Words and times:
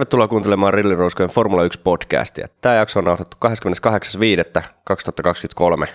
Tervetuloa 0.00 0.28
kuuntelemaan 0.28 0.74
Rilliruuskojen 0.74 1.30
Formula 1.30 1.64
1 1.64 1.80
podcastia. 1.84 2.46
Tämä 2.60 2.74
jakso 2.74 2.98
on 2.98 3.04
nauhoitettu 3.04 3.36
28.5.2023. 5.80 5.86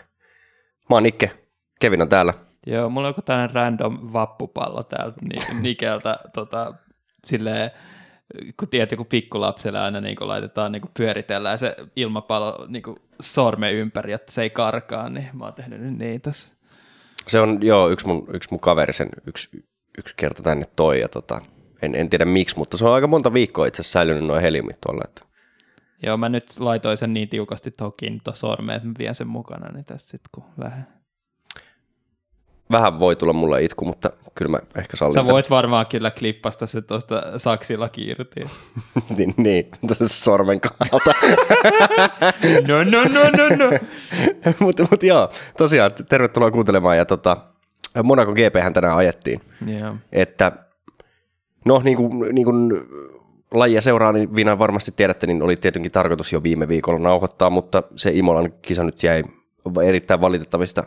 Mä 0.89 0.95
oon 0.95 1.03
Nikke, 1.03 1.31
Kevin 1.79 2.01
on 2.01 2.09
täällä. 2.09 2.33
Joo, 2.67 2.89
mulla 2.89 3.07
on 3.07 3.09
joku 3.09 3.21
tällainen 3.21 3.55
random 3.55 3.99
vappupallo 4.13 4.83
täältä 4.83 5.21
Nikeltä, 5.61 6.17
tota, 6.33 6.73
silleen, 7.25 7.71
kun 8.59 8.67
tiedät, 8.67 8.91
joku 8.91 9.05
pikkulapselle 9.05 9.79
aina 9.79 10.01
niin 10.01 10.15
kuin 10.15 10.27
laitetaan, 10.27 10.71
niin 10.71 10.81
kuin 10.81 10.91
pyöritellään 10.97 11.57
se 11.57 11.75
ilmapallo 11.95 12.65
niin 12.67 12.83
kuin 12.83 12.97
sormen 13.21 13.73
ympäri, 13.73 14.13
että 14.13 14.31
se 14.31 14.41
ei 14.41 14.49
karkaa, 14.49 15.09
niin 15.09 15.29
mä 15.33 15.43
oon 15.43 15.53
tehnyt 15.53 15.81
nyt 15.81 15.97
niin 15.97 16.21
tässä. 16.21 16.55
Se 17.27 17.39
on, 17.39 17.57
joo, 17.61 17.89
yksi 17.89 18.07
mun, 18.07 18.27
yksi 18.33 18.49
mun 18.51 18.59
kaveri 18.59 18.93
sen 18.93 19.09
yksi, 19.27 19.49
yksi 19.97 20.13
kerta 20.17 20.43
tänne 20.43 20.65
toi, 20.75 21.01
ja 21.01 21.09
tota, 21.09 21.41
en, 21.81 21.95
en 21.95 22.09
tiedä 22.09 22.25
miksi, 22.25 22.57
mutta 22.57 22.77
se 22.77 22.85
on 22.85 22.93
aika 22.93 23.07
monta 23.07 23.33
viikkoa 23.33 23.65
itse 23.65 23.81
asiassa 23.81 23.99
säilynyt 23.99 24.25
noin 24.25 24.41
heliumit 24.41 24.81
tuolla. 24.81 25.01
Että. 25.05 25.21
Joo, 26.03 26.17
mä 26.17 26.29
nyt 26.29 26.59
laitoin 26.59 26.97
sen 26.97 27.13
niin 27.13 27.29
tiukasti 27.29 27.71
tuohon 27.71 27.93
sormeen, 28.33 28.75
että 28.75 28.87
mä 28.87 28.93
vien 28.99 29.15
sen 29.15 29.27
mukana, 29.27 29.71
niin 29.71 29.85
tästä 29.85 30.09
sitten 30.09 30.29
kun 30.31 30.43
lähden. 30.57 30.87
Vähän 32.71 32.99
voi 32.99 33.15
tulla 33.15 33.33
mulle 33.33 33.63
itku, 33.63 33.85
mutta 33.85 34.09
kyllä 34.35 34.51
mä 34.51 34.59
ehkä 34.75 34.97
sallin. 34.97 35.13
Sä 35.13 35.25
voit 35.25 35.49
varmaan 35.49 35.87
kyllä 35.87 36.11
klippasta 36.11 36.67
se 36.67 36.81
tuosta 36.81 37.39
saksilla 37.39 37.89
kiirti. 37.89 38.41
niin, 39.17 39.33
niin, 39.37 39.69
sormen 40.07 40.61
kannalta. 40.61 41.13
no, 42.67 42.83
no, 42.83 43.03
no, 43.03 43.23
no, 43.37 43.55
no. 43.55 43.79
mutta 44.65 44.87
mut 44.91 45.03
joo, 45.03 45.31
tosiaan 45.57 45.91
tervetuloa 46.09 46.51
kuuntelemaan. 46.51 46.97
Ja 46.97 47.05
tota, 47.05 47.37
Monaco 48.03 48.33
GP 48.33 48.55
hän 48.63 48.73
tänään 48.73 48.97
ajettiin. 48.97 49.41
Yeah. 49.67 49.95
Että 50.11 50.51
No 51.65 51.81
niin 51.83 51.97
kuin, 51.97 52.35
niin 52.35 52.45
kuin 52.45 52.71
lajia 53.51 53.81
seuraa, 53.81 54.11
niin 54.11 54.35
Viina 54.35 54.59
varmasti 54.59 54.91
tiedätte, 54.95 55.27
niin 55.27 55.43
oli 55.43 55.55
tietenkin 55.55 55.91
tarkoitus 55.91 56.33
jo 56.33 56.43
viime 56.43 56.67
viikolla 56.67 56.99
nauhoittaa, 56.99 57.49
mutta 57.49 57.83
se 57.95 58.11
Imolan 58.13 58.53
kisa 58.61 58.83
nyt 58.83 59.03
jäi 59.03 59.23
erittäin 59.83 60.21
valitettavista 60.21 60.83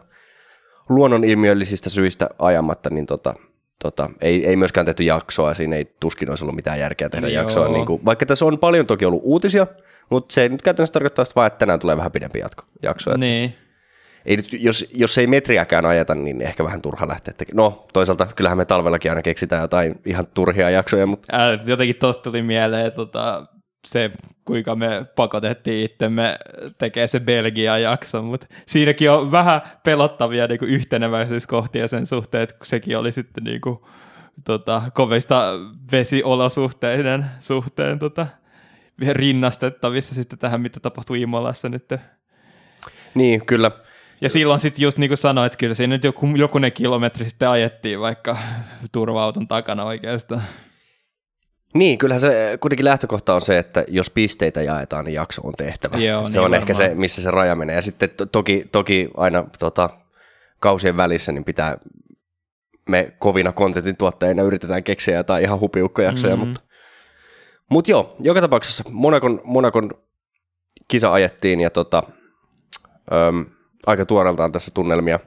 luonnonilmiöllisistä 0.88 1.90
syistä 1.90 2.28
ajamatta, 2.38 2.90
niin 2.90 3.06
tota, 3.06 3.34
tota, 3.82 4.10
ei, 4.20 4.46
ei 4.46 4.56
myöskään 4.56 4.86
tehty 4.86 5.02
jaksoa, 5.02 5.54
siinä 5.54 5.76
ei 5.76 5.94
tuskin 6.00 6.30
olisi 6.30 6.44
ollut 6.44 6.56
mitään 6.56 6.80
järkeä 6.80 7.08
tehdä 7.08 7.28
Joo. 7.28 7.42
jaksoa. 7.42 7.68
Niin 7.68 7.86
kuin, 7.86 8.04
vaikka 8.04 8.26
tässä 8.26 8.44
on 8.44 8.58
paljon 8.58 8.86
toki 8.86 9.04
ollut 9.04 9.22
uutisia, 9.24 9.66
mutta 10.10 10.32
se 10.32 10.48
nyt 10.48 10.62
käytännössä 10.62 10.92
tarkoittaa 10.92 11.24
sitä 11.24 11.34
vaan, 11.34 11.46
että 11.46 11.58
tänään 11.58 11.80
tulee 11.80 11.96
vähän 11.96 12.12
pidempi 12.12 12.38
jatko, 12.38 12.64
jakso. 12.82 13.10
Että, 13.10 13.18
niin 13.18 13.54
ei 14.27 14.36
nyt, 14.36 14.52
jos, 14.52 14.86
jos 14.94 15.19
ei 15.19 15.27
metriäkään 15.27 15.86
ajeta, 15.86 16.14
niin 16.14 16.42
ehkä 16.42 16.64
vähän 16.64 16.83
turha 16.83 17.08
lähteä 17.08 17.34
tekemään. 17.34 17.64
No, 17.64 17.86
toisaalta 17.92 18.27
kyllähän 18.36 18.58
me 18.58 18.64
talvellakin 18.64 19.11
aina 19.11 19.22
keksitään 19.22 19.62
jotain 19.62 19.94
ihan 20.05 20.27
turhia 20.34 20.70
jaksoja, 20.70 21.06
mutta... 21.06 21.36
Ää, 21.36 21.58
jotenkin 21.66 21.97
tosta 21.97 22.22
tuli 22.22 22.42
mieleen 22.42 22.92
tota, 22.92 23.46
se, 23.86 24.11
kuinka 24.44 24.77
me 24.77 25.06
pakotettiin 25.16 25.84
itsemme 25.84 26.39
tekemään 26.78 27.08
se 27.08 27.20
Belgia-jakso, 27.20 28.22
mutta 28.22 28.46
siinäkin 28.66 29.11
on 29.11 29.30
vähän 29.30 29.61
pelottavia 29.84 30.46
niin 30.46 30.58
kuin 30.58 30.70
yhteneväisyyskohtia 30.70 31.89
sen 31.89 32.06
suhteen, 32.06 32.42
että 32.42 32.55
sekin 32.62 32.98
oli 32.98 33.12
sitten 33.12 33.44
niin 33.44 33.61
kuin, 33.61 33.78
tota, 34.44 34.83
kovista 34.94 35.52
vesiolosuhteiden 35.92 37.27
suhteen 37.41 37.98
tota, 37.98 38.27
rinnastettavissa 39.08 40.14
sitten 40.14 40.39
tähän, 40.39 40.61
mitä 40.61 40.80
tapahtui 40.80 41.20
Imolassa 41.20 41.68
nyt. 41.68 41.89
Niin, 43.14 43.46
kyllä. 43.46 43.70
Ja 44.20 44.29
silloin 44.29 44.61
sitten 44.61 44.83
just 44.83 44.98
niin 44.98 45.11
kuin 45.11 45.18
sanoit, 45.18 45.52
että 45.52 45.58
kyllä 45.58 45.74
siinä 45.74 45.95
nyt 45.95 46.05
joku, 46.05 46.27
jokunen 46.27 46.73
kilometri 46.73 47.29
sitten 47.29 47.48
ajettiin 47.48 48.01
vaikka 48.01 48.36
turva-auton 48.92 49.48
takana 49.48 49.84
oikeastaan. 49.84 50.42
Niin, 51.74 51.98
kyllähän 51.98 52.20
se 52.20 52.58
kuitenkin 52.61 52.84
lähtökohta 52.84 53.34
on 53.34 53.40
se, 53.40 53.58
että 53.58 53.84
jos 53.89 54.11
pisteitä 54.11 54.62
jaetaan, 54.62 55.05
niin 55.05 55.14
jakso 55.14 55.42
on 55.45 55.52
tehtävä. 55.56 55.96
Joo, 55.96 56.23
se 56.23 56.29
niin 56.29 56.39
on 56.39 56.42
varmaan. 56.42 56.61
ehkä 56.61 56.74
se, 56.74 56.95
missä 56.95 57.23
se 57.23 57.30
raja 57.30 57.55
menee. 57.55 57.77
Ja 57.77 57.83
sitten 57.83 58.11
to- 58.11 58.27
toki, 58.27 58.64
toki 58.73 59.08
aina 59.17 59.45
tota, 59.58 59.90
kausien 60.61 60.96
välissä 60.96 61.33
niin 61.33 61.45
pitää, 61.45 61.79
me 62.89 63.12
kovina 63.18 63.52
kontentin 63.52 63.96
tuottajina 63.96 64.42
yritetään 64.42 64.85
keksiä 64.85 65.17
jotain 65.17 65.45
ihan 65.45 65.61
hupiukkojaksoja, 65.61 66.36
mm-hmm. 66.36 66.48
mutta, 66.48 66.61
mutta 67.70 67.90
joo, 67.90 68.17
joka 68.20 68.40
tapauksessa 68.40 68.85
Monakon, 68.90 69.40
Monakon 69.45 69.90
kisa 70.89 71.12
ajettiin 71.12 71.61
ja 71.61 71.70
tota, 71.70 72.02
öm, 73.12 73.46
aika 73.88 74.06
tuoreeltaan 74.06 74.52
tässä 74.52 74.70
tunnelmia. 74.74 75.20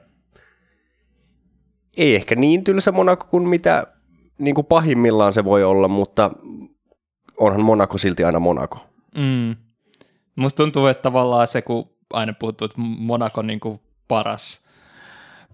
Ei 1.96 2.14
ehkä 2.14 2.34
niin 2.34 2.64
tylsä 2.64 2.92
Monaco 2.92 3.26
kuin 3.30 3.48
mitä 3.48 3.86
niin 4.38 4.54
kuin 4.54 4.66
pahimmillaan 4.66 5.32
se 5.32 5.44
voi 5.44 5.64
olla, 5.64 5.88
mutta 5.88 6.30
onhan 7.36 7.64
Monaco 7.64 7.98
silti 7.98 8.24
aina 8.24 8.40
Monaco. 8.40 8.86
Mm. 9.16 9.56
Musta 10.36 10.56
tuntuu, 10.56 10.86
että 10.86 11.02
tavallaan 11.02 11.46
se, 11.46 11.62
kun 11.62 11.90
aina 12.12 12.32
puhuttu, 12.38 12.64
että 12.64 12.80
Monaco 12.80 13.40
on 13.40 13.46
niin 13.46 13.60
kuin 13.60 13.80
paras, 14.08 14.66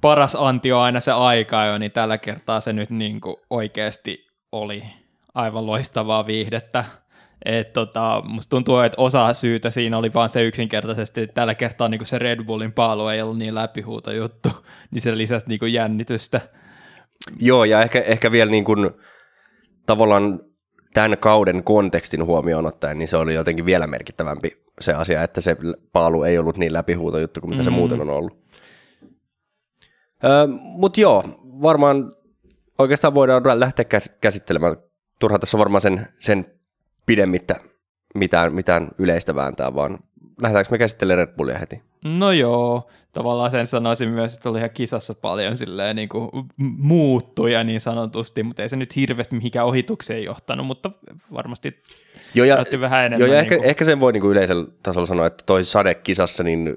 paras 0.00 0.36
anti 0.40 0.72
aina 0.72 1.00
se 1.00 1.12
aika 1.12 1.64
jo, 1.64 1.78
niin 1.78 1.92
tällä 1.92 2.19
kertaa 2.19 2.60
se 2.60 2.72
nyt 2.72 2.90
niin 2.90 3.20
kuin 3.20 3.36
oikeasti 3.50 4.26
oli 4.52 4.84
aivan 5.34 5.66
loistavaa 5.66 6.26
viihdettä. 6.26 6.84
Et 7.44 7.72
tota, 7.72 8.22
musta 8.26 8.50
tuntuu, 8.50 8.78
että 8.78 9.03
osa 9.03 9.34
syytä 9.34 9.71
siinä 9.71 9.99
oli 9.99 10.15
vaan 10.15 10.28
se 10.28 10.43
yksinkertaisesti, 10.43 11.21
että 11.21 11.34
tällä 11.34 11.54
kertaa 11.54 11.88
niin 11.88 12.06
se 12.06 12.19
Red 12.19 12.44
Bullin 12.44 12.72
paalu 12.72 13.09
ei 13.09 13.22
ollut 13.22 13.38
niin 13.38 13.54
läpihuuto 13.54 14.12
juttu, 14.12 14.49
niin 14.91 15.03
se 15.03 15.19
lisäsi 15.19 15.47
niin 15.49 15.72
jännitystä. 15.72 16.41
Joo, 17.41 17.65
ja 17.65 17.82
ehkä, 17.82 18.00
ehkä 18.00 18.32
vielä 18.32 18.50
niin 18.50 18.65
kuin, 18.65 18.91
tavallaan 19.87 20.41
tämän 20.94 21.19
kauden 21.19 21.65
kontekstin 21.65 22.25
huomioon 22.25 22.66
ottaen, 22.66 22.99
niin 22.99 23.09
se 23.09 23.16
oli 23.16 23.34
jotenkin 23.34 23.66
vielä 23.66 23.87
merkittävämpi 23.87 24.65
se 24.81 24.93
asia, 24.93 25.22
että 25.22 25.41
se 25.41 25.56
paalu 25.93 26.22
ei 26.22 26.38
ollut 26.38 26.56
niin 26.56 26.72
läpihuuto 26.72 27.19
juttu 27.19 27.41
kuin 27.41 27.50
mitä 27.50 27.62
mm. 27.62 27.65
se 27.65 27.70
muuten 27.70 28.00
on 28.00 28.10
ollut. 28.10 28.38
Öö, 30.25 30.47
Mutta 30.60 31.00
joo, 31.00 31.25
varmaan 31.62 32.12
oikeastaan 32.78 33.15
voidaan 33.15 33.60
lähteä 33.60 33.84
käsittelemään. 34.20 34.76
Turha 35.20 35.38
tässä 35.38 35.56
on 35.56 35.59
varmaan 35.59 35.81
sen, 35.81 36.06
sen 36.20 36.57
pidemmittä 37.08 37.56
mitään, 38.14 38.54
mitään 38.54 38.88
yleistä 38.98 39.34
vääntää, 39.34 39.74
vaan 39.74 39.98
lähdetäänkö 40.42 40.70
me 40.70 40.78
käsittelemään 40.78 41.28
Red 41.28 41.36
Bullia 41.36 41.58
heti? 41.58 41.82
No 42.04 42.32
joo, 42.32 42.91
tavallaan 43.12 43.50
sen 43.50 43.66
sanoisin 43.66 44.08
myös, 44.08 44.34
että 44.34 44.48
oli 44.48 44.58
ihan 44.58 44.70
kisassa 44.70 45.14
paljon 45.14 45.56
silleen 45.56 45.96
niin 45.96 46.08
kuin 46.08 46.30
muuttuja 46.58 47.64
niin 47.64 47.80
sanotusti, 47.80 48.42
mutta 48.42 48.62
ei 48.62 48.69
se 48.69 48.76
nyt 48.76 48.96
hirveästi 48.96 49.36
mihinkään 49.36 49.66
ohitukseen 49.66 50.24
johtanut, 50.24 50.66
mutta 50.66 50.91
varmasti 51.32 51.82
joo, 52.34 52.46
ja, 52.46 52.64
vähän 52.80 53.06
enemmän. 53.06 53.28
Joo, 53.28 53.36
ja 53.36 53.42
niin 53.42 53.52
ehkä, 53.52 53.69
ehkä 53.69 53.84
sen 53.84 54.00
voi 54.00 54.12
niin 54.12 54.20
kuin 54.20 54.32
yleisellä 54.32 54.66
tasolla 54.82 55.06
sanoa, 55.06 55.26
että 55.26 55.44
toi 55.46 55.64
sade 55.64 55.94
kisassa 55.94 56.42
niin 56.42 56.76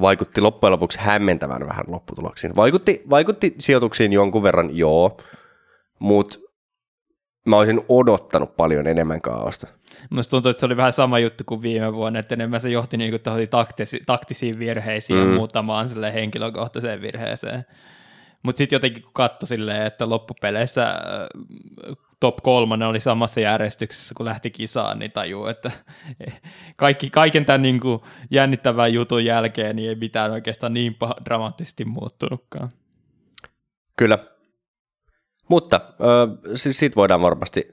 vaikutti 0.00 0.40
loppujen 0.40 0.72
lopuksi 0.72 0.98
hämmentävän 0.98 1.66
vähän 1.66 1.84
lopputuloksiin. 1.88 2.56
Vaikutti, 2.56 3.02
vaikutti 3.10 3.54
sijoituksiin 3.58 4.12
jonkun 4.12 4.42
verran, 4.42 4.76
joo, 4.76 5.16
mutta 5.98 6.38
mä 7.46 7.56
olisin 7.56 7.80
odottanut 7.88 8.56
paljon 8.56 8.86
enemmän 8.86 9.20
kaaosta. 9.20 9.66
Musta 10.10 10.30
tuntuu, 10.30 10.50
että 10.50 10.60
se 10.60 10.66
oli 10.66 10.76
vähän 10.76 10.92
sama 10.92 11.18
juttu 11.18 11.44
kuin 11.46 11.62
viime 11.62 11.92
vuonna, 11.92 12.18
että 12.18 12.34
enemmän 12.34 12.60
se 12.60 12.70
johti 12.70 12.96
niinku 12.96 13.18
taktisi, 13.50 14.00
taktisiin 14.06 14.58
virheisiin 14.58 15.24
mm. 15.24 15.30
ja 15.30 15.36
muutamaan 15.38 15.88
henkilökohtaiseen 16.14 17.02
virheeseen. 17.02 17.64
Mutta 18.42 18.58
sitten 18.58 18.76
jotenkin 18.76 19.02
kun 19.02 19.12
katsoi 19.12 19.48
silleen, 19.48 19.86
että 19.86 20.08
loppupeleissä 20.08 20.90
äh, 20.90 20.96
top 22.20 22.36
kolmonen 22.42 22.88
oli 22.88 23.00
samassa 23.00 23.40
järjestyksessä, 23.40 24.14
kun 24.16 24.26
lähti 24.26 24.50
kisaan, 24.50 24.98
niin 24.98 25.12
tajuu, 25.12 25.46
että 25.46 25.70
kaikki, 26.76 27.10
kaiken 27.10 27.44
tämän 27.44 27.62
niin 27.62 27.80
kuin 27.80 28.00
jännittävän 28.30 28.94
jutun 28.94 29.24
jälkeen 29.24 29.76
niin 29.76 29.88
ei 29.88 29.94
mitään 29.94 30.30
oikeastaan 30.30 30.74
niin 30.74 30.96
dramaattisesti 31.24 31.84
muuttunutkaan. 31.84 32.70
Kyllä, 33.96 34.18
mutta 35.52 35.80
äh, 35.86 36.54
siis 36.54 36.78
siitä 36.78 36.96
voidaan 36.96 37.22
varmasti 37.22 37.68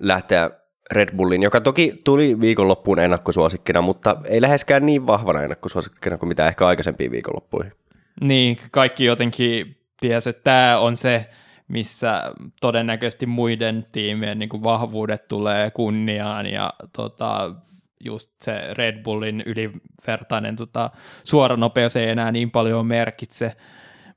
lähteä 0.00 0.50
Red 0.92 1.16
Bullin, 1.16 1.42
joka 1.42 1.60
toki 1.60 2.00
tuli 2.04 2.40
viikonloppuun 2.40 2.98
ennakkosuosikkina, 2.98 3.80
mutta 3.80 4.16
ei 4.24 4.40
läheskään 4.40 4.86
niin 4.86 5.06
vahvana 5.06 5.42
ennakkosuosikkina 5.42 6.18
kuin 6.18 6.28
mitä 6.28 6.48
ehkä 6.48 6.66
aikaisempiin 6.66 7.10
viikonloppuihin. 7.10 7.72
Niin, 8.20 8.56
kaikki 8.70 9.04
jotenkin 9.04 9.76
tiesi, 10.00 10.30
että 10.30 10.44
tämä 10.44 10.78
on 10.78 10.96
se, 10.96 11.30
missä 11.68 12.32
todennäköisesti 12.60 13.26
muiden 13.26 13.86
tiimien 13.92 14.38
niin 14.38 14.48
kuin 14.48 14.62
vahvuudet 14.62 15.28
tulee 15.28 15.70
kunniaan 15.70 16.46
ja 16.46 16.72
tota, 16.96 17.54
just 18.00 18.30
se 18.42 18.74
Red 18.74 19.02
Bullin 19.02 19.42
ylivertainen 19.46 20.56
tota, 20.56 20.90
suoranopeus 21.24 21.96
ei 21.96 22.08
enää 22.08 22.32
niin 22.32 22.50
paljon 22.50 22.86
merkitse, 22.86 23.56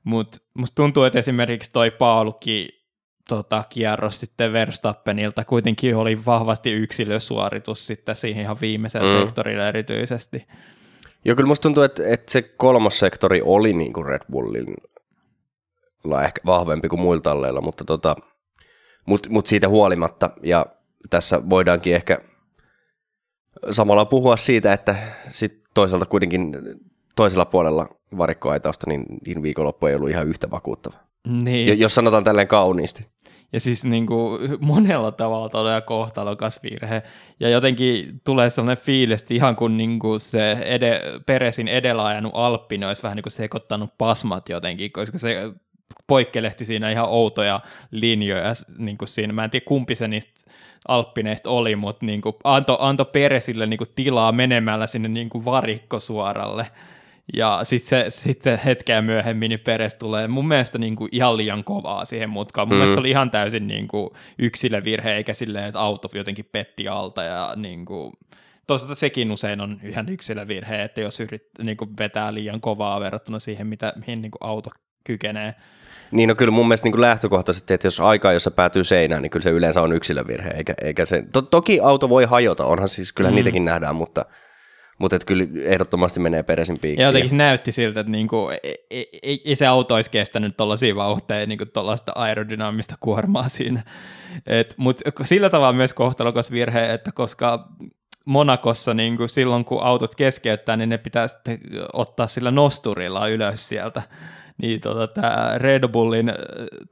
mutta 0.04 0.38
musta 0.54 0.74
tuntuu, 0.74 1.04
että 1.04 1.18
esimerkiksi 1.18 1.72
toi 1.72 1.90
Paulukin 1.90 2.77
tota, 3.28 3.64
kierros 3.68 4.20
sitten 4.20 4.52
Verstappenilta 4.52 5.44
kuitenkin 5.44 5.96
oli 5.96 6.24
vahvasti 6.26 6.72
yksilösuoritus 6.72 7.86
sitten 7.86 8.16
siihen 8.16 8.42
ihan 8.42 8.56
viimeiselle 8.60 9.14
mm. 9.14 9.20
sektorille 9.20 9.68
erityisesti. 9.68 10.46
Joo, 11.24 11.36
kyllä 11.36 11.46
musta 11.46 11.62
tuntuu, 11.62 11.82
että, 11.82 12.02
että 12.06 12.32
se 12.32 12.42
kolmas 12.42 12.98
sektori 12.98 13.42
oli 13.44 13.72
niin 13.72 13.92
kuin 13.92 14.06
Red 14.06 14.22
Bullin 14.30 14.74
ehkä 16.24 16.40
vahvempi 16.46 16.88
kuin 16.88 17.00
muilla 17.00 17.22
talleilla, 17.22 17.60
mutta 17.60 17.84
tota, 17.84 18.16
mut, 19.06 19.28
mut 19.28 19.46
siitä 19.46 19.68
huolimatta, 19.68 20.30
ja 20.42 20.66
tässä 21.10 21.48
voidaankin 21.50 21.94
ehkä 21.94 22.18
samalla 23.70 24.04
puhua 24.04 24.36
siitä, 24.36 24.72
että 24.72 24.96
sit 25.28 25.62
toisaalta 25.74 26.06
kuitenkin 26.06 26.56
toisella 27.16 27.44
puolella 27.44 27.88
varikkoaitausta, 28.18 28.86
niin, 28.88 29.04
niin 29.26 29.42
viikonloppu 29.42 29.86
ei 29.86 29.94
ollut 29.94 30.10
ihan 30.10 30.28
yhtä 30.28 30.50
vakuuttava. 30.50 31.07
Niin. 31.28 31.80
Jos 31.80 31.94
sanotaan 31.94 32.24
tälleen 32.24 32.48
kauniisti. 32.48 33.06
Ja 33.52 33.60
siis 33.60 33.84
niin 33.84 34.06
kuin, 34.06 34.40
monella 34.60 35.12
tavalla 35.12 35.48
todella 35.48 35.80
kohtalokas 35.80 36.62
virhe. 36.62 37.02
Ja 37.40 37.48
jotenkin 37.48 38.20
tulee 38.24 38.50
sellainen 38.50 38.84
fiilis, 38.84 39.22
että 39.22 39.34
ihan 39.34 39.56
kun 39.56 39.76
niin 39.76 39.98
kuin 39.98 40.20
se 40.20 40.52
ede, 40.52 41.00
Peresin 41.26 41.68
edellä 41.68 42.06
ajanut 42.06 42.32
Alppi, 42.34 42.84
olisi 42.84 43.02
vähän 43.02 43.16
niin 43.16 43.22
kuin 43.22 43.32
sekoittanut 43.32 43.90
pasmat 43.98 44.48
jotenkin, 44.48 44.92
koska 44.92 45.18
se 45.18 45.52
poikkelehti 46.06 46.64
siinä 46.64 46.90
ihan 46.90 47.08
outoja 47.08 47.60
linjoja 47.90 48.52
niin 48.78 48.98
kuin 48.98 49.08
siinä. 49.08 49.32
Mä 49.32 49.44
en 49.44 49.50
tiedä 49.50 49.64
kumpi 49.64 49.94
se 49.94 50.08
niistä 50.08 50.50
alppineista 50.88 51.50
oli, 51.50 51.76
mutta 51.76 52.06
niin 52.06 52.20
kuin 52.20 52.36
antoi 52.44 52.76
anto 52.80 53.04
Peresille 53.04 53.66
niin 53.66 53.78
kuin 53.78 53.90
tilaa 53.94 54.32
menemällä 54.32 54.86
sinne 54.86 55.08
niin 55.08 55.30
kuin 55.30 55.44
varikkosuoralle. 55.44 56.66
Ja 57.36 57.60
sitten 57.62 58.10
sit 58.10 58.42
hetkeä 58.64 59.02
myöhemmin 59.02 59.48
niin 59.48 59.60
Peres 59.60 59.94
tulee 59.94 60.28
mun 60.28 60.48
mielestä 60.48 60.78
niin 60.78 60.96
kuin 60.96 61.08
ihan 61.12 61.36
liian 61.36 61.64
kovaa 61.64 62.04
siihen 62.04 62.30
mutkaan. 62.30 62.68
Mun 62.68 62.76
mm. 62.76 62.80
mielestä 62.80 63.00
oli 63.00 63.10
ihan 63.10 63.30
täysin 63.30 63.68
niin 63.68 63.88
kuin 63.88 64.10
yksilövirhe, 64.38 65.14
eikä 65.16 65.34
silleen, 65.34 65.64
että 65.64 65.80
auto 65.80 66.08
jotenkin 66.14 66.48
petti 66.52 66.88
alta. 66.88 67.22
Ja 67.22 67.52
niin 67.56 67.84
kuin, 67.84 68.12
toisaalta 68.66 68.94
sekin 68.94 69.32
usein 69.32 69.60
on 69.60 69.80
ihan 69.82 70.08
yksilövirhe, 70.08 70.82
että 70.82 71.00
jos 71.00 71.20
yrit, 71.20 71.46
niin 71.62 71.76
kuin 71.76 71.90
vetää 71.98 72.34
liian 72.34 72.60
kovaa 72.60 73.00
verrattuna 73.00 73.38
siihen, 73.38 73.66
mitä, 73.66 73.92
mihin 73.96 74.22
niin 74.22 74.30
kuin 74.30 74.48
auto 74.48 74.70
kykenee. 75.04 75.54
Niin 76.10 76.28
no 76.28 76.34
kyllä 76.34 76.50
mun 76.50 76.68
mielestä 76.68 76.86
niin 76.86 76.92
kuin 76.92 77.00
lähtökohtaisesti, 77.00 77.74
että 77.74 77.86
jos 77.86 78.00
aikaa, 78.00 78.32
jossa 78.32 78.50
päätyy 78.50 78.84
seinään, 78.84 79.22
niin 79.22 79.30
kyllä 79.30 79.44
se 79.44 79.50
yleensä 79.50 79.82
on 79.82 79.92
yksilövirhe, 79.92 80.50
eikä, 80.50 80.74
eikä 80.82 81.06
se, 81.06 81.24
to, 81.32 81.42
toki 81.42 81.80
auto 81.80 82.08
voi 82.08 82.24
hajota, 82.24 82.64
onhan 82.64 82.88
siis, 82.88 83.12
kyllä 83.12 83.30
mm. 83.30 83.36
niitäkin 83.36 83.64
nähdään, 83.64 83.96
mutta, 83.96 84.24
mutta 84.98 85.18
kyllä 85.26 85.46
ehdottomasti 85.64 86.20
menee 86.20 86.42
peresin 86.42 86.78
piikkiin. 86.78 87.02
Ja 87.02 87.08
jotenkin 87.08 87.38
näytti 87.38 87.72
siltä, 87.72 88.00
että 88.00 88.12
niinku, 88.12 88.48
ei, 88.62 88.84
ei, 89.22 89.42
ei, 89.44 89.56
se 89.56 89.66
auto 89.66 89.94
olisi 89.94 90.10
kestänyt 90.10 90.56
tuollaisia 90.56 90.96
vauhteja, 90.96 91.46
niinku 91.46 91.66
tuollaista 91.66 92.12
aerodynaamista 92.14 92.94
kuormaa 93.00 93.48
siinä. 93.58 93.82
Mutta 94.76 95.10
sillä 95.24 95.50
tavalla 95.50 95.72
myös 95.72 95.94
kohtalokas 95.94 96.50
virhe, 96.50 96.92
että 96.92 97.12
koska 97.12 97.68
Monakossa 98.24 98.94
niin 98.94 99.16
kuin 99.16 99.28
silloin, 99.28 99.64
kun 99.64 99.82
autot 99.82 100.14
keskeyttää, 100.14 100.76
niin 100.76 100.88
ne 100.88 100.98
pitää 100.98 101.28
sitten 101.28 101.58
ottaa 101.92 102.26
sillä 102.26 102.50
nosturilla 102.50 103.28
ylös 103.28 103.68
sieltä 103.68 104.02
niin 104.62 104.80
tota, 104.80 105.06
tämä 105.06 105.52
Red 105.56 105.88
Bullin 105.88 106.32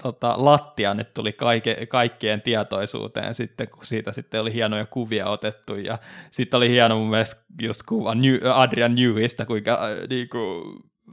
tota, 0.03 0.35
lattia 0.37 0.95
nyt 0.95 1.15
tuli 1.15 1.33
kaike, 1.33 1.87
kaikkien 1.87 2.43
tietoisuuteen 2.43 3.35
sitten, 3.35 3.69
kun 3.69 3.85
siitä 3.85 4.13
sitten 4.13 4.41
oli 4.41 4.55
hienoja 4.55 4.87
kuvia 4.87 5.29
otettu, 5.29 5.75
ja 5.75 5.99
sitten 6.31 6.59
oli 6.59 6.69
hieno 6.69 6.99
mun 6.99 7.11
mielestä 7.11 7.45
just 7.63 7.83
kuva 7.89 8.15
New, 8.15 8.35
Adrian 8.55 8.95
Newista, 8.95 9.47
kuinka 9.47 9.73
äh, 9.73 10.09
niinku, 10.09 10.63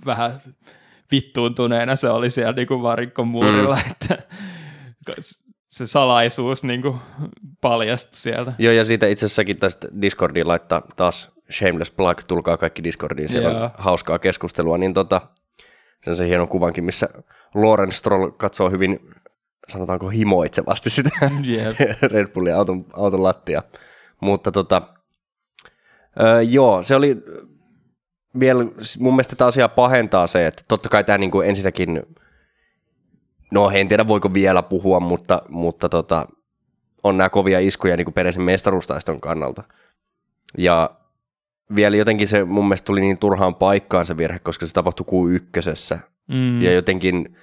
vähän 0.05 0.31
vittuuntuneena 1.11 1.95
se 1.95 2.09
oli 2.09 2.29
siellä 2.29 2.53
niinku 2.53 2.81
varikkomuurilla, 2.81 3.75
mm. 3.75 3.91
että 3.91 4.17
se 5.69 5.87
salaisuus 5.87 6.63
niin 6.63 6.81
kuin 6.81 6.99
paljastui 7.61 8.17
sieltä. 8.17 8.53
Joo, 8.57 8.73
ja 8.73 8.85
siitä 8.85 9.07
itse 9.07 9.25
asiassakin 9.25 9.57
tästä 9.57 9.87
Discordiin 10.01 10.47
laittaa 10.47 10.81
taas 10.95 11.31
shameless 11.51 11.91
plug, 11.91 12.19
tulkaa 12.27 12.57
kaikki 12.57 12.83
Discordiin, 12.83 13.29
siellä 13.29 13.49
Joo. 13.49 13.63
on 13.63 13.69
hauskaa 13.77 14.19
keskustelua, 14.19 14.77
niin 14.77 14.93
tota, 14.93 15.21
sen 16.03 16.15
se 16.15 16.27
hienon 16.27 16.47
kuvankin, 16.47 16.83
missä 16.83 17.09
Loren 17.55 17.91
Stroll 17.91 18.31
katsoo 18.31 18.69
hyvin, 18.69 18.99
sanotaanko 19.69 20.09
himoitsevasti 20.09 20.89
sitä 20.89 21.09
yep. 21.49 21.75
Red 22.11 22.27
Bullin 22.27 22.55
auton, 22.55 22.85
auton 22.93 23.23
lattia. 23.23 23.63
Mutta 24.19 24.51
tota, 24.51 24.81
öö, 26.21 26.41
joo, 26.41 26.83
se 26.83 26.95
oli 26.95 27.17
vielä, 28.39 28.63
mun 28.99 29.13
mielestä 29.13 29.35
tämä 29.35 29.47
asia 29.47 29.69
pahentaa 29.69 30.27
se, 30.27 30.47
että 30.47 30.63
totta 30.67 30.89
kai 30.89 31.03
tämä 31.03 31.17
niinku 31.17 31.41
ensinnäkin, 31.41 32.03
no 33.51 33.69
en 33.69 33.87
tiedä 33.87 34.07
voiko 34.07 34.33
vielä 34.33 34.63
puhua, 34.63 34.99
mutta, 34.99 35.41
mutta 35.49 35.89
tota, 35.89 36.27
on 37.03 37.17
nämä 37.17 37.29
kovia 37.29 37.59
iskuja 37.59 37.97
niin 37.97 38.13
Peresin 38.13 38.41
mestaruustaiston 38.41 39.21
kannalta. 39.21 39.63
Ja 40.57 40.89
vielä 41.75 41.97
jotenkin 41.97 42.27
se 42.27 42.45
mun 42.45 42.65
mielestä 42.65 42.85
tuli 42.85 43.01
niin 43.01 43.17
turhaan 43.17 43.55
paikkaan 43.55 44.05
se 44.05 44.17
virhe, 44.17 44.39
koska 44.39 44.65
se 44.65 44.73
tapahtui 44.73 45.05
Q1. 45.05 45.97
Mm. 46.27 46.61
Ja 46.61 46.71
jotenkin 46.71 47.37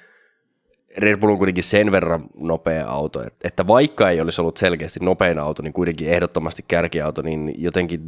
Red 0.99 1.17
Bull 1.17 1.33
on 1.33 1.39
kuitenkin 1.39 1.65
sen 1.65 1.93
verran 1.93 2.25
nopea 2.35 2.89
auto, 2.89 3.23
että 3.45 3.67
vaikka 3.67 4.11
ei 4.11 4.21
olisi 4.21 4.41
ollut 4.41 4.57
selkeästi 4.57 5.01
nopein 5.03 5.39
auto, 5.39 5.63
niin 5.63 5.73
kuitenkin 5.73 6.09
ehdottomasti 6.09 6.65
kärkiauto, 6.69 7.23
niin 7.23 7.55
jotenkin, 7.59 8.01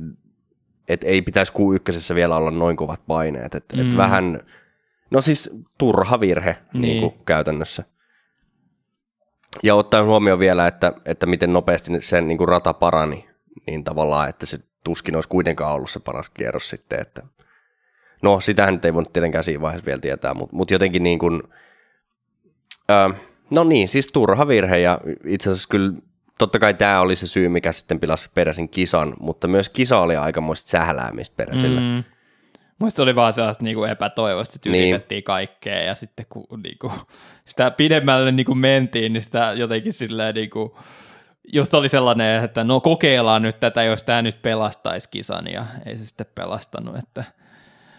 että 0.89 1.07
ei 1.07 1.23
pitäisi 1.23 1.53
Q1 1.53 2.15
vielä 2.15 2.37
olla 2.37 2.51
noin 2.51 2.77
kovat 2.77 3.01
paineet. 3.07 3.55
Että 3.55 3.77
mm. 3.77 3.83
et 3.83 3.97
vähän, 3.97 4.41
no 5.11 5.21
siis 5.21 5.51
turha 5.79 6.21
virhe 6.21 6.57
niin. 6.73 6.83
Niin 6.83 7.01
kuin 7.01 7.25
käytännössä. 7.27 7.85
Ja 9.63 9.75
ottaen 9.75 10.07
huomioon 10.07 10.39
vielä, 10.39 10.67
että, 10.67 10.93
että 11.05 11.27
miten 11.27 11.53
nopeasti 11.53 12.01
sen 12.01 12.29
niin 12.29 12.39
kuin 12.39 12.49
rata 12.49 12.73
parani, 12.73 13.29
niin 13.67 13.85
tavallaan, 13.85 14.29
että 14.29 14.47
se 14.47 14.59
tuskin 14.85 15.15
olisi 15.15 15.29
kuitenkaan 15.29 15.75
ollut 15.75 15.91
se 15.91 16.01
paras 16.01 16.31
kierros 16.31 16.71
sitten, 16.71 17.01
että 17.01 17.23
no 18.23 18.41
sitähän 18.41 18.75
nyt 18.75 18.85
ei 18.85 18.95
voinut 18.95 19.13
tietenkään 19.13 19.45
siinä 19.45 19.61
vaiheessa 19.61 19.87
vielä 19.87 20.01
tietää, 20.01 20.35
mutta, 20.35 20.57
mutta 20.57 20.75
jotenkin 20.75 21.03
niin 21.03 21.19
kuin, 21.19 21.43
öö, 22.91 23.09
no 23.51 23.65
niin, 23.65 23.89
siis 23.89 24.09
turha 24.13 24.49
virhe 24.49 24.79
ja 24.79 24.99
itse 25.25 25.51
asiassa 25.51 25.69
kyllä 25.69 25.93
totta 26.39 26.59
kai 26.59 26.75
tämä 26.75 27.01
oli 27.01 27.17
se 27.17 27.27
syy, 27.27 27.49
mikä 27.49 27.73
sitten 27.73 28.01
pilasi 28.01 28.31
Peräsin 28.35 28.69
kisan, 28.69 29.15
mutta 29.21 29.49
myös 29.49 29.69
kisa 29.69 30.01
oli 30.01 30.17
aikamoista 30.17 30.71
sähläämistä 30.71 31.37
Peräsillä. 31.37 31.81
Mm. 31.81 32.05
Muista 32.79 33.03
oli 33.03 33.15
vaan 33.15 33.33
sellaista 33.33 33.65
niin 33.65 33.77
kuin 33.77 33.91
epätoivoista, 33.91 34.53
että 34.57 34.71
niin. 34.71 34.89
yritettiin 34.89 35.23
kaikkea 35.23 35.83
ja 35.83 35.95
sitten 35.95 36.27
kun 36.29 36.63
niin 36.63 36.79
kuin, 36.79 36.93
sitä 37.45 37.71
pidemmälle 37.71 38.33
niin 38.33 38.47
kuin 38.47 38.59
mentiin, 38.59 39.13
niin 39.13 39.23
sitä 39.23 39.53
jotenkin 39.57 39.93
silleen 39.93 40.35
niin 40.35 40.51
kuin, 40.51 40.73
just 41.53 41.75
oli 41.75 41.89
sellainen, 41.89 42.45
että 42.45 42.65
no 42.65 42.81
kokeillaan 42.81 43.43
nyt 43.43 43.61
tätä, 43.61 43.83
jos 43.83 44.03
tämä 44.03 44.23
nyt 44.23 44.43
pelastaisi 44.43 45.09
kisan, 45.11 45.47
ja 45.47 45.67
ei 45.87 45.99
se 45.99 46.07
sitten 46.07 46.27
pelastanut. 46.35 46.97
Että... 46.97 47.25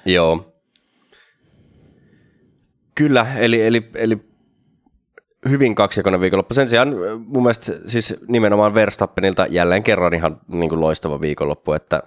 Joo. 0.05 0.53
Kyllä, 2.95 3.27
eli, 3.37 3.61
eli, 3.61 3.89
eli 3.95 4.17
hyvin 5.49 5.75
kaksijakoinen 5.75 6.21
viikonloppu. 6.21 6.53
Sen 6.53 6.67
sijaan 6.67 6.95
mun 7.17 7.43
mielestä 7.43 7.73
siis 7.85 8.15
nimenomaan 8.27 8.75
Verstappenilta 8.75 9.45
jälleen 9.49 9.83
kerran 9.83 10.13
ihan 10.13 10.41
niin 10.47 10.69
kuin 10.69 10.81
loistava 10.81 11.21
viikonloppu, 11.21 11.73
että, 11.73 12.03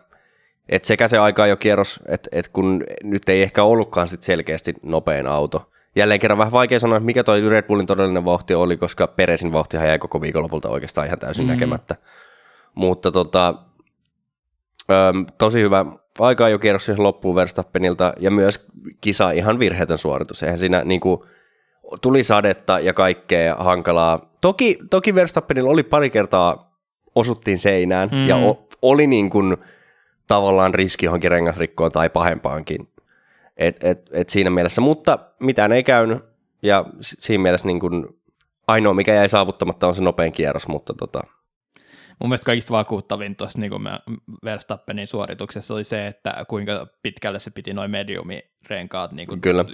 että 0.68 0.88
sekä 0.88 1.08
se 1.08 1.18
aika 1.18 1.46
jo 1.46 1.56
kierros, 1.56 2.00
että, 2.08 2.30
että 2.32 2.50
kun 2.52 2.84
nyt 3.02 3.28
ei 3.28 3.42
ehkä 3.42 3.62
ollutkaan 3.64 4.08
sit 4.08 4.22
selkeästi 4.22 4.74
nopein 4.82 5.26
auto, 5.26 5.70
jälleen 5.96 6.20
kerran 6.20 6.38
vähän 6.38 6.52
vaikea 6.52 6.80
sanoa, 6.80 7.00
mikä 7.00 7.24
toi 7.24 7.48
Red 7.48 7.66
Bullin 7.66 7.86
todellinen 7.86 8.24
vauhti 8.24 8.54
oli, 8.54 8.76
koska 8.76 9.06
Peresin 9.06 9.52
vauhtihan 9.52 9.88
jäi 9.88 9.98
koko 9.98 10.20
viikonlopulta 10.20 10.68
oikeastaan 10.68 11.06
ihan 11.06 11.18
täysin 11.18 11.44
mm. 11.44 11.50
näkemättä. 11.50 11.96
Mutta 12.74 13.10
tota, 13.12 13.54
äm, 14.90 15.26
tosi 15.38 15.60
hyvä 15.60 15.86
aika 16.18 16.48
jo 16.48 16.58
kierros 16.58 16.86
siihen 16.86 17.02
loppuun 17.02 17.34
Verstappenilta 17.34 18.12
ja 18.20 18.30
myös 18.30 18.66
kisa 19.00 19.30
ihan 19.30 19.58
virheetön 19.58 19.98
suoritus. 19.98 20.42
Eihän 20.42 20.58
siinä 20.58 20.82
niin 20.84 21.00
kuin, 21.00 21.20
tuli 22.00 22.24
sadetta 22.24 22.80
ja 22.80 22.92
kaikkea 22.92 23.56
hankalaa. 23.58 24.30
Toki, 24.40 24.78
toki 24.90 25.14
Verstappenilla 25.14 25.70
oli 25.70 25.82
pari 25.82 26.10
kertaa 26.10 26.76
osuttiin 27.14 27.58
seinään 27.58 28.08
mm. 28.12 28.28
ja 28.28 28.36
o, 28.36 28.68
oli 28.82 29.06
niin 29.06 29.30
kuin, 29.30 29.56
tavallaan 30.28 30.74
riski 30.74 31.06
johonkin 31.06 31.30
rengasrikkoon 31.30 31.92
tai 31.92 32.10
pahempaankin. 32.10 32.88
Et, 33.56 33.84
et, 33.84 34.10
et 34.12 34.28
siinä 34.28 34.50
mielessä, 34.50 34.80
mutta 34.80 35.18
mitään 35.40 35.72
ei 35.72 35.82
käynyt. 35.82 36.18
Ja 36.62 36.84
siinä 37.02 37.42
mielessä 37.42 37.66
niin 37.66 37.80
kuin 37.80 38.06
ainoa, 38.66 38.94
mikä 38.94 39.14
jäi 39.14 39.28
saavuttamatta 39.28 39.88
on 39.88 39.94
se 39.94 40.02
nopein 40.02 40.32
kierros, 40.32 40.68
mutta 40.68 40.94
tota, 40.94 41.20
mun 42.20 42.28
mielestä 42.28 42.46
kaikista 42.46 42.72
vakuuttavin 42.72 43.36
tuossa 43.36 43.58
niin 43.58 43.72
Verstappenin 44.44 45.06
suorituksessa 45.06 45.74
oli 45.74 45.84
se, 45.84 46.06
että 46.06 46.44
kuinka 46.48 46.86
pitkälle 47.02 47.40
se 47.40 47.50
piti 47.50 47.72
noin 47.72 47.90
mediumirenkaat, 47.90 49.12
niin 49.12 49.28
kuin, 49.28 49.40
Kyllä. 49.40 49.64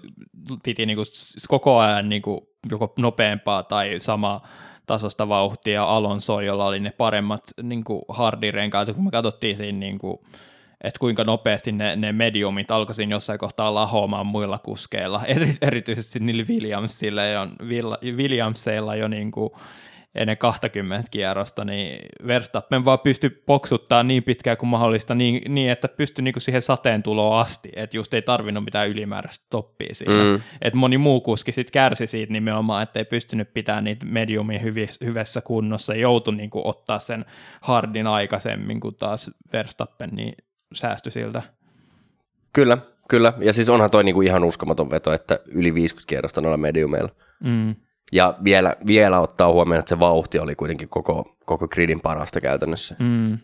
piti 0.63 0.87
niin 0.87 0.97
kuin, 0.97 1.07
koko 1.49 1.79
ajan 1.79 2.09
niin 2.09 2.23
kuin, 2.23 2.41
joko 2.71 2.95
nopeampaa 2.99 3.63
tai 3.63 4.01
sama 4.01 4.41
tasosta 4.87 5.29
vauhtia 5.29 5.85
Alonso, 5.85 6.41
jolla 6.41 6.67
oli 6.67 6.81
ne 6.81 6.91
paremmat 6.91 7.43
niin 7.63 7.85
kuin 7.85 8.03
hardirenkaat, 8.09 8.93
kun 8.95 9.05
me 9.05 9.11
katsottiin 9.11 9.57
siinä 9.57 9.79
niin 9.79 9.99
kuin, 9.99 10.19
että 10.83 10.99
kuinka 10.99 11.25
nopeasti 11.25 11.73
ne, 11.73 11.97
ne 11.97 12.13
mediumit 12.13 12.71
alkoisin 12.71 13.11
jossain 13.11 13.39
kohtaa 13.39 13.75
lahoamaan 13.75 14.27
muilla 14.27 14.59
kuskeilla, 14.59 15.25
Eri, 15.37 15.55
erityisesti 15.61 16.19
niillä 16.19 16.45
Williamsilla 16.49 17.25
jo, 17.25 17.49
Williamseilla 18.17 18.97
jo 18.97 19.09
niin 19.09 19.31
kuin, 19.31 19.51
ennen 20.15 20.39
20 20.39 21.11
kierrosta, 21.11 21.65
niin 21.65 21.99
Verstappen 22.27 22.85
vaan 22.85 22.99
pystyi 22.99 23.31
poksuttaa 23.31 24.03
niin 24.03 24.23
pitkään 24.23 24.57
kuin 24.57 24.69
mahdollista 24.69 25.15
niin, 25.15 25.55
niin 25.55 25.71
että 25.71 25.89
pystyi 25.89 26.23
niinku 26.23 26.41
siihen 26.41 26.63
sateen 26.63 27.03
tuloon 27.03 27.41
asti, 27.41 27.73
että 27.77 27.97
just 27.97 28.15
ei 28.15 28.23
tarvinnut 28.23 28.65
mitään 28.65 28.89
ylimääräistä 28.89 29.47
toppia 29.51 29.95
siinä. 29.95 30.25
Mm. 30.25 30.41
Et 30.63 30.75
moni 30.75 30.99
muu 30.99 31.21
kuski 31.21 31.53
sitten 31.53 31.73
kärsi 31.73 32.07
siitä 32.07 32.33
nimenomaan, 32.33 32.83
että 32.83 32.99
ei 32.99 33.05
pystynyt 33.05 33.55
pitämään 33.55 33.85
niitä 33.85 34.07
mediumin 34.07 34.63
hyvi, 34.63 34.89
hyvässä 35.05 35.41
kunnossa, 35.41 35.95
joutui 35.95 36.37
niinku 36.37 36.63
ottaa 36.65 36.99
sen 36.99 37.25
hardin 37.61 38.07
aikaisemmin 38.07 38.81
kuin 38.81 38.95
taas 38.95 39.31
Verstappen, 39.53 40.11
niin 40.13 40.35
säästyi 40.75 41.13
siltä. 41.13 41.43
Kyllä, 42.53 42.79
kyllä. 43.09 43.33
Ja 43.39 43.53
siis 43.53 43.69
onhan 43.69 43.91
toi 43.91 44.05
niinku 44.05 44.23
ihan 44.23 44.45
uskomaton 44.45 44.91
veto, 44.91 45.13
että 45.13 45.41
yli 45.49 45.75
50 45.75 46.09
kierrosta 46.09 46.41
noilla 46.41 46.57
mediumeilla. 46.57 47.11
Mm. 47.45 47.75
Ja 48.13 48.35
vielä, 48.45 48.77
vielä 48.87 49.21
ottaa 49.21 49.53
huomioon, 49.53 49.79
että 49.79 49.89
se 49.89 49.99
vauhti 49.99 50.39
oli 50.39 50.55
kuitenkin 50.55 50.89
koko, 50.89 51.37
koko 51.45 51.69
gridin 51.69 52.01
parasta 52.01 52.41
käytännössä. 52.41 52.97
Mm. 52.99 53.39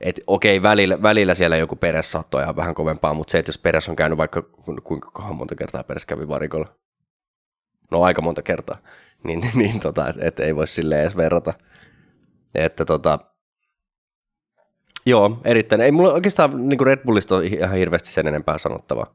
Et 0.00 0.20
okei, 0.26 0.62
välillä, 0.62 1.02
välillä 1.02 1.34
siellä 1.34 1.56
joku 1.56 1.76
peres 1.76 2.12
saattoi 2.12 2.42
ihan 2.42 2.56
vähän 2.56 2.74
kovempaa, 2.74 3.14
mutta 3.14 3.30
se, 3.30 3.38
että 3.38 3.48
jos 3.48 3.58
peres 3.58 3.88
on 3.88 3.96
käynyt 3.96 4.18
vaikka 4.18 4.42
kuinka 4.82 5.32
monta 5.32 5.54
kertaa 5.54 5.84
peres 5.84 6.06
kävi 6.06 6.28
varikolla, 6.28 6.66
no 7.90 8.02
aika 8.02 8.22
monta 8.22 8.42
kertaa, 8.42 8.78
niin, 9.24 9.50
niin 9.54 9.80
tota, 9.80 10.08
et, 10.08 10.16
et 10.20 10.40
ei 10.40 10.56
voi 10.56 10.66
silleen 10.66 11.00
edes 11.00 11.16
verrata. 11.16 11.54
Että 12.54 12.84
tota, 12.84 13.18
joo, 15.08 15.40
erittäin. 15.44 15.80
Ei 15.80 15.92
mulla 15.92 16.12
oikeastaan 16.12 16.68
niin 16.68 16.80
Red 16.80 17.00
Bullista 17.06 17.36
ole 17.36 17.46
ihan 17.46 17.76
hirveästi 17.76 18.12
sen 18.12 18.26
enempää 18.26 18.58
sanottavaa. 18.58 19.14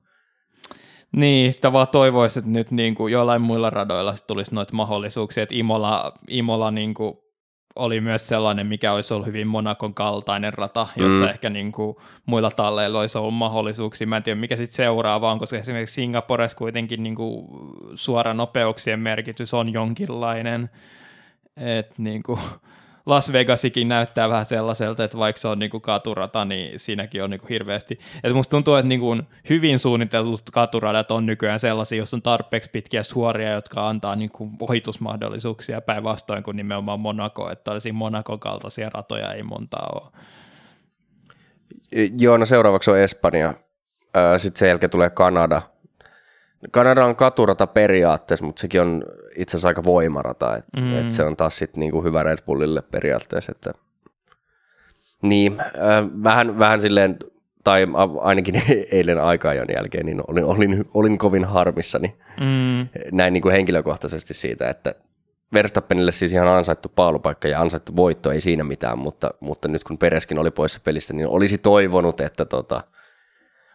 Niin, 1.16 1.54
sitä 1.54 1.74
vaan 1.74 1.88
toivoisi, 1.88 2.40
että 2.40 2.52
nyt 2.52 2.72
niin 2.72 2.96
kuin 2.96 3.14
jollain 3.14 3.42
muilla 3.42 3.70
radoilla 3.70 4.14
tulisi 4.28 4.56
noita 4.56 4.76
mahdollisuuksia, 4.76 5.44
että 5.44 5.56
Imola, 5.56 6.14
Imola 6.28 6.72
niin 6.72 6.94
kuin 6.94 7.18
oli 7.76 8.02
myös 8.02 8.28
sellainen, 8.28 8.68
mikä 8.68 8.94
olisi 8.94 9.14
ollut 9.14 9.28
hyvin 9.28 9.48
Monakon 9.48 9.94
kaltainen 9.94 10.54
rata, 10.54 10.88
jossa 10.96 11.24
mm. 11.26 11.30
ehkä 11.30 11.50
niin 11.50 11.72
kuin 11.72 11.96
muilla 12.26 12.52
talleilla 12.52 13.00
olisi 13.00 13.18
ollut 13.18 13.34
mahdollisuuksia. 13.34 14.08
Mä 14.08 14.18
en 14.18 14.24
tiedä, 14.24 14.40
mikä 14.40 14.56
sitten 14.56 14.76
seuraava 14.76 15.32
on, 15.32 15.40
koska 15.40 15.58
esimerkiksi 15.58 15.94
Singaporessa 15.94 16.58
kuitenkin 16.58 17.04
niin 17.04 17.16
kuin 17.16 17.48
suora 17.96 18.34
nopeuksien 18.34 19.00
merkitys 19.00 19.54
on 19.54 19.74
jonkinlainen. 19.74 20.70
että 21.58 21.96
niin 21.98 22.24
kuin, 22.24 22.40
Las 23.06 23.32
Vegasikin 23.32 23.88
näyttää 23.88 24.30
vähän 24.30 24.46
sellaiselta, 24.46 25.04
että 25.04 25.18
vaikka 25.18 25.40
se 25.40 25.48
on 25.48 25.60
niinku 25.60 25.80
katurata, 25.80 26.46
niin 26.46 26.80
siinäkin 26.80 27.24
on 27.24 27.30
niinku 27.30 27.48
hirveästi. 27.50 28.00
Et 28.24 28.34
musta 28.34 28.52
tuntuu, 28.52 28.76
että 28.76 28.88
niinku 28.88 29.18
hyvin 29.50 29.80
suunnitellut 29.80 30.42
katuradat 30.52 31.12
on 31.12 31.26
nykyään 31.26 31.60
sellaisia, 31.60 31.98
jos 31.98 32.14
on 32.14 32.22
tarpeeksi 32.22 32.70
pitkiä 32.70 33.04
suoria, 33.04 33.52
jotka 33.52 33.90
antaa 33.90 34.16
niinku 34.16 34.50
ohitusmahdollisuuksia 34.60 35.82
päinvastoin 35.82 36.44
kuin 36.44 36.58
nimenomaan 36.58 37.00
Monaco, 37.00 37.52
että 37.52 37.64
tällaisia 37.64 37.94
Monakon 37.94 38.40
kaltaisia 38.40 38.90
ratoja 38.94 39.34
ei 39.34 39.44
montaa 39.44 39.90
ole. 39.96 40.12
Joo, 42.18 42.38
no 42.38 42.46
seuraavaksi 42.46 42.92
on 42.92 43.00
Espanja. 43.00 43.54
Sitten 44.38 44.60
sen 44.60 44.70
jälkeen 44.70 44.90
tulee 44.90 45.10
Kanada. 45.10 45.62
Kanada 46.72 47.06
on 47.06 47.16
katurata 47.16 47.68
periaatteessa, 47.68 48.46
mutta 48.46 48.60
sekin 48.60 48.82
on 48.82 49.04
itse 49.38 49.52
asiassa 49.52 49.68
aika 49.68 49.84
voimarata, 49.84 50.56
että 50.56 50.82
mm. 50.82 50.98
et 50.98 51.12
se 51.12 51.24
on 51.24 51.38
taas 51.38 51.58
sitten 51.58 51.80
niinku 51.80 52.04
hyvä 52.04 52.24
Red 52.24 52.40
Bullille 52.46 52.82
periaatteessa. 52.82 53.52
Että... 53.52 53.74
Niin, 55.22 55.60
äh, 55.60 56.24
vähän, 56.24 56.60
vähän 56.60 56.82
silleen, 56.82 57.18
tai 57.64 57.88
ainakin 58.22 58.62
eilen 58.92 59.24
aika-ajan 59.24 59.68
jälkeen, 59.76 60.06
niin 60.06 60.22
olin, 60.28 60.44
olin, 60.44 60.86
olin 60.94 61.18
kovin 61.18 61.46
harmissani 61.46 62.16
mm. 62.40 62.88
näin 63.12 63.34
niin 63.34 63.42
kuin 63.42 63.52
henkilökohtaisesti 63.52 64.34
siitä, 64.34 64.70
että 64.70 64.96
Verstappenille 65.54 66.12
siis 66.12 66.34
ihan 66.34 66.48
ansaittu 66.48 66.92
paalupaikka 66.96 67.48
ja 67.48 67.62
ansaittu 67.62 67.96
voitto, 67.96 68.32
ei 68.32 68.42
siinä 68.42 68.64
mitään, 68.64 69.00
mutta, 69.00 69.32
mutta 69.40 69.68
nyt 69.68 69.84
kun 69.84 69.98
Pereskin 69.98 70.40
oli 70.40 70.52
poissa 70.52 70.80
pelistä, 70.84 71.14
niin 71.14 71.28
olisi 71.28 71.58
toivonut, 71.58 72.22
että 72.22 72.46
tota, 72.46 72.84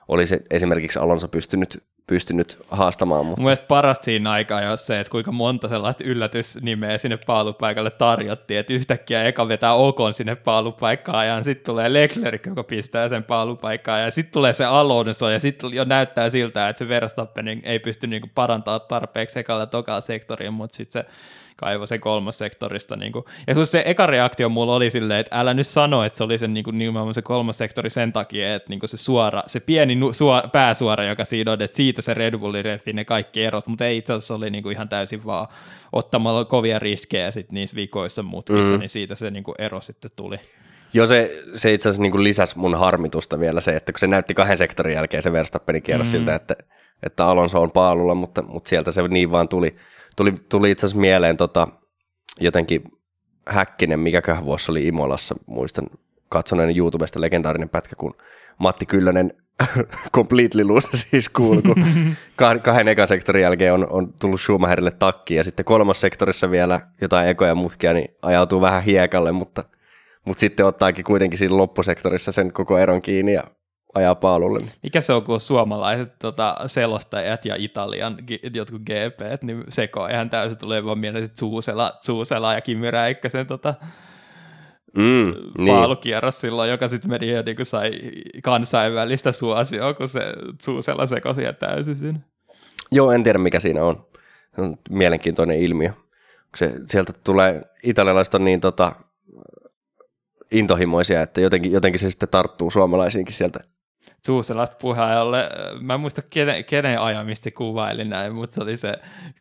olisi 0.08 0.40
esimerkiksi 0.50 0.98
Alonso 0.98 1.28
pystynyt 1.28 1.84
pystynyt 2.08 2.58
haastamaan. 2.68 3.26
Mutta... 3.26 3.42
Mielestäni 3.42 3.68
parasta 3.68 4.04
siinä 4.04 4.30
aikaa 4.30 4.70
on 4.70 4.78
se, 4.78 5.00
että 5.00 5.10
kuinka 5.10 5.32
monta 5.32 5.68
sellaista 5.68 6.04
yllätysnimeä 6.04 6.98
sinne 6.98 7.16
paalupaikalle 7.16 7.90
tarjottiin, 7.90 8.60
että 8.60 8.72
yhtäkkiä 8.72 9.24
eka 9.24 9.48
vetää 9.48 9.74
Okon 9.74 10.12
sinne 10.12 10.34
paalupaikkaan 10.36 11.26
ja 11.26 11.44
sitten 11.44 11.64
tulee 11.64 11.92
Leclerc, 11.92 12.46
joka 12.46 12.64
pistää 12.64 13.08
sen 13.08 13.24
paalupaikkaan 13.24 14.02
ja 14.02 14.10
sitten 14.10 14.32
tulee 14.32 14.52
se 14.52 14.64
Alonso 14.64 15.30
ja 15.30 15.38
sitten 15.38 15.70
jo 15.72 15.84
näyttää 15.84 16.30
siltä, 16.30 16.68
että 16.68 16.78
se 16.78 16.88
Verstappen 16.88 17.48
ei 17.62 17.78
pysty 17.78 18.06
niinku 18.06 18.30
parantamaan 18.34 18.80
tarpeeksi 18.88 19.38
ekalla 19.38 19.66
tokaa 19.66 20.00
sektoriin, 20.00 20.52
mutta 20.52 20.76
sitten 20.76 21.02
se 21.02 21.08
kaivoi 21.58 21.86
sen 21.86 22.00
sektorista. 22.30 22.96
Niin 22.96 23.12
kuin. 23.12 23.24
Ja 23.46 23.54
kun 23.54 23.66
se 23.66 23.82
eka 23.86 24.06
reaktio 24.06 24.48
mulla 24.48 24.74
oli 24.74 24.90
silleen, 24.90 25.20
että 25.20 25.40
älä 25.40 25.54
nyt 25.54 25.66
sano, 25.66 26.04
että 26.04 26.16
se 26.16 26.24
oli 26.24 26.38
sen, 26.38 26.54
niin 26.54 26.64
kuin, 26.64 26.78
nimenomaan 26.78 27.14
se 27.14 27.22
kolmas 27.22 27.58
sektori 27.58 27.90
sen 27.90 28.12
takia, 28.12 28.54
että 28.54 28.68
niin 28.68 28.80
kuin 28.80 28.90
se 28.90 28.96
suora, 28.96 29.42
se 29.46 29.60
pieni 29.60 29.94
nu, 29.94 30.12
suora, 30.12 30.48
pääsuora, 30.48 31.04
joka 31.04 31.24
siinä 31.24 31.52
on, 31.52 31.62
että 31.62 31.76
siitä 31.76 32.02
se 32.02 32.14
Red 32.14 32.38
Bullin 32.38 32.64
refi 32.64 32.92
ne 32.92 33.04
kaikki 33.04 33.44
erot, 33.44 33.66
mutta 33.66 33.86
ei 33.86 33.96
itse 33.96 34.12
asiassa 34.12 34.34
oli 34.34 34.50
niin 34.50 34.62
kuin 34.62 34.72
ihan 34.72 34.88
täysin 34.88 35.24
vaan 35.24 35.48
ottamalla 35.92 36.44
kovia 36.44 36.78
riskejä 36.78 37.30
sit 37.30 37.52
niissä 37.52 37.76
vikoissa 37.76 38.22
mutkissa, 38.22 38.72
mm. 38.72 38.78
niin 38.78 38.90
siitä 38.90 39.14
se 39.14 39.30
niin 39.30 39.44
kuin 39.44 39.54
ero 39.58 39.80
sitten 39.80 40.10
tuli. 40.16 40.38
Joo, 40.92 41.06
se, 41.06 41.42
se 41.54 41.72
itse 41.72 41.88
asiassa 41.88 42.02
niin 42.02 42.24
lisäsi 42.24 42.58
mun 42.58 42.78
harmitusta 42.78 43.40
vielä 43.40 43.60
se, 43.60 43.76
että 43.76 43.92
kun 43.92 43.98
se 43.98 44.06
näytti 44.06 44.34
kahden 44.34 44.58
sektorin 44.58 44.94
jälkeen 44.94 45.22
se 45.22 45.32
Verstappenin 45.32 45.82
kierros 45.82 46.08
mm. 46.08 46.10
siltä, 46.10 46.34
että, 46.34 46.56
että 47.02 47.26
Alonso 47.26 47.62
on 47.62 47.70
paalulla, 47.70 48.14
mutta, 48.14 48.42
mutta 48.42 48.68
sieltä 48.68 48.92
se 48.92 49.08
niin 49.08 49.30
vaan 49.30 49.48
tuli. 49.48 49.76
Tuli, 50.18 50.34
tuli 50.48 50.70
itse 50.70 50.86
asiassa 50.86 51.00
mieleen 51.00 51.36
tota, 51.36 51.68
jotenkin 52.40 52.82
Häkkinen, 53.46 54.00
mikäköhän 54.00 54.44
vuosi 54.44 54.70
oli 54.70 54.86
Imolassa, 54.86 55.34
muistan 55.46 55.86
katsoneen 56.28 56.76
YouTubesta 56.76 57.20
legendaarinen 57.20 57.68
pätkä, 57.68 57.96
kun 57.96 58.14
Matti 58.58 58.86
Kyllönen 58.86 59.32
completely 60.16 60.64
loose 60.64 60.88
siis 60.92 61.28
kuului, 61.28 61.62
kun 61.62 61.84
kahden 62.62 62.88
ekan 62.88 63.08
sektorin 63.08 63.42
jälkeen 63.42 63.72
on, 63.72 63.86
on 63.90 64.12
tullut 64.12 64.40
Schumacherille 64.40 64.90
takki 64.90 65.34
ja 65.34 65.44
sitten 65.44 65.64
kolmas 65.64 66.00
sektorissa 66.00 66.50
vielä 66.50 66.80
jotain 67.00 67.28
ekoja 67.28 67.54
mutkia, 67.54 67.92
niin 67.92 68.08
ajautuu 68.22 68.60
vähän 68.60 68.82
hiekalle, 68.82 69.32
mutta, 69.32 69.64
mutta 70.24 70.40
sitten 70.40 70.66
ottaakin 70.66 71.04
kuitenkin 71.04 71.38
siinä 71.38 71.56
loppusektorissa 71.56 72.32
sen 72.32 72.52
koko 72.52 72.78
eron 72.78 73.02
kiinni 73.02 73.32
ja 73.32 73.44
ajaa 73.94 74.14
paalulle. 74.14 74.60
Mikä 74.82 75.00
se 75.00 75.12
on, 75.12 75.24
kun 75.24 75.40
suomalaiset 75.40 76.18
tota, 76.18 76.56
selostajat 76.66 77.44
ja 77.44 77.56
Italian 77.58 78.16
jotkut 78.54 78.82
GP, 78.82 79.42
niin 79.42 79.64
seko 79.68 80.06
ihan 80.06 80.30
täysin 80.30 80.58
tulee 80.58 80.84
vaan 80.84 80.98
mieleen, 80.98 81.24
että 81.24 81.38
Suusela, 81.38 81.92
Suusela 82.00 82.54
ja 82.54 82.60
Kimi 82.60 82.90
Räikkösen 82.90 83.46
tota, 83.46 83.74
mm, 84.96 85.34
paalukierros 85.66 86.34
niin. 86.34 86.40
silloin, 86.40 86.70
joka 86.70 86.88
sitten 86.88 87.10
meni 87.10 87.30
ja 87.30 87.42
niin 87.42 87.56
sai 87.62 87.92
kansainvälistä 88.42 89.32
suosioa, 89.32 89.94
kun 89.94 90.08
se 90.08 90.20
Suusela 90.62 91.06
sekosi 91.06 91.42
ja 91.42 91.52
täysin 91.52 91.96
siinä. 91.96 92.20
Joo, 92.90 93.12
en 93.12 93.22
tiedä 93.22 93.38
mikä 93.38 93.60
siinä 93.60 93.84
on. 93.84 94.06
Se 94.54 94.60
on 94.60 94.78
mielenkiintoinen 94.90 95.60
ilmiö. 95.60 95.90
Se, 96.56 96.72
sieltä 96.86 97.12
tulee, 97.24 97.62
italialaiset 97.82 98.34
on 98.34 98.44
niin 98.44 98.60
tota, 98.60 98.92
intohimoisia, 100.50 101.22
että 101.22 101.40
jotenkin, 101.40 101.72
jotenkin 101.72 101.98
se 101.98 102.10
sitten 102.10 102.28
tarttuu 102.28 102.70
suomalaisiinkin 102.70 103.34
sieltä 103.34 103.60
Suuselasta 104.28 104.76
puheenjohtajalle. 104.80 105.50
Mä 105.80 105.94
en 105.94 106.00
muista 106.00 106.22
kenen, 106.22 106.64
kenen 106.64 107.00
ajamista 107.00 107.50
kuvaili 107.50 108.04
näin, 108.04 108.34
mutta 108.34 108.54
se 108.54 108.62
oli 108.62 108.76
se, 108.76 108.94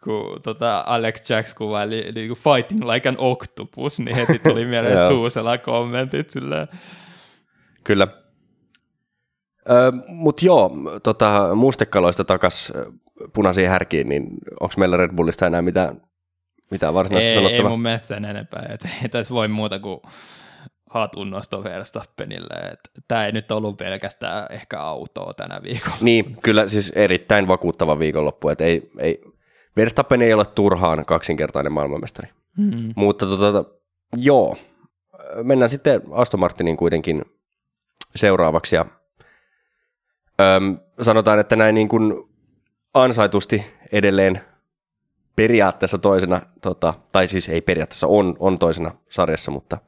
kun 0.04 0.42
tota 0.44 0.84
Alex 0.88 1.30
Jacks 1.30 1.54
kuvaili 1.54 2.12
niin 2.16 2.28
kuin 2.28 2.38
fighting 2.38 2.90
like 2.90 3.10
an 3.10 3.16
octopus, 3.18 4.00
niin 4.00 4.16
heti 4.16 4.40
tuli 4.50 4.66
mieleen 4.66 5.08
Suusela 5.08 5.58
kommentit 5.58 6.30
silleen. 6.30 6.68
Kyllä. 7.84 8.08
Mutta 10.08 10.46
joo, 10.46 10.72
tota, 11.04 11.56
mustekaloista 11.56 12.24
takas 12.24 12.74
punaisiin 13.34 13.70
härkiin, 13.70 14.10
niin 14.10 14.28
onko 14.60 14.74
meillä 14.78 14.98
Red 14.98 15.12
Bullista 15.16 15.48
enää 15.48 15.62
mitään, 15.62 16.02
mitään 16.72 16.94
varsinaista 16.94 17.30
ei, 17.30 17.36
sanottavaa? 17.36 17.70
Ei 17.70 17.74
mun 17.74 17.82
mielestä 17.82 18.08
sen 18.08 18.26
enempää, 18.26 18.66
että 18.70 18.90
ei 19.04 19.10
tässä 19.10 19.34
voi 19.34 19.48
muuta 19.48 19.80
kuin 19.80 20.00
hatunnosto 20.90 21.64
Verstappenille. 21.64 22.78
Tämä 23.08 23.26
ei 23.26 23.32
nyt 23.32 23.52
ollut 23.52 23.78
pelkästään 23.78 24.48
ehkä 24.50 24.80
autoa 24.80 25.34
tänä 25.34 25.62
viikolla. 25.64 25.98
Niin, 26.02 26.38
kyllä 26.42 26.68
siis 26.68 26.94
erittäin 26.96 27.48
vakuuttava 27.48 28.00
viikonloppu, 28.00 28.50
että 28.50 28.64
ei, 28.64 28.92
ei, 29.00 29.22
Verstappen 29.78 30.22
ei 30.22 30.34
ole 30.34 30.46
turhaan 30.46 31.06
kaksinkertainen 31.06 31.72
maailmanmestari. 31.72 32.30
Mm-hmm. 32.58 32.94
Mutta 32.96 33.26
tota, 33.26 33.64
joo, 34.16 34.58
mennään 35.44 35.70
sitten 35.70 36.02
Aston 36.12 36.40
Martinin 36.40 36.78
kuitenkin 36.78 37.26
seuraavaksi 38.16 38.76
ja 38.76 38.86
öm, 40.42 40.78
sanotaan, 41.02 41.40
että 41.40 41.56
näin 41.56 41.76
niin 41.76 41.90
kuin 41.90 42.14
ansaitusti 42.94 43.66
edelleen 43.92 44.42
periaatteessa 45.36 45.98
toisena, 45.98 46.42
tota, 46.62 46.94
tai 47.12 47.28
siis 47.28 47.50
ei 47.50 47.62
periaatteessa 47.62 48.08
on, 48.08 48.36
on 48.40 48.60
toisena 48.60 48.92
sarjassa, 49.10 49.52
mutta– 49.52 49.78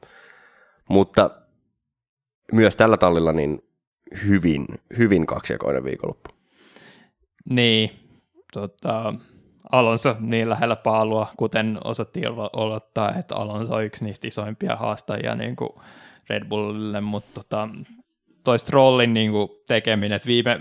mutta 0.90 1.30
myös 2.52 2.76
tällä 2.76 2.96
tallilla 2.96 3.32
niin 3.32 3.62
hyvin, 4.28 4.66
hyvin 4.98 5.26
kaksijakoinen 5.26 5.84
viikonloppu. 5.84 6.30
Niin, 7.50 7.90
tota, 8.52 9.14
Alonso 9.72 10.16
niin 10.20 10.48
lähellä 10.48 10.76
paalua, 10.76 11.32
kuten 11.36 11.78
osattiin 11.84 12.28
odottaa, 12.52 13.14
että 13.14 13.36
Alonso 13.36 13.74
on 13.74 13.84
yksi 13.84 14.04
niistä 14.04 14.28
isoimpia 14.28 14.76
haastajia 14.76 15.34
niin 15.34 15.56
kuin 15.56 15.70
Red 16.28 16.44
Bullille, 16.44 17.00
mutta 17.00 17.30
tota, 17.34 17.68
toi 18.44 18.58
Strollin 18.58 19.14
niin 19.14 19.30
kuin 19.30 19.48
tekeminen, 19.68 20.16
että 20.16 20.26
viime 20.26 20.60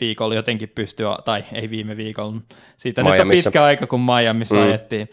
viikolla 0.00 0.34
jotenkin 0.34 0.68
pystyy, 0.68 1.06
tai 1.24 1.44
ei 1.52 1.70
viime 1.70 1.96
viikolla, 1.96 2.40
siitä 2.76 3.02
Miamissa. 3.02 3.24
nyt 3.24 3.38
on 3.38 3.44
pitkä 3.44 3.64
aika, 3.64 3.86
kun 3.86 4.00
Miamiissa 4.00 4.54
mm. 4.54 4.62
ajettiin, 4.62 5.08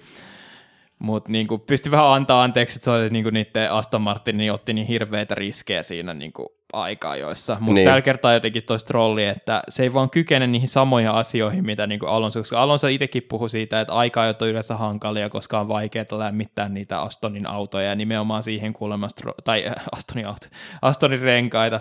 mutta 0.99 1.31
niin 1.31 1.47
pystyi 1.67 1.91
vähän 1.91 2.07
antaa 2.07 2.43
anteeksi, 2.43 2.77
että 2.77 2.83
se 2.83 2.91
oli 2.91 3.09
niin 3.09 3.23
kuin 3.23 3.33
niiden 3.33 3.71
Aston 3.71 4.01
Martin 4.01 4.37
niin 4.37 4.53
otti 4.53 4.73
niin 4.73 4.87
hirveitä 4.87 5.35
riskejä 5.35 5.83
siinä 5.83 6.13
niin 6.13 6.33
kuin 6.33 6.49
aikaa 6.73 7.15
joissa. 7.15 7.57
Mutta 7.59 7.73
niin. 7.73 7.85
tällä 7.85 8.01
kertaa 8.01 8.33
jotenkin 8.33 8.63
toi 8.63 8.79
strolli, 8.79 9.25
että 9.25 9.63
se 9.69 9.83
ei 9.83 9.93
vaan 9.93 10.09
kykene 10.09 10.47
niihin 10.47 10.67
samoihin 10.67 11.11
asioihin, 11.11 11.65
mitä 11.65 11.87
niin 11.87 11.99
kuin 11.99 12.09
Alonso, 12.09 12.39
koska 12.39 12.61
Alonso 12.61 12.87
itsekin 12.87 13.23
puhui 13.29 13.49
siitä, 13.49 13.81
että 13.81 13.93
aika 13.93 14.21
on 14.21 14.47
yleensä 14.49 14.75
hankalia, 14.75 15.29
koska 15.29 15.59
on 15.59 15.67
vaikeaa 15.67 16.05
lämmittää 16.11 16.69
niitä 16.69 17.01
Astonin 17.01 17.47
autoja 17.47 17.89
ja 17.89 17.95
nimenomaan 17.95 18.43
siihen 18.43 18.73
kuulemma, 18.73 19.07
tai 19.43 19.67
äh, 19.67 19.73
Astonin, 19.91 20.27
auto, 20.27 20.47
Astonin 20.81 21.19
renkaita, 21.19 21.79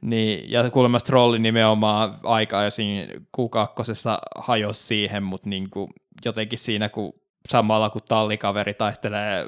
niin, 0.00 0.50
ja 0.50 0.70
kuulemma 0.70 0.98
Strolli 0.98 1.38
nimenomaan 1.38 2.18
aika 2.22 2.62
jo 2.62 2.70
siinä 2.70 3.06
Q2 3.12 4.18
hajosi 4.36 4.86
siihen, 4.86 5.22
mutta 5.22 5.48
niin 5.48 5.70
kuin 5.70 5.90
jotenkin 6.24 6.58
siinä, 6.58 6.88
kun 6.88 7.12
samalla 7.48 7.90
kun 7.90 8.02
tallikaveri 8.08 8.74
taistelee 8.74 9.46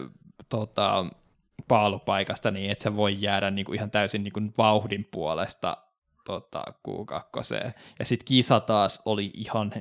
tota, 0.48 1.06
paalupaikasta 1.68 2.50
niin, 2.50 2.70
että 2.70 2.82
se 2.82 2.96
voi 2.96 3.16
jäädä 3.20 3.50
niin 3.50 3.64
kuin 3.64 3.76
ihan 3.76 3.90
täysin 3.90 4.24
niin 4.24 4.32
kuin 4.32 4.54
vauhdin 4.58 5.08
puolesta 5.10 5.76
tota, 6.24 6.64
Q2. 6.88 7.72
Ja 7.98 8.04
sitten 8.04 8.24
kisa 8.24 8.60
taas 8.60 9.02
oli 9.04 9.30
ihan, 9.34 9.72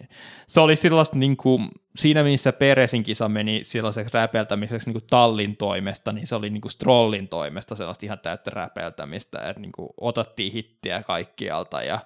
se 0.48 0.60
oli 0.60 0.75
sellaista 0.75 1.18
niin 1.18 1.38
kuin, 1.38 1.68
siinä 1.96 2.24
missä 2.24 2.53
Peresin 2.53 3.03
kisa 3.03 3.30
meni 3.30 3.60
sellaiseksi 3.63 4.13
räpeltämiseksi 4.13 4.88
niin 4.88 4.94
kuin 4.94 5.08
tallin 5.10 5.58
toimesta, 5.58 6.13
niin 6.13 6.27
se 6.27 6.36
oli 6.36 6.50
niin 6.50 6.62
kuin 6.62 6.72
Strollin 6.72 7.27
toimesta 7.27 7.75
sellaista 7.75 8.06
ihan 8.06 8.20
täyttä 8.20 8.51
räpeltämistä, 8.51 9.39
että 9.50 9.62
niin 9.62 9.72
kuin 9.72 9.89
otettiin 9.98 10.53
hittiä 10.53 11.03
kaikkialta 11.03 11.82
ja 11.82 12.00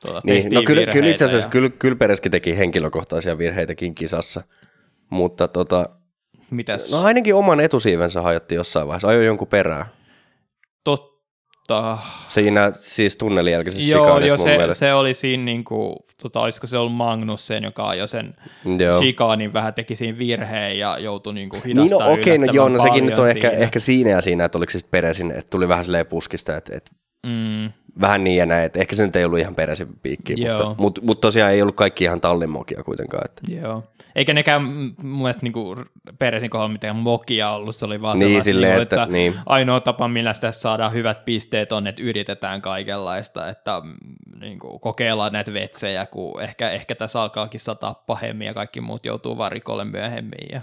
tuota, 0.00 0.20
niin, 0.24 0.52
no 0.52 0.62
kyllä, 0.62 0.92
kyllä 0.92 1.08
itse 1.08 1.24
asiassa 1.24 1.46
ja... 1.46 1.50
kyllä, 1.50 1.68
kyllä 1.68 1.96
Pereskin 1.96 2.32
teki 2.32 2.58
henkilökohtaisia 2.58 3.38
virheitäkin 3.38 3.94
kisassa, 3.94 4.42
mutta 5.14 5.48
tota, 5.48 5.88
Mitäs? 6.50 6.90
No 6.90 7.02
ainakin 7.02 7.34
oman 7.34 7.60
etusiivensä 7.60 8.22
hajotti 8.22 8.54
jossain 8.54 8.86
vaiheessa, 8.86 9.08
ajoi 9.08 9.26
jonkun 9.26 9.48
perään. 9.48 9.86
Totta. 10.84 11.98
Siinä 12.28 12.70
siis 12.72 13.16
tunnelin 13.16 13.52
jälkeisessä 13.52 13.90
Joo, 13.90 14.18
jo, 14.18 14.38
se, 14.38 14.58
se, 14.72 14.94
oli 14.94 15.14
siinä, 15.14 15.44
niin 15.44 15.64
kuin, 15.64 15.96
tota, 16.22 16.40
olisiko 16.40 16.66
se 16.66 16.78
ollut 16.78 16.94
Magnussen, 16.94 17.64
joka 17.64 17.88
ajoi 17.88 18.08
sen 18.08 18.34
shikaanin 18.98 19.52
vähän 19.52 19.74
teki 19.74 19.96
siinä 19.96 20.18
virheen 20.18 20.78
ja 20.78 20.98
joutui 20.98 21.34
niin 21.34 21.48
kuin 21.48 21.62
Niin 21.64 21.90
no 21.90 21.96
okei, 21.96 22.36
okay, 22.36 22.38
no 22.46 22.52
joo, 22.52 22.68
no 22.68 22.82
sekin 22.82 23.06
nyt 23.06 23.18
on 23.18 23.28
ehkä, 23.28 23.50
ehkä 23.50 23.78
siinä 23.78 24.10
ja 24.10 24.20
siinä, 24.20 24.44
että 24.44 24.58
oliko 24.58 24.70
se 24.70 24.78
sitten 24.78 24.90
peräisin, 24.90 25.30
että 25.30 25.50
tuli 25.50 25.68
vähän 25.68 25.84
silleen 25.84 26.06
puskista, 26.06 26.56
että, 26.56 26.76
että 26.76 26.90
mm. 27.26 27.72
vähän 28.00 28.24
niin 28.24 28.36
ja 28.36 28.46
näin, 28.46 28.64
että 28.64 28.80
ehkä 28.80 28.96
se 28.96 29.06
nyt 29.06 29.16
ei 29.16 29.24
ollut 29.24 29.38
ihan 29.38 29.54
peräisin 29.54 29.88
piikki, 30.02 30.36
mutta, 30.36 30.74
mutta, 30.78 31.00
mutta, 31.04 31.20
tosiaan 31.20 31.52
ei 31.52 31.62
ollut 31.62 31.76
kaikki 31.76 32.04
ihan 32.04 32.20
tallimokia 32.20 32.82
kuitenkaan. 32.82 33.24
Että. 33.24 33.42
Joo. 33.52 33.82
Eikä 34.16 34.32
nekään 34.32 34.62
mun 34.62 34.96
mielestä 35.02 35.42
niinku 35.42 35.76
Peresin 36.18 36.50
kohdalla 36.50 36.72
mitään 36.72 36.96
mokia 36.96 37.50
ollut, 37.50 37.76
se 37.76 37.86
oli 37.86 38.02
vaan 38.02 38.18
niin, 38.18 38.42
silleen, 38.42 38.70
niinku, 38.70 38.82
että, 38.82 39.02
että 39.02 39.12
niin. 39.12 39.34
ainoa 39.46 39.80
tapa, 39.80 40.08
millä 40.08 40.32
sitä 40.32 40.52
saadaan 40.52 40.92
hyvät 40.92 41.24
pisteet 41.24 41.72
on, 41.72 41.86
että 41.86 42.02
yritetään 42.02 42.62
kaikenlaista, 42.62 43.48
että 43.48 43.80
mm, 43.84 43.94
niinku, 44.40 44.78
kokeillaan 44.78 45.32
näitä 45.32 45.52
vetsejä, 45.52 46.06
kun 46.06 46.42
ehkä, 46.42 46.70
ehkä 46.70 46.94
tässä 46.94 47.22
alkaakin 47.22 47.60
sataa 47.60 47.94
pahemmin 48.06 48.46
ja 48.46 48.54
kaikki 48.54 48.80
muut 48.80 49.06
joutuu 49.06 49.38
varikolle 49.38 49.84
myöhemmin. 49.84 50.48
Ja... 50.52 50.60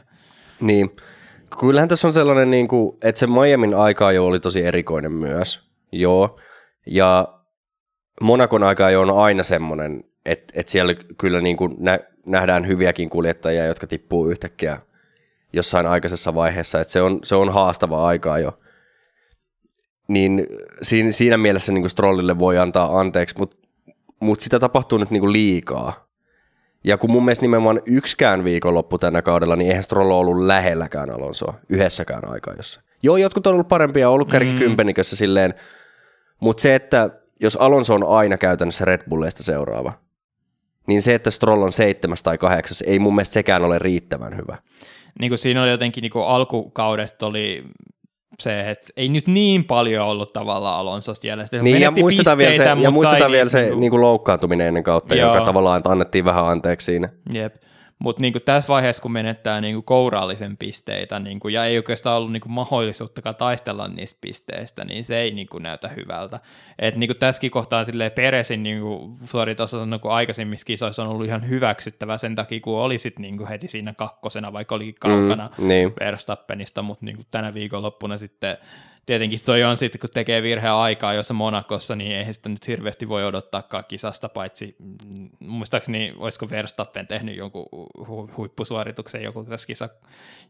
Niin, 0.62 0.96
kyllähän 1.60 1.90
tässä 1.90 2.08
on 2.08 2.14
sellainen, 2.14 2.52
niin 2.52 2.68
kuin, 2.68 2.98
että 3.04 3.20
se 3.20 3.28
Miamin 3.28 3.76
aika 3.76 4.12
jo 4.12 4.26
oli 4.26 4.40
tosi 4.40 4.66
erikoinen 4.66 5.12
myös, 5.12 5.62
joo, 5.92 6.40
ja 6.86 7.28
Monakon 8.22 8.64
aika 8.64 8.90
jo 8.90 9.02
on 9.02 9.20
aina 9.24 9.44
semmoinen, 9.44 10.04
että, 10.26 10.54
että 10.56 10.72
siellä 10.72 10.94
kyllä 11.18 11.42
niin 11.42 11.58
kuin 11.58 11.76
nä, 11.80 12.00
nähdään 12.32 12.68
hyviäkin 12.68 13.10
kuljettajia, 13.10 13.66
jotka 13.66 13.88
tippuu 13.88 14.30
yhtäkkiä 14.30 14.78
jossain 15.54 15.86
aikaisessa 15.86 16.36
vaiheessa, 16.36 16.80
että 16.80 16.94
se 16.94 17.02
on, 17.02 17.20
se 17.24 17.36
on 17.36 17.54
haastava 17.54 18.08
aikaa 18.08 18.40
jo. 18.40 18.60
Niin 20.08 20.48
siinä, 20.82 21.12
siinä 21.12 21.38
mielessä 21.38 21.74
niin 21.74 21.82
kuin 21.82 21.90
Strollille 21.90 22.40
voi 22.40 22.58
antaa 22.58 23.00
anteeksi, 23.00 23.36
mutta 23.38 23.58
mut 24.20 24.40
sitä 24.40 24.60
tapahtuu 24.60 24.98
nyt 24.98 25.12
niin 25.12 25.22
kuin 25.22 25.34
liikaa. 25.34 26.08
Ja 26.84 26.98
kun 26.98 27.12
mun 27.12 27.26
mielestä 27.26 27.44
nimenomaan 27.44 27.82
yksikään 27.86 28.44
viikonloppu 28.44 28.98
tänä 28.98 29.22
kaudella, 29.22 29.56
niin 29.56 29.68
eihän 29.68 29.84
Stroll 29.84 30.12
ollut 30.12 30.46
lähelläkään 30.46 31.10
Alonsoa 31.10 31.54
yhdessäkään 31.70 32.28
aikaa 32.30 32.54
jossa. 32.54 32.82
Joo, 33.04 33.18
jotkut 33.18 33.48
on 33.48 33.54
ollut 33.54 33.68
parempia, 33.68 34.10
ollut 34.10 34.30
kärkikympenikössä 34.30 35.14
mm. 35.14 35.18
silleen, 35.18 35.54
mutta 36.40 36.62
se, 36.62 36.76
että 36.76 37.10
jos 37.40 37.56
Alonso 37.56 37.94
on 37.94 38.04
aina 38.08 38.38
käytännössä 38.38 38.86
Red 38.86 39.02
Bullista 39.10 39.44
seuraava, 39.44 39.94
niin 40.88 41.02
se, 41.02 41.16
että 41.16 41.32
Stroll 41.32 41.62
on 41.62 41.72
seitsemäs 41.72 42.24
tai 42.24 42.38
kahdeksas, 42.38 42.82
ei 42.82 43.00
mun 43.00 43.16
mielestä 43.16 43.34
sekään 43.34 43.64
ole 43.64 43.80
riittävän 43.80 44.38
hyvä. 44.38 44.58
Niin 45.20 45.30
kuin 45.30 45.40
siinä 45.40 45.64
oli 45.64 45.72
jotenkin 45.72 46.02
niin 46.02 46.12
kuin 46.12 46.26
alkukaudesta 46.26 47.26
oli 47.26 47.64
se, 48.40 48.70
että 48.70 48.88
ei 48.98 49.10
nyt 49.10 49.28
niin 49.28 49.64
paljon 49.64 50.08
ollut 50.08 50.34
tavallaan 50.34 50.80
Alonsosta 50.80 51.28
jäljellä. 51.28 51.64
Niin, 51.64 51.82
ja 51.82 51.92
muistetaan 51.92 52.38
vielä 52.38 52.54
se, 52.54 52.64
ja 52.64 52.92
muistetaan 52.92 53.32
vielä 53.32 53.44
niin, 53.44 53.50
se 53.50 53.60
niin 53.60 53.70
kuin... 53.70 53.80
Niin 53.80 53.92
kuin 53.92 54.02
loukkaantuminen 54.02 54.68
ennen 54.68 54.84
kautta, 54.84 55.16
Joo. 55.16 55.34
joka 55.34 55.46
tavallaan 55.46 55.82
annettiin 55.86 56.26
vähän 56.26 56.46
anteeksi 56.46 56.86
siinä. 56.86 57.10
Jep. 57.34 57.56
Mutta 58.02 58.22
niinku 58.22 58.40
tässä 58.40 58.68
vaiheessa, 58.68 59.02
kun 59.02 59.12
menettää 59.12 59.62
niinku 59.62 59.82
kourallisen 59.82 60.58
pisteitä 60.58 61.20
niinku, 61.20 61.48
ja 61.48 61.66
ei 61.66 61.78
oikeastaan 61.78 62.18
ollut 62.18 62.32
niinku 62.32 62.50
mahdollisuuttakaan 62.50 63.36
taistella 63.36 63.88
niistä 63.88 64.18
pisteistä, 64.22 64.86
niin 64.86 65.06
se 65.06 65.20
ei 65.20 65.32
niinku 65.32 65.60
näytä 65.60 65.88
hyvältä. 65.88 66.40
Et 66.80 66.96
niinku 66.96 67.14
tässäkin 67.14 67.52
kohtaa 67.52 67.86
Peresin 68.16 68.64
niinku, 68.64 69.16
suoritus 69.24 69.74
on 69.74 69.90
niinku 69.90 70.10
aikaisemmissa 70.10 70.66
kisoissa 70.66 71.04
on 71.04 71.10
ollut 71.10 71.26
ihan 71.26 71.50
hyväksyttävä 71.50 72.18
sen 72.18 72.36
takia, 72.36 72.60
kun 72.60 72.80
olisit 72.80 73.20
niinku 73.20 73.48
heti 73.50 73.68
siinä 73.68 73.94
kakkosena, 73.94 74.54
vaikka 74.54 74.76
oli 74.76 74.94
kaukana 75.00 75.50
mm, 75.58 75.68
niin. 75.68 75.94
Verstappenista, 76.00 76.82
mutta 76.82 77.06
niinku 77.06 77.24
tänä 77.32 77.54
viikonloppuna 77.54 78.18
sitten 78.18 78.58
tietenkin 79.06 79.40
toi 79.46 79.64
on 79.64 79.78
sitten, 79.78 80.02
kun 80.02 80.10
tekee 80.14 80.44
virheen 80.44 80.74
aikaa 80.74 81.14
jossa 81.14 81.34
Monakossa, 81.34 81.96
niin 81.96 82.12
eihän 82.12 82.34
sitä 82.34 82.50
nyt 82.50 82.68
hirveästi 82.68 83.10
voi 83.10 83.26
odottaakaan 83.26 83.84
kisasta, 83.88 84.30
paitsi 84.30 84.76
mm, 84.80 85.30
muistaakseni 85.40 86.14
olisiko 86.18 86.50
Verstappen 86.50 87.08
tehnyt 87.08 87.38
jonkun 87.38 87.68
hu- 88.00 88.38
huippusuorituksen 88.38 89.24
joku 89.24 89.44
tässä 89.44 89.68
kisa, 89.68 89.90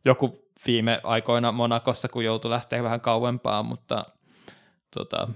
joku 0.06 0.46
viime 0.68 1.00
aikoina 1.04 1.52
Monakossa, 1.52 2.08
kun 2.08 2.26
joutui 2.26 2.52
lähteä 2.52 2.84
vähän 2.84 3.02
kauempaa, 3.02 3.64
mutta 3.64 4.06
tota, 4.96 5.28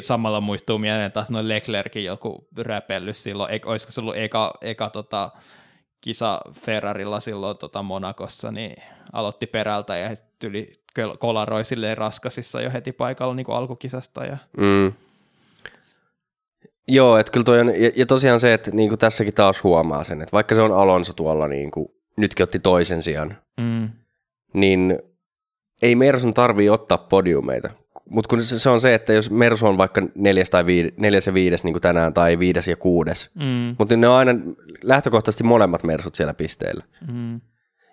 samalla 0.00 0.40
muistuu 0.40 0.78
mieleen 0.78 1.12
taas 1.12 1.30
noin 1.30 1.48
Leclerkin 1.48 2.04
joku 2.04 2.48
räpellys 2.58 3.22
silloin, 3.22 3.54
e- 3.54 3.60
olisiko 3.64 3.92
se 3.92 4.00
ollut 4.00 4.16
eka, 4.16 4.54
eka 4.60 4.90
tota, 4.90 5.30
kisa 6.00 6.40
Ferrarilla 6.52 7.20
silloin 7.20 7.58
tota 7.58 7.82
Monakossa, 7.82 8.52
niin 8.52 8.76
aloitti 9.12 9.46
perältä 9.46 9.96
ja 9.96 10.10
tyli 10.38 10.85
kolaroi 11.18 11.64
silleen 11.64 11.98
raskasissa 11.98 12.62
jo 12.62 12.70
heti 12.72 12.92
paikalla 12.92 13.34
niin 13.34 13.46
kuin 13.46 13.56
alkukisasta. 13.56 14.24
Ja... 14.24 14.36
Mm. 14.56 14.92
Joo, 16.88 17.16
että 17.18 17.32
kyllä 17.32 17.44
toi 17.44 17.60
on, 17.60 17.68
ja, 17.68 17.90
ja 17.96 18.06
tosiaan 18.06 18.40
se, 18.40 18.54
että 18.54 18.70
niin 18.70 18.88
kuin 18.88 18.98
tässäkin 18.98 19.34
taas 19.34 19.64
huomaa 19.64 20.04
sen, 20.04 20.22
että 20.22 20.32
vaikka 20.32 20.54
se 20.54 20.60
on 20.60 20.72
Alonso 20.72 21.12
tuolla, 21.12 21.48
niin 21.48 21.70
kuin, 21.70 21.88
nytkin 22.16 22.44
otti 22.44 22.58
toisen 22.58 23.02
sijaan, 23.02 23.36
mm. 23.60 23.88
niin 24.54 24.98
ei 25.82 25.94
Mersun 25.94 26.34
tarvii 26.34 26.68
ottaa 26.68 26.98
podiumeita. 26.98 27.70
Mutta 28.10 28.28
kun 28.28 28.42
se, 28.42 28.58
se 28.58 28.70
on 28.70 28.80
se, 28.80 28.94
että 28.94 29.12
jos 29.12 29.30
Mersu 29.30 29.66
on 29.66 29.78
vaikka 29.78 30.02
neljäs, 30.14 30.50
tai 30.50 30.66
viides, 30.66 30.92
neljäs 30.96 31.26
ja 31.26 31.34
viides 31.34 31.64
niin 31.64 31.74
kuin 31.74 31.82
tänään, 31.82 32.14
tai 32.14 32.38
viides 32.38 32.68
ja 32.68 32.76
kuudes, 32.76 33.30
mm. 33.34 33.76
mutta 33.78 33.96
ne 33.96 34.08
on 34.08 34.16
aina 34.16 34.32
lähtökohtaisesti 34.82 35.44
molemmat 35.44 35.84
Mersut 35.84 36.14
siellä 36.14 36.34
pisteillä. 36.34 36.84
Mm. 37.12 37.40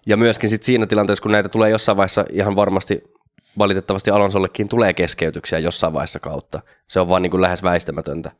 Ja 0.05 0.17
myöskin 0.17 0.49
sit 0.49 0.63
siinä 0.63 0.85
tilanteessa, 0.85 1.21
kun 1.21 1.31
näitä 1.31 1.49
tulee 1.49 1.69
jossain 1.69 1.97
vaiheessa 1.97 2.25
ihan 2.31 2.55
varmasti 2.55 3.03
valitettavasti 3.57 4.11
Alonsollekin 4.11 4.69
tulee 4.69 4.93
keskeytyksiä 4.93 5.59
jossain 5.59 5.93
vaiheessa 5.93 6.19
kautta. 6.19 6.61
Se 6.87 6.99
on 6.99 7.09
vaan 7.09 7.21
niin 7.21 7.31
kuin 7.31 7.41
lähes 7.41 7.63
väistämätöntä. 7.63 8.31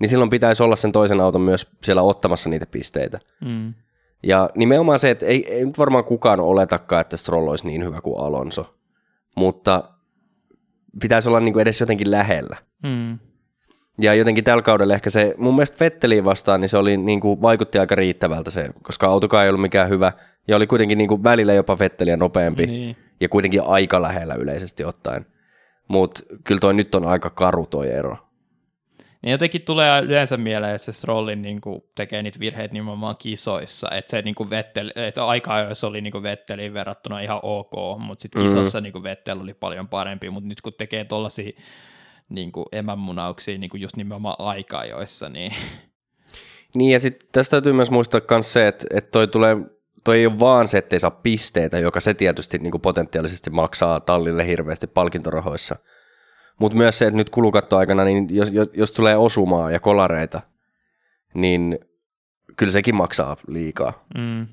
Niin 0.00 0.08
silloin 0.08 0.30
pitäisi 0.30 0.62
olla 0.62 0.76
sen 0.76 0.92
toisen 0.92 1.20
auton 1.20 1.40
myös 1.40 1.66
siellä 1.84 2.02
ottamassa 2.02 2.48
niitä 2.48 2.66
pisteitä. 2.66 3.18
Mm. 3.40 3.74
Ja 4.22 4.50
nimenomaan 4.54 4.98
se, 4.98 5.10
että 5.10 5.26
ei, 5.26 5.54
ei 5.54 5.64
nyt 5.64 5.78
varmaan 5.78 6.04
kukaan 6.04 6.40
oletakaan, 6.40 7.00
että 7.00 7.16
Stroll 7.16 7.48
olisi 7.48 7.66
niin 7.66 7.84
hyvä 7.84 8.00
kuin 8.00 8.20
Alonso. 8.20 8.74
Mutta 9.36 9.84
pitäisi 11.00 11.28
olla 11.28 11.40
niin 11.40 11.52
kuin 11.52 11.62
edes 11.62 11.80
jotenkin 11.80 12.10
lähellä. 12.10 12.56
Mm. 12.82 13.18
Ja 14.00 14.14
jotenkin 14.14 14.44
tällä 14.44 14.62
kaudella 14.62 14.94
ehkä 14.94 15.10
se, 15.10 15.34
mun 15.38 15.54
mielestä 15.54 15.84
Vetteliin 15.84 16.24
vastaan, 16.24 16.60
niin 16.60 16.68
se 16.68 16.76
oli, 16.76 16.96
niin 16.96 17.20
kuin, 17.20 17.42
vaikutti 17.42 17.78
aika 17.78 17.94
riittävältä 17.94 18.50
se, 18.50 18.70
koska 18.82 19.06
autokaan 19.06 19.44
ei 19.44 19.50
ollut 19.50 19.62
mikään 19.62 19.88
hyvä, 19.88 20.12
ja 20.48 20.56
oli 20.56 20.66
kuitenkin 20.66 20.98
niin 20.98 21.08
kuin 21.08 21.24
välillä 21.24 21.54
jopa 21.54 21.78
Vetteliä 21.78 22.16
nopeampi, 22.16 22.66
niin. 22.66 22.96
ja 23.20 23.28
kuitenkin 23.28 23.62
aika 23.62 24.02
lähellä 24.02 24.34
yleisesti 24.34 24.84
ottaen. 24.84 25.26
Mutta 25.88 26.20
kyllä 26.44 26.60
toi 26.60 26.74
nyt 26.74 26.94
on 26.94 27.04
aika 27.04 27.30
karu 27.30 27.66
toi 27.66 27.90
ero. 27.90 28.16
Niin 29.22 29.32
jotenkin 29.32 29.62
tulee 29.62 30.02
yleensä 30.02 30.36
mieleen, 30.36 30.74
että 30.74 30.84
se 30.84 30.92
Strollin 30.92 31.42
niin 31.42 31.60
kuin, 31.60 31.80
tekee 31.94 32.22
niitä 32.22 32.40
virheitä 32.40 32.74
nimenomaan 32.74 33.16
kisoissa, 33.18 33.88
että 33.90 34.10
se 34.10 34.22
niin 34.22 34.34
kuin 34.34 34.50
Vettel, 34.50 34.92
että 34.96 35.26
aika 35.26 35.54
ajoissa 35.54 35.86
oli 35.86 36.00
niin 36.00 36.12
kuin 36.12 36.22
Vetteliin 36.22 36.74
verrattuna 36.74 37.20
ihan 37.20 37.40
ok, 37.42 37.72
mutta 37.98 38.22
sitten 38.22 38.42
kisossa 38.42 38.80
mm. 38.80 38.82
niin 38.82 38.92
kuin 38.92 39.02
Vettel 39.02 39.40
oli 39.40 39.54
paljon 39.54 39.88
parempi, 39.88 40.30
mutta 40.30 40.48
nyt 40.48 40.60
kun 40.60 40.72
tekee 40.78 41.04
tuollaisia 41.04 41.52
niin 42.28 42.52
kuin 42.52 42.66
emämunauksia 42.72 43.58
niin 43.58 43.70
kuin 43.70 43.80
just 43.80 43.96
nimenomaan 43.96 44.36
aika 44.38 44.78
ajoissa, 44.78 45.28
niin... 45.28 45.52
Niin 46.74 46.92
ja 46.92 47.00
sitten 47.00 47.28
tästä 47.32 47.50
täytyy 47.50 47.72
myös 47.72 47.90
muistaa 47.90 48.20
myös 48.30 48.52
se, 48.52 48.68
että, 48.68 48.86
että 48.90 49.10
toi 49.10 49.28
tulee 49.28 49.56
toi 50.04 50.18
ei 50.18 50.26
ole 50.26 50.38
vaan 50.38 50.68
se, 50.68 50.78
ettei 50.78 51.00
saa 51.00 51.10
pisteitä, 51.10 51.78
joka 51.78 52.00
se 52.00 52.14
tietysti 52.14 52.58
niin 52.58 52.70
kuin 52.70 52.80
potentiaalisesti 52.80 53.50
maksaa 53.50 54.00
tallille 54.00 54.46
hirveästi 54.46 54.86
palkintorahoissa. 54.86 55.76
Mutta 56.58 56.78
myös 56.78 56.98
se, 56.98 57.06
että 57.06 57.16
nyt 57.16 57.30
kulukattoaikana, 57.30 58.04
niin 58.04 58.26
jos, 58.30 58.50
jos, 58.50 58.68
jos 58.74 58.92
tulee 58.92 59.16
osumaa 59.16 59.70
ja 59.70 59.80
kolareita, 59.80 60.40
niin 61.34 61.78
kyllä 62.56 62.72
sekin 62.72 62.94
maksaa 62.94 63.36
liikaa. 63.48 64.04
Mm. 64.18 64.46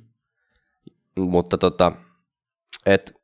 Mutta 1.20 1.58
tota, 1.58 1.92
et, 2.86 3.22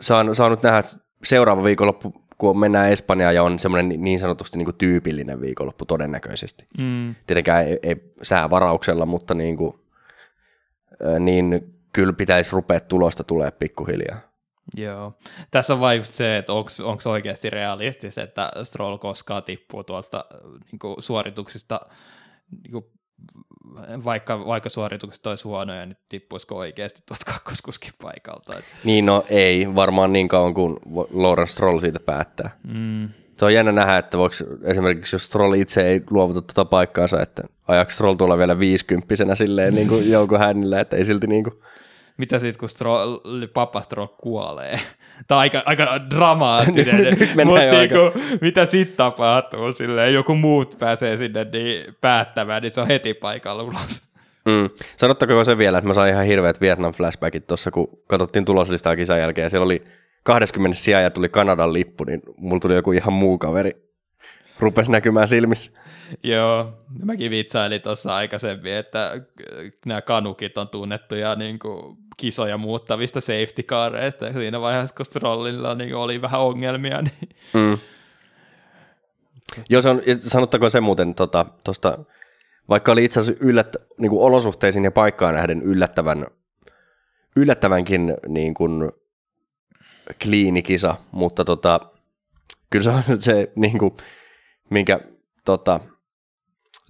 saan, 0.00 0.34
saan 0.34 0.50
nyt 0.50 0.62
nähdä 0.62 0.82
seuraava 1.24 1.64
viikonloppu, 1.64 2.24
kun 2.38 2.58
mennään 2.58 2.90
Espanjaan 2.90 3.34
ja 3.34 3.42
on 3.42 3.58
semmoinen 3.58 4.02
niin 4.02 4.18
sanotusti 4.18 4.58
niin 4.58 4.66
kuin 4.66 4.76
tyypillinen 4.76 5.40
viikonloppu 5.40 5.84
todennäköisesti. 5.84 6.66
Mm. 6.78 7.14
Tietenkään 7.26 7.68
ei, 7.68 7.78
ei 7.82 8.12
säävarauksella, 8.22 9.06
mutta 9.06 9.34
niin 9.34 9.56
kuin, 9.56 9.83
niin 11.20 11.74
kyllä 11.92 12.12
pitäisi 12.12 12.52
rupea 12.52 12.80
tulosta 12.80 13.24
tulee 13.24 13.50
pikkuhiljaa. 13.50 14.20
Joo. 14.76 15.12
Tässä 15.50 15.74
on 15.74 15.80
vain 15.80 15.98
just 15.98 16.14
se, 16.14 16.38
että 16.38 16.52
onko 16.52 17.10
oikeasti 17.10 17.50
realistista, 17.50 18.22
että 18.22 18.52
Stroll 18.62 18.98
koskaan 18.98 19.42
tippuu 19.42 19.84
tuolta 19.84 20.24
niin 20.72 20.78
kuin 20.78 20.96
suorituksista, 20.98 21.80
niin 22.62 22.72
kuin, 22.72 22.84
vaikka, 24.04 24.46
vaikka 24.46 24.68
suoritukset 24.68 25.26
olisi 25.26 25.44
huonoja, 25.44 25.86
niin 25.86 25.96
tippuisiko 26.08 26.56
oikeasti 26.56 27.02
tuolta 27.06 27.32
kakkoskuskin 27.32 27.92
paikalta. 28.02 28.54
Niin, 28.84 29.06
no 29.06 29.24
ei, 29.28 29.74
varmaan 29.74 30.12
niin 30.12 30.28
kauan 30.28 30.54
kuin 30.54 30.76
Lawrence 31.10 31.52
Stroll 31.52 31.78
siitä 31.78 32.00
päättää. 32.00 32.50
Mm. 32.64 33.08
Se 33.36 33.44
on 33.44 33.54
jännä 33.54 33.72
nähdä, 33.72 33.98
että 33.98 34.18
voiko 34.18 34.34
esimerkiksi 34.62 35.14
jos 35.14 35.24
Stroll 35.24 35.54
itse 35.54 35.86
ei 35.86 36.02
luovuta 36.10 36.42
tuota 36.42 36.64
paikkaansa, 36.64 37.22
että 37.22 37.42
ajaks 37.68 37.94
Stroll 37.94 38.14
tulla 38.14 38.38
vielä 38.38 38.58
viisikymppisenä 38.58 39.34
silleen 39.34 39.74
niin 39.74 39.88
kuin 39.88 40.10
joukko 40.10 40.38
hännillä, 40.38 40.80
että 40.80 40.96
ei 40.96 41.04
silti 41.04 41.26
niin 41.26 41.44
kuin 41.44 41.54
mitä 42.16 42.38
sitten, 42.38 42.60
kun 42.60 42.68
Stroll, 42.68 43.18
Papa 43.54 43.80
Stroll 43.80 44.06
kuolee? 44.06 44.80
Tämä 45.26 45.36
on 45.38 45.40
aika, 45.40 45.62
aika 45.66 46.10
dramaattinen, 46.10 47.06
mutta 47.18 47.34
niinku, 47.36 47.54
aika... 47.54 48.18
mitä 48.40 48.66
sitten 48.66 48.96
tapahtuu? 48.96 49.72
Silleen, 49.72 50.14
joku 50.14 50.34
muut 50.34 50.76
pääsee 50.78 51.16
sinne 51.16 51.46
niin 51.52 51.94
päättämään, 52.00 52.62
niin 52.62 52.70
se 52.70 52.80
on 52.80 52.86
heti 52.86 53.14
paikalla 53.14 53.62
ulos. 53.62 54.02
Mm. 54.44 54.70
Sanottakoon 54.96 55.44
se 55.44 55.58
vielä, 55.58 55.78
että 55.78 55.88
mä 55.88 55.94
sain 55.94 56.12
ihan 56.12 56.26
hirveät 56.26 56.60
Vietnam-flashbackit 56.60 57.46
tuossa, 57.46 57.70
kun 57.70 57.88
katsottiin 58.06 58.44
tuloslistaa 58.44 58.96
kisan 58.96 59.18
jälkeen, 59.18 59.44
ja 59.44 59.50
siellä 59.50 59.64
oli 59.64 59.84
20 60.24 60.78
sijaa 60.78 61.00
ja 61.00 61.10
tuli 61.10 61.28
Kanadan 61.28 61.72
lippu, 61.72 62.04
niin 62.04 62.22
mulla 62.36 62.60
tuli 62.60 62.74
joku 62.74 62.92
ihan 62.92 63.12
muu 63.12 63.38
kaveri, 63.38 63.72
rupesi 64.58 64.92
näkymään 64.92 65.28
silmissä. 65.28 65.80
Joo, 66.22 66.72
mäkin 67.02 67.30
vitsailin 67.30 67.82
tuossa 67.82 68.14
aikaisemmin, 68.14 68.72
että 68.72 69.20
nämä 69.86 70.02
kanukit 70.02 70.58
on 70.58 70.68
tunnettuja 70.68 71.34
niin 71.34 71.58
kuin 71.58 71.96
kisoja 72.16 72.58
muuttavista 72.58 73.20
safety 73.20 73.62
careista. 73.62 74.32
Siinä 74.32 74.60
vaiheessa, 74.60 74.96
kun 74.96 75.06
Strollilla 75.06 75.74
niin 75.74 75.94
oli 75.94 76.22
vähän 76.22 76.40
ongelmia. 76.40 77.02
Niin... 77.02 77.28
Mm. 77.52 77.78
Joo, 79.70 79.82
se 79.82 79.88
on, 79.88 80.02
sanottakoon 80.20 80.70
se 80.70 80.80
muuten 80.80 81.14
tuosta, 81.14 81.46
tosta, 81.64 81.98
vaikka 82.68 82.92
oli 82.92 83.04
itse 83.04 83.20
asiassa 83.20 83.44
yllät, 83.44 83.76
niin 83.98 84.10
kuin 84.10 84.22
olosuhteisiin 84.22 84.84
ja 84.84 84.90
paikkaan 84.90 85.34
nähden 85.34 85.62
yllättävän, 85.62 86.26
yllättävänkin 87.36 88.14
niin 88.28 88.54
kuin 88.54 88.92
kliinikisa, 90.22 90.96
mutta 91.12 91.44
tota, 91.44 91.80
kyllä 92.70 92.84
se 92.84 92.90
on 92.90 93.20
se, 93.20 93.52
niin 93.56 93.78
kuin, 93.78 93.96
minkä 94.70 95.00
tota, 95.44 95.80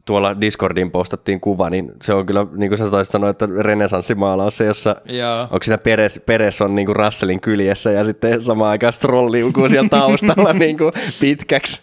tuolla 0.06 0.40
Discordin 0.40 0.90
postattiin 0.90 1.40
kuva, 1.40 1.70
niin 1.70 1.92
se 2.02 2.14
on 2.14 2.26
kyllä, 2.26 2.46
niin 2.56 2.70
kuin 2.70 2.78
sä 2.78 2.90
taisit 2.90 3.12
sanoa, 3.12 3.30
että 3.30 3.48
renesanssimaalaus 3.62 4.56
se, 4.56 4.64
jossa 4.64 4.96
Joo. 5.04 5.42
onko 5.42 5.62
siinä 5.62 5.78
Peres, 5.78 6.20
Peres 6.26 6.62
on 6.62 6.74
niin 6.74 6.86
kuin 6.86 6.96
Russellin 6.96 7.40
kyljessä 7.40 7.90
ja 7.90 8.04
sitten 8.04 8.42
samaan 8.42 8.70
aikaan 8.70 8.92
Stroll 8.92 9.32
liukuu 9.32 9.68
siellä 9.68 9.88
taustalla 9.88 10.52
niin 10.64 10.78
kuin 10.78 10.92
pitkäksi. 11.20 11.82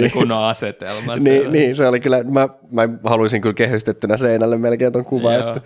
niin, 0.00 0.10
kun 0.10 0.32
asetelma. 0.32 1.16
niin, 1.16 1.52
niin, 1.52 1.76
se 1.76 1.88
oli 1.88 2.00
kyllä, 2.00 2.22
mä, 2.22 2.48
mä 2.70 2.88
haluaisin 3.04 3.40
kyllä 3.40 3.54
kehystettynä 3.54 4.16
seinälle 4.16 4.56
melkein 4.56 4.92
ton 4.92 5.04
kuva. 5.04 5.32
Joo. 5.32 5.48
Että. 5.48 5.62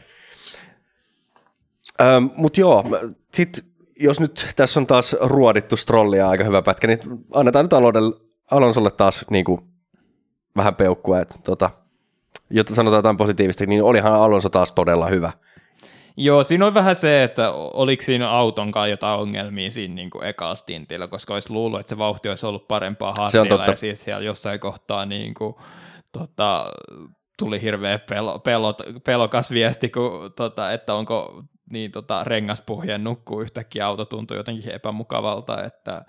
Mutta 2.37 2.61
joo, 2.61 2.85
sitten 3.35 3.64
jos 4.04 4.20
nyt 4.20 4.46
tässä 4.56 4.80
on 4.80 4.86
taas 4.86 5.16
ruodittu 5.20 5.76
Strollia 5.76 6.28
aika 6.28 6.44
hyvä 6.44 6.62
pätkä, 6.62 6.86
niin 6.86 6.98
annetaan 7.34 7.64
nyt 7.64 7.72
Alonsolle 8.50 8.90
taas 8.90 9.24
niin 9.30 9.44
kuin, 9.44 9.60
vähän 10.56 10.74
peukkua, 10.74 11.20
että 11.20 11.38
tota, 11.44 11.70
jotta 12.50 12.74
sanotaan 12.74 12.98
jotain 12.98 13.16
positiivista, 13.16 13.66
niin 13.66 13.82
olihan 13.82 14.12
Alonso 14.12 14.48
taas 14.48 14.72
todella 14.72 15.06
hyvä. 15.06 15.32
Joo, 16.16 16.44
siinä 16.44 16.66
on 16.66 16.74
vähän 16.74 16.96
se, 16.96 17.22
että 17.22 17.52
oliko 17.52 18.02
siinä 18.02 18.30
autonkaan 18.30 18.90
jotain 18.90 19.20
ongelmia 19.20 19.70
siinä 19.70 19.94
niin 19.94 20.10
kuin 20.10 20.24
stintillä, 20.54 21.08
koska 21.08 21.34
olisi 21.34 21.52
luullut, 21.52 21.80
että 21.80 21.90
se 21.90 21.98
vauhti 21.98 22.28
olisi 22.28 22.46
ollut 22.46 22.68
parempaa 22.68 23.14
hartilla, 23.18 23.64
ja 23.64 23.76
sitten 23.76 24.04
siellä 24.04 24.24
jossain 24.24 24.60
kohtaa 24.60 25.06
niin 25.06 25.34
kuin, 25.34 25.54
tota, 26.12 26.72
tuli 27.38 27.62
hirveä 27.62 27.98
pelo, 27.98 28.38
pelot, 28.38 28.82
pelokas 29.04 29.50
viesti, 29.50 29.88
kun, 29.88 30.32
tota, 30.36 30.72
että 30.72 30.94
onko 30.94 31.44
niin, 31.70 31.92
tota, 31.92 32.24
rengaspuhjeen 32.24 33.05
nukkuu 33.05 33.40
yhtäkkiä 33.40 33.87
auto 33.87 34.05
tuntui 34.05 34.37
jotenkin 34.37 34.70
epämukavalta, 34.70 35.64
että 35.64 36.05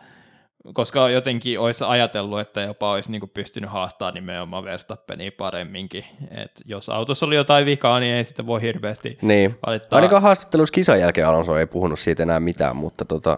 koska 0.73 1.09
jotenkin 1.09 1.59
olisi 1.59 1.83
ajatellut, 1.87 2.39
että 2.39 2.61
jopa 2.61 2.91
olisi 2.91 3.11
niin 3.11 3.29
pystynyt 3.33 3.69
haastamaan 3.69 4.13
nimenomaan 4.13 4.63
Verstappenia 4.63 5.31
paremminkin. 5.37 6.05
Et 6.31 6.61
jos 6.65 6.89
autossa 6.89 7.25
oli 7.25 7.35
jotain 7.35 7.65
vikaa, 7.65 7.99
niin 7.99 8.13
ei 8.13 8.23
sitä 8.23 8.45
voi 8.45 8.61
hirveästi 8.61 9.17
niin. 9.21 9.59
valittaa. 9.65 9.97
Ainakaan 9.97 10.21
haastattelussa 10.21 10.73
kisan 10.73 10.99
jälkeen 10.99 11.27
Alonso 11.27 11.57
ei 11.57 11.65
puhunut 11.65 11.99
siitä 11.99 12.23
enää 12.23 12.39
mitään, 12.39 12.75
mutta 12.75 13.05
tota, 13.05 13.37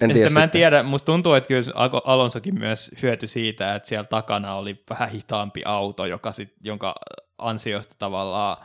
en 0.00 0.10
ja 0.10 0.14
tiedä 0.14 0.30
mä 0.30 0.44
en 0.44 0.50
tiedä, 0.50 0.82
musta 0.82 1.06
tuntuu, 1.06 1.34
että 1.34 1.48
kyllä 1.48 1.62
Alonsokin 2.04 2.58
myös 2.58 2.90
hyötyi 3.02 3.28
siitä, 3.28 3.74
että 3.74 3.88
siellä 3.88 4.04
takana 4.04 4.54
oli 4.54 4.82
vähän 4.90 5.10
hitaampi 5.10 5.62
auto, 5.64 6.06
joka 6.06 6.32
sit, 6.32 6.52
jonka 6.60 6.94
ansiosta 7.38 7.94
tavallaan 7.98 8.56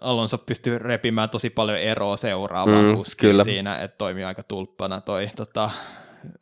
Alonso 0.00 0.38
pystyy 0.38 0.78
repimään 0.78 1.30
tosi 1.30 1.50
paljon 1.50 1.78
eroa 1.78 2.16
seuraavaan 2.16 2.84
mm, 2.84 2.96
kuskiin 2.96 3.44
siinä, 3.44 3.78
että 3.78 3.98
toimii 3.98 4.24
aika 4.24 4.42
tulppana 4.42 5.00
toi 5.00 5.30
tota, 5.36 5.70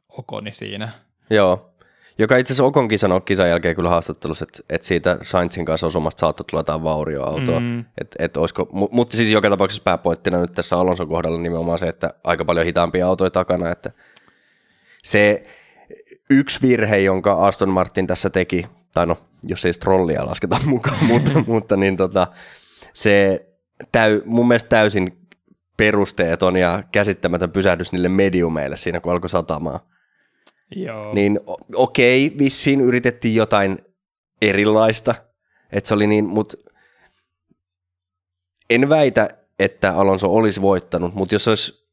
Okoni 0.08 0.52
siinä. 0.52 0.92
Joo, 1.30 1.70
joka 2.18 2.36
itse 2.36 2.52
asiassa 2.52 2.64
Okonkin 2.64 2.98
sanoi 2.98 3.20
kisan 3.20 3.48
jälkeen 3.48 3.76
kyllä 3.76 3.88
haastattelussa, 3.88 4.44
että, 4.48 4.62
että 4.74 4.86
siitä 4.86 5.18
Sainzin 5.22 5.64
kanssa 5.64 5.86
osumasta 5.86 6.20
saattoi 6.20 6.44
tulla 6.44 6.60
jotain 6.60 6.82
vaurioautoa. 6.82 7.60
Mm. 7.60 7.84
Et, 7.98 8.16
et 8.18 8.36
olisiko, 8.36 8.68
mutta 8.72 9.16
siis 9.16 9.28
joka 9.28 9.50
tapauksessa 9.50 9.82
pääpointtina 9.82 10.40
nyt 10.40 10.52
tässä 10.52 10.76
Alonson 10.76 11.08
kohdalla 11.08 11.38
nimenomaan 11.38 11.78
se, 11.78 11.88
että 11.88 12.14
aika 12.24 12.44
paljon 12.44 12.66
hitaampia 12.66 13.06
autoja 13.06 13.30
takana, 13.30 13.70
että 13.70 13.90
se 15.02 15.44
yksi 16.30 16.62
virhe, 16.62 16.98
jonka 16.98 17.46
Aston 17.46 17.68
Martin 17.68 18.06
tässä 18.06 18.30
teki, 18.30 18.66
tai 18.94 19.06
no, 19.06 19.16
jos 19.42 19.64
ei 19.64 19.72
strollia 19.72 20.26
lasketa 20.26 20.60
mukaan, 20.66 21.04
mutta, 21.04 21.32
mutta 21.46 21.76
niin 21.76 21.96
tota, 21.96 22.26
se 22.92 23.46
täy, 23.92 24.22
mun 24.24 24.48
mielestä 24.48 24.68
täysin 24.68 25.18
perusteeton 25.76 26.56
ja 26.56 26.82
käsittämätön 26.92 27.50
pysähdys 27.50 27.92
niille 27.92 28.08
mediumeille 28.08 28.76
siinä, 28.76 29.00
kun 29.00 29.12
alkoi 29.12 29.30
satamaan. 29.30 29.80
Joo. 30.76 31.14
Niin 31.14 31.40
okei, 31.74 32.26
okay, 32.26 32.38
vissiin 32.38 32.80
yritettiin 32.80 33.34
jotain 33.34 33.78
erilaista, 34.42 35.14
että 35.72 35.88
se 35.88 35.94
oli 35.94 36.06
niin, 36.06 36.24
mutta 36.24 36.56
en 38.70 38.88
väitä, 38.88 39.28
että 39.58 39.92
Alonso 39.92 40.34
olisi 40.34 40.62
voittanut, 40.62 41.14
mutta 41.14 41.34
jos 41.34 41.48
olisi, 41.48 41.88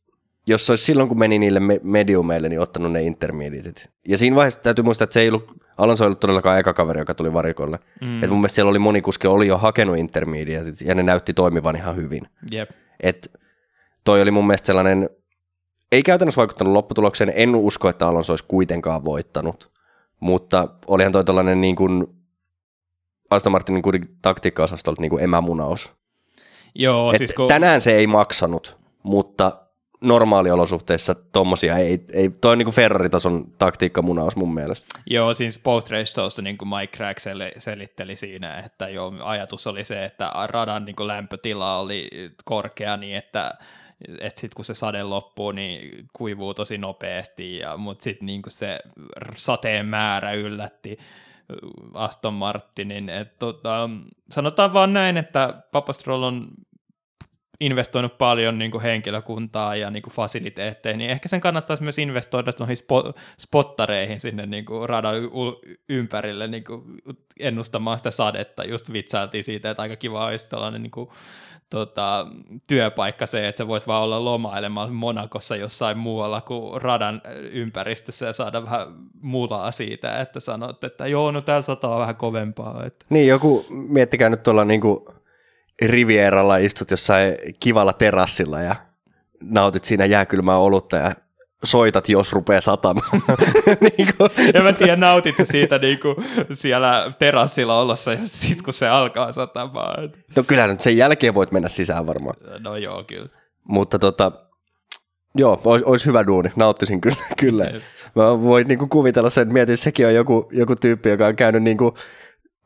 jos 0.48 0.70
olisi 0.70 0.84
silloin, 0.84 1.10
kun 1.10 1.20
meni 1.20 1.40
niille 1.40 1.60
mediumeille, 1.84 2.50
niin 2.50 2.60
ottanut 2.60 2.92
ne 2.92 3.04
intermediatit. 3.04 3.90
Ja 4.08 4.18
siinä 4.18 4.36
vaiheessa 4.36 4.62
täytyy 4.62 4.84
muistaa, 4.84 5.04
että 5.04 5.14
se 5.14 5.22
ei 5.22 5.28
ollut 5.28 5.52
Alonso 5.78 6.04
ei 6.04 6.06
ollut 6.06 6.20
todellakaan 6.20 6.60
eka 6.60 6.74
kaveri, 6.74 7.00
joka 7.00 7.14
tuli 7.14 7.34
varikolle. 7.34 7.80
Mm. 8.02 8.24
Et 8.24 8.30
mun 8.30 8.40
mielestä 8.40 8.56
siellä 8.56 8.70
oli 8.70 8.80
moni 8.80 9.02
kuski, 9.02 9.28
oli 9.28 9.48
jo 9.48 9.58
hakenut 9.58 9.98
intermediate 9.98 10.72
ja 10.86 10.96
ne 10.96 11.04
näytti 11.04 11.34
toimivan 11.34 11.76
ihan 11.76 11.96
hyvin. 11.96 12.28
Yep. 12.54 12.70
Et 13.04 13.32
toi 14.04 14.22
oli 14.22 14.32
mun 14.32 14.48
mielestä 14.48 14.66
sellainen, 14.66 15.10
ei 15.92 16.04
käytännössä 16.04 16.40
vaikuttanut 16.40 16.74
lopputulokseen, 16.74 17.34
en 17.36 17.56
usko, 17.56 17.90
että 17.90 18.08
Alonso 18.08 18.34
olisi 18.34 18.46
kuitenkaan 18.48 19.06
voittanut, 19.06 19.72
mutta 20.20 20.68
olihan 20.88 21.12
toi 21.12 21.26
tällainen 21.26 21.62
niin 21.62 21.76
kuin 21.76 22.08
Aston 23.30 23.52
Martinin 23.52 23.84
taktiikka-osastolta 24.22 25.02
niin 25.02 25.10
kuin 25.10 25.24
emämunaus. 25.24 25.94
Joo, 26.76 27.12
Et 27.12 27.18
siis 27.18 27.34
kun... 27.34 27.48
Tänään 27.48 27.82
se 27.82 27.96
ei 27.96 28.08
maksanut, 28.08 28.78
mutta 29.04 29.67
normaaliolosuhteissa 30.02 31.16
tommosia 31.16 31.78
ei, 31.78 32.00
ei 32.14 32.30
toi 32.30 32.52
on 32.52 32.58
niin 32.58 32.72
Ferrari-tason 32.72 33.46
taktiikkamunaus 33.58 34.36
mun 34.36 34.54
mielestä. 34.54 35.00
Joo, 35.06 35.34
siis 35.34 35.60
post 35.60 35.90
race 35.90 36.42
niin 36.42 36.58
kuin 36.58 36.70
Mike 36.70 36.98
Crack 36.98 37.20
sel- 37.20 37.60
selitteli 37.60 38.16
siinä, 38.16 38.60
että 38.60 38.90
joo, 38.90 39.14
ajatus 39.24 39.68
oli 39.68 39.84
se, 39.84 40.06
että 40.06 40.32
radan 40.48 40.86
niin 40.86 40.96
kuin 40.96 41.08
lämpötila 41.08 41.80
oli 41.80 42.10
korkea 42.46 42.98
niin, 42.98 43.18
että 43.18 43.54
että 44.20 44.42
sitten 44.42 44.56
kun 44.56 44.66
se 44.66 44.74
sade 44.74 45.04
loppuu, 45.04 45.52
niin 45.52 46.08
kuivuu 46.14 46.54
tosi 46.54 46.78
nopeasti, 46.78 47.58
ja, 47.58 47.78
mutta 47.78 48.04
sitten 48.04 48.26
niin 48.26 48.42
se 48.48 48.80
sateen 49.36 49.86
määrä 49.86 50.34
yllätti 50.34 50.98
Aston 51.94 52.34
Martinin. 52.34 53.10
Et, 53.10 53.40
tota, 53.40 53.90
sanotaan 54.30 54.74
vaan 54.74 54.94
näin, 54.94 55.18
että 55.18 55.54
Papastrol 55.72 56.24
on 56.24 56.48
investoinut 57.60 58.18
paljon 58.18 58.60
niin 58.60 58.72
kuin 58.72 58.82
henkilökuntaa 58.82 59.76
ja 59.76 59.90
niin 59.90 60.04
kuin 60.04 60.14
fasiliteetteihin, 60.14 60.98
niin 60.98 61.12
ehkä 61.12 61.30
sen 61.30 61.42
kannattaisi 61.42 61.84
myös 61.84 62.00
investoida 62.00 62.54
noihin 62.60 62.78
spo- 62.78 63.14
spottareihin 63.40 64.20
sinne 64.20 64.46
niin 64.46 64.66
kuin 64.66 64.90
radan 64.90 65.16
ympärille 65.90 66.48
niin 66.48 66.64
kuin 66.64 66.84
ennustamaan 67.40 67.98
sitä 67.98 68.12
sadetta. 68.12 68.64
Just 68.64 68.94
vitsailtiin 68.94 69.44
siitä, 69.44 69.70
että 69.70 69.84
aika 69.84 69.96
kiva 69.96 70.26
olisi 70.26 70.50
tällainen 70.50 70.84
niin 70.84 70.92
kuin, 70.92 71.10
tota, 71.70 72.28
työpaikka 72.68 73.26
se, 73.26 73.48
että 73.48 73.58
se 73.58 73.68
voisi 73.68 73.88
vaan 73.88 74.04
olla 74.04 74.26
lomailemaan 74.26 74.94
Monakossa 74.94 75.56
jossain 75.56 75.98
muualla 75.98 76.42
kuin 76.42 76.82
radan 76.82 77.22
ympäristössä 77.52 78.26
ja 78.26 78.34
saada 78.34 78.64
vähän 78.64 78.88
mulaa 79.22 79.72
siitä, 79.72 80.20
että 80.22 80.40
sanot, 80.40 80.84
että 80.84 81.08
joo, 81.08 81.32
no 81.32 81.42
täällä 81.42 81.62
sataa 81.62 82.00
vähän 82.00 82.16
kovempaa. 82.16 82.86
Että. 82.86 83.06
Niin, 83.10 83.28
joku, 83.28 83.66
miettikää 83.70 84.30
nyt 84.30 84.44
tuolla 84.44 84.66
niin 84.66 84.82
kuin 84.82 85.00
Rivieralla 85.82 86.58
istut 86.58 86.92
jossain 86.92 87.36
kivalla 87.60 87.94
terassilla 87.94 88.62
ja 88.62 88.76
nautit 89.42 89.84
siinä 89.84 90.06
jääkylmää 90.06 90.58
olutta 90.58 90.98
ja 90.98 91.16
soitat, 91.64 92.10
jos 92.10 92.34
rupeaa 92.34 92.62
satamaan. 92.62 93.22
niin 93.98 94.14
kuin. 94.18 94.30
Ja 94.54 94.64
mä 94.64 94.74
tiedän, 94.74 95.00
nautit 95.00 95.36
siitä 95.44 95.78
niin 95.78 96.00
kuin 96.00 96.16
siellä 96.54 97.12
terassilla 97.20 97.82
olossa 97.82 98.14
ja 98.14 98.20
sitten 98.24 98.64
kun 98.64 98.74
se 98.74 98.88
alkaa 98.88 99.34
satamaan. 99.34 100.10
No 100.36 100.44
kyllähän 100.44 100.80
sen 100.80 100.98
jälkeen 100.98 101.34
voit 101.34 101.52
mennä 101.52 101.70
sisään 101.70 102.08
varmaan. 102.08 102.36
No 102.60 102.76
joo, 102.76 103.04
kyllä. 103.04 103.30
Mutta 103.64 104.00
tota, 104.00 104.32
joo, 105.36 105.62
olisi 105.66 105.86
olis 105.86 106.06
hyvä 106.06 106.28
duuni, 106.28 106.50
nauttisin 106.56 107.02
kyllä. 107.02 107.18
kyllä. 107.38 107.66
Mä 108.16 108.42
voin 108.42 108.68
niin 108.68 108.80
kuin 108.80 108.90
kuvitella 108.90 109.30
sen, 109.30 109.54
mietin, 109.54 109.78
sekin 109.78 110.08
on 110.08 110.16
joku, 110.16 110.50
joku 110.52 110.76
tyyppi, 110.76 111.10
joka 111.10 111.28
on 111.28 111.36
käynyt 111.36 111.64
niin 111.64 111.78
kuin 111.78 111.94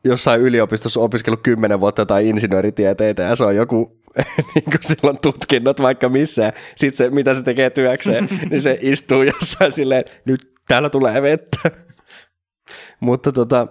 jossain 0.04 0.40
yliopistossa 0.40 1.00
opiskellut 1.00 1.42
kymmenen 1.42 1.80
vuotta 1.80 2.06
tai 2.06 2.28
insinööritieteitä 2.28 3.22
ja 3.22 3.36
se 3.36 3.44
on 3.44 3.56
joku 3.56 4.00
niin 4.54 4.64
kuin 4.64 4.78
silloin 4.80 5.18
tutkinnot 5.18 5.82
vaikka 5.82 6.08
missään. 6.08 6.52
Sitten 6.76 6.96
se, 6.96 7.10
mitä 7.10 7.34
se 7.34 7.42
tekee 7.42 7.70
työkseen, 7.70 8.28
niin 8.50 8.62
se 8.62 8.78
istuu 8.80 9.22
jossain 9.22 9.72
silleen, 9.72 10.04
nyt 10.24 10.52
täällä 10.68 10.90
tulee 10.90 11.22
vettä. 11.22 11.70
Mutta 13.00 13.32
tota, 13.32 13.66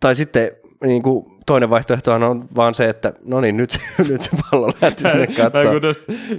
tai 0.00 0.14
sitten 0.14 0.50
niin 0.86 1.02
kuin 1.02 1.26
toinen 1.46 1.70
vaihtoehto 1.70 2.12
on 2.12 2.48
vaan 2.56 2.74
se, 2.74 2.88
että 2.88 3.12
no 3.24 3.40
niin, 3.40 3.56
nyt, 3.56 3.78
nyt 4.08 4.20
se 4.20 4.30
pallo 4.50 4.70
lähti 4.82 5.02
sinne. 5.02 5.26
Mä 5.26 5.70
kun 5.72 5.80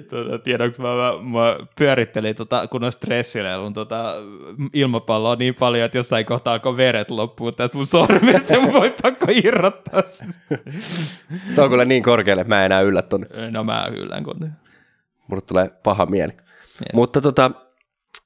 tuota, 0.10 0.40
tiedän, 0.40 0.74
kun 0.74 0.86
mä, 0.86 0.96
mä, 0.96 1.12
mä 1.22 1.58
pyörittelin 1.78 2.36
tota, 2.36 2.68
kun 2.68 2.84
on 2.84 2.92
stressileilun 2.92 3.74
tota, 3.74 4.14
ilmapalloa 4.74 5.36
niin 5.36 5.56
paljon, 5.56 5.86
että 5.86 5.98
jossain 5.98 6.26
kohtaa 6.26 6.54
alkoi 6.54 6.78
veret 6.78 7.12
loppuu 7.12 7.52
tästä 7.52 7.78
mun 7.78 7.88
sormesta 7.88 8.54
ja 8.54 8.60
mun 8.60 8.74
voi 8.74 8.96
pakko 9.02 9.26
irrottaa 9.30 10.02
Tuo 11.56 11.64
on 11.64 11.70
kyllä 11.70 11.86
niin 11.86 12.04
korkealle, 12.04 12.42
että 12.42 12.56
mä 12.56 12.60
en 12.60 12.66
enää 12.66 12.82
yllä 12.82 13.02
tonne. 13.02 13.28
No 13.52 13.64
mä 13.64 13.88
yllän 13.94 14.24
kun. 14.24 14.52
Mulle 15.28 15.42
tulee 15.42 15.70
paha 15.84 16.06
mieli. 16.06 16.34
Yes. 16.34 16.94
Mutta 16.94 17.22
tota, 17.22 17.52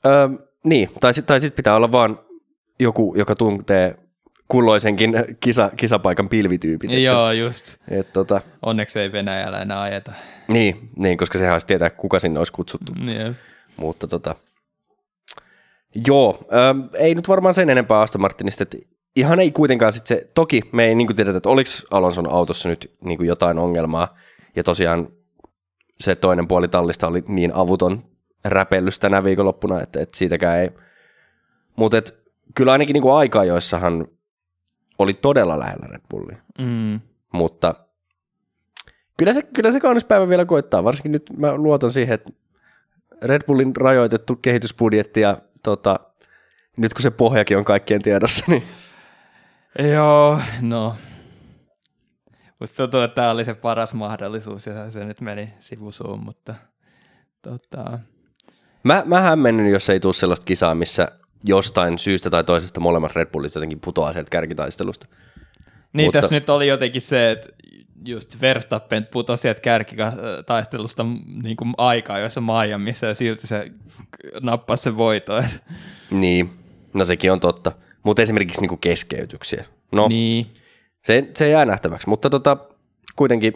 ö, 0.06 0.30
niin, 0.64 0.90
tai 1.00 1.14
sitten 1.14 1.28
tai 1.28 1.42
sit 1.42 1.56
pitää 1.56 1.76
olla 1.76 1.92
vaan 1.92 2.20
joku, 2.80 3.16
joka 3.18 3.36
tuntee 3.36 4.09
kulloisenkin 4.50 5.14
kisa, 5.40 5.72
kisapaikan 5.78 6.30
pilvityypit. 6.30 6.92
Joo, 6.92 7.30
että, 7.30 7.42
just. 7.42 7.78
Et, 7.88 8.14
tota, 8.14 8.42
Onneksi 8.62 9.00
ei 9.00 9.12
Venäjällä 9.12 9.62
enää 9.62 9.82
ajeta. 9.82 10.12
Niin, 10.48 10.90
niin 10.96 11.18
koska 11.18 11.38
sehän 11.38 11.54
olisi 11.54 11.68
tietää, 11.68 11.90
kuka 11.90 12.20
sinne 12.20 12.40
olisi 12.40 12.54
kutsuttu. 12.54 12.94
Yeah. 13.08 13.36
Mutta 13.78 14.08
tota, 14.08 14.36
joo, 16.08 16.48
ähm, 16.54 16.80
ei 16.94 17.16
nyt 17.16 17.28
varmaan 17.28 17.54
sen 17.54 17.70
enempää 17.70 18.02
Aston 18.02 18.22
Martinista, 18.22 18.64
että 18.64 18.78
ihan 19.16 19.40
ei 19.40 19.52
kuitenkaan 19.52 19.94
sitten 19.94 20.18
se, 20.18 20.28
toki 20.36 20.62
me 20.72 20.86
ei 20.86 20.96
niin 20.96 21.16
tiedetä, 21.16 21.38
että 21.38 21.50
oliko 21.50 21.70
Alonson 21.92 22.32
autossa 22.32 22.70
nyt 22.70 22.92
niin 23.02 23.26
jotain 23.26 23.60
ongelmaa, 23.60 24.18
ja 24.56 24.64
tosiaan 24.64 25.08
se 26.00 26.16
toinen 26.16 26.48
puoli 26.48 26.68
tallista 26.68 27.08
oli 27.08 27.24
niin 27.28 27.52
avuton 27.54 28.04
räpellys 28.46 29.00
tänä 29.00 29.24
viikonloppuna, 29.24 29.82
että, 29.82 30.02
että 30.02 30.18
siitäkään 30.18 30.58
ei, 30.58 30.70
mutta 31.76 31.98
kyllä 32.56 32.72
ainakin 32.72 32.94
niin 32.94 33.14
aikaa, 33.14 33.46
joissahan 33.46 34.08
oli 35.00 35.14
todella 35.14 35.60
lähellä 35.60 35.88
Red 35.88 36.02
Bullia. 36.10 36.38
Mm. 36.60 37.00
Mutta 37.34 37.76
kyllä 39.18 39.34
se, 39.34 39.42
kyllä 39.42 39.72
se 39.72 39.80
kaunis 39.80 40.06
päivä 40.06 40.30
vielä 40.30 40.46
koittaa, 40.46 40.84
varsinkin 40.84 41.12
nyt 41.12 41.26
mä 41.38 41.56
luotan 41.56 41.92
siihen, 41.92 42.14
että 42.14 42.32
Red 43.22 43.42
Bullin 43.48 43.76
rajoitettu 43.76 44.36
kehitysbudjetti 44.36 45.22
ja 45.22 45.38
tota, 45.64 46.00
nyt 46.78 46.94
kun 46.94 47.02
se 47.02 47.12
pohjakin 47.12 47.58
on 47.58 47.66
kaikkien 47.66 48.02
tiedossa, 48.02 48.46
niin... 48.48 48.64
Joo, 49.94 50.40
no. 50.62 50.96
Musta 52.60 52.78
tuntuu, 52.78 53.00
että 53.00 53.16
tämä 53.16 53.32
oli 53.32 53.46
se 53.46 53.54
paras 53.54 53.94
mahdollisuus 53.94 54.68
ja 54.68 54.92
se 54.92 55.06
nyt 55.06 55.22
meni 55.22 55.54
sivusuun, 55.60 56.24
mutta 56.24 56.56
tota... 57.42 58.00
Mä, 58.84 59.04
mä 59.06 59.22
hämmennyn, 59.22 59.72
jos 59.72 59.90
ei 59.90 60.00
tule 60.00 60.14
sellaista 60.14 60.46
kisaa, 60.46 60.76
missä 60.76 61.08
jostain 61.44 62.00
syystä 62.00 62.30
tai 62.30 62.44
toisesta 62.44 62.80
molemmat 62.80 63.16
Red 63.16 63.28
Bullit 63.32 63.56
jotenkin 63.56 63.80
putoaa 63.80 64.14
sieltä 64.14 64.30
kärkitaistelusta. 64.30 65.08
Niin, 65.94 66.08
Mutta... 66.08 66.22
tässä 66.22 66.36
nyt 66.36 66.50
oli 66.50 66.68
jotenkin 66.68 67.02
se, 67.02 67.32
että 67.32 67.50
just 68.06 68.42
Verstappen 68.42 69.08
putosi 69.12 69.42
sieltä 69.42 69.62
kärkitaistelusta 69.62 71.06
niin 71.44 71.58
kuin 71.58 71.74
aikaa, 71.78 72.20
jossa 72.20 72.42
Miamiissa 72.42 73.06
ja 73.06 73.14
silti 73.14 73.48
se 73.48 73.72
nappasi 74.42 74.84
sen 74.84 74.98
voito. 74.98 75.44
Niin, 76.12 76.50
no 76.94 77.06
sekin 77.06 77.32
on 77.32 77.40
totta. 77.40 77.72
Mutta 78.04 78.22
esimerkiksi 78.22 78.62
niin 78.62 78.70
kuin 78.70 78.80
keskeytyksiä. 78.80 79.66
No, 79.92 80.08
niin. 80.08 80.48
se, 81.04 81.30
se 81.36 81.50
jää 81.50 81.66
nähtäväksi, 81.66 82.10
mutta 82.10 82.30
tota, 82.30 82.58
kuitenkin 83.16 83.54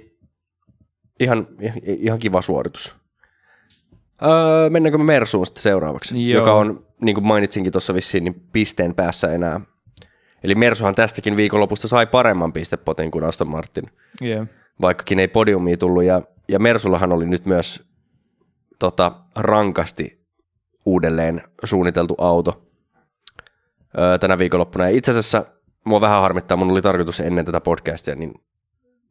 ihan, 1.20 1.48
ihan 1.86 2.20
kiva 2.20 2.42
suoritus. 2.42 2.96
Öö, 4.24 4.70
mennäänkö 4.70 4.98
me 4.98 5.04
Mersuun 5.04 5.46
sitten 5.46 5.62
seuraavaksi, 5.62 6.32
Joo. 6.32 6.42
joka 6.42 6.54
on, 6.54 6.86
niin 7.04 7.16
kuin 7.16 7.28
mainitsinkin 7.28 7.72
tuossa 7.72 7.94
vissiin, 7.94 8.24
niin 8.24 8.42
pisteen 8.52 8.96
päässä 8.96 9.34
enää. 9.34 9.62
Eli 10.44 10.56
Mersuhan 10.56 10.96
tästäkin 10.96 11.38
viikonlopusta 11.38 11.88
sai 11.88 12.08
paremman 12.08 12.54
pistepotin 12.54 13.12
kuin 13.12 13.24
Aston 13.24 13.50
Martin, 13.50 13.84
yeah. 14.22 14.48
vaikkakin 14.82 15.20
ei 15.20 15.28
podiumia 15.28 15.78
tullut. 15.78 16.04
Ja, 16.04 16.22
ja 16.48 16.60
Mersullahan 16.60 17.12
oli 17.12 17.26
nyt 17.26 17.46
myös 17.46 17.84
tota, 18.80 19.12
rankasti 19.36 20.20
uudelleen 20.86 21.42
suunniteltu 21.64 22.16
auto 22.18 22.68
öö, 23.98 24.18
tänä 24.18 24.38
viikonloppuna. 24.38 24.90
Ja 24.90 24.98
itse 24.98 25.12
asiassa 25.12 25.46
mua 25.86 26.02
vähän 26.02 26.22
harmittaa, 26.22 26.58
mun 26.58 26.72
oli 26.72 26.82
tarkoitus 26.82 27.20
ennen 27.20 27.46
tätä 27.46 27.62
podcastia, 27.62 28.16
niin 28.16 28.34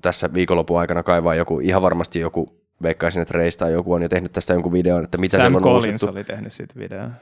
tässä 0.03 0.35
viikonlopun 0.35 0.81
aikana 0.81 1.03
kaivaa 1.03 1.35
joku, 1.35 1.61
ihan 1.61 1.83
varmasti 1.83 2.21
joku 2.21 2.63
veikkaisin, 2.83 3.23
että 3.23 3.39
Reis 3.39 3.57
tai 3.57 3.73
joku 3.73 3.93
on 3.93 4.03
jo 4.03 4.09
tehnyt 4.09 4.33
tästä 4.33 4.53
jonkun 4.53 4.73
videon, 4.73 5.05
että 5.05 5.19
mitä 5.19 5.37
Sam 5.37 5.55
on 5.55 5.63
Collins 5.63 6.03
uusittu. 6.03 6.17
oli 6.17 6.25
tehnyt 6.25 6.53
siitä 6.53 6.75
videon. 6.79 7.13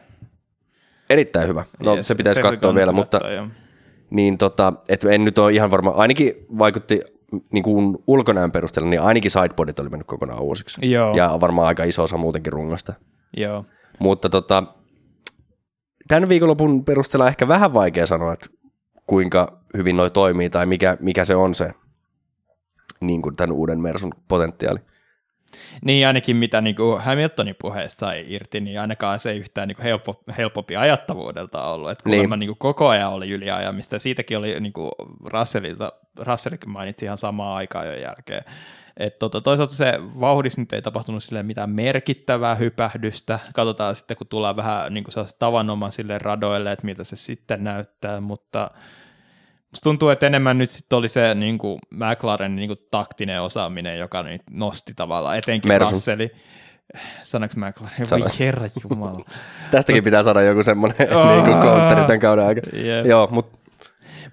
Erittäin 1.10 1.48
hyvä. 1.48 1.64
No 1.78 1.96
yes, 1.96 2.06
se 2.06 2.14
pitäisi 2.14 2.40
katsoa 2.42 2.74
vielä, 2.74 2.92
mutta 2.92 3.20
jo. 3.30 3.48
niin 4.10 4.38
tota, 4.38 4.72
et 4.88 5.04
en 5.04 5.24
nyt 5.24 5.38
ole 5.38 5.52
ihan 5.52 5.70
varma, 5.70 5.90
ainakin 5.90 6.34
vaikutti 6.58 7.00
niin 7.52 7.62
kuin 7.62 7.98
ulkonäön 8.06 8.52
perusteella, 8.52 8.90
niin 8.90 9.00
ainakin 9.00 9.30
sideboardit 9.30 9.78
oli 9.78 9.88
mennyt 9.88 10.06
kokonaan 10.06 10.42
uusiksi. 10.42 10.90
Joo. 10.90 11.16
Ja 11.16 11.38
varmaan 11.40 11.68
aika 11.68 11.84
iso 11.84 12.02
osa 12.02 12.16
muutenkin 12.16 12.52
rungosta. 12.52 12.92
Joo. 13.36 13.64
Mutta 13.98 14.28
tota, 14.28 14.62
tämän 16.08 16.28
viikonlopun 16.28 16.84
perusteella 16.84 17.28
ehkä 17.28 17.48
vähän 17.48 17.74
vaikea 17.74 18.06
sanoa, 18.06 18.32
että 18.32 18.46
kuinka 19.06 19.60
hyvin 19.76 19.96
noi 19.96 20.10
toimii 20.10 20.50
tai 20.50 20.66
mikä, 20.66 20.96
mikä 21.00 21.24
se 21.24 21.36
on 21.36 21.54
se 21.54 21.70
niin 23.00 23.22
kuin 23.22 23.36
tämän 23.36 23.56
uuden 23.56 23.80
Mersun 23.80 24.12
potentiaali. 24.28 24.80
Niin 25.84 26.06
ainakin 26.06 26.36
mitä 26.36 26.60
niin 26.60 26.76
kuin 26.76 27.00
Hamiltonin 27.00 27.56
puheesta 27.60 28.00
sai 28.00 28.24
irti, 28.28 28.60
niin 28.60 28.80
ainakaan 28.80 29.20
se 29.20 29.30
ei 29.30 29.38
yhtään 29.38 29.68
niin 29.68 29.76
kuin 29.76 29.84
helppo, 29.84 30.22
helpompi 30.38 30.76
ajattavuudelta 30.76 31.64
ollut. 31.64 31.90
Että 31.90 32.10
niin. 32.10 32.30
niin 32.30 32.48
kuin 32.48 32.58
koko 32.58 32.88
ajan 32.88 33.12
oli 33.12 33.30
yliajamista. 33.30 33.98
Siitäkin 33.98 34.38
oli 34.38 34.60
niin 34.60 34.72
kuin 34.72 34.90
Russellilta, 35.24 35.92
Russellikin 36.18 36.70
mainitsi 36.70 37.04
ihan 37.04 37.18
samaa 37.18 37.56
aikaa 37.56 37.84
jo 37.84 37.94
jälkeen. 37.94 38.44
Et 38.96 39.18
tota, 39.18 39.40
toisaalta 39.40 39.74
se 39.74 39.92
vauhdissa 40.20 40.60
nyt 40.60 40.72
ei 40.72 40.82
tapahtunut 40.82 41.24
sille 41.24 41.42
mitään 41.42 41.70
merkittävää 41.70 42.54
hypähdystä. 42.54 43.38
Katsotaan 43.54 43.94
sitten, 43.94 44.16
kun 44.16 44.26
tullaan 44.26 44.56
vähän 44.56 44.94
niin 44.94 45.04
kuin 45.04 45.26
tavanomaisille 45.38 46.18
radoille, 46.18 46.72
että 46.72 46.86
miltä 46.86 47.04
se 47.04 47.16
sitten 47.16 47.64
näyttää, 47.64 48.20
mutta 48.20 48.70
Musta 49.70 49.84
tuntuu, 49.84 50.08
että 50.08 50.26
enemmän 50.26 50.58
nyt 50.58 50.70
sitten 50.70 50.96
oli 50.98 51.08
se 51.08 51.34
niin 51.34 51.58
kuin 51.58 51.78
McLarenin 51.90 52.56
niin 52.56 52.68
kuin 52.68 52.78
taktinen 52.90 53.42
osaaminen, 53.42 53.98
joka 53.98 54.22
nyt 54.22 54.42
nosti 54.50 54.92
tavallaan, 54.96 55.38
etenkin 55.38 55.68
Mersu. 55.68 55.90
Russelli. 55.90 56.30
Sanoinko 57.22 57.54
McLaren? 57.56 57.98
Voi 57.98 58.06
Sanoit. 58.06 58.38
herra 58.40 58.68
jumala. 58.90 59.24
Tästäkin 59.70 60.04
pitää 60.04 60.22
saada 60.22 60.42
joku 60.42 60.62
semmoinen 60.62 61.08
Oh. 61.16 61.32
niin 61.32 61.44
kuin 61.44 61.56
counteri 61.56 62.00
tämän 62.04 62.20
kauden 62.20 62.46
aikana. 62.46 62.68
Joo, 63.08 63.28
mutta 63.30 63.58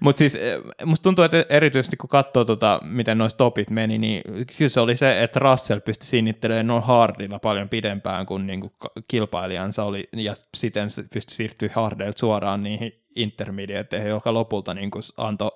Mutta 0.00 0.18
siis 0.18 0.34
eh, 0.34 0.58
musta 0.84 1.02
tuntuu, 1.02 1.24
että 1.24 1.44
erityisesti 1.48 1.96
kun 1.96 2.08
katsoo, 2.08 2.44
tota, 2.44 2.80
miten 2.84 3.18
noin 3.18 3.30
stopit 3.30 3.70
meni, 3.70 3.98
niin 3.98 4.22
kyllä 4.58 4.68
se 4.68 4.80
oli 4.80 4.96
se, 4.96 5.22
että 5.22 5.38
Russell 5.38 5.80
pystyi 5.80 6.06
sinnittelemään 6.06 6.66
noin 6.66 6.82
hardilla 6.82 7.38
paljon 7.38 7.68
pidempään 7.68 8.26
kuin 8.26 8.46
niinku 8.46 8.72
kilpailijansa 9.08 9.84
oli, 9.84 10.08
ja 10.16 10.34
siten 10.56 10.90
se 10.90 11.04
pystyi 11.14 11.34
siirtyä 11.36 11.68
hardeilta 11.72 12.18
suoraan 12.18 12.60
niihin 12.60 12.92
intermediateihin, 13.18 14.08
joka 14.08 14.34
lopulta 14.34 14.74
niinku 14.74 15.00
antoi 15.16 15.50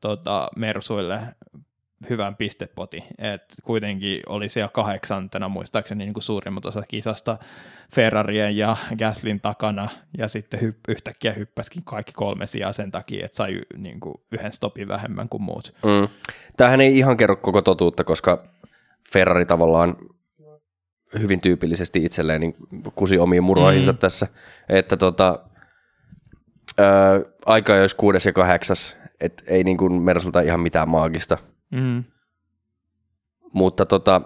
tota, 0.00 0.48
Mersuille 0.56 1.20
hyvän 2.10 2.36
pistepotin. 2.36 3.02
Et 3.18 3.42
kuitenkin 3.64 4.22
oli 4.26 4.48
siellä 4.48 4.68
kahdeksantena 4.68 5.48
muistaakseni 5.48 6.04
niin 6.04 6.14
kuin 6.14 6.22
suurimmat 6.22 6.66
osa 6.66 6.82
kisasta 6.88 7.38
Ferrarien 7.94 8.56
ja 8.56 8.76
Gaslin 8.98 9.40
takana, 9.40 9.88
ja 10.18 10.28
sitten 10.28 10.60
hypp- 10.60 10.84
yhtäkkiä 10.88 11.32
hyppäskin 11.32 11.84
kaikki 11.84 12.12
kolme 12.12 12.46
sijaa 12.46 12.72
sen 12.72 12.92
takia, 12.92 13.24
että 13.24 13.36
sai 13.36 13.60
niin 13.76 14.00
kuin 14.00 14.14
yhden 14.32 14.52
stopin 14.52 14.88
vähemmän 14.88 15.28
kuin 15.28 15.42
muut. 15.42 15.74
mm. 15.84 16.08
tämähän 16.56 16.80
ei 16.80 16.98
ihan 16.98 17.16
kerro 17.16 17.36
koko 17.36 17.62
totuutta, 17.62 18.04
koska 18.04 18.44
Ferrari 19.12 19.46
tavallaan 19.46 19.96
hyvin 21.18 21.40
tyypillisesti 21.40 22.04
itselleen 22.04 22.40
niin 22.40 22.54
kusi 22.94 23.18
omiin 23.18 23.44
muroihinsa 23.44 23.92
mm. 23.92 23.98
tässä, 23.98 24.26
että 24.68 24.96
tota, 24.96 25.38
ää, 26.78 27.20
aika 27.46 27.74
olisi 27.74 27.96
kuudes 27.96 28.26
ja 28.26 28.32
kahdeksas, 28.32 28.96
että 29.20 29.42
ei 29.46 29.64
niin 29.64 29.76
kuin 29.76 29.92
Mersulta 30.02 30.40
ihan 30.40 30.60
mitään 30.60 30.88
maagista, 30.88 31.38
Mm. 31.70 32.04
mutta 33.52 33.86
tota, 33.86 34.20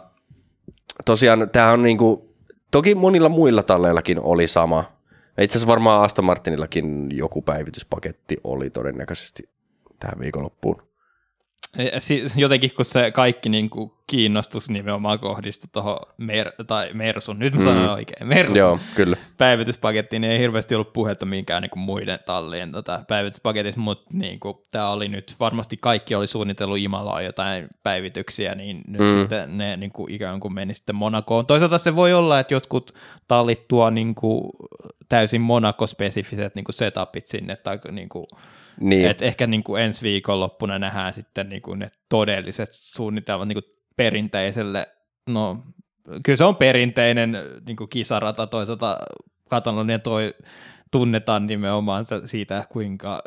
tosiaan 1.05 1.51
tämä 1.51 1.73
on 1.73 1.83
niinku, 1.83 2.35
toki 2.71 2.95
monilla 2.95 3.29
muilla 3.29 3.63
talleillakin 3.63 4.21
oli 4.21 4.47
sama. 4.49 4.93
Itse 5.41 5.53
asiassa 5.59 5.67
varmaan 5.69 6.05
Aston 6.05 6.25
Martinillakin 6.25 7.17
joku 7.17 7.43
päivityspaketti 7.43 8.37
oli 8.45 8.71
todennäköisesti 8.71 9.49
tähän 10.01 10.21
viikonloppuun. 10.21 10.83
Siis 11.99 12.37
jotenkin 12.37 12.75
kun 12.75 12.85
se 12.85 13.11
kaikki 13.11 13.49
niin 13.49 13.71
kuin 13.71 13.93
kiinnostus 14.07 14.71
nimenomaan 14.71 15.19
kohdistui 15.19 15.69
tuohon 15.73 15.97
Mer- 16.17 16.53
tai 16.67 16.91
Mersun, 16.93 17.39
nyt 17.39 17.55
mä 17.55 17.61
sanoin 17.61 17.87
Mm. 17.87 17.93
oikein, 17.93 18.29
Mersun 18.29 18.57
Joo, 18.57 18.79
kyllä. 18.95 19.17
päivityspakettiin, 19.39 20.23
niin 20.23 20.33
ei 20.33 20.39
hirveästi 20.39 20.75
ollut 20.75 20.93
puhetta 20.93 21.27
minkään 21.27 21.63
niin 21.63 21.71
kuin 21.71 21.81
muiden 21.83 22.19
tallien 22.27 22.73
tota, 22.73 23.05
päivityspaketissa, 23.09 23.81
mutta 23.81 24.11
niin 24.13 24.41
kuin, 24.41 24.57
tämä 24.71 24.91
oli 24.91 25.09
nyt, 25.09 25.35
varmasti 25.41 25.77
kaikki 25.77 26.15
oli 26.15 26.27
suunnitellut 26.27 26.79
Imalaan 26.79 27.25
jotain 27.25 27.69
päivityksiä, 27.83 28.55
niin 28.55 28.83
nyt 28.87 29.01
Mm. 29.01 29.07
mm. 29.07 29.21
sitten 29.21 29.59
ne 29.59 29.77
niin 29.77 29.93
kuin, 29.93 30.13
ikään 30.13 30.41
kuin 30.41 30.55
meni 30.55 30.75
sitten 30.75 30.97
Monakoon. 30.97 31.47
Toisaalta 31.47 31.79
se 31.79 31.97
voi 31.97 32.13
olla, 32.13 32.41
että 32.41 32.55
jotkut 32.55 32.95
tallit 33.29 33.69
tuo 33.69 33.91
niin 33.91 34.15
kuin, 34.15 34.51
täysin 35.09 35.41
Monaco-spesifiset 35.41 36.55
niin 36.55 36.65
kuin 36.65 36.75
setupit 36.75 37.27
sinne, 37.27 37.57
tai 37.57 37.79
niin 37.91 38.09
kuin, 38.09 38.27
Niin, 38.81 39.11
et 39.11 39.23
ehkä 39.23 39.47
niin 39.47 39.65
kuin 39.65 39.83
ensi 39.83 40.03
viikonloppuna 40.03 40.79
nähdään 40.79 41.13
sitten 41.13 41.49
niin 41.49 41.63
kuin 41.63 41.79
ne 41.79 41.91
todelliset 42.09 42.69
suunnitelmat 42.73 43.49
niin 43.49 43.63
kuin 43.63 43.75
perinteiselle, 43.97 44.87
no 45.27 45.63
kyllä 46.23 46.37
se 46.37 46.45
on 46.45 46.57
perinteinen 46.57 47.37
niin 47.67 47.77
kuin 47.77 47.91
kisarata, 47.91 48.47
toisaalta 48.47 48.99
Katalonia 49.51 49.99
toi 49.99 50.35
tunnetaan 50.91 51.47
nimenomaan 51.47 52.07
siitä, 52.25 52.65
kuinka 52.73 53.23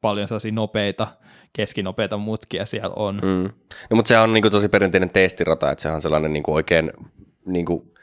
paljon 0.00 0.28
sellaisia 0.28 0.52
nopeita, 0.52 1.08
keskinopeita 1.52 2.16
mutkia 2.16 2.66
siellä 2.66 2.94
on. 2.96 3.20
Mm. 3.22 3.50
no, 3.90 3.96
mutta 3.96 4.08
sehän 4.08 4.24
on 4.24 4.32
niinku 4.32 4.50
tosi 4.50 4.68
perinteinen 4.68 5.10
testirata, 5.10 5.70
että 5.70 5.82
sehän 5.82 5.94
on 5.94 6.00
sellainen 6.00 6.32
niinku 6.32 6.54
oikein 6.54 6.92
niinku 7.46 7.94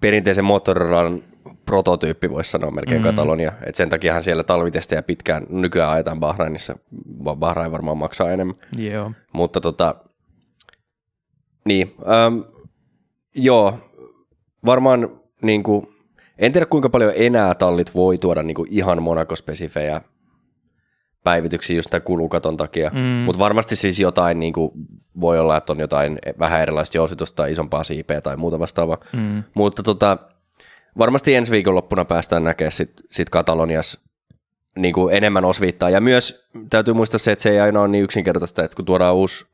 perinteisen 0.00 0.44
moottoriradan 0.44 1.22
prototyyppi, 1.66 2.30
voisi 2.30 2.50
sanoa 2.50 2.70
melkein 2.70 3.00
mm. 3.00 3.04
Mm. 3.04 3.10
Katalonia. 3.10 3.52
Et 3.66 3.74
sen 3.74 3.88
takiahan 3.88 4.22
siellä 4.22 4.42
talvitestejä 4.44 5.02
pitkään, 5.02 5.46
nykyään 5.48 5.90
ajetaan 5.90 6.20
Bahrainissa, 6.20 6.74
Bahrain 7.36 7.72
varmaan 7.72 7.98
maksaa 7.98 8.30
enemmän. 8.30 8.56
Joo. 8.76 9.12
Mutta 9.32 9.60
tota, 9.60 9.94
niin, 11.64 11.94
äm, 12.26 12.44
joo, 13.34 13.78
varmaan 14.66 15.20
niin 15.42 15.62
kuin, 15.62 15.86
en 16.38 16.52
tiedä 16.52 16.66
kuinka 16.66 16.88
paljon 16.90 17.12
enää 17.16 17.54
tallit 17.54 17.94
voi 17.94 18.18
tuoda 18.18 18.42
niin 18.42 18.54
kuin 18.54 18.68
ihan 18.70 19.02
Monaco-spesifejä 19.02 20.00
päivityksiä 21.24 21.76
just 21.76 21.90
tämän 21.90 22.02
kulukaton 22.02 22.56
takia. 22.56 22.90
Mm. 22.94 22.98
mutta 23.00 23.38
varmasti 23.38 23.76
siis 23.76 24.00
jotain 24.00 24.40
niin 24.40 24.52
kuin, 24.52 24.70
voi 25.20 25.38
olla, 25.38 25.56
että 25.56 25.72
on 25.72 25.78
jotain 25.80 26.18
vähän 26.38 26.62
erilaista 26.62 26.96
jousitusta 26.96 27.36
tai 27.36 27.52
isompaa 27.52 27.84
siipeä 27.84 28.20
tai 28.20 28.36
muuta 28.36 28.58
vastaavaa, 28.58 28.98
Mm. 29.12 29.42
mutta 29.54 29.82
tota, 29.82 30.18
varmasti 30.98 31.34
ensi 31.34 31.52
viikonloppuna 31.52 32.04
päästään 32.04 32.44
näkemään 32.44 32.72
sit, 32.72 32.92
sit 33.10 33.30
Katalonias 33.30 34.04
niin 34.78 34.94
kuin 34.94 35.14
enemmän 35.14 35.44
osviittaa. 35.44 35.90
Ja 35.90 36.00
myös 36.00 36.48
täytyy 36.70 36.94
muistaa 36.94 37.18
se, 37.18 37.32
että 37.32 37.42
se 37.42 37.50
ei 37.50 37.60
aina 37.60 37.80
ole 37.80 37.88
niin 37.88 38.04
yksinkertaista, 38.04 38.64
että 38.64 38.76
kun 38.76 38.84
tuodaan 38.84 39.14
uusi 39.14 39.46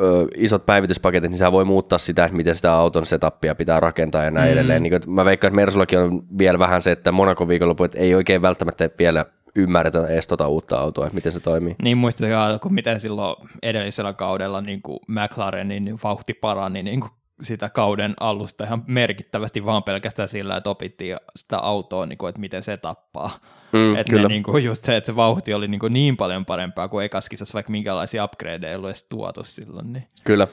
ö, 0.00 0.26
isot 0.36 0.66
päivityspaketit, 0.66 1.30
niin 1.30 1.38
se 1.38 1.52
voi 1.52 1.64
muuttaa 1.64 1.98
sitä, 1.98 2.24
että 2.24 2.36
miten 2.36 2.54
sitä 2.54 2.72
auton 2.72 3.06
setupia 3.06 3.54
pitää 3.54 3.80
rakentaa 3.80 4.24
ja 4.24 4.30
näin 4.30 4.46
mm. 4.46 4.48
Mm. 4.48 4.52
edelleen. 4.52 4.82
Niin 4.82 4.90
kuin, 4.90 5.14
mä 5.14 5.24
veikkaan, 5.24 5.48
että 5.48 5.56
Mersullakin 5.56 5.98
on 5.98 6.22
vielä 6.38 6.58
vähän 6.58 6.82
se, 6.82 6.92
että 6.92 7.12
Monaco 7.12 7.48
viikonloppu, 7.48 7.84
että 7.84 7.98
ei 7.98 8.14
oikein 8.14 8.42
välttämättä 8.42 8.90
vielä 8.98 9.26
ymmärretä 9.56 10.06
edes 10.06 10.26
tota 10.26 10.48
uutta 10.48 10.78
autoa, 10.78 11.06
että 11.06 11.14
miten 11.14 11.32
se 11.32 11.40
toimii. 11.40 11.76
Niin 11.82 11.98
muistakaa, 11.98 12.58
kun 12.58 12.74
miten 12.74 13.00
silloin 13.00 13.36
edellisellä 13.62 14.12
kaudella 14.12 14.60
niin 14.60 14.82
kuin 14.82 14.98
McLarenin 15.08 15.98
vauhti 16.02 16.34
parani 16.34 16.82
niin 16.82 17.00
kuin 17.00 17.10
sitä 17.42 17.68
kauden 17.68 18.14
alusta 18.20 18.64
ihan 18.64 18.84
merkittävästi 18.86 19.64
vaan 19.64 19.82
pelkästään 19.82 20.28
sillä, 20.28 20.56
että 20.56 20.70
opittiin 20.70 21.16
sitä 21.36 21.58
autoa, 21.58 22.06
niin 22.06 22.18
kuin, 22.18 22.28
että 22.28 22.40
miten 22.40 22.62
se 22.62 22.76
tappaa. 22.76 23.38
Mm, 23.72 23.96
että 23.96 24.10
kyllä. 24.10 24.22
ne, 24.22 24.28
niin 24.28 24.42
kuin, 24.42 24.64
just 24.64 24.84
se, 24.84 24.96
että 24.96 25.06
se 25.06 25.16
vauhti 25.16 25.54
oli 25.54 25.68
niin, 25.68 25.78
kuin 25.78 25.92
niin 25.92 26.16
paljon 26.16 26.44
parempaa 26.44 26.88
kuin 26.88 27.04
ekas 27.04 27.28
kisassa, 27.28 27.54
vaikka 27.54 27.72
minkälaisia 27.72 28.24
upgradeja 28.24 28.70
ei 28.70 28.76
ollut 28.76 28.90
edes 28.90 29.06
tuotu 29.08 29.44
silloin. 29.44 29.92
Niin. 29.92 30.08
Kyllä. 30.24 30.48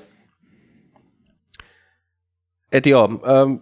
Et 2.72 2.86
joo, 2.86 3.10
ähm, 3.10 3.56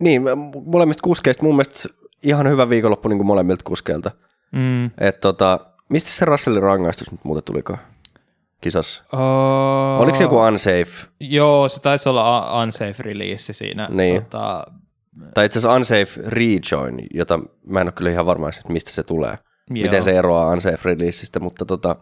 niin, 0.00 0.22
molemmista 0.66 1.02
kuskeista 1.02 1.44
mun 1.44 1.54
mielestä 1.54 1.88
ihan 2.22 2.48
hyvä 2.48 2.68
viikonloppu 2.68 3.08
niin 3.08 3.18
kuin 3.18 3.26
molemmilta 3.26 3.64
kuskeilta. 3.64 4.10
Mm. 4.52 4.86
Et 4.98 5.20
tota, 5.20 5.60
mistä 5.88 6.10
se 6.10 6.24
Russellin 6.24 6.62
rangaistus 6.62 7.12
nyt 7.12 7.24
muuten 7.24 7.44
tuliko 7.44 7.76
kisassa? 8.60 9.04
Oh, 9.12 10.00
Oliko 10.00 10.14
se 10.16 10.24
joku 10.24 10.38
unsafe? 10.40 11.08
Joo, 11.20 11.68
se 11.68 11.80
taisi 11.80 12.08
olla 12.08 12.40
un- 12.56 12.62
unsafe 12.62 13.02
release 13.02 13.52
siinä. 13.52 13.88
Niin. 13.90 14.22
Tota, 14.24 14.64
Tai 15.34 15.46
itse 15.46 15.58
asiassa 15.58 15.76
unsafe 15.76 16.06
rejoin, 16.26 17.06
jota 17.14 17.38
mä 17.66 17.80
en 17.80 17.86
ole 17.86 17.92
kyllä 17.92 18.10
ihan 18.10 18.26
varma, 18.26 18.48
että 18.48 18.72
mistä 18.72 18.90
se 18.90 19.02
tulee. 19.02 19.30
joo. 19.70 19.82
Miten 19.82 20.02
se 20.02 20.10
eroaa 20.18 20.50
unsafe 20.50 20.78
releaseistä, 20.84 21.40
mutta 21.40 21.64
tota, 21.64 21.96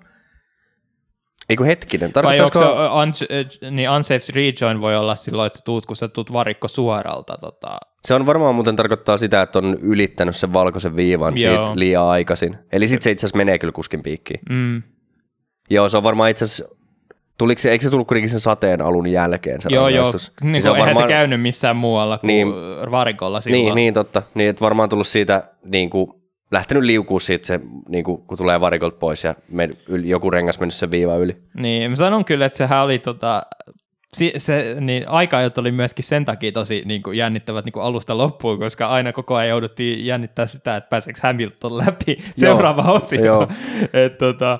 eikö 1.48 1.64
hetkinen, 1.64 2.10
Vai 2.22 2.40
onko 2.40 2.50
tarkoittaisiko... 2.50 3.48
se 3.58 3.66
un, 3.66 3.76
niin 3.76 3.90
unsafe 3.90 4.24
rejoin 4.34 4.80
voi 4.80 4.96
olla 4.96 5.14
silloin, 5.14 5.46
että 5.46 5.58
sä 5.58 5.64
tuut, 5.64 5.86
kun 5.86 5.96
sä 5.96 6.08
tuut 6.08 6.32
varikko 6.32 6.68
suoralta. 6.68 7.38
Tota, 7.40 7.78
Se 8.04 8.14
on 8.14 8.26
varmaan 8.26 8.54
muuten 8.54 8.76
tarkoittaa 8.76 9.16
sitä, 9.16 9.42
että 9.42 9.58
on 9.58 9.76
ylittänyt 9.82 10.36
sen 10.36 10.52
valkoisen 10.52 10.96
viivan 10.96 11.34
Joo. 11.38 11.66
siitä 11.66 11.78
liian 11.78 12.04
aikaisin. 12.04 12.58
Eli 12.72 12.88
sitten 12.88 13.02
se 13.04 13.10
itse 13.10 13.26
asiassa 13.26 13.36
menee 13.36 13.58
kyllä 13.58 13.72
kuskin 13.72 14.02
piikkiin. 14.02 14.40
mm, 14.50 14.82
Joo, 15.70 15.88
se 15.88 15.96
on 15.96 16.02
varmaan 16.02 16.30
itse 16.30 16.44
asiassa, 16.44 16.74
tuliko 17.38 17.58
se, 17.58 17.70
eikö 17.70 17.82
se 17.82 17.90
tullut 17.90 18.08
kuitenkin 18.08 18.30
sen 18.30 18.40
sateen 18.40 18.80
alun 18.80 19.06
jälkeen 19.06 19.60
se 19.60 19.68
joo, 19.72 19.88
joo, 19.88 19.96
rangaistus? 20.04 20.32
niin, 20.42 20.62
se 20.62 20.70
on 20.70 20.76
eihän 20.76 20.86
varmaan, 20.88 21.08
se 21.08 21.12
käynyt 21.12 21.40
missään 21.42 21.76
muualla 21.76 22.18
kuin 22.18 22.28
Niin. 22.28 22.48
niin, 22.48 22.90
varikolla 22.90 23.40
silloin. 23.40 23.64
niin, 23.64 23.74
niin, 23.74 23.94
totta. 23.94 24.22
Niin, 24.34 24.50
että 24.50 24.60
varmaan 24.60 24.88
tullut 24.88 25.06
siitä, 25.06 25.44
niin 25.64 25.90
kuin, 25.90 26.10
lähtenyt 26.50 26.82
liukuu 26.84 27.20
siitä 27.20 27.46
se, 27.46 27.60
niin 27.88 28.04
kuin, 28.04 28.22
kun 28.22 28.38
tulee 28.38 28.60
varikolta 28.60 28.96
pois 28.98 29.24
ja 29.24 29.34
me, 29.48 29.68
yl, 29.88 30.04
joku 30.04 30.30
rengas 30.30 30.60
mennyt 30.60 30.74
sen 30.74 30.90
viiva 30.90 31.16
yli. 31.16 31.36
Niin, 31.54 31.90
mä 31.90 31.96
sanon 31.96 32.24
kyllä, 32.24 32.46
että 32.46 32.58
sehän 32.58 32.84
oli 32.84 32.98
tota, 32.98 33.42
si, 34.12 34.32
se, 34.38 34.76
niin 34.80 35.08
aika 35.08 35.38
oli 35.58 35.70
myöskin 35.70 36.04
sen 36.04 36.24
takia 36.24 36.52
tosi 36.52 36.82
niin 36.84 37.02
kuin 37.02 37.18
jännittävät 37.18 37.64
niin 37.64 37.72
kuin 37.72 37.82
alusta 37.82 38.18
loppuun, 38.18 38.58
koska 38.58 38.88
aina 38.88 39.12
koko 39.12 39.34
ajan 39.34 39.48
jouduttiin 39.48 40.06
jännittää 40.06 40.46
sitä, 40.46 40.76
että 40.76 40.88
pääseekö 40.88 41.20
Hamilton 41.22 41.78
läpi 41.78 42.18
seuraava 42.36 42.82
osio. 42.82 43.24
joo. 43.24 43.48
Et, 43.92 44.18
tota, 44.18 44.58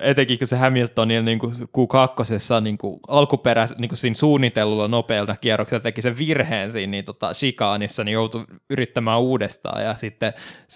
etenkin 0.00 0.38
kun 0.38 0.46
se 0.46 0.56
Hamiltonin 0.56 1.24
niin 1.24 1.38
kuin 1.38 1.54
Q2 1.54 2.60
niin 2.60 2.78
kuin 2.78 3.00
alkuperäis, 3.08 3.78
niin 3.78 3.88
kuin 3.88 3.98
siinä 3.98 4.16
suunnitellulla 4.16 4.88
nopealla 4.88 5.36
kierroksella 5.36 5.82
teki 5.82 6.02
sen 6.02 6.18
virheen 6.18 6.72
siinä 6.72 6.90
niin, 6.90 7.04
tota, 7.04 7.32
chikaanissa, 7.34 8.04
niin 8.04 8.12
joutui 8.12 8.44
yrittämään 8.70 9.20
uudestaan 9.20 9.82
ja 9.82 9.94
sitten 9.94 10.32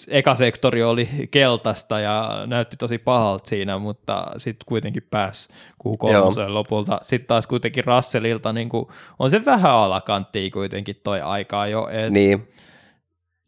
eka 0.09 0.35
sektori 0.35 0.83
oli 0.83 1.09
keltaista 1.31 2.01
ja 2.01 2.43
näytti 2.47 2.77
tosi 2.77 2.99
pahalta 2.99 3.49
siinä, 3.49 3.79
mutta 3.79 4.27
sitten 4.37 4.67
kuitenkin 4.67 5.03
pääsi 5.11 5.49
Q3 5.85 6.49
lopulta. 6.49 7.01
Sitten 7.03 7.29
taas 7.29 7.47
kuitenkin 7.47 7.68
Russellilta 7.87 8.53
niin 8.53 8.69
kuin, 8.69 8.87
on 9.19 9.31
se 9.31 9.45
vähän 9.45 9.75
alakanttia 9.75 10.51
kuitenkin 10.51 10.97
toi 11.05 11.21
aikaa 11.21 11.67
jo. 11.67 11.89
Et, 11.89 12.13
Niin. 12.13 12.49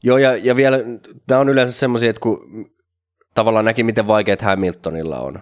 Joo, 0.02 0.18
ja, 0.18 0.36
ja 0.36 0.56
vielä, 0.56 0.78
tämä 1.26 1.40
on 1.40 1.48
yleensä 1.48 1.72
semmoisia, 1.72 2.10
että 2.10 2.20
kun 2.20 2.70
tavallaan 3.34 3.64
näki, 3.64 3.84
miten 3.84 4.06
vaikeat 4.06 4.42
Hamiltonilla 4.42 5.20
on. 5.20 5.40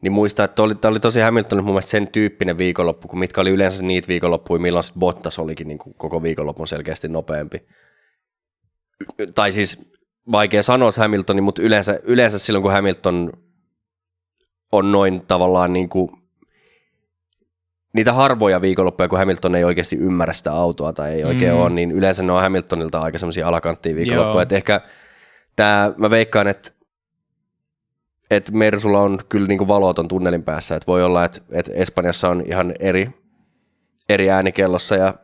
Niin 0.00 0.12
muista, 0.12 0.44
että 0.44 0.62
oli, 0.62 0.74
oli 0.84 1.00
tosi 1.00 1.20
Hamiltonilla 1.20 1.64
mun 1.64 1.74
mielestä 1.74 1.90
sen 1.90 2.08
tyyppinen 2.08 2.58
viikonloppu, 2.58 3.08
kun 3.08 3.18
mitkä 3.18 3.40
oli 3.40 3.50
yleensä 3.50 3.82
niitä 3.82 4.08
viikonloppuja, 4.08 4.60
milloin 4.60 4.84
Bottas 4.98 5.38
olikin 5.38 5.68
niin 5.68 5.78
kuin 5.78 5.94
koko 5.94 6.22
viikonlopun 6.22 6.68
selkeästi 6.68 7.08
nopeampi. 7.08 7.66
Tai 9.34 9.52
siis 9.52 9.92
vaikea 10.32 10.62
sanoa 10.62 10.90
Hamiltonin, 10.96 11.44
mutta 11.44 11.62
yleensä, 11.62 12.00
yleensä 12.02 12.38
silloin, 12.38 12.62
kun 12.62 12.72
Hamilton 12.72 13.32
on 14.72 14.92
noin 14.92 15.26
tavallaan 15.26 15.72
niin 15.72 15.88
kuin 15.88 16.21
niitä 17.92 18.12
harvoja 18.12 18.60
viikonloppuja, 18.60 19.08
kun 19.08 19.18
Hamilton 19.18 19.54
ei 19.54 19.64
oikeasti 19.64 19.96
ymmärrä 19.96 20.32
sitä 20.32 20.52
autoa 20.52 20.92
tai 20.92 21.12
ei 21.12 21.24
oikein 21.24 21.54
mm. 21.54 21.60
ole, 21.60 21.70
niin 21.70 21.92
yleensä 21.92 22.22
ne 22.22 22.32
on 22.32 22.42
Hamiltonilta 22.42 23.00
aika 23.00 23.18
semmoisia 23.18 23.48
alakanttia 23.48 23.96
viikonloppuja. 23.96 24.42
Että 24.42 24.56
ehkä 24.56 24.80
tämä, 25.56 25.92
mä 25.96 26.10
veikkaan, 26.10 26.48
että 26.48 26.70
että 28.30 28.52
Mersulla 28.52 29.00
on 29.00 29.18
kyllä 29.28 29.48
niin 29.48 29.58
kuin 29.58 29.68
valoton 29.68 30.08
tunnelin 30.08 30.42
päässä, 30.42 30.76
että 30.76 30.86
voi 30.86 31.04
olla, 31.04 31.24
että, 31.24 31.40
että 31.50 31.72
Espanjassa 31.74 32.28
on 32.28 32.42
ihan 32.46 32.74
eri, 32.78 33.10
eri 34.08 34.30
äänikellossa 34.30 34.96
ja 34.96 35.14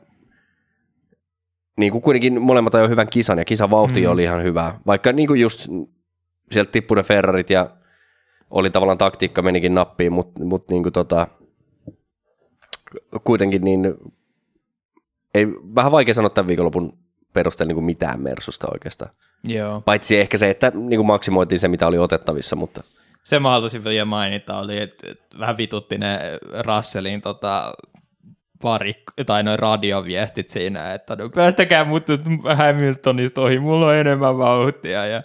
niin 1.78 1.92
kuin 1.92 2.02
kuitenkin 2.02 2.42
molemmat 2.42 2.74
ajoi 2.74 2.88
hyvän 2.88 3.08
kisan 3.08 3.38
ja 3.38 3.44
kisan 3.44 3.70
vauhti 3.70 4.00
mm. 4.00 4.10
oli 4.10 4.22
ihan 4.22 4.42
hyvä, 4.42 4.74
vaikka 4.86 5.12
niin 5.12 5.26
kuin 5.26 5.40
just 5.40 5.68
sieltä 6.50 6.70
tippui 6.70 6.96
ne 6.96 7.02
Ferrarit 7.02 7.50
ja 7.50 7.70
oli 8.50 8.70
tavallaan 8.70 8.98
taktiikka 8.98 9.42
menikin 9.42 9.74
nappiin, 9.74 10.12
mutta 10.12 10.44
mut 10.44 10.70
niin 10.70 10.82
kuin 10.82 10.92
tota, 10.92 11.26
kuitenkin 13.24 13.64
niin 13.64 13.94
ei, 15.34 15.46
vähän 15.74 15.92
vaikea 15.92 16.14
sanoa 16.14 16.30
tämän 16.30 16.48
viikonlopun 16.48 16.98
perusteella 17.32 17.74
niin 17.74 17.84
mitään 17.84 18.22
Mersusta 18.22 18.68
oikeastaan. 18.72 19.10
Joo. 19.44 19.80
Paitsi 19.80 20.18
ehkä 20.18 20.36
se, 20.36 20.50
että 20.50 20.72
niin 20.74 20.98
kuin 20.98 21.06
maksimoitiin 21.06 21.58
se, 21.58 21.68
mitä 21.68 21.86
oli 21.86 21.98
otettavissa, 21.98 22.56
mutta... 22.56 22.82
Se 23.22 23.40
mä 23.40 23.50
haluaisin 23.50 23.84
vielä 23.84 24.04
mainita, 24.04 24.58
oli, 24.58 24.78
että, 24.78 25.10
että 25.10 25.38
vähän 25.38 25.56
vitutti 25.56 25.98
ne 25.98 26.18
Russellin 26.66 27.22
tota, 27.22 27.74
pari, 28.62 28.94
tai 29.26 29.42
noin 29.42 29.58
radioviestit 29.58 30.48
siinä, 30.48 30.94
että 30.94 31.16
no, 31.16 31.30
päästäkää 31.30 31.84
mut 31.84 32.04
Hamiltonista 32.56 33.40
ohi, 33.40 33.58
mulla 33.58 33.86
on 33.86 33.94
enemmän 33.94 34.38
vauhtia. 34.38 35.06
Ja, 35.06 35.22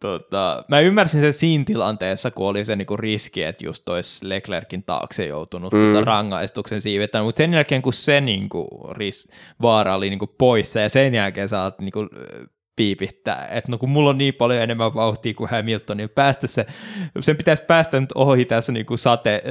tota, 0.00 0.64
mä 0.68 0.80
ymmärsin 0.80 1.20
sen 1.20 1.32
siinä 1.32 1.64
tilanteessa, 1.64 2.30
kun 2.30 2.48
oli 2.48 2.64
se 2.64 2.76
niinku 2.76 2.96
riski, 2.96 3.42
että 3.42 3.64
just 3.64 3.84
tois 3.84 4.22
Leclerkin 4.22 4.82
taakse 4.82 5.26
joutunut 5.26 5.72
mm. 5.72 5.92
tota, 5.92 6.04
rangaistuksen 6.04 6.80
siivettämään, 6.80 7.24
mutta 7.24 7.38
sen 7.38 7.54
jälkeen 7.54 7.82
kun 7.82 7.92
se 7.92 8.20
niinku, 8.20 8.88
ris, 8.92 9.28
vaara 9.62 9.94
oli 9.94 10.10
niinku 10.10 10.34
poissa 10.38 10.80
ja 10.80 10.88
sen 10.88 11.14
jälkeen 11.14 11.48
sä 11.48 11.62
oot 11.62 11.78
niinku, 11.78 12.08
piipittää, 12.80 13.48
että 13.50 13.70
no 13.70 13.78
kun 13.78 13.88
mulla 13.88 14.10
on 14.10 14.18
niin 14.18 14.34
paljon 14.34 14.62
enemmän 14.62 14.94
vauhtia 14.94 15.34
kuin 15.34 15.50
Hamilton, 15.50 15.96
niin 15.96 16.08
päästä 16.08 16.46
se, 16.46 16.66
sen 17.20 17.36
pitäisi 17.36 17.62
päästä 17.62 18.00
nyt 18.00 18.12
ohi 18.14 18.44
tässä 18.44 18.72
niin 18.72 18.86
kuin 18.86 18.98
sate, 18.98 19.42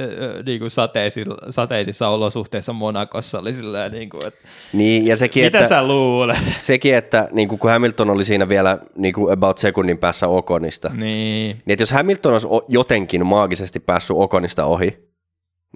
niin 0.46 0.58
kuin 0.58 0.70
sateisilla, 0.70 1.36
sateisissa 1.50 2.08
olosuhteissa 2.08 2.72
Monakossa, 2.72 3.38
oli 3.38 3.52
silleen, 3.52 3.92
niin 3.92 4.10
kuin, 4.10 4.26
että 4.26 4.48
niin, 4.72 5.06
ja 5.06 5.16
sekin, 5.16 5.44
mitä 5.44 5.58
että, 5.58 5.68
sä 5.68 5.86
luulet? 5.86 6.38
Sekin, 6.62 6.94
että 6.94 7.28
niin 7.32 7.48
kuin, 7.48 7.58
kun 7.58 7.70
Hamilton 7.70 8.10
oli 8.10 8.24
siinä 8.24 8.48
vielä 8.48 8.78
niin 8.96 9.14
kuin 9.14 9.32
about 9.32 9.58
sekunnin 9.58 9.98
päässä 9.98 10.28
Okonista, 10.28 10.88
niin. 10.88 11.00
niin 11.00 11.62
että 11.66 11.82
jos 11.82 11.92
Hamilton 11.92 12.32
olisi 12.32 12.48
jotenkin 12.68 13.26
maagisesti 13.26 13.80
päässyt 13.80 14.16
Okonista 14.16 14.64
ohi, 14.64 15.10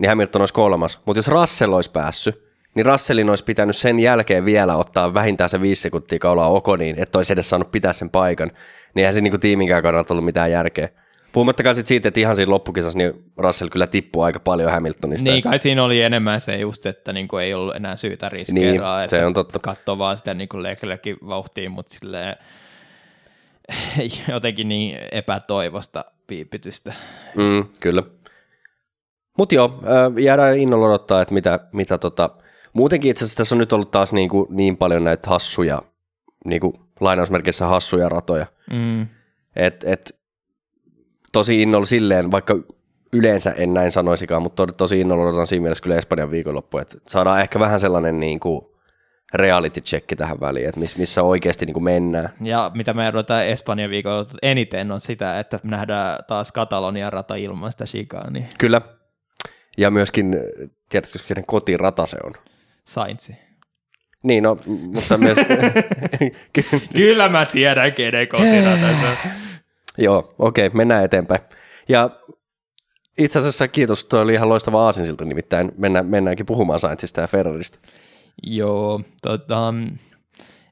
niin 0.00 0.08
Hamilton 0.08 0.42
olisi 0.42 0.54
kolmas, 0.54 1.00
mutta 1.06 1.18
jos 1.18 1.28
Russell 1.28 1.72
olisi 1.72 1.90
päässyt, 1.90 2.43
niin 2.74 2.86
Russellin 2.86 3.30
olisi 3.30 3.44
pitänyt 3.44 3.76
sen 3.76 4.00
jälkeen 4.00 4.44
vielä 4.44 4.76
ottaa 4.76 5.14
vähintään 5.14 5.50
se 5.50 5.60
viisi 5.60 5.82
sekuntia 5.82 6.18
kaulaa 6.18 6.48
Okoniin, 6.48 6.96
että 6.98 7.18
olisi 7.18 7.32
edes 7.32 7.50
saanut 7.50 7.72
pitää 7.72 7.92
sen 7.92 8.10
paikan. 8.10 8.50
Niin 8.94 9.02
eihän 9.02 9.14
se 9.14 9.20
niin 9.20 9.40
tiiminkään 9.40 9.82
kannalta 9.82 10.14
ollut 10.14 10.24
mitään 10.24 10.50
järkeä. 10.50 10.88
Puhumattakaan 11.32 11.74
sit 11.74 11.86
siitä, 11.86 12.08
että 12.08 12.20
ihan 12.20 12.36
siinä 12.36 12.50
loppukisassa 12.50 12.98
niin 12.98 13.12
Russell 13.36 13.70
kyllä 13.70 13.86
tippuu 13.86 14.22
aika 14.22 14.40
paljon 14.40 14.72
Hamiltonista. 14.72 15.30
Niin, 15.30 15.42
kai 15.42 15.58
siinä 15.58 15.84
oli 15.84 16.02
enemmän 16.02 16.40
se 16.40 16.56
just, 16.56 16.86
että 16.86 17.12
niin 17.12 17.28
kuin 17.28 17.44
ei 17.44 17.54
ollut 17.54 17.76
enää 17.76 17.96
syytä 17.96 18.28
riskeeraa. 18.28 19.00
Niin, 19.00 19.10
se 19.10 19.26
on 19.26 19.34
totta. 19.34 19.58
Katsoa 19.58 19.98
vaan 19.98 20.16
sitä 20.16 20.34
niin 20.34 20.48
Leclerkin 20.54 21.16
vauhtiin, 21.26 21.70
mutta 21.70 21.94
silleen 21.94 22.36
jotenkin 24.28 24.68
niin 24.68 24.98
epätoivosta 25.12 26.04
piipitystä. 26.26 26.94
Mm, 27.36 27.64
kyllä. 27.80 28.02
Mutta 29.38 29.54
joo, 29.54 29.82
jäädään 30.20 30.58
innolla 30.58 30.86
odottaa, 30.86 31.22
että 31.22 31.34
mitä, 31.34 31.60
mitä 31.72 31.98
tota, 31.98 32.30
Muutenkin 32.74 33.10
itse 33.10 33.24
asiassa 33.24 33.36
tässä 33.36 33.54
on 33.54 33.58
nyt 33.58 33.72
ollut 33.72 33.90
taas 33.90 34.12
niin, 34.12 34.28
kuin 34.28 34.46
niin 34.50 34.76
paljon 34.76 35.04
näitä 35.04 35.30
hassuja, 35.30 35.82
niin 36.44 36.60
kuin 36.60 36.74
lainausmerkeissä 37.00 37.66
hassuja 37.66 38.08
ratoja. 38.08 38.46
Mm. 38.72 39.06
Et, 39.56 39.84
et, 39.84 40.18
tosi 41.32 41.62
innolla 41.62 41.86
silleen, 41.86 42.30
vaikka 42.30 42.58
yleensä 43.12 43.50
en 43.50 43.74
näin 43.74 43.92
sanoisikaan, 43.92 44.42
mutta 44.42 44.66
tosi 44.66 45.00
innolla 45.00 45.24
odotan 45.24 45.46
siinä 45.46 45.62
mielessä 45.62 45.82
kyllä 45.82 45.96
Espanjan 45.96 46.30
viikonloppu, 46.30 46.78
että 46.78 46.98
saadaan 47.08 47.40
ehkä 47.40 47.60
vähän 47.60 47.80
sellainen 47.80 48.20
niin 48.20 48.40
kuin 48.40 48.60
reality 49.34 49.80
check 49.80 50.06
tähän 50.16 50.40
väliin, 50.40 50.68
että 50.68 50.80
missä 50.80 51.22
oikeasti 51.22 51.66
niin 51.66 51.74
kuin 51.74 51.84
mennään. 51.84 52.28
Ja 52.40 52.70
mitä 52.74 52.94
me 52.94 53.08
odotetaan 53.08 53.46
Espanjan 53.46 53.90
viikolla 53.90 54.24
eniten 54.42 54.92
on 54.92 55.00
sitä, 55.00 55.40
että 55.40 55.60
nähdään 55.62 56.24
taas 56.28 56.52
Katalonian 56.52 57.12
rata 57.12 57.34
ilman 57.34 57.70
sitä 57.72 57.84
Niin. 58.30 58.48
Kyllä. 58.58 58.80
Ja 59.78 59.90
myöskin, 59.90 60.36
tiedätkö, 60.88 61.18
kenen 61.28 61.46
kotirata 61.46 62.06
se 62.06 62.16
on? 62.24 62.32
Saintsi. 62.86 63.36
Niin, 64.22 64.42
no, 64.42 64.58
mutta 64.66 65.18
myös... 65.18 65.38
Kyllä 66.92 67.28
mä 67.28 67.46
tiedän, 67.46 67.92
kenen 67.92 68.28
kotirata 68.28 69.16
Joo, 69.98 70.34
okei, 70.38 70.66
okay, 70.66 70.76
mennään 70.76 71.04
eteenpäin. 71.04 71.40
Ja 71.88 72.10
itse 73.18 73.38
asiassa 73.38 73.68
kiitos, 73.68 74.04
tuo 74.04 74.20
oli 74.20 74.34
ihan 74.34 74.48
loistava 74.48 74.84
aasinsilta, 74.84 75.24
nimittäin 75.24 75.72
mennään, 75.78 76.06
mennäänkin 76.06 76.46
puhumaan 76.46 76.80
Saintsista 76.80 77.20
ja 77.20 77.26
Ferrarista. 77.26 77.78
Joo, 78.42 79.00
tota, 79.22 79.74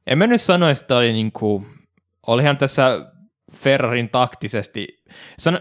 en 0.06 0.18
mä 0.18 0.26
nyt 0.26 0.42
sanoisi, 0.42 0.84
että 0.84 0.96
oli 0.96 1.12
niinku, 1.12 1.66
olihan 2.26 2.56
tässä 2.56 3.06
Ferrarin 3.54 4.08
taktisesti, 4.08 5.01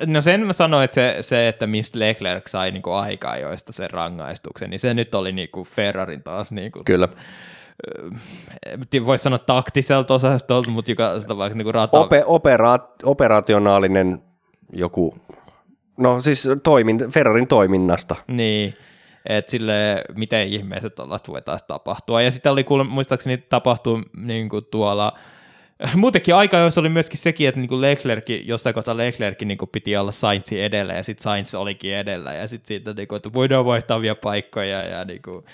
no 0.08 0.22
sen 0.22 0.46
mä 0.46 0.54
sanoin, 0.54 0.84
että 0.84 0.96
se, 0.96 1.18
se 1.22 1.48
että 1.48 1.68
mistä 1.68 2.00
Leclerc 2.00 2.48
sai 2.48 2.72
niinku 2.72 2.92
aikaa 2.92 3.38
joista 3.38 3.74
sen 3.74 3.90
rangaistuksen, 3.90 4.70
niin 4.70 4.80
se 4.80 4.94
nyt 4.94 5.16
oli 5.16 5.32
niinku 5.32 5.64
Ferrarin 5.64 6.24
taas 6.24 6.52
niinku, 6.52 6.82
Kyllä. 6.86 7.08
Voisi 9.06 9.24
sanoa 9.24 9.40
taktiselta 9.40 10.14
osastolta, 10.14 10.70
mutta 10.70 10.92
joka 10.92 11.20
sitä 11.20 11.38
vaikka 11.38 11.58
niinku 11.58 11.72
rata... 11.72 12.00
Ope, 12.00 12.24
opera, 12.26 12.80
operationaalinen 13.04 14.22
joku, 14.74 15.18
no 15.98 16.22
siis 16.22 16.50
toimin, 16.64 17.12
Ferrarin 17.12 17.48
toiminnasta. 17.48 18.16
Niin, 18.28 18.74
että 19.26 19.52
sille 19.52 20.04
miten 20.16 20.48
ihmeessä 20.48 20.90
tuollaista 20.90 21.32
voi 21.32 21.42
taas 21.42 21.64
tapahtua. 21.64 22.22
Ja 22.22 22.32
sitten 22.32 22.52
oli 22.52 22.64
kuule, 22.64 22.84
muistaakseni 22.84 23.38
tapahtuu 23.38 24.02
niin 24.18 24.50
kuin 24.50 24.66
tuolla 24.72 25.18
Muutenkin 25.96 26.36
aika 26.36 26.58
joissa 26.58 26.82
oli 26.82 26.90
myöskin 26.90 27.20
sekin, 27.20 27.48
että 27.48 27.60
niinku 27.62 27.82
Leclerc, 27.82 28.26
jossain 28.46 28.74
kohtaa 28.74 28.98
Leclerc 28.98 29.42
niinku 29.42 29.68
piti 29.68 29.98
olla 29.98 30.12
Sainzin 30.12 30.62
edellä 30.62 30.94
ja 30.94 31.04
sitten 31.04 31.24
Sainz 31.24 31.54
olikin 31.54 31.94
edellä 31.94 32.34
ja 32.34 32.48
sitten 32.48 32.68
siitä, 32.68 32.94
niinku, 32.94 33.16
että 33.16 33.34
voidaan 33.34 33.66
vaihtaa 33.66 34.02
vielä 34.02 34.16
paikkoja 34.16 34.84
ja 34.84 35.06
niinku, 35.06 35.46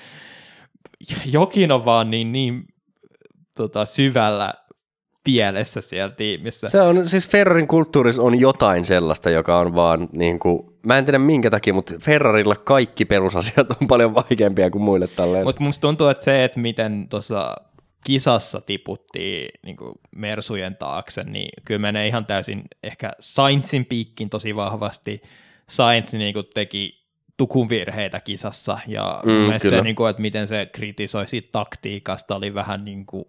jokin 1.25 1.71
on 1.71 1.86
vaan 1.86 2.11
niin, 2.11 2.32
niin 2.32 2.65
tota, 3.55 3.86
syvällä 3.86 4.53
pielessä 5.23 5.82
siellä 5.82 6.15
tiimissä. 6.15 6.69
Se 6.69 6.82
on, 6.82 7.05
siis 7.05 7.30
Ferrarin 7.30 7.67
kulttuurissa 7.67 8.21
on 8.21 8.39
jotain 8.39 8.86
sellaista, 8.86 9.30
joka 9.30 9.59
on 9.59 9.75
vaan 9.75 10.09
niin 10.11 10.39
kuin, 10.39 10.59
mä 10.86 10.97
en 10.97 11.05
tiedä 11.05 11.19
minkä 11.19 11.49
takia, 11.49 11.73
mutta 11.73 11.93
Ferrarilla 12.01 12.55
kaikki 12.55 13.05
perusasiat 13.05 13.71
on 13.82 13.88
paljon 13.88 14.15
vaikeampia 14.15 14.69
kuin 14.69 14.82
muille 14.82 15.07
tälleen. 15.07 15.43
Mutta 15.43 15.63
musta 15.63 15.82
tuntuu, 15.82 16.07
että 16.07 16.23
se, 16.23 16.43
että 16.43 16.59
miten 16.59 17.07
tuossa 17.09 17.55
kisassa 18.08 18.62
tiputtiin 18.62 19.49
niin 19.66 19.78
kuin 19.78 19.93
Mersujen 20.16 20.76
taakse, 20.76 21.24
niin 21.24 21.49
kyllä 21.66 21.80
menee 21.80 22.08
ihan 22.08 22.26
täysin 22.26 22.64
ehkä 22.84 23.12
Sainzin 23.20 23.86
piikkin 23.86 24.30
tosi 24.30 24.55
vahvasti. 24.55 25.22
Sainz 25.70 26.14
niin 26.14 26.34
kuin 26.34 26.45
teki 26.53 27.08
tukun 27.38 27.70
virheitä 27.70 28.20
kisassa, 28.20 28.80
ja 28.88 29.22
mm, 29.26 29.70
se, 29.70 29.82
niin 29.82 29.95
kuin, 29.95 30.10
että 30.10 30.22
miten 30.22 30.47
se 30.47 30.70
kritisoi 30.72 31.28
siitä 31.28 31.49
taktiikasta, 31.51 32.36
oli 32.36 32.53
vähän 32.53 32.86
niin 32.86 33.05
kuin, 33.05 33.26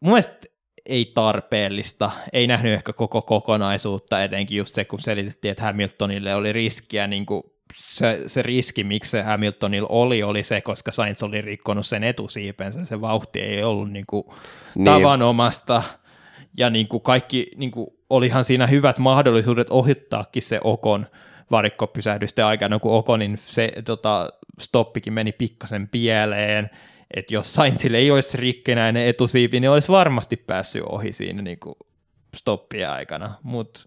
mun 0.00 0.12
mielestä 0.12 0.46
ei 0.86 1.12
tarpeellista, 1.14 2.10
ei 2.32 2.46
nähnyt 2.46 2.72
ehkä 2.72 2.92
koko 2.92 3.22
kokonaisuutta, 3.22 4.24
etenkin 4.24 4.58
just 4.58 4.74
se, 4.74 4.84
kun 4.84 5.00
selitettiin, 5.00 5.52
että 5.52 5.64
Hamiltonille 5.64 6.34
oli 6.34 6.52
riskiä 6.52 7.06
niin 7.06 7.26
kuin 7.26 7.42
se, 7.76 8.22
se 8.26 8.42
riski, 8.42 8.84
miksi 8.84 9.10
se 9.10 9.22
Hamiltonilla 9.22 9.88
oli, 9.90 10.22
oli 10.22 10.42
se, 10.42 10.60
koska 10.60 10.92
Sainz 10.92 11.22
oli 11.22 11.40
rikkonut 11.40 11.86
sen 11.86 12.04
etusiipensä, 12.04 12.84
se 12.84 13.00
vauhti 13.00 13.40
ei 13.40 13.62
ollut 13.62 13.90
niin 13.90 14.06
kuin 14.06 14.24
niin. 14.74 14.84
tavanomasta, 14.84 15.82
ja 16.56 16.70
niin 16.70 16.88
kuin 16.88 17.02
kaikki, 17.02 17.50
niin 17.56 17.70
kuin, 17.70 17.86
olihan 18.10 18.44
siinä 18.44 18.66
hyvät 18.66 18.98
mahdollisuudet 18.98 19.70
ohittaakin 19.70 20.42
se 20.42 20.60
Okon 20.64 21.06
varikkopysähdysten 21.50 22.44
aikana, 22.44 22.78
kun 22.78 22.92
Okonin 22.92 23.38
se 23.44 23.72
tota, 23.84 24.32
stoppikin 24.60 25.12
meni 25.12 25.32
pikkasen 25.32 25.88
pieleen, 25.88 26.70
että 27.16 27.34
jos 27.34 27.54
Sainzille 27.54 27.98
ei 27.98 28.10
olisi 28.10 28.36
rikkinäinen 28.36 29.06
etusiipi, 29.06 29.60
niin 29.60 29.70
olisi 29.70 29.88
varmasti 29.88 30.36
päässyt 30.36 30.82
ohi 30.82 31.12
siinä 31.12 31.42
niin 31.42 31.58
kuin 31.58 31.74
stoppien 32.36 32.90
aikana, 32.90 33.34
mutta 33.42 33.80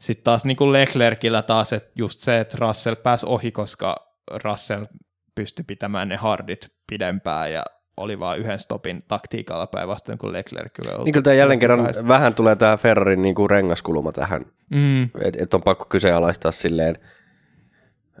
sitten 0.00 0.24
taas 0.24 0.44
niin 0.44 0.56
kuin 0.56 0.72
Leclercillä 0.72 1.42
taas 1.42 1.72
että 1.72 1.90
just 1.96 2.20
se, 2.20 2.40
että 2.40 2.56
Russell 2.60 2.96
pääsi 2.96 3.26
ohi, 3.26 3.52
koska 3.52 3.96
Russell 4.44 4.86
pystyi 5.34 5.64
pitämään 5.64 6.08
ne 6.08 6.16
hardit 6.16 6.72
pidempään 6.90 7.52
ja 7.52 7.64
oli 7.96 8.20
vain 8.20 8.40
yhden 8.40 8.58
stopin 8.58 9.04
taktiikalla 9.08 9.66
päinvastoin 9.66 10.18
kuin 10.18 10.32
Leclerc. 10.32 10.72
Niin 11.04 11.12
kyllä 11.12 11.24
tämä 11.24 11.34
jälleen 11.34 11.58
kerran 11.58 11.84
päästä. 11.84 12.08
vähän 12.08 12.34
tulee 12.34 12.56
tämä 12.56 12.76
Ferrarin 12.76 13.22
niin 13.22 13.34
kuin 13.34 13.50
rengaskulma 13.50 14.12
tähän, 14.12 14.44
mm. 14.70 15.02
että 15.04 15.42
et 15.42 15.54
on 15.54 15.62
pakko 15.62 15.84
kyseenalaistaa 15.84 16.52
silleen, 16.52 16.98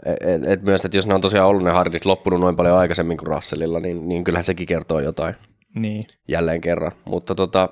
et, 0.06 0.44
et 0.46 0.62
myös, 0.62 0.84
että 0.84 0.98
jos 0.98 1.06
ne 1.06 1.14
on 1.14 1.20
tosiaan 1.20 1.48
ollut 1.48 1.64
ne 1.64 1.70
hardit 1.70 2.04
loppunut 2.04 2.40
noin 2.40 2.56
paljon 2.56 2.76
aikaisemmin 2.76 3.16
kuin 3.16 3.26
Russellilla, 3.26 3.80
niin, 3.80 4.08
niin 4.08 4.24
kyllähän 4.24 4.44
sekin 4.44 4.66
kertoo 4.66 5.00
jotain. 5.00 5.34
Niin. 5.74 6.02
Jälleen 6.28 6.60
kerran. 6.60 6.92
Mutta 7.04 7.34
tota, 7.34 7.68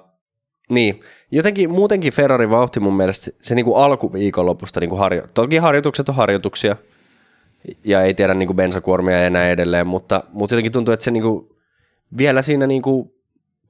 niin, 0.69 1.01
jotenkin 1.31 1.71
muutenkin 1.71 2.13
Ferrarin 2.13 2.51
vauhti 2.51 2.81
mun 2.81 2.97
mielestä 2.97 3.31
se 3.43 3.55
niin 3.55 3.65
kuin 3.65 3.77
alkuviikonlopusta 3.77 4.81
niin 4.81 4.91
kuin 4.91 5.01
harjo- 5.01 5.29
toki 5.35 5.57
harjoitukset 5.57 6.09
on 6.09 6.15
harjoituksia 6.15 6.77
ja 7.85 8.03
ei 8.03 8.15
tiedä 8.15 8.35
niin 8.35 8.47
kuin 8.47 8.57
bensakuormia 8.57 9.21
ja 9.21 9.31
näin 9.31 9.51
edelleen, 9.51 9.87
mutta, 9.87 10.23
mutta 10.33 10.55
jotenkin 10.55 10.73
tuntuu, 10.73 10.95
että 10.95 11.05
se 11.05 11.11
niin 11.11 11.23
kuin, 11.23 11.49
vielä 12.19 12.43
siinä 12.43 12.67
niin 12.67 12.83
kuin 12.83 13.13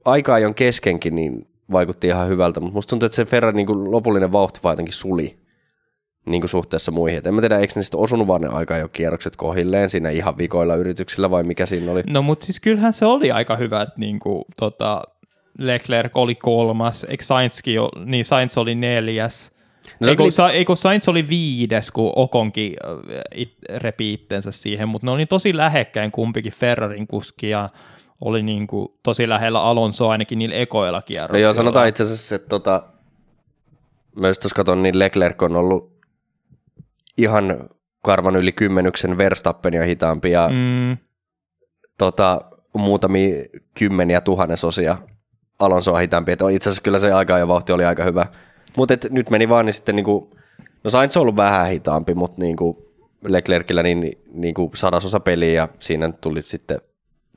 aika 0.05 0.33
ajon 0.33 0.55
keskenkin 0.55 1.15
niin 1.15 1.47
vaikutti 1.71 2.07
ihan 2.07 2.27
hyvältä, 2.27 2.59
mutta 2.59 2.73
musta 2.73 2.89
tuntuu, 2.89 3.05
että 3.05 3.15
se 3.15 3.25
Ferrarin 3.25 3.57
niin 3.57 3.67
kuin 3.67 3.91
lopullinen 3.91 4.31
vauhti 4.31 4.59
vaan 4.63 4.73
jotenkin 4.73 4.93
suli 4.93 5.37
niin 6.25 6.41
kuin 6.41 6.49
suhteessa 6.49 6.91
muihin. 6.91 7.17
Et 7.17 7.27
en 7.27 7.33
mä 7.33 7.41
tiedä, 7.41 7.59
eikö 7.59 7.73
ne 7.75 7.83
sitten 7.83 7.99
osunut 7.99 8.27
vaan 8.27 8.41
ne 8.41 8.47
aika 8.47 8.77
jo 8.77 8.87
kierrokset 8.87 9.35
kohilleen 9.35 9.89
siinä 9.89 10.09
ihan 10.09 10.37
vikoilla 10.37 10.75
yrityksillä 10.75 11.29
vai 11.29 11.43
mikä 11.43 11.65
siinä 11.65 11.91
oli? 11.91 12.03
No 12.07 12.21
mutta 12.21 12.45
siis 12.45 12.59
kyllähän 12.59 12.93
se 12.93 13.05
oli 13.05 13.31
aika 13.31 13.55
hyvä, 13.55 13.81
että 13.81 13.95
niin 13.97 14.19
kuin, 14.19 14.45
tota, 14.59 15.03
Leclerc 15.57 16.11
oli 16.15 16.35
kolmas, 16.35 17.03
eikö 17.03 17.23
Sainzkin, 17.23 17.79
niin 18.05 18.25
Sainz 18.25 18.57
oli 18.57 18.75
neljäs, 18.75 19.57
No 19.99 20.07
eikö, 20.07 20.23
oli... 20.23 20.53
eikö 20.53 20.75
Sainz 20.75 21.07
oli 21.07 21.29
viides, 21.29 21.91
kun 21.91 22.13
Okonkin 22.15 22.73
äh, 22.85 23.21
it, 23.35 23.53
repi 23.75 24.13
itsensä 24.13 24.51
siihen, 24.51 24.89
mutta 24.89 25.05
ne 25.05 25.11
oli 25.11 25.25
tosi 25.25 25.57
lähekkäin 25.57 26.11
kumpikin 26.11 26.53
Ferrarin 26.53 27.07
kuski 27.07 27.49
ja 27.49 27.69
oli 28.21 28.43
niin 28.43 28.67
kuin 28.67 28.87
tosi 29.03 29.29
lähellä 29.29 29.63
Alonso 29.63 30.09
ainakin 30.09 30.39
niillä 30.39 30.55
ekoilla 30.55 31.01
kierroksilla. 31.01 31.37
No 31.37 31.49
joo, 31.49 31.53
sanotaan 31.53 31.87
itse 31.87 32.03
asiassa, 32.03 32.35
että 32.35 32.49
tota, 32.49 32.83
myös 34.15 34.39
tuossa 34.39 34.55
katson, 34.55 34.83
niin 34.83 34.99
Leclerc 34.99 35.43
on 35.43 35.55
ollut 35.55 35.91
ihan 37.17 37.59
karvan 38.01 38.35
yli 38.35 38.51
kymmenyksen 38.51 39.17
Verstappenia 39.17 39.83
hitaampi 39.83 40.31
ja 40.31 40.49
mm. 40.53 40.97
tota, 41.97 42.41
muutamia 42.73 43.35
kymmeniä 43.79 44.21
tuhannesosia 44.21 44.97
Alonsoa 45.59 45.99
hitaampi. 45.99 46.31
Että 46.31 46.49
itse 46.49 46.69
asiassa 46.69 46.83
kyllä 46.83 46.99
se 46.99 47.13
aika 47.13 47.37
ja 47.37 47.47
vauhti 47.47 47.71
oli 47.71 47.85
aika 47.85 48.03
hyvä. 48.03 48.25
Mutta 48.77 48.93
nyt 49.09 49.29
meni 49.29 49.49
vaan 49.49 49.65
niin 49.65 49.73
sitten 49.73 49.95
niinku, 49.95 50.37
no 50.83 50.89
Sainz 50.89 51.17
on 51.17 51.21
ollut 51.21 51.35
vähän 51.35 51.69
hitaampi, 51.69 52.13
mutta 52.13 52.41
niinku 52.41 52.93
Leclercillä 53.23 53.83
niin, 53.83 54.17
niinku 54.33 54.71
sadasosa 54.75 55.19
peliä 55.19 55.53
ja 55.53 55.67
siinä 55.79 56.11
tuli 56.21 56.41
sitten 56.41 56.81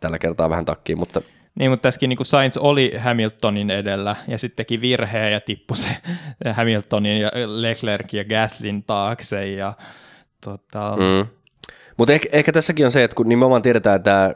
tällä 0.01 0.18
kertaa 0.18 0.51
vähän 0.51 0.64
takkiin, 0.64 0.99
mutta 0.99 1.21
niin, 1.55 1.71
mutta 1.71 1.83
tässäkin 1.83 2.09
niin 2.09 2.27
Sainz 2.27 2.57
oli 2.57 2.93
Hamiltonin 2.99 3.71
edellä 3.71 4.16
ja 4.29 4.39
sitten 4.39 4.57
teki 4.57 4.81
virheen 4.81 5.33
ja 5.33 5.41
tippui 5.41 5.77
se 5.77 5.89
Hamiltonin 6.57 7.21
ja 7.21 7.31
Leclerc 7.47 8.12
ja 8.12 8.25
Gaslin 8.25 8.83
taakse. 8.83 9.49
Ja, 9.49 9.75
tota... 10.45 10.97
mm. 10.97 11.27
Mutta 11.97 12.12
ehkä, 12.12 12.29
ehkä 12.33 12.53
tässäkin 12.53 12.85
on 12.85 12.93
se, 12.93 13.05
että 13.05 13.14
kun 13.14 13.29
nimenomaan 13.29 13.62
tiedetään, 13.62 13.97
että 13.97 14.35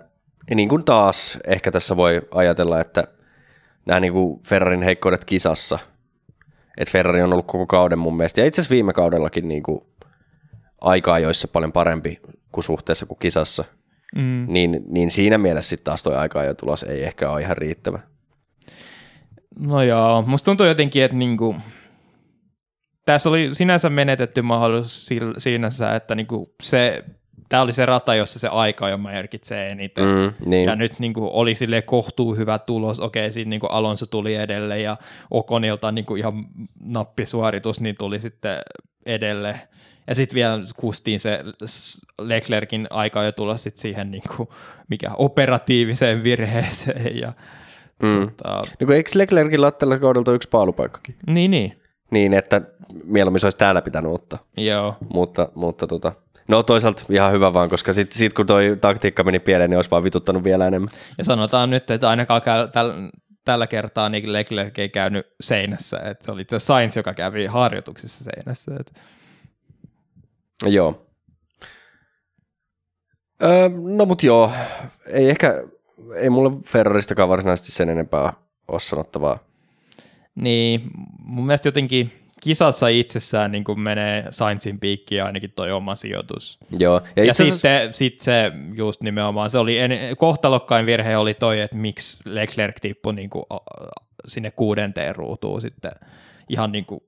niin 0.54 0.68
kuin 0.68 0.84
taas 0.84 1.38
ehkä 1.46 1.70
tässä 1.70 1.96
voi 1.96 2.22
ajatella, 2.30 2.80
että 2.80 3.04
nämä 3.86 4.00
niin 4.00 4.12
kuin 4.12 4.40
Ferrarin 4.42 4.82
heikkoudet 4.82 5.24
kisassa, 5.24 5.78
että 6.78 6.92
Ferrari 6.92 7.22
on 7.22 7.32
ollut 7.32 7.46
koko 7.46 7.66
kauden 7.66 7.98
mun 7.98 8.16
mielestä, 8.16 8.40
ja 8.40 8.46
itse 8.46 8.60
asiassa 8.60 8.74
viime 8.74 8.92
kaudellakin 8.92 9.48
niin 9.48 9.62
kuin 9.62 9.80
aikaa 10.80 11.18
joissa 11.18 11.48
paljon 11.48 11.72
parempi 11.72 12.20
kuin 12.52 12.64
suhteessa 12.64 13.06
kuin 13.06 13.18
kisassa– 13.18 13.64
mm. 14.14 14.46
niin, 14.48 14.84
niin 14.88 15.10
siinä 15.10 15.38
mielessä 15.38 15.68
sitten 15.68 15.84
taas 15.84 16.02
toi 16.02 16.16
aika 16.16 16.44
ja 16.44 16.54
tulos 16.54 16.82
ei 16.82 17.04
ehkä 17.04 17.30
ole 17.30 17.40
ihan 17.40 17.56
riittävä. 17.56 17.98
No 19.58 19.82
joo, 19.82 20.22
musta 20.22 20.44
tuntuu 20.44 20.66
jotenkin, 20.66 21.04
että 21.04 21.16
niinku, 21.16 21.56
tässä 23.06 23.28
oli 23.28 23.54
sinänsä 23.54 23.90
menetetty 23.90 24.42
mahdollisuus 24.42 25.10
siinä, 25.38 25.68
että 25.96 26.14
niinku 26.14 26.54
se 26.62 27.04
tämä 27.48 27.62
oli 27.62 27.72
se 27.72 27.86
rata, 27.86 28.14
jossa 28.14 28.38
se 28.38 28.48
aika 28.48 28.88
jo 28.88 28.98
merkitsee 28.98 29.70
eniten. 29.70 30.04
Mm, 30.04 30.50
niin. 30.50 30.68
Ja 30.68 30.76
nyt 30.76 30.98
niin 30.98 31.14
kuin, 31.14 31.30
oli 31.32 31.54
sille 31.54 31.82
kohtuu 31.82 32.34
hyvä 32.34 32.58
tulos. 32.58 33.00
Okei, 33.00 33.32
siinä 33.32 33.48
niin 33.48 33.60
kuin 33.60 33.72
Alonso 33.72 34.06
tuli 34.06 34.34
edelle 34.34 34.80
ja 34.80 34.96
Okonilta 35.30 35.92
niin 35.92 36.04
kuin 36.04 36.18
ihan 36.18 36.46
nappisuoritus 36.80 37.80
niin 37.80 37.94
tuli 37.98 38.20
sitten 38.20 38.58
edelle. 39.06 39.60
Ja 40.06 40.14
sitten 40.14 40.34
vielä 40.34 40.60
kustiin 40.76 41.20
se 41.20 41.40
Leclerkin 42.18 42.86
aika 42.90 43.22
jo 43.22 43.32
tulla 43.32 43.56
sit 43.56 43.76
siihen 43.76 44.10
niin 44.10 44.22
kuin, 44.36 44.48
mikä 44.88 45.10
operatiiviseen 45.18 46.24
virheeseen. 46.24 47.18
Ja, 47.18 47.32
mm. 48.02 48.30
tota... 48.30 48.60
no 48.80 48.94
eikö 48.94 49.10
Leclerkillä 49.14 49.66
ole 49.66 49.72
tällä 49.72 49.98
kaudella 49.98 50.32
yksi 50.32 50.48
paalupaikkakin? 50.48 51.14
Niin, 51.26 51.50
niin. 51.50 51.80
Niin, 52.10 52.34
että 52.34 52.60
mieluummin 53.04 53.40
se 53.40 53.46
olisi 53.46 53.58
täällä 53.58 53.82
pitänyt 53.82 54.12
ottaa. 54.12 54.38
Joo. 54.56 54.96
Mutta, 55.12 55.48
mutta 55.54 55.86
tota, 55.86 56.12
no 56.48 56.62
toisaalta 56.62 57.04
ihan 57.10 57.32
hyvä 57.32 57.52
vaan, 57.52 57.68
koska 57.68 57.92
sitten 57.92 58.18
sit 58.18 58.34
kun 58.34 58.46
toi 58.46 58.78
taktiikka 58.80 59.24
meni 59.24 59.38
pieleen, 59.38 59.70
niin 59.70 59.78
olisi 59.78 59.90
vaan 59.90 60.04
vituttanut 60.04 60.44
vielä 60.44 60.66
enemmän. 60.66 60.88
Ja 61.18 61.24
sanotaan 61.24 61.70
nyt, 61.70 61.90
että 61.90 62.08
ainakaan 62.08 62.42
tällä, 62.72 62.94
tällä 63.44 63.66
kertaa 63.66 64.08
niin 64.08 64.32
Leclerc 64.32 64.78
ei 64.78 64.88
käynyt 64.88 65.26
seinässä, 65.40 65.98
että 65.98 66.24
se 66.24 66.32
oli 66.32 66.44
se 66.50 66.58
Sainz, 66.58 66.96
joka 66.96 67.14
kävi 67.14 67.46
harjoituksissa 67.46 68.24
seinässä. 68.24 68.72
Että... 68.80 68.92
Joo. 70.66 71.06
Öö, 73.42 73.68
no 73.68 74.06
mut 74.06 74.22
joo, 74.22 74.52
ei 75.06 75.30
ehkä, 75.30 75.64
ei 76.16 76.30
mulle 76.30 76.50
Ferraristakaan 76.66 77.28
varsinaisesti 77.28 77.72
sen 77.72 77.88
enempää 77.88 78.32
ole 78.68 78.80
sanottavaa. 78.80 79.38
Niin, 80.34 80.90
mun 81.18 81.46
mielestä 81.46 81.68
jotenkin 81.68 82.23
kisassa 82.44 82.88
itsessään 82.88 83.52
niin 83.52 83.64
kuin 83.64 83.80
menee 83.80 84.26
Sainzin 84.30 84.80
piikkiin 84.80 85.24
ainakin 85.24 85.52
toi 85.56 85.72
oma 85.72 85.94
sijoitus. 85.94 86.58
Joo. 86.78 87.00
Ja, 87.16 87.24
ja 87.24 87.34
sitten 87.34 87.94
sit 87.94 88.20
se 88.20 88.52
just 88.74 89.00
nimenomaan, 89.00 89.50
se 89.50 89.58
oli 89.58 89.78
en, 89.78 89.90
kohtalokkain 90.18 90.86
virhe 90.86 91.16
oli 91.16 91.34
toi, 91.34 91.60
että 91.60 91.76
miksi 91.76 92.18
Leclerc 92.24 92.80
tippui 92.80 93.14
niin 93.14 93.30
kuin 93.30 93.44
sinne 94.28 94.50
kuudenteen 94.50 95.16
ruutuun 95.16 95.60
sitten 95.60 95.92
ihan 96.48 96.72
niin 96.72 96.84
kuin 96.84 97.00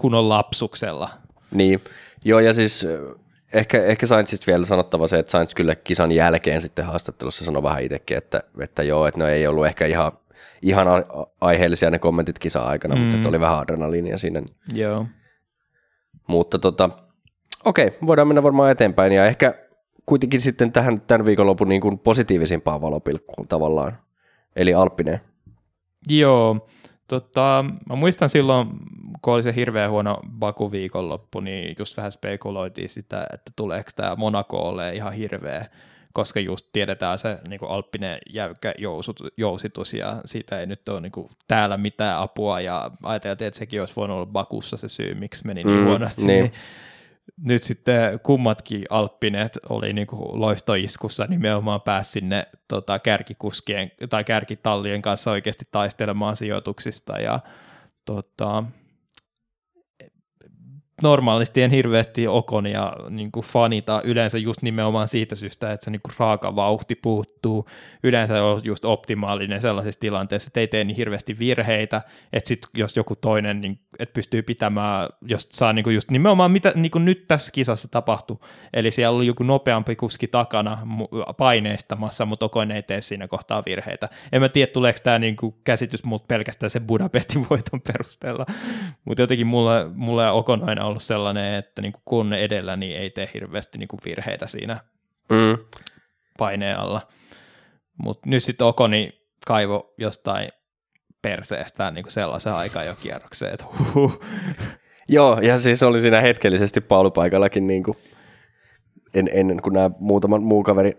kunnon 0.00 0.28
lapsuksella. 0.28 1.10
Niin, 1.50 1.80
joo 2.24 2.40
ja 2.40 2.54
siis 2.54 2.86
ehkä, 3.52 3.84
ehkä 3.84 4.06
Sainzista 4.06 4.46
vielä 4.46 4.64
sanottava 4.64 5.08
se, 5.08 5.18
että 5.18 5.30
Sainz 5.30 5.54
kyllä 5.54 5.74
kisan 5.74 6.12
jälkeen 6.12 6.60
sitten 6.60 6.84
haastattelussa 6.84 7.44
sanoi 7.44 7.62
vähän 7.62 7.82
itsekin, 7.82 8.16
että, 8.16 8.42
että 8.60 8.82
joo, 8.82 9.06
että 9.06 9.20
no 9.20 9.26
ei 9.26 9.46
ollut 9.46 9.66
ehkä 9.66 9.86
ihan, 9.86 10.12
ihan 10.62 10.86
aiheellisia 11.40 11.90
ne 11.90 11.98
kommentit 11.98 12.38
kisa 12.38 12.60
aikana, 12.60 12.96
mm. 12.96 13.00
mutta 13.02 13.28
oli 13.28 13.40
vähän 13.40 13.58
adrenaliinia 13.58 14.18
siinä. 14.18 14.42
Joo. 14.74 15.06
Mutta 16.26 16.58
tota, 16.58 16.90
okei, 17.64 17.92
voidaan 18.06 18.28
mennä 18.28 18.42
varmaan 18.42 18.70
eteenpäin 18.70 19.12
ja 19.12 19.26
ehkä 19.26 19.54
kuitenkin 20.06 20.40
sitten 20.40 20.72
tähän 20.72 21.00
tämän 21.00 21.26
viikonlopun 21.26 21.68
niin 21.68 21.80
kuin 21.80 21.98
positiivisimpaan 21.98 22.80
valopilkkuun 22.80 23.48
tavallaan, 23.48 23.98
eli 24.56 24.74
Alppineen. 24.74 25.20
Joo, 26.08 26.66
Tota, 27.12 27.64
mä 27.88 27.96
muistan 27.96 28.30
silloin, 28.30 28.68
kun 29.22 29.34
oli 29.34 29.42
se 29.42 29.54
hirveän 29.54 29.90
huono 29.90 30.20
Baku 30.38 30.72
viikonloppu, 30.72 31.40
niin 31.40 31.76
just 31.78 31.96
vähän 31.96 32.12
spekuloitiin 32.12 32.88
sitä, 32.88 33.24
että 33.32 33.52
tuleeko 33.56 33.90
tämä 33.96 34.16
Monaco 34.16 34.56
ole 34.56 34.94
ihan 34.94 35.12
hirveä, 35.12 35.66
koska 36.12 36.40
just 36.40 36.68
tiedetään 36.72 37.18
se 37.18 37.38
niin 37.48 37.60
kuin 37.60 37.70
alppinen 37.70 38.18
jäykkä 38.30 38.74
jousut, 38.78 39.20
jousitus 39.36 39.94
ja 39.94 40.20
siitä 40.24 40.60
ei 40.60 40.66
nyt 40.66 40.88
ole 40.88 41.00
niin 41.00 41.12
kuin, 41.12 41.28
täällä 41.48 41.76
mitään 41.76 42.18
apua 42.18 42.60
ja 42.60 42.90
ajateltiin, 43.02 43.48
että 43.48 43.58
sekin 43.58 43.80
olisi 43.80 43.96
voinut 43.96 44.14
olla 44.14 44.26
Bakussa 44.26 44.76
se 44.76 44.88
syy, 44.88 45.14
miksi 45.14 45.46
meni 45.46 45.64
niin 45.64 45.78
mm, 45.78 45.84
huonosti. 45.84 46.24
Niin. 46.24 46.42
niin 46.42 46.52
nyt 47.36 47.62
sitten 47.62 48.20
kummatkin 48.22 48.84
Alppineet 48.90 49.58
oli 49.68 49.92
niin 49.92 50.06
kuin 50.06 50.40
loistoiskussa 50.40 51.26
nimenomaan 51.28 51.80
pääsi 51.80 52.10
sinne 52.10 52.46
tota, 52.68 52.98
kärkikuskien 52.98 53.92
tai 54.10 54.24
kärkitallien 54.24 55.02
kanssa 55.02 55.30
oikeasti 55.30 55.64
taistelemaan 55.70 56.36
sijoituksista 56.36 57.20
ja 57.20 57.40
tota, 58.04 58.64
normaalisti 61.02 61.62
en 61.62 61.70
hirveästi 61.70 62.28
Okonia 62.28 62.92
niin 63.10 63.32
kuin 63.32 63.46
fanita 63.46 64.02
yleensä 64.04 64.38
just 64.38 64.62
nimenomaan 64.62 65.08
siitä 65.08 65.36
syystä, 65.36 65.72
että 65.72 65.84
se 65.84 65.90
niin 65.90 66.00
kuin 66.02 66.14
raaka 66.18 66.56
vauhti 66.56 66.94
puuttuu. 66.94 67.68
Yleensä 68.02 68.44
on 68.44 68.60
just 68.64 68.84
optimaalinen 68.84 69.60
sellaisessa 69.60 70.00
tilanteessa, 70.00 70.46
että 70.46 70.60
ei 70.60 70.68
tee 70.68 70.84
niin 70.84 70.96
hirveästi 70.96 71.38
virheitä, 71.38 72.02
että 72.32 72.48
sit 72.48 72.60
jos 72.74 72.96
joku 72.96 73.16
toinen 73.16 73.60
niin, 73.60 73.78
että 73.98 74.12
pystyy 74.12 74.42
pitämään, 74.42 75.08
jos 75.28 75.48
saa 75.52 75.72
niin 75.72 75.82
kuin 75.82 75.94
just 75.94 76.10
nimenomaan 76.10 76.50
mitä 76.50 76.72
niin 76.74 76.90
kuin 76.90 77.04
nyt 77.04 77.28
tässä 77.28 77.52
kisassa 77.52 77.88
tapahtui, 77.88 78.38
eli 78.72 78.90
siellä 78.90 79.16
oli 79.16 79.26
joku 79.26 79.42
nopeampi 79.42 79.96
kuski 79.96 80.28
takana 80.28 80.78
paineistamassa, 81.36 82.26
mutta 82.26 82.44
Okon 82.44 82.70
ei 82.70 82.82
tee 82.82 83.00
siinä 83.00 83.28
kohtaa 83.28 83.62
virheitä. 83.66 84.08
En 84.32 84.42
mä 84.42 84.48
tiedä, 84.48 84.72
tuleeko 84.72 84.98
tämä 85.02 85.18
niin 85.18 85.36
kuin 85.36 85.54
käsitys 85.64 86.04
mut 86.04 86.28
pelkästään 86.28 86.70
sen 86.70 86.86
Budapestin 86.86 87.46
voiton 87.50 87.80
perusteella, 87.80 88.46
mutta 89.04 89.22
jotenkin 89.22 89.46
mulle, 89.46 89.88
mulle 89.94 90.30
Okon 90.30 90.68
aina 90.68 90.84
ollut 90.84 91.02
sellainen, 91.02 91.54
että 91.54 91.82
niin 91.82 91.92
kuin 91.92 92.02
kun 92.04 92.32
edellä, 92.32 92.76
niin 92.76 92.96
ei 92.96 93.10
tee 93.10 93.30
hirveästi 93.34 93.78
niin 93.78 93.88
kuin 93.88 94.00
virheitä 94.04 94.46
siinä 94.46 94.80
mm. 95.30 95.58
paineen 96.38 96.78
alla. 96.78 97.08
Mutta 97.98 98.28
nyt 98.28 98.42
sitten 98.42 98.66
Okoni 98.66 99.22
kaivo 99.46 99.94
jostain 99.98 100.48
perseestään 101.22 101.94
niin 101.94 102.02
kuin 102.02 102.12
sellaisen 102.12 102.52
aikaa 102.52 102.84
jo 102.84 102.94
kierrokseen, 103.02 103.52
että 103.52 103.64
huhuh. 103.78 104.20
Joo, 105.08 105.38
ja 105.42 105.58
siis 105.58 105.82
oli 105.82 106.00
siinä 106.00 106.20
hetkellisesti 106.20 106.80
paulupaikallakin 106.80 107.66
niin 107.66 107.82
kuin 107.82 107.96
en, 109.14 109.30
ennen 109.32 109.62
kuin 109.62 109.72
nämä 109.72 109.90
muutaman 109.98 110.42
muu 110.42 110.62
kaveri 110.62 110.96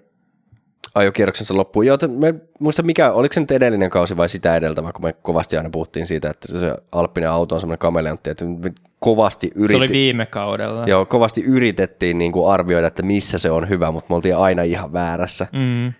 ajokierroksensa 0.96 1.58
loppuun. 1.58 1.86
Joo, 1.86 1.98
me 2.18 2.36
muista 2.60 2.84
mikä, 2.84 3.12
oliko 3.12 3.34
se 3.34 3.40
nyt 3.40 3.52
edellinen 3.52 3.90
kausi 3.90 4.18
vai 4.18 4.30
sitä 4.30 4.56
edeltävä, 4.56 4.92
kun 4.92 5.06
me 5.06 5.14
kovasti 5.14 5.58
aina 5.58 5.70
puhuttiin 5.70 6.08
siitä, 6.08 6.30
että 6.30 6.60
se 6.60 6.76
Alppinen 6.92 7.30
auto 7.30 7.56
on 7.56 7.62
semmoinen 7.62 7.80
kameleontti, 7.80 8.30
että 8.30 8.46
me 8.46 8.72
kovasti 9.00 9.52
yritettiin. 9.56 9.90
Se 9.90 9.94
oli 9.94 10.00
viime 10.00 10.26
kaudella. 10.26 10.84
Joo, 10.88 11.06
kovasti 11.06 11.42
yritettiin 11.42 12.18
niin 12.18 12.32
kuin 12.32 12.52
arvioida, 12.52 12.88
että 12.88 13.04
missä 13.04 13.38
se 13.38 13.52
on 13.52 13.70
hyvä, 13.70 13.92
mutta 13.92 14.08
me 14.10 14.16
oltiin 14.16 14.38
aina 14.38 14.64
ihan 14.64 14.94
väärässä. 14.94 15.48
Mm. 15.52 15.94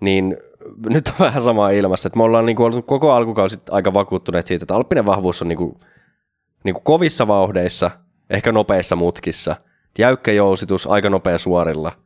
Niin 0.00 0.36
nyt 0.88 1.08
on 1.08 1.14
vähän 1.18 1.42
sama 1.42 1.70
ilmassa, 1.70 2.06
että 2.06 2.16
me 2.16 2.22
ollaan 2.22 2.46
niin 2.46 2.56
kuin 2.56 2.66
ollut 2.66 2.86
koko 2.86 3.12
alkukausi 3.12 3.58
aika 3.70 3.94
vakuuttuneet 3.94 4.46
siitä, 4.46 4.64
että 4.64 4.74
Alppinen 4.74 5.06
vahvuus 5.06 5.42
on 5.42 5.48
niin 5.48 5.58
kuin, 5.58 5.74
niin 6.64 6.74
kuin 6.74 6.84
kovissa 6.84 7.26
vauhdeissa, 7.26 7.90
ehkä 8.30 8.52
nopeissa 8.52 8.96
mutkissa, 8.96 9.56
jäykkä 9.98 10.32
jousitus, 10.32 10.86
aika 10.86 11.10
nopea 11.10 11.38
suorilla– 11.38 11.92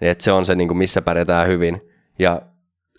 että 0.00 0.24
se 0.24 0.32
on 0.32 0.46
se, 0.46 0.54
niin 0.54 0.68
kuin 0.68 0.78
missä 0.78 1.02
pärjätään 1.02 1.48
hyvin. 1.48 1.80
Ja 2.18 2.42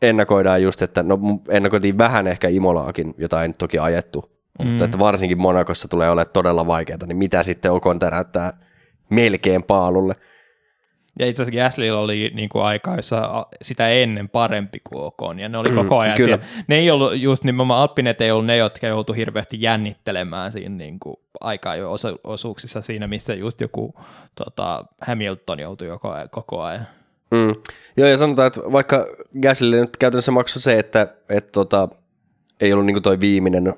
ennakoidaan 0.02 0.64
just, 0.64 0.82
että 0.82 1.04
no 1.04 1.20
ennakoitiin 1.50 1.98
vähän 1.98 2.28
ehkä 2.28 2.48
Imolaakin, 2.48 3.14
jota 3.18 3.42
ei 3.42 3.48
nyt 3.48 3.58
toki 3.58 3.80
ajettu, 3.80 4.32
mm. 4.60 4.68
mutta 4.68 4.86
että 4.86 5.00
varsinkin 5.00 5.42
Monakossa 5.42 5.88
tulee 5.88 6.10
olemaan 6.10 6.34
todella 6.34 6.68
vaikeaa, 6.68 7.06
niin 7.06 7.18
mitä 7.18 7.44
sitten 7.44 7.72
Okon 7.72 8.00
täräyttää 8.00 8.54
melkein 9.10 9.64
paalulle. 9.64 10.16
Ja 11.22 11.28
itse 11.28 11.44
asiassa 11.44 11.64
Gaslylla 11.64 12.00
oli 12.00 12.32
niin 12.34 12.50
kuin 12.50 12.64
aika, 12.64 12.96
jossa 12.96 13.46
sitä 13.62 13.90
ennen 13.90 14.30
parempi 14.30 14.82
kuin 14.84 15.04
Okon, 15.04 15.40
ja 15.40 15.50
ne 15.50 15.58
oli 15.58 15.70
koko 15.70 16.00
ajan 16.00 16.18
Kyllä. 16.18 16.38
siellä. 16.38 16.64
Ne 16.68 16.76
ei 16.76 16.92
ollut, 16.92 17.16
just 17.16 17.44
nimenomaan 17.44 17.82
Alppinet 17.82 18.22
ei 18.22 18.32
ollut 18.32 18.46
ne, 18.46 18.58
jotka 18.58 18.88
joutu 18.88 19.14
hirveästi 19.14 19.58
jännittelemään 19.62 20.52
siinä 20.52 20.76
niin 20.76 21.00
kuin 21.00 21.16
aikaa 21.42 21.76
jo 21.76 21.92
osu- 21.92 22.20
osuuksissa 22.24 22.82
siinä, 22.82 23.08
missä 23.08 23.34
just 23.34 23.62
joku 23.62 23.94
tota, 24.36 24.86
Hamilton 25.02 25.60
joutui 25.60 25.88
joko, 25.88 26.14
koko 26.32 26.62
ajan. 26.62 26.88
Mm. 27.32 27.56
Joo, 27.98 28.08
ja 28.08 28.18
sanotaan, 28.18 28.48
että 28.48 28.60
vaikka 28.72 29.08
Gaslylle 29.42 29.82
nyt 29.82 29.98
käytännössä 29.98 30.32
maksoi 30.32 30.62
se, 30.62 30.80
että 30.80 31.08
et, 31.30 31.52
tota, 31.52 31.90
ei 32.62 32.74
ollut 32.74 32.86
niin 32.86 32.96
kuin 32.96 33.04
toi 33.04 33.20
viimeinen 33.20 33.74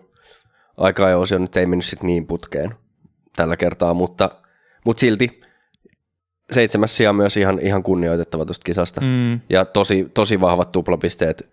aika 0.78 1.08
osio 1.08 1.38
nyt 1.38 1.58
ei 1.58 1.66
mennyt 1.66 1.86
sit 1.86 2.04
niin 2.04 2.28
putkeen 2.28 2.76
tällä 3.36 3.58
kertaa, 3.58 3.94
mutta, 3.94 4.30
mutta 4.86 5.02
silti 5.02 5.43
seitsemäs 6.52 6.98
sija 6.98 7.14
myös 7.14 7.38
ihan, 7.38 7.60
ihan 7.60 7.84
kunnioitettava 7.84 8.46
tuosta 8.46 8.64
kisasta. 8.66 9.02
Mm. 9.02 9.40
Ja 9.50 9.66
tosi, 9.66 10.12
tosi 10.14 10.42
vahvat 10.42 10.72
tuplapisteet. 10.72 11.50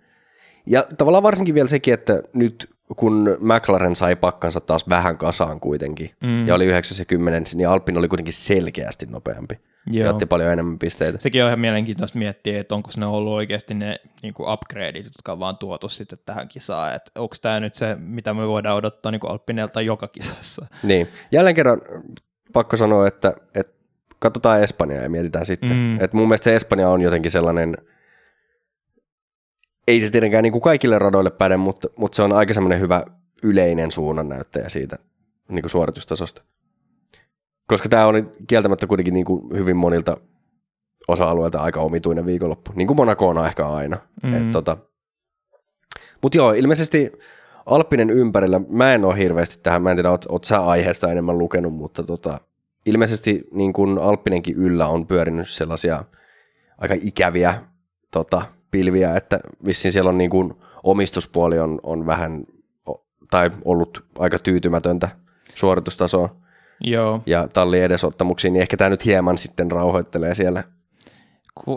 Ja 0.67 0.85
tavallaan 0.99 1.23
varsinkin 1.23 1.55
vielä 1.55 1.69
sekin, 1.69 1.95
että 1.95 2.23
nyt 2.33 2.71
kun 2.97 3.37
McLaren 3.41 3.97
sai 3.97 4.17
pakkansa 4.17 4.61
taas 4.61 4.89
vähän 4.89 5.19
kasaan 5.19 5.61
kuitenkin, 5.61 6.11
mm. 6.25 6.49
ja 6.49 6.55
oli 6.55 6.67
90, 6.67 7.51
niin 7.55 7.69
Alpin 7.69 7.99
oli 7.99 8.09
kuitenkin 8.09 8.35
selkeästi 8.35 9.07
nopeampi. 9.07 9.59
Joo. 9.87 10.05
Ja 10.05 10.11
otti 10.11 10.27
paljon 10.27 10.53
enemmän 10.53 10.79
pisteitä. 10.79 11.19
Sekin 11.21 11.43
on 11.43 11.49
ihan 11.49 11.61
mielenkiintoista 11.61 12.19
miettiä, 12.19 12.61
että 12.61 12.75
onko 12.75 12.91
ne 12.97 13.07
ollut 13.07 13.33
oikeasti 13.33 13.75
ne 13.75 13.97
niin 14.23 14.35
kuin 14.35 14.53
upgradeit, 14.53 15.05
jotka 15.05 15.33
on 15.33 15.39
vaan 15.39 15.57
tuotu 15.57 15.89
sitten 15.89 16.19
tähän 16.27 16.49
kisaan. 16.49 16.95
Että 16.95 17.21
onko 17.21 17.37
tämä 17.43 17.61
nyt 17.61 17.75
se, 17.75 17.95
mitä 17.95 18.35
me 18.35 18.49
voidaan 18.49 18.77
odottaa 18.77 19.13
niin 19.13 19.21
Alpinelta 19.29 19.81
joka 19.81 20.09
kisassa. 20.09 20.67
Niin. 20.83 21.09
Jälleen 21.33 21.55
kerran 21.57 21.81
pakko 22.53 22.77
sanoa, 22.77 23.07
että, 23.07 23.35
että 23.55 23.80
katsotaan 24.21 24.63
Espanjaa 24.63 25.03
ja 25.03 25.11
mietitään 25.11 25.47
sitten. 25.47 25.77
Mm. 25.77 26.01
Et 26.01 26.13
mun 26.13 26.29
mielestä 26.29 26.45
se 26.45 26.57
Espanja 26.57 26.89
on 26.89 27.01
jotenkin 27.01 27.31
sellainen, 27.31 27.77
ei 29.89 30.01
se 30.01 30.11
tietenkään 30.11 30.43
niin 30.43 30.53
kuin 30.53 30.63
kaikille 30.63 30.99
radoille 30.99 31.31
päde, 31.31 31.57
mutta, 31.57 31.89
mutta 31.97 32.17
se 32.17 32.23
on 32.23 32.33
aika 32.33 32.55
semmoinen 32.55 32.81
hyvä 32.81 33.05
yleinen 33.43 33.91
suunnannäyttäjä 33.91 34.69
siitä 34.69 34.99
niin 35.49 35.63
kuin 35.63 35.71
suoritustasosta. 35.71 36.43
Koska 37.67 37.89
tämä 37.89 38.07
oli 38.07 38.25
kieltämättä 38.47 38.87
kuitenkin 38.87 39.15
niin 39.15 39.27
kuin 39.27 39.59
hyvin 39.59 39.77
monilta 39.77 40.17
osa-alueilta 41.09 41.63
aika 41.63 41.81
omituinen 41.81 42.27
viikonloppu, 42.27 42.73
niin 42.75 42.87
kuin 42.87 42.97
Monaco 42.97 43.29
on 43.29 43.47
ehkä 43.47 43.69
aina. 43.69 43.99
Mm. 44.23 44.53
tota. 44.53 44.77
Mutta 46.23 46.39
joo, 46.39 46.53
ilmeisesti 46.53 47.13
Alppinen 47.67 48.11
ympärillä, 48.11 48.61
mä 48.69 48.95
en 48.95 49.05
ole 49.05 49.19
hirveästi 49.19 49.63
tähän, 49.63 49.83
mä 49.83 49.91
en 49.91 49.97
tiedä, 49.97 50.11
oot, 50.11 50.27
oot 50.29 50.45
sä 50.45 50.61
aiheesta 50.61 51.13
enemmän 51.13 51.39
lukenut, 51.39 51.75
mutta 51.75 52.03
tota, 52.05 52.41
ilmeisesti 52.87 53.45
niin 53.53 53.73
kuin 53.73 53.99
Alppinenkin 53.99 54.57
yllä 54.57 54.87
on 54.87 55.07
pyörinyt 55.07 55.49
sellaisia 55.49 56.05
aika 56.79 56.95
ikäviä 57.03 57.63
tota, 58.11 58.43
pilviä, 58.71 59.17
että 59.17 59.41
vissiin 59.65 59.93
siellä 59.93 60.09
on 60.09 60.19
niin 60.19 60.31
kuin 60.31 60.55
omistuspuoli 60.83 61.59
on, 61.59 61.81
on 61.83 62.07
vähän 62.07 62.45
tai 63.31 63.51
ollut 63.65 64.05
aika 64.19 64.39
tyytymätöntä 64.39 65.09
suoritustasoa. 65.55 66.37
Joo. 66.85 67.23
Ja 67.27 67.49
talli 67.49 67.81
edesottamuksiin, 67.81 68.53
niin 68.53 68.63
ehkä 68.63 68.77
tämä 68.77 68.91
nyt 68.91 69.05
hieman 69.05 69.39
sitten 69.39 69.71
rauhoittelee 69.71 70.35
siellä. 70.35 70.65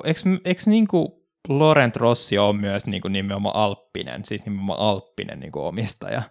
Eikö, 0.04 0.20
eikö 0.46 0.62
niin 0.66 0.88
kuin 0.88 1.08
Laurent 1.50 1.96
Rossi 1.96 2.38
on 2.38 2.56
myös 2.56 2.88
niin 2.88 3.02
kuin 3.02 3.12
nimenomaan 3.12 3.56
Alppinen, 3.56 4.26
siis 4.26 4.46
nimenomaan 4.46 4.80
Alppinen 4.80 5.40
niin 5.40 5.52
kuin 5.52 5.66
omistaja? 5.66 6.22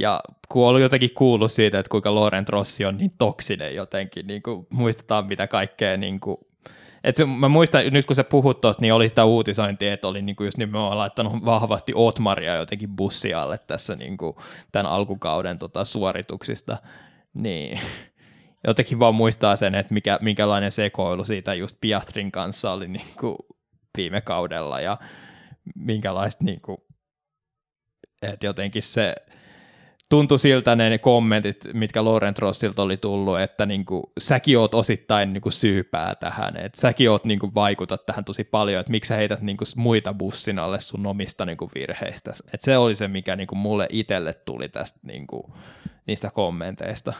Ja 0.00 0.20
kun 0.48 0.68
oli 0.68 0.82
jotenkin 0.82 1.14
kuullut 1.14 1.52
siitä, 1.52 1.78
että 1.78 1.90
kuinka 1.90 2.14
Laurent 2.14 2.48
Rossi 2.48 2.84
on 2.84 2.96
niin 2.96 3.12
toksinen 3.18 3.74
jotenkin, 3.74 4.26
niin 4.26 4.42
kuin 4.42 4.66
muistetaan 4.70 5.26
mitä 5.26 5.46
kaikkea 5.46 5.96
niin 5.96 6.20
kuin 6.20 6.38
et 7.04 7.16
se, 7.16 7.24
mä 7.24 7.48
muistan, 7.48 7.84
nyt 7.90 8.06
kun 8.06 8.16
sä 8.16 8.24
puhut 8.24 8.60
tuosta, 8.60 8.80
niin 8.80 8.94
oli 8.94 9.08
sitä 9.08 9.24
uutisointia, 9.24 9.92
että 9.92 10.08
oli 10.08 10.22
niinku 10.22 10.44
just 10.44 10.58
nimenomaan 10.58 10.98
laittanut 10.98 11.44
vahvasti 11.44 11.92
Otmaria 11.94 12.54
jotenkin 12.54 12.96
bussialle 12.96 13.58
tässä 13.58 13.94
niinku 13.94 14.36
tämän 14.72 14.92
alkukauden 14.92 15.58
tota, 15.58 15.84
suorituksista. 15.84 16.76
Niin 17.34 17.80
jotenkin 18.66 18.98
vaan 18.98 19.14
muistaa 19.14 19.56
sen, 19.56 19.74
että 19.74 19.94
mikä, 19.94 20.18
minkälainen 20.22 20.72
sekoilu 20.72 21.24
siitä 21.24 21.54
just 21.54 21.76
Piastrin 21.80 22.32
kanssa 22.32 22.72
oli 22.72 22.88
niinku 22.88 23.36
viime 23.96 24.20
kaudella 24.20 24.80
ja 24.80 24.98
minkälaista 25.74 26.44
niinku, 26.44 26.86
että 28.22 28.46
jotenkin 28.46 28.82
se 28.82 29.14
tuntui 30.10 30.38
siltä 30.38 30.76
ne 30.76 30.98
kommentit, 30.98 31.56
mitkä 31.72 32.04
Laurent 32.04 32.38
Rossilta 32.38 32.82
oli 32.82 32.96
tullut, 32.96 33.40
että 33.40 33.66
niin 33.66 33.84
kuin, 33.84 34.02
säkin 34.18 34.58
oot 34.58 34.74
osittain 34.74 35.32
niin 35.32 35.40
kuin, 35.40 35.52
syypää 35.52 36.14
tähän, 36.14 36.56
että 36.56 36.80
säkin 36.80 37.10
oot 37.10 37.24
niin 37.24 37.38
kuin, 37.38 37.54
vaikutat 37.54 38.06
tähän 38.06 38.24
tosi 38.24 38.44
paljon, 38.44 38.80
että 38.80 38.90
miksi 38.90 39.08
sä 39.08 39.16
heität 39.16 39.40
niin 39.40 39.56
kuin, 39.56 39.68
muita 39.76 40.14
bussin 40.14 40.58
alle 40.58 40.80
sun 40.80 41.06
omista 41.06 41.46
niin 41.46 41.56
kuin, 41.56 41.70
virheistä. 41.74 42.32
Et 42.54 42.60
se 42.60 42.78
oli 42.78 42.94
se, 42.94 43.08
mikä 43.08 43.36
niin 43.36 43.46
kuin, 43.46 43.58
mulle 43.58 43.86
itselle 43.90 44.32
tuli 44.32 44.68
tästä 44.68 44.98
niin 45.02 45.26
kuin, 45.26 45.42
niistä 46.06 46.30
kommenteista. 46.30 47.12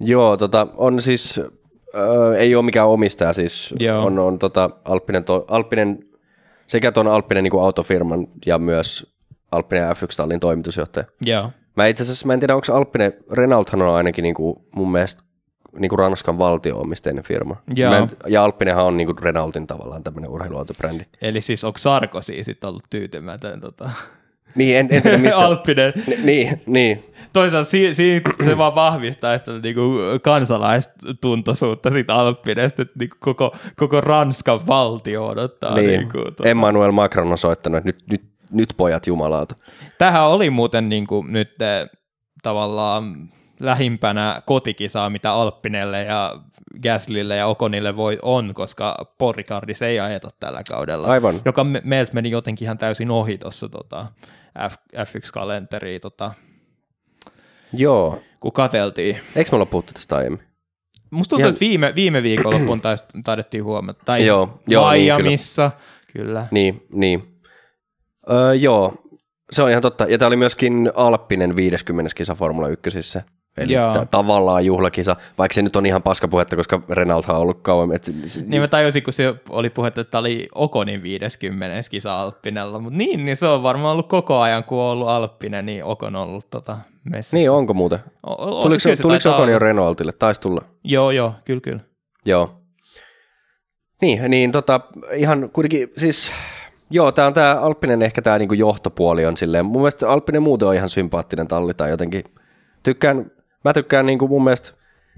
Joo, 0.00 0.36
tota, 0.36 0.66
on 0.76 1.00
siis, 1.00 1.40
äh, 1.94 2.36
ei 2.38 2.54
ole 2.54 2.64
mikään 2.64 2.88
omistaja 2.88 3.32
siis, 3.32 3.74
Joo. 3.78 4.04
on, 4.04 4.18
on 4.18 4.38
tota, 4.38 4.70
Alppinen, 4.84 5.24
to, 5.24 5.44
Alppinen, 5.48 5.98
sekä 6.66 6.92
tuon 6.92 7.08
Alppinen 7.08 7.44
niin 7.44 7.50
kuin 7.50 7.64
autofirman 7.64 8.26
ja 8.46 8.58
myös 8.58 9.09
Alppinen 9.52 9.90
F1-tallin 9.90 10.40
toimitusjohtaja. 10.40 11.06
Joo. 11.24 11.50
Mä 11.76 11.86
itse 11.86 12.02
asiassa, 12.02 12.26
mä 12.26 12.32
en 12.32 12.40
tiedä, 12.40 12.54
onko 12.54 12.72
Alppinen, 12.72 13.12
Renaulthan 13.32 13.82
on 13.82 13.94
ainakin 13.94 14.22
niin 14.22 14.34
kuin 14.34 14.56
mun 14.74 14.92
mielestä 14.92 15.22
niin 15.78 15.88
kuin 15.88 15.98
Ranskan 15.98 16.38
valtio-omisteinen 16.38 17.24
firma. 17.24 17.56
Joo. 17.74 17.94
En, 17.94 18.08
ja 18.26 18.44
Alppinenhan 18.44 18.84
on 18.84 18.96
niin 18.96 19.06
kuin 19.06 19.18
Renaultin 19.18 19.66
tavallaan 19.66 20.04
tämmöinen 20.04 20.30
urheiluautobrändi. 20.30 21.04
Eli 21.22 21.40
siis 21.40 21.64
onko 21.64 21.78
Sarkozy 21.78 22.44
sitten 22.44 22.68
ollut 22.68 22.84
tyytymätön? 22.90 23.60
Tota... 23.60 23.90
Niin, 24.54 24.76
en, 24.76 24.88
en 24.90 25.02
tiedä 25.02 25.18
mistä. 25.28 25.38
Alppinen. 25.38 25.92
Ni, 26.06 26.16
niin, 26.24 26.62
niin. 26.66 27.04
Toisaalta 27.32 27.70
si, 27.70 27.94
si, 27.94 28.22
se 28.44 28.58
vaan 28.58 28.74
vahvistaa 28.74 29.38
sitä 29.38 29.50
niinku 29.58 29.98
kansalaistuntoisuutta 30.22 31.90
siitä 31.90 32.14
Alppinesta, 32.14 32.82
että 32.82 32.98
niinku 32.98 33.16
koko, 33.20 33.56
koko 33.76 34.00
Ranskan 34.00 34.66
valtio 34.66 35.26
odottaa. 35.26 35.74
Niin. 35.74 35.86
Niinku, 35.86 36.18
tuota. 36.18 36.48
Emmanuel 36.48 36.92
Macron 36.92 37.32
on 37.32 37.38
soittanut, 37.38 37.78
että 37.78 37.88
nyt, 37.88 37.98
nyt 38.10 38.29
nyt 38.50 38.74
pojat 38.76 39.06
jumalauta. 39.06 39.56
Tähän 39.98 40.26
oli 40.26 40.50
muuten 40.50 40.88
niin 40.88 41.06
kuin 41.06 41.32
nyt 41.32 41.50
tavallaan 42.42 43.28
lähimpänä 43.60 44.42
kotikisaa, 44.46 45.10
mitä 45.10 45.32
Alppinelle 45.32 46.02
ja 46.02 46.40
Gaslille 46.82 47.36
ja 47.36 47.46
Okonille 47.46 47.96
voi 47.96 48.18
on, 48.22 48.54
koska 48.54 49.14
Porricardis 49.18 49.82
ei 49.82 50.00
ajeta 50.00 50.30
tällä 50.40 50.62
kaudella. 50.70 51.08
Aivan. 51.08 51.42
Joka 51.44 51.64
me, 51.64 51.82
meiltä 51.84 52.12
meni 52.12 52.30
jotenkin 52.30 52.66
ihan 52.66 52.78
täysin 52.78 53.10
ohi 53.10 53.38
tuossa 53.38 53.68
tota, 53.68 54.06
F, 54.68 54.74
F1-kalenteriin, 54.96 56.00
tota, 56.00 56.32
Joo. 57.72 58.22
kun 58.40 58.52
kateltiin. 58.52 59.20
Eikö 59.36 59.50
me 59.52 59.56
olla 59.56 59.66
puhuttu 59.66 59.92
tästä 59.92 60.16
aiemmin? 60.16 60.42
Musta 61.10 61.30
tuntuu, 61.30 61.42
Ihan- 61.42 61.52
että 61.52 61.60
viime, 61.60 61.92
viime 61.94 62.22
viikonloppuun 62.22 62.80
taidettiin 63.24 63.64
huomata. 63.64 64.02
Tai 64.04 64.26
Joo, 64.26 64.60
joo, 64.66 64.90
niin, 64.92 65.04
Miamissa, 65.04 65.70
kyllä. 66.12 66.46
Niin, 66.50 66.86
niin. 66.92 67.29
Öö, 68.32 68.54
joo, 68.54 68.94
se 69.52 69.62
on 69.62 69.70
ihan 69.70 69.82
totta. 69.82 70.04
Ja 70.08 70.18
tämä 70.18 70.26
oli 70.26 70.36
myöskin 70.36 70.90
Alppinen 70.94 71.56
50. 71.56 72.10
kisa 72.16 72.34
Formula 72.34 72.68
1. 72.68 72.98
Eli 73.58 73.72
Joo. 73.72 74.06
tavallaan 74.10 74.64
juhlakisa, 74.66 75.16
vaikka 75.38 75.54
se 75.54 75.62
nyt 75.62 75.76
on 75.76 75.86
ihan 75.86 76.02
paskapuhetta, 76.02 76.56
koska 76.56 76.82
Renaulthan 76.88 77.36
on 77.36 77.42
ollut 77.42 77.62
kauan. 77.62 77.92
Et, 77.94 78.04
se- 78.04 78.12
se- 78.24 78.42
Niin 78.42 78.62
mä 78.62 78.68
tajusin, 78.68 79.02
kun 79.02 79.12
se 79.12 79.34
oli 79.48 79.70
puhetta, 79.70 80.00
että 80.00 80.10
tämä 80.10 80.20
oli 80.20 80.48
Okonin 80.54 81.02
50. 81.02 81.90
kisa 81.90 82.20
Alppinella, 82.20 82.78
mutta 82.78 82.96
niin, 82.98 83.24
niin 83.24 83.36
se 83.36 83.46
on 83.46 83.62
varmaan 83.62 83.92
ollut 83.92 84.08
koko 84.08 84.38
ajan, 84.40 84.64
kun 84.64 84.78
on 84.78 84.90
ollut 84.90 85.08
Alppinen, 85.08 85.66
niin 85.66 85.84
Okon 85.84 86.16
on 86.16 86.28
ollut 86.28 86.50
tota 86.50 86.78
messissä. 87.10 87.36
niin, 87.36 87.50
onko 87.50 87.74
muuten? 87.74 87.98
O- 88.26 88.58
o- 88.58 88.62
Tuliko, 88.62 88.80
se 88.80 88.96
tuliko 88.96 89.08
taitaa 89.22 89.36
Ocon 89.36 89.52
jo. 89.52 89.58
Renaultille? 89.58 90.12
Taisi 90.12 90.40
tulla. 90.40 90.62
Joo, 90.84 91.10
joo, 91.10 91.34
kyllä, 91.44 91.60
kyllä. 91.60 91.80
Joo. 92.24 92.50
Niin, 94.02 94.30
niin 94.30 94.52
tota, 94.52 94.80
ihan 95.14 95.50
kuitenkin, 95.52 95.88
siis 95.96 96.32
joo, 96.90 97.12
tämä 97.12 97.26
on 97.26 97.34
tämä 97.34 97.60
Alppinen 97.60 98.02
ehkä 98.02 98.22
tämä 98.22 98.38
niinku 98.38 98.54
johtopuoli 98.54 99.26
on 99.26 99.36
silleen, 99.36 99.66
mun 99.66 99.82
mielestä 99.82 100.08
Alppinen 100.08 100.42
muuten 100.42 100.68
on 100.68 100.74
ihan 100.74 100.88
sympaattinen 100.88 101.48
talli 101.48 101.74
tai 101.74 101.90
jotenkin, 101.90 102.24
tykkään, 102.82 103.30
mä 103.64 103.72
tykkään 103.72 104.06
niinku 104.06 104.28
mun 104.28 104.44
mielestä, 104.44 104.72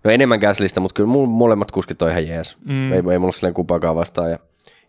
no 0.04 0.10
enemmän 0.10 0.38
Gaslista, 0.38 0.80
mutta 0.80 0.94
kyllä 0.94 1.08
mun 1.08 1.28
molemmat 1.28 1.70
kuskit 1.70 2.02
on 2.02 2.10
ihan 2.10 2.28
jees, 2.28 2.56
mm. 2.64 2.92
ei, 2.92 3.02
ei 3.12 3.18
mulla 3.18 3.32
silleen 3.32 3.54
kumpaakaan 3.54 3.96
vastaan 3.96 4.30
ja 4.30 4.38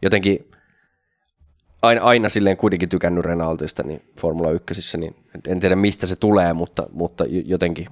jotenkin 0.01 0.51
aina, 1.83 2.01
aina 2.01 2.29
silleen 2.29 2.57
kuitenkin 2.57 2.89
tykännyt 2.89 3.25
Renaultista 3.25 3.83
niin 3.83 4.01
Formula 4.21 4.51
1, 4.51 4.97
niin 4.97 5.15
en 5.47 5.59
tiedä 5.59 5.75
mistä 5.75 6.05
se 6.05 6.15
tulee, 6.15 6.53
mutta, 6.53 6.87
mutta 6.91 7.25
jotenkin, 7.27 7.87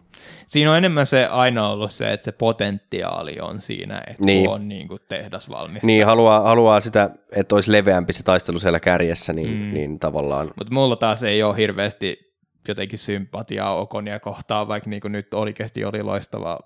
Siinä 0.47 0.71
on 0.71 0.77
enemmän 0.77 1.05
se 1.05 1.25
aina 1.25 1.69
ollut 1.69 1.91
se, 1.91 2.13
että 2.13 2.25
se 2.25 2.31
potentiaali 2.31 3.39
on 3.41 3.61
siinä, 3.61 4.01
että 4.07 4.25
niin. 4.25 4.49
on 4.49 4.67
niin 4.67 4.87
kuin 4.87 4.99
tehdas 5.09 5.49
valmis. 5.49 5.83
niin 5.83 6.05
haluaa, 6.05 6.41
haluaa 6.41 6.79
sitä, 6.79 7.09
että 7.31 7.55
olisi 7.55 7.71
leveämpi 7.71 8.13
se 8.13 8.23
taistelu 8.23 8.59
siellä 8.59 8.79
kärjessä, 8.79 9.33
niin, 9.33 9.57
mm. 9.57 9.73
niin 9.73 9.99
tavallaan 9.99 10.51
Mutta 10.55 10.73
mulla 10.73 10.95
taas 10.95 11.23
ei 11.23 11.43
ole 11.43 11.57
hirveästi 11.57 12.31
jotenkin 12.67 12.99
sympatiaa 12.99 13.75
Okonia 13.75 14.19
kohtaan, 14.19 14.67
vaikka 14.67 14.89
niin 14.89 15.01
kuin 15.01 15.11
nyt 15.11 15.33
oikeasti 15.33 15.85
oli 15.85 16.03
loistava, 16.03 16.59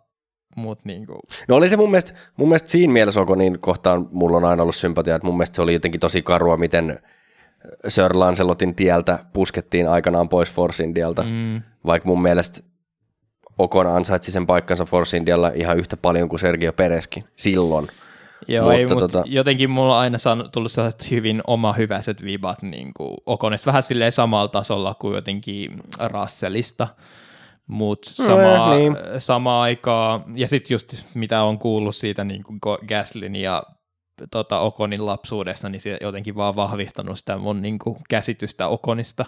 mutta 0.56 0.84
niin 0.86 1.06
kuin, 1.06 1.20
No 1.48 1.56
oli 1.56 1.70
se 1.70 1.78
mun 1.78 1.92
mielestä, 1.92 2.14
mun 2.38 2.48
mielestä 2.48 2.70
siinä 2.70 2.94
mielessä 2.94 3.22
Okonin 3.22 3.60
kohtaan 3.60 4.08
mulla 4.12 4.38
on 4.38 4.46
aina 4.46 4.64
ollut 4.64 4.76
sympatia, 4.76 5.16
että 5.16 5.26
mun 5.26 5.38
mielestä 5.38 5.56
se 5.56 5.62
oli 5.62 5.74
jotenkin 5.74 6.00
tosi 6.02 6.22
karua, 6.22 6.58
miten 6.58 7.00
Sir 7.88 8.20
Lancelotin 8.20 8.76
tieltä 8.76 9.20
puskettiin 9.34 9.90
aikanaan 9.90 10.30
pois 10.30 10.52
Force 10.52 10.84
Indialta, 10.84 11.24
mm. 11.24 11.62
vaikka 11.86 12.10
mun 12.10 12.22
mielestä 12.22 12.62
Okon 13.58 13.88
ansaitsi 13.88 14.32
sen 14.32 14.48
paikkansa 14.48 14.86
Force 14.86 15.18
Indialla 15.18 15.52
ihan 15.56 15.78
yhtä 15.78 15.98
paljon 15.98 16.30
kuin 16.30 16.40
Sergio 16.40 16.74
Pereskin 16.74 17.24
silloin. 17.36 17.88
Joo, 18.48 18.64
Mutta 18.64 18.78
ei, 18.78 18.88
mutta 18.88 19.20
tota- 19.20 19.24
jotenkin 19.26 19.70
mulla 19.70 19.94
on 19.96 20.00
aina 20.00 20.18
saanut, 20.18 20.52
tullut 20.52 20.72
sellaiset 20.72 21.12
hyvin 21.12 21.42
oma 21.48 21.74
hyväiset 21.74 22.24
vibat 22.24 22.62
niin 22.62 22.92
kuin 22.98 23.18
Okonista, 23.26 23.66
vähän 23.66 23.84
silleen 23.84 24.12
samalla 24.12 24.48
tasolla 24.48 24.94
kuin 24.94 25.16
jotenkin 25.16 25.72
Russellista, 26.12 26.88
mutta 27.68 28.12
No, 28.20 28.28
samaa, 28.28 28.76
niin. 28.76 28.94
niin. 28.94 29.22
samaa 29.22 29.62
aikaa, 29.62 30.24
ja 30.36 30.48
sitten 30.48 30.76
just 30.76 31.06
mitä 31.14 31.44
on 31.44 31.60
kuullut 31.60 31.96
siitä 31.96 32.24
niin 32.24 32.44
kuin 32.44 32.60
Gaslin 32.88 33.36
ja 33.36 33.64
tota, 34.32 34.60
Okonin 34.60 35.06
lapsuudesta, 35.06 35.70
niin 35.70 35.82
se 35.82 35.98
jotenkin 36.02 36.36
vaan 36.36 36.56
vahvistanut 36.56 37.20
sitä 37.20 37.38
mun 37.38 37.62
niin 37.62 37.80
kuin, 37.80 37.98
käsitystä 38.10 38.68
Okonista. 38.68 39.26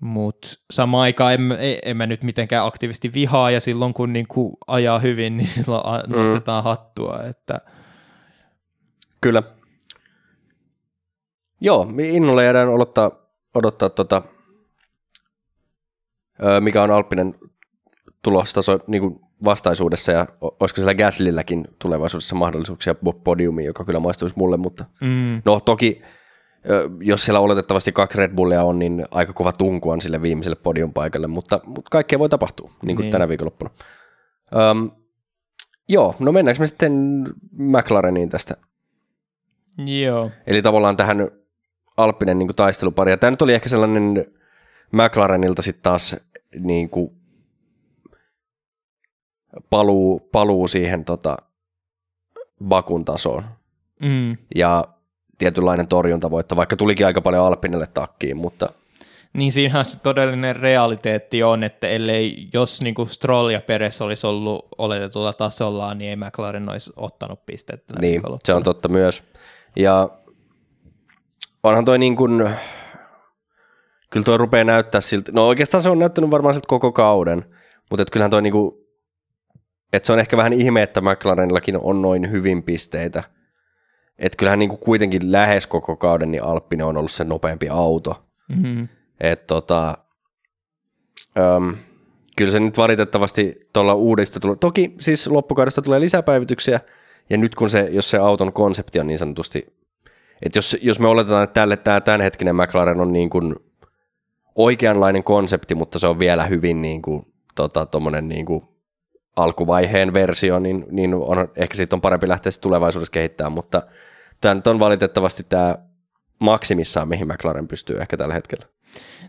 Mutta 0.00 0.48
samaan 0.72 1.02
aikaan 1.02 1.34
en, 1.34 1.52
en, 1.52 1.78
en 1.84 1.96
mä 1.96 2.06
nyt 2.06 2.22
mitenkään 2.22 2.66
aktiivisesti 2.66 3.12
vihaa, 3.14 3.50
ja 3.50 3.60
silloin 3.60 3.94
kun 3.94 4.12
niin 4.12 4.26
kuin, 4.28 4.52
ajaa 4.66 4.98
hyvin, 4.98 5.36
niin 5.36 5.48
silloin 5.48 5.86
a- 5.86 6.02
Mm. 6.06 6.16
nostetaan 6.16 6.64
hattua, 6.64 7.22
että 7.22 7.60
Kyllä. 9.20 9.42
Joo, 11.60 11.86
innolla 11.98 12.42
jäädään 12.42 12.68
odottaa, 12.68 13.10
odottaa 13.54 13.90
tota, 13.90 14.22
mikä 16.60 16.82
on 16.82 16.90
Alppinen 16.90 17.34
tulostaso 18.22 18.78
niin 18.86 19.02
kuin 19.02 19.20
vastaisuudessa 19.44 20.12
ja 20.12 20.26
olisiko 20.40 20.76
siellä 20.76 20.94
Gaslilläkin 20.94 21.68
tulevaisuudessa 21.78 22.34
mahdollisuuksia 22.34 22.92
po- 22.92 23.20
podiumiin, 23.24 23.66
joka 23.66 23.84
kyllä 23.84 24.00
maistuisi 24.00 24.38
mulle, 24.38 24.56
mutta 24.56 24.84
mm, 25.00 25.42
no 25.44 25.60
toki 25.60 26.02
jos 27.00 27.24
siellä 27.24 27.40
oletettavasti 27.40 27.92
kaksi 27.92 28.18
Red 28.18 28.34
Bullia 28.34 28.62
on, 28.62 28.78
niin 28.78 29.06
aika 29.10 29.32
kova 29.32 29.52
tunku 29.52 29.90
on 29.90 30.00
sille 30.00 30.22
viimeiselle 30.22 30.56
podiumpaikalle, 30.62 31.26
mutta, 31.26 31.60
mutta 31.66 31.90
kaikkea 31.90 32.18
voi 32.18 32.28
tapahtua, 32.28 32.70
niin 32.82 32.96
kuin 32.96 33.04
niin. 33.04 33.12
Tänä 33.12 33.28
viikonloppuna. 33.28 33.70
Öm, 34.70 34.90
joo, 35.88 36.14
no 36.18 36.32
mennäänkö 36.32 36.60
me 36.60 36.66
sitten 36.66 37.24
McLareniin 37.52 38.28
tästä 38.28 38.56
joo. 39.78 40.30
Eli 40.46 40.62
tavallaan 40.62 40.96
tähän 40.96 41.28
Alppinen 41.96 42.38
niin 42.38 42.56
taistelupari. 42.56 43.10
Ja 43.10 43.16
tämä 43.16 43.30
nyt 43.30 43.42
oli 43.42 43.54
ehkä 43.54 43.68
sellainen 43.68 44.26
McLarenilta 44.94 45.62
sitten 45.62 45.82
taas 45.82 46.16
niin 46.58 46.90
kuin 46.90 47.12
paluu, 49.70 50.28
paluu 50.32 50.68
siihen 50.68 51.04
tota, 51.04 51.36
Bakun 52.64 53.04
tasoon. 53.04 53.44
Mm. 54.02 54.36
Ja 54.54 54.84
tietynlainen 55.38 55.88
torjuntavoitto, 55.88 56.56
vaikka 56.56 56.76
tulikin 56.76 57.06
aika 57.06 57.20
paljon 57.20 57.46
Alppinelle 57.46 57.86
takkiin, 57.94 58.36
mutta 58.36 58.68
Niin 59.32 59.52
siinähän 59.52 59.84
se 59.84 59.98
todellinen 59.98 60.56
realiteetti 60.56 61.42
on, 61.42 61.64
että 61.64 61.88
ellei, 61.88 62.48
jos 62.52 62.82
niin 62.82 62.94
kuin 62.94 63.08
Stroll 63.08 63.48
ja 63.48 63.60
Peres 63.60 64.02
olisi 64.02 64.26
ollut 64.26 64.68
oletetulla 64.78 65.32
tasolla, 65.32 65.94
niin 65.94 66.10
ei 66.10 66.16
McLaren 66.16 66.68
olisi 66.68 66.92
ottanut 66.96 67.46
pistettä. 67.46 67.94
niin, 68.00 68.12
viikonloppuna. 68.12 68.46
se 68.46 68.54
on 68.54 68.62
totta 68.62 68.88
myös. 68.88 69.22
Ja 69.76 70.08
onhan 71.62 71.84
toi 71.84 71.98
niin 71.98 72.16
kuin, 72.16 72.50
kyllä 74.14 74.24
tuo 74.24 74.36
rupeaa 74.36 74.64
näyttää 74.64 75.00
siltä, 75.00 75.32
no 75.32 75.48
oikeastaan 75.48 75.82
se 75.82 75.88
on 75.88 75.98
näyttänyt 75.98 76.30
varmaan 76.30 76.54
siltä 76.54 76.66
koko 76.68 76.92
kauden, 76.92 77.44
mutta 77.90 78.02
et 78.02 78.10
kyllähän 78.10 78.30
toi 78.30 78.42
niin 78.42 78.52
kuin, 78.52 78.74
että 79.92 80.06
se 80.06 80.12
on 80.12 80.18
ehkä 80.18 80.36
vähän 80.36 80.52
ihme, 80.52 80.82
että 80.82 81.00
McLarenillakin 81.00 81.76
on 81.76 82.02
noin 82.02 82.30
hyvin 82.30 82.62
pisteitä. 82.62 83.22
Että 84.18 84.36
kyllähän 84.36 84.58
niin 84.58 84.68
kuin 84.68 84.78
kuitenkin 84.78 85.32
lähes 85.32 85.66
koko 85.66 85.96
kauden 85.96 86.30
niin 86.30 86.42
Alppinen 86.42 86.86
on 86.86 86.96
ollut 86.96 87.10
se 87.10 87.24
nopeampi 87.24 87.68
auto. 87.68 88.24
Mm-hmm. 88.48 88.88
Että 89.20 89.46
tota, 89.46 89.98
öm, 91.38 91.76
kyllä 92.36 92.52
se 92.52 92.60
nyt 92.60 92.76
valitettavasti 92.78 93.60
tuolla 93.72 93.94
uudesta 93.94 94.40
tulee. 94.40 94.56
Toki 94.56 94.94
siis 95.00 95.26
loppukaudesta 95.26 95.82
tulee 95.82 96.00
lisäpäivityksiä, 96.00 96.80
ja 97.30 97.38
nyt 97.38 97.54
kun 97.54 97.70
se, 97.70 97.88
jos 97.90 98.10
se 98.10 98.18
auton 98.18 98.52
konsepti 98.52 99.00
on 99.00 99.06
niin 99.06 99.18
sanotusti, 99.18 99.74
että 100.42 100.58
jos, 100.58 100.76
jos 100.82 101.00
me 101.00 101.08
oletetaan, 101.08 101.44
että 101.44 101.60
tälle 101.60 101.76
tämä 101.76 102.00
tämänhetkinen 102.00 102.56
McLaren 102.56 103.00
on 103.00 103.12
niin 103.12 103.30
kuin 103.30 103.54
oikeanlainen 104.54 105.24
konsepti, 105.24 105.74
mutta 105.74 105.98
se 105.98 106.06
on 106.06 106.18
vielä 106.18 106.44
hyvin 106.44 106.82
niin 106.82 107.02
kuin, 107.02 107.22
tota, 107.54 107.86
tommonen 107.86 108.28
niin 108.28 108.46
kuin 108.46 108.64
alkuvaiheen 109.36 110.14
versio, 110.14 110.58
niin, 110.58 110.86
niin 110.90 111.14
on, 111.14 111.48
ehkä 111.56 111.74
siitä 111.74 111.96
on 111.96 112.00
parempi 112.00 112.28
lähteä 112.28 112.52
tulevaisuudessa 112.60 113.12
kehittämään, 113.12 113.52
mutta 113.52 113.82
tämä 114.40 114.54
nyt 114.54 114.66
on 114.66 114.80
valitettavasti 114.80 115.42
tämä 115.48 115.78
maksimissaan, 116.38 117.08
mihin 117.08 117.28
McLaren 117.28 117.68
pystyy 117.68 118.00
ehkä 118.00 118.16
tällä 118.16 118.34
hetkellä. 118.34 118.66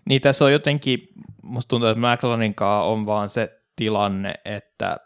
Niin 0.09 0.21
tässä 0.21 0.45
on 0.45 0.51
jotenkin, 0.51 1.07
musta 1.43 1.69
tuntuu, 1.69 1.89
että 1.89 2.15
McLarenin 2.15 2.55
on 2.83 3.05
vaan 3.05 3.29
se 3.29 3.61
tilanne, 3.75 4.33
että 4.45 4.97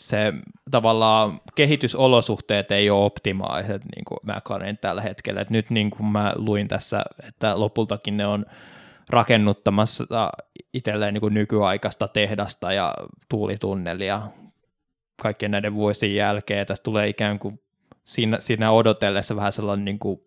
se 0.00 0.32
tavallaan 0.70 1.40
kehitysolosuhteet 1.54 2.72
ei 2.72 2.90
ole 2.90 3.04
optimaaliset 3.04 3.82
niin 3.96 4.04
kuin 4.04 4.18
McLaren 4.22 4.78
tällä 4.78 5.02
hetkellä. 5.02 5.40
Et 5.40 5.50
nyt 5.50 5.70
niin 5.70 5.90
kuin 5.90 6.06
mä 6.06 6.32
luin 6.36 6.68
tässä, 6.68 7.04
että 7.28 7.60
lopultakin 7.60 8.16
ne 8.16 8.26
on 8.26 8.46
rakennuttamassa 9.08 10.30
itselleen 10.74 11.14
niin 11.14 11.20
kuin 11.20 11.34
nykyaikaista 11.34 12.08
tehdasta 12.08 12.72
ja 12.72 12.94
tuulitunnelia 13.28 14.22
kaikkien 15.22 15.50
näiden 15.50 15.74
vuosien 15.74 16.14
jälkeen. 16.14 16.66
Tästä 16.66 16.84
tulee 16.84 17.08
ikään 17.08 17.38
kuin 17.38 17.60
siinä, 18.04 18.40
siinä 18.40 18.70
odotellessa 18.70 19.36
vähän 19.36 19.52
sellainen 19.52 19.84
niin 19.84 19.98
kuin, 19.98 20.20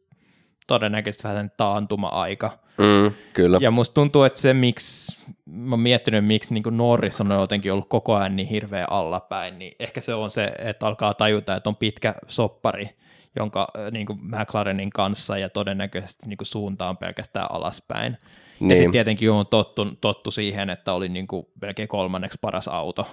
todennäköisesti 0.69 1.27
vähän 1.27 1.51
taantuma-aika. 1.57 2.59
Mm, 2.77 3.11
kyllä. 3.33 3.57
Ja 3.61 3.71
musta 3.71 3.93
tuntuu, 3.93 4.23
että 4.23 4.39
se 4.39 4.53
miksi, 4.53 5.19
mä 5.45 5.73
oon 5.73 5.79
miettinyt, 5.79 6.25
miksi 6.25 6.53
niin 6.53 6.63
Norris 6.71 7.21
on 7.21 7.31
jotenkin 7.31 7.73
ollut 7.73 7.89
koko 7.89 8.15
ajan 8.15 8.35
niin 8.35 8.47
hirveä 8.47 8.85
allapäin, 8.89 9.59
niin 9.59 9.75
ehkä 9.79 10.01
se 10.01 10.13
on 10.13 10.31
se, 10.31 10.51
että 10.57 10.85
alkaa 10.85 11.13
tajuta, 11.13 11.55
että 11.55 11.69
on 11.69 11.75
pitkä 11.75 12.15
soppari, 12.27 12.89
jonka 13.35 13.67
niin 13.91 14.05
kuin 14.05 14.19
McLarenin 14.21 14.89
kanssa 14.89 15.37
ja 15.37 15.49
todennäköisesti 15.49 16.27
niin 16.27 16.37
kuin 16.37 16.47
suunta 16.47 16.89
on 16.89 16.97
pelkästään 16.97 17.51
alaspäin. 17.51 18.17
Niin. 18.59 18.69
Ja 18.69 18.75
sitten 18.75 18.91
tietenkin 18.91 19.31
on 19.31 19.47
tottu, 19.47 19.87
tottu 20.01 20.31
siihen, 20.31 20.69
että 20.69 20.93
oli 20.93 21.09
niin 21.09 21.27
kuin 21.27 21.47
melkein 21.61 21.87
kolmanneksi 21.87 22.37
paras 22.41 22.67
auto 22.67 23.07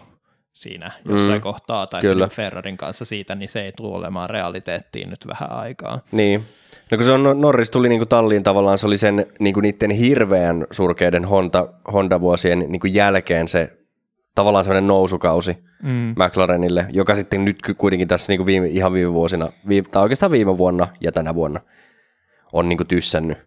siinä 0.56 0.92
jossain 1.08 1.38
mm, 1.38 1.40
kohtaa, 1.40 1.86
tai 1.86 2.02
niin 2.02 2.30
Ferrarin 2.30 2.76
kanssa 2.76 3.04
siitä, 3.04 3.34
niin 3.34 3.48
se 3.48 3.64
ei 3.64 3.72
tule 3.72 3.96
olemaan 3.96 4.30
realiteettiin 4.30 5.10
nyt 5.10 5.26
vähän 5.26 5.52
aikaa. 5.52 6.00
Niin. 6.12 6.44
No 6.90 6.96
kun 6.98 7.04
se 7.04 7.12
on, 7.12 7.40
Norris 7.40 7.70
tuli 7.70 7.88
niinku 7.88 8.06
talliin 8.06 8.42
tavallaan, 8.42 8.78
se 8.78 8.86
oli 8.86 8.98
sen 8.98 9.26
niinku 9.40 9.60
niiden 9.60 9.90
hirveän 9.90 10.66
surkeiden 10.70 11.24
Honda, 11.24 11.68
Honda-vuosien 11.92 12.64
niinku 12.68 12.86
jälkeen 12.86 13.48
se 13.48 13.78
tavallaan 14.34 14.64
sellainen 14.64 14.86
nousukausi 14.86 15.58
mm. 15.82 16.14
McLarenille, 16.16 16.86
joka 16.90 17.14
sitten 17.14 17.44
nyt 17.44 17.58
kuitenkin 17.76 18.08
tässä 18.08 18.32
niinku 18.32 18.46
viime, 18.46 18.66
ihan 18.66 18.92
viime 18.92 19.12
vuosina, 19.12 19.52
viime, 19.68 19.88
tai 19.88 20.02
oikeastaan 20.02 20.32
viime 20.32 20.58
vuonna 20.58 20.88
ja 21.00 21.12
tänä 21.12 21.34
vuonna 21.34 21.60
on 22.52 22.68
niinku 22.68 22.84
tyssännyt. 22.84 23.38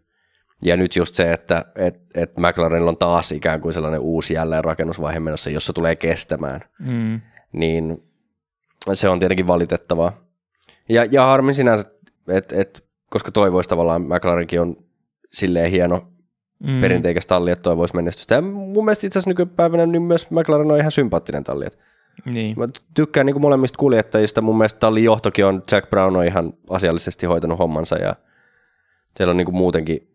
Ja 0.63 0.77
nyt 0.77 0.95
just 0.95 1.15
se, 1.15 1.33
että 1.33 1.65
et, 1.75 2.01
et 2.15 2.37
McLarenilla 2.37 2.89
on 2.89 2.97
taas 2.97 3.31
ikään 3.31 3.61
kuin 3.61 3.73
sellainen 3.73 3.99
uusi 3.99 4.33
jälleenrakennusvaihe 4.33 5.19
menossa, 5.19 5.49
jossa 5.49 5.73
tulee 5.73 5.95
kestämään, 5.95 6.61
mm. 6.79 7.21
niin 7.51 8.03
se 8.93 9.09
on 9.09 9.19
tietenkin 9.19 9.47
valitettavaa. 9.47 10.17
Ja, 10.89 11.05
ja 11.05 11.25
harmi 11.25 11.53
sinänsä, 11.53 11.89
että 12.27 12.55
et, 12.61 12.85
koska 13.09 13.31
toivoisi 13.31 13.69
tavallaan, 13.69 14.01
McLarenkin 14.01 14.61
on 14.61 14.75
silleen 15.33 15.71
hieno 15.71 16.07
mm. 16.63 16.81
perinteikäs 16.81 17.27
talli, 17.27 17.51
että 17.51 17.63
toivoisi 17.63 17.95
menestystä. 17.95 18.35
Ja 18.35 18.41
mun 18.41 18.85
mielestä 18.85 19.07
itse 19.07 19.19
asiassa 19.19 19.29
nykypäivänä 19.29 19.85
niin 19.85 20.01
myös 20.01 20.31
McLaren 20.31 20.71
on 20.71 20.79
ihan 20.79 20.91
sympaattinen 20.91 21.43
talli. 21.43 21.65
Niin. 22.25 22.59
Mä 22.59 22.67
tykkään 22.93 23.25
niin 23.25 23.33
kuin 23.33 23.41
molemmista 23.41 23.77
kuljettajista. 23.77 24.41
Mun 24.41 24.57
mielestä 24.57 24.79
tallin 24.79 25.03
johtokin 25.03 25.45
on, 25.45 25.63
Jack 25.71 25.89
Brown 25.89 26.15
on 26.15 26.25
ihan 26.25 26.53
asiallisesti 26.69 27.25
hoitanut 27.25 27.59
hommansa 27.59 27.97
ja 27.97 28.15
siellä 29.17 29.31
on 29.31 29.37
niin 29.37 29.45
kuin 29.45 29.55
muutenkin 29.55 30.08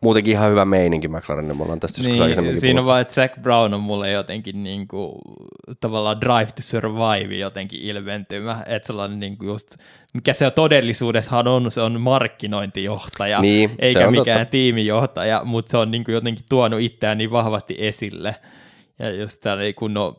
muutenkin 0.00 0.32
ihan 0.32 0.50
hyvä 0.50 0.64
meininki 0.64 1.08
McLarenin, 1.08 1.56
me 1.56 1.62
ollaan 1.62 1.80
tästä 1.80 2.02
niin, 2.02 2.16
Siinä 2.16 2.42
puhuttu. 2.42 2.78
on 2.78 2.86
vaan, 2.86 3.00
että 3.00 3.14
Zach 3.14 3.40
Brown 3.40 3.74
on 3.74 3.80
mulle 3.80 4.10
jotenkin 4.10 4.62
niin 4.62 4.88
kuin, 4.88 5.12
tavallaan 5.80 6.20
drive 6.20 6.46
to 6.46 6.62
survive 6.62 7.34
jotenkin 7.34 7.80
ilmentymä, 7.82 8.62
että 8.66 8.86
sellainen 8.86 9.20
niin 9.20 9.38
kuin 9.38 9.48
just, 9.48 9.76
mikä 10.14 10.32
se 10.34 10.50
todellisuudessahan 10.50 11.48
on, 11.48 11.70
se 11.70 11.80
on 11.80 12.00
markkinointijohtaja, 12.00 13.40
niin, 13.40 13.70
eikä 13.78 14.10
mikään 14.10 14.38
totta. 14.38 14.50
tiimijohtaja, 14.50 15.44
mutta 15.44 15.70
se 15.70 15.76
on 15.76 15.90
niin 15.90 16.04
kuin 16.04 16.14
jotenkin 16.14 16.44
tuonut 16.48 16.80
itseään 16.80 17.18
niin 17.18 17.30
vahvasti 17.30 17.76
esille, 17.78 18.36
ja 18.98 19.10
just 19.10 19.40
tällainen 19.40 19.74
kunnon 19.74 20.16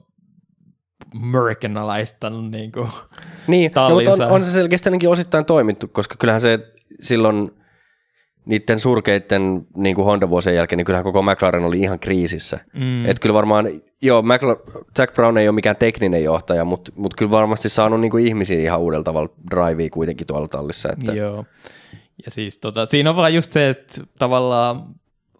amerikanalaistanut 1.23 2.51
niin 2.51 2.71
kuin 2.71 2.89
Niin, 3.47 3.71
no, 3.75 3.89
mutta 3.89 4.11
on, 4.11 4.31
on 4.31 4.43
se 4.43 4.51
selkeästi 4.51 4.89
ainakin 4.89 5.09
osittain 5.09 5.45
toimittu, 5.45 5.87
koska 5.87 6.15
kyllähän 6.19 6.41
se 6.41 6.59
silloin– 7.01 7.51
niiden 8.45 8.79
surkeiden 8.79 9.67
niin 9.75 9.95
kuin 9.95 10.05
Honda-vuosien 10.05 10.55
jälkeen, 10.55 10.77
niin 10.77 10.85
kyllähän 10.85 11.03
koko 11.03 11.21
McLaren 11.21 11.63
oli 11.63 11.79
ihan 11.79 11.99
kriisissä. 11.99 12.59
Mm. 12.73 13.05
Että 13.05 13.21
kyllä 13.21 13.33
varmaan, 13.33 13.65
joo, 14.01 14.21
McLaren, 14.21 14.63
Jack 14.97 15.13
Brown 15.13 15.37
ei 15.37 15.47
ole 15.47 15.55
mikään 15.55 15.75
tekninen 15.75 16.23
johtaja, 16.23 16.65
mutta, 16.65 16.91
mutta 16.95 17.15
kyllä 17.17 17.31
varmasti 17.31 17.69
saanut 17.69 18.01
niin 18.01 18.11
kuin 18.11 18.27
ihmisiä 18.27 18.59
ihan 18.59 18.79
uudella 18.79 19.03
tavalla 19.03 19.29
drivea 19.51 19.89
kuitenkin 19.89 20.27
tuolla 20.27 20.47
tallissa. 20.47 20.89
Että. 20.91 21.11
Joo. 21.13 21.45
Ja 22.25 22.31
siis 22.31 22.57
tota, 22.57 22.85
siinä 22.85 23.09
on 23.09 23.15
vaan 23.15 23.33
just 23.33 23.51
se, 23.51 23.69
että 23.69 24.01
tavallaan 24.19 24.83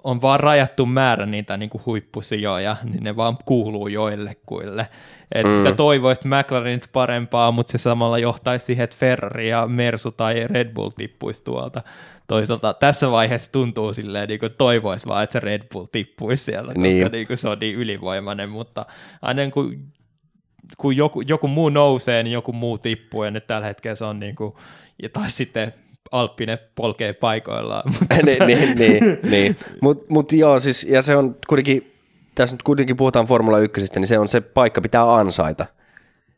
on 0.05 0.21
vaan 0.21 0.39
rajattu 0.39 0.85
määrä 0.85 1.25
niitä 1.25 1.57
niin 1.57 1.69
kuin 1.69 1.85
huippusijoja, 1.85 2.77
niin 2.83 3.03
ne 3.03 3.15
vaan 3.15 3.37
kuuluu 3.45 3.87
joillekuille. 3.87 4.87
Että 5.31 5.51
mm. 5.51 5.57
sitä 5.57 5.71
toivoisi 5.71 6.27
McLarenit 6.27 6.89
parempaa, 6.93 7.51
mutta 7.51 7.71
se 7.71 7.77
samalla 7.77 8.19
johtaisi 8.19 8.65
siihen, 8.65 8.83
että 8.83 8.95
Ferrari 8.99 9.49
ja 9.49 9.67
Mersu 9.67 10.11
tai 10.11 10.47
Red 10.47 10.73
Bull 10.73 10.89
tippuisi 10.89 11.43
tuolta 11.43 11.81
toisaalta 12.27 12.73
tässä 12.73 13.11
vaiheessa 13.11 13.51
tuntuu 13.51 13.93
silleen, 13.93 14.27
niin 14.27 14.39
kuin 14.39 14.51
toivoisi 14.57 15.05
vaan, 15.05 15.23
että 15.23 15.33
se 15.33 15.39
Red 15.39 15.61
Bull 15.73 15.85
tippuisi 15.91 16.43
siellä, 16.43 16.67
koska 16.67 16.81
niin. 16.81 17.11
Niin 17.11 17.27
kuin 17.27 17.37
se 17.37 17.49
on 17.49 17.59
niin 17.59 17.75
ylivoimainen, 17.75 18.49
mutta 18.49 18.85
aina 19.21 19.51
kun, 19.51 19.85
kun 20.77 20.95
joku, 20.95 21.21
joku 21.21 21.47
muu 21.47 21.69
nousee, 21.69 22.23
niin 22.23 22.33
joku 22.33 22.53
muu 22.53 22.77
tippuu, 22.77 23.23
ja 23.23 23.31
nyt 23.31 23.47
tällä 23.47 23.67
hetkellä 23.67 23.95
se 23.95 24.05
on 24.05 24.19
niin 24.19 24.35
kuin, 24.35 24.53
ja 25.03 25.09
taas 25.09 25.37
sitten 25.37 25.73
Alppinen 26.11 26.57
polkee 26.75 27.13
paikoillaan. 27.13 27.83
Mutta... 27.99 28.15
niin, 28.23 28.47
niin, 28.47 28.77
niin, 28.77 29.19
niin. 29.31 29.55
mutta 29.81 30.05
mut 30.09 30.31
joo, 30.31 30.59
siis, 30.59 30.83
ja 30.83 31.01
se 31.01 31.15
on 31.15 31.35
kuitenkin, 31.47 31.93
tässä 32.35 32.53
nyt 32.53 32.63
kuitenkin 32.63 32.95
puhutaan 32.95 33.25
Formula 33.25 33.59
1, 33.59 33.85
niin 33.95 34.07
se 34.07 34.19
on 34.19 34.27
se 34.27 34.41
paikka 34.41 34.81
pitää 34.81 35.15
ansaita. 35.15 35.65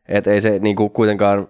Että 0.07 0.32
ei 0.32 0.41
se 0.41 0.59
niin 0.59 0.76
kuin 0.76 0.89
kuitenkaan 0.89 1.47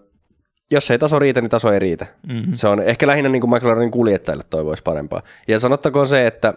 jos 0.72 0.92
ei 0.92 0.98
taso 1.00 1.20
riitä, 1.20 1.42
niin 1.42 1.50
taso 1.50 1.72
ei 1.72 1.80
riitä. 1.80 2.06
Mm-hmm. 2.28 2.54
Se 2.54 2.68
on 2.68 2.84
ehkä 2.84 3.08
lähinnä 3.08 3.30
niin 3.30 3.42
kuin 3.42 3.52
McLarenin 3.52 3.92
kuljettajille 3.92 4.44
toivoisi 4.50 4.84
parempaa. 4.84 5.22
Ja 5.48 5.60
sanottakoon 5.60 6.08
se, 6.08 6.28
että 6.28 6.54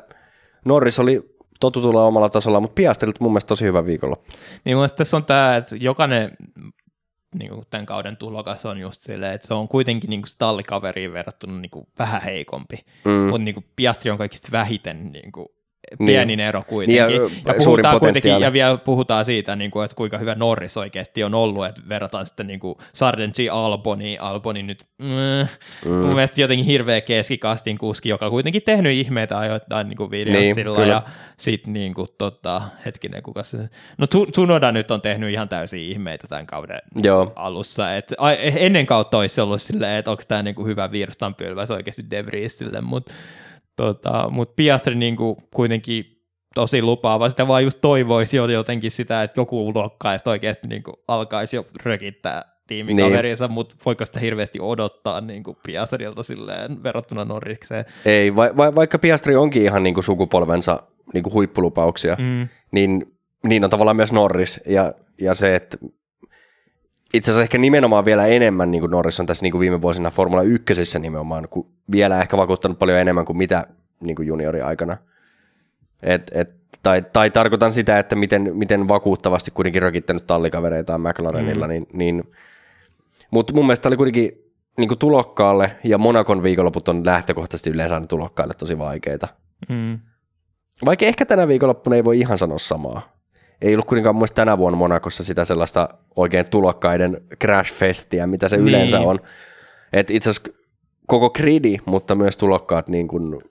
Norris 0.64 0.98
oli 0.98 1.36
totutulla 1.60 2.06
omalla 2.06 2.28
tasolla, 2.28 2.60
mutta 2.60 2.74
Piastrilta 2.74 3.18
mun 3.20 3.32
mielestä 3.32 3.48
tosi 3.48 3.64
hyvä 3.64 3.86
viikolla. 3.86 4.16
Niin 4.64 4.76
mun 4.76 4.88
tässä 4.96 5.16
on 5.16 5.24
tämä, 5.24 5.56
että 5.56 5.76
jokainen 5.76 6.30
niin 7.34 7.50
kuin 7.50 7.66
tämän 7.70 7.86
kauden 7.86 8.16
tulokas 8.16 8.66
on 8.66 8.78
just 8.78 9.02
silleen, 9.02 9.34
että 9.34 9.46
se 9.46 9.54
on 9.54 9.68
kuitenkin 9.68 10.10
niin 10.10 10.22
kuin 10.22 10.30
tallikaveriin 10.38 11.12
verrattuna 11.12 11.60
niin 11.60 11.70
kuin 11.70 11.86
vähän 11.98 12.22
heikompi, 12.22 12.84
mm. 13.04 13.10
mutta 13.10 13.44
niin 13.44 13.54
kuin 13.54 13.66
Piastri 13.76 14.10
on 14.10 14.18
kaikista 14.18 14.48
vähiten 14.52 15.12
niin 15.12 15.32
kuin 15.32 15.48
pienin 15.98 16.26
niin. 16.26 16.40
ero 16.40 16.62
kuitenkin. 16.68 17.06
Niin, 17.06 17.22
ja, 17.44 17.52
ja, 17.52 17.54
puhutaan 17.64 18.00
kuitenkin, 18.00 18.40
ja 18.40 18.52
vielä 18.52 18.76
puhutaan 18.76 19.24
siitä, 19.24 19.56
niin 19.56 19.70
kuin, 19.70 19.84
että 19.84 19.94
kuinka 19.94 20.18
hyvä 20.18 20.34
Norris 20.34 20.76
oikeasti 20.76 21.24
on 21.24 21.34
ollut, 21.34 21.66
että 21.66 21.82
verrataan 21.88 22.26
sitten 22.26 22.46
niin 22.46 22.60
kuin 22.60 22.74
Sargenti 22.92 23.50
Alboni, 23.50 24.18
Alboni 24.18 24.62
nyt 24.62 24.84
mm, 24.98 25.06
mm. 25.84 25.92
mun 25.92 26.14
mielestä 26.14 26.40
jotenkin 26.40 26.66
hirveä 26.66 27.00
keskikastin 27.00 27.78
kuski, 27.78 28.08
joka 28.08 28.30
kuitenkin 28.30 28.62
tehnyt 28.62 28.92
ihmeitä 28.92 29.38
ajoittain 29.38 29.88
niin 29.88 29.96
kuin 29.96 30.10
niin, 30.10 30.56
ja 30.88 31.02
sitten 31.36 31.72
niin 31.72 31.94
kuin, 31.94 32.08
tota, 32.18 32.62
hetkinen, 32.84 33.22
kuka 33.22 33.42
se, 33.42 33.58
no 33.98 34.06
Tsunoda 34.32 34.72
nyt 34.72 34.90
on 34.90 35.00
tehnyt 35.00 35.32
ihan 35.32 35.48
täysin 35.48 35.80
ihmeitä 35.80 36.26
tämän 36.28 36.46
kauden 36.46 36.80
Joo. 37.02 37.32
alussa, 37.36 37.96
että 37.96 38.16
ennen 38.56 38.86
kautta 38.86 39.18
olisi 39.18 39.40
ollut 39.40 39.62
silleen, 39.62 39.96
että 39.96 40.10
onko 40.10 40.22
tämä 40.28 40.42
niin 40.42 40.54
kuin 40.54 40.66
hyvä 40.66 40.92
virstanpylväs 40.92 41.70
oikeasti 41.70 42.02
De 42.10 42.26
Vriesille, 42.26 42.80
mutta 42.80 43.12
Tota, 43.80 44.28
Mutta 44.30 44.54
Piastri 44.56 44.94
niin 44.94 45.16
kuin 45.16 45.36
kuitenkin 45.54 46.04
tosi 46.54 46.82
lupaava. 46.82 47.28
Sitä 47.28 47.48
vaan 47.48 47.64
just 47.64 47.78
toivoisi 47.80 48.36
jo 48.36 48.46
jotenkin 48.48 48.90
sitä, 48.90 49.22
että 49.22 49.40
joku 49.40 49.72
luokkaista 49.74 50.30
oikeasti 50.30 50.68
niin 50.68 50.82
kuin 50.82 50.94
alkaisi 51.08 51.56
jo 51.56 51.66
rökittää 51.82 52.42
tiimikaverinsa, 52.66 53.46
niin. 53.46 53.54
mutta 53.54 53.74
voiko 53.86 54.06
sitä 54.06 54.20
hirveästi 54.20 54.58
odottaa 54.62 55.20
niin 55.20 55.42
kuin 55.42 55.56
Piastrilta 55.66 56.22
silleen 56.22 56.82
verrattuna 56.82 57.24
Norrikseen? 57.24 57.84
Ei, 58.04 58.36
va- 58.36 58.56
va- 58.56 58.74
vaikka 58.74 58.98
Piastri 58.98 59.36
onkin 59.36 59.62
ihan 59.62 59.82
niin 59.82 59.94
kuin 59.94 60.04
sukupolvensa 60.04 60.82
niin 61.14 61.22
kuin 61.22 61.34
huippulupauksia, 61.34 62.16
mm. 62.18 62.48
niin, 62.72 63.16
niin 63.44 63.64
on 63.64 63.70
tavallaan 63.70 63.96
myös 63.96 64.12
Norris. 64.12 64.60
Ja, 64.66 64.94
ja 65.20 65.34
se, 65.34 65.56
että 65.56 65.76
itse 67.14 67.30
asiassa 67.30 67.42
ehkä 67.42 67.58
nimenomaan 67.58 68.04
vielä 68.04 68.26
enemmän, 68.26 68.70
niin 68.70 68.80
kuin 68.80 68.90
Norris 68.90 69.20
on 69.20 69.26
tässä 69.26 69.42
niin 69.42 69.52
kuin 69.52 69.60
viime 69.60 69.82
vuosina 69.82 70.10
Formula 70.10 70.42
1 70.42 70.98
nimenomaan, 70.98 71.48
kun 71.50 71.66
vielä 71.90 72.20
ehkä 72.20 72.36
vakuuttanut 72.36 72.78
paljon 72.78 72.98
enemmän 72.98 73.24
kuin 73.24 73.36
mitä 73.36 73.66
niin 74.00 74.16
kuin 74.16 74.28
juniori-aikana. 74.28 74.96
Et, 76.02 76.30
et, 76.34 76.50
tai, 76.82 77.02
tai 77.12 77.30
tarkoitan 77.30 77.72
sitä, 77.72 77.98
että 77.98 78.16
miten, 78.16 78.50
miten 78.54 78.88
vakuuttavasti 78.88 79.50
kuitenkin 79.50 79.82
rökittänyt 79.82 80.26
tallikavereitaan 80.26 81.00
McLarenilla, 81.00 81.66
mm. 81.66 81.70
niin, 81.70 81.86
niin 81.92 82.24
mutta 83.30 83.54
mun 83.54 83.66
mielestä 83.66 83.88
oli 83.88 83.96
kuitenkin 83.96 84.32
niin 84.78 84.88
kuin 84.88 84.98
tulokkaalle, 84.98 85.76
ja 85.84 85.98
Monakon 85.98 86.42
viikonloput 86.42 86.88
on 86.88 87.06
lähtökohtaisesti 87.06 87.70
yleensä 87.70 87.94
aina 87.94 88.06
tulokkaille 88.06 88.54
tosi 88.54 88.78
vaikeita. 88.78 89.28
Mm. 89.68 89.98
Vaikka 90.84 91.06
ehkä 91.06 91.26
tänä 91.26 91.48
viikonloppuna 91.48 91.96
ei 91.96 92.04
voi 92.04 92.20
ihan 92.20 92.38
sanoa 92.38 92.58
samaa 92.58 93.19
ei 93.62 93.74
ollut 93.74 93.86
kuitenkaan 93.86 94.16
muista 94.16 94.34
tänä 94.34 94.58
vuonna 94.58 94.76
Monakossa 94.76 95.24
sitä 95.24 95.44
sellaista 95.44 95.88
oikein 96.16 96.50
tulokkaiden 96.50 97.20
crash-festiä, 97.44 98.26
mitä 98.26 98.48
se 98.48 98.56
niin. 98.56 98.68
yleensä 98.68 99.00
on. 99.00 99.18
Et 99.92 100.10
itse 100.10 100.30
asiassa 100.30 100.52
koko 101.06 101.30
gridi, 101.30 101.76
mutta 101.84 102.14
myös 102.14 102.36
tulokkaat 102.36 102.88
niin 102.88 103.08
kuin 103.08 103.42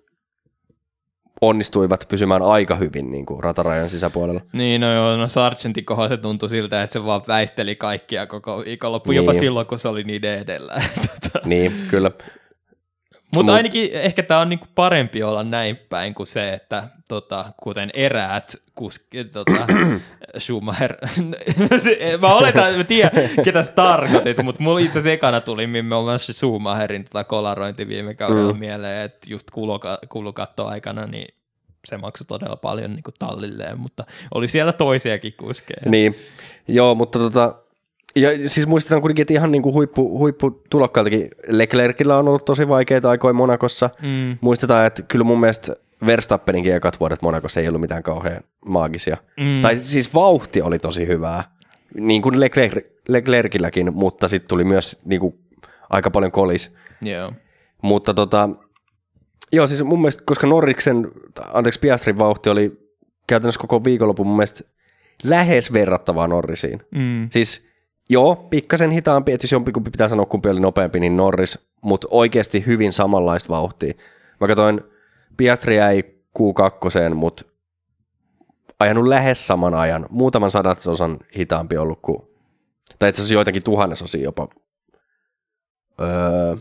onnistuivat 1.42 2.06
pysymään 2.08 2.42
aika 2.42 2.76
hyvin 2.76 3.12
niin 3.12 3.26
kuin 3.26 3.44
ratarajan 3.44 3.90
sisäpuolella. 3.90 4.42
Niin, 4.54 4.82
no 4.82 4.94
joo, 4.94 5.18
no 5.18 5.28
Sargentin 5.28 5.86
kohdalla 5.86 6.10
se 6.10 6.18
tuntui 6.18 6.50
siltä, 6.50 6.84
että 6.84 6.94
se 6.94 7.06
vaan 7.06 7.22
väisteli 7.28 7.76
kaikkia 7.76 8.28
koko 8.28 8.64
viikonloppu, 8.66 9.12
niin. 9.12 9.18
jopa 9.18 9.34
silloin, 9.34 9.68
kun 9.68 9.80
se 9.80 9.88
oli 9.88 10.04
niiden 10.04 10.40
edellä. 10.40 10.82
niin, 11.46 11.86
kyllä. 11.90 12.12
Mutta 13.36 13.54
ainakin 13.54 13.90
ehkä 13.94 14.24
tämä 14.24 14.40
on 14.40 14.50
niinku 14.50 14.68
parempi 14.76 15.24
olla 15.24 15.44
näin 15.44 15.78
päin 15.90 16.14
kuin 16.14 16.28
se, 16.28 16.54
että 16.54 16.90
tota, 17.10 17.54
kuten 17.64 17.90
eräät 17.94 18.56
kuski, 18.76 19.24
tota, 19.24 19.68
Schumacher, 20.40 20.98
mä 22.22 22.36
oletan, 22.36 22.78
mä 22.78 22.84
tiedän, 22.84 23.12
ketä 23.44 23.64
sä 23.64 23.72
tarkoitit, 23.72 24.44
mutta 24.44 24.64
mulla 24.64 24.80
itse 24.80 25.00
asiassa 25.00 25.14
ekana 25.14 25.42
tuli 25.42 25.68
me 25.68 25.96
ollaan 25.96 26.20
Schumacherin 26.20 27.06
tota 27.06 27.24
kolarointi 27.24 27.88
viime 27.88 28.14
kaudella 28.14 28.54
mm. 28.54 28.60
mieleen, 28.60 29.06
että 29.06 29.28
just 29.30 29.52
kuluka, 29.52 30.00
kulukatto 30.10 30.66
aikana, 30.66 31.06
niin 31.06 31.36
se 31.86 31.98
maksoi 31.98 32.26
todella 32.28 32.56
paljon 32.56 32.92
niin 32.92 33.04
kuin 33.04 33.16
tallilleen, 33.20 33.80
mutta 33.80 34.04
oli 34.34 34.48
siellä 34.48 34.74
toisiakin 34.74 35.34
kuskeja. 35.38 35.92
Niin, 35.92 36.16
joo, 36.68 36.96
mutta 36.96 37.20
tota, 37.20 37.56
ja 38.16 38.50
siis 38.50 38.68
muistetaan 38.68 39.02
kuitenkin, 39.02 39.22
että 39.22 39.34
ihan 39.34 39.52
niin 39.52 39.62
kuin 39.62 39.74
huippu, 39.74 40.20
huipputulokkaaltakin 40.20 41.30
Leclercillä 41.48 42.18
on 42.18 42.28
ollut 42.28 42.46
tosi 42.46 42.68
vaikeita 42.68 43.10
aikoja 43.10 43.34
Monakossa. 43.34 43.90
Mm. 44.02 44.38
Muistetaan, 44.42 44.86
että 44.86 45.02
kyllä 45.02 45.24
mun 45.24 45.40
mielestä 45.40 45.76
Verstappeninkin 46.06 46.76
ekat 46.76 47.00
vuodet 47.00 47.22
Monacossa 47.22 47.60
ei 47.60 47.68
ollut 47.68 47.82
mitään 47.82 48.04
kauhean 48.04 48.44
maagisia. 48.66 49.18
Mm. 49.40 49.62
Tai 49.62 49.78
siis 49.78 50.14
vauhti 50.14 50.62
oli 50.62 50.80
tosi 50.80 51.08
hyvää, 51.08 51.44
niin 51.94 52.22
kuin 52.22 52.40
Leclerc, 52.40 52.86
Leclercilläkin, 53.08 53.94
mutta 53.94 54.28
sitten 54.28 54.50
tuli 54.50 54.64
myös 54.64 55.02
niin 55.06 55.22
kuin, 55.22 55.40
aika 55.90 56.12
paljon 56.12 56.32
kolis. 56.32 56.76
Joo. 57.02 57.34
Mutta 57.82 58.14
tota, 58.14 58.50
joo 59.52 59.68
siis 59.68 59.84
mun 59.84 60.02
mielestä, 60.02 60.24
koska 60.26 60.48
Norriksen, 60.48 61.12
anteeksi 61.54 61.80
Piastrin 61.80 62.20
vauhti 62.20 62.50
oli 62.50 62.90
käytännössä 63.28 63.62
koko 63.62 63.84
viikonlopun 63.84 64.28
mun 64.28 64.36
mielestä 64.36 64.64
lähes 65.24 65.74
verrattavaa 65.74 66.28
Norrisiin. 66.28 66.82
Mm. 66.92 67.30
Siis 67.32 67.70
joo, 68.10 68.36
pikkasen 68.36 68.92
hitaampi, 68.92 69.32
että 69.32 69.42
siis 69.42 69.52
jompikumpi 69.52 69.92
pitää 69.92 70.10
sanoa 70.10 70.26
kumpi 70.26 70.50
oli 70.50 70.60
nopeampi, 70.60 71.00
niin 71.00 71.18
Norris, 71.18 71.70
mutta 71.82 72.08
oikeasti 72.12 72.66
hyvin 72.66 72.94
samanlaista 72.94 73.50
vauhtia. 73.50 73.94
Mä 74.40 74.48
katsoin, 74.48 74.82
Piastri 75.40 75.78
jäi 75.78 76.04
Q2, 76.40 77.14
mutta 77.14 77.44
ajanut 78.80 79.08
lähes 79.08 79.48
saman 79.48 79.74
ajan, 79.74 80.06
muutaman 80.10 80.52
sadasosan 80.52 81.20
hitaampi 81.38 81.78
ollut 81.78 82.00
kuin, 82.02 82.22
tai 83.00 83.10
itse 83.10 83.22
asiassa 83.22 83.34
joitakin 83.34 83.64
tuhannesosia 83.64 84.24
jopa. 84.24 84.48
Öö, 86.02 86.56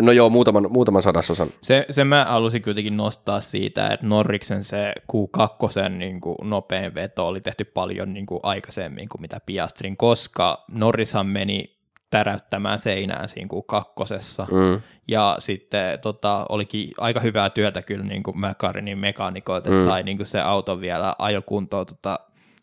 no 0.00 0.12
joo, 0.12 0.30
muutaman, 0.30 0.72
muutaman 0.72 1.02
sadasosan. 1.02 1.48
Se, 1.62 1.86
se 1.90 2.04
mä 2.04 2.26
halusin 2.28 2.62
kuitenkin 2.62 2.96
nostaa 2.96 3.40
siitä, 3.40 3.88
että 3.88 4.06
Norriksen 4.06 4.64
se 4.64 4.92
Q2 5.12 5.88
niin 5.88 6.20
kuin 6.20 6.36
nopein 6.42 6.94
veto 6.94 7.28
oli 7.28 7.40
tehty 7.40 7.64
paljon 7.64 8.12
niin 8.12 8.26
kuin 8.26 8.40
aikaisemmin 8.42 9.08
kuin 9.08 9.20
mitä 9.20 9.40
Piastrin, 9.46 9.96
koska 9.96 10.64
Norrishan 10.68 11.26
meni 11.26 11.73
täräyttämään 12.18 12.78
seinään 12.78 13.28
siinä 13.28 13.48
Q2. 13.52 14.52
Mm. 14.54 14.80
Ja 15.08 15.36
sitten 15.38 15.98
tota, 15.98 16.46
olikin 16.48 16.90
aika 16.98 17.20
hyvää 17.20 17.50
työtä 17.50 17.82
kyllä 17.82 18.04
niin 18.04 18.22
kuin 18.22 18.36
McLarenin 18.40 18.98
mekaanikoilta, 18.98 19.70
Mm. 19.70 19.84
sai 19.84 20.02
niin 20.02 20.16
kuin 20.16 20.26
se 20.26 20.40
auto 20.40 20.80
vielä 20.80 21.14
ajokuntoon 21.18 21.86
tota, 21.86 22.20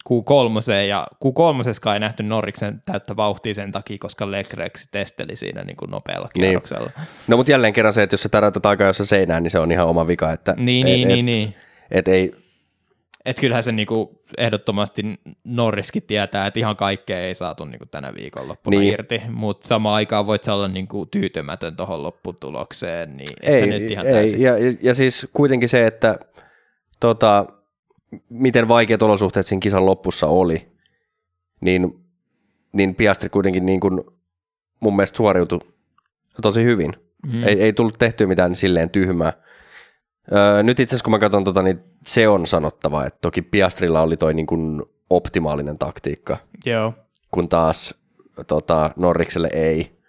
Q3, 0.10 0.74
ja 0.88 1.08
Q3 1.26 1.94
ei 1.94 2.00
nähty 2.00 2.24
Norriksen 2.24 2.82
täyttä 2.86 3.16
vauhtia 3.16 3.54
sen 3.54 3.72
takia, 3.72 3.98
koska 4.00 4.32
Leclerc 4.32 4.86
testeli 4.92 5.36
siinä 5.36 5.64
niin 5.64 5.78
kuin 5.78 5.92
nopealla 5.92 6.28
Niin. 6.36 6.42
kierroksella. 6.42 6.90
No 7.28 7.38
mutta 7.38 7.52
jälleen 7.52 7.74
kerran 7.74 7.94
se, 7.94 8.04
että 8.04 8.14
jos 8.14 8.24
sä 8.24 8.30
täräytät 8.30 8.66
aikaa 8.66 8.88
jossa 8.88 9.06
seinään, 9.06 9.44
niin 9.44 9.52
se 9.52 9.60
on 9.60 9.72
ihan 9.72 9.88
oma 9.88 10.08
vika. 10.08 10.32
Että 10.32 10.54
Niin, 10.58 10.88
et, 10.88 10.94
niin, 10.94 11.08
et, 11.10 11.14
niin, 11.16 11.26
niin. 11.26 11.56
Et 11.92 12.08
ei, 12.08 12.32
Et 13.26 13.40
kyllähän 13.40 13.64
se 13.64 13.72
niinku 13.72 14.24
ehdottomasti 14.38 15.02
Norriskin 15.44 16.04
tietää, 16.04 16.48
että 16.48 16.60
ihan 16.60 16.76
kaikkea 16.76 17.20
ei 17.20 17.36
saatu 17.36 17.66
niinku 17.66 17.86
tänä 17.86 18.14
viikonloppuna 18.14 18.80
Niin. 18.80 18.94
irti, 18.94 19.22
mutta 19.30 19.68
samaan 19.68 19.96
aikaan 19.96 20.28
voit 20.28 20.48
olla 20.48 20.68
niinku 20.68 21.06
tyytymätön 21.06 21.76
tuohon 21.76 22.04
lopputulokseen, 22.04 23.18
niin 23.18 23.34
et 23.42 23.54
ei, 23.54 23.68
nyt 23.68 23.92
ihan 23.92 24.08
ei. 24.08 24.14
täysin. 24.14 24.42
Ja, 24.42 24.58
ja, 24.58 24.74
ja 24.82 24.94
siis 24.94 25.28
kuitenkin 25.34 25.70
se, 25.70 25.86
että 25.88 26.20
tota, 27.00 27.46
miten 28.30 28.68
vaikeat 28.68 29.02
olosuhteet 29.02 29.46
siinä 29.46 29.60
kisan 29.60 29.86
lopussa 29.86 30.28
oli, 30.28 30.72
niin, 31.62 32.06
niin 32.74 32.96
Piastri 32.96 33.30
kuitenkin 33.30 33.66
niin 33.66 33.80
kuin 33.80 34.02
mun 34.80 34.96
mielestä 34.96 35.18
suoriutui 35.18 35.60
tosi 36.42 36.64
hyvin. 36.64 36.94
Mm. 37.34 37.44
Ei, 37.44 37.62
ei 37.62 37.74
tullut 37.74 38.00
tehtyä 38.00 38.28
mitään 38.28 38.56
silleen 38.56 38.90
tyhmää. 38.90 39.34
Öö, 40.32 40.64
nyt 40.64 40.80
itse 40.80 40.96
asiassa 40.96 41.04
kun 41.04 41.12
mä 41.12 41.20
katson 41.20 41.44
tota, 41.44 41.62
niin 41.62 41.80
se 42.06 42.28
on 42.28 42.48
sanottava, 42.48 43.06
että 43.06 43.20
toki 43.22 43.42
Piastrilla 43.42 44.02
oli 44.02 44.18
toi 44.18 44.34
niin 44.34 44.48
kuin 44.48 44.82
optimaalinen 45.10 45.78
taktiikka, 45.78 46.38
Joo, 46.66 46.94
kun 47.32 47.50
taas 47.50 47.96
tota, 48.48 48.92
Norrikselle 48.96 49.50
ei. 49.54 50.02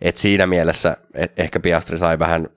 Et 0.00 0.16
siinä 0.16 0.46
mielessä 0.46 0.96
et 1.14 1.40
ehkä 1.40 1.60
Piastri 1.60 1.98
sai 1.98 2.18
vähän, 2.18 2.48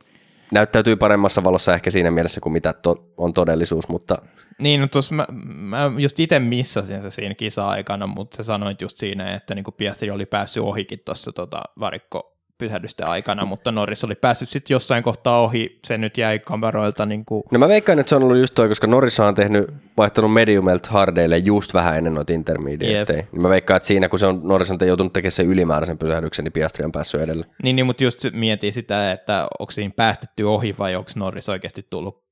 näyttäytyy 0.51 0.95
paremmassa 0.95 1.43
valossa 1.43 1.73
ehkä 1.73 1.89
siinä 1.89 2.11
mielessä 2.11 2.41
kuin 2.41 2.53
mitä 2.53 2.73
to, 2.73 3.11
on 3.17 3.33
todellisuus, 3.33 3.89
mutta 3.89 4.17
niin 4.59 4.81
no 4.81 4.87
tuossa 4.87 5.15
mä, 5.15 5.25
mä 5.45 5.91
just 5.97 6.19
itse 6.19 6.39
missasin 6.39 7.01
se 7.01 7.11
siinä 7.11 7.35
kisa-aikana, 7.35 8.07
mutta 8.07 8.37
sä 8.37 8.43
sanoit 8.43 8.81
just 8.81 8.97
siinä, 8.97 9.35
että 9.35 9.55
niinku 9.55 9.71
Piastri 9.71 10.11
oli 10.11 10.25
päässyt 10.25 10.63
ohikin 10.63 10.99
tuossa 11.05 11.31
tota 11.31 11.63
varikko 11.79 12.34
pysähdysten 12.57 13.07
aikana, 13.07 13.45
mutta 13.45 13.71
Norris 13.71 14.03
oli 14.03 14.15
päässyt 14.15 14.49
sitten 14.49 14.75
jossain 14.75 15.03
kohtaa 15.03 15.41
ohi, 15.41 15.79
se 15.85 15.97
nyt 15.97 16.17
jäi 16.17 16.39
kameroilta 16.39 17.05
niinku 17.05 17.43
no 17.51 17.59
mä 17.59 17.67
veikkaan, 17.67 17.99
että 17.99 18.09
se 18.09 18.15
on 18.15 18.23
ollut 18.23 18.37
just 18.37 18.55
toi, 18.55 18.67
koska 18.67 18.87
Norris 18.87 19.19
on 19.19 19.35
tehnyt, 19.35 19.73
vaihtanut 19.97 20.33
mediumelt 20.33 20.87
hardeille 20.87 21.37
just 21.37 21.73
vähän 21.73 21.97
ennen 21.97 22.13
noita 22.13 22.33
intermediateja. 22.33 23.23
Niin 23.31 23.41
mä 23.41 23.49
veikkaan, 23.49 23.75
että 23.75 23.87
siinä 23.87 24.09
kun 24.09 24.19
se 24.19 24.25
on, 24.25 24.41
Norris 24.43 24.71
on 24.71 24.77
joutunut 24.87 25.13
tekemään 25.13 25.31
sen 25.31 25.45
ylimääräisen 25.45 25.97
pysähdyksen, 25.97 26.45
niin 26.45 26.53
Piastri 26.53 26.85
on 26.85 26.91
päässyt 26.91 27.21
edelle. 27.21 27.45
Niin, 27.63 27.75
niin 27.75 27.85
mutta 27.85 28.03
just 28.03 28.25
mietin 28.33 28.73
sitä, 28.73 29.11
että 29.11 29.47
onko 29.59 29.71
siinä 29.71 29.93
päästetty 29.95 30.43
ohi 30.43 30.75
vai 30.79 30.95
onko 30.95 31.11
Norris 31.15 31.49
oikeasti 31.49 31.87
tullut 31.89 32.25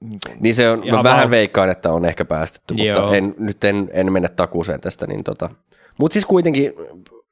niin 0.00 0.18
kuin, 0.26 0.36
Niin 0.40 0.54
se 0.54 0.70
on, 0.70 0.78
mä 0.78 1.02
vähän 1.02 1.04
vaan- 1.04 1.30
veikkaan, 1.30 1.70
että 1.70 1.92
on 1.92 2.04
ehkä 2.04 2.24
päästetty, 2.24 2.74
mutta 2.74 2.86
Joo. 2.86 3.12
en, 3.12 3.34
nyt 3.38 3.64
en, 3.64 3.90
en 3.92 4.12
mene 4.12 4.28
takuuseen 4.28 4.80
tästä. 4.80 5.06
Niin 5.06 5.24
tota. 5.24 5.50
Mutta 5.98 6.12
siis 6.12 6.26
kuitenkin, 6.26 6.72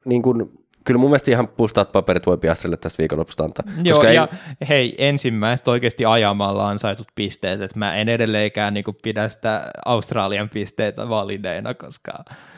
niin 0.04 0.22
kun, 0.22 0.52
kyllä 0.86 0.98
mun 0.98 1.10
mielestä 1.10 1.30
ihan 1.30 1.48
pustaat 1.48 1.92
paperit 1.92 2.26
voi 2.26 2.38
Piastrille 2.38 2.76
tästä 2.76 2.98
viikonlopusta 2.98 3.44
antaa. 3.44 3.64
Joo, 3.84 3.94
koska 3.94 4.12
ja 4.12 4.28
ei, 4.60 4.68
hei, 4.68 4.94
ensimmäiset 4.98 5.68
oikeasti 5.68 6.04
ajamalla 6.04 6.68
ansaitut 6.68 7.06
pisteet, 7.14 7.60
että 7.60 7.78
mä 7.78 7.96
en 7.96 8.08
edelleenkään 8.08 8.74
niin 8.74 8.84
kuin 8.84 8.96
pidä 9.02 9.28
sitä 9.28 9.70
Australian 9.84 10.48
pisteitä 10.48 11.08
valideina, 11.08 11.74
koska 11.74 12.12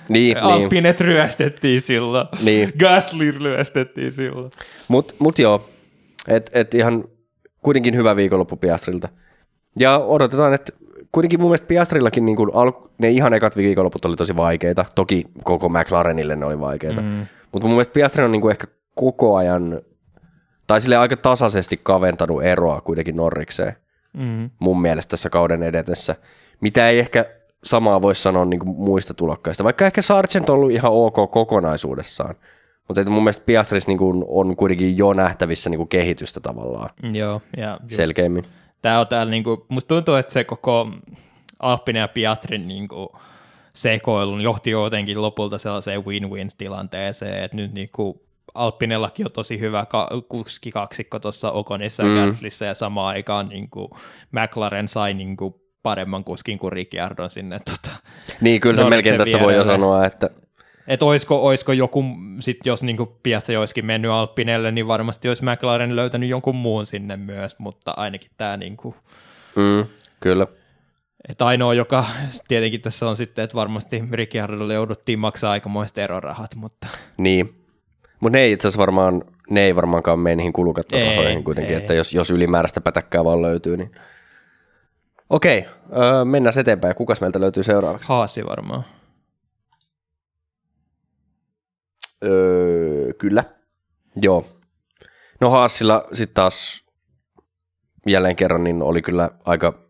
niin, 0.08 0.34
niin, 0.34 0.44
Alpinet 0.44 1.00
ryöstettiin 1.00 1.80
silloin, 1.80 2.26
Niin. 2.42 2.72
Gasly 2.80 3.30
ryöstettiin 3.30 4.12
silloin. 4.12 4.50
mutta 4.88 5.14
mut 5.18 5.38
joo, 5.38 5.68
et, 6.28 6.50
et 6.54 6.74
ihan 6.74 7.04
kuitenkin 7.62 7.96
hyvä 7.96 8.16
viikonloppu 8.16 8.56
Piastrilta. 8.56 9.08
Ja 9.78 9.98
odotetaan, 9.98 10.54
että 10.54 10.72
kuitenkin 11.12 11.40
mun 11.40 11.48
mielestä 11.48 11.68
Piastrillakin 11.68 12.26
niin 12.26 12.36
kun 12.36 12.50
al, 12.54 12.72
ne 12.98 13.10
ihan 13.10 13.34
ekat 13.34 13.56
viikonloput 13.56 14.04
oli 14.04 14.16
tosi 14.16 14.36
vaikeita. 14.36 14.84
Toki 14.94 15.24
koko 15.44 15.68
McLarenille 15.68 16.36
ne 16.36 16.46
oli 16.46 16.60
vaikeita. 16.60 17.00
Mm. 17.00 17.26
Mutta 17.52 17.66
mun 17.66 17.74
mielestä 17.74 17.92
Piastri 17.92 18.24
on 18.24 18.32
niin 18.32 18.42
kuin 18.42 18.50
ehkä 18.50 18.66
koko 18.94 19.36
ajan, 19.36 19.80
tai 20.66 20.80
sille 20.80 20.96
aika 20.96 21.16
tasaisesti 21.16 21.80
kaventanut 21.82 22.42
eroa 22.42 22.80
kuitenkin 22.80 23.16
Norrikseen. 23.16 23.76
Mm. 24.12 24.50
mun 24.58 24.82
mielestä 24.82 25.10
tässä 25.10 25.30
kauden 25.30 25.62
edetessä, 25.62 26.16
mitä 26.60 26.88
ei 26.88 26.98
ehkä 26.98 27.24
samaa 27.64 28.02
voi 28.02 28.14
sanoa 28.14 28.44
niin 28.44 28.60
kuin 28.60 28.76
muista 28.76 29.14
tulokkaista, 29.14 29.64
vaikka 29.64 29.86
ehkä 29.86 30.02
Sargent 30.02 30.50
on 30.50 30.56
ollut 30.56 30.70
ihan 30.70 30.92
ok 30.92 31.30
kokonaisuudessaan, 31.30 32.34
mutta 32.88 33.10
mun 33.10 33.22
mielestä 33.22 33.44
Piastris 33.46 33.86
niin 33.86 33.98
kuin 33.98 34.24
on 34.28 34.56
kuitenkin 34.56 34.98
jo 34.98 35.12
nähtävissä 35.12 35.70
niin 35.70 35.78
kuin 35.78 35.88
kehitystä 35.88 36.40
tavallaan 36.40 36.90
Joo, 37.12 37.42
ja 37.56 37.78
just, 37.82 37.96
selkeämmin. 37.96 38.44
tää 38.82 39.00
on 39.00 39.06
täällä, 39.06 39.30
niinku, 39.30 39.66
musta 39.68 39.88
tuntuu, 39.88 40.14
että 40.14 40.32
se 40.32 40.44
koko 40.44 40.90
Alppinen 41.58 42.00
ja 42.00 42.08
Piastrin 42.08 42.68
niinku, 42.68 43.12
sekoilun 43.78 44.40
johti 44.40 44.70
jotenkin 44.70 45.22
lopulta 45.22 45.58
sellaiseen 45.58 46.04
win-win-tilanteeseen, 46.04 47.44
että 47.44 47.56
nyt 47.56 47.72
niinku, 47.72 48.22
Alppinellakin 48.54 49.26
on 49.26 49.32
tosi 49.32 49.60
hyvä 49.60 49.86
ka- 49.86 50.10
kuskikaksikko 50.28 51.18
tuossa 51.18 51.50
Okonissa 51.50 52.02
ja 52.02 52.26
Mm. 52.26 52.66
Ja 52.66 52.74
samaan 52.74 53.08
aikaan 53.14 53.48
niinku, 53.48 53.96
McLaren 54.32 54.88
sai 54.88 55.14
niinku, 55.14 55.62
paremman 55.82 56.24
kuskin 56.24 56.58
kuin 56.58 56.72
Ricciardon 56.72 57.30
sinne. 57.30 57.58
Tota. 57.58 57.96
Niin, 58.40 58.60
kyllä 58.60 58.76
se 58.76 58.84
melkein 58.84 59.16
tässä 59.16 59.40
voi 59.40 59.54
jo 59.54 59.64
sanoa, 59.64 60.06
että 60.06 60.30
Että 60.86 61.04
oisko, 61.04 61.42
oisko 61.46 61.72
joku, 61.72 62.04
sit 62.40 62.66
jos 62.66 62.82
niinku 62.82 63.18
Piastri 63.22 63.56
olisikin 63.56 63.86
mennyt 63.86 64.10
Alppinelle, 64.10 64.72
niin 64.72 64.88
varmasti 64.88 65.28
olisi 65.28 65.44
McLaren 65.44 65.96
löytänyt 65.96 66.28
jonkun 66.28 66.56
muun 66.56 66.86
sinne 66.86 67.16
myös, 67.16 67.58
mutta 67.58 67.94
ainakin 67.96 68.30
tämä 68.36 68.56
niinku, 68.56 68.94
mm, 69.56 69.86
kyllä. 70.20 70.46
Että 71.28 71.46
ainoa, 71.46 71.74
joka 71.74 72.06
tietenkin 72.48 72.80
tässä 72.80 73.08
on 73.08 73.16
sitten, 73.16 73.42
että 73.42 73.54
varmasti 73.54 74.02
Ricciardolle 74.12 74.74
jouduttiin 74.74 75.18
maksaa 75.18 75.52
aikamoiset 75.52 75.98
erorahat, 75.98 76.54
mutta 76.54 76.86
Niin. 77.18 77.54
Mutta 78.20 78.38
ne 78.38 78.42
ei 78.42 78.52
itse 78.52 78.68
asiassa 78.68 78.80
varmaan, 78.80 79.22
ne 79.50 79.60
ei 79.60 79.76
varmaankaan 79.76 80.18
mene 80.18 80.36
niihin 80.36 80.52
kulukattorahoihin 80.52 81.44
kuitenkin, 81.44 81.74
ei. 81.74 81.80
että 81.80 81.94
jos, 81.94 82.12
jos 82.14 82.30
ylimääräistä 82.30 82.80
pätäkkää 82.80 83.24
vaan 83.24 83.42
löytyy, 83.42 83.76
niin 83.76 83.90
Okei, 85.30 85.66
öö, 85.96 86.24
mennään 86.24 86.58
eteenpäin. 86.60 86.94
Kukas 86.94 87.20
meiltä 87.20 87.40
löytyy 87.40 87.62
seuraavaksi? 87.62 88.08
haasi 88.08 88.44
varmaan. 88.44 88.84
Öö, 92.24 93.12
kyllä. 93.18 93.44
Joo. 94.22 94.46
No 95.40 95.50
Haasilla 95.50 96.04
sitten 96.12 96.34
taas 96.34 96.84
jälleen 98.06 98.36
kerran 98.36 98.64
niin 98.64 98.82
oli 98.82 99.02
kyllä 99.02 99.30
aika, 99.44 99.87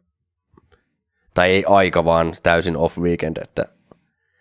tai 1.39 1.51
ei 1.51 1.65
aika, 1.67 2.05
vaan 2.05 2.33
täysin 2.43 2.77
off 2.77 2.99
weekend, 2.99 3.37
että 3.43 3.65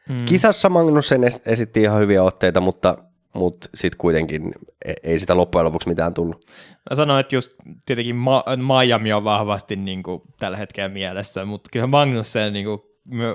Mm. 0.09 0.25
kisassa 0.25 0.69
Magnussen 0.69 1.21
es- 1.23 1.41
esitti 1.45 1.81
ihan 1.81 1.99
hyviä 2.01 2.23
otteita, 2.23 2.61
mutta, 2.61 2.97
mutta 3.33 3.69
sitten 3.75 3.97
kuitenkin 3.97 4.51
e- 4.85 4.93
ei 5.03 5.19
sitä 5.19 5.37
loppujen 5.37 5.65
lopuksi 5.65 5.89
mitään 5.89 6.13
tullut. 6.13 6.45
Mä 6.89 6.95
sanoin, 6.95 7.19
että 7.19 7.35
just 7.35 7.55
tietenkin 7.85 8.15
Ma- 8.15 8.43
Miami 8.83 9.13
on 9.13 9.23
vahvasti 9.23 9.75
niin 9.75 10.03
kuin, 10.03 10.21
tällä 10.39 10.57
hetkellä 10.57 10.89
mielessä, 10.89 11.45
mutta 11.45 11.69
kyllä 11.73 11.87
Magnussen 11.87 12.53
niin 12.53 12.65
kuin, 12.65 12.81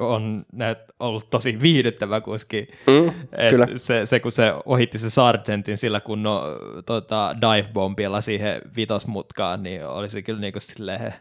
on 0.00 0.40
näet, 0.52 0.78
ollut 1.00 1.30
tosi 1.30 1.60
viihdyttävä 1.62 2.20
kuski. 2.20 2.68
Mm, 2.86 3.08
Et 3.32 3.50
kyllä. 3.50 3.66
Se, 3.76 4.06
se, 4.06 4.20
kun 4.20 4.32
se 4.32 4.52
ohitti 4.66 4.98
se 4.98 5.10
Sargentin 5.10 5.78
sillä 5.78 6.00
kunnon 6.00 6.42
tota, 6.86 7.36
dive-bombilla 7.40 8.20
siihen 8.20 8.62
vitosmutkaan, 8.76 9.62
niin 9.62 9.86
oli 9.86 10.10
se 10.10 10.22
kyllä 10.22 10.40
niinku 10.40 10.60
silleen, 10.60 11.14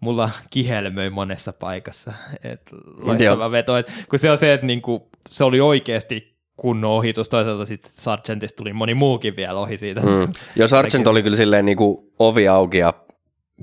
mulla 0.00 0.30
kihelmöi 0.50 1.10
monessa 1.10 1.52
paikassa. 1.52 2.12
Et 2.44 2.60
loistava 2.98 3.42
Joo. 3.44 3.50
veto. 3.50 3.76
Et, 3.76 3.92
kun 4.10 4.18
se 4.18 4.30
on 4.30 4.38
se, 4.38 4.52
että 4.52 4.66
niinku, 4.66 5.08
se 5.30 5.44
oli 5.44 5.60
oikeasti 5.60 6.36
kunnon 6.56 6.90
ohitus, 6.90 7.28
toisaalta 7.28 7.66
sitten 7.66 7.90
Sargentista 7.94 8.56
tuli 8.56 8.72
moni 8.72 8.94
muukin 8.94 9.36
vielä 9.36 9.60
ohi 9.60 9.76
siitä. 9.76 10.00
Mm. 10.00 10.32
Jos 10.56 10.72
Argent 10.72 11.06
oli 11.06 11.22
kyllä 11.22 11.36
silleen 11.36 11.66
niin 11.66 11.76
kuin 11.76 11.98
ovi 12.18 12.48
auki 12.48 12.78
ja 12.78 12.94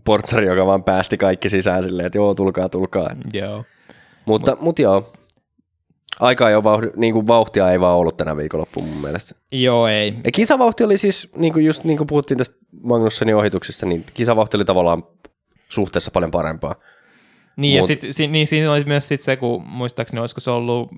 portsari, 0.03 0.45
joka 0.45 0.65
vaan 0.65 0.83
päästi 0.83 1.17
kaikki 1.17 1.49
sisään 1.49 1.83
silleen, 1.83 2.05
että 2.05 2.17
joo, 2.17 2.35
tulkaa, 2.35 2.69
tulkaa. 2.69 3.09
Joo. 3.33 3.63
Mutta, 4.25 4.51
mut, 4.51 4.61
mut 4.61 4.79
joo, 4.79 5.13
aika 6.19 6.49
ei 6.49 6.55
ole 6.55 6.63
vauhti, 6.63 6.87
niin 6.95 7.13
kuin 7.13 7.27
vauhtia 7.27 7.71
ei 7.71 7.79
vaan 7.79 7.97
ollut 7.97 8.17
tänä 8.17 8.37
viikonloppuun 8.37 8.87
mun 8.87 9.01
mielestä. 9.01 9.35
Joo, 9.51 9.87
ei. 9.87 10.13
Ja 10.23 10.31
kisavauhti 10.31 10.83
oli 10.83 10.97
siis, 10.97 11.31
niin 11.35 11.53
kuin 11.53 11.65
just 11.65 11.83
niin 11.83 11.97
kuin 11.97 12.07
puhuttiin 12.07 12.37
tästä 12.37 12.55
Magnussenin 12.83 13.35
ohituksesta, 13.35 13.85
niin 13.85 14.05
kisavauhti 14.13 14.57
oli 14.57 14.65
tavallaan 14.65 15.03
suhteessa 15.73 16.11
paljon 16.11 16.31
parempaa. 16.31 16.75
Niin, 17.57 17.79
Mut- 17.83 17.89
ja 17.89 17.95
sit, 18.01 18.15
si, 18.15 18.27
niin 18.27 18.47
siinä 18.47 18.71
oli 18.71 18.83
myös 18.83 19.07
sit 19.07 19.21
se, 19.21 19.35
kun 19.35 19.67
muistaakseni 19.67 20.19
olisiko 20.19 20.41
se 20.41 20.51
ollut 20.51 20.91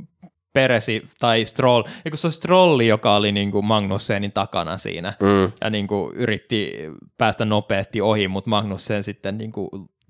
Peresi 0.54 1.04
tai 1.20 1.46
Stroll, 1.46 1.84
eikö 2.06 2.18
se 2.18 2.28
oli 2.28 2.34
Strolli, 2.34 2.88
joka 2.88 3.16
oli 3.16 3.32
niin 3.32 3.52
kuin 3.52 3.66
Magnussenin 3.66 4.32
takana 4.32 4.78
siinä, 4.78 5.14
Mm. 5.20 5.52
ja 5.62 5.70
niin 5.70 5.88
kuin 5.88 6.16
yritti 6.16 6.72
päästä 7.18 7.46
nopeasti 7.46 8.02
ohi, 8.02 8.28
mutta 8.28 8.50
Magnussen 8.50 9.04
sitten 9.04 9.38
niin 9.38 9.52
kuin 9.52 9.70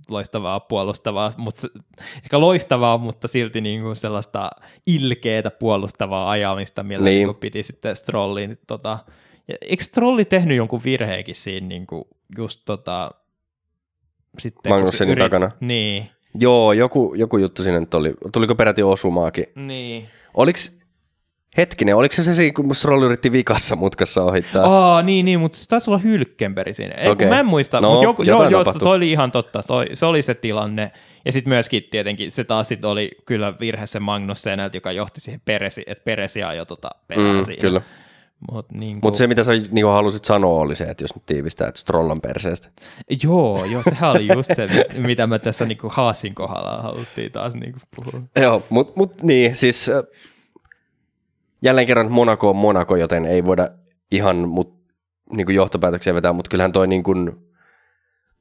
loistavaa 0.10 0.60
puolustavaa, 0.60 1.34
mutta 1.38 1.68
ehkä 2.24 2.40
loistavaa, 2.40 2.98
mutta 2.98 3.28
silti 3.28 3.62
niin 3.62 3.82
kuin 3.82 3.96
sellaista 3.96 4.50
ilkeätä 4.88 5.52
puolustavaa 5.52 6.30
ajamista, 6.30 6.84
millä 6.84 7.06
Niin. 7.06 7.28
niin. 7.28 7.36
Piti 7.36 7.64
sitten 7.64 7.96
Strollin, 7.96 8.58
tota, 8.68 9.00
ja 9.48 9.56
eikö 9.62 9.84
Strolli 9.84 10.26
tehnyt 10.26 10.58
jonkun 10.58 10.82
virheekin 10.84 11.36
siinä 11.36 11.68
niin 11.68 11.88
kuin 11.88 12.04
just 12.38 12.62
tota, 12.66 13.12
sitten, 14.40 14.72
Magnussenin 14.72 15.18
takana. 15.18 15.52
Niin, 15.60 16.10
Joo, 16.40 16.74
joku, 16.74 17.14
joku 17.18 17.38
juttu 17.38 17.64
sinne 17.64 17.80
nyt 17.80 17.94
oli. 17.94 18.14
Tuliko 18.34 18.56
peräti 18.56 18.84
osumaakin? 18.84 19.46
niin. 19.56 20.08
Oliks, 20.34 20.80
hetkinen, 21.58 21.96
oliko 21.96 22.16
se 22.16 22.24
se 22.24 22.34
siinä, 22.36 22.54
kun 22.54 22.76
Stroll 22.76 23.04
yritti 23.04 23.32
vikassa 23.32 23.76
mutkassa 23.76 24.24
ohittaa? 24.24 24.66
Aa, 24.66 25.02
niin, 25.02 25.26
niin, 25.26 25.40
mutta 25.40 25.58
se 25.58 25.68
taisi 25.68 25.90
olla 25.90 25.98
hylkemperi 25.98 26.74
siinä. 26.74 26.96
Ei, 26.96 27.10
okay. 27.10 27.30
Mä 27.30 27.40
en 27.40 27.46
muista, 27.46 27.82
No, 27.82 27.90
mutta 27.90 28.04
joku, 28.04 28.24
joo, 28.24 28.50
joo, 28.50 28.64
toi 28.64 28.96
oli 28.96 29.12
ihan 29.12 29.32
totta. 29.32 29.64
Toi, 29.64 29.86
se 29.94 30.06
oli 30.06 30.22
se 30.22 30.34
tilanne. 30.34 30.92
Ja 31.26 31.32
sitten 31.32 31.50
myöskin 31.50 31.84
tietenkin 31.92 32.32
se 32.32 32.44
taas 32.44 32.68
sit 32.68 32.86
oli 32.86 33.12
kyllä 33.26 33.54
virhe 33.60 33.88
se 33.88 34.00
Magnusseneltä, 34.00 34.78
joka 34.78 34.92
johti 34.92 35.22
siihen 35.22 35.42
Peresi, 35.46 35.84
että 35.88 36.04
Peresi 36.04 36.44
ajoi 36.44 36.66
tota 36.66 36.90
perään 37.08 37.36
mm, 37.36 37.44
siinä. 37.44 37.62
kyllä. 37.62 37.82
Mut 38.52 38.72
niin 38.72 39.00
Mutta 39.04 39.18
se, 39.18 39.28
mitä 39.28 39.44
sä 39.44 39.52
niin 39.72 39.86
halusit 39.86 40.26
sanoa, 40.26 40.60
oli 40.60 40.76
se, 40.76 40.84
että 40.84 41.04
jos 41.04 41.16
nyt 41.16 41.26
tiivistää, 41.26 41.68
että 41.68 41.80
Stroll 41.80 42.10
on 42.10 42.22
perseestä. 42.22 42.70
Joo, 43.24 43.66
joo, 43.66 43.84
sehän 43.84 44.12
oli 44.12 44.28
just 44.34 44.50
se, 44.56 44.68
mitä 45.08 45.28
me 45.28 45.40
tässä 45.40 45.66
niinku 45.66 45.90
Haasin 45.94 46.36
kohdalla 46.36 46.82
haluttiin 46.82 47.32
taas 47.32 47.56
niinku 47.56 47.80
puhua. 47.96 48.22
Joo, 48.42 48.64
mutta 48.70 48.94
mut, 48.96 49.24
niin, 49.24 49.56
siis 49.56 49.92
jälleen 51.62 51.88
kerran 51.88 52.12
Monaco 52.12 52.50
on 52.50 52.56
Monaco, 52.56 52.96
joten 52.96 53.26
ei 53.26 53.46
voida 53.46 53.70
ihan 54.12 54.36
mut, 54.36 54.76
niin 55.36 55.46
kuin 55.46 55.56
johtopäätöksiä 55.56 56.14
vetää, 56.14 56.34
mutta 56.34 56.50
kyllähän 56.50 56.72
toi 56.72 56.88
niin 56.88 57.04
kuin, 57.04 57.46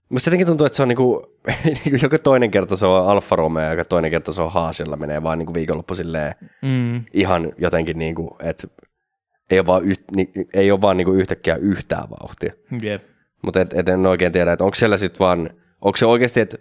Musta 0.09 0.29
jotenkin 0.29 0.47
tuntuu, 0.47 0.67
että 0.67 0.77
se 0.77 0.83
on 0.83 0.89
niin 0.89 0.97
kuin, 0.97 1.25
niin 1.65 1.91
kuin 1.91 2.03
joka 2.03 2.19
toinen 2.19 2.51
kerta 2.51 2.77
se 2.77 2.87
on 2.87 3.09
Alfa 3.09 3.37
Romeo 3.37 3.65
ja 3.65 3.71
joka 3.71 3.85
toinen 3.85 4.11
kerta 4.11 4.33
se 4.33 4.43
on 4.43 4.53
Haas, 4.53 4.81
jolla 4.81 4.97
menee 4.97 5.23
vaan 5.23 5.39
niin 5.39 5.47
kuin 5.47 5.55
viikonloppu 5.55 5.95
silleen 5.95 6.35
Mm, 6.63 7.05
ihan 7.13 7.53
jotenkin, 7.59 7.99
niin 7.99 8.15
kuin, 8.15 8.31
että 8.43 8.69
ei 9.51 9.59
ole 9.59 9.67
vaan, 9.67 9.85
yht, 9.85 10.01
niin, 10.17 10.29
ei 10.55 10.71
ole 10.71 10.81
vaan 10.81 10.97
niin 10.97 11.05
kuin 11.05 11.21
yhtäkkiä 11.21 11.57
yhtään 11.57 12.11
vauhtia. 12.11 12.53
jep. 12.83 13.03
Mutta 13.43 13.61
et, 13.61 13.73
et 13.73 13.89
en 13.89 14.07
oikein 14.07 14.33
tiedä, 14.33 14.53
että 14.53 14.65
onko 14.65 14.75
siellä 14.75 14.97
sitten 14.97 15.19
vaan, 15.19 15.51
onko 15.81 15.97
se 15.97 16.07
oikeasti, 16.07 16.41
että 16.41 16.59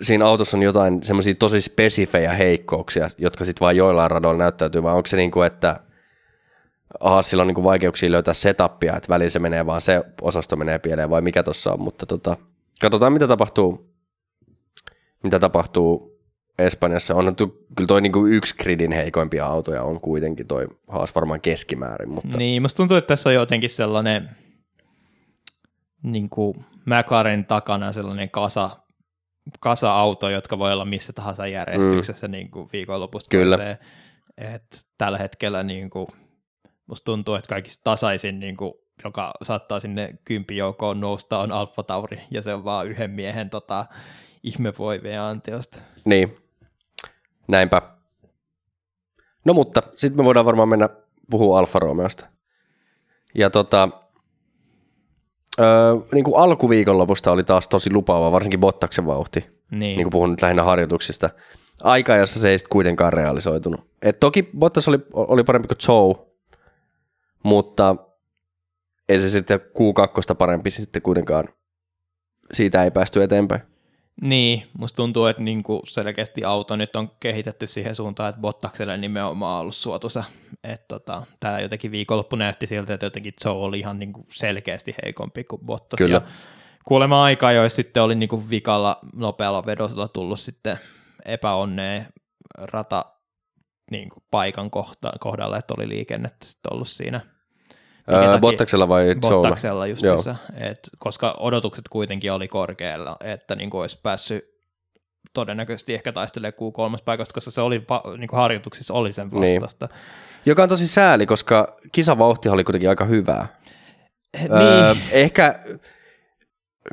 siinä 0.00 0.26
autossa 0.26 0.56
on 0.56 0.62
jotain 0.62 1.02
semmoisia 1.02 1.34
tosi 1.34 1.60
spesifejä 1.60 2.32
heikkouksia, 2.32 3.08
jotka 3.18 3.44
sitten 3.44 3.60
vaan 3.60 3.76
joillain 3.76 4.10
radoilla 4.10 4.38
näyttäytyy, 4.38 4.82
vai 4.82 4.94
onko 4.94 5.06
se 5.06 5.16
niinku, 5.16 5.42
että 5.42 5.80
Haasilla 7.00 7.42
on 7.42 7.46
niinku 7.46 7.64
vaikeuksia 7.64 8.10
löytää 8.10 8.34
setupia, 8.34 8.96
että 8.96 9.08
välillä 9.08 9.30
se 9.30 9.38
menee 9.38 9.66
vaan 9.66 9.80
se 9.80 10.02
osasto 10.20 10.56
menee 10.56 10.78
pieleen, 10.78 11.10
vai 11.10 11.22
mikä 11.22 11.42
tuossa 11.42 11.72
on, 11.72 11.80
mutta 11.80 12.06
tota, 12.06 12.36
katsotaan 12.80 13.12
mitä 13.12 13.28
tapahtuu, 13.28 13.94
mitä 15.22 15.38
tapahtuu 15.38 16.11
Espanjassa. 16.58 17.14
On 17.14 17.36
tu, 17.36 17.66
kyllä 17.76 17.86
toi 17.86 18.00
niinku 18.00 18.26
yksi 18.26 18.54
gridin 18.56 18.92
heikoimpia 18.92 19.46
autoja 19.46 19.82
on 19.82 20.00
kuitenkin 20.00 20.46
toi 20.46 20.68
Haas 20.88 21.14
varmaan 21.14 21.40
keskimäärin, 21.40 22.10
mutta 22.10 22.38
Niin, 22.38 22.62
musta 22.62 22.76
tuntuu, 22.76 22.96
että 22.96 23.08
tässä 23.08 23.28
on 23.28 23.34
jotenkin 23.34 23.70
sellainen 23.70 24.30
niin 26.02 26.28
kuin 26.30 26.64
McLarenin 26.86 27.46
takana 27.46 27.92
sellainen 27.92 28.30
kasa, 28.30 28.70
kasa-auto, 29.60 30.28
jotka 30.28 30.58
voi 30.58 30.72
olla 30.72 30.84
missä 30.84 31.12
tahansa 31.12 31.46
järjestyksessä 31.46 32.28
mm. 32.28 32.32
niin 32.32 32.50
kuin 32.50 32.68
viikonlopusta 32.72 33.28
Kyllä. 33.30 33.76
Et 34.38 34.86
tällä 34.98 35.18
hetkellä 35.18 35.62
niin 35.62 35.90
kuin, 35.90 36.06
musta 36.86 37.04
tuntuu, 37.04 37.34
että 37.34 37.48
kaikista 37.48 37.84
tasaisin, 37.84 38.40
niin 38.40 38.56
kuin, 38.56 38.72
joka 39.04 39.32
saattaa 39.42 39.80
sinne 39.80 40.14
kympijoukkoon 40.24 41.00
nousta, 41.00 41.38
on 41.38 41.52
Alfa 41.52 41.82
Tauri, 41.82 42.20
ja 42.30 42.42
se 42.42 42.54
on 42.54 42.64
vaan 42.64 42.88
yhden 42.88 43.10
miehen 43.10 43.50
tota, 43.50 43.86
ihmevoivien 44.42 45.20
anteosta. 45.20 45.78
Niin, 46.04 46.36
näinpä. 47.48 47.82
No 49.44 49.54
mutta, 49.54 49.82
sitten 49.96 50.16
me 50.16 50.24
voidaan 50.24 50.46
varmaan 50.46 50.68
mennä 50.68 50.88
puhua 51.30 51.58
Alfa 51.58 51.78
Romeosta. 51.78 52.26
Ja 53.34 53.50
tota, 53.50 53.88
öö, 55.60 55.94
niin 56.12 56.24
kuin 56.24 56.42
alkuviikonlopusta 56.42 57.32
oli 57.32 57.44
taas 57.44 57.68
tosi 57.68 57.92
lupaava, 57.92 58.32
varsinkin 58.32 58.60
Bottaksen 58.60 59.06
vauhti, 59.06 59.40
Niin, 59.70 59.78
niin 59.80 60.02
kuin 60.02 60.10
puhun 60.10 60.30
nyt 60.30 60.42
lähinnä 60.42 60.62
harjoituksista. 60.62 61.30
Aika, 61.82 62.16
jossa 62.16 62.40
se 62.40 62.48
ei 62.48 62.58
sitten 62.58 62.72
kuitenkaan 62.72 63.12
realisoitunut. 63.12 63.80
Et 64.02 64.20
toki 64.20 64.50
Bottas 64.58 64.88
oli, 64.88 64.98
oli 65.12 65.44
parempi 65.44 65.68
kuin 65.68 65.78
Joe, 65.88 66.26
mutta 67.42 67.96
ei 69.08 69.20
se 69.20 69.28
sitten 69.28 69.60
Q2 69.60 70.34
parempi 70.34 70.70
sitten 70.70 71.02
kuitenkaan. 71.02 71.48
Siitä 72.52 72.84
ei 72.84 72.90
päästy 72.90 73.22
eteenpäin. 73.22 73.62
Niin, 74.20 74.66
musta 74.78 74.96
tuntuu, 74.96 75.26
että 75.26 75.42
niinku 75.42 75.82
selkeästi 75.86 76.44
auto 76.44 76.76
nyt 76.76 76.96
on 76.96 77.10
kehitetty 77.20 77.66
siihen 77.66 77.94
suuntaan, 77.94 78.28
että 78.28 78.40
Bottakselle 78.40 78.96
nimenomaan 78.96 79.54
on 79.54 79.60
ollut 79.60 79.74
suotuisa. 79.74 80.24
Tota, 80.88 81.26
tämä 81.40 81.60
jotenkin 81.60 81.90
viikonloppu 81.90 82.36
näytti 82.36 82.66
siltä, 82.66 82.94
että 82.94 83.06
jotenkin 83.06 83.34
Joe 83.44 83.52
oli 83.52 83.78
ihan 83.78 83.98
niinku 83.98 84.26
selkeästi 84.34 84.94
heikompi 85.04 85.44
kuin 85.44 85.66
Bottas. 85.66 85.98
Kyllä. 85.98 86.16
Ja 86.16 86.22
kuolema 86.84 87.24
aika 87.24 87.52
jo 87.52 87.68
sitten 87.68 88.02
oli 88.02 88.14
niinku 88.14 88.50
vikalla 88.50 88.98
nopealla 89.14 89.66
vedolla 89.66 90.08
tullut 90.08 90.40
sitten 90.40 90.78
epäonneen 91.24 92.06
rata 92.58 93.04
niinku 93.90 94.22
paikan 94.30 94.70
kohta, 94.70 95.12
kohdalla, 95.20 95.58
että 95.58 95.74
oli 95.76 95.88
liikennettä 95.88 96.46
sitten 96.46 96.72
ollut 96.72 96.88
siinä. 96.88 97.20
Öö, 98.10 98.38
Bottaksella 98.38 98.88
vai 98.88 99.06
Joella? 99.06 99.20
Bottaksella 99.20 99.86
et, 100.56 100.78
koska 100.98 101.34
odotukset 101.38 101.88
kuitenkin 101.88 102.32
oli 102.32 102.48
korkealla, 102.48 103.16
että 103.20 103.56
niin 103.56 103.70
kuin 103.70 103.80
olisi 103.80 104.00
päässyt 104.02 104.44
todennäköisesti 105.34 105.94
ehkä 105.94 106.12
taistelemaan 106.12 106.52
Q3 106.98 107.02
paikasta, 107.04 107.34
koska 107.34 107.50
se 107.50 107.60
oli 107.60 107.82
niin 108.18 108.28
kuin 108.28 108.40
harjoituksissa 108.40 108.94
oli 108.94 109.12
sen 109.12 109.28
Niin. 109.32 109.60
vastasta. 109.60 109.88
Joka 110.46 110.62
on 110.62 110.68
tosi 110.68 110.86
sääli, 110.88 111.26
koska 111.26 111.76
kisavauhti 111.92 112.48
oli 112.48 112.64
kuitenkin 112.64 112.88
aika 112.90 113.04
hyvää. 113.04 113.46
Niin, 114.38 114.52
Öö, 114.52 114.94
ehkä 115.10 115.60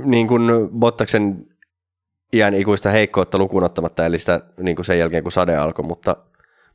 niin 0.04 0.28
kuin 0.28 0.70
Bottaksen 0.80 1.46
iän 2.34 2.54
ikuista 2.54 2.90
heikkoutta 2.90 3.38
lukuun 3.38 3.64
ottamatta, 3.64 4.06
eli 4.06 4.18
sitä 4.18 4.42
niin 4.60 4.76
kuin 4.76 4.86
sen 4.86 5.00
jälkeen 5.00 5.24
kun 5.24 5.32
sade 5.32 5.56
alkoi, 5.56 5.86
mutta, 5.86 6.16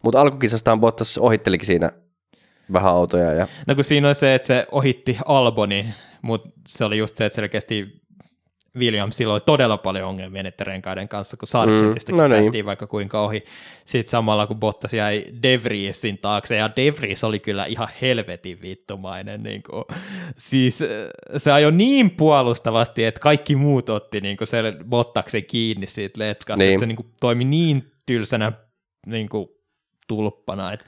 mutta 0.02 0.20
alkukisastaan 0.20 0.80
Bottas 0.80 1.18
ohittelikin 1.18 1.66
siinä 1.66 1.92
vähän 2.72 2.92
autoja. 2.92 3.32
Ja, 3.32 3.48
no 3.66 3.74
kun 3.74 3.84
siinä 3.84 4.08
oli 4.08 4.14
se, 4.14 4.34
että 4.34 4.46
se 4.46 4.66
ohitti 4.72 5.18
Albonin, 5.24 5.94
mutta 6.22 6.48
se 6.68 6.84
oli 6.84 6.98
just 6.98 7.16
se, 7.16 7.24
että 7.24 7.36
selkeästi 7.36 8.04
Williamsilla 8.78 9.32
oli 9.32 9.40
todella 9.40 9.76
paljon 9.78 10.08
ongelmia 10.08 10.42
niiden 10.42 10.66
renkaiden 10.66 11.08
kanssa, 11.08 11.36
kun 11.36 11.48
Sargentista 11.48 12.12
Mm, 12.12 12.18
no 12.18 12.28
niin. 12.28 12.42
päästiin 12.42 12.66
vaikka 12.66 12.86
kuinka 12.86 13.20
ohi. 13.24 13.44
Sitten 13.84 14.10
samalla 14.10 14.46
kun 14.46 14.56
Bottas 14.60 14.94
jäi 14.94 15.24
De 15.42 15.60
Vriesin 15.64 16.18
taakse, 16.18 16.56
ja 16.56 16.70
De 16.76 16.92
Vries 17.00 17.24
oli 17.24 17.38
kyllä 17.40 17.64
ihan 17.66 17.88
helvetin 18.02 18.62
vittumainen. 18.62 19.42
Niin 19.42 19.62
kuin, 19.62 19.84
siis 20.36 20.82
äh, 20.82 20.88
se 21.36 21.52
ajoi 21.52 21.72
niin 21.72 22.10
puolustavasti, 22.10 23.04
että 23.04 23.20
kaikki 23.20 23.56
muut 23.56 23.88
otti 23.88 24.20
niin 24.20 24.36
kuin 24.36 24.48
se 24.48 24.62
Bottaksen 24.88 25.44
kiinni 25.44 25.86
siitä 25.86 26.20
letkasta, 26.20 26.62
Niin. 26.62 26.72
että 26.74 26.80
se 26.80 26.86
niin 26.86 26.96
kuin, 26.96 27.08
toimi 27.20 27.44
niin 27.44 27.92
tylsänä 28.06 28.52
niin 29.06 29.28
kuin, 29.28 29.48
tulppana. 30.08 30.72
Että, 30.72 30.86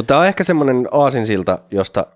mutta 0.00 0.08
tämä 0.08 0.20
on 0.20 0.26
ehkä 0.26 0.44
semmoinen 0.44 0.88
aasinsilta, 0.90 1.58
josta 1.70 2.06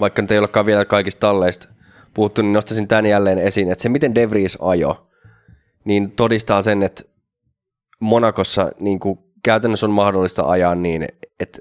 vaikka 0.00 0.22
nyt 0.22 0.30
ei 0.30 0.38
olekaan 0.38 0.66
vielä 0.66 0.84
kaikista 0.84 1.20
talleista 1.20 1.68
puhuttu, 2.14 2.42
niin 2.42 2.52
nostaisin 2.52 2.88
tämän 2.88 3.06
jälleen 3.06 3.38
esiin, 3.38 3.72
että 3.72 3.82
se 3.82 3.88
miten 3.88 4.14
De 4.14 4.30
Vries 4.30 4.58
ajo, 4.60 5.08
niin 5.84 6.10
todistaa 6.10 6.62
sen, 6.62 6.82
että 6.82 7.02
Monakossa 8.00 8.70
niin 8.80 9.00
kuin 9.00 9.18
käytännössä 9.42 9.86
on 9.86 9.90
mahdollista 9.90 10.50
ajaa 10.50 10.74
niin, 10.74 11.08
että 11.40 11.58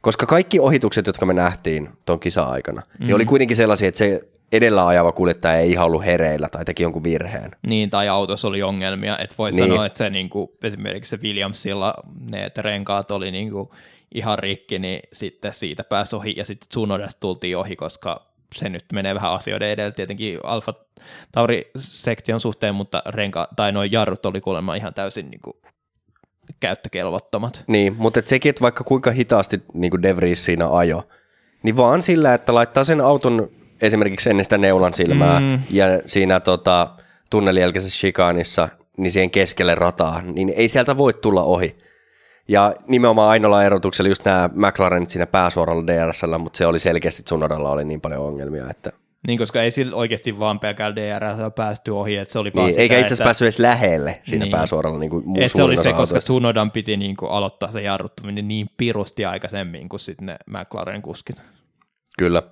koska 0.00 0.26
kaikki 0.26 0.60
ohitukset, 0.60 1.06
jotka 1.06 1.26
me 1.26 1.32
nähtiin 1.32 1.88
tuon 2.06 2.20
kisa-aikana, 2.20 2.82
mm. 2.98 3.06
niin 3.06 3.14
oli 3.14 3.24
kuitenkin 3.24 3.56
sellaisia, 3.56 3.88
että 3.88 3.98
se 3.98 4.20
edellä 4.52 4.86
ajava 4.86 5.12
kuljettaja 5.12 5.56
ei 5.56 5.70
ihan 5.70 5.86
ollut 5.86 6.04
hereillä 6.04 6.48
tai 6.48 6.64
teki 6.64 6.82
jonkun 6.82 7.04
virheen. 7.04 7.50
Niin, 7.66 7.90
tai 7.90 8.08
autossa 8.08 8.48
oli 8.48 8.62
ongelmia. 8.62 9.18
Että 9.18 9.34
voi 9.38 9.50
niin. 9.50 9.68
sanoa, 9.68 9.86
että 9.86 9.98
se 9.98 10.10
niin 10.10 10.30
kuin, 10.30 10.48
esimerkiksi 10.62 11.10
se 11.10 11.22
Williamsilla 11.22 11.94
ne 12.20 12.50
renkaat 12.58 13.10
oli 13.10 13.30
niin 13.30 13.50
kuin, 13.50 13.68
ihan 14.14 14.38
rikki, 14.38 14.78
niin 14.78 15.00
sitten 15.12 15.54
siitä 15.54 15.84
pääsi 15.84 16.16
ohi 16.16 16.34
ja 16.36 16.44
sitten 16.44 16.68
Tsunodasta 16.68 17.20
tultiin 17.20 17.58
ohi, 17.58 17.76
koska 17.76 18.26
se 18.54 18.68
nyt 18.68 18.84
menee 18.92 19.14
vähän 19.14 19.32
asioiden 19.32 19.68
edellä 19.68 19.90
tietenkin 19.90 20.38
Alfa 20.42 20.74
Tauri-sektion 21.32 22.40
suhteen, 22.40 22.74
mutta 22.74 23.02
renka, 23.06 23.48
tai 23.56 23.72
noin 23.72 23.92
jarrut 23.92 24.26
oli 24.26 24.40
kuulemma 24.40 24.74
ihan 24.74 24.94
täysin 24.94 25.30
niin 25.30 25.40
kuin, 25.40 25.56
käyttökelvottomat. 26.60 27.64
Niin, 27.66 27.94
mutta 27.98 28.18
et 28.18 28.26
sekin, 28.26 28.50
että 28.50 28.62
vaikka 28.62 28.84
kuinka 28.84 29.10
hitaasti 29.10 29.62
niin 29.74 29.90
kuin 29.90 30.02
De 30.02 30.16
Vries 30.16 30.44
siinä 30.44 30.68
ajo, 30.70 31.08
niin 31.62 31.76
vaan 31.76 32.02
sillä, 32.02 32.34
että 32.34 32.54
laittaa 32.54 32.84
sen 32.84 33.00
auton 33.00 33.48
esimerkiksi 33.80 34.30
ennen 34.30 34.44
sitä 34.44 34.58
neulan 34.58 34.94
silmää 34.94 35.40
mm. 35.40 35.58
ja 35.70 35.86
siinä 36.06 36.40
tota, 36.40 36.88
tunnelin 37.30 37.60
jälkeisessä 37.60 37.98
shikaanissa, 37.98 38.68
niin 38.96 39.12
siihen 39.12 39.30
keskelle 39.30 39.74
rataa, 39.74 40.20
niin 40.22 40.52
ei 40.56 40.68
sieltä 40.68 40.96
voi 40.96 41.14
tulla 41.14 41.42
ohi. 41.42 41.76
Ja 42.48 42.74
nimenomaan 42.86 43.30
ainoalla 43.30 43.64
erotuksella 43.64 44.08
just 44.08 44.24
nämä 44.24 44.50
McLarenit 44.54 45.10
siinä 45.10 45.26
pääsuoralla 45.26 45.86
DRSllä, 45.86 46.38
mutta 46.38 46.56
se 46.56 46.66
oli 46.66 46.78
selkeästi 46.78 47.22
Tsunodalla 47.22 47.70
oli 47.70 47.84
niin 47.84 48.00
paljon 48.00 48.22
ongelmia, 48.22 48.70
että 48.70 48.92
niin, 49.26 49.38
koska 49.38 49.62
ei 49.62 49.70
sillä 49.70 49.96
oikeasti 49.96 50.38
vaan 50.38 50.60
pelkällä 50.60 50.96
DR 50.96 51.50
päästy 51.50 51.90
ohi, 51.90 52.16
että 52.16 52.32
se 52.32 52.38
oli 52.38 52.52
vaan 52.54 52.64
niin, 52.64 52.72
sitä, 52.72 52.82
Eikä 52.82 52.94
itse 52.94 53.06
asiassa 53.06 53.24
päässyt 53.24 53.46
edes 53.46 53.58
lähelle 53.58 54.20
siinä 54.22 54.44
niin. 54.44 54.52
pääsuoralla 54.52 54.98
niin 54.98 55.10
kuin 55.10 55.28
muu 55.28 55.48
se 55.48 55.62
oli 55.62 55.76
se, 55.76 55.92
koska 55.92 56.18
Tsunodan 56.18 56.70
piti 56.70 56.96
niin 56.96 57.16
kuin 57.16 57.30
aloittaa 57.30 57.70
se 57.70 57.82
jarruttaminen 57.82 58.48
niin 58.48 58.66
pirusti 58.76 59.24
aikaisemmin 59.24 59.88
kuin 59.88 60.00
sitten 60.00 60.26
ne 60.26 60.36
McLaren 60.46 61.02
kuskit. 61.02 61.36
Kyllä, 62.18 62.42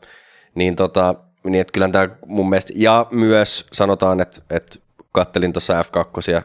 niin, 0.55 0.77
tota, 0.77 1.15
niin 1.45 1.61
että 1.61 1.73
kyllä 1.73 1.89
tämä 1.89 2.09
mun 2.27 2.49
mielestä, 2.49 2.73
ja 2.77 3.07
myös 3.11 3.67
sanotaan, 3.73 4.21
että, 4.21 4.43
että 4.51 4.79
kattelin 5.13 5.53
tuossa 5.53 5.83
F2 5.83 6.45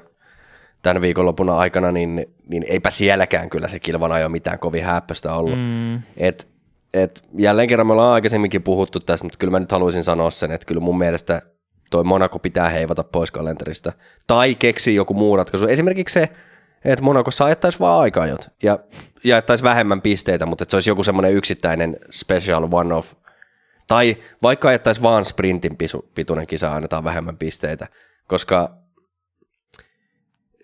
tämän 0.81 1.01
viikonlopun 1.01 1.49
aikana, 1.49 1.91
niin, 1.91 2.25
niin 2.49 2.65
eipä 2.67 2.89
sielläkään 2.89 3.49
kyllä 3.49 3.67
se 3.67 3.79
kilvan 3.79 4.11
ajo 4.11 4.29
mitään 4.29 4.59
kovin 4.59 4.83
häppöstä 4.83 5.33
ollut. 5.33 5.59
Mm. 5.59 5.95
Et 6.17 6.47
et 6.93 7.23
jälleen 7.37 7.67
kerran 7.67 7.87
me 7.87 7.93
ollaan 7.93 8.13
aikaisemminkin 8.13 8.63
puhuttu 8.63 8.99
tästä, 8.99 9.25
mutta 9.25 9.37
kyllä 9.37 9.51
mä 9.51 9.59
nyt 9.59 9.71
haluaisin 9.71 10.03
sanoa 10.03 10.29
sen, 10.29 10.51
että 10.51 10.67
kyllä 10.67 10.81
mun 10.81 10.97
mielestä 10.97 11.41
toi 11.91 12.03
Monaco 12.03 12.39
pitää 12.39 12.69
heivata 12.69 13.03
pois 13.03 13.31
kalenterista. 13.31 13.91
Tai 14.27 14.55
keksi 14.55 14.95
joku 14.95 15.13
muu 15.13 15.37
ratkaisu. 15.37 15.67
Esimerkiksi 15.67 16.13
se, 16.13 16.29
että 16.85 17.03
Monacossa 17.03 17.45
ajettaisiin 17.45 17.79
vaan 17.79 18.01
aikajot 18.01 18.49
ja 18.63 18.79
jaettaisiin 19.23 19.63
vähemmän 19.63 20.01
pisteitä, 20.01 20.45
mutta 20.45 20.63
että 20.63 20.71
se 20.71 20.77
olisi 20.77 20.89
joku 20.89 21.03
semmoinen 21.03 21.33
yksittäinen 21.33 21.97
special 22.11 22.67
one-off. 22.71 23.13
Tai 23.87 24.17
vaikka 24.43 24.69
ajettaisiin 24.69 25.03
vaan 25.03 25.25
sprintin 25.25 25.77
pituinen 26.15 26.47
kisa, 26.47 26.73
annetaan 26.73 27.03
vähemmän 27.03 27.37
pisteitä, 27.37 27.87
koska 28.27 28.77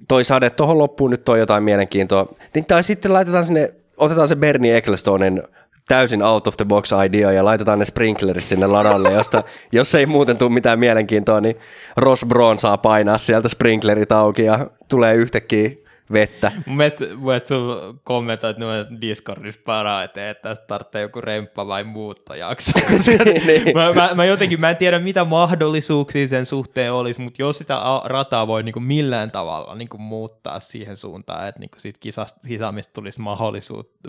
toi 0.07 0.23
sade 0.23 0.49
tuohon 0.49 0.77
loppuun 0.77 1.11
nyt 1.11 1.25
toi 1.25 1.39
jotain 1.39 1.63
mielenkiintoa. 1.63 2.25
Niin, 2.55 2.65
tai 2.65 2.83
sitten 2.83 3.13
laitetaan 3.13 3.45
sinne, 3.45 3.73
otetaan 3.97 4.27
se 4.27 4.35
Bernie 4.35 4.77
Ecclestonen 4.77 5.43
täysin 5.87 6.23
out 6.23 6.47
of 6.47 6.57
the 6.57 6.65
box 6.65 6.91
idea 7.05 7.31
ja 7.31 7.45
laitetaan 7.45 7.79
ne 7.79 7.85
sprinklerit 7.85 8.47
sinne 8.47 8.67
ladalle, 8.67 9.11
josta 9.13 9.43
jos 9.71 9.95
ei 9.95 10.05
muuten 10.05 10.37
tule 10.37 10.49
mitään 10.49 10.79
mielenkiintoa, 10.79 11.41
niin 11.41 11.55
Ross 11.97 12.25
Brown 12.25 12.57
saa 12.57 12.77
painaa 12.77 13.17
sieltä 13.17 13.49
sprinklerit 13.49 14.11
auki 14.11 14.43
ja 14.43 14.67
tulee 14.89 15.15
yhtäkkiä 15.15 15.69
vettä. 16.13 16.51
Mun 16.65 16.77
mielestä, 16.77 17.05
mun 17.05 17.25
mielestä 17.25 17.47
sun 17.47 17.99
kommentoit 18.03 18.57
Discordissa 19.01 19.61
parhaiten, 19.65 20.23
että 20.23 20.49
tästä 20.49 20.65
tarvitsee 20.67 21.01
joku 21.01 21.21
remppa 21.21 21.67
vai 21.67 21.83
muuttajaksi. 21.83 22.71
niin, 23.25 23.47
niin. 23.47 23.77
mä, 23.77 23.93
mä, 23.93 24.09
mä, 24.15 24.25
jotenkin, 24.25 24.61
mä 24.61 24.69
en 24.69 24.77
tiedä 24.77 24.99
mitä 24.99 25.25
mahdollisuuksia 25.25 26.27
sen 26.27 26.45
suhteen 26.45 26.93
olisi, 26.93 27.21
mutta 27.21 27.41
jos 27.41 27.57
sitä 27.57 27.77
rataa 28.03 28.47
voi 28.47 28.63
niin 28.63 28.73
kuin 28.73 28.83
millään 28.83 29.31
tavalla 29.31 29.75
niin 29.75 29.89
kuin 29.89 30.01
muuttaa 30.01 30.59
siihen 30.59 30.97
suuntaan, 30.97 31.47
että 31.47 31.59
niin 31.59 31.69
kuin 31.69 31.81
siitä 31.81 31.99
kisasta, 31.99 32.47
kisaamista 32.47 32.93
tulisi 32.93 33.21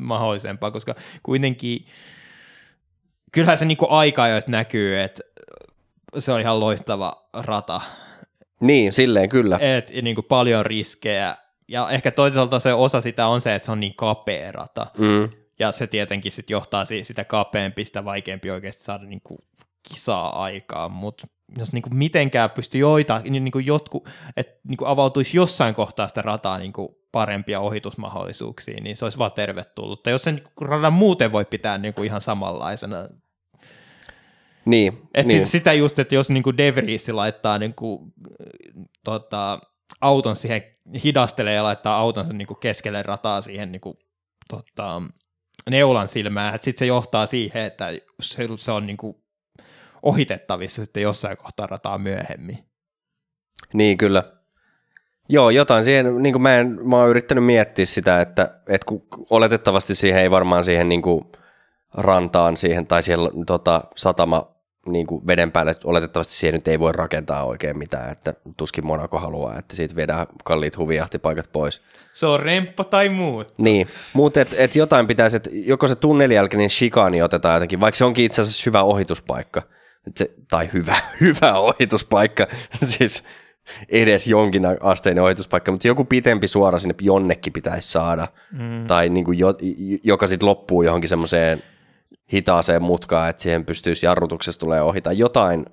mahdollisempaa, 0.01 0.71
koska 0.71 0.95
kuitenkin 1.23 1.87
kyllähän 3.33 3.59
se 3.59 3.65
niin 3.65 3.77
kuin 3.77 3.91
aika 3.91 4.29
jos 4.29 4.47
näkyy, 4.47 5.01
että 5.01 5.23
se 6.19 6.33
on 6.33 6.41
ihan 6.41 6.61
loistava 6.61 7.29
rata. 7.33 7.81
Niin, 8.61 8.93
silleen 8.93 9.29
kyllä. 9.29 9.59
Et, 9.61 9.91
niin 10.03 10.15
kuin 10.15 10.25
paljon 10.25 10.67
riskejä, 10.67 11.37
ja 11.69 11.91
ehkä 11.91 12.11
toisaalta 12.11 12.59
se 12.59 12.73
osa 12.73 13.01
sitä 13.01 13.27
on 13.27 13.41
se, 13.41 13.55
että 13.55 13.67
se 13.67 13.73
on 13.73 13.81
niin 13.81 13.95
kapea 13.95 14.53
rata. 14.53 14.87
Mm. 14.99 15.29
Ja 15.59 15.73
se 15.73 15.87
tietenkin 15.87 16.33
sit 16.33 16.51
johtaa 16.51 16.85
sitä 17.03 17.25
kapeampi, 17.25 17.85
sitä 17.85 18.05
vaikeampi 18.05 18.51
oikeasti 18.51 18.85
saada 18.85 19.05
niin 19.05 19.21
kuin 19.25 19.39
kisaa 19.89 20.43
aikaan, 20.43 20.93
mutta 20.93 21.27
jos 21.59 21.73
niin 21.73 21.83
kuin 21.83 21.97
mitenkään 21.97 22.51
pystyy 22.51 22.81
joita, 22.81 23.21
niin, 23.25 23.53
kuin 23.53 23.67
jotku, 23.67 24.07
että 24.37 24.61
niin 24.69 24.77
kuin 24.77 24.89
avautuisi 24.89 25.37
jossain 25.37 25.75
kohtaa 25.75 26.09
sitä 26.09 26.23
rataa 26.23 26.59
niin 26.59 26.73
kuin 26.73 26.89
parempia 27.13 27.61
ohitusmahdollisuuksia, 27.61 28.81
niin 28.81 28.97
se 28.97 29.05
olisi 29.05 29.19
vaan 29.19 29.33
tervetullutta. 29.33 30.11
Jos 30.11 30.23
sen 30.23 30.35
niin 30.35 30.69
radan 30.69 30.93
muuten 30.93 31.33
voi 31.33 31.45
pitää 31.45 31.79
niin 31.79 31.95
kuin 31.95 32.07
ihan 32.07 32.21
samanlaisena. 32.21 33.09
Niin, 34.65 34.99
Et 35.15 35.27
niin. 35.27 35.47
Sitä 35.47 35.73
just, 35.73 35.99
että 35.99 36.15
jos 36.15 36.31
niin 36.31 36.43
kuin 36.43 36.57
De 36.57 36.75
Vries 36.75 37.09
laittaa 37.09 37.59
niin 37.59 37.75
kuin, 37.75 38.13
tota, 39.05 39.61
auton 40.01 40.37
siihen 40.37 40.63
hidastelee 41.05 41.55
ja 41.55 41.65
laittaa 41.65 41.99
autonsa 41.99 42.33
niin 42.33 42.47
kuin 42.47 42.61
keskelle 42.61 43.03
rataa 43.03 43.41
siihen 43.41 43.73
niin 43.73 43.81
kuin, 43.81 43.99
tota, 44.49 45.03
neulan 45.71 46.09
silmään, 46.09 46.59
sitten 46.61 46.79
se 46.79 46.87
johtaa 46.87 47.27
siihen, 47.27 47.65
että 47.65 47.89
se, 48.23 48.49
se 48.57 48.73
on 48.73 48.87
niin 48.87 48.97
kuin 48.97 49.17
ohitettavissa 50.03 50.85
sitten 50.85 51.03
jossain 51.03 51.37
kohtaa 51.37 51.67
rataa 51.67 51.99
myöhemmin. 51.99 52.59
Niin, 53.73 53.99
kyllä. 53.99 54.23
Joo, 55.29 55.51
jotain 55.51 55.85
siihen, 55.85 56.23
niin 56.23 56.33
kuin 56.33 56.43
mä, 56.43 56.57
en, 56.57 56.89
mä 56.89 56.97
oon 56.97 57.09
yrittänyt 57.09 57.45
miettiä 57.45 57.87
sitä, 57.87 58.21
että, 58.21 58.61
että 58.69 58.87
kun 58.87 59.07
oletettavasti 59.31 59.95
siihen 59.95 60.23
ei 60.23 60.31
varmaan 60.31 60.65
siihen 60.65 60.89
niin 60.89 61.03
kuin 61.03 61.25
rantaan 61.95 62.57
siihen 62.57 62.87
tai 62.87 63.03
siellä 63.03 63.31
tota, 63.47 63.85
satama 63.97 64.54
niin 64.87 65.07
kuin 65.07 65.27
veden 65.27 65.53
päälle, 65.53 65.75
oletettavasti 65.85 66.33
siihen 66.33 66.55
nyt 66.55 66.69
ei 66.69 66.79
voi 66.79 66.93
rakentaa 66.93 67.45
oikein 67.45 67.79
mitään, 67.79 68.13
että 68.13 68.35
tuskin 68.57 68.87
Monaco 68.87 69.19
haluaa, 69.19 69.59
että 69.59 69.77
siitä 69.77 69.97
viedään 69.97 70.27
kalliit 70.45 70.79
huvijahtipaikat 70.79 71.53
pois. 71.53 71.83
Se 72.13 72.27
on 72.27 72.41
remppa 72.41 72.85
tai 72.85 73.09
muut. 73.09 73.55
Niin, 73.59 73.89
mutta 74.13 74.41
et, 74.41 74.55
et 74.59 74.77
jotain 74.77 75.07
pitäisi, 75.07 75.37
että 75.37 75.51
joko 75.53 75.89
se 75.89 75.97
tunnelin 75.97 76.35
jälkeinen 76.35 76.71
shikaani 76.71 77.23
otetaan 77.23 77.55
jotenkin, 77.55 77.81
vaikka 77.81 77.99
se 77.99 78.05
onkin 78.05 78.25
itse 78.25 78.43
asiassa 78.43 78.63
hyvä 78.67 78.83
ohituspaikka, 78.83 79.63
et 80.07 80.17
se, 80.17 80.31
tai 80.51 80.71
hyvä, 80.73 80.97
hyvä 81.21 81.59
ohituspaikka, 81.59 82.47
siis 82.85 83.25
edes 83.89 84.27
jonkin 84.27 84.63
asteinen 84.81 85.25
ohituspaikka, 85.25 85.73
mutta 85.73 85.89
joku 85.89 86.05
pitempi 86.05 86.49
suora 86.49 86.79
sinne 86.79 86.95
jonnekin 87.01 87.53
pitäisi 87.53 87.91
saada, 87.91 88.29
mm. 88.53 88.87
tai 88.87 89.09
niin 89.09 89.25
kuin 89.25 89.39
jo, 89.39 89.55
joka 90.05 90.27
sitten 90.27 90.49
loppuu 90.49 90.83
johonkin 90.83 91.09
semmoiseen 91.09 91.63
hitaaseen 92.33 92.83
mutkaan, 92.83 93.31
että 93.31 93.43
siihen 93.43 93.65
pystyisi 93.65 94.07
jarrutuksessa 94.07 94.61
tulee 94.61 94.83
ohi 94.83 95.01
tai 95.01 95.19
jotain, 95.19 95.67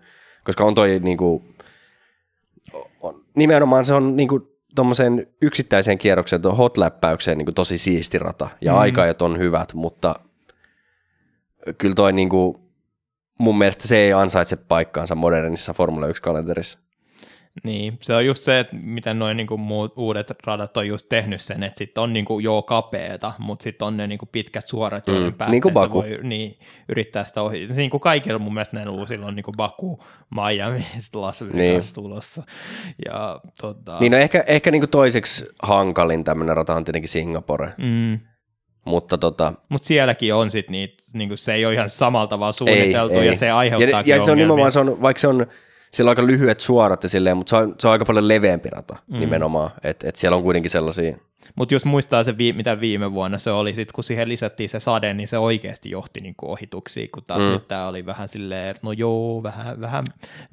koska 0.44 0.64
on 0.64 0.76
toi 0.76 1.00
niinku, 1.00 1.44
on, 3.02 3.26
nimenomaan 3.36 3.86
se 3.86 3.94
on 3.94 4.16
niinku 4.16 4.58
tuommoiseen 4.76 5.28
yksittäiseen 5.42 5.98
kierrokseen, 5.98 6.42
tuon 6.42 6.58
hotläppäykseen 6.58 7.38
niin 7.38 7.54
tosi 7.54 7.78
siisti 7.78 8.20
rata 8.20 8.50
ja 8.62 8.72
mm. 8.72 8.80
aikajat 8.80 9.22
on 9.22 9.40
hyvät, 9.40 9.74
mutta 9.74 10.16
kyllä 11.78 11.96
toi 11.96 12.14
niinku, 12.14 12.72
mun 13.40 13.58
mielestä 13.58 13.88
se 13.88 13.98
ei 13.98 14.14
ansaitse 14.14 14.56
paikkaansa 14.56 15.16
modernissa 15.16 15.74
Formula 15.74 16.08
1-kalenterissa. 16.08 16.80
Niin, 17.64 17.98
se 18.02 18.16
on 18.16 18.26
just 18.26 18.44
se, 18.44 18.60
että 18.60 18.76
miten 18.76 19.20
noin 19.20 19.38
niinku 19.38 19.58
muut 19.58 19.94
uudet 19.96 20.32
radat 20.46 20.78
on 20.78 20.88
just 20.88 21.10
tehnyt 21.10 21.42
sen, 21.42 21.64
että 21.64 21.78
sitten 21.78 22.04
on 22.04 22.14
niinku 22.14 22.40
joo 22.40 22.62
kapeeta, 22.62 23.34
mutta 23.38 23.64
sitten 23.64 23.88
on 23.88 23.98
ne 23.98 24.08
niinku 24.08 24.26
pitkät 24.26 24.68
suorat, 24.68 25.08
joiden 25.08 25.34
mm, 25.40 25.52
niin 25.52 25.62
kuin 25.62 25.74
Baku. 25.74 25.98
voi 25.98 26.20
niin, 26.24 26.60
yrittää 26.90 27.26
sitä 27.26 27.42
ohi. 27.42 27.68
Niin 27.76 27.90
kuin 27.90 28.02
kaikilla 28.02 28.40
mun 28.40 28.54
mielestä 28.54 28.76
näillä 28.76 29.00
uusilla 29.00 29.26
on 29.26 29.36
niinku 29.36 29.52
Baku, 29.52 30.04
Miami, 30.30 30.86
Las 31.14 31.42
Vegas 31.42 31.54
niin. 31.54 31.82
tulossa. 31.94 32.44
Ja, 33.06 33.40
tota... 33.62 33.98
Niin 34.00 34.12
no 34.12 34.18
ehkä, 34.18 34.44
ehkä 34.48 34.72
niinku 34.72 34.88
toiseksi 34.88 35.50
hankalin 35.64 36.24
tämmöinen 36.24 36.58
rata 36.58 36.76
on 36.76 36.84
tietenkin 36.84 37.10
Singapore. 37.10 37.74
Mm. 37.78 38.20
Mutta 38.86 39.18
tota... 39.18 39.54
Mut 39.70 39.84
sielläkin 39.84 40.34
on 40.34 40.52
sitten 40.52 40.72
niitä, 40.72 41.04
niinku 41.14 41.38
se 41.38 41.54
ei 41.54 41.66
ole 41.66 41.74
ihan 41.74 41.90
samalta 41.90 42.40
vaan 42.40 42.54
suunniteltu 42.54 43.14
ei, 43.14 43.20
ei. 43.20 43.28
ja 43.28 43.36
se 43.36 43.52
aiheuttaa 43.52 44.04
Ja, 44.06 44.16
ja 44.16 44.22
se 44.22 44.32
on 44.32 44.38
nimenomaan, 44.38 44.72
se 44.72 44.80
on, 44.80 45.02
vaikka 45.02 45.20
se 45.20 45.28
on 45.28 45.48
siellä 45.94 46.10
on 46.10 46.12
aika 46.12 46.28
lyhyet 46.28 46.60
suorat 46.60 47.04
ja 47.04 47.10
silleen, 47.10 47.38
mutta 47.38 47.50
se 47.50 47.56
on, 47.56 47.76
se 47.80 47.88
on 47.88 47.92
aika 47.92 48.06
paljon 48.06 48.28
leveämpi 48.28 48.70
rata 48.70 48.96
mm. 49.08 49.20
nimenomaan, 49.20 49.72
että 49.84 50.10
et 50.10 50.16
siellä 50.16 50.36
on 50.36 50.44
kuitenkin 50.44 50.72
sellaisia. 50.72 51.18
Mutta 51.56 51.76
jos 51.76 51.86
muistaa 51.86 52.24
se, 52.24 52.36
mitä 52.56 52.80
viime 52.80 53.14
vuonna 53.14 53.38
se 53.38 53.52
oli, 53.52 53.74
sit 53.74 53.92
kun 53.92 54.04
siihen 54.04 54.30
lisättiin 54.30 54.70
se 54.70 54.80
sade, 54.80 55.14
niin 55.14 55.28
se 55.28 55.38
oikeasti 55.38 55.90
johti 55.90 56.22
niinku 56.22 56.52
ohituksiin, 56.52 57.10
kun 57.14 57.24
taas 57.24 57.44
mm. 57.44 57.50
nyt 57.50 57.68
tämä 57.68 57.88
oli 57.88 58.06
vähän 58.06 58.28
silleen, 58.28 58.70
että 58.70 58.80
no 58.84 58.92
joo, 58.92 59.44
vähän, 59.44 59.82
vähän, 59.82 60.04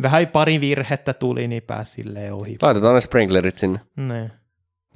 vähän 0.03 0.27
pari 0.27 0.61
virhettä 0.61 1.13
tuli, 1.13 1.49
niin 1.49 1.63
pääsi 1.63 1.93
silleen 1.93 2.35
ohi. 2.35 2.57
Laitetaan 2.63 2.95
ne 2.95 3.01
sprinklerit 3.01 3.59
sinne. 3.59 3.81
Ne. 3.97 4.31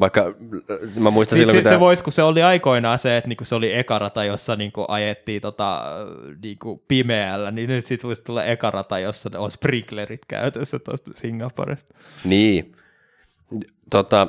Vaikka 0.02 0.34
mä 1.00 1.10
muistan 1.10 1.38
silloin, 1.38 1.54
se, 1.54 1.58
mitä... 1.58 1.68
se 1.68 1.80
voisi, 1.80 2.04
kun 2.04 2.12
se 2.12 2.22
oli 2.22 2.42
aikoinaan 2.42 2.98
se, 2.98 3.16
että 3.16 3.28
niinku 3.28 3.44
se 3.44 3.54
oli 3.54 3.78
ekarata, 3.78 4.24
jossa 4.24 4.56
niinku 4.56 4.84
ajettiin 4.88 5.42
tota, 5.42 5.82
niinku 6.42 6.84
pimeällä, 6.88 7.50
niin 7.50 7.68
nyt 7.68 7.84
sitten 7.84 8.08
voisi 8.08 8.24
tulla 8.24 8.44
ekarata, 8.44 8.98
jossa 8.98 9.30
on 9.38 9.50
sprinklerit 9.50 10.24
käytössä 10.28 10.78
tuosta 10.78 11.10
Singaporesta. 11.14 11.94
Niin. 12.24 12.72
Tota, 13.90 14.28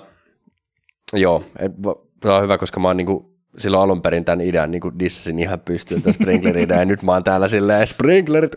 joo, 1.13 1.43
se 2.23 2.29
on 2.29 2.43
hyvä, 2.43 2.57
koska 2.57 2.79
mä 2.79 2.87
oon 2.87 2.97
niinku 2.97 3.33
silloin 3.57 3.83
alun 3.83 4.01
perin 4.01 4.25
tämän 4.25 4.41
idean 4.41 4.71
niinku 4.71 4.91
dissasin 4.99 5.39
ihan 5.39 5.59
pystyyn, 5.59 6.01
tämän 6.01 6.13
sprinkler-idean, 6.13 6.79
ja 6.79 6.85
nyt 6.85 7.03
mä 7.03 7.11
oon 7.11 7.23
täällä 7.23 7.47
silleen 7.47 7.87
sprinklerit, 7.87 8.55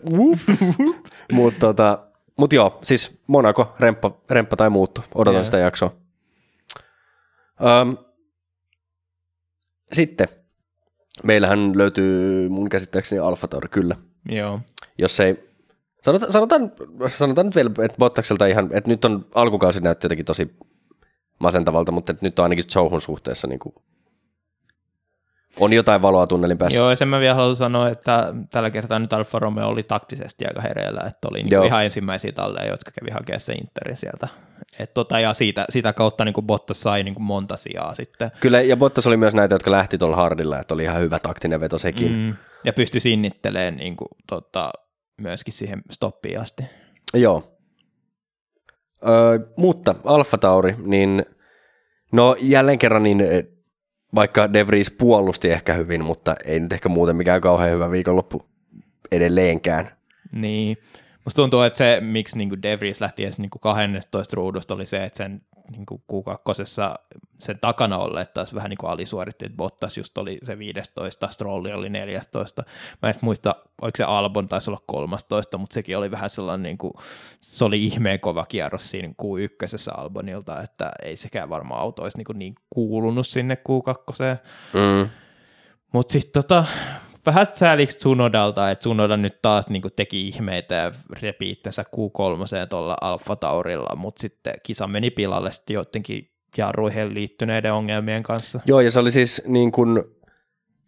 mutta 1.31 1.59
tota, 1.59 1.99
mut 2.37 2.53
joo, 2.53 2.79
siis 2.83 3.21
Monaco, 3.27 3.75
remppa, 3.79 4.11
remppa 4.29 4.55
tai 4.55 4.69
muuttu, 4.69 5.01
odotan 5.15 5.35
Joo. 5.35 5.45
sitä 5.45 5.57
jaksoa. 5.57 6.06
Um, 7.61 7.97
sitten, 9.93 10.27
meillähän 11.23 11.77
löytyy 11.77 12.49
mun 12.49 12.69
käsittääkseni 12.69 13.19
Alfa 13.19 13.47
Tauri, 13.47 13.69
kyllä. 13.69 13.95
Joo. 14.29 14.59
Jos 14.97 15.19
ei, 15.19 15.49
sanotaan, 16.01 16.31
sanotaan, 16.31 16.71
sanotaan 17.07 17.45
nyt 17.47 17.55
vielä, 17.55 17.71
että 17.81 17.97
Bottakselta 17.97 18.45
ihan, 18.45 18.69
että 18.73 18.89
nyt 18.89 19.05
on 19.05 19.25
alkukausi 19.35 19.81
näytti 19.81 20.05
jotenkin 20.05 20.25
tosi 20.25 20.55
masentavalta, 21.39 21.91
mutta 21.91 22.15
nyt 22.21 22.39
on 22.39 22.43
ainakin 22.43 22.65
Zouhun 22.69 23.01
suhteessa 23.01 23.47
niin 23.47 23.59
kuin, 23.59 23.75
on 25.59 25.73
jotain 25.73 26.01
valoa 26.01 26.27
tunnelin 26.27 26.57
päässä. 26.57 26.79
Joo, 26.79 26.89
ja 26.89 26.95
sen 26.95 27.07
mä 27.07 27.19
vielä 27.19 27.35
haluan 27.35 27.55
sanoa, 27.55 27.89
että 27.89 28.33
tällä 28.51 28.71
kertaa 28.71 28.99
nyt 28.99 29.13
Alfa 29.13 29.39
Romeo 29.39 29.67
oli 29.67 29.83
taktisesti 29.83 30.45
aika 30.45 30.61
hereillä, 30.61 31.01
että 31.07 31.27
oli 31.31 31.43
niin 31.43 31.65
ihan 31.65 31.83
ensimmäisiä 31.83 32.31
talleja, 32.31 32.71
jotka 32.71 32.91
kävi 32.91 33.11
hakemaan 33.11 33.39
se 33.39 33.53
Interin 33.53 33.97
sieltä. 33.97 34.27
Et 34.79 34.93
tota, 34.93 35.19
ja 35.19 35.33
siitä, 35.33 35.65
sitä 35.69 35.93
kautta 35.93 36.25
niin 36.25 36.33
Bottas 36.41 36.81
sai 36.81 37.03
niin 37.03 37.21
monta 37.21 37.57
sijaa 37.57 37.95
sitten. 37.95 38.31
Kyllä, 38.39 38.61
ja 38.61 38.77
Bottas 38.77 39.07
oli 39.07 39.17
myös 39.17 39.33
näitä, 39.33 39.55
jotka 39.55 39.71
lähti 39.71 39.97
tuolla 39.97 40.15
hardilla, 40.15 40.59
että 40.59 40.73
oli 40.73 40.83
ihan 40.83 41.01
hyvä 41.01 41.19
taktinen 41.19 41.59
veto 41.59 41.77
sekin. 41.77 42.11
Mm. 42.11 42.35
Ja 42.63 42.73
pystyi 42.73 43.01
sinnittelemään 43.01 43.77
niin 43.77 43.97
kuin, 43.97 44.09
tota, 44.27 44.71
myöskin 45.21 45.53
siihen 45.53 45.81
stoppiin 45.91 46.39
asti. 46.39 46.63
Joo. 47.13 47.57
Öö, 49.07 49.39
mutta 49.57 49.95
Alfa 50.03 50.37
Tauri, 50.37 50.75
niin 50.85 51.25
no 52.11 52.35
jälleen 52.39 52.79
kerran, 52.79 53.03
niin 53.03 53.21
eh, 53.21 53.45
vaikka 54.15 54.53
De 54.53 54.67
Vries 54.67 54.91
puolusti 54.91 55.51
ehkä 55.51 55.73
hyvin, 55.73 56.03
mutta 56.03 56.35
ei 56.45 56.59
nyt 56.59 56.73
ehkä 56.73 56.89
muuten 56.89 57.15
mikään 57.15 57.41
kauhean 57.41 57.71
hyvä 57.71 57.91
viikonloppu 57.91 58.45
edelleenkään. 59.11 59.91
Niin. 60.31 60.77
Musta 61.27 61.41
tuntuu, 61.41 61.61
että 61.61 61.77
se, 61.77 62.01
miksi 62.01 62.37
niin 62.37 62.61
De 62.61 62.79
Vries 62.79 63.01
lähti 63.01 63.23
edes 63.23 63.37
niin 63.37 63.49
12 63.59 64.35
ruudusta, 64.35 64.73
oli 64.73 64.85
se, 64.85 65.03
että 65.03 65.17
sen 65.17 65.41
niin 65.71 65.85
Q2 65.91 66.97
sen 67.39 67.59
takana 67.59 67.97
olleet 67.97 68.33
taas 68.33 68.55
vähän 68.55 68.69
niin 68.69 68.77
alisuoritti, 68.83 69.45
että 69.45 69.57
Bottas 69.57 69.97
just 69.97 70.17
oli 70.17 70.37
se 70.43 70.57
15, 70.57 71.27
Strolli 71.27 71.73
oli 71.73 71.89
14. 71.89 72.63
Mä 73.01 73.09
en 73.09 73.15
muista, 73.21 73.55
oliko 73.81 73.95
se 73.95 74.03
Albon 74.03 74.47
taisi 74.47 74.69
olla 74.69 74.81
13, 74.85 75.57
mutta 75.57 75.73
sekin 75.73 75.97
oli 75.97 76.11
vähän 76.11 76.29
sellainen, 76.29 76.63
niin 76.63 76.77
kuin, 76.77 76.93
se 77.41 77.65
oli 77.65 77.85
ihmeen 77.85 78.19
kova 78.19 78.45
kierros 78.45 78.91
siinä 78.91 79.07
Q1 79.07 79.99
Albonilta, 79.99 80.61
että 80.61 80.91
ei 81.03 81.15
sekään 81.15 81.49
varmaan 81.49 81.81
auto 81.81 82.03
olisi 82.03 82.17
niin, 82.17 82.39
niin 82.39 82.55
kuulunut 82.69 83.27
sinne 83.27 83.57
Q2. 83.69 84.37
Mm. 84.73 85.09
Mutta 85.93 86.11
sitten 86.11 86.43
tota, 86.43 86.65
vähän 87.27 87.47
sääliksi 87.53 87.97
Tsunodalta, 87.97 88.71
että 88.71 88.79
Tsunoda 88.79 89.17
nyt 89.17 89.41
taas 89.41 89.69
niin 89.69 89.81
teki 89.95 90.27
ihmeitä 90.27 90.75
ja 90.75 90.91
repi 91.21 91.49
itsensä 91.49 91.83
Q3 91.83 92.67
tuolla 92.69 92.97
Alfa 93.01 93.35
Taurilla, 93.35 93.95
mutta 93.95 94.21
sitten 94.21 94.53
kisa 94.63 94.87
meni 94.87 95.11
pilalle 95.11 95.51
sitten 95.51 95.73
joidenkin 95.73 96.31
jarruihin 96.57 97.13
liittyneiden 97.13 97.73
ongelmien 97.73 98.23
kanssa. 98.23 98.59
Joo, 98.65 98.81
ja 98.81 98.91
se 98.91 98.99
oli 98.99 99.11
siis 99.11 99.41
niin 99.45 99.71
kuin, 99.71 100.03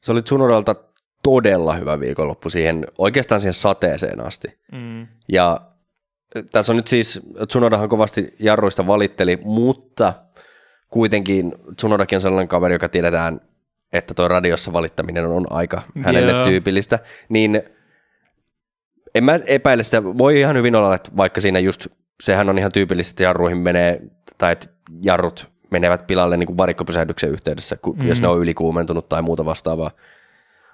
se 0.02 0.12
oli 0.12 0.22
Tsunodalta 0.22 0.76
todella 1.24 1.74
hyvä 1.74 2.00
viikonloppu 2.00 2.50
siihen, 2.50 2.88
oikeastaan 2.98 3.42
siihen 3.42 3.54
sateeseen 3.54 4.22
asti. 4.22 4.48
Mm. 4.72 5.08
Ja 5.30 5.62
tässä 6.52 6.72
on 6.72 6.76
nyt 6.76 6.88
siis, 6.88 7.22
Tsunodahan 7.48 7.90
kovasti 7.90 8.36
jarruista 8.40 8.88
valitteli, 8.88 9.38
mutta 9.44 10.14
kuitenkin 10.90 11.54
Tsunodakin 11.76 12.18
on 12.18 12.22
sellainen 12.22 12.48
kaveri, 12.48 12.76
joka 12.76 12.90
tiedetään, 12.90 13.42
että 13.94 14.14
tuo 14.14 14.28
radiossa 14.28 14.74
valittaminen 14.74 15.26
on 15.26 15.52
aika 15.52 15.82
hänelle 16.02 16.32
Joo. 16.32 16.44
tyypillistä, 16.44 17.00
niin 17.30 17.62
en 19.16 19.24
mä 19.24 19.40
epäile 19.46 19.84
sitä, 19.84 20.04
voi 20.04 20.40
ihan 20.40 20.56
hyvin 20.56 20.76
olla, 20.76 20.96
että 20.96 21.12
vaikka 21.18 21.42
siinä 21.42 21.60
just, 21.60 21.88
sehän 22.24 22.50
on 22.50 22.58
ihan 22.58 22.72
tyypillistä, 22.72 23.12
että 23.12 23.24
jarruihin 23.24 23.58
menee, 23.58 24.02
tai 24.38 24.52
että 24.52 24.68
jarrut 25.02 25.52
menevät 25.70 26.08
pilalle 26.08 26.38
niin 26.38 26.48
kuin 26.48 26.58
varikkopysähdyksen 26.58 27.30
yhteydessä, 27.30 27.78
kun, 27.78 27.98
mm. 27.98 28.08
jos 28.08 28.22
ne 28.22 28.28
on 28.28 28.40
ylikuumentunut 28.40 29.10
tai 29.10 29.22
muuta 29.22 29.46
vastaavaa. 29.46 29.92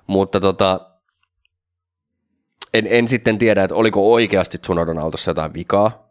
Mutta 0.07 0.39
tota, 0.39 0.91
en, 2.73 2.87
en 2.89 3.07
sitten 3.07 3.37
tiedä, 3.37 3.63
että 3.63 3.75
oliko 3.75 4.13
oikeasti 4.13 4.57
Tsunodan 4.57 4.99
autossa 4.99 5.31
jotain 5.31 5.53
vikaa, 5.53 6.09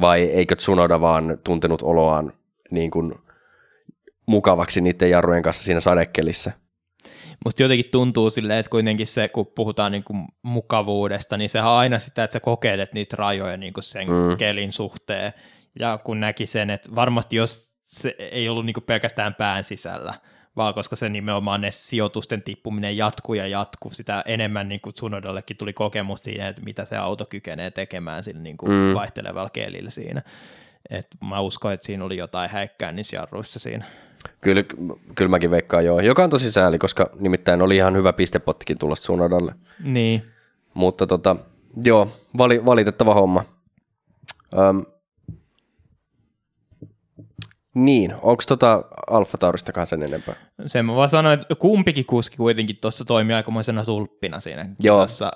vai 0.00 0.22
eikö 0.22 0.56
Tsunoda 0.56 1.00
vaan 1.00 1.38
tuntenut 1.44 1.82
oloaan 1.82 2.32
niin 2.70 2.90
kuin 2.90 3.14
mukavaksi 4.26 4.80
niiden 4.80 5.10
jarrujen 5.10 5.42
kanssa 5.42 5.64
siinä 5.64 5.80
sadekelissä. 5.80 6.52
Musta 7.44 7.62
jotenkin 7.62 7.90
tuntuu 7.90 8.30
silleen, 8.30 8.58
että 8.58 8.70
kuitenkin 8.70 9.06
se, 9.06 9.28
kun 9.28 9.46
puhutaan 9.46 9.92
niin 9.92 10.04
kuin 10.04 10.24
mukavuudesta, 10.42 11.36
niin 11.36 11.50
sehän 11.50 11.70
on 11.70 11.76
aina 11.76 11.98
sitä, 11.98 12.24
että 12.24 12.32
sä 12.32 12.40
kokeilet 12.40 12.92
niitä 12.92 13.16
rajoja 13.16 13.56
niin 13.56 13.72
kuin 13.72 13.84
sen 13.84 14.08
Mm. 14.08 14.36
kelin 14.36 14.72
suhteen. 14.72 15.32
Ja 15.78 15.98
kun 16.04 16.20
näki 16.20 16.46
sen, 16.46 16.70
että 16.70 16.94
varmasti 16.94 17.36
jos 17.36 17.74
se 17.84 18.14
ei 18.18 18.48
ollut 18.48 18.66
niin 18.66 18.74
kuin 18.74 18.84
pelkästään 18.84 19.34
pään 19.34 19.64
sisällä, 19.64 20.14
vaan 20.56 20.74
koska 20.74 20.96
se 20.96 21.08
nimenomaan 21.08 21.60
ne 21.60 21.70
sijoitusten 21.70 22.42
tippuminen 22.42 22.96
jatkuu 22.96 23.34
ja 23.34 23.46
jatkuu, 23.46 23.90
sitä 23.90 24.22
enemmän 24.26 24.68
niin 24.68 24.80
kuin 24.80 24.94
Tsunodallekin 24.94 25.56
tuli 25.56 25.72
kokemus 25.72 26.20
siinä, 26.20 26.48
että 26.48 26.62
mitä 26.62 26.84
se 26.84 26.96
auto 26.96 27.26
kykenee 27.26 27.70
tekemään 27.70 28.24
sillä 28.24 28.40
niin 28.40 28.56
kuin 28.56 28.72
mm. 28.72 28.94
vaihtelevalla 28.94 29.50
kelillä 29.50 29.90
siinä. 29.90 30.22
Et 30.90 31.06
mä 31.28 31.40
uskon, 31.40 31.72
että 31.72 31.86
siinä 31.86 32.04
oli 32.04 32.16
jotain 32.16 32.50
häikkää 32.50 32.92
niissä 32.92 33.16
jarruissa 33.16 33.58
siinä. 33.58 33.84
Kyllä, 34.40 34.64
kyllä 35.14 35.28
mäkin 35.28 35.50
veikkaan 35.50 35.84
joo, 35.84 36.00
joka 36.00 36.24
on 36.24 36.30
tosi 36.30 36.52
sääli, 36.52 36.78
koska 36.78 37.10
nimittäin 37.20 37.62
oli 37.62 37.76
ihan 37.76 37.96
hyvä 37.96 38.12
pistepottikin 38.12 38.78
tulossa 38.78 39.02
Tsunodalle. 39.02 39.54
Niin. 39.84 40.22
Mutta 40.74 41.06
tota, 41.06 41.36
joo, 41.84 42.08
vali, 42.38 42.64
valitettava 42.66 43.14
homma. 43.14 43.44
Öm, 44.58 44.86
niin, 47.74 48.14
onko 48.22 48.42
tota 48.48 48.84
Alfa 49.10 49.38
Tauristakaan 49.38 49.86
sen 49.86 50.02
enempää? 50.02 50.34
Sen 50.66 50.86
mä 50.86 50.94
vaan 50.94 51.08
sanoin, 51.08 51.40
että 51.40 51.54
kumpikin 51.54 52.04
kuski 52.06 52.36
kuitenkin 52.36 52.76
tuossa 52.80 53.04
toimii 53.04 53.34
aikamoisena 53.36 53.84
tulppina 53.84 54.40
siinä 54.40 54.68
kisassa, 54.82 55.32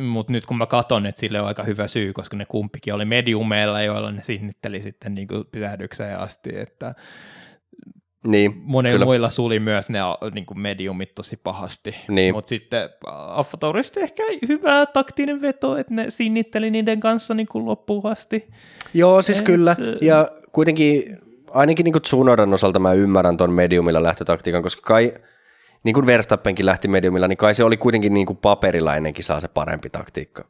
mutta 0.00 0.32
nyt 0.32 0.46
kun 0.46 0.58
mä 0.58 0.66
katson, 0.66 1.06
että 1.06 1.20
sille 1.20 1.40
on 1.40 1.46
aika 1.48 1.62
hyvä 1.62 1.88
syy, 1.88 2.12
koska 2.12 2.36
ne 2.36 2.44
kumpikin 2.44 2.94
oli 2.94 3.04
mediumeilla, 3.04 3.82
joilla 3.82 4.12
ne 4.12 4.22
sinnitteli 4.22 4.82
sitten 4.82 5.14
niin 5.14 5.28
kuin 5.28 5.44
pysähdykseen 5.52 6.18
asti, 6.18 6.50
että 6.58 6.94
Niin, 8.26 8.52
monilla 8.64 8.94
kyllä. 8.94 9.04
muilla 9.04 9.30
suli 9.30 9.60
myös 9.60 9.88
ne 9.88 9.98
niin 10.34 10.46
kuin 10.46 10.60
mediumit 10.60 11.14
tosi 11.14 11.36
pahasti, 11.36 11.94
Niin. 12.08 12.34
mutta 12.34 12.48
sitten 12.48 12.90
Alfa 13.06 13.56
Taurista 13.56 14.00
ehkä 14.00 14.22
hyvä 14.48 14.86
taktinen 14.86 15.42
veto, 15.42 15.76
että 15.76 15.94
ne 15.94 16.10
sinnitteli 16.10 16.70
niiden 16.70 17.00
kanssa 17.00 17.34
niin 17.34 17.46
kuin 17.46 17.64
loppuun 17.64 18.06
asti. 18.06 18.48
Joo, 18.94 19.22
siis 19.22 19.38
Et, 19.38 19.44
kyllä. 19.44 19.76
ö, 19.80 19.98
Ja 20.02 20.30
kuitenkin 20.52 21.18
ainakin 21.50 21.84
niin 21.84 22.02
Tsunodan 22.02 22.54
osalta 22.54 22.78
mä 22.78 22.92
ymmärrän 22.92 23.36
ton 23.36 23.52
mediumilla 23.52 24.02
lähtötaktiikan, 24.02 24.62
koska 24.62 24.82
kai 24.82 25.14
niin 25.84 25.94
kuin 25.94 26.06
Verstappenkin 26.06 26.66
lähti 26.66 26.88
mediumilla, 26.88 27.28
niin 27.28 27.36
kai 27.36 27.54
se 27.54 27.64
oli 27.64 27.76
kuitenkin 27.76 28.14
niin 28.14 28.26
kuin 28.26 28.36
paperilla 28.36 28.96
ennen 28.96 29.14
kisaa 29.14 29.40
se 29.40 29.48
parempi 29.48 29.90
taktiikka. 29.90 30.44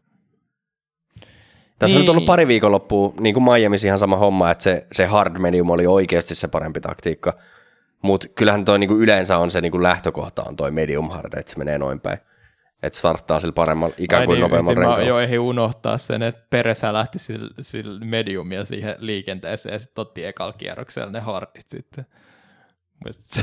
Tässä 1.79 1.97
on 1.97 2.01
nyt 2.01 2.07
Niin. 2.07 2.11
ollut 2.11 2.27
pari 2.27 2.49
viikonloppua, 2.49 3.13
niin 3.21 3.35
kuin 3.35 3.45
Miamiissa 3.45 3.87
ihan 3.89 3.99
sama 3.99 4.17
homma, 4.17 4.51
että 4.51 4.65
se, 4.65 4.87
se 4.93 5.07
hard 5.07 5.39
medium 5.39 5.71
oli 5.71 5.87
oikeasti 5.87 6.35
se 6.35 6.49
parempi 6.49 6.81
taktiikka. 6.81 7.39
Mutta 8.03 8.29
kyllähän 8.29 8.65
toi 8.65 8.79
niin 8.79 8.89
kuin 8.89 9.01
yleensä 9.01 9.39
on 9.39 9.51
se 9.51 9.61
niin 9.61 9.73
kuin 9.73 9.83
lähtökohta 9.83 10.45
on 10.45 10.57
toi 10.57 10.71
medium 10.71 11.11
hard, 11.11 11.39
että 11.39 11.53
se 11.53 11.59
menee 11.59 11.79
noin 11.79 12.01
päin. 12.01 12.19
Että 12.83 12.99
starttaa 12.99 13.41
sillä 13.41 13.53
paremmalla, 13.53 13.95
ikään 13.99 14.21
Ai 14.21 14.27
kuin 14.27 14.35
niin, 14.37 14.43
nopeammalla 14.43 14.69
vitsi, 14.69 14.81
mä 14.81 14.87
renkaalla. 14.87 15.09
jo 15.09 15.21
ehdin 15.21 15.41
unohtaa 15.41 15.99
sen, 15.99 16.23
että 16.23 16.47
Peresä 16.51 16.93
lähti 16.93 17.19
sillä, 17.19 17.51
sillä 17.61 18.05
mediumia 18.05 18.65
siihen 18.65 18.95
liikenteeseen 18.99 19.73
ja 19.73 19.79
sitten 19.79 20.03
otti 20.03 20.25
ekalla 20.25 20.53
kierroksella 20.53 21.11
ne 21.11 21.21
hardit 21.21 21.69
sitten. 21.69 22.07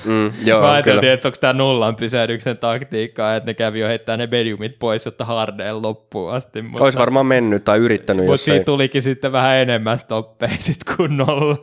Mm, 0.05 0.33
joo, 0.45 0.61
mä 0.67 0.67
kyllä. 0.67 0.71
ajattelin, 0.71 1.13
että 1.13 1.27
onko 1.27 1.37
tämä 1.41 1.53
nullan 1.53 1.95
pysähdyksen 1.95 2.57
taktiikkaa, 2.57 3.35
että 3.35 3.49
ne 3.49 3.53
kävi 3.53 3.79
jo 3.79 3.87
heittämään 3.87 4.19
ne 4.19 4.27
mediumit 4.27 4.79
pois, 4.79 5.05
jotta 5.05 5.25
hardeen 5.25 5.81
loppuun 5.81 6.31
asti. 6.33 6.61
Mutta, 6.61 6.83
Olisi 6.83 6.97
varmaan 6.97 7.25
mennyt 7.25 7.63
tai 7.63 7.77
yrittänyt, 7.79 8.25
mutta 8.25 8.53
ei. 8.53 8.63
tulikin 8.63 9.01
sitten 9.01 9.31
vähän 9.31 9.55
enemmän 9.55 9.99
stoppeja 9.99 10.55
sit 10.59 10.83
kuin 10.95 11.17
nolla. 11.17 11.57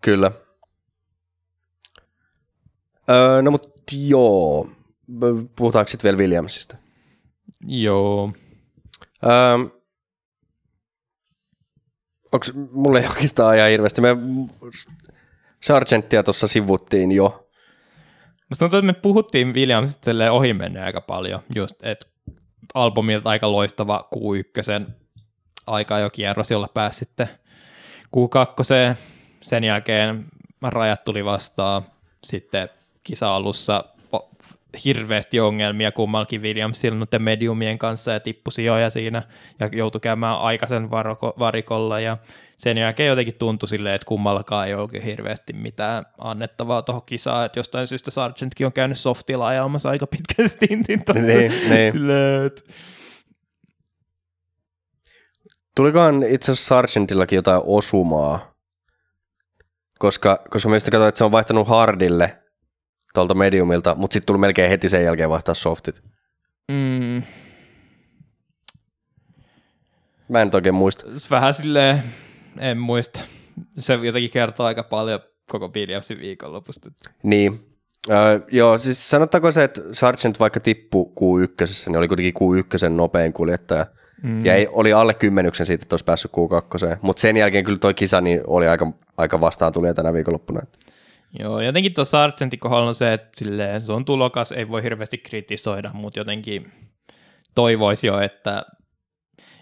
Kyllä. 0.00 0.30
Öö, 3.10 3.42
no 3.42 3.50
mut 3.50 3.72
joo, 4.06 4.68
puhutaanko 5.56 5.88
sitten 5.88 6.08
vielä 6.08 6.18
Williamsista? 6.18 6.76
Joo. 7.66 8.32
Öö, 9.24 9.80
onks, 12.32 12.52
mulla 12.72 13.00
ei 13.00 13.06
oikeastaan 13.08 13.56
ihan 13.56 13.70
hirveästi. 13.70 14.00
Me 14.00 14.08
Sargentia 15.62 16.22
tuossa 16.22 16.48
sivuttiin 16.48 17.12
jo. 17.12 17.48
Musta 18.48 18.64
tuntuu, 18.64 18.78
että 18.78 18.86
me 18.86 18.92
puhuttiin 18.92 19.54
Williamsista 19.54 20.10
ohi 20.30 20.54
aika 20.84 21.00
paljon, 21.00 21.40
just, 21.54 21.82
että 21.82 22.06
albumilta 22.74 23.30
aika 23.30 23.52
loistava 23.52 24.08
Q1 24.14 24.90
aika 25.66 25.98
jo 25.98 26.10
kierros, 26.10 26.50
jolla 26.50 26.68
pääsi 26.74 26.98
sitten 26.98 27.28
Q2. 28.16 28.96
Sen 29.42 29.64
jälkeen 29.64 30.24
rajat 30.62 31.04
tuli 31.04 31.24
vastaan. 31.24 31.82
Sitten 32.24 32.68
kisa-alussa 33.02 33.84
hirveästi 34.84 35.40
ongelmia 35.40 35.92
kummallakin 35.92 36.42
Williamsilla 36.42 36.98
noiden 36.98 37.22
mediumien 37.22 37.78
kanssa 37.78 38.12
ja 38.12 38.20
tippui 38.20 38.52
sijoja 38.52 38.90
siinä 38.90 39.22
ja 39.60 39.68
joutui 39.72 40.00
käymään 40.00 40.38
aikaisen 40.38 40.90
varikolla 41.38 42.00
ja 42.00 42.16
sen 42.58 42.78
jälkeen 42.78 43.08
jotenkin 43.08 43.34
tuntui 43.38 43.68
silleen, 43.68 43.94
että 43.94 44.06
kummallakaan 44.06 44.68
ei 44.68 44.74
oikein 44.74 45.02
hirveästi 45.02 45.52
mitään 45.52 46.04
annettavaa 46.18 46.82
tuohon 46.82 47.02
kisaan, 47.06 47.46
että 47.46 47.58
jostain 47.58 47.88
syystä 47.88 48.10
Sargentkin 48.10 48.66
on 48.66 48.72
käynyt 48.72 48.98
softilla 48.98 49.46
ajamassa 49.46 49.90
aika 49.90 50.06
pitkän 50.06 50.48
stintin 50.48 51.04
tuossa. 51.04 51.22
Niin, 51.22 51.52
niin. 51.68 51.92
Silleen, 51.92 52.46
että... 52.46 52.62
Tulikohan 55.76 56.22
itse 56.22 56.52
asiassa 56.52 56.68
Sargentillakin 56.68 57.36
jotain 57.36 57.62
osumaa, 57.64 58.54
koska, 59.98 60.44
koska 60.50 60.68
mä 60.68 60.74
katsoin, 60.74 61.08
että 61.08 61.18
se 61.18 61.24
on 61.24 61.32
vaihtanut 61.32 61.68
hardille 61.68 62.43
tuolta 63.14 63.34
mediumilta, 63.34 63.94
mutta 63.94 64.14
sitten 64.14 64.26
tuli 64.26 64.38
melkein 64.38 64.70
heti 64.70 64.88
sen 64.88 65.04
jälkeen 65.04 65.30
vaihtaa 65.30 65.54
softit. 65.54 66.02
Mm. 66.68 67.22
Mä 70.28 70.42
en 70.42 70.50
oikein 70.54 70.74
muista. 70.74 71.04
Vähän 71.30 71.54
silleen, 71.54 72.02
en 72.58 72.78
muista. 72.78 73.20
Se 73.78 73.94
jotenkin 73.94 74.30
kertoo 74.30 74.66
aika 74.66 74.82
paljon 74.82 75.20
koko 75.50 75.68
Williamsin 75.68 76.18
viikonlopusta. 76.18 76.90
Niin. 77.22 77.66
Öö, 78.10 78.40
joo, 78.52 78.78
siis 78.78 79.10
sanottaako 79.10 79.52
se, 79.52 79.64
että 79.64 79.80
Sargent 79.92 80.40
vaikka 80.40 80.60
tippu 80.60 81.12
Q1, 81.20 81.66
niin 81.86 81.96
oli 81.96 82.08
kuitenkin 82.08 82.34
Q1 82.34 82.88
nopein 82.88 83.32
kuljettaja. 83.32 83.86
Mm. 84.22 84.44
Ja 84.44 84.54
ei, 84.54 84.68
oli 84.72 84.92
alle 84.92 85.14
kymmenyksen 85.14 85.66
siitä, 85.66 85.82
että 85.82 85.94
olisi 85.94 86.04
päässyt 86.04 86.30
Q2. 86.30 86.98
Mutta 87.02 87.20
sen 87.20 87.36
jälkeen 87.36 87.64
kyllä 87.64 87.78
toi 87.78 87.94
kisa 87.94 88.20
niin 88.20 88.40
oli 88.46 88.68
aika, 88.68 88.92
aika 89.16 89.40
vastaan 89.40 89.72
tuli 89.72 89.94
tänä 89.94 90.12
viikonloppuna. 90.12 90.60
Joo, 91.38 91.60
jotenkin 91.60 91.94
tuossa 91.94 92.10
Sargentin 92.10 92.58
kohdalla 92.58 92.88
on 92.88 92.94
se, 92.94 93.12
että 93.12 93.28
silleen, 93.36 93.80
se 93.80 93.92
on 93.92 94.04
tulokas, 94.04 94.52
ei 94.52 94.68
voi 94.68 94.82
hirveästi 94.82 95.18
kritisoida, 95.18 95.90
mutta 95.92 96.20
jotenkin 96.20 96.72
toivoisi 97.54 98.06
jo, 98.06 98.20
että 98.20 98.64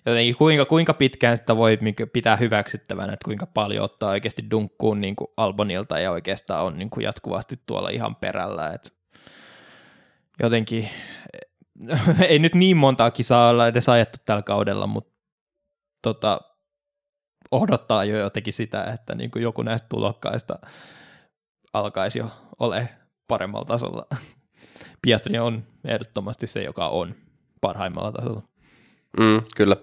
jotenkin 0.07 0.36
kuinka, 0.36 0.65
kuinka 0.65 0.94
pitkään 0.94 1.36
sitä 1.36 1.57
voi 1.57 1.78
pitää 2.12 2.36
hyväksyttävänä, 2.36 3.12
että 3.12 3.24
kuinka 3.24 3.47
paljon 3.47 3.85
ottaa 3.85 4.11
oikeasti 4.11 4.51
dunkkuun 4.51 5.01
niin 5.01 5.16
kuin 5.16 5.28
Albonilta 5.36 5.99
ja 5.99 6.11
oikeastaan 6.11 6.65
on 6.65 6.78
niin 6.78 6.90
kuin 6.90 7.05
jatkuvasti 7.05 7.61
tuolla 7.66 7.89
ihan 7.89 8.16
perällä, 8.16 8.73
että 8.73 8.90
jotenkin 10.43 10.89
ei 12.28 12.39
nyt 12.39 12.55
niin 12.55 12.77
montaa 12.77 13.11
kisaa 13.11 13.49
olla 13.51 13.66
edes 13.66 13.89
ajettu 13.89 14.19
tällä 14.24 14.43
kaudella, 14.43 14.86
mutta 14.86 15.12
tota, 16.03 16.40
odottaa 17.51 18.05
jo 18.05 18.19
jotenkin 18.19 18.53
sitä, 18.53 18.85
että 18.85 19.15
niin 19.15 19.31
kuin 19.31 19.43
joku 19.43 19.62
näistä 19.62 19.89
tulokkaista 19.89 20.59
alkaisi 21.73 22.19
jo 22.19 22.31
ole 22.59 22.89
paremmalla 23.28 23.65
tasolla. 23.65 24.07
Piastri 25.03 25.39
on 25.39 25.66
ehdottomasti 25.85 26.47
se, 26.47 26.62
joka 26.62 26.89
on 26.89 27.15
parhaimmalla 27.61 28.12
tasolla. 28.12 28.43
Mm, 29.19 29.43
kyllä. 29.57 29.77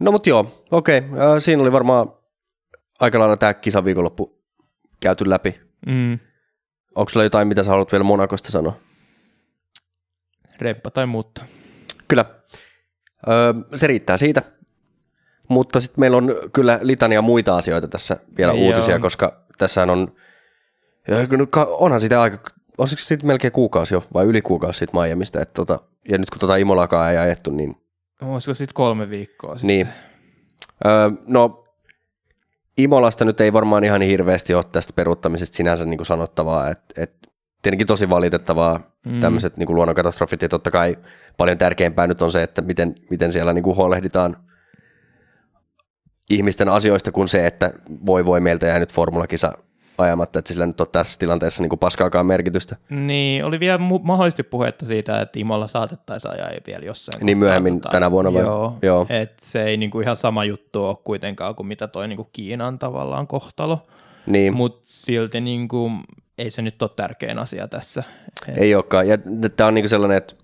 No 0.00 0.12
mut 0.12 0.26
joo, 0.26 0.64
okei. 0.70 0.98
Okay. 0.98 1.20
Äh, 1.20 1.38
siinä 1.38 1.62
oli 1.62 1.72
varmaan 1.72 2.12
aika 3.00 3.18
lailla 3.18 3.36
tämä 3.36 3.54
kisan 3.54 3.84
viikonloppu 3.84 4.42
käyty 5.00 5.30
läpi. 5.30 5.60
Mm. 5.86 6.18
Onko 6.94 7.08
sulla 7.08 7.24
jotain, 7.24 7.48
mitä 7.48 7.62
sä 7.62 7.70
haluat 7.70 7.92
vielä 7.92 8.04
Monakosta 8.04 8.50
sanoa? 8.50 8.76
Remppa 10.58 10.90
tai 10.90 11.06
muutta. 11.06 11.44
Kyllä. 12.08 12.24
Öö, 13.28 13.54
se 13.76 13.86
riittää 13.86 14.16
siitä. 14.16 14.42
Mutta 15.48 15.80
sitten 15.80 16.00
meillä 16.00 16.16
on 16.16 16.34
kyllä 16.52 16.78
litania 16.82 17.22
muita 17.22 17.56
asioita 17.56 17.88
tässä 17.88 18.16
vielä 18.36 18.52
Joo. 18.52 18.66
uutisia, 18.66 18.98
koska 18.98 19.47
tässä 19.58 19.82
on, 19.82 20.12
onhan 21.66 22.00
sitä 22.00 22.22
aika, 22.22 22.50
olisiko 22.78 23.02
sitten 23.02 23.26
melkein 23.26 23.52
kuukausi 23.52 23.94
jo, 23.94 24.04
vai 24.14 24.26
yli 24.26 24.42
kuukausi 24.42 24.78
sitten 24.78 25.00
Miamista, 25.00 25.40
että 25.40 25.54
tota, 25.54 25.80
ja 26.08 26.18
nyt 26.18 26.30
kun 26.30 26.38
tota 26.38 26.56
Imolakaan 26.56 27.10
ei 27.10 27.18
ajettu, 27.18 27.50
niin 27.50 27.76
Olisiko 28.22 28.54
sitten 28.54 28.74
kolme 28.74 29.10
viikkoa 29.10 29.56
sitten? 29.56 29.66
Niin. 29.66 29.88
Öö, 30.86 31.10
no, 31.26 31.64
Imolasta 32.78 33.24
nyt 33.24 33.40
ei 33.40 33.52
varmaan 33.52 33.84
ihan 33.84 34.02
hirveästi 34.02 34.54
ole 34.54 34.64
tästä 34.72 34.92
peruuttamisesta 34.92 35.56
sinänsä 35.56 35.84
niin 35.84 35.98
kuin 35.98 36.06
sanottavaa, 36.06 36.70
että 36.70 37.02
et, 37.02 37.12
tietenkin 37.62 37.86
tosi 37.86 38.10
valitettavaa 38.10 38.80
mm. 39.06 39.20
tämmöiset 39.20 39.56
niin 39.56 39.74
luonnonkatastrofit, 39.74 40.42
ja 40.42 40.48
totta 40.48 40.70
kai 40.70 40.98
paljon 41.36 41.58
tärkeämpää 41.58 42.06
nyt 42.06 42.22
on 42.22 42.32
se, 42.32 42.42
että 42.42 42.62
miten, 42.62 42.94
miten 43.10 43.32
siellä 43.32 43.52
niin 43.52 43.62
kuin 43.62 43.76
huolehditaan 43.76 44.36
ihmisten 46.30 46.68
asioista 46.68 47.12
kuin 47.12 47.28
se, 47.28 47.46
että 47.46 47.72
voi 48.06 48.26
voi 48.26 48.40
meiltä 48.40 48.66
jää 48.66 48.78
nyt 48.78 48.92
formulakisa 48.92 49.52
ajamatta, 49.98 50.38
että 50.38 50.52
sillä 50.52 50.66
nyt 50.66 50.80
on 50.80 50.86
tässä 50.92 51.18
tilanteessa 51.18 51.62
niin 51.62 51.68
kuin 51.68 51.78
paskaakaan 51.78 52.26
merkitystä. 52.26 52.76
Niin, 52.90 53.44
oli 53.44 53.60
vielä 53.60 53.78
mu- 53.78 54.02
mahdollisesti 54.02 54.42
puhetta 54.42 54.86
siitä, 54.86 55.20
että 55.20 55.38
Imolla 55.40 55.66
saatettaisiin 55.66 56.32
ajaa 56.32 56.50
vielä 56.66 56.84
jossain. 56.84 57.26
Niin 57.26 57.38
myöhemmin 57.38 57.74
katsotaan. 57.74 57.92
tänä 57.92 58.10
vuonna 58.10 58.32
vai? 58.32 58.42
Joo, 58.42 58.78
Joo. 58.82 59.06
että 59.08 59.44
se 59.46 59.64
ei 59.64 59.76
niin 59.76 59.90
kuin 59.90 60.02
ihan 60.02 60.16
sama 60.16 60.44
juttu 60.44 60.84
ole 60.84 60.96
kuitenkaan 61.04 61.54
kuin 61.54 61.66
mitä 61.66 61.88
toi 61.88 62.08
niin 62.08 62.16
kuin 62.16 62.28
Kiinan 62.32 62.78
tavallaan 62.78 63.26
kohtalo. 63.26 63.86
Niin. 64.26 64.56
Mutta 64.56 64.80
silti 64.84 65.40
niin 65.40 65.68
kuin, 65.68 66.00
ei 66.38 66.50
se 66.50 66.62
nyt 66.62 66.82
ole 66.82 66.90
tärkein 66.96 67.38
asia 67.38 67.68
tässä. 67.68 68.04
Et... 68.48 68.58
Ei 68.58 68.74
olekaan, 68.74 69.08
ja 69.08 69.18
tämä 69.56 69.68
on 69.68 69.74
niin 69.74 69.82
kuin 69.82 69.90
sellainen, 69.90 70.18
että 70.18 70.34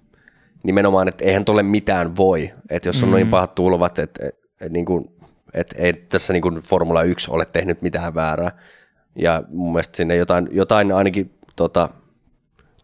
nimenomaan, 0.62 1.08
että 1.08 1.24
eihän 1.24 1.44
tule 1.44 1.62
mitään 1.62 2.16
voi, 2.16 2.50
että 2.70 2.88
jos 2.88 3.02
on 3.02 3.08
mm. 3.08 3.14
niin 3.14 3.28
pahat 3.28 3.54
tulvat, 3.54 3.98
että, 3.98 4.26
että, 4.26 4.38
että, 4.60 4.72
niin 4.72 4.84
kuin, 4.84 5.04
että 5.54 5.76
ei 5.78 5.92
tässä 5.92 6.32
niin 6.32 6.42
kuin 6.42 6.54
Formula 6.62 7.02
1 7.02 7.30
ole 7.30 7.46
tehnyt 7.46 7.82
mitään 7.82 8.14
väärää, 8.14 8.50
ja 9.16 9.42
mun 9.48 9.72
mielestä 9.72 9.96
sinne 9.96 10.16
jotain, 10.16 10.48
jotain 10.52 10.92
ainakin 10.92 11.38
tota, 11.56 11.88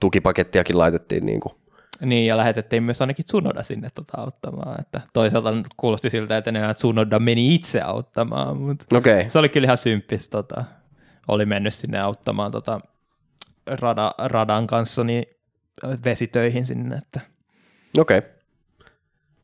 tukipakettiakin 0.01 0.79
laitettiin. 0.79 1.27
Niin, 1.27 1.41
kuin. 1.41 1.55
niin, 2.01 2.27
ja 2.27 2.37
lähetettiin 2.37 2.83
myös 2.83 3.01
ainakin 3.01 3.25
Tsunoda 3.25 3.63
sinne 3.63 3.89
tota, 3.95 4.21
auttamaan. 4.21 4.81
Että 4.81 5.01
toisaalta 5.13 5.53
kuulosti 5.77 6.11
siltä, 6.11 6.37
että 6.37 6.51
enää 6.51 6.75
Tsunoda 6.75 7.19
meni 7.19 7.55
itse 7.55 7.81
auttamaan, 7.81 8.57
mutta 8.57 8.97
okay. 8.97 9.25
se 9.29 9.39
oli 9.39 9.49
kyllä 9.49 9.65
ihan 9.65 9.77
symppis. 9.77 10.29
Tota, 10.29 10.65
oli 11.29 11.47
mennyt 11.47 11.75
sinne 11.75 12.01
auttamaan 12.01 12.53
tota, 12.53 12.81
rada, 13.67 14.15
radan 14.19 14.67
kanssa 14.67 15.05
niin 15.05 15.25
vesitöihin 16.05 16.67
sinne. 16.67 16.97
Että. 16.97 17.21
Okei. 17.99 18.19
Okay. 18.19 18.31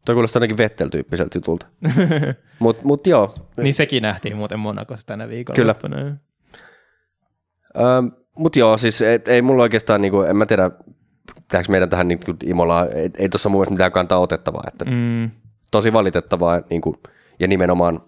Tuo 0.06 0.14
kuulostaa 0.14 0.40
ainakin 0.40 0.58
Vettel-tyyppiseltä 0.58 1.38
jutulta. 1.38 1.66
Mutta 2.58 2.82
mut 2.84 3.06
joo. 3.06 3.34
Niin 3.56 3.74
sekin 3.74 4.02
nähtiin 4.02 4.36
muuten 4.36 4.58
Monakossa 4.58 5.06
tänä 5.06 5.28
viikolla. 5.28 5.74
Kyllä. 5.74 6.16
Öö, 7.76 8.02
Mutta 8.38 8.58
joo, 8.58 8.78
siis 8.78 9.02
ei, 9.02 9.18
ei 9.26 9.42
mulla 9.42 9.62
oikeastaan, 9.62 10.00
niinku, 10.00 10.22
en 10.22 10.36
mä 10.36 10.46
tiedä, 10.46 10.70
tehdäänkö 11.48 11.72
meidän 11.72 11.90
tähän 11.90 12.08
niinku 12.08 12.34
Imolaan, 12.44 12.92
ei, 12.92 13.10
ei 13.18 13.28
tuossa 13.28 13.48
mun 13.48 13.66
mitään 13.70 13.92
kantaa 13.92 14.18
otettavaa. 14.18 14.64
Että 14.68 14.84
mm. 14.84 15.30
Tosi 15.70 15.92
valitettavaa 15.92 16.62
niinku, 16.70 16.96
ja 17.40 17.48
nimenomaan 17.48 18.00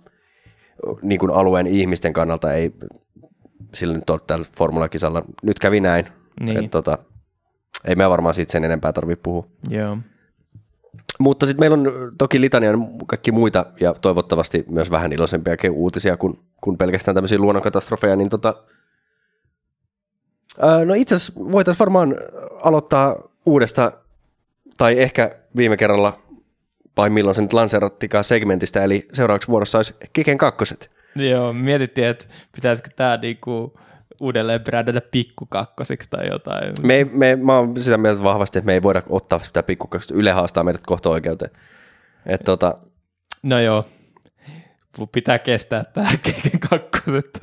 niinku 1.03 1.27
alueen 1.27 1.67
ihmisten 1.67 2.13
kannalta 2.13 2.53
ei 2.53 2.73
sillä 3.75 3.95
nyt 3.95 4.11
ole 4.11 4.21
tällä 4.27 4.47
formulakisalla. 4.57 5.23
Nyt 5.43 5.59
kävi 5.59 5.81
näin. 5.81 6.07
Niin. 6.41 6.65
Et, 6.65 6.71
tota, 6.71 6.99
ei 7.85 7.97
me 7.97 8.11
varmaan 8.11 8.35
siitä 8.35 8.53
sen 8.53 8.65
enempää 8.65 8.93
tarvitse 8.93 9.23
puhua. 9.23 9.47
Joo. 9.69 9.99
Mutta 11.19 11.47
sitten 11.47 11.63
meillä 11.63 11.75
on 11.75 12.13
toki 12.19 12.41
litania 12.41 12.73
kaikki 13.07 13.33
muita 13.33 13.67
ja 13.81 13.95
toivottavasti 13.95 14.65
myös 14.71 14.91
vähän 14.91 15.13
iloisempiakin 15.13 15.71
uutisia 15.71 16.17
kuin, 16.17 16.39
kuin 16.61 16.79
pelkästään 16.79 17.15
tämmöisiä 17.15 17.39
luonnonkatastrofeja, 17.39 18.17
niin 18.17 18.29
tota, 18.29 18.55
No 20.85 20.95
itse 20.97 21.15
asiassa 21.15 21.41
voitaisiin 21.53 21.79
varmaan 21.79 22.17
aloittaa 22.63 23.17
uudesta, 23.47 23.93
tai 24.79 25.01
ehkä 25.01 25.37
viime 25.57 25.77
kerralla, 25.77 26.13
vai 26.97 27.11
milloin 27.11 27.35
se 27.35 27.43
nyt 27.43 27.53
lanseerattikaan 27.53 28.25
segmentistä, 28.25 28.85
eli 28.85 29.09
seuraavaksi 29.13 29.49
vuorossa 29.49 29.79
olisi 29.79 29.95
Kiken 30.13 30.39
kakkoset. 30.39 30.91
Joo, 31.17 31.53
mietittiin, 31.53 32.07
että 32.07 32.27
pitäisikö 32.55 32.91
tämä 32.97 33.17
niinku 33.17 33.81
uudelleen 34.21 34.61
brändätä 34.61 35.01
pikkukakkoseksi 35.11 36.11
tai 36.11 36.29
jotain. 36.29 36.75
Me, 36.83 37.07
me, 37.13 37.37
mä 37.37 37.57
oon 37.57 37.81
sitä 37.81 37.99
mieltä 37.99 38.23
vahvasti, 38.23 38.59
että 38.59 38.67
me 38.67 38.73
ei 38.73 38.83
voida 38.83 39.03
ottaa 39.09 39.39
sitä 39.39 39.63
pikkukakkosta. 39.63 40.15
Yle 40.15 40.33
haastaa 40.33 40.65
meidät 40.65 40.83
kohta 40.87 41.09
oikeuteen. 41.09 41.51
Et 42.27 42.41
tota... 42.45 42.75
No 43.43 43.61
joo, 43.61 43.85
pitää 45.13 45.39
kestää 45.39 45.85
tämä 45.85 46.09
kakkoset. 46.71 47.39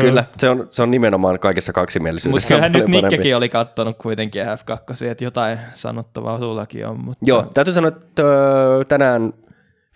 Kyllä, 0.00 0.24
se 0.38 0.48
on, 0.48 0.68
se 0.70 0.82
on 0.82 0.90
nimenomaan 0.90 1.38
kaikessa 1.38 1.72
kaksimielisyydessä. 1.72 2.54
Mutta 2.54 2.68
kyllähän 2.68 2.92
nyt 2.92 3.02
Nikkekin 3.02 3.36
oli 3.36 3.48
katsonut 3.48 3.96
kuitenkin 3.98 4.42
F2, 4.42 5.06
että 5.06 5.24
jotain 5.24 5.58
sanottavaa 5.74 6.38
sullakin 6.38 6.86
on. 6.86 7.04
Mutta... 7.04 7.24
Joo, 7.26 7.46
täytyy 7.54 7.74
sanoa, 7.74 7.88
että 7.88 8.22
tänään 8.88 9.32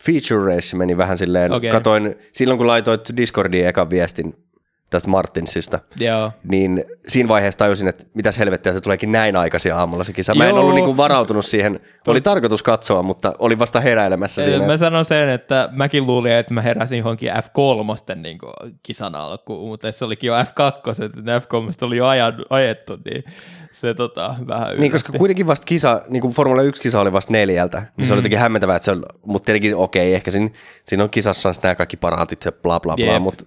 Feature 0.01 0.55
Race 0.55 0.77
meni 0.77 0.97
vähän 0.97 1.19
silleen, 1.19 1.53
okay. 1.53 1.71
katoin 1.71 2.17
silloin 2.33 2.59
kun 2.59 2.67
laitoit 2.67 3.09
Discordiin 3.17 3.69
ekan 3.69 3.91
viestin 3.91 4.44
tästä 4.91 5.11
Martinsista, 5.11 5.81
Joo. 5.97 6.33
niin 6.49 6.85
siinä 7.09 7.29
vaiheessa 7.29 7.59
tajusin, 7.59 7.89
että 7.89 8.07
mitäs 8.15 8.39
helvettiä 8.39 8.73
se 8.73 8.81
tuleekin 8.81 9.13
näin 9.13 9.37
aikaisin 9.37 9.75
aamulla 9.75 10.05
se 10.05 10.13
kisa. 10.13 10.35
Mä 10.35 10.45
en 10.45 10.51
Joo. 10.51 10.61
ollut 10.61 10.75
niinku 10.75 10.97
varautunut 10.97 11.45
siihen. 11.45 11.81
Oli 12.07 12.21
tarkoitus 12.21 12.63
katsoa, 12.63 13.03
mutta 13.03 13.33
oli 13.39 13.59
vasta 13.59 13.81
heräilemässä 13.81 14.45
siinä. 14.45 14.67
Mä 14.67 14.77
sanon 14.77 15.05
sen, 15.05 15.29
että 15.29 15.69
mäkin 15.73 16.07
luulin, 16.07 16.33
että 16.33 16.55
mä 16.55 16.63
heräsin 16.63 16.99
johonkin 16.99 17.31
F3 17.33 18.15
niin 18.15 18.39
kisan 18.83 19.15
alkuun, 19.15 19.69
mutta 19.69 19.93
se 19.93 20.05
olikin 20.05 20.29
jo 20.29 20.35
F2, 20.35 21.05
että 21.05 21.39
F3 21.39 21.87
oli 21.87 21.97
jo 21.97 22.07
ajettu, 22.51 22.99
niin 23.05 23.25
se 23.71 23.95
tota, 23.95 24.35
vähän 24.47 24.63
yllätti. 24.63 24.81
Niin, 24.81 24.93
koska 24.93 25.13
kuitenkin 25.13 25.47
vasta 25.47 25.65
kisa, 25.65 26.03
niin 26.09 26.21
kuin 26.21 26.35
Formula 26.35 26.63
1-kisa 26.63 27.01
oli 27.01 27.13
vasta 27.13 27.33
neljältä, 27.33 27.79
niin 27.79 27.89
mm. 27.97 28.05
se 28.05 28.13
oli 28.13 28.19
jotenkin 28.19 28.39
hämmentävää, 28.39 28.77
että 28.77 28.85
se 28.85 28.93
on, 28.93 29.03
mutta 29.27 29.47
tietenkin 29.47 29.77
okei, 29.77 30.15
ehkä 30.15 30.31
siinä, 30.31 30.51
siinä 30.85 31.05
on 31.05 31.11
kisassa 31.11 31.51
nämä 31.63 31.75
kaikki 31.75 31.97
paraatit 31.97 32.45
ja 32.45 32.53
bla 32.53 32.81
bla 32.81 32.97
bla, 32.97 33.13
Jep. 33.13 33.23
mutta, 33.23 33.45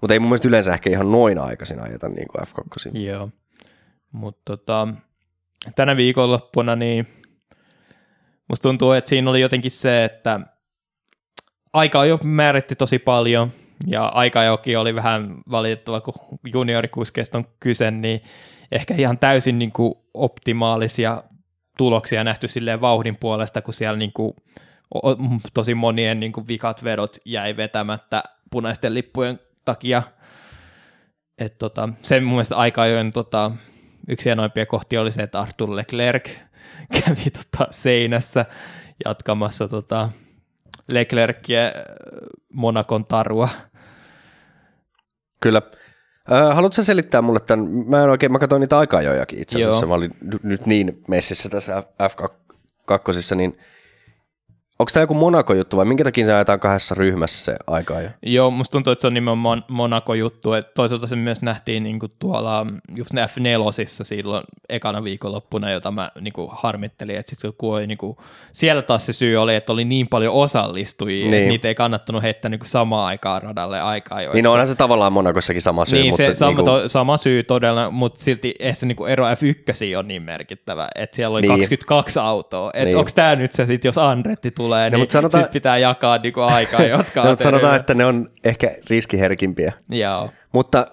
mutta 0.00 0.12
ei 0.12 0.18
mun 0.18 0.28
mielestä 0.28 0.48
yleensä 0.48 0.72
ehkä 0.72 0.90
ihan 0.90 1.12
noin 1.12 1.38
aikaisin 1.38 1.80
ajeta 1.80 2.08
niin 2.08 2.28
kuin 2.28 2.46
F2. 2.46 2.98
Joo, 2.98 3.28
mutta 4.12 4.42
tota, 4.44 4.88
tänä 5.74 5.96
viikonloppuna 5.96 6.76
niin 6.76 7.06
musta 8.48 8.62
tuntuu, 8.62 8.92
että 8.92 9.08
siinä 9.08 9.30
oli 9.30 9.40
jotenkin 9.40 9.70
se, 9.70 10.04
että 10.04 10.40
aika 11.72 12.04
jo 12.04 12.18
määritti 12.22 12.76
tosi 12.76 12.98
paljon, 12.98 13.52
ja 13.86 14.06
aika 14.06 14.44
jokin 14.44 14.78
oli 14.78 14.94
vähän 14.94 15.36
valitettava, 15.50 16.00
kun 16.00 16.14
juniorikuskeista 16.44 17.38
on 17.38 17.44
kyse, 17.60 17.90
niin 17.90 18.20
ehkä 18.72 18.94
ihan 18.94 19.18
täysin 19.18 19.58
niin 19.58 19.72
kuin 19.72 19.94
optimaalisia 20.14 21.22
tuloksia 21.78 22.24
nähty 22.24 22.48
silleen 22.48 22.80
vauhdin 22.80 23.16
puolesta, 23.16 23.62
kun 23.62 23.74
siellä 23.74 23.98
niin 23.98 24.12
kuin 24.12 24.32
tosi 25.54 25.74
monien 25.74 26.20
niin 26.20 26.32
kuin 26.32 26.48
vikat 26.48 26.84
vedot 26.84 27.16
jäi 27.24 27.56
vetämättä 27.56 28.22
punaisten 28.50 28.94
lippujen 28.94 29.40
takia. 29.66 30.02
Et 31.38 31.58
tota, 31.58 31.88
se 32.02 32.20
mun 32.20 32.30
mielestä 32.30 32.56
aika 32.56 32.82
ajoin 32.82 33.10
tota, 33.10 33.50
yksi 34.08 34.24
hienoimpia 34.24 34.66
kohtia 34.66 35.00
oli 35.00 35.12
se, 35.12 35.22
että 35.22 35.40
Arthur 35.40 35.76
Leclerc 35.76 36.30
kävi 37.04 37.30
tota, 37.30 37.66
seinässä 37.70 38.46
jatkamassa 39.04 39.68
tota, 39.68 40.08
Leclercia 40.88 41.60
Monakon 42.52 43.04
tarua. 43.04 43.48
Kyllä. 45.40 45.62
Äh, 46.32 46.54
haluatko 46.54 46.82
selittää 46.82 47.22
mulle 47.22 47.40
tämän? 47.40 47.68
Mä 47.68 48.02
en 48.02 48.10
oikein, 48.10 48.32
mä 48.32 48.38
katsoin 48.38 48.60
niitä 48.60 48.78
aikajojakin 48.78 49.42
itse 49.42 49.58
asiassa. 49.58 49.84
Joo. 49.84 49.88
Mä 49.88 49.94
olin 49.94 50.16
nyt 50.42 50.66
niin 50.66 51.02
messissä 51.08 51.48
tässä 51.48 51.82
F2, 52.02 53.34
niin 53.34 53.58
onko 54.78 54.90
tämä 54.92 55.02
joku 55.02 55.14
Monaco-juttu 55.14 55.76
vai 55.76 55.84
minkä 55.84 56.04
takia 56.04 56.26
se 56.26 56.32
ajetaan 56.34 56.60
kahdessa 56.60 56.94
ryhmässä 56.94 57.44
se 57.44 57.56
aikajo? 57.66 58.08
Joo, 58.22 58.50
musta 58.50 58.72
tuntuu, 58.72 58.90
että 58.90 59.00
se 59.00 59.06
on 59.06 59.14
nimenomaan 59.14 59.64
Monaco-juttu, 59.68 60.52
että 60.52 60.72
toisaalta 60.74 61.06
se 61.06 61.16
myös 61.16 61.42
nähtiin 61.42 61.82
niin 61.82 61.98
kuin 61.98 62.12
tuolla 62.18 62.66
just 62.96 63.12
ne 63.12 63.26
F4 63.26 64.04
silloin 64.04 64.44
ekana 64.68 65.04
viikonloppuna, 65.04 65.70
jota 65.70 65.90
mä 65.90 66.10
niin 66.20 66.32
kuin 66.32 66.48
harmittelin, 66.52 67.16
että 67.16 67.30
sitten 67.30 67.52
kun 67.58 67.74
oli, 67.74 67.86
niin 67.86 67.98
kuin, 67.98 68.16
siellä 68.52 68.82
taas 68.82 69.06
se 69.06 69.12
syy 69.12 69.36
oli, 69.36 69.54
että 69.54 69.72
oli 69.72 69.84
niin 69.84 70.08
paljon 70.08 70.34
osallistujia, 70.34 71.24
niin. 71.30 71.34
Että 71.34 71.48
niitä 71.48 71.68
ei 71.68 71.74
kannattanut 71.74 72.22
heittää 72.22 72.48
niin 72.48 72.58
kuin 72.58 72.68
samaan 72.68 73.06
aikaan 73.06 73.42
radalle 73.42 73.80
aikaa 73.80 74.22
joissa. 74.22 74.34
Niin 74.34 74.44
no 74.44 74.52
onhan 74.52 74.66
se 74.68 74.74
tavallaan 74.74 75.12
Monakossakin 75.12 75.62
sama 75.62 75.84
syy, 75.84 75.98
niin, 75.98 76.12
mutta 76.12 76.26
se 76.26 76.34
sama, 76.34 76.48
niinku, 76.48 76.64
to, 76.64 76.88
sama 76.88 77.16
syy 77.16 77.42
todella, 77.42 77.90
mutta 77.90 78.24
silti 78.24 78.54
eihän 78.58 78.76
se 78.76 78.86
niinku 78.86 79.04
ero 79.06 79.24
F1 79.26 79.98
on 79.98 80.08
niin 80.08 80.22
merkittävä, 80.22 80.88
että 80.94 81.16
siellä 81.16 81.34
oli 81.34 81.42
Niin. 81.42 81.50
22 81.50 82.18
autoa. 82.18 82.70
Että 82.74 82.84
Niin. 82.84 82.96
onko 82.96 83.10
tämä 83.14 83.36
nyt 83.36 83.52
se, 83.52 83.66
sit, 83.66 83.84
jos 83.84 83.98
Andretti 83.98 84.50
tulee, 84.50 84.65
niin 84.70 84.98
mutta 84.98 85.12
sanotaan- 85.12 85.44
sit 85.44 85.52
pitää 85.52 85.78
jakaa 85.78 86.18
niinku 86.18 86.40
aikaa, 86.40 86.82
jotka 86.96 87.24
no, 87.24 87.30
on 87.30 87.38
sanotaan, 87.38 87.76
että 87.76 87.94
ne 87.94 88.04
on 88.04 88.28
ehkä 88.44 88.74
riskiherkimpiä. 88.90 89.72
Joo. 89.90 90.30
Mutta, 90.52 90.86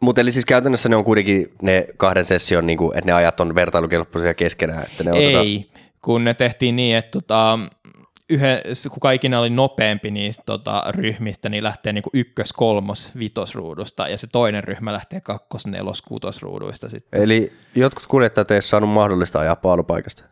mutta 0.00 0.20
eli 0.20 0.32
siis 0.32 0.44
käytännössä 0.44 0.88
ne 0.88 0.96
on 0.96 1.04
kuitenkin 1.04 1.50
ne 1.62 1.86
kahden 1.96 2.24
session, 2.24 2.66
niin 2.66 2.78
kuin, 2.78 2.98
että 2.98 3.06
ne 3.06 3.12
ajat 3.12 3.40
on 3.40 3.54
vertailukelpoisia 3.54 4.34
keskenään. 4.34 4.82
Että 4.82 5.04
ne 5.04 5.12
otetaan, 5.12 5.46
Ei, 5.46 5.70
kun 6.02 6.24
ne 6.24 6.34
tehtiin 6.34 6.76
niin, 6.76 6.96
että 6.96 7.10
tota, 7.10 7.58
yhden, 8.28 8.60
kuka 8.90 9.10
ikinä 9.12 9.40
oli 9.40 9.50
nopeampi 9.50 10.10
niistä 10.10 10.42
tota, 10.46 10.84
ryhmistä, 10.88 11.48
niin 11.48 11.64
lähtee 11.64 11.92
niinku 11.92 12.10
ykkös, 12.12 12.52
kolmos, 12.52 13.10
vitosruudusta, 13.18 14.08
ja 14.08 14.18
se 14.18 14.26
toinen 14.26 14.64
ryhmä 14.64 14.92
lähtee 14.92 15.20
kakkos, 15.20 15.66
nelos, 15.66 16.02
kutosruuduista 16.02 16.88
sitten. 16.88 17.22
Eli 17.22 17.52
jotkut 17.74 18.06
kuljettajat 18.06 18.50
ei 18.50 18.62
saanut 18.62 18.90
mahdollista 18.90 19.40
ajaa 19.40 19.56
paalupaikasta. 19.56 20.24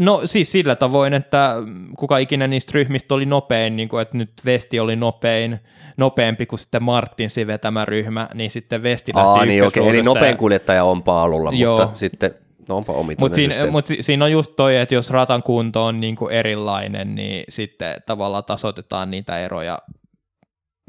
No 0.00 0.20
siis 0.24 0.52
sillä 0.52 0.76
tavoin, 0.76 1.14
että 1.14 1.54
kuka 1.98 2.18
ikinä 2.18 2.46
niistä 2.46 2.70
ryhmistä 2.74 3.14
oli 3.14 3.26
nopein, 3.26 3.76
niin 3.76 3.88
kuin, 3.88 4.02
että 4.02 4.16
nyt 4.16 4.32
Vesti 4.44 4.80
oli 4.80 4.96
nopein, 4.96 5.60
nopeampi 5.96 6.46
kuin 6.46 6.58
sitten 6.58 6.82
Martinsin 6.82 7.46
vetämä 7.46 7.84
ryhmä, 7.84 8.28
niin 8.34 8.50
sitten 8.50 8.82
Vesti 8.82 9.12
lähti 9.14 9.28
Aa, 9.28 9.44
niin 9.44 9.66
okei. 9.66 9.88
Eli 9.88 10.02
nopein 10.02 10.30
ja- 10.30 10.36
kuljettaja 10.36 10.84
on 10.84 11.02
paalulla, 11.02 11.50
Joo. 11.54 11.78
mutta 11.78 11.98
sitten, 11.98 12.34
no 12.68 12.76
onpa 12.76 12.92
Mutta 13.20 13.34
siinä, 13.34 13.66
mut 13.70 13.86
si- 13.86 14.02
siinä 14.02 14.24
on 14.24 14.32
just 14.32 14.52
toi, 14.56 14.76
että 14.76 14.94
jos 14.94 15.10
ratan 15.10 15.42
kunto 15.42 15.84
on 15.84 16.00
niinku 16.00 16.28
erilainen, 16.28 17.14
niin 17.14 17.44
sitten 17.48 17.96
tavallaan 18.06 18.44
tasoitetaan 18.44 19.10
niitä 19.10 19.38
eroja 19.38 19.78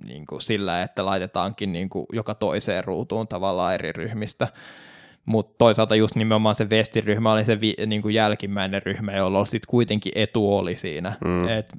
niinku 0.07 0.39
sillä, 0.39 0.81
että 0.81 1.05
laitetaankin 1.05 1.73
niinku 1.73 2.05
joka 2.13 2.35
toiseen 2.35 2.83
ruutuun 2.83 3.27
tavallaan 3.27 3.73
eri 3.73 3.91
ryhmistä. 3.91 4.47
Mutta 5.25 5.55
toisaalta 5.57 5.95
just 5.95 6.15
nimenomaan 6.15 6.55
se 6.55 6.69
vestiryhmä 6.69 7.31
oli 7.31 7.45
se 7.45 7.61
vi- 7.61 7.75
niinku 7.85 8.09
jälkimmäinen 8.09 8.81
ryhmä, 8.85 9.11
jolla 9.11 9.45
sitten 9.45 9.67
kuitenkin 9.69 10.11
etu 10.15 10.57
oli 10.57 10.77
siinä. 10.77 11.13
Mm. 11.25 11.47
Et, 11.47 11.73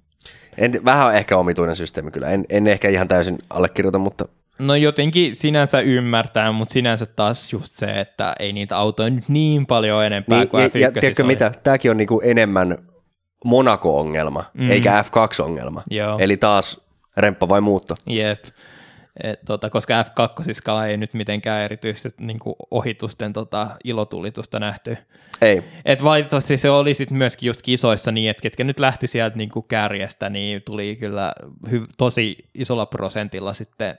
En, 0.58 0.84
vähän 0.84 1.14
ehkä 1.14 1.36
omituinen 1.36 1.76
systeemi 1.76 2.10
kyllä. 2.10 2.28
En, 2.28 2.44
en 2.48 2.66
ehkä 2.66 2.88
ihan 2.88 3.08
täysin 3.08 3.38
allekirjoita, 3.50 3.98
mutta 3.98 4.28
no 4.58 4.74
jotenkin 4.74 5.34
sinänsä 5.34 5.80
ymmärtää, 5.80 6.52
mutta 6.52 6.72
sinänsä 6.72 7.06
taas 7.06 7.52
just 7.52 7.74
se, 7.74 8.00
että 8.00 8.34
ei 8.38 8.52
niitä 8.52 8.76
autoja 8.76 9.10
nyt 9.10 9.28
niin 9.28 9.66
paljon 9.66 10.04
enempää 10.04 10.38
niin, 10.38 10.48
kuin 10.48 10.62
ja, 10.62 10.68
F1 10.68 10.78
ja 10.78 10.92
tiedätkö 10.92 11.22
oli. 11.22 11.32
mitä? 11.32 11.52
Tämäkin 11.62 11.90
on 11.90 11.96
niinku 11.96 12.20
enemmän 12.24 12.78
Monaco-ongelma, 13.44 14.44
mm. 14.54 14.70
eikä 14.70 15.04
F2-ongelma. 15.06 15.82
Joo. 15.90 16.18
Eli 16.18 16.36
taas 16.36 16.80
remppa 17.16 17.48
vai 17.48 17.60
muutto. 17.60 17.94
Jep. 18.06 18.44
Et, 19.22 19.40
tota, 19.46 19.70
koska 19.70 20.02
F2 20.02 20.86
ei 20.88 20.96
nyt 20.96 21.14
mitenkään 21.14 21.64
erityisesti 21.64 22.24
niin 22.24 22.38
kuin 22.38 22.56
ohitusten 22.70 23.32
tota, 23.32 23.76
ilotulitusta 23.84 24.60
nähty. 24.60 24.96
Ei. 25.40 25.62
Et 25.84 26.04
valitettavasti 26.04 26.58
se 26.58 26.70
oli 26.70 26.94
sit 26.94 27.10
myöskin 27.10 27.46
just 27.46 27.62
kisoissa 27.62 28.12
niin, 28.12 28.30
että 28.30 28.42
ketkä 28.42 28.64
nyt 28.64 28.78
lähti 28.78 29.06
sieltä 29.06 29.36
niin 29.36 29.50
kuin 29.50 29.66
kärjestä, 29.68 30.30
niin 30.30 30.62
tuli 30.62 30.96
kyllä 30.96 31.32
hy- 31.68 31.88
tosi 31.98 32.36
isolla 32.54 32.86
prosentilla 32.86 33.52
sitten 33.52 33.98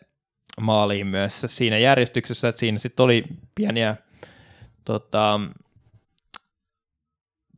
maaliin 0.61 1.07
myös 1.07 1.45
siinä 1.47 1.77
järjestyksessä, 1.77 2.47
että 2.47 2.59
siinä 2.59 2.77
sitten 2.77 3.03
oli 3.03 3.23
pieniä 3.55 3.95
tota, 4.85 5.39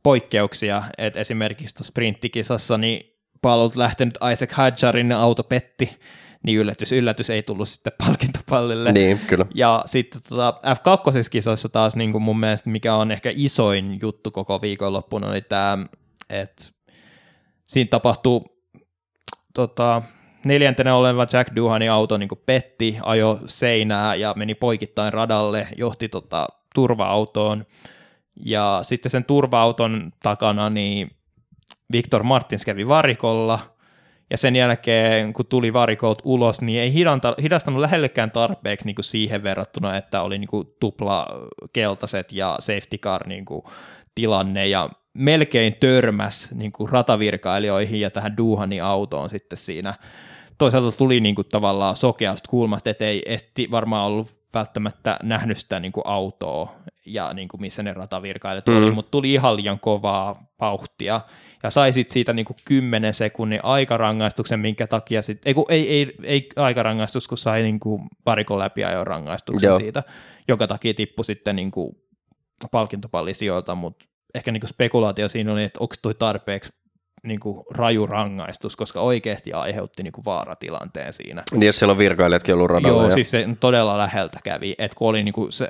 poikkeuksia, 0.02 0.82
että 0.98 1.20
esimerkiksi 1.20 1.74
tuossa 1.74 1.90
sprinttikisassa 1.90 2.78
niin 2.78 3.18
palolta 3.42 3.78
lähtenyt 3.78 4.18
Isaac 4.32 4.52
Hadjarin 4.52 5.12
auto 5.12 5.42
petti, 5.42 5.98
niin 6.42 6.58
yllätys, 6.58 6.92
yllätys 6.92 7.30
ei 7.30 7.42
tullut 7.42 7.68
sitten 7.68 7.92
palkintopallille. 8.06 8.92
Niin, 8.92 9.18
kyllä. 9.18 9.46
Ja 9.54 9.82
sitten 9.86 10.20
tota 10.28 10.60
F2-kisoissa 10.64 11.68
taas 11.68 11.96
niin 11.96 12.12
kuin 12.12 12.22
mun 12.22 12.40
mielestä, 12.40 12.70
mikä 12.70 12.94
on 12.94 13.10
ehkä 13.10 13.30
isoin 13.34 13.98
juttu 14.02 14.30
koko 14.30 14.60
viikonloppuna, 14.60 15.28
oli 15.28 15.42
tämä, 15.42 15.78
että 16.30 16.64
siinä 17.66 17.88
tapahtuu 17.88 18.46
tota, 19.54 20.02
neljäntenä 20.44 20.94
oleva 20.94 21.26
Jack 21.32 21.56
Duhanin 21.56 21.90
auto 21.90 22.16
niin 22.16 22.28
kuin 22.28 22.40
petti, 22.46 22.98
ajo 23.02 23.38
seinää 23.46 24.14
ja 24.14 24.34
meni 24.36 24.54
poikittain 24.54 25.12
radalle, 25.12 25.68
johti 25.76 26.08
tota, 26.08 26.48
turva-autoon. 26.74 27.64
Ja 28.44 28.78
sitten 28.82 29.10
sen 29.10 29.24
turva-auton 29.24 30.12
takana 30.22 30.70
niin 30.70 31.10
Victor 31.92 32.22
Martins 32.22 32.64
kävi 32.64 32.88
varikolla, 32.88 33.60
ja 34.30 34.36
sen 34.36 34.56
jälkeen, 34.56 35.32
kun 35.32 35.46
tuli 35.46 35.72
varikolta 35.72 36.22
ulos, 36.24 36.60
niin 36.60 36.80
ei 36.80 36.92
hidanta, 36.92 37.34
hidastanut 37.42 37.80
lähellekään 37.80 38.30
tarpeeksi 38.30 38.86
niin 38.86 38.94
kuin 38.94 39.04
siihen 39.04 39.42
verrattuna, 39.42 39.96
että 39.96 40.22
oli 40.22 40.38
niin 40.38 40.48
kuin 40.48 40.68
tupla 40.80 41.26
keltaiset 41.72 42.32
ja 42.32 42.56
safety 42.60 42.98
car 42.98 43.26
niin 43.26 43.44
kuin 43.44 43.62
tilanne, 44.14 44.66
ja 44.66 44.90
melkein 45.14 45.74
törmäs 45.80 46.50
niin 46.54 46.72
kuin 46.72 46.88
ratavirkailijoihin 46.88 48.00
ja 48.00 48.10
tähän 48.10 48.36
Duhanin 48.36 48.84
autoon 48.84 49.30
sitten 49.30 49.58
siinä. 49.58 49.94
Toisaalta 50.58 50.98
tuli 50.98 51.20
niin 51.20 51.34
kuin 51.34 51.48
tavallaan 51.48 51.96
sokeasta 51.96 52.50
kulmasta, 52.50 52.90
että 52.90 53.04
ei 53.04 53.22
esti 53.26 53.70
varmaan 53.70 54.06
ollut 54.06 54.37
välttämättä 54.54 55.18
nähnyt 55.22 55.58
sitä 55.58 55.80
niin 55.80 55.92
kuin 55.92 56.06
autoa 56.06 56.72
ja 57.06 57.34
niin 57.34 57.48
kuin 57.48 57.60
missä 57.60 57.82
ne 57.82 57.92
ratavirkailijat 57.92 58.66
mm. 58.66 58.76
oli, 58.76 58.90
mutta 58.90 59.10
tuli 59.10 59.32
ihan 59.32 59.56
liian 59.56 59.80
kovaa 59.80 60.42
vauhtia 60.60 61.20
ja 61.62 61.70
sai 61.70 61.92
sit 61.92 62.10
siitä 62.10 62.32
niin 62.32 62.44
kuin 62.44 62.56
10 62.64 63.14
sekunnin 63.14 63.60
aikarangaistuksen, 63.62 64.60
minkä 64.60 64.86
takia 64.86 65.22
sit, 65.22 65.42
ei, 65.44 65.54
kun, 65.54 65.64
ei, 65.68 65.90
ei, 65.90 66.16
ei 66.22 66.48
aikarangaistus, 66.56 67.28
kun 67.28 67.38
sai 67.38 67.62
niin 67.62 67.80
kuin 67.80 68.02
parikon 68.24 68.58
läpi 68.58 68.84
ajon 68.84 69.06
rangaistuksen 69.06 69.68
Joo. 69.68 69.78
siitä, 69.78 70.02
joka 70.48 70.66
takia 70.66 70.94
tippui 70.94 71.24
sitten 71.24 71.56
niin 71.56 71.70
kuin 71.70 71.96
palkintopallisijoilta, 72.70 73.74
mutta 73.74 74.08
ehkä 74.34 74.52
niin 74.52 74.60
kuin 74.60 74.70
spekulaatio 74.70 75.28
siinä 75.28 75.52
oli, 75.52 75.64
että 75.64 75.80
onko 75.80 75.94
toi 76.02 76.14
tarpeeksi 76.14 76.72
niin 77.22 77.40
kuin 77.40 77.64
raju 77.70 78.06
rangaistus, 78.06 78.76
koska 78.76 79.00
oikeasti 79.00 79.52
aiheutti 79.52 80.02
niin 80.02 80.12
kuin 80.12 80.24
vaaratilanteen 80.24 81.12
siinä. 81.12 81.42
Niin 81.52 81.66
jos 81.66 81.78
siellä 81.78 81.92
on 81.92 81.98
virkailijatkin 81.98 82.54
ollut 82.54 82.70
radalla. 82.70 82.88
Joo, 82.88 83.04
ja... 83.04 83.10
siis 83.10 83.30
se 83.30 83.48
todella 83.60 83.98
läheltä 83.98 84.38
kävi, 84.44 84.74
että 84.78 84.96
kun 84.96 85.08
oli 85.08 85.22
niin 85.22 85.32
kuin 85.32 85.52
se, 85.52 85.68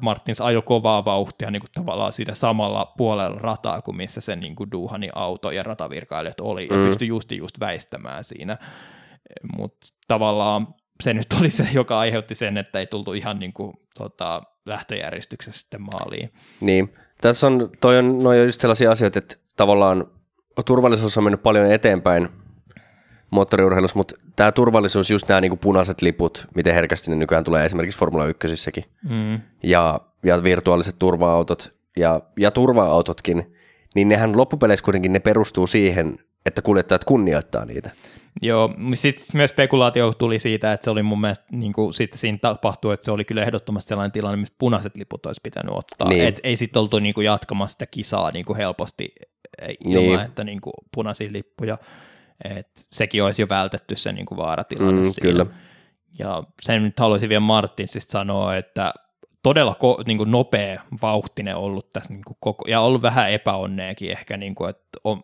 Martins 0.00 0.40
ajo 0.40 0.62
kovaa 0.62 1.04
vauhtia 1.04 1.50
niin 1.50 1.60
kuin 1.60 1.70
tavallaan 1.74 2.12
siitä 2.12 2.34
samalla 2.34 2.92
puolella 2.96 3.38
rataa 3.38 3.82
kuin 3.82 3.96
missä 3.96 4.20
se 4.20 4.36
niin 4.36 4.56
kuin 4.56 4.70
Duhani 4.70 5.08
auto 5.14 5.50
ja 5.50 5.62
ratavirkailijat 5.62 6.40
oli, 6.40 6.68
mm. 6.70 6.76
ja 6.76 6.88
pystyi 6.88 7.08
just 7.08 7.32
just 7.32 7.60
väistämään 7.60 8.24
siinä. 8.24 8.58
Mutta 9.58 9.86
tavallaan 10.08 10.74
se 11.02 11.14
nyt 11.14 11.26
oli 11.40 11.50
se, 11.50 11.68
joka 11.72 11.98
aiheutti 11.98 12.34
sen, 12.34 12.56
että 12.56 12.78
ei 12.78 12.86
tultu 12.86 13.12
ihan 13.12 13.38
niin 13.38 13.52
kuin, 13.52 13.72
tota, 13.98 14.42
lähtöjärjestyksessä 14.66 15.60
sitten 15.60 15.82
maaliin. 15.82 16.32
Niin, 16.60 16.94
tässä 17.20 17.46
on, 17.46 17.70
toi 17.80 17.98
on, 17.98 18.18
noi 18.18 18.40
on 18.40 18.46
just 18.46 18.60
sellaisia 18.60 18.90
asioita, 18.90 19.18
että 19.18 19.36
tavallaan 19.56 20.06
turvallisuus 20.62 21.18
on 21.18 21.24
mennyt 21.24 21.42
paljon 21.42 21.72
eteenpäin 21.72 22.28
moottoriurheilussa, 23.30 23.96
mutta 23.96 24.14
tämä 24.36 24.52
turvallisuus, 24.52 25.10
just 25.10 25.28
nämä 25.28 25.40
niinku 25.40 25.56
punaiset 25.56 26.02
liput, 26.02 26.46
miten 26.54 26.74
herkästi 26.74 27.10
ne 27.10 27.16
nykyään 27.16 27.44
tulee 27.44 27.64
esimerkiksi 27.64 27.98
Formula 27.98 28.26
1 28.26 28.70
mm. 29.02 29.40
ja, 29.62 30.00
ja 30.24 30.42
virtuaaliset 30.42 30.96
turva-autot 30.98 31.74
ja, 31.96 32.20
ja 32.36 32.50
turva-autotkin, 32.50 33.54
niin 33.94 34.08
nehän 34.08 34.36
loppupeleissä 34.36 34.84
kuitenkin 34.84 35.12
ne 35.12 35.20
perustuu 35.20 35.66
siihen, 35.66 36.18
että 36.46 36.62
kuljettajat 36.62 37.04
kunnioittaa 37.04 37.64
niitä. 37.64 37.90
Joo, 38.42 38.74
sitten 38.94 39.26
myös 39.32 39.50
spekulaatio 39.50 40.12
tuli 40.12 40.38
siitä, 40.38 40.72
että 40.72 40.84
se 40.84 40.90
oli 40.90 41.02
mun 41.02 41.20
mielestä, 41.20 41.44
niin 41.50 41.72
kuin 41.72 41.94
sitten 41.94 42.18
siinä 42.18 42.38
tapahtui, 42.38 42.94
että 42.94 43.04
se 43.04 43.10
oli 43.10 43.24
kyllä 43.24 43.42
ehdottomasti 43.42 43.88
sellainen 43.88 44.12
tilanne, 44.12 44.36
missä 44.36 44.54
punaiset 44.58 44.96
liput 44.96 45.26
olisi 45.26 45.40
pitänyt 45.42 45.74
ottaa. 45.74 46.08
Niin. 46.08 46.24
Et 46.24 46.40
ei 46.42 46.56
sitten 46.56 46.80
oltu 46.80 46.98
niin 46.98 47.14
kuin 47.14 47.24
jatkamassa 47.24 47.72
sitä 47.72 47.86
kisaa 47.86 48.30
niin 48.30 48.44
kuin 48.44 48.56
helposti 48.56 49.12
ilman, 49.84 50.02
niin. 50.02 50.20
että 50.20 50.44
niin 50.44 50.60
kuin 50.60 50.74
punaisia 50.94 51.32
lippuja. 51.32 51.78
Et 52.44 52.86
sekin 52.92 53.24
olisi 53.24 53.42
jo 53.42 53.48
vältetty 53.48 53.96
se 53.96 54.12
niin 54.12 54.26
kuin 54.26 54.38
vaaratilanne 54.38 55.02
mm, 55.02 55.12
Kyllä. 55.22 55.46
Ja 56.18 56.42
sen 56.62 56.82
nyt 56.82 57.00
haluaisin 57.00 57.28
vielä 57.28 57.40
Martinsista 57.40 58.12
sanoa, 58.12 58.56
että 58.56 58.94
todella 59.42 59.74
ko, 59.74 60.02
niin 60.06 60.18
kuin 60.18 60.30
nopea 60.30 60.82
vauhtinen 61.02 61.56
ollut 61.56 61.92
tässä 61.92 62.12
niin 62.12 62.24
kuin 62.24 62.36
koko, 62.40 62.64
ja 62.68 62.80
ollut 62.80 63.02
vähän 63.02 63.30
epäonneekin 63.30 64.10
ehkä, 64.10 64.36
niin 64.36 64.54
kuin, 64.54 64.70
että 64.70 64.98
on, 65.04 65.22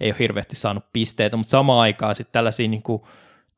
ei 0.00 0.10
ole 0.10 0.18
hirveästi 0.18 0.56
saanut 0.56 0.84
pisteitä, 0.92 1.36
mutta 1.36 1.50
samaan 1.50 1.80
aikaan 1.80 2.14
sitten 2.14 2.32
tällaisia 2.32 2.68
niin 2.68 2.82
kuin, 2.82 3.02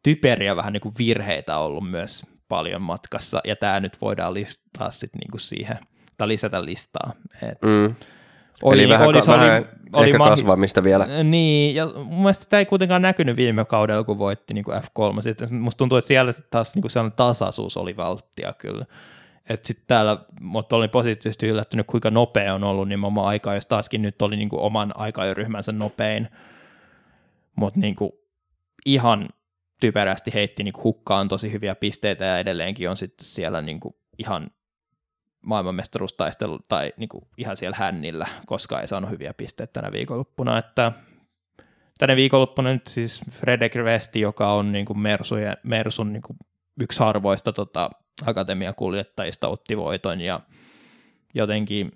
typeriä 0.02 0.56
vähän 0.56 0.72
niin 0.72 0.80
kuin 0.80 0.94
virheitä 0.98 1.58
ollut 1.58 1.90
myös 1.90 2.26
paljon 2.48 2.82
matkassa, 2.82 3.40
ja 3.44 3.56
tämä 3.56 3.80
nyt 3.80 4.00
voidaan 4.00 4.34
listaa 4.34 4.90
sitten 4.90 5.18
niin 5.18 5.30
kuin 5.30 5.40
siihen, 5.40 5.78
tai 6.18 6.28
lisätä 6.28 6.64
listaa. 6.64 7.12
Et 7.42 7.62
mm. 7.62 7.94
Oli, 8.62 8.82
Eli 8.82 8.88
vähän, 8.88 9.08
oli, 9.08 9.20
ka- 9.20 9.32
vähän 9.32 9.68
oli, 9.92 10.06
ehkä 10.06 10.18
mahi- 10.18 10.30
kasvamista 10.30 10.84
vielä. 10.84 11.06
Niin, 11.24 11.74
ja 11.74 11.86
mun 11.86 12.22
mielestä 12.22 12.44
sitä 12.44 12.58
ei 12.58 12.66
kuitenkaan 12.66 13.02
näkynyt 13.02 13.36
viime 13.36 13.64
kaudella, 13.64 14.04
kun 14.04 14.18
voitti 14.18 14.54
niin 14.54 14.64
kuin 14.64 14.76
F3. 14.76 15.22
Sitten 15.22 15.54
musta 15.54 15.78
tuntuu, 15.78 15.98
että 15.98 16.06
siellä 16.08 16.32
taas 16.50 16.74
niin 16.74 16.82
kuin 16.82 16.90
sellainen 16.90 17.16
tasaisuus 17.16 17.76
oli 17.76 17.96
valttia 17.96 18.52
kyllä. 18.58 18.86
Että 19.48 19.66
sitten 19.66 19.84
täällä, 19.86 20.18
mutta 20.40 20.76
olin 20.76 20.90
positiivisesti 20.90 21.46
yllättynyt, 21.46 21.86
kuinka 21.86 22.10
nopea 22.10 22.54
on 22.54 22.64
ollut 22.64 22.88
nimenomaan 22.88 23.26
aika, 23.28 23.54
jos 23.54 23.66
taaskin 23.66 24.02
nyt 24.02 24.22
oli 24.22 24.36
niinku 24.36 24.64
oman 24.64 24.92
aikaryhmänsä 24.96 25.72
nopein. 25.72 26.28
Mutta 27.56 27.80
niinku 27.80 28.20
ihan 28.86 29.28
typerästi 29.80 30.34
heitti 30.34 30.62
niinku 30.64 30.80
hukkaan 30.84 31.28
tosi 31.28 31.52
hyviä 31.52 31.74
pisteitä 31.74 32.24
ja 32.24 32.38
edelleenkin 32.38 32.90
on 32.90 32.96
sitten 32.96 33.26
siellä 33.26 33.62
niinku 33.62 33.96
ihan 34.18 34.50
maailmanmestaruustaistelu 35.42 36.58
tai 36.68 36.92
niinku 36.96 37.28
ihan 37.36 37.56
siellä 37.56 37.76
hännillä, 37.76 38.28
koska 38.46 38.80
ei 38.80 38.88
saanut 38.88 39.10
hyviä 39.10 39.34
pisteitä 39.34 39.72
tänä 39.72 39.92
viikonloppuna. 39.92 40.58
Että 40.58 40.92
tänä 41.98 42.16
viikonloppuna 42.16 42.72
nyt 42.72 42.86
siis 42.86 43.22
Fredrik 43.30 43.74
Vesti, 43.74 44.20
joka 44.20 44.52
on 44.52 44.72
niinku 44.72 44.94
Mersun, 44.94 45.38
Mersun 45.62 46.12
niinku 46.12 46.36
yksi 46.80 47.00
harvoista 47.00 47.52
tota, 47.52 47.90
akatemiakuljettajista 48.26 49.48
otti 49.48 49.76
voiton 49.76 50.20
ja 50.20 50.40
jotenkin, 51.34 51.86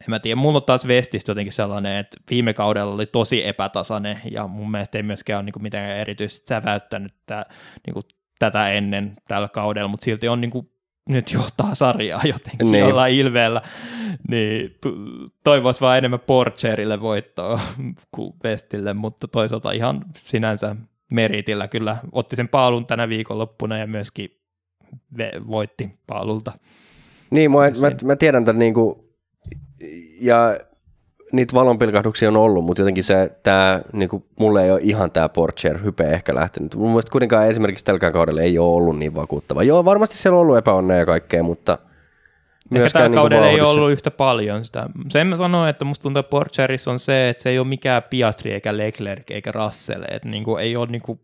en 0.00 0.08
mä 0.08 0.18
tiedä, 0.18 0.36
mulla 0.36 0.56
on 0.58 0.64
taas 0.64 0.86
Vestistä 0.86 1.30
jotenkin 1.30 1.52
sellainen, 1.52 1.96
että 1.96 2.16
viime 2.30 2.54
kaudella 2.54 2.94
oli 2.94 3.06
tosi 3.06 3.46
epätasainen 3.46 4.20
ja 4.30 4.46
mun 4.46 4.70
mielestä 4.70 4.98
ei 4.98 5.02
myöskään 5.02 5.38
ole 5.38 5.44
niin 5.44 5.62
mitenkään 5.62 5.98
erityisesti 5.98 6.46
säväyttänyt 6.46 7.14
tää, 7.26 7.44
niin 7.86 7.94
kuin 7.94 8.04
tätä 8.38 8.72
ennen 8.72 9.16
tällä 9.28 9.48
kaudella, 9.48 9.88
mutta 9.88 10.04
silti 10.04 10.28
on 10.28 10.40
niin 10.40 10.50
kuin 10.50 10.73
nyt 11.08 11.32
johtaa 11.32 11.74
sarjaa 11.74 12.22
jotenkin 12.24 12.72
niin. 12.72 12.84
jollain 12.84 13.14
ilveellä, 13.14 13.62
niin 14.28 14.78
toivoisi 15.44 15.80
vaan 15.80 15.98
enemmän 15.98 16.20
Porcherille 16.20 17.00
voittoa 17.00 17.60
kuin 18.12 18.34
Vestille, 18.44 18.94
mutta 18.94 19.28
toisaalta 19.28 19.72
ihan 19.72 20.04
sinänsä 20.14 20.76
meritillä 21.12 21.68
kyllä 21.68 21.96
otti 22.12 22.36
sen 22.36 22.48
paalun 22.48 22.86
tänä 22.86 23.08
viikonloppuna 23.08 23.78
ja 23.78 23.86
myöskin 23.86 24.30
voitti 25.48 25.90
paalulta. 26.06 26.52
Niin, 27.30 27.50
mä, 27.50 27.58
mä, 27.58 27.90
mä 28.04 28.16
tiedän 28.16 28.44
tämän 28.44 28.58
niinku, 28.58 29.14
ja 30.20 30.58
niitä 31.36 31.54
valonpilkahduksia 31.54 32.28
on 32.28 32.36
ollut, 32.36 32.64
mutta 32.64 32.82
jotenkin 32.82 33.04
se, 33.04 33.30
tää, 33.42 33.80
niinku, 33.92 34.26
mulle 34.38 34.64
ei 34.64 34.70
ole 34.70 34.80
ihan 34.82 35.10
tämä 35.10 35.28
Porcher 35.28 35.78
hype 35.84 36.04
ehkä 36.04 36.34
lähtenyt. 36.34 36.74
Mun 36.76 36.90
mielestä 36.90 37.12
kuitenkaan 37.12 37.48
esimerkiksi 37.48 37.84
tälläkään 37.84 38.12
kaudella 38.12 38.40
ei 38.40 38.58
ole 38.58 38.74
ollut 38.74 38.98
niin 38.98 39.14
vakuuttava. 39.14 39.62
Joo, 39.62 39.84
varmasti 39.84 40.16
siellä 40.16 40.36
on 40.36 40.40
ollut 40.40 40.56
epäonnea 40.56 40.96
ja 40.96 41.06
kaikkea, 41.06 41.42
mutta 41.42 41.78
Ehkä 42.72 42.88
tällä 42.92 43.08
niin 43.08 43.14
kaudella 43.14 43.48
ei 43.48 43.60
ollut 43.60 43.90
yhtä 43.90 44.10
paljon 44.10 44.64
sitä. 44.64 44.86
Sen 45.08 45.26
mä 45.26 45.36
sanoin, 45.36 45.70
että 45.70 45.84
musta 45.84 46.02
tuntuu, 46.02 46.20
että 46.20 46.30
Porcherissa 46.30 46.90
on 46.90 46.98
se, 46.98 47.28
että 47.28 47.42
se 47.42 47.50
ei 47.50 47.58
ole 47.58 47.66
mikään 47.66 48.02
Piastri 48.10 48.52
eikä 48.52 48.76
Leclerc 48.76 49.30
eikä 49.30 49.52
Russell, 49.52 50.04
että 50.10 50.28
niin 50.28 50.44
kuin, 50.44 50.62
ei 50.62 50.76
ole 50.76 50.86
niin 50.86 51.02
kuin 51.02 51.20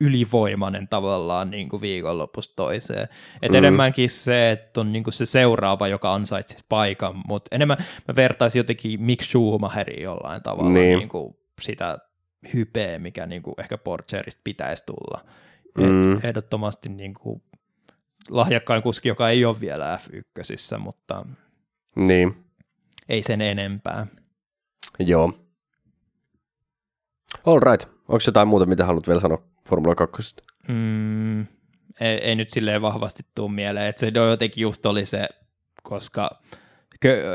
ylivoimainen 0.00 0.88
tavallaan 0.88 1.50
niin 1.50 1.68
kuin 1.68 1.80
viikonlopusta 1.80 2.56
toiseen. 2.56 3.08
Et 3.42 3.50
mm. 3.52 3.58
enemmänkin 3.58 4.10
se, 4.10 4.50
että 4.50 4.80
on 4.80 4.92
niin 4.92 5.04
kuin 5.04 5.14
se 5.14 5.26
seuraava, 5.26 5.88
joka 5.88 6.14
ansaitsisi 6.14 6.64
paikan, 6.68 7.22
mutta 7.26 7.56
enemmän 7.56 7.76
mä 8.08 8.16
vertaisin 8.16 8.60
jotenkin 8.60 9.02
Mick 9.02 9.22
Schumacheriin 9.22 10.02
jollain 10.02 10.42
tavalla 10.42 10.70
niin. 10.70 10.98
Niin 10.98 11.08
kuin 11.08 11.36
sitä 11.62 11.98
hypeä, 12.54 12.98
mikä 12.98 13.26
niin 13.26 13.42
kuin 13.42 13.54
ehkä 13.58 13.78
Porcherista 13.78 14.40
pitäisi 14.44 14.84
tulla. 14.86 15.24
Mm. 15.78 16.16
Et 16.16 16.24
ehdottomasti 16.24 16.88
niin 16.88 17.14
kuin 17.14 17.42
lahjakkain 18.30 18.82
kuski, 18.82 19.08
joka 19.08 19.30
ei 19.30 19.44
ole 19.44 19.60
vielä 19.60 19.98
F1, 20.02 20.78
mutta 20.78 21.26
niin. 21.96 22.44
ei 23.08 23.22
sen 23.22 23.40
enempää. 23.40 24.06
Joo. 24.98 25.32
All 27.46 27.60
right. 27.60 27.88
Onko 28.08 28.18
jotain 28.26 28.48
muuta, 28.48 28.66
mitä 28.66 28.84
haluat 28.84 29.08
vielä 29.08 29.20
sanoa 29.20 29.42
Formula 29.68 29.94
2? 29.94 30.36
Mm, 30.68 31.40
ei, 32.00 32.18
ei 32.22 32.34
nyt 32.34 32.50
silleen 32.50 32.82
vahvasti 32.82 33.22
tule 33.34 33.52
mieleen, 33.52 33.86
että 33.86 34.00
se 34.00 34.12
jotenkin 34.14 34.62
just 34.62 34.86
oli 34.86 35.04
se, 35.04 35.28
koska 35.82 36.30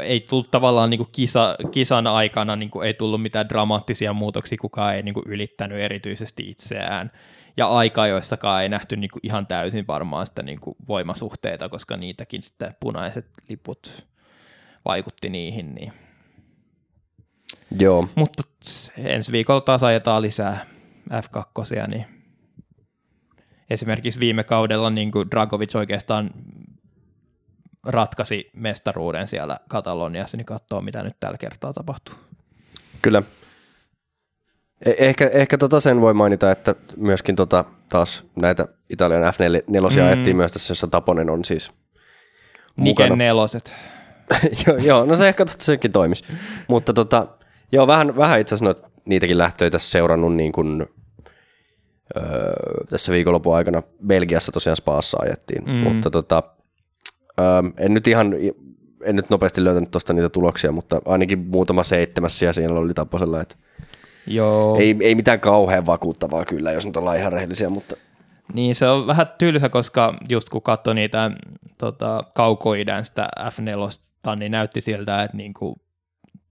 ei 0.04 0.20
tullut 0.20 0.52
tavallaan 0.52 0.90
niin 0.90 0.98
kuin 0.98 1.10
kisa, 1.12 1.56
kisan 1.72 2.08
aikana 2.08 2.56
niin 2.56 2.70
kuin 2.70 2.88
ei 2.88 2.94
tullut 2.94 3.22
mitään 3.22 3.50
dramaattisia 3.50 4.14
muutoksia, 4.14 4.58
kukaan 4.62 4.96
ei 4.96 5.04
niin 5.04 5.14
kuin 5.14 5.24
ylittänyt 5.28 5.80
erityisesti 5.80 6.50
itseään. 6.50 7.12
Ja 7.58 7.68
aika, 7.68 8.08
joissakaan 8.08 8.64
ei 8.64 8.70
nähty 8.70 8.96
niin 8.98 9.12
kuin 9.12 9.22
ihan 9.24 9.48
täysin 9.48 9.88
varmaan 9.88 10.28
sitä 10.28 10.44
niin 10.44 10.60
kuin 10.60 10.76
voimasuhteita, 10.88 11.70
koska 11.70 11.98
niitäkin 11.98 12.44
sitten 12.44 12.76
punaiset 12.80 13.26
liput 13.50 14.08
vaikutti 14.86 15.30
niihin. 15.30 15.76
Niin. 15.76 15.94
Joo. 17.80 18.08
Mutta 18.16 18.44
ensi 18.98 19.32
viikolla 19.32 19.62
taas 19.62 19.84
ajetaan 19.84 20.22
lisää 20.22 20.66
F2, 21.10 21.88
niin 21.88 22.23
esimerkiksi 23.70 24.20
viime 24.20 24.44
kaudella 24.44 24.90
niin 24.90 25.12
kuin 25.12 25.32
Dragovic 25.32 25.76
oikeastaan 25.76 26.32
ratkaisi 27.86 28.50
mestaruuden 28.54 29.28
siellä 29.28 29.60
Kataloniassa, 29.70 30.38
niin 30.38 30.46
katsoo 30.46 30.82
mitä 30.82 31.04
nyt 31.04 31.20
tällä 31.20 31.38
kertaa 31.38 31.74
tapahtuu. 31.74 32.16
Kyllä. 33.02 33.24
Eh- 34.86 34.96
ehkä, 34.98 35.30
ehkä 35.34 35.58
tota 35.58 35.80
sen 35.80 36.02
voi 36.02 36.14
mainita, 36.14 36.52
että 36.52 36.76
myöskin 36.98 37.36
tota, 37.36 37.66
taas 37.90 38.24
näitä 38.36 38.68
Italian 38.90 39.34
F4 39.34 39.64
mm. 39.68 40.06
ajettiin 40.08 40.36
myös 40.36 40.52
tässä, 40.52 40.72
jossa 40.72 40.88
Taponen 40.88 41.30
on 41.30 41.46
siis 41.46 41.72
Niken 42.78 43.06
mukana. 43.06 43.16
neloset. 43.16 43.74
joo, 44.68 44.78
joo, 44.78 45.06
no 45.06 45.16
se 45.16 45.28
ehkä 45.28 45.46
totta 45.46 45.64
senkin 45.64 45.92
toimisi. 45.92 46.24
Mutta 46.68 46.94
tota, 46.94 47.28
joo, 47.72 47.88
vähän, 47.88 48.18
vähän 48.18 48.40
itse 48.40 48.56
asiassa 48.56 48.90
niitäkin 49.06 49.38
lähtöjä 49.38 49.70
tässä 49.70 49.92
seurannut 49.92 50.36
niin 50.36 50.52
kuin, 50.52 50.88
öö, 52.18 52.54
tässä 52.90 53.12
viikonlopun 53.12 53.56
aikana. 53.56 53.84
Belgiassa 54.08 54.52
tosiaan 54.52 54.78
Spaassa 54.78 55.18
ajettiin, 55.22 55.64
mm. 55.66 55.72
mutta 55.72 56.12
tota, 56.12 56.44
öö, 57.40 57.46
en 57.78 57.94
nyt 57.94 58.08
ihan 58.08 58.34
en 59.04 59.16
nyt 59.16 59.30
nopeasti 59.30 59.64
löytänyt 59.64 59.92
tuosta 59.92 60.14
niitä 60.14 60.30
tuloksia, 60.30 60.72
mutta 60.72 61.02
ainakin 61.06 61.40
muutama 61.40 61.84
seitsemässä 61.84 62.46
ja 62.46 62.54
siellä 62.54 62.80
oli 62.80 62.94
taposella, 62.94 63.42
että 63.42 63.56
Joo. 64.28 64.78
Ei, 64.80 64.96
ei 65.02 65.16
mitään 65.16 65.40
kauhean 65.40 65.86
vakuuttavaa 65.86 66.46
kyllä, 66.46 66.72
jos 66.72 66.86
nyt 66.86 66.98
ollaan 66.98 67.18
ihan 67.18 67.34
rehellisiä, 67.34 67.70
mutta... 67.70 67.96
Niin, 68.54 68.76
se 68.76 68.88
on 68.88 69.08
vähän 69.08 69.28
tylsä, 69.38 69.70
koska 69.70 70.14
just 70.30 70.50
kun 70.50 70.62
katsoi 70.62 70.96
niitä 70.96 71.32
tota, 71.78 72.24
kaukoidän 72.36 73.06
sitä 73.06 73.28
F4, 73.40 74.36
niin 74.36 74.52
näytti 74.52 74.82
siltä, 74.82 75.24
että 75.24 75.38
niinku, 75.38 75.82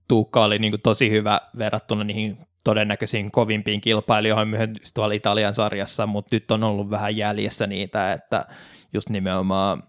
Tuukka 0.09 0.45
oli 0.45 0.59
niinku 0.59 0.79
tosi 0.79 1.11
hyvä 1.11 1.41
verrattuna 1.59 2.05
niihin 2.05 2.39
todennäköisiin 2.65 3.31
kovimpiin 3.31 3.81
kilpailijoihin 3.81 4.49
myös 4.49 4.71
tuolla 4.95 5.15
Italian 5.15 5.55
sarjassa, 5.55 6.07
mutta 6.07 6.37
nyt 6.37 6.51
on 6.51 6.65
ollut 6.65 6.91
vähän 6.91 7.17
jäljessä 7.17 7.67
niitä, 7.67 8.13
että 8.13 8.45
just 8.93 9.09
nimenomaan 9.09 9.83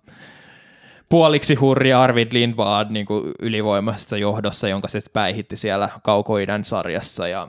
puoliksi 1.09 1.55
hurja 1.55 2.01
Arvid 2.01 2.27
Lindvard 2.31 2.89
niin 2.91 3.05
ylivoimaisessa 3.39 4.17
johdossa, 4.17 4.67
jonka 4.67 4.87
se 4.87 4.99
päihitti 5.13 5.55
siellä 5.55 5.89
Kaukoidän 6.03 6.65
sarjassa. 6.65 7.27
Ja 7.27 7.47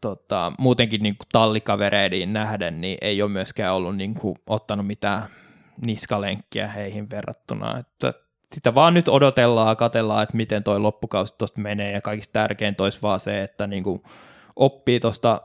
tota, 0.00 0.52
muutenkin 0.58 1.02
niin 1.02 1.16
kuin 1.16 1.28
tallikavereihin 1.32 2.32
nähden, 2.32 2.80
niin 2.80 2.98
ei 3.00 3.22
ole 3.22 3.30
myöskään 3.30 3.74
ollut 3.74 3.96
niin 3.96 4.14
kuin, 4.14 4.36
ottanut 4.46 4.86
mitään 4.86 5.28
niskalenkkiä 5.86 6.68
heihin 6.68 7.10
verrattuna, 7.10 7.78
että 7.78 8.14
sitä 8.52 8.74
vaan 8.74 8.94
nyt 8.94 9.08
odotellaan, 9.08 9.76
katellaan, 9.76 10.22
että 10.22 10.36
miten 10.36 10.64
toi 10.64 10.80
loppukausi 10.80 11.34
tuosta 11.38 11.60
menee, 11.60 11.92
ja 11.92 12.00
kaikista 12.00 12.32
tärkeintä 12.32 12.82
olisi 12.82 13.02
vaan 13.02 13.20
se, 13.20 13.42
että 13.42 13.66
niin 13.66 13.84
kuin 13.84 14.02
oppii 14.56 15.00
tuosta 15.00 15.40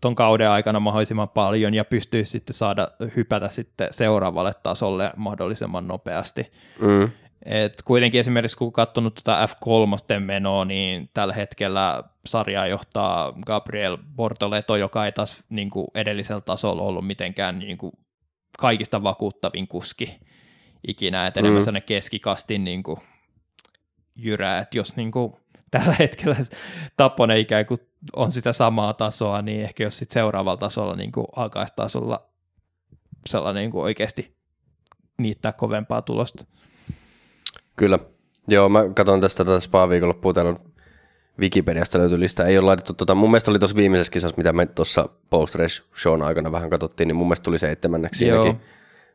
ton 0.00 0.14
kauden 0.14 0.50
aikana 0.50 0.80
mahdollisimman 0.80 1.28
paljon 1.28 1.74
ja 1.74 1.84
pystyy 1.84 2.24
sitten 2.24 2.54
saada 2.54 2.88
hypätä 3.16 3.48
sitten 3.48 3.88
seuraavalle 3.90 4.52
tasolle 4.62 5.10
mahdollisimman 5.16 5.88
nopeasti. 5.88 6.52
Mm. 6.80 7.10
Et 7.44 7.82
kuitenkin 7.84 8.20
esimerkiksi 8.20 8.56
kun 8.56 8.72
katsonut 8.72 9.14
tuota 9.14 9.46
F3 9.46 10.20
menoa, 10.20 10.64
niin 10.64 11.10
tällä 11.14 11.34
hetkellä 11.34 12.04
sarjaa 12.26 12.66
johtaa 12.66 13.32
Gabriel 13.46 13.98
Bortoleto, 14.16 14.76
joka 14.76 15.06
ei 15.06 15.12
taas 15.12 15.44
niin 15.48 15.70
kuin 15.70 15.86
edellisellä 15.94 16.40
tasolla 16.40 16.82
ollut 16.82 17.06
mitenkään 17.06 17.58
niin 17.58 17.78
kuin 17.78 17.92
kaikista 18.58 19.02
vakuuttavin 19.02 19.68
kuski 19.68 20.20
ikinä, 20.88 21.26
että 21.26 21.40
enemmän 21.40 21.60
mm. 21.60 21.64
sellainen 21.64 21.86
keskikastin 21.86 22.64
niin 22.64 22.82
kuin 22.82 23.00
jyrä, 24.16 24.58
että 24.58 24.78
jos 24.78 24.96
niin 24.96 25.10
kuin 25.10 25.32
tällä 25.70 25.96
hetkellä 25.98 26.36
Tapponen 26.96 27.38
ikään 27.38 27.66
kuin 27.66 27.80
on 28.16 28.32
sitä 28.32 28.52
samaa 28.52 28.94
tasoa, 28.94 29.42
niin 29.42 29.62
ehkä 29.62 29.84
jos 29.84 29.98
sitten 29.98 30.14
seuraavalla 30.14 30.56
tasolla 30.56 30.96
niin 30.96 31.12
kuin 31.12 31.26
alkaisi 31.36 31.72
tasolla 31.76 32.26
sellainen 33.28 33.60
niin 33.60 33.70
kuin 33.70 33.82
oikeasti 33.82 34.36
niittää 35.18 35.52
kovempaa 35.52 36.02
tulosta. 36.02 36.44
Kyllä. 37.76 37.98
Joo, 38.48 38.68
mä 38.68 38.88
katson 38.94 39.20
tästä 39.20 39.44
tätä 39.44 39.60
spa-viikonloppua, 39.60 40.32
täällä 40.32 40.50
on 40.50 40.70
Wikipediasta 41.40 41.98
löytyy 41.98 42.20
lista. 42.20 42.46
Ei 42.46 42.58
ole 42.58 42.66
laitettu, 42.66 42.94
tota, 42.94 43.14
mun 43.14 43.30
mielestä 43.30 43.50
oli 43.50 43.58
tuossa 43.58 43.76
viimeisessä 43.76 44.12
kisassa, 44.12 44.36
mitä 44.36 44.52
me 44.52 44.66
tuossa 44.66 45.08
post 45.30 45.56
shown 46.02 46.22
aikana 46.22 46.52
vähän 46.52 46.70
katsottiin, 46.70 47.08
niin 47.08 47.16
mun 47.16 47.26
mielestä 47.26 47.44
tuli 47.44 47.58
seitsemänneksi 47.58 48.18
siinäkin. 48.18 48.60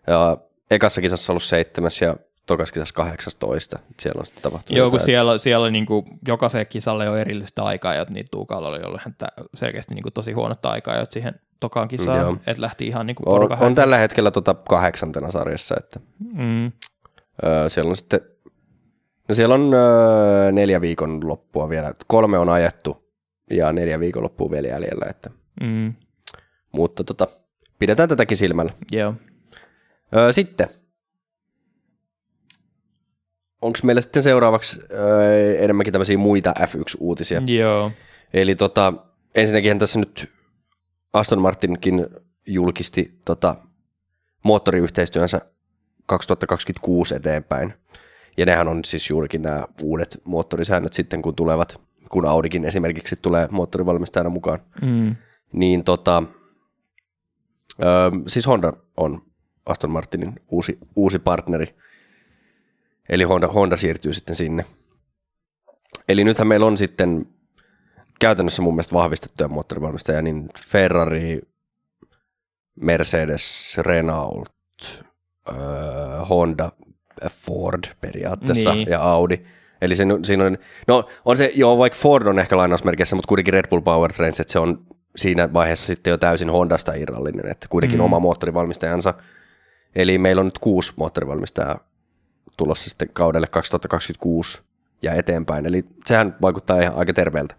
Ja 0.08 0.38
ekassa 0.72 1.02
kisassa 1.02 1.34
ollut 1.34 1.44
seitsemäs 1.44 2.02
ja 2.02 2.16
tokas 2.46 2.72
kisassa 2.72 2.96
18. 2.96 3.80
Siellä 4.00 4.20
on 4.20 4.26
sitten 4.26 4.44
tapahtunut 4.44 4.78
Joo, 4.78 4.90
kun 4.92 5.00
siellä, 5.00 5.38
siellä 5.38 5.72
niin 5.72 5.86
kuin, 5.86 6.06
jokaiselle 6.28 6.66
kisalle 6.66 7.10
on 7.10 7.20
erillistä 7.20 7.64
aikaa, 7.64 7.94
ja 7.94 8.06
niin 8.10 8.26
Tuukalla 8.32 8.68
oli 8.68 8.84
ollut 8.84 9.02
selkeästi 9.56 9.94
niin 9.94 10.04
kuin, 10.04 10.14
tosi 10.14 10.32
huonot 10.32 10.66
aikaa, 10.66 11.06
siihen 11.10 11.34
tokaan 11.60 11.88
kisaan, 11.88 12.40
että 12.48 12.62
lähti 12.62 12.88
ihan 12.88 13.08
niin 13.08 13.16
kuin 13.16 13.30
on, 13.30 13.64
on 13.64 13.76
tällä 13.76 13.98
hetkellä 13.98 14.32
tota 14.32 14.54
kahdeksantena 14.54 15.32
sarjassa, 15.32 15.76
että 15.80 16.00
mm. 16.34 16.72
öö, 17.46 17.70
siellä 17.70 17.90
on 17.90 17.96
sitten, 17.96 18.22
no 19.30 19.36
siellä 19.36 19.56
on 19.56 19.74
öö, 19.74 20.52
neljä 20.52 20.82
viikon 20.82 21.28
loppua 21.28 21.70
vielä, 21.70 21.94
kolme 22.08 22.38
on 22.38 22.50
ajettu 22.50 23.12
ja 23.50 23.72
neljä 23.72 24.00
viikon 24.00 24.24
loppua 24.24 24.52
vielä 24.52 24.68
jäljellä, 24.68 25.06
että, 25.10 25.30
mm. 25.62 25.94
mutta 26.72 27.04
tota, 27.04 27.28
pidetään 27.80 28.10
tätäkin 28.10 28.38
silmällä. 28.38 28.72
Joo. 28.92 29.14
Öö, 30.16 30.34
sitten, 30.34 30.68
onko 33.62 33.80
meillä 33.84 34.02
sitten 34.02 34.24
seuraavaksi 34.24 34.80
öö, 34.92 35.58
enemmänkin 35.60 35.92
tämmöisiä 35.92 36.18
muita 36.18 36.54
F1-uutisia? 36.60 37.52
Joo. 37.52 37.92
Eli 38.34 38.56
tota, 38.56 38.94
ensinnäkin 39.36 39.80
tässä 39.80 40.00
nyt 40.00 40.30
Aston 41.14 41.42
Martinkin 41.42 42.08
julkisti 42.48 43.20
tota, 43.26 43.56
moottoriyhteistyönsä 44.44 45.42
2026 46.06 47.16
eteenpäin. 47.16 47.74
Ja 48.38 48.46
nehän 48.46 48.68
on 48.68 48.86
siis 48.86 49.10
juurikin 49.10 49.42
nämä 49.42 49.66
uudet 49.84 50.22
moottorisäännöt 50.24 50.94
sitten, 50.94 51.22
kun 51.22 51.36
tulevat, 51.36 51.82
kun 52.10 52.26
Audikin 52.26 52.66
esimerkiksi 52.66 53.16
tulee 53.22 53.48
moottorivalmistajana 53.52 54.30
mukaan. 54.30 54.60
Mm. 54.82 55.16
Niin 55.54 55.84
tota, 55.84 56.24
öö, 57.84 58.12
siis 58.28 58.48
Honda 58.48 58.74
on 58.98 59.22
Aston 59.66 59.92
Martinin 59.92 60.34
uusi, 60.48 60.78
uusi 60.96 61.20
partneri. 61.20 61.76
Eli 63.10 63.24
Honda, 63.24 63.48
Honda 63.48 63.78
siirtyy 63.78 64.14
sitten 64.14 64.36
sinne. 64.36 64.66
Eli 66.10 66.24
nythän 66.24 66.48
meillä 66.48 66.66
on 66.66 66.78
sitten 66.78 67.26
käytännössä 68.20 68.62
mun 68.62 68.74
mielestä 68.74 68.96
vahvistettuja 68.96 69.48
moottorivalmistajia, 69.48 70.22
niin 70.22 70.50
Ferrari, 70.68 71.42
Mercedes, 72.82 73.78
Renault, 73.78 74.50
äh, 75.50 76.30
Honda, 76.30 76.72
Ford 77.30 77.84
periaatteessa 78.02 78.74
niin. 78.74 78.90
ja 78.90 79.02
Audi. 79.02 79.40
Eli 79.82 79.96
se, 79.96 80.06
siinä 80.24 80.46
on, 80.46 80.58
no 80.88 81.10
on 81.26 81.38
se, 81.38 81.52
joo 81.56 81.78
vaikka 81.78 82.00
Ford 82.00 82.28
on 82.28 82.40
ehkä 82.40 82.58
lainausmerkissä, 82.58 83.16
mutta 83.16 83.28
kuitenkin 83.28 83.54
Red 83.54 83.68
Bull 83.70 83.82
Powertrains, 83.82 84.40
että 84.40 84.54
se 84.54 84.60
on 84.60 84.86
siinä 85.16 85.54
vaiheessa 85.54 85.88
sitten 85.88 86.12
jo 86.12 86.18
täysin 86.18 86.50
Hondasta 86.50 86.94
irrallinen, 86.94 87.52
että 87.52 87.68
kuitenkin 87.70 88.00
mm. 88.00 88.06
oma 88.06 88.20
moottorivalmistajansa. 88.20 89.14
Eli 89.96 90.18
meillä 90.18 90.40
on 90.40 90.46
nyt 90.46 90.60
kuusi 90.60 90.94
moottorivalmistajaa 90.96 91.80
tulossa 92.58 92.90
sitten 92.90 93.10
kaudelle 93.14 93.48
2026 93.48 94.62
ja 95.02 95.14
eteenpäin, 95.14 95.66
eli 95.66 95.86
sehän 96.06 96.36
vaikuttaa 96.42 96.82
ihan 96.82 96.96
aika 96.96 97.14
terveeltä. 97.14 97.56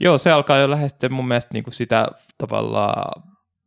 Joo, 0.00 0.18
se 0.18 0.30
alkaa 0.30 0.58
jo 0.58 0.70
lähestyä 0.70 1.08
mun 1.08 1.28
mielestä 1.28 1.50
niin 1.52 1.64
kuin 1.64 1.74
sitä 1.74 2.06
tavallaan 2.38 3.22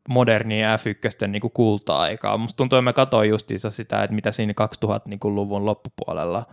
modernia 0.10 0.76
F1 0.76 1.28
niin 1.28 1.42
kuin 1.42 1.54
kulta-aikaa. 1.54 2.38
Musta 2.38 2.58
tuntuu, 2.58 2.78
että 2.78 2.82
mä 2.82 2.94
katsoin 2.94 3.30
justiinsa 3.30 3.70
sitä, 3.70 4.04
että 4.04 4.16
mitä 4.16 4.32
siinä 4.32 4.54
2000-luvun 4.86 5.60
niin 5.60 5.66
loppupuolella 5.66 6.46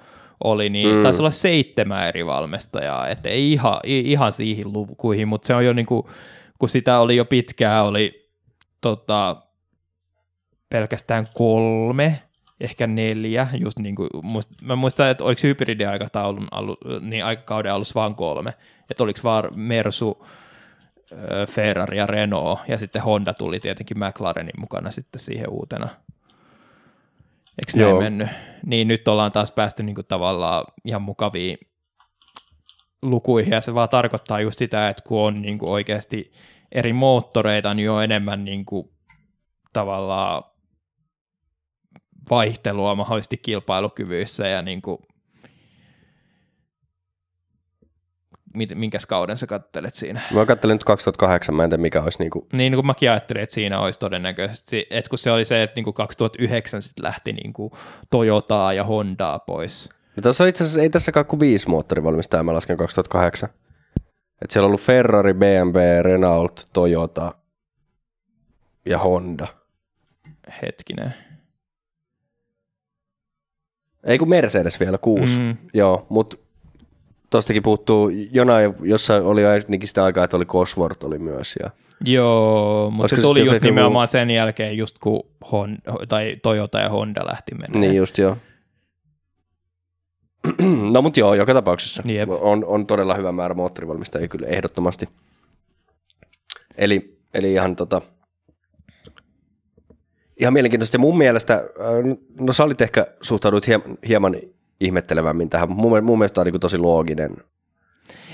oli, 0.44 0.70
niin 0.70 0.96
mm. 0.96 1.02
taisi 1.02 1.22
olla 1.22 1.30
seitsemän 1.30 2.08
eri 2.08 2.26
valmistajaa, 2.26 3.08
että 3.08 3.28
ei 3.28 3.52
ihan, 3.52 3.80
ihan 3.84 4.32
siihen 4.32 4.72
lukuihin, 4.72 5.28
mutta 5.28 5.46
se 5.46 5.54
on 5.54 5.64
jo 5.64 5.72
niin 5.72 5.86
kuin, 5.86 6.02
kun 6.58 6.68
sitä 6.68 7.00
oli 7.00 7.16
jo 7.16 7.24
pitkään, 7.24 7.84
oli 7.84 8.30
tota, 8.80 9.36
pelkästään 10.70 11.26
kolme 11.34 12.22
ehkä 12.60 12.86
neljä, 12.86 13.48
just 13.58 13.78
niin 13.78 13.94
kuin, 13.94 14.10
muist, 14.22 14.50
mä 14.62 14.76
muistan, 14.76 15.10
että 15.10 15.24
oliko 15.24 15.40
hybridiaikataulun 15.42 16.48
alu, 16.50 16.76
niin 17.00 17.24
aikakauden 17.24 17.72
alussa 17.72 18.00
vaan 18.00 18.14
kolme, 18.14 18.54
että 18.90 19.02
oliko 19.02 19.20
vaan 19.24 19.44
Mersu, 19.54 20.26
Ferrari 21.48 21.98
ja 21.98 22.06
Renault, 22.06 22.58
ja 22.68 22.78
sitten 22.78 23.02
Honda 23.02 23.34
tuli 23.34 23.60
tietenkin 23.60 23.98
McLarenin 23.98 24.60
mukana 24.60 24.90
sitten 24.90 25.20
siihen 25.20 25.50
uutena. 25.50 25.88
Eikö 27.58 27.72
näin 27.74 27.90
Joo. 27.90 28.00
mennyt? 28.00 28.28
Niin 28.66 28.88
nyt 28.88 29.08
ollaan 29.08 29.32
taas 29.32 29.52
päästy 29.52 29.82
niin 29.82 29.94
kuin 29.94 30.06
tavallaan 30.06 30.64
ihan 30.84 31.02
mukaviin 31.02 31.58
lukuihin, 33.02 33.52
ja 33.52 33.60
se 33.60 33.74
vaan 33.74 33.88
tarkoittaa 33.88 34.40
just 34.40 34.58
sitä, 34.58 34.88
että 34.88 35.02
kun 35.06 35.20
on 35.20 35.42
niin 35.42 35.58
kuin 35.58 35.70
oikeasti 35.70 36.32
eri 36.72 36.92
moottoreita, 36.92 37.74
niin 37.74 37.90
on 37.90 38.04
enemmän 38.04 38.44
niin 38.44 38.64
kuin 38.64 38.90
tavallaan 39.72 40.42
vaihtelua 42.30 42.94
mahdollisesti 42.94 43.36
kilpailukyvyissä 43.36 44.48
ja 44.48 44.62
niin 44.62 44.82
kuin, 44.82 44.98
minkäs 48.74 49.06
kauden 49.06 49.38
sä 49.38 49.46
kattelet 49.46 49.94
siinä? 49.94 50.20
Mä 50.30 50.46
kattelin 50.46 50.74
nyt 50.74 50.84
2008, 50.84 51.54
mä 51.54 51.64
en 51.64 51.70
tiedä 51.70 51.80
mikä 51.80 52.02
olisi 52.02 52.18
niin 52.18 52.30
kuin... 52.30 52.46
Niin, 52.52 52.74
kun 52.74 52.86
mäkin 52.86 53.10
ajattelin, 53.10 53.42
että 53.42 53.54
siinä 53.54 53.80
olisi 53.80 54.00
todennäköisesti, 54.00 54.86
että 54.90 55.08
kun 55.08 55.18
se 55.18 55.30
oli 55.30 55.44
se, 55.44 55.62
että 55.62 55.76
niin 55.76 55.84
kuin 55.84 55.94
2009 55.94 56.82
sitten 56.82 57.04
lähti 57.04 57.32
niin 57.32 57.52
kuin 57.52 57.72
Toyotaa 58.10 58.72
ja 58.72 58.84
Hondaa 58.84 59.38
pois. 59.38 59.88
Ja 60.16 60.22
tässä 60.22 60.44
on 60.44 60.48
itse 60.48 60.64
asiassa, 60.64 60.82
ei 60.82 60.90
tässäkaan 60.90 61.26
kuin 61.26 61.40
viisi 61.40 61.68
moottorivalmistajaa, 61.68 62.42
mä 62.42 62.54
lasken 62.54 62.76
2008. 62.76 63.48
Että 64.42 64.52
siellä 64.52 64.64
on 64.64 64.68
ollut 64.68 64.80
Ferrari, 64.80 65.34
BMW, 65.34 66.02
Renault, 66.02 66.68
Toyota 66.72 67.32
ja 68.86 68.98
Honda. 68.98 69.46
Hetkinen. 70.62 71.14
Ei 74.04 74.18
kun 74.18 74.28
Mercedes 74.28 74.80
vielä, 74.80 74.98
kuusi. 74.98 75.40
Mm. 75.40 75.56
Joo, 75.74 76.06
mutta 76.08 76.36
tostakin 77.30 77.62
puuttuu 77.62 78.10
jonain, 78.32 78.74
jossa 78.82 79.16
oli 79.16 79.46
ainakin 79.46 79.88
sitä 79.88 80.04
aikaa, 80.04 80.24
että 80.24 80.36
oli 80.36 80.44
Cosworth 80.44 81.06
oli 81.06 81.18
myös. 81.18 81.56
Ja... 81.62 81.70
Joo, 82.04 82.90
mutta 82.90 83.16
se 83.16 83.22
tuli 83.22 83.46
just 83.46 83.62
nimenomaan 83.62 84.08
sen 84.08 84.30
jälkeen, 84.30 84.76
just 84.76 84.98
kun 84.98 85.22
Hon, 85.52 85.78
tai 86.08 86.36
Toyota 86.42 86.80
ja 86.80 86.88
Honda 86.88 87.26
lähti 87.26 87.54
menemään. 87.54 87.80
Niin 87.80 87.96
just 87.96 88.18
joo. 88.18 88.36
no 90.92 91.02
mutta 91.02 91.20
joo, 91.20 91.34
joka 91.34 91.54
tapauksessa 91.54 92.02
Jep. 92.06 92.28
on, 92.30 92.64
on 92.64 92.86
todella 92.86 93.14
hyvä 93.14 93.32
määrä 93.32 93.54
moottorivalmistajia 93.54 94.28
kyllä 94.28 94.46
ehdottomasti. 94.46 95.08
Eli, 96.76 97.18
eli 97.34 97.52
ihan 97.52 97.76
tota, 97.76 98.02
ihan 100.40 100.52
mielenkiintoista. 100.52 100.98
Mun 100.98 101.18
mielestä, 101.18 101.54
äh, 101.54 102.18
no 102.40 102.52
sä 102.52 102.64
olit 102.64 102.80
ehkä 102.80 103.06
suhtaudut 103.20 103.66
hieman 104.08 104.36
ihmettelevämmin 104.80 105.50
tähän, 105.50 105.70
mun, 105.70 106.04
mun 106.04 106.18
mielestä 106.18 106.34
tämä 106.34 106.42
on 106.42 106.52
niin 106.52 106.60
tosi 106.60 106.78
looginen 106.78 107.36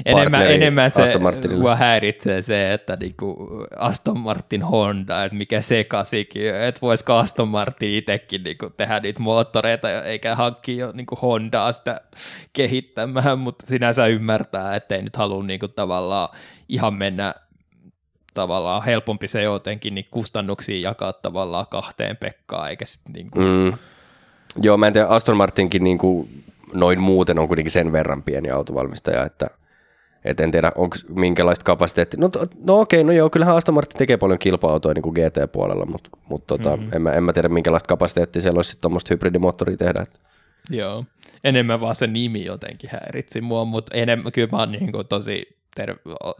enemmän, 0.04 0.50
enemmän 0.50 0.90
se 0.90 1.18
mua 1.56 1.76
häiritsee 1.76 2.42
se, 2.42 2.72
että 2.72 2.96
niinku 2.96 3.48
Aston 3.76 4.20
Martin 4.20 4.62
Honda, 4.62 5.24
että 5.24 5.38
mikä 5.38 5.60
sekasikin, 5.60 6.54
että 6.54 6.80
voisiko 6.80 7.14
Aston 7.14 7.48
Martin 7.48 7.94
itsekin 7.94 8.42
niinku 8.42 8.70
tehdä 8.70 9.00
niitä 9.00 9.20
moottoreita, 9.20 10.02
eikä 10.02 10.34
hankkia 10.36 10.92
niinku 10.92 11.18
Hondaa 11.22 11.72
sitä 11.72 12.00
kehittämään, 12.52 13.38
mutta 13.38 13.66
sinänsä 13.66 14.06
ymmärtää, 14.06 14.76
että 14.76 14.94
ei 14.94 15.02
nyt 15.02 15.16
halua 15.16 15.42
niinku 15.42 15.68
tavallaan 15.68 16.28
ihan 16.68 16.94
mennä 16.94 17.34
tavallaan 18.36 18.84
helpompi 18.84 19.28
se 19.28 19.42
jotenkin 19.42 19.94
niin 19.94 20.06
kustannuksia 20.10 20.88
jakaa 20.88 21.12
tavallaan 21.12 21.66
kahteen 21.66 22.16
Pekkaan, 22.16 22.70
eikä 22.70 22.84
sitten 22.84 23.12
niinku, 23.12 23.38
Mm. 23.38 23.72
Joo, 24.62 24.76
mä 24.76 24.86
en 24.86 24.92
tiedä, 24.92 25.06
Aston 25.06 25.36
Martinkin 25.36 25.84
niin 25.84 25.98
kuin 25.98 26.44
noin 26.74 27.00
muuten 27.00 27.38
on 27.38 27.48
kuitenkin 27.48 27.70
sen 27.70 27.92
verran 27.92 28.22
pieni 28.22 28.50
autovalmistaja, 28.50 29.24
että 29.24 29.46
et 30.24 30.40
en 30.40 30.50
tiedä, 30.50 30.72
onko 30.74 30.96
minkälaista 31.08 31.64
kapasiteettia. 31.64 32.20
No, 32.20 32.28
to, 32.28 32.46
no 32.64 32.80
okei, 32.80 33.04
no 33.04 33.12
joo, 33.12 33.30
kyllähän 33.30 33.56
Aston 33.56 33.74
Martin 33.74 33.98
tekee 33.98 34.16
paljon 34.16 34.38
kilpa-autoja 34.38 34.94
niin 34.94 35.02
kuin 35.02 35.14
GT-puolella, 35.14 35.86
mutta 35.86 36.10
mut 36.28 36.46
tota, 36.46 36.76
mm-hmm. 36.76 36.92
en, 36.92 37.02
mä, 37.02 37.12
en 37.12 37.24
mä 37.24 37.32
tiedä, 37.32 37.48
minkälaista 37.48 37.88
kapasiteettia 37.88 38.42
siellä 38.42 38.58
olisi 38.58 38.78
tuommoista 38.80 39.14
hybridimoottoria 39.14 39.76
tehdä. 39.76 40.00
Että. 40.00 40.20
Joo, 40.70 41.04
enemmän 41.44 41.80
vaan 41.80 41.94
se 41.94 42.06
nimi 42.06 42.44
jotenkin 42.44 42.90
häiritsi 42.92 43.40
mua, 43.40 43.64
mutta 43.64 43.94
enemmän, 43.94 44.32
kyllä 44.32 44.48
mä 44.52 44.58
oon 44.58 44.72
niin 44.72 44.92
kuin 44.92 45.06
tosi 45.06 45.55
ter- 45.76 45.98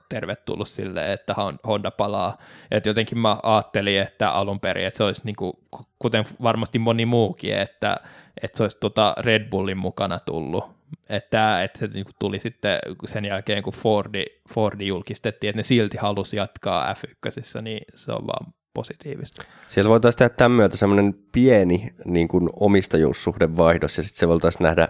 tervetullut 0.08 0.68
sille, 0.68 1.12
että 1.12 1.34
Honda 1.66 1.90
palaa. 1.90 2.38
Et 2.70 2.86
jotenkin 2.86 3.18
mä 3.18 3.38
ajattelin, 3.42 4.00
että 4.00 4.30
alun 4.30 4.60
perin, 4.60 4.86
että 4.86 4.96
se 4.96 5.04
olisi 5.04 5.22
niin 5.24 5.36
kuin, 5.36 5.52
kuten 5.98 6.24
varmasti 6.42 6.78
moni 6.78 7.06
muukin, 7.06 7.54
että, 7.54 7.96
että 8.42 8.56
se 8.56 8.62
olisi 8.62 8.80
tota 8.80 9.14
Red 9.18 9.50
Bullin 9.50 9.78
mukana 9.78 10.18
tullut. 10.18 10.64
Että, 11.08 11.62
että 11.62 11.78
se 11.78 11.86
niin 11.86 12.04
kuin 12.04 12.14
tuli 12.18 12.38
sitten 12.38 12.78
sen 13.04 13.24
jälkeen, 13.24 13.62
kun 13.62 13.72
Fordi, 13.72 14.24
Fordi 14.54 14.86
julkistettiin, 14.86 15.48
että 15.48 15.58
ne 15.58 15.62
silti 15.62 15.96
halusi 15.96 16.36
jatkaa 16.36 16.92
F1, 16.92 17.62
niin 17.62 17.80
se 17.94 18.12
on 18.12 18.26
vaan 18.26 18.54
positiivista. 18.74 19.42
Siellä 19.68 19.88
voitaisiin 19.88 20.18
tehdä 20.18 20.34
tämän 20.34 20.52
myötä 20.52 20.76
semmoinen 20.76 21.14
pieni 21.32 21.94
niin 22.04 22.28
kuin 22.28 22.48
omistajuussuhdevaihdos, 22.60 23.96
ja 23.96 24.02
sitten 24.02 24.18
se 24.18 24.28
voitaisiin 24.28 24.62
nähdä 24.62 24.88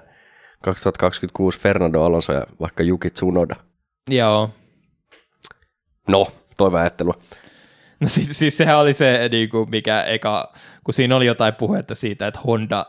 2026 0.63 1.61
Fernando 1.61 2.03
Alonso 2.03 2.33
ja 2.33 2.47
vaikka 2.61 2.83
Yuki 2.83 3.11
Tsunoda. 3.11 3.57
Joo. 4.09 4.51
No, 6.09 6.27
toive 6.57 6.81
ajattelua. 6.81 7.15
No 8.01 8.09
siis, 8.09 8.39
siis 8.39 8.57
sehän 8.57 8.79
oli 8.79 8.93
se, 8.93 9.29
niin 9.33 9.49
kuin 9.49 9.71
mikä 9.71 10.03
eka, 10.03 10.53
kun 10.85 10.95
siinä 10.95 11.17
oli 11.17 11.27
jotain 11.27 11.55
puhetta 11.55 11.95
siitä, 11.95 12.27
että 12.27 12.41
Honda 12.47 12.87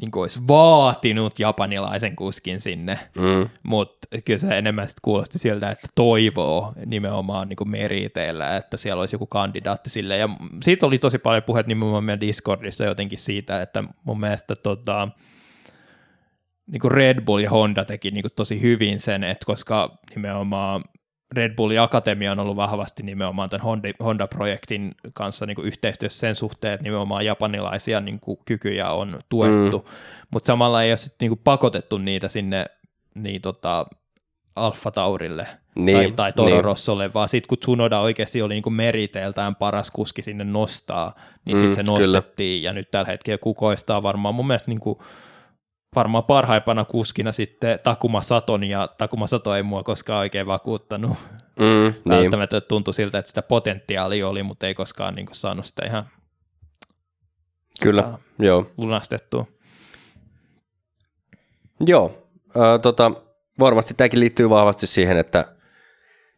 niin 0.00 0.10
kuin 0.10 0.20
olisi 0.22 0.40
vaatinut 0.48 1.38
japanilaisen 1.38 2.16
kuskin 2.16 2.60
sinne, 2.60 2.98
Mm. 3.16 3.48
mutta 3.62 4.08
kyllä 4.24 4.38
se 4.38 4.58
enemmän 4.58 4.88
sitten 4.88 5.00
kuulosti 5.02 5.38
siltä, 5.38 5.70
että 5.70 5.88
toivoo 5.94 6.72
nimenomaan 6.86 7.48
niin 7.48 7.56
kuin 7.56 7.70
meriteillä, 7.70 8.56
että 8.56 8.76
siellä 8.76 9.00
olisi 9.00 9.14
joku 9.14 9.26
kandidaatti 9.26 9.90
sille. 9.90 10.16
Ja 10.16 10.28
siitä 10.62 10.86
oli 10.86 10.98
tosi 10.98 11.18
paljon 11.18 11.42
puhetta 11.42 11.68
nimenomaan 11.68 12.04
meidän 12.04 12.20
Discordissa 12.20 12.84
jotenkin 12.84 13.18
siitä, 13.18 13.62
että 13.62 13.84
mun 14.04 14.20
mielestä 14.20 14.56
tota, 14.56 15.08
niin 16.66 16.80
kuin 16.80 16.90
Red 16.92 17.20
Bull 17.20 17.38
ja 17.38 17.50
Honda 17.50 17.84
teki 17.84 18.10
niin 18.10 18.22
kuin 18.22 18.32
tosi 18.36 18.60
hyvin 18.60 19.00
sen, 19.00 19.24
että 19.24 19.46
koska 19.46 19.98
nimenomaan 20.14 20.84
Red 21.34 21.54
Bullin 21.54 21.80
Akatemia 21.80 22.32
on 22.32 22.38
ollut 22.38 22.56
vahvasti 22.56 23.02
nimenomaan 23.02 23.50
tämän 23.50 23.64
Honda- 23.64 24.04
Honda-projektin 24.04 24.94
kanssa 25.14 25.46
niin 25.46 25.54
kuin 25.54 25.66
yhteistyössä 25.66 26.18
sen 26.20 26.34
suhteen, 26.34 26.74
että 26.74 26.84
nimenomaan 26.84 27.24
japanilaisia 27.24 28.00
niin 28.00 28.20
kuin 28.20 28.38
kykyjä 28.44 28.90
on 28.90 29.18
tuettu, 29.28 29.78
mm. 29.78 29.92
mutta 30.30 30.46
samalla 30.46 30.82
ei 30.82 30.90
ole 30.90 30.96
sit, 30.96 31.14
niin 31.20 31.30
kuin 31.30 31.40
pakotettu 31.44 31.98
niitä 31.98 32.28
sinne 32.28 32.66
niin, 33.14 33.42
tota, 33.42 33.86
Alfa 34.56 34.90
Taurille 34.90 35.46
Niin, 35.74 35.96
tai, 35.96 36.12
tai 36.16 36.32
Toro 36.32 36.48
niin. 36.48 36.64
Rossolle, 36.64 37.14
vaan 37.14 37.28
sitten 37.28 37.48
kun 37.48 37.58
Tsunoda 37.58 38.00
oikeasti 38.00 38.42
oli 38.42 38.54
niin 38.54 38.62
kuin 38.62 38.74
meriteeltään 38.74 39.56
paras 39.56 39.90
kuski 39.90 40.22
sinne 40.22 40.44
nostaa, 40.44 41.14
niin 41.44 41.56
sitten 41.56 41.84
Mm, 41.84 41.86
se 41.86 41.92
kyllä. 41.92 42.16
nostettiin, 42.16 42.62
ja 42.62 42.72
nyt 42.72 42.90
tällä 42.90 43.06
hetkellä 43.10 43.38
kukoistaa 43.38 44.02
varmaan 44.02 44.34
mun 44.34 44.46
mielestä 44.46 44.70
niin 44.70 44.80
kuin 44.80 44.98
varmaan 45.94 46.24
parhaimpana 46.24 46.84
kuskina 46.84 47.32
sitten 47.32 47.78
Takuma 47.82 48.22
Saton, 48.22 48.64
ja 48.64 48.88
Takuma 48.98 49.26
Sato 49.26 49.54
ei 49.54 49.62
mua 49.62 49.82
koskaan 49.82 50.18
oikein 50.20 50.46
vakuuttanut. 50.46 51.10
Mm, 51.58 51.64
niin. 51.64 51.94
Välttämättä 52.08 52.60
tuntui 52.60 52.94
siltä, 52.94 53.18
että 53.18 53.28
sitä 53.28 53.42
potentiaalia 53.42 54.28
oli, 54.28 54.42
mutta 54.42 54.66
ei 54.66 54.74
koskaan 54.74 55.14
niin 55.14 55.26
kuin 55.26 55.36
saanut 55.36 55.66
sitä 55.66 55.86
ihan 55.86 56.08
Kyllä, 57.82 58.02
Ah. 58.02 58.20
joo. 58.38 58.70
lunastettua. 58.76 59.46
Joo, 61.86 62.28
äh, 62.56 62.80
tota, 62.82 63.12
varmasti 63.60 63.94
tämäkin 63.94 64.20
liittyy 64.20 64.50
vahvasti 64.50 64.86
siihen, 64.86 65.16
että, 65.16 65.44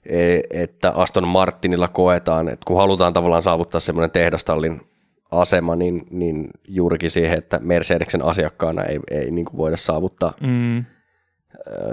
e- 0.06 0.40
että 0.62 0.90
Aston 0.90 1.28
Martinilla 1.28 1.88
koetaan, 1.88 2.48
että 2.48 2.64
kun 2.66 2.76
halutaan 2.76 3.12
tavallaan 3.12 3.42
saavuttaa 3.42 3.80
semmoinen 3.80 4.10
tehdastallin 4.10 4.87
asema, 5.30 5.76
niin, 5.76 6.06
niin 6.10 6.50
juurikin 6.68 7.10
siihen, 7.10 7.38
että 7.38 7.58
Mercedeksen 7.62 8.24
asiakkaana 8.24 8.84
ei, 8.84 9.00
ei 9.10 9.30
niin 9.30 9.44
kuin 9.44 9.56
voida 9.56 9.76
saavuttaa 9.76 10.32
Mm. 10.40 10.84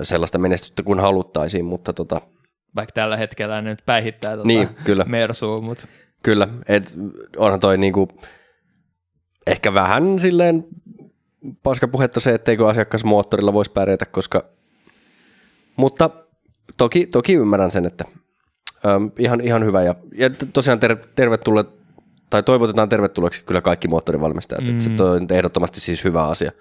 sellaista 0.04 0.38
menestystä 0.38 0.84
kuin 0.84 1.00
haluttaisiin, 1.00 1.66
mutta 1.66 1.94
tota, 1.94 2.22
Vaikka 2.76 2.92
tällä 2.94 3.18
hetkellä 3.18 3.62
ne 3.62 3.70
nyt 3.70 3.84
päihittää 3.86 4.34
tuota 4.34 4.48
Niin, 4.48 4.70
kyllä. 4.84 5.06
Mersua, 5.08 5.62
mutta 5.62 5.88
kyllä, 6.24 6.48
et 6.68 6.96
onhan 7.38 7.60
toi 7.60 7.78
niinku, 7.78 8.08
ehkä 9.48 9.74
vähän 9.74 10.20
silleen 10.20 10.68
paskapuhetta 11.64 12.20
se, 12.20 12.34
etteikö 12.34 12.68
asiakas 12.68 13.04
moottorilla 13.04 13.54
voisi 13.54 13.72
pärjätä, 13.72 14.06
koska, 14.06 14.46
mutta 15.76 16.10
toki, 16.78 17.06
toki 17.08 17.34
ymmärrän 17.34 17.72
sen, 17.72 17.86
että 17.86 18.06
äm, 18.86 19.12
ihan, 19.20 19.42
ihan 19.42 19.66
hyvä 19.66 19.84
ja, 19.84 19.96
ja 20.18 20.30
tosiaan 20.54 20.80
ter, 20.80 20.96
tervetulleet, 21.16 21.68
tai 22.30 22.44
toivotetaan 22.44 22.90
tervetulleeksi 22.90 23.44
kyllä 23.44 23.62
kaikki 23.62 23.88
moottorivalmistajat, 23.88 24.64
mm. 24.64 24.70
että 24.70 24.84
se 24.84 25.04
on 25.04 25.28
ehdottomasti 25.32 25.80
siis 25.80 26.04
hyvä 26.04 26.28
asia. 26.28 26.52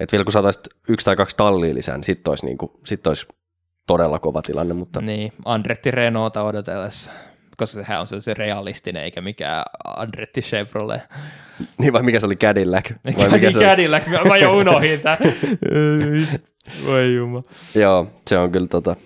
Et 0.00 0.12
vielä 0.12 0.24
kun 0.24 0.32
saataisiin 0.32 0.64
yksi 0.88 1.04
tai 1.04 1.16
kaksi 1.16 1.36
tallia 1.36 1.74
lisää, 1.74 1.96
niin 1.96 2.04
sitten 2.04 2.30
olisi, 2.30 2.46
niinku, 2.46 2.80
sit 2.84 3.06
olisi 3.06 3.26
todella 3.86 4.18
kova 4.18 4.42
tilanne, 4.42 4.74
mutta 4.74 5.00
niin, 5.00 5.32
Andretti 5.44 5.90
Renaulta 5.90 6.42
odotellessa, 6.42 7.10
koska 7.56 7.74
sehän 7.74 8.00
on 8.00 8.06
se, 8.06 8.34
realistinen 8.34 9.04
eikä 9.04 9.20
mikään 9.20 9.64
Andretti 9.84 10.40
Chevrolet. 10.40 11.00
niin 11.78 11.92
vai 11.92 12.02
mikä 12.02 12.20
se 12.20 12.26
oli 12.26 12.36
Cadillac? 12.36 12.90
Vai 13.18 13.28
mikä 13.28 13.36
niin 13.38 13.52
se 13.52 13.58
oli? 13.58 13.66
Cadillac, 13.66 14.06
mä 14.28 14.36
jo 14.36 14.56
unohdin 14.56 15.00
tää. 15.00 15.18
Voi 16.86 17.14
jumma. 17.14 17.42
Joo, 17.74 18.06
se 18.26 18.38
on 18.38 18.52
kyllä 18.52 18.66
tota, 18.66 18.96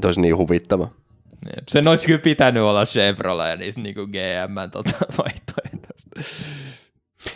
se 0.00 0.06
olisi 0.08 0.20
niin 0.20 0.36
huvittava. 0.36 0.88
Jep, 1.46 1.68
Sen 1.68 1.88
olisi 1.88 2.06
kyllä 2.06 2.18
pitänyt 2.18 2.62
olla 2.62 2.86
Chevrolet 2.86 3.58
niistä 3.58 3.80
niinku 3.80 4.06
GM 4.06 4.70
tota 4.72 4.92
vaihtoehdosta. 5.18 6.20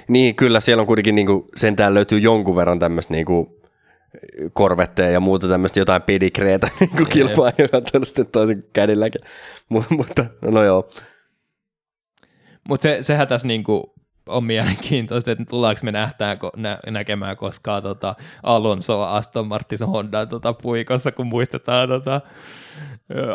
Niin, 0.09 0.35
kyllä 0.35 0.61
siellä 0.61 0.81
on 0.81 0.87
kuitenkin 0.87 1.15
niinku, 1.15 1.49
sentään 1.57 1.95
löytyy 1.95 2.19
jonkun 2.19 2.57
verran 2.57 2.79
tämmöistä 2.79 3.15
niinku, 3.15 3.65
korvetteja 4.53 5.11
ja 5.11 5.21
muuta 5.21 5.49
tämmöistä 5.49 5.81
jotain 5.81 6.03
pedigreetä 6.03 6.69
on 7.73 7.83
tällaista 7.93 8.25
toisen 8.25 8.65
kädilläkin. 8.73 9.21
mutta 9.97 10.25
no 10.43 10.65
joo, 10.65 10.91
Mutta 12.69 12.83
se, 12.83 12.99
sehän 13.01 13.29
tässä 13.29 13.47
niinku 13.47 13.95
on 14.27 14.45
mielenkiintoista, 14.45 15.31
että 15.31 15.45
tullaanko 15.45 15.81
me 15.83 15.93
nähtään, 15.93 16.39
nä, 16.57 16.79
näkemään 16.87 17.37
koskaan 17.37 17.83
tota 17.83 18.15
Alonsoa 18.43 19.17
Aston 19.17 19.47
Martin 19.47 19.79
Hondan 19.79 20.29
tota 20.29 20.53
puikossa, 20.53 21.13
kun 21.13 21.27
muistetaan 21.27 21.89
tota, 21.89 22.21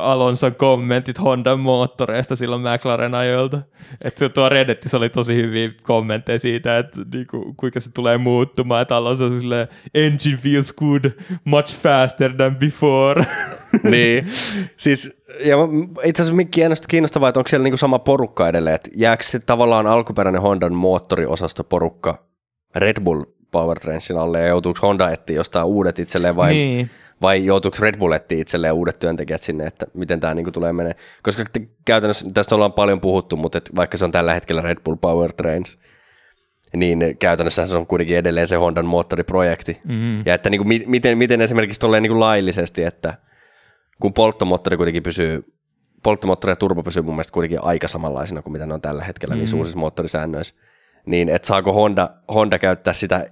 Alonson 0.02 0.56
kommentit 0.56 1.22
Hondan 1.22 1.60
moottoreista 1.60 2.36
silloin 2.36 2.62
McLaren 2.62 3.16
ajoilta. 3.16 3.62
Että 4.04 4.30
tuo 4.30 4.50
Redditissä 4.50 4.98
oli 4.98 5.10
tosi 5.10 5.36
hyviä 5.36 5.70
kommentteja 5.84 6.40
siitä, 6.40 6.78
että 6.78 7.00
niinku, 7.14 7.54
kuinka 7.58 7.80
se 7.80 7.92
tulee 7.92 8.18
muuttumaan, 8.18 8.82
että 8.82 8.96
Alonso 8.96 9.26
on 9.26 9.40
silleen, 9.40 9.68
engine 9.94 10.38
feels 10.38 10.74
good, 10.74 11.12
much 11.46 11.78
faster 11.78 12.34
than 12.34 12.56
before. 12.56 13.26
niin. 13.92 14.28
Siis, 14.78 15.24
ja 15.46 15.58
itse 16.04 16.24
asiassa 16.24 16.44
kiinnostavaa, 16.52 16.88
kiinnostavaa, 16.90 17.30
että 17.30 17.40
onko 17.40 17.48
siellä 17.48 17.64
niinku 17.64 17.78
sama 17.78 18.00
porukka 18.00 18.50
edelleen, 18.50 18.76
että 18.76 18.90
jääkö 18.96 19.24
se 19.24 19.40
tavallaan 19.40 19.88
alkuperäinen 19.88 20.42
Hondan 20.42 20.74
moottoriosasto 20.74 21.64
porukka 21.64 22.26
Red 22.76 23.02
Bull 23.04 23.24
Powertrainsin 23.52 24.18
alle 24.18 24.40
ja 24.40 24.48
joutuuko 24.48 24.80
Honda 24.82 25.10
etsiä 25.10 25.36
jostain 25.36 25.66
uudet 25.66 26.00
itselleen 26.00 26.36
vai 26.36 26.50
niin. 26.50 26.90
vai 27.22 27.46
joutuuko 27.46 27.78
Red 27.80 27.98
Bull 27.98 28.12
etsiä 28.12 28.42
itselleen 28.42 28.74
uudet 28.74 29.00
työntekijät 29.00 29.42
sinne, 29.42 29.66
että 29.66 29.86
miten 29.94 30.20
tämä 30.20 30.34
niinku 30.34 30.52
tulee 30.52 30.74
menee. 30.74 30.96
Koska 31.24 31.44
te- 31.54 31.68
käytännössä 31.86 32.28
tästä 32.34 32.56
ollaan 32.56 32.74
paljon 32.74 33.02
puhuttu, 33.02 33.38
mutta 33.38 33.58
et 33.58 33.70
vaikka 33.76 33.98
se 33.98 34.06
on 34.06 34.12
tällä 34.12 34.34
hetkellä 34.34 34.62
Red 34.62 34.78
Bull 34.84 34.96
Powertrains, 34.96 35.78
niin 36.76 37.18
käytännössä 37.20 37.68
se 37.68 37.78
on 37.78 37.88
kuitenkin 37.88 38.18
edelleen 38.18 38.48
se 38.48 38.56
Hondan 38.56 38.86
moottoriprojekti. 38.86 39.80
Mm. 39.88 40.24
Ja 40.26 40.34
että 40.34 40.50
niinku, 40.50 40.68
mi- 40.68 40.84
miten, 40.86 41.18
miten 41.18 41.42
esimerkiksi 41.42 41.82
tolleen 41.82 42.04
niinku 42.04 42.20
laillisesti, 42.20 42.84
että 42.84 43.14
kun 44.00 44.14
polttomoottori 44.14 44.78
kuitenkin 44.78 45.04
pysyy, 45.04 45.54
polttomoottori 46.04 46.52
ja 46.52 46.56
turbo 46.56 46.84
pysyy 46.84 47.04
mun 47.04 47.14
mielestä 47.14 47.34
kuitenkin 47.34 47.64
aika 47.64 47.88
samanlaisina 47.88 48.42
kuin 48.42 48.52
mitä 48.52 48.66
ne 48.66 48.74
on 48.74 48.82
tällä 48.82 49.04
hetkellä 49.04 49.36
mm. 49.36 49.40
niissä 49.40 49.58
uusissa 49.58 49.80
moottorisäännöissä, 49.80 50.56
niin 51.10 51.30
että 51.30 51.48
saako 51.48 51.74
Honda, 51.74 52.10
Honda 52.34 52.60
käyttää 52.60 52.94
sitä 52.94 53.26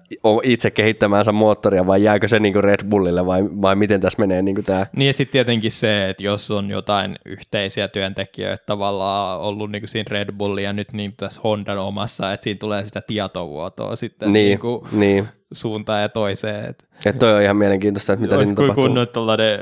itse 0.43 0.71
kehittämäänsä 0.71 1.31
moottoria 1.31 1.87
vai 1.87 2.03
jääkö 2.03 2.27
se 2.27 2.39
niinku 2.39 2.61
Red 2.61 2.79
Bullille 2.89 3.25
vai, 3.25 3.43
vai 3.61 3.75
miten 3.75 4.01
tässä 4.01 4.19
menee 4.19 4.41
niinku 4.41 4.61
tämä? 4.61 4.85
Niin 4.95 5.07
ja 5.07 5.13
sitten 5.13 5.31
tietenkin 5.31 5.71
se, 5.71 6.09
että 6.09 6.23
jos 6.23 6.51
on 6.51 6.69
jotain 6.69 7.15
yhteisiä 7.25 7.87
työntekijöitä 7.87 8.63
tavallaan 8.65 9.39
ollut 9.39 9.71
niinku 9.71 9.87
siinä 9.87 10.07
Red 10.11 10.31
Bullin 10.31 10.63
ja 10.63 10.73
nyt 10.73 10.93
niin 10.93 11.13
tässä 11.17 11.41
Hondan 11.43 11.77
omassa, 11.77 12.33
että 12.33 12.43
siinä 12.43 12.57
tulee 12.57 12.85
sitä 12.85 13.01
tietovuotoa 13.01 13.95
sitten 13.95 14.33
Niin, 14.33 14.45
niinku 14.47 14.87
niin. 14.91 15.27
suuntaan 15.53 16.01
ja 16.01 16.09
toiseen. 16.09 16.65
Et 16.65 16.85
Että 17.05 17.19
toi 17.19 17.33
on 17.33 17.41
ihan 17.41 17.57
mielenkiintoista, 17.57 18.13
että 18.13 18.21
mitä 18.21 18.35
siinä 18.35 18.39
Olisiko 18.41 18.61
tapahtuu. 18.61 18.83
kunnon 18.83 19.07
tällainen 19.07 19.59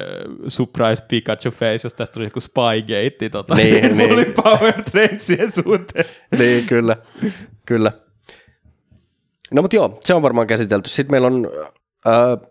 surprise 0.47 1.03
Pikachu 1.07 1.51
face, 1.51 1.79
jos 1.85 1.93
tästä 1.93 2.13
tuli 2.13 2.25
joku 2.25 2.39
Spygate 2.39 3.29
tota, 3.31 3.55
Niin, 3.55 3.83
niin. 3.97 4.09
Bullin 4.09 4.33
powertrainsien 4.43 5.51
suhteen. 5.51 6.05
niin, 6.37 6.65
kyllä, 6.65 6.97
kyllä. 7.65 7.91
No 9.51 9.61
mutta 9.61 9.75
joo, 9.75 9.97
se 10.01 10.13
on 10.13 10.21
varmaan 10.21 10.47
käsitelty. 10.47 10.89
Sitten 10.89 11.11
meillä 11.13 11.27
on 11.27 11.49
äh, 12.07 12.49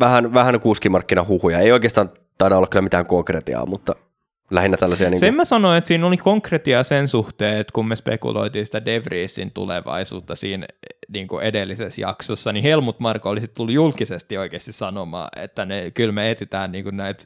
vähän, 0.00 0.34
vähän 0.34 0.60
kuskimarkkinahuhuja. 0.60 1.58
Ei 1.58 1.72
oikeastaan 1.72 2.10
taida 2.38 2.56
olla 2.56 2.66
kyllä 2.66 2.82
mitään 2.82 3.06
konkretiaa, 3.06 3.66
mutta 3.66 3.94
lähinnä 4.50 4.76
tällaisia... 4.76 5.10
Niin 5.10 5.18
Sen 5.18 5.34
mä 5.34 5.44
sanoin, 5.44 5.78
että 5.78 5.88
siinä 5.88 6.06
oli 6.06 6.16
konkretia 6.16 6.84
sen 6.84 7.08
suhteen, 7.08 7.58
että 7.58 7.72
kun 7.72 7.88
me 7.88 7.96
spekuloitiin 7.96 8.66
sitä 8.66 8.84
De 8.84 9.04
Vriesin 9.04 9.50
tulevaisuutta 9.50 10.36
siinä 10.36 10.66
niin 11.08 11.28
kuin 11.28 11.44
edellisessä 11.44 12.00
jaksossa, 12.00 12.52
niin 12.52 12.62
Helmut 12.62 13.00
Marko 13.00 13.30
olisi 13.30 13.48
tullut 13.48 13.74
julkisesti 13.74 14.38
oikeasti 14.38 14.72
sanomaan, 14.72 15.28
että 15.36 15.64
ne, 15.64 15.90
kyllä 15.90 16.12
me 16.12 16.30
etsitään 16.30 16.72
niin 16.72 16.84
kuin 16.84 16.96
näitä 16.96 17.24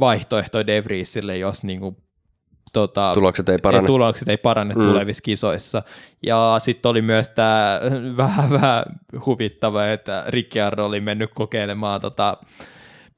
vaihtoehtoja 0.00 0.66
De 0.66 0.84
Vriesille, 0.84 1.38
jos 1.38 1.64
niin 1.64 1.80
kuin, 1.80 1.96
tota, 2.72 3.10
tulokset 3.14 3.48
ei 3.48 3.58
parane. 3.58 3.86
tulokset 3.86 4.28
ei 4.28 4.36
parane 4.36 4.74
mm. 4.74 4.82
tulevissa 4.82 5.22
kisoissa. 5.22 5.82
Ja 6.22 6.54
sitten 6.58 6.90
oli 6.90 7.02
myös 7.02 7.30
tämä 7.30 7.80
vähän, 8.16 8.50
vähän 8.50 8.84
huvittava, 9.26 9.86
että 9.86 10.24
Ricciardo 10.28 10.86
oli 10.86 11.00
mennyt 11.00 11.30
kokeilemaan 11.34 12.00
tota, 12.00 12.36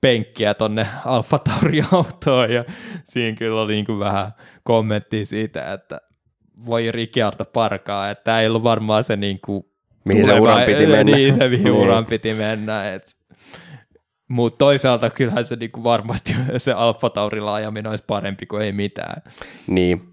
penkkiä 0.01 0.55
tonne 0.55 0.87
Alfa 1.05 1.39
Tauri-autoon, 1.39 2.51
ja 2.53 2.65
siinä 3.05 3.37
kyllä 3.37 3.61
oli 3.61 3.73
niin 3.73 3.87
kuin 3.87 3.99
vähän 3.99 4.33
kommenttia 4.63 5.27
siitä, 5.27 5.73
että 5.73 6.01
voi 6.67 6.93
Ricciardo 6.93 7.45
parkaa, 7.45 8.11
että 8.11 8.25
tämä 8.25 8.41
ei 8.41 8.47
ollut 8.47 8.63
varmaan 8.63 9.05
se 9.05 9.17
niin 9.17 9.39
kuin 9.45 9.65
Mihin 10.05 10.27
se 10.27 10.41
uran 10.41 10.63
piti 10.67 10.87
mennä. 10.87 11.13
Niin, 11.17 11.35
se 11.35 11.49
mihin 11.49 11.65
Niin. 11.65 11.75
uran 11.75 12.07
piti 12.07 12.35
mennä. 12.35 12.93
Et. 12.93 13.03
Mutta 14.33 14.59
toisaalta 14.59 15.11
kyllähän 15.11 15.45
se 15.47 15.57
niinku 15.57 15.85
varmasti 15.85 16.35
se 16.59 16.73
Alfa 16.73 17.11
Taurilla 17.11 17.55
ajaminen 17.55 17.91
olisi 17.91 18.05
parempi 18.07 18.47
kuin 18.47 18.63
ei 18.63 18.73
mitään. 18.73 19.23
Niin. 19.67 20.09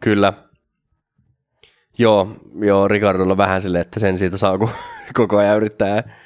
Kyllä. 0.00 0.32
Joo, 1.98 2.36
joo, 2.58 2.88
Ricardolla 2.88 3.36
vähän 3.36 3.62
silleen, 3.62 3.82
että 3.82 4.00
sen 4.00 4.18
siitä 4.18 4.36
saa, 4.36 4.58
kun 4.58 4.70
koko 5.14 5.38
ajan 5.38 5.56
yrittää 5.56 6.16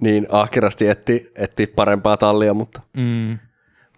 niin 0.00 0.26
ahkerasti 0.30 0.88
etti, 0.88 1.32
etti 1.34 1.66
parempaa 1.66 2.16
tallia, 2.16 2.54
mutta 2.54 2.80
Mm. 2.96 3.38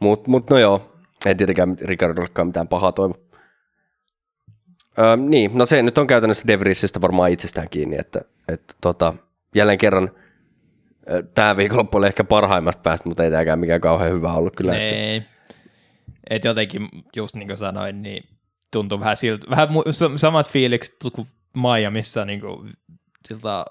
mut, 0.00 0.26
mut 0.26 0.50
no 0.50 0.58
joo, 0.58 0.92
ei 1.26 1.34
tietenkään 1.34 1.76
Ricardollekaan 1.80 2.48
mitään 2.48 2.68
pahaa 2.68 2.92
toivo. 2.92 3.14
Öö, 4.98 5.16
niin, 5.16 5.50
no 5.54 5.66
se 5.66 5.82
nyt 5.82 5.98
on 5.98 6.06
käytännössä 6.06 6.46
De 6.46 6.60
Vriesistä 6.60 7.00
varmaan 7.00 7.30
itsestään 7.30 7.68
kiinni, 7.70 7.96
että, 7.98 8.20
että 8.48 8.74
tota, 8.80 9.14
jälleen 9.54 9.78
kerran 9.78 10.10
tämä 11.34 11.56
viikonloppu 11.56 11.98
oli 11.98 12.06
ehkä 12.06 12.24
parhaimmasta 12.24 12.82
päästä, 12.82 13.08
mutta 13.08 13.24
ei 13.24 13.30
tämäkään 13.30 13.58
mikään 13.58 13.80
kauhean 13.80 14.12
hyvä 14.12 14.32
ollut 14.32 14.56
kyllä. 14.56 14.72
Että, 14.72 14.94
Ei. 14.94 15.22
Et 16.30 16.44
jotenkin, 16.44 16.88
just 17.16 17.34
niin 17.34 17.48
kuin 17.48 17.58
sanoin, 17.58 18.02
niin 18.02 18.24
tuntui 18.72 19.00
vähän 19.00 19.16
siltä, 19.16 19.50
vähän 19.50 19.68
mu- 19.68 19.92
sa- 19.92 20.10
samat 20.18 20.48
fiilikset 20.48 20.96
kuin 21.12 21.26
Miamiissa 21.54 22.24
niin 22.24 22.40
kuin 22.40 22.72
siltä 23.28 23.64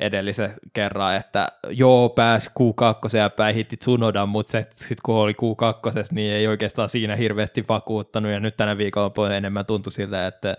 edellisen 0.00 0.54
kerran, 0.72 1.16
että 1.16 1.48
joo, 1.70 2.08
pääsi 2.08 2.50
Q2 2.50 3.16
ja 3.16 3.30
päihitti 3.30 3.76
Tsunodan, 3.76 4.28
mutta 4.28 4.50
sitten 4.50 4.96
kun 5.04 5.14
oli 5.14 5.32
Q2, 5.32 6.06
niin 6.10 6.32
ei 6.32 6.46
oikeastaan 6.46 6.88
siinä 6.88 7.16
hirveästi 7.16 7.64
vakuuttanut, 7.68 8.32
ja 8.32 8.40
nyt 8.40 8.56
tänä 8.56 8.78
viikolla 8.78 9.36
enemmän 9.36 9.66
tuntui 9.66 9.92
siltä, 9.92 10.26
että 10.26 10.56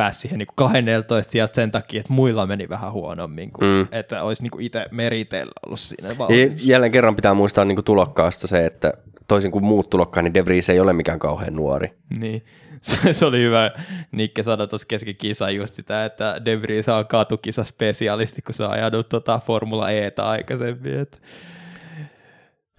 pääsi 0.00 0.20
siihen 0.20 0.38
niin 0.38 0.48
12 0.54 1.30
sieltä 1.32 1.54
sen 1.54 1.70
takia, 1.70 2.00
että 2.00 2.12
muilla 2.12 2.46
meni 2.46 2.68
vähän 2.68 2.92
huonommin, 2.92 3.52
kuin, 3.52 3.68
Mm. 3.70 3.86
että 3.92 4.22
olisi 4.22 4.42
niin 4.42 4.60
itse 4.60 4.86
meriteillä 4.90 5.52
ollut 5.66 5.80
siinä 5.80 6.08
Ja 6.08 6.18
valmius. 6.18 6.64
jälleen 6.66 6.92
kerran 6.92 7.16
pitää 7.16 7.34
muistaa 7.34 7.64
niin 7.64 7.76
kuin 7.76 7.84
tulokkaasta 7.84 8.46
se, 8.46 8.66
että 8.66 8.92
toisin 9.28 9.50
kuin 9.50 9.64
muut 9.64 9.90
tulokkaat, 9.90 10.24
niin 10.24 10.34
De 10.34 10.44
Vries 10.44 10.70
ei 10.70 10.80
ole 10.80 10.92
mikään 10.92 11.18
kauhean 11.18 11.54
nuori. 11.56 11.92
Niin, 12.18 12.44
se, 12.82 13.12
se 13.12 13.26
oli 13.26 13.38
hyvä. 13.42 13.70
Nikke 14.12 14.42
sanoi 14.42 14.68
tuossa 14.68 14.86
kesken 14.86 15.16
kisan 15.16 15.54
just 15.54 15.74
sitä, 15.74 16.04
että 16.04 16.40
De 16.44 16.62
Vries 16.62 16.88
on 16.88 17.06
katukisa 17.06 17.64
spesialisti, 17.64 18.42
kun 18.42 18.54
se 18.54 18.64
on 18.64 18.70
ajanut 18.70 19.08
tota 19.08 19.40
Formula 19.46 19.90
Etä 19.90 20.28
aikaisemmin. 20.28 20.98
Että... 21.00 21.18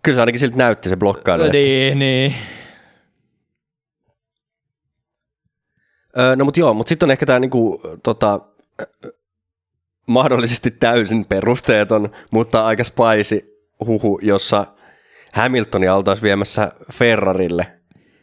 Kyllä 0.04 0.16
se 0.16 0.20
ainakin 0.22 0.40
siltä 0.40 0.58
näytti 0.58 0.90
se 0.90 0.96
blokkailu. 0.98 1.44
että- 1.44 1.54
Niin, 1.58 2.36
Öö, 6.20 6.36
no 6.36 6.46
mutta 6.46 6.60
joo, 6.60 6.74
mutta 6.74 6.90
sitten 6.90 7.08
on 7.08 7.12
ehkä 7.12 7.26
tämä 7.26 7.40
niinku, 7.40 7.82
tota, 8.04 8.40
mahdollisesti 10.08 10.72
täysin 10.72 11.26
perusteeton, 11.26 12.12
mutta 12.32 12.66
aika 12.66 12.84
spicy 12.84 13.66
huhu, 13.86 14.20
jossa 14.24 14.66
Hamiltonia 15.34 15.96
oltaisiin 15.96 16.24
viemässä 16.24 16.72
Ferrarille 16.94 17.81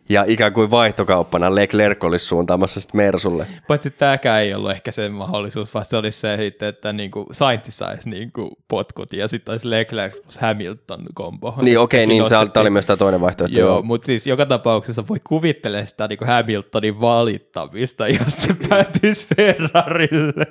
ja 0.09 0.25
ikään 0.27 0.53
kuin 0.53 0.71
vaihtokauppana 0.71 1.55
Leclerc 1.55 2.05
olisi 2.05 2.27
suuntaamassa 2.27 2.81
sitten 2.81 2.97
Mersulle. 2.97 3.47
Paitsi 3.69 3.91
tämäkään 3.91 4.43
ei 4.43 4.55
ollut 4.55 4.71
ehkä 4.71 4.93
se 4.93 5.09
mahdollisuus, 5.09 5.75
vaan 5.75 5.85
se 5.85 5.97
olisi 5.97 6.21
se 6.21 6.37
sitten, 6.37 6.69
että 6.69 6.93
niinku 6.93 7.27
Sainz 7.33 7.69
saisi 7.69 8.11
niinku 8.11 8.51
potkut 8.69 9.13
ja 9.13 9.29
sitten 9.29 9.53
olisi 9.53 9.71
Leclerc 9.71 10.23
plus 10.23 10.39
Hamilton 10.39 11.07
kombo. 11.15 11.55
Niin 11.63 11.79
okei, 11.79 12.01
Sitäkin 12.01 12.09
niin 12.09 12.19
se, 12.29 12.35
nostettiin. 12.35 12.53
tämä 12.53 12.63
oli 12.63 12.71
myös 12.71 12.87
tämä 12.87 12.97
toinen 12.97 13.21
vaihtoehto. 13.21 13.61
Joo, 13.61 13.83
mutta 13.83 14.07
siis 14.07 14.27
joka 14.27 14.47
tapauksessa 14.47 15.09
voi 15.09 15.21
kuvitella 15.25 15.85
sitä 15.85 16.09
niin 16.09 16.19
Hamiltonin 16.27 17.01
valittamista, 17.01 18.09
jos 18.09 18.37
se 18.37 18.57
päätyisi 18.69 19.27
Ferrarille. 19.37 20.47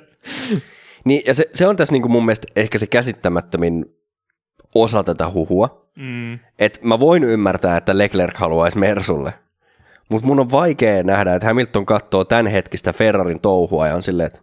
Niin, 1.04 1.22
ja 1.26 1.34
se, 1.34 1.50
se 1.54 1.66
on 1.66 1.76
tässä 1.76 1.92
niinku 1.92 2.08
mun 2.08 2.24
mielestä 2.24 2.46
ehkä 2.56 2.78
se 2.78 2.86
käsittämättömin 2.86 3.84
osa 4.74 5.04
tätä 5.04 5.30
huhua. 5.30 5.88
Mm. 5.96 6.38
Et 6.58 6.80
mä 6.82 7.00
voin 7.00 7.24
ymmärtää, 7.24 7.76
että 7.76 7.98
Leclerc 7.98 8.36
haluaisi 8.36 8.78
Mersulle, 8.78 9.32
mutta 10.08 10.26
mun 10.26 10.40
on 10.40 10.50
vaikea 10.50 11.02
nähdä, 11.02 11.34
että 11.34 11.48
Hamilton 11.48 11.86
katsoo 11.86 12.24
tämän 12.24 12.46
hetkistä 12.46 12.92
Ferrarin 12.92 13.40
touhua 13.40 13.86
ja 13.86 13.94
on 13.94 14.02
silleen, 14.02 14.26
että 14.26 14.40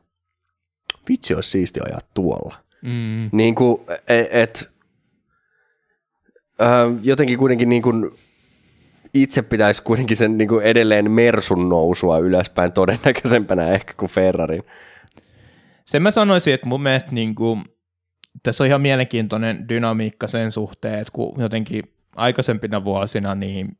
vitsi 1.09 1.35
olisi 1.35 1.49
siisti 1.49 1.79
ajaa 1.85 2.01
tuolla. 2.13 2.55
Mm. 2.81 3.29
Niin 3.31 3.55
kuin, 3.55 3.81
et, 4.07 4.27
et 4.31 4.69
äh, 6.61 6.67
jotenkin 7.03 7.37
kuitenkin 7.37 7.69
niin 7.69 7.81
kuin 7.81 8.11
itse 9.13 9.41
pitäisi 9.41 9.83
kuitenkin 9.83 10.17
sen 10.17 10.37
niin 10.37 10.47
kuin 10.47 10.65
edelleen 10.65 11.11
Mersun 11.11 11.69
nousua 11.69 12.17
ylöspäin 12.17 12.71
todennäköisempänä 12.71 13.67
ehkä 13.67 13.93
kuin 13.93 14.11
Ferrarin. 14.11 14.63
Sen 15.85 16.01
mä 16.01 16.11
sanoisin, 16.11 16.53
että 16.53 16.67
mun 16.67 16.81
mielestä 16.81 17.11
niin 17.11 17.35
kuin, 17.35 17.63
tässä 18.43 18.63
on 18.63 18.67
ihan 18.67 18.81
mielenkiintoinen 18.81 19.69
dynamiikka 19.69 20.27
sen 20.27 20.51
suhteen, 20.51 20.99
että 20.99 21.13
kun 21.13 21.41
jotenkin 21.41 21.83
aikaisempina 22.15 22.83
vuosina 22.83 23.35
niin 23.35 23.77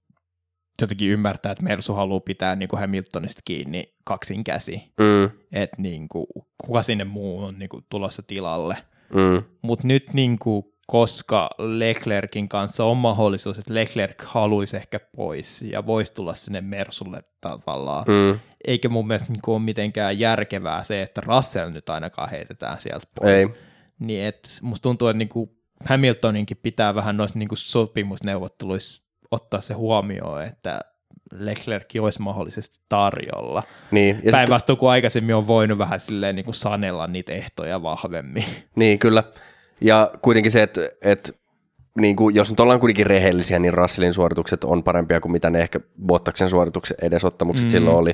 jotenkin 0.84 1.10
ymmärtää, 1.10 1.52
että 1.52 1.64
Mersu 1.64 1.94
haluaa 1.94 2.20
pitää 2.20 2.56
niin 2.56 2.70
kuin 2.70 2.80
Hamiltonista 2.80 3.42
kiinni 3.46 3.94
kaksin 4.04 4.44
käsi, 4.44 4.84
Mm, 5.00 5.30
että 5.52 5.76
niin 5.82 6.10
kuin, 6.10 6.26
kuka 6.58 6.84
sinne 6.84 7.04
muu 7.04 7.44
on 7.44 7.60
niin 7.60 7.70
kuin, 7.70 7.86
tulossa 7.90 8.22
tilalle. 8.28 8.78
mm, 9.14 9.44
Mutta 9.62 9.88
nyt 9.88 10.14
niin 10.14 10.40
kuin, 10.40 10.66
koska 10.88 11.50
Leclerkin 11.58 12.50
kanssa 12.50 12.84
on 12.86 12.98
mahdollisuus, 12.98 13.60
että 13.60 13.74
Leclerc 13.74 14.24
haluaisi 14.24 14.78
ehkä 14.78 15.00
pois 15.16 15.62
ja 15.62 15.86
voisi 15.86 16.14
tulla 16.14 16.34
sinne 16.34 16.62
Mersulle 16.62 17.24
tavallaan, 17.42 18.06
mm. 18.08 18.40
eikä 18.68 18.90
mun 18.90 19.08
mielestä 19.08 19.32
niin 19.32 19.42
ole 19.48 19.60
mitenkään 19.60 20.20
järkevää 20.20 20.84
se, 20.84 21.02
että 21.02 21.22
Russell 21.22 21.72
nyt 21.72 21.90
ainakaan 21.90 22.30
heitetään 22.30 22.82
sieltä 22.82 23.08
pois. 23.20 23.44
Ei. 23.44 23.48
Niin 24.00 24.26
et 24.26 24.60
musta 24.62 24.84
tuntuu, 24.84 25.08
että 25.08 25.18
niin 25.18 25.30
Hamiltoninkin 25.86 26.58
pitää 26.58 26.96
vähän 26.96 27.18
noissa 27.18 27.40
niin 27.40 27.50
sopimusneuvotteluissa 27.54 29.05
ottaa 29.32 29.62
se 29.62 29.74
huomioon, 29.74 30.44
että 30.44 30.80
Leclerc 31.32 31.86
olisi 32.02 32.22
mahdollisesti 32.22 32.80
tarjolla. 32.90 33.64
Niin, 33.92 34.16
ja 34.16 34.22
sit, 34.22 34.32
Päinvastoin 34.32 34.80
kuin 34.80 34.90
aikaisemmin 34.90 35.36
on 35.36 35.48
voinut 35.48 35.78
vähän 35.78 36.00
silleen 36.00 36.36
niin 36.36 36.46
kuin 36.46 36.56
sanella 36.56 37.08
niitä 37.08 37.34
ehtoja 37.34 37.84
vahvemmin. 37.84 38.46
niin, 38.76 39.00
kyllä. 39.00 39.24
Ja 39.82 40.12
kuitenkin 40.22 40.52
se, 40.52 40.64
että, 40.64 40.82
että 41.02 41.34
niin 42.00 42.16
kuin, 42.16 42.36
jos 42.36 42.50
nyt 42.50 42.60
ollaan 42.60 42.80
kuitenkin 42.80 43.08
rehellisiä, 43.08 43.60
niin 43.60 43.74
Russellin 43.74 44.14
suoritukset 44.14 44.64
on 44.64 44.84
parempia 44.84 45.22
kuin 45.22 45.32
mitä 45.32 45.50
ne 45.50 45.60
ehkä 45.60 45.80
Bottaksen 46.06 46.50
suorituksen 46.50 46.98
edesottamukset 47.02 47.66
mm. 47.66 47.70
silloin 47.70 47.98
oli. 47.98 48.12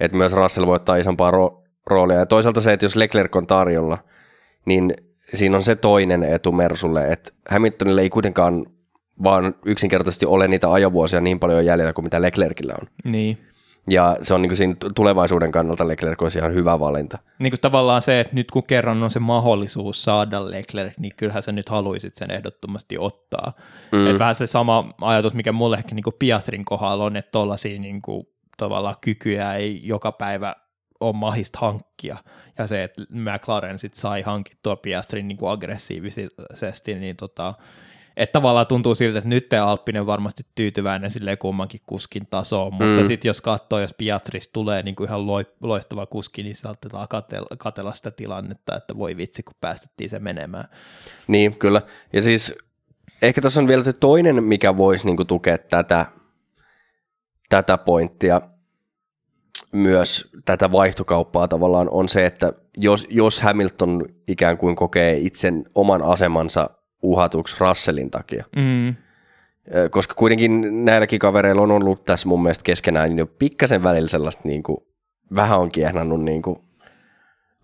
Että 0.00 0.16
myös 0.16 0.32
Russell 0.32 0.66
voi 0.66 0.76
ottaa 0.76 0.96
isompaa 0.96 1.30
ro- 1.30 1.62
roolia. 1.86 2.18
Ja 2.18 2.26
toisaalta 2.26 2.60
se, 2.60 2.72
että 2.72 2.84
jos 2.84 2.96
Leclerc 2.96 3.36
on 3.36 3.46
tarjolla, 3.46 3.98
niin 4.64 4.94
siinä 5.34 5.56
on 5.56 5.62
se 5.62 5.76
toinen 5.76 6.22
etu 6.22 6.52
Mersulle, 6.52 7.12
että 7.12 7.30
Hamiltonille 7.50 8.00
ei 8.00 8.10
kuitenkaan 8.10 8.66
vaan 9.22 9.54
yksinkertaisesti 9.66 10.26
ole 10.26 10.48
niitä 10.48 10.72
ajovuosia 10.72 11.20
niin 11.20 11.40
paljon 11.40 11.64
jäljellä 11.64 11.92
kuin 11.92 12.04
mitä 12.04 12.22
Leclercillä 12.22 12.74
on. 12.80 12.88
Niin. 13.04 13.38
Ja 13.90 14.16
se 14.22 14.34
on 14.34 14.42
niin 14.42 14.50
kuin 14.50 14.56
siinä 14.56 14.76
tulevaisuuden 14.94 15.52
kannalta 15.52 15.88
Leclerc 15.88 16.22
olisi 16.22 16.38
ihan 16.38 16.54
hyvä 16.54 16.80
valinta. 16.80 17.18
Niin 17.38 17.50
kuin 17.50 17.60
tavallaan 17.60 18.02
se, 18.02 18.20
että 18.20 18.34
nyt 18.34 18.50
kun 18.50 18.62
kerran 18.62 19.02
on 19.02 19.10
se 19.10 19.18
mahdollisuus 19.18 20.04
saada 20.04 20.50
Leclerc, 20.50 20.92
niin 20.98 21.12
kyllähän 21.16 21.42
sä 21.42 21.52
nyt 21.52 21.68
haluaisit 21.68 22.16
sen 22.16 22.30
ehdottomasti 22.30 22.98
ottaa. 22.98 23.52
Mm. 23.92 24.06
Että 24.06 24.18
vähän 24.18 24.34
se 24.34 24.46
sama 24.46 24.94
ajatus, 25.00 25.34
mikä 25.34 25.52
mulle 25.52 25.76
ehkä 25.76 25.94
niin 25.94 26.02
kuin 26.02 26.16
Piastrin 26.18 26.64
kohdalla 26.64 27.04
on, 27.04 27.16
että 27.16 27.30
tuollaisia 27.30 27.80
niin 27.80 28.02
kuin, 28.02 28.26
tavallaan 28.56 28.96
kykyjä 29.00 29.54
ei 29.54 29.80
joka 29.84 30.12
päivä 30.12 30.56
ole 31.00 31.16
mahista 31.16 31.58
hankkia. 31.60 32.16
Ja 32.58 32.66
se, 32.66 32.84
että 32.84 33.02
McLaren 33.10 33.78
sitten 33.78 34.00
sai 34.00 34.22
hankittua 34.22 34.76
Piastrin 34.76 35.28
niin 35.28 35.38
kuin 35.38 35.50
aggressiivisesti, 35.50 36.94
niin 36.94 37.16
tota, 37.16 37.54
että 38.16 38.32
tavallaan 38.32 38.66
tuntuu 38.66 38.94
siltä, 38.94 39.18
että 39.18 39.28
nyt 39.28 39.52
Alppinen 39.52 40.06
varmasti 40.06 40.42
tyytyväinen 40.54 41.10
sille 41.10 41.36
kummankin 41.36 41.80
kuskin 41.86 42.26
tasoon, 42.30 42.74
mutta 42.74 43.00
mm. 43.00 43.06
sitten 43.06 43.28
jos 43.28 43.40
katsoo, 43.40 43.80
jos 43.80 43.94
Piatris 43.98 44.48
tulee 44.48 44.82
niin 44.82 44.94
kuin 44.94 45.08
ihan 45.08 45.26
loistava 45.60 46.06
kuski, 46.06 46.42
niin 46.42 46.56
saatetaan 46.56 47.08
katella, 47.08 47.56
katella 47.58 47.94
sitä 47.94 48.10
tilannetta, 48.10 48.76
että 48.76 48.96
voi 48.98 49.16
vitsi, 49.16 49.42
kun 49.42 49.54
päästettiin 49.60 50.10
se 50.10 50.18
menemään. 50.18 50.68
Niin, 51.26 51.58
kyllä. 51.58 51.82
Ja 52.12 52.22
siis 52.22 52.54
ehkä 53.22 53.40
tässä 53.40 53.60
on 53.60 53.68
vielä 53.68 53.82
se 53.82 53.92
toinen, 54.00 54.44
mikä 54.44 54.76
voisi 54.76 55.06
niin 55.06 55.16
kuin 55.16 55.26
tukea 55.26 55.58
tätä, 55.58 56.06
tätä 57.48 57.78
pointtia, 57.78 58.40
myös 59.72 60.30
tätä 60.44 60.72
vaihtokauppaa 60.72 61.48
tavallaan, 61.48 61.88
on 61.90 62.08
se, 62.08 62.26
että 62.26 62.52
jos, 62.76 63.06
jos 63.10 63.40
Hamilton 63.40 64.04
ikään 64.28 64.58
kuin 64.58 64.76
kokee 64.76 65.16
itsen 65.16 65.64
oman 65.74 66.02
asemansa 66.02 66.70
uhatuksi 67.02 67.56
Russellin 67.60 68.10
takia. 68.10 68.44
Mm. 68.56 68.94
Koska 69.90 70.14
kuitenkin 70.14 70.84
näilläkin 70.84 71.18
kavereilla 71.18 71.62
on 71.62 71.70
ollut 71.70 72.04
tässä 72.04 72.28
mun 72.28 72.42
mielestä 72.42 72.64
keskenään 72.64 73.18
jo 73.18 73.26
pikkasen 73.26 73.82
välillä 73.82 74.08
sellaista, 74.08 74.42
niin 74.44 74.62
kuin, 74.62 74.78
vähän 75.34 75.58
on 75.58 75.70
kiehnannut 75.72 76.22
niin 76.22 76.42
kuin, 76.42 76.58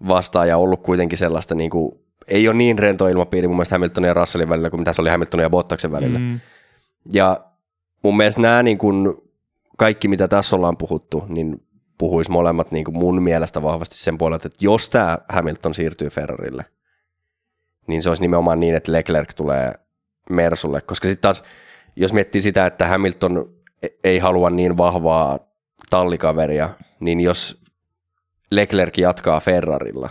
vastaan 0.08 0.48
ja 0.48 0.56
ollut 0.56 0.82
kuitenkin 0.82 1.18
sellaista, 1.18 1.54
niin 1.54 1.70
kuin, 1.70 1.92
ei 2.28 2.48
ole 2.48 2.56
niin 2.56 2.78
rento 2.78 3.08
ilmapiiri 3.08 3.48
mun 3.48 3.56
mielestä 3.56 3.74
Hamiltonin 3.74 4.08
ja 4.08 4.14
Russellin 4.14 4.48
välillä 4.48 4.70
kuin 4.70 4.80
mitä 4.80 4.92
se 4.92 5.00
oli 5.00 5.10
Hamiltonin 5.10 5.42
ja 5.42 5.50
Bottaksen 5.50 5.92
välillä. 5.92 6.18
Mm. 6.18 6.40
Ja 7.12 7.44
mun 8.02 8.16
mielestä 8.16 8.40
nämä 8.40 8.62
niin 8.62 8.78
kuin, 8.78 9.14
kaikki, 9.78 10.08
mitä 10.08 10.28
tässä 10.28 10.56
ollaan 10.56 10.76
puhuttu, 10.76 11.24
niin 11.28 11.62
puhuisi 11.98 12.30
molemmat 12.30 12.72
niin 12.72 12.84
kuin 12.84 12.98
mun 12.98 13.22
mielestä 13.22 13.62
vahvasti 13.62 13.96
sen 13.96 14.18
puolelta, 14.18 14.46
että 14.46 14.58
jos 14.60 14.88
tämä 14.88 15.18
Hamilton 15.28 15.74
siirtyy 15.74 16.08
Ferrarille– 16.08 16.64
niin 17.88 18.02
se 18.02 18.08
olisi 18.08 18.22
nimenomaan 18.22 18.60
niin, 18.60 18.74
että 18.74 18.92
Leclerc 18.92 19.34
tulee 19.34 19.74
Mersulle, 20.30 20.80
koska 20.80 21.08
sitten 21.08 21.22
taas, 21.22 21.44
jos 21.96 22.12
miettii 22.12 22.42
sitä, 22.42 22.66
että 22.66 22.86
Hamilton 22.86 23.54
e- 23.82 23.88
ei 24.04 24.18
halua 24.18 24.50
niin 24.50 24.76
vahvaa 24.76 25.38
tallikaveria, 25.90 26.70
niin 27.00 27.20
jos 27.20 27.62
Leclerc 28.50 28.98
jatkaa 28.98 29.40
Ferrarilla, 29.40 30.10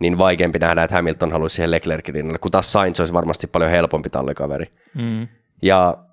niin 0.00 0.18
vaikeampi 0.18 0.58
nähdä, 0.58 0.82
että 0.82 0.96
Hamilton 0.96 1.32
haluaisi 1.32 1.56
siihen 1.56 1.70
Leclercin 1.70 2.14
rinnalle, 2.14 2.38
kun 2.38 2.50
taas 2.50 2.72
Sainz 2.72 3.00
olisi 3.00 3.12
varmasti 3.12 3.46
paljon 3.46 3.70
helpompi 3.70 4.10
tallikaveri. 4.10 4.66
Mm. 4.94 5.28
Ja 5.62 6.04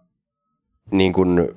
niin 0.91 1.13
kun, 1.13 1.55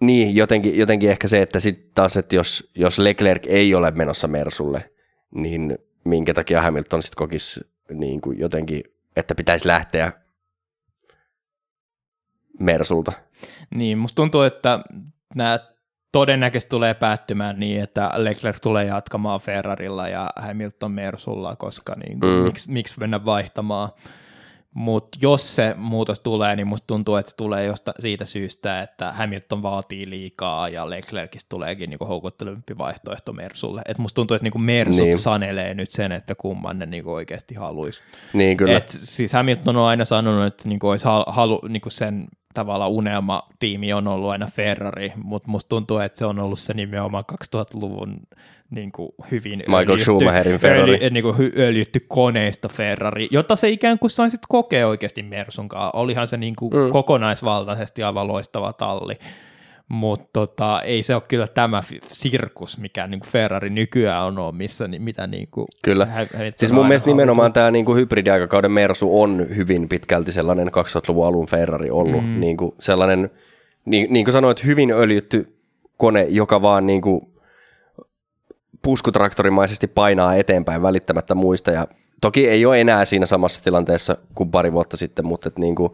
niin, 0.00 0.36
jotenkin, 0.36 0.78
jotenkin 0.78 1.10
ehkä 1.10 1.28
se, 1.28 1.42
että 1.42 1.60
sitten 1.60 1.90
taas, 1.94 2.16
että 2.16 2.36
jos, 2.36 2.70
jos 2.74 2.98
Leclerc 2.98 3.46
ei 3.46 3.74
ole 3.74 3.90
menossa 3.90 4.28
Mersulle, 4.28 4.91
niin 5.34 5.78
minkä 6.04 6.34
takia 6.34 6.62
Hamilton 6.62 7.02
sitten 7.02 7.16
kokisi 7.16 7.60
niin 7.90 8.20
kuin 8.20 8.38
jotenkin, 8.38 8.84
että 9.16 9.34
pitäisi 9.34 9.68
lähteä 9.68 10.12
Mersulta. 12.60 13.12
Niin, 13.74 13.98
musta 13.98 14.16
tuntuu, 14.16 14.42
että 14.42 14.80
nämä 15.34 15.58
todennäköisesti 16.12 16.70
tulee 16.70 16.94
päättymään 16.94 17.60
niin, 17.60 17.82
että 17.82 18.10
Leclerc 18.16 18.60
tulee 18.60 18.84
jatkamaan 18.84 19.40
Ferrarilla 19.40 20.08
ja 20.08 20.30
Hamilton 20.36 20.92
Mersulla, 20.92 21.56
koska 21.56 21.94
niin 22.06 22.20
kuin, 22.20 22.32
mm. 22.32 22.44
miksi, 22.44 22.72
miksi 22.72 22.94
mennä 23.00 23.24
vaihtamaan 23.24 23.88
mutta 24.74 25.18
jos 25.22 25.54
se 25.56 25.74
muutos 25.76 26.20
tulee, 26.20 26.56
niin 26.56 26.66
musta 26.66 26.86
tuntuu, 26.86 27.16
että 27.16 27.30
se 27.30 27.36
tulee 27.36 27.64
josta, 27.64 27.94
siitä 27.98 28.26
syystä, 28.26 28.82
että 28.82 29.12
Hamilton 29.12 29.62
vaatii 29.62 30.10
liikaa 30.10 30.68
ja 30.68 30.90
Leclercistä 30.90 31.48
tuleekin 31.48 31.90
niinku 31.90 32.06
houkuttelevampi 32.06 32.78
vaihtoehto 32.78 33.32
Mersulle. 33.32 33.82
Et 33.86 33.98
musta 33.98 34.14
tuntuu, 34.14 34.34
että 34.34 34.44
niinku 34.44 34.58
Mersut 34.58 35.06
niin. 35.06 35.18
sanelee 35.18 35.74
nyt 35.74 35.90
sen, 35.90 36.12
että 36.12 36.34
kumman 36.34 36.78
ne 36.78 36.86
niinku 36.86 37.12
oikeasti 37.12 37.54
haluaisi. 37.54 38.00
Niin, 38.32 38.56
kyllä. 38.56 38.76
Et 38.76 38.88
siis 38.88 39.32
Hamilton 39.32 39.76
on 39.76 39.88
aina 39.88 40.04
sanonut, 40.04 40.46
että 40.46 40.68
niinku 40.68 40.88
olisi 40.88 41.04
halu, 41.26 41.60
niinku 41.68 41.90
sen 41.90 42.28
tavalla 42.54 42.88
unelma-tiimi 42.88 43.92
on 43.92 44.08
ollut 44.08 44.30
aina 44.30 44.46
Ferrari, 44.46 45.12
mutta 45.16 45.50
musta 45.50 45.68
tuntuu, 45.68 45.98
että 45.98 46.18
se 46.18 46.26
on 46.26 46.38
ollut 46.38 46.58
se 46.58 46.74
nimenomaan 46.74 47.24
2000-luvun 47.32 48.16
niin 48.70 48.92
kuin 48.92 49.10
hyvin 49.30 49.58
Michael 49.58 49.88
öljytty, 49.88 50.04
Schumacherin 50.04 50.58
Ferrari. 50.58 50.94
Öljy, 50.94 51.10
niin 51.10 51.22
kuin 51.22 51.52
öljytty 51.56 52.04
koneista 52.08 52.68
Ferrari, 52.68 53.28
jota 53.30 53.56
se 53.56 53.68
ikään 53.68 53.98
kuin 53.98 54.10
saisit 54.10 54.40
kokea 54.48 54.88
oikeasti 54.88 55.22
Mersunkaan. 55.22 55.90
Olihan 55.94 56.28
se 56.28 56.36
niin 56.36 56.56
kuin 56.56 56.74
mm. 56.74 56.90
kokonaisvaltaisesti 56.90 58.02
aivan 58.02 58.28
loistava 58.28 58.72
talli, 58.72 59.18
mutta 59.92 60.28
tota, 60.32 60.82
ei 60.82 61.02
se 61.02 61.14
ole 61.14 61.22
kyllä 61.28 61.46
tämä 61.46 61.82
sirkus, 62.12 62.78
mikä 62.78 63.06
niin 63.06 63.20
Ferrari 63.26 63.70
nykyään 63.70 64.24
on, 64.24 64.38
ollut, 64.38 64.56
missä 64.56 64.88
mitä 64.88 65.26
niin 65.26 65.48
kuin 65.50 65.66
Kyllä. 65.82 66.06
Hä, 66.06 66.26
siis 66.56 66.72
mun 66.72 66.86
mielestä 66.86 67.10
nimenomaan 67.10 67.52
tämä 67.52 67.70
niin 67.70 67.84
kuin 67.84 67.98
hybridiaikakauden 67.98 68.72
Mersu 68.72 69.22
on 69.22 69.46
hyvin 69.56 69.88
pitkälti 69.88 70.32
sellainen 70.32 70.68
2000-luvun 70.68 71.26
alun 71.26 71.46
Ferrari 71.46 71.90
ollut. 71.90 72.24
Mm. 72.24 72.40
Niin 72.40 72.56
kuin 72.56 72.74
sellainen, 72.80 73.30
niin, 73.84 74.12
niin 74.12 74.24
kuin 74.24 74.32
sanoit, 74.32 74.64
hyvin 74.64 74.90
öljytty 74.90 75.56
kone, 75.96 76.22
joka 76.22 76.62
vaan 76.62 76.86
niin 76.86 77.02
kuin 77.02 77.20
puskutraktorimaisesti 78.82 79.86
painaa 79.86 80.34
eteenpäin 80.34 80.82
välittämättä 80.82 81.34
muista. 81.34 81.70
Ja 81.70 81.88
toki 82.20 82.48
ei 82.48 82.66
ole 82.66 82.80
enää 82.80 83.04
siinä 83.04 83.26
samassa 83.26 83.64
tilanteessa 83.64 84.16
kuin 84.34 84.50
pari 84.50 84.72
vuotta 84.72 84.96
sitten, 84.96 85.26
mutta 85.26 85.48
et 85.48 85.58
niin 85.58 85.74
kuin, 85.74 85.92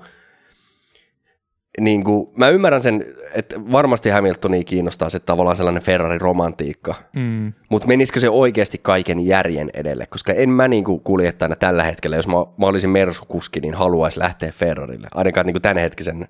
niin 1.81 2.05
kuin, 2.05 2.31
mä 2.37 2.49
ymmärrän 2.49 2.81
sen, 2.81 3.05
että 3.35 3.57
varmasti 3.73 4.09
Hamiltonia 4.09 4.65
kiinnostaa 4.65 5.11
se 5.11 5.19
tavallaan 5.19 5.57
sellainen 5.57 5.83
Ferrari-romantiikka, 5.83 6.95
mm. 7.17 7.53
mutta 7.69 7.89
menisikö 7.89 8.21
se 8.21 8.31
oikeasti 8.31 8.79
kaiken 8.83 9.27
järjen 9.27 9.71
edelle, 9.75 10.07
koska 10.07 10.33
en 10.33 10.51
mä 10.51 10.69
niin 10.69 10.85
kuin 10.85 11.01
kuljettajana 11.01 11.57
tällä 11.57 11.83
hetkellä, 11.83 12.17
jos 12.17 12.29
mä, 12.29 12.35
mä 12.35 12.67
olisin 12.67 12.91
Mersu-kuski, 12.91 13.61
niin 13.61 13.75
haluaisi 13.75 14.19
lähteä 14.19 14.53
Ferrarille, 14.53 15.09
ainakaan 15.15 15.47
niin 15.47 15.55
kuin 15.55 15.63
tämänhetkisen 15.63 16.29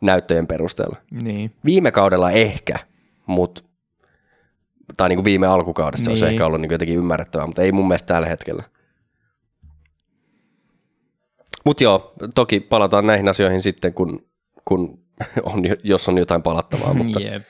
näyttöjen 0.00 0.46
perusteella. 0.46 0.96
Niin. 1.22 1.52
Viime 1.64 1.90
kaudella 1.90 2.30
ehkä, 2.30 2.78
mutta 3.26 3.62
tai 4.96 5.08
niin 5.08 5.16
kuin 5.16 5.24
viime 5.24 5.46
alkukaudessa 5.46 6.04
niin. 6.04 6.10
olisi 6.10 6.26
ehkä 6.26 6.46
ollut 6.46 6.60
niin 6.60 6.68
kuin 6.68 6.74
jotenkin 6.74 6.98
ymmärrettävää, 6.98 7.46
mutta 7.46 7.62
ei 7.62 7.72
mun 7.72 7.88
mielestä 7.88 8.14
tällä 8.14 8.28
hetkellä. 8.28 8.62
Mutta 11.64 11.84
joo, 11.84 12.12
toki 12.34 12.60
palataan 12.60 13.06
näihin 13.06 13.28
asioihin 13.28 13.60
sitten, 13.60 13.94
kun, 13.94 14.29
kun 14.70 14.98
on, 15.42 15.62
jos 15.82 16.08
on 16.08 16.18
jotain 16.18 16.42
palattavaa, 16.42 16.94
mutta, 16.94 17.20
yep. 17.32 17.42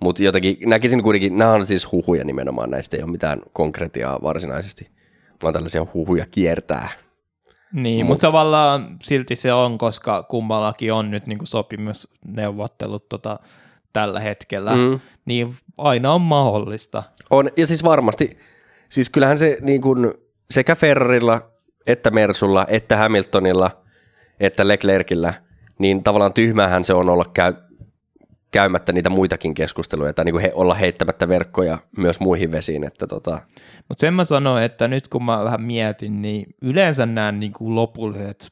mutta 0.00 0.22
jotenkin 0.24 0.56
näkisin 0.66 1.02
kuitenkin, 1.02 1.38
nämä 1.38 1.52
on 1.52 1.66
siis 1.66 1.92
huhuja 1.92 2.24
nimenomaan, 2.24 2.70
näistä 2.70 2.96
ei 2.96 3.02
ole 3.02 3.10
mitään 3.10 3.40
konkretiaa 3.52 4.18
varsinaisesti, 4.22 4.90
vaan 5.42 5.54
tällaisia 5.54 5.86
huhuja 5.94 6.26
kiertää. 6.30 6.88
Niin, 7.72 8.06
Mut. 8.06 8.08
mutta 8.08 8.26
tavallaan 8.26 8.96
silti 9.02 9.36
se 9.36 9.52
on, 9.52 9.78
koska 9.78 10.22
kummallakin 10.22 10.92
on 10.92 11.10
nyt 11.10 11.26
niin 11.26 11.38
sopimusneuvottelut 11.44 13.08
tota, 13.08 13.38
tällä 13.92 14.20
hetkellä, 14.20 14.76
mm. 14.76 15.00
niin 15.24 15.54
aina 15.78 16.12
on 16.12 16.20
mahdollista. 16.20 17.02
On, 17.30 17.50
ja 17.56 17.66
siis 17.66 17.84
varmasti, 17.84 18.38
siis 18.88 19.10
kyllähän 19.10 19.38
se 19.38 19.58
niin 19.60 19.80
kuin 19.80 20.12
sekä 20.50 20.74
Ferrarilla, 20.74 21.40
että 21.86 22.10
Mersulla, 22.10 22.66
että 22.68 22.96
Hamiltonilla, 22.96 23.70
että 24.40 24.68
Leclercillä, 24.68 25.34
niin 25.78 26.04
tavallaan 26.04 26.32
tyhmähän 26.32 26.84
se 26.84 26.94
on 26.94 27.08
olla 27.08 27.24
käy, 27.34 27.54
käymättä 28.50 28.92
niitä 28.92 29.10
muitakin 29.10 29.54
keskusteluja, 29.54 30.12
tai 30.12 30.24
niin 30.24 30.32
kuin 30.32 30.42
he, 30.42 30.52
olla 30.54 30.74
heittämättä 30.74 31.28
verkkoja 31.28 31.78
myös 31.96 32.20
muihin 32.20 32.50
vesiin. 32.50 32.84
Että 32.84 33.06
tota. 33.06 33.40
Mutta 33.88 34.00
sen 34.00 34.14
mä 34.14 34.24
sanoin, 34.24 34.62
että 34.62 34.88
nyt 34.88 35.08
kun 35.08 35.24
mä 35.24 35.44
vähän 35.44 35.62
mietin, 35.62 36.22
niin 36.22 36.46
yleensä 36.62 37.06
nämä 37.06 37.32
niin 37.32 37.52
kuin 37.52 37.74
lopulliset 37.74 38.46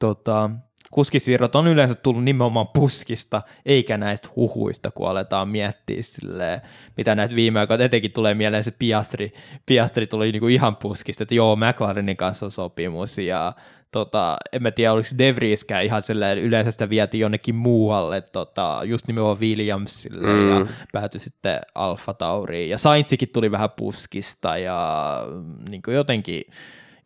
tota, 0.00 0.50
kuskisiirrot 0.90 1.54
on 1.54 1.66
yleensä 1.66 1.94
tullut 1.94 2.24
nimenomaan 2.24 2.68
puskista, 2.68 3.42
eikä 3.66 3.96
näistä 3.96 4.28
huhuista, 4.36 4.90
kun 4.90 5.08
aletaan 5.08 5.48
miettiä 5.48 6.02
silleen, 6.02 6.60
mitä 6.96 7.14
näitä 7.14 7.34
viime 7.34 7.60
aikoina, 7.60 7.84
etenkin 7.84 8.12
tulee 8.12 8.34
mieleen 8.34 8.64
se 8.64 8.70
Piastri, 8.70 9.32
Piastri 9.66 10.06
tuli 10.06 10.32
niinku 10.32 10.48
ihan 10.48 10.76
puskista, 10.76 11.22
että 11.22 11.34
joo, 11.34 11.56
McLarenin 11.56 12.16
kanssa 12.16 12.46
on 12.46 12.52
sopimus, 12.52 13.18
ja 13.18 13.52
tota, 13.92 14.36
en 14.52 14.62
mä 14.62 14.70
tiedä, 14.70 14.92
oliko 14.92 15.08
De 15.18 15.36
Vrieskään 15.36 15.84
ihan 15.84 16.02
silleen, 16.02 16.38
yleensä 16.38 16.70
sitä 16.70 16.88
vietiin 16.90 17.20
jonnekin 17.20 17.54
muualle, 17.54 18.20
tota, 18.20 18.80
just 18.84 19.06
nimenomaan 19.06 19.40
Williamsille, 19.40 20.26
mm. 20.26 20.50
ja 20.50 20.66
päätyi 20.92 21.20
sitten 21.20 21.60
Alfa 21.74 22.14
Tauriin, 22.14 22.70
ja 22.70 22.78
Saintsikin 22.78 23.28
tuli 23.32 23.50
vähän 23.50 23.70
puskista, 23.76 24.58
ja 24.58 25.20
niin 25.68 25.82
jotenkin, 25.88 26.44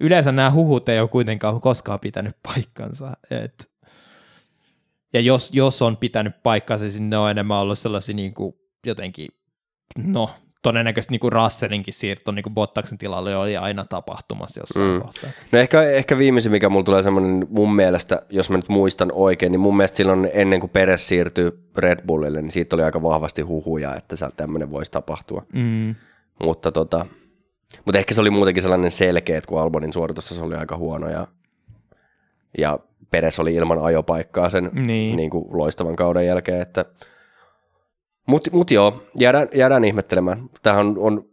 yleensä 0.01 0.33
nämä 0.33 0.51
huhut 0.51 0.89
ei 0.89 1.01
ole 1.01 1.09
kuitenkaan 1.09 1.61
koskaan 1.61 2.01
pitänyt 2.01 2.37
paikkansa, 2.43 3.17
että 3.31 3.65
Ja 5.13 5.21
jos, 5.21 5.51
jos 5.53 5.83
on 5.83 5.97
pitänyt 5.97 6.43
paikkansa, 6.43 6.85
niin 6.85 7.11
ne 7.11 7.19
on 7.19 7.31
enemmän 7.31 7.59
ollut 7.59 7.79
sellaisia 7.79 8.15
niin 8.15 8.35
kuin 8.35 8.55
jotenkin, 8.87 9.29
no 9.99 10.31
todennäköisesti 10.63 11.13
niin 11.13 11.21
kuin 11.21 11.33
Russellinkin 11.33 11.95
siirto 11.95 12.33
niin 12.33 12.43
kuin 12.43 12.55
Bottaksen 12.55 12.99
tilalle 12.99 13.37
oli 13.37 13.57
aina 13.57 13.85
tapahtumassa 13.85 14.61
jossain 14.61 14.91
mm. 14.91 15.03
kohtaa. 15.03 15.31
No 15.53 15.59
ehkä, 15.59 15.83
ehkä 15.83 16.19
viimeisin, 16.19 16.53
mikä 16.53 16.69
mulla 16.69 16.85
tulee 16.85 17.03
semmoinen 17.03 17.47
mun 17.51 17.75
mielestä, 17.75 18.23
jos 18.31 18.51
mä 18.51 18.57
nyt 18.57 18.69
muistan 18.69 19.13
oikein, 19.13 19.53
niin 19.53 19.61
mun 19.61 19.77
mielestä 19.77 19.97
silloin 19.97 20.31
ennen 20.33 20.61
kuin 20.61 20.71
Peres 20.71 21.09
siirtyi 21.09 21.53
Red 21.77 22.07
Bullille, 22.07 22.43
niin 22.43 22.53
siitä 22.53 22.77
oli 22.77 22.83
aika 22.83 23.03
vahvasti 23.03 23.43
huhuja, 23.43 23.97
että 23.97 24.17
tämmöinen 24.37 24.71
voisi 24.71 24.93
tapahtua. 24.93 25.43
Mm. 25.53 25.95
Mutta, 26.45 26.73
tota, 26.73 27.07
mutta 27.85 27.99
ehkä 27.99 28.15
se 28.15 28.21
oli 28.21 28.31
muutenkin 28.31 28.63
sellainen 28.63 28.91
selkeä, 28.91 29.39
että 29.39 29.49
kun 29.49 29.61
Albonin 29.61 29.93
suoritus 29.93 30.29
se 30.29 30.43
oli 30.43 30.55
aika 30.55 30.77
huono 30.77 31.09
ja, 31.09 31.27
ja 32.59 32.79
Peres 33.11 33.41
oli 33.41 33.55
ilman 33.55 33.79
ajopaikkaa 33.79 34.51
sen 34.51 34.71
niin. 34.73 35.17
Niin 35.17 35.31
kuin 35.31 35.45
loistavan 35.51 35.97
kauden 35.97 36.27
jälkeen, 36.27 36.61
että 36.61 36.85
mutta 38.31 38.51
mut 38.53 38.71
joo, 38.71 39.03
jäädään, 39.19 39.49
jäädään 39.55 39.85
ihmettelemään. 39.85 40.51
Tämähän 40.63 40.95
on, 40.99 41.25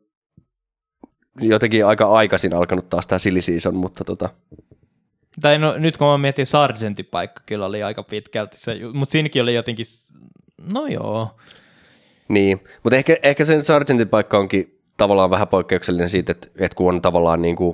jotenkin 1.42 1.86
aika 1.86 2.06
aikaisin 2.06 2.54
alkanut 2.54 2.90
taas 2.90 3.08
tämä 3.08 3.20
silly 3.20 3.42
season, 3.42 3.76
mutta 3.76 4.04
tota. 4.04 4.30
Tai 5.42 5.60
no, 5.60 5.76
nyt 5.78 5.98
kun 5.98 6.08
mä 6.08 6.18
mietin 6.18 6.46
Sargentin 6.46 7.06
paikka, 7.06 7.42
kyllä 7.46 7.66
oli 7.66 7.84
aika 7.84 8.04
pitkälti 8.04 8.58
se, 8.58 8.80
mutta 8.94 9.12
siinäkin 9.12 9.42
oli 9.42 9.54
jotenkin, 9.54 9.86
no 10.74 10.88
joo. 10.88 11.38
Niin, 12.30 12.64
mutta 12.84 12.98
ehkä, 12.98 13.18
ehkä 13.24 13.46
sen 13.46 13.64
Sargentin 13.64 14.10
paikka 14.10 14.38
onkin 14.38 14.82
tavallaan 14.98 15.30
vähän 15.30 15.48
poikkeuksellinen 15.48 16.10
siitä, 16.10 16.32
että, 16.32 16.48
että 16.60 16.76
kun 16.76 16.90
on 16.90 17.02
tavallaan 17.02 17.42
niin 17.42 17.56
kuin, 17.56 17.74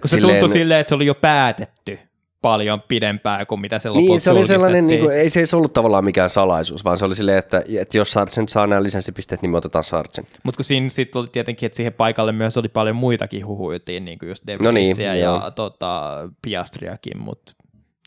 kun 0.00 0.08
se 0.08 0.08
silleen... 0.08 0.40
tuntui 0.40 0.58
silleen, 0.58 0.80
että 0.80 0.88
se 0.88 0.94
oli 0.94 1.06
jo 1.06 1.14
päätetty 1.14 1.98
paljon 2.46 2.82
pidempää 2.88 3.46
kuin 3.46 3.60
mitä 3.60 3.78
se 3.78 3.88
lopulta 3.88 4.08
Niin, 4.08 4.20
se 4.20 4.30
oli 4.30 4.46
sellainen, 4.46 4.86
niin 4.86 5.00
kuin, 5.00 5.16
ei 5.16 5.30
se 5.30 5.40
ei 5.40 5.46
ollut 5.54 5.72
tavallaan 5.72 6.04
mikään 6.04 6.30
salaisuus, 6.30 6.84
vaan 6.84 6.98
se 6.98 7.04
oli 7.04 7.14
silleen, 7.14 7.38
että, 7.38 7.62
että 7.78 7.98
jos 7.98 8.12
Sargent 8.12 8.48
saa 8.48 8.66
nämä 8.66 8.82
lisenssipisteet, 8.82 9.42
niin 9.42 9.50
me 9.50 9.56
otetaan 9.56 9.84
Sargent. 9.84 10.28
Mutta 10.42 10.56
kun 10.56 10.64
siinä 10.64 10.88
sitten 10.88 11.20
oli 11.20 11.28
tietenkin, 11.32 11.66
että 11.66 11.76
siihen 11.76 11.92
paikalle 11.92 12.32
myös 12.32 12.56
oli 12.56 12.68
paljon 12.68 12.96
muitakin 12.96 13.46
huhuiltiin, 13.46 14.04
niin 14.04 14.18
kuin 14.18 14.28
just 14.28 14.46
De 14.46 14.56
no 14.56 14.70
niin, 14.70 14.96
ja 15.20 15.52
tota, 15.54 16.12
Piastriakin, 16.42 17.18
mutta 17.18 17.52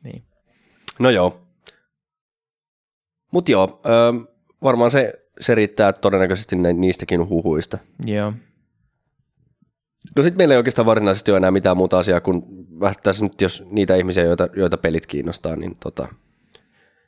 niin. 0.03 0.23
No 0.99 1.09
joo. 1.09 1.41
Mutta 3.31 3.51
joo, 3.51 3.81
ö, 3.85 3.89
varmaan 4.63 4.91
se, 4.91 5.13
se 5.39 5.55
riittää 5.55 5.93
todennäköisesti 5.93 6.55
niistäkin 6.55 7.29
huhuista. 7.29 7.77
Joo. 8.05 8.33
No 10.15 10.23
sitten 10.23 10.37
meillä 10.37 10.53
ei 10.53 10.57
oikeastaan 10.57 10.85
varsinaisesti 10.85 11.31
ole 11.31 11.37
enää 11.37 11.51
mitään 11.51 11.77
muuta 11.77 11.99
asiaa 11.99 12.21
kuin 12.21 12.43
tässä 13.03 13.25
nyt, 13.25 13.41
jos 13.41 13.63
niitä 13.71 13.95
ihmisiä, 13.95 14.23
joita, 14.23 14.47
joita 14.55 14.77
pelit 14.77 15.05
kiinnostaa, 15.05 15.55
niin 15.55 15.75
tota, 15.79 16.07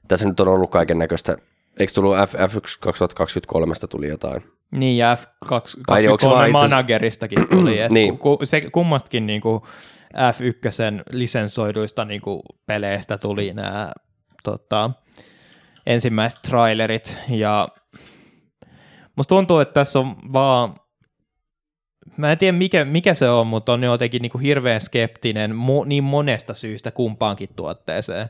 tässä 0.08 0.28
nyt 0.28 0.40
on 0.40 0.48
ollut 0.48 0.72
kaiken 0.72 0.98
näköistä. 0.98 1.38
Eikö 1.80 1.94
tullut 1.96 2.16
F, 2.28 2.34
F1 2.34 2.78
2023 2.80 3.74
tuli 3.90 4.08
jotain? 4.08 4.44
Niin, 4.72 4.98
ja 4.98 5.18
F23 5.46 6.52
manageristakin 6.52 7.48
tuli. 7.50 7.80
että 7.82 7.94
niin. 7.94 8.18
ku, 8.18 8.40
se 8.44 8.62
kummastakin 8.62 9.26
niin 9.26 9.42
kuin 9.42 9.62
F1 10.14 11.04
lisensoiduista 11.12 12.06
niin 12.06 12.22
kuin 12.22 12.42
peleistä 12.66 13.18
tuli 13.18 13.54
nämä 13.54 13.92
tota, 14.44 14.92
ensimmäiset 15.86 16.42
trailerit, 16.42 17.18
ja 17.30 17.68
musta 19.16 19.30
tuntuu, 19.30 19.60
että 19.60 19.74
tässä 19.74 20.00
on 20.00 20.16
vaan 20.34 20.76
mä 22.18 22.32
en 22.32 22.38
tiedä 22.38 22.58
mikä, 22.58 22.86
mikä 22.86 23.14
se 23.14 23.30
on, 23.30 23.48
mutta 23.48 23.74
on 23.74 23.84
jotenkin 23.84 24.22
niin 24.22 24.32
kuin 24.32 24.42
hirveän 24.42 24.82
skeptinen 24.82 25.56
mo, 25.56 25.86
niin 25.86 26.04
monesta 26.04 26.54
syystä 26.54 26.92
kumpaankin 26.92 27.50
tuotteeseen. 27.56 28.30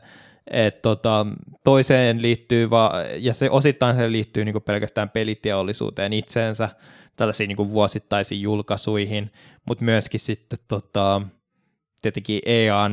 Et 0.50 0.82
tota, 0.82 1.26
toiseen 1.64 2.22
liittyy, 2.22 2.70
va, 2.70 2.92
ja 3.16 3.34
se 3.34 3.50
osittain 3.50 3.96
se 3.96 4.12
liittyy 4.12 4.44
niin 4.44 4.62
pelkästään 4.62 5.10
peliteollisuuteen 5.10 6.12
itseensä, 6.12 6.68
tällaisiin 7.16 7.48
niin 7.48 7.70
vuosittaisiin 7.70 8.42
julkaisuihin, 8.42 9.32
mutta 9.64 9.84
myöskin 9.84 10.20
sitten 10.20 10.58
tota, 10.68 11.22
tietenkin 12.02 12.40
EA, 12.46 12.90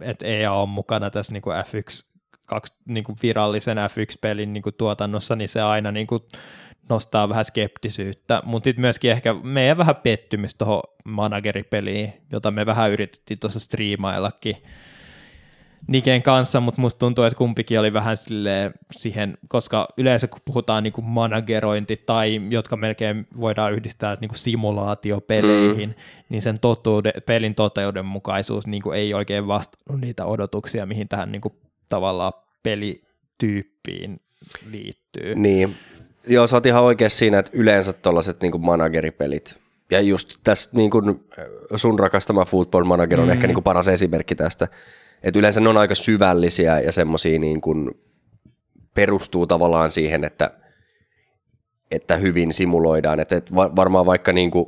että 0.00 0.26
EA 0.26 0.52
on 0.52 0.68
mukana 0.68 1.10
tässä 1.10 1.32
niin 1.32 1.42
kuin 1.42 1.56
F1 1.56 2.10
kaksi, 2.46 2.78
niin 2.84 3.04
virallisen 3.22 3.78
F1-pelin 3.78 4.52
niin 4.52 4.62
tuotannossa, 4.78 5.36
niin 5.36 5.48
se 5.48 5.60
aina 5.60 5.92
niin 5.92 6.06
kuin 6.06 6.22
nostaa 6.90 7.28
vähän 7.28 7.44
skeptisyyttä, 7.44 8.42
mutta 8.44 8.64
sitten 8.64 8.80
myöskin 8.80 9.10
ehkä 9.10 9.34
meidän 9.34 9.78
vähän 9.78 9.96
pettymys 9.96 10.54
tuohon 10.54 10.82
manageripeliin, 11.04 12.12
jota 12.32 12.50
me 12.50 12.66
vähän 12.66 12.90
yritettiin 12.90 13.38
tuossa 13.38 13.60
striimaillakin 13.60 14.56
Niken 15.86 16.22
kanssa, 16.22 16.60
mutta 16.60 16.80
musta 16.80 16.98
tuntuu, 16.98 17.24
että 17.24 17.36
kumpikin 17.36 17.80
oli 17.80 17.92
vähän 17.92 18.16
siihen, 18.96 19.38
koska 19.48 19.88
yleensä 19.96 20.28
kun 20.28 20.40
puhutaan 20.44 20.82
niin 20.82 20.92
kuin 20.92 21.04
managerointi 21.04 22.02
tai 22.06 22.40
jotka 22.50 22.76
melkein 22.76 23.26
voidaan 23.40 23.72
yhdistää 23.72 24.16
niin 24.20 24.28
kuin 24.28 24.38
simulaatiopeleihin, 24.38 25.88
mm. 25.88 25.94
niin 26.28 26.42
sen 26.42 26.60
totuuden, 26.60 27.12
pelin 27.26 27.54
toteudenmukaisuus 27.54 28.66
niin 28.66 28.82
kuin 28.82 28.98
ei 28.98 29.14
oikein 29.14 29.46
vastannut 29.46 30.00
niitä 30.00 30.24
odotuksia, 30.24 30.86
mihin 30.86 31.08
tähän 31.08 31.32
niin 31.32 31.42
kuin 31.42 31.54
tavallaan 31.88 32.32
pelityyppiin 32.62 34.20
liittyy. 34.70 35.34
Niin, 35.34 35.76
Joo, 36.26 36.46
sä 36.46 36.56
oot 36.56 36.66
ihan 36.66 36.82
oikeassa 36.82 37.18
siinä, 37.18 37.38
että 37.38 37.52
yleensä 37.54 37.92
tuollaiset 37.92 38.42
niin 38.42 38.60
manageripelit, 38.60 39.58
ja 39.90 40.00
just 40.00 40.34
tässä 40.44 40.70
niin 40.72 40.90
kuin 40.90 41.20
sun 41.76 41.98
rakastama 41.98 42.44
Football 42.44 42.84
Manager 42.84 43.20
on 43.20 43.26
mm. 43.26 43.32
ehkä 43.32 43.46
niin 43.46 43.54
kuin 43.54 43.64
paras 43.64 43.88
esimerkki 43.88 44.34
tästä, 44.34 44.68
että 45.22 45.38
yleensä 45.38 45.60
ne 45.60 45.68
on 45.68 45.76
aika 45.76 45.94
syvällisiä 45.94 46.80
ja 46.80 46.92
semmoisia 46.92 47.38
niin 47.38 47.60
kuin 47.60 47.90
perustuu 48.94 49.46
tavallaan 49.46 49.90
siihen, 49.90 50.24
että, 50.24 50.50
että 51.90 52.16
hyvin 52.16 52.52
simuloidaan, 52.52 53.20
että, 53.20 53.36
että 53.36 53.54
varmaan 53.54 54.06
vaikka 54.06 54.32
niin 54.32 54.50
kuin, 54.50 54.66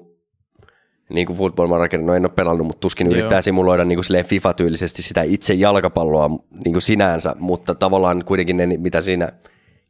niin 1.10 1.26
kuin 1.26 1.36
Football 1.36 1.68
Manager, 1.68 2.00
no 2.02 2.14
en 2.14 2.24
ole 2.24 2.32
pelannut, 2.36 2.66
mutta 2.66 2.80
tuskin 2.80 3.06
Joo. 3.06 3.12
yrittää 3.12 3.42
simuloida 3.42 3.84
niin 3.84 3.98
kuin 4.08 4.24
FIFA-tyylisesti 4.24 5.02
sitä 5.02 5.22
itse 5.22 5.54
jalkapalloa 5.54 6.28
niin 6.64 6.72
kuin 6.72 6.82
sinänsä, 6.82 7.36
mutta 7.38 7.74
tavallaan 7.74 8.24
kuitenkin 8.24 8.56
ne, 8.56 8.66
mitä 8.66 9.00
siinä– 9.00 9.32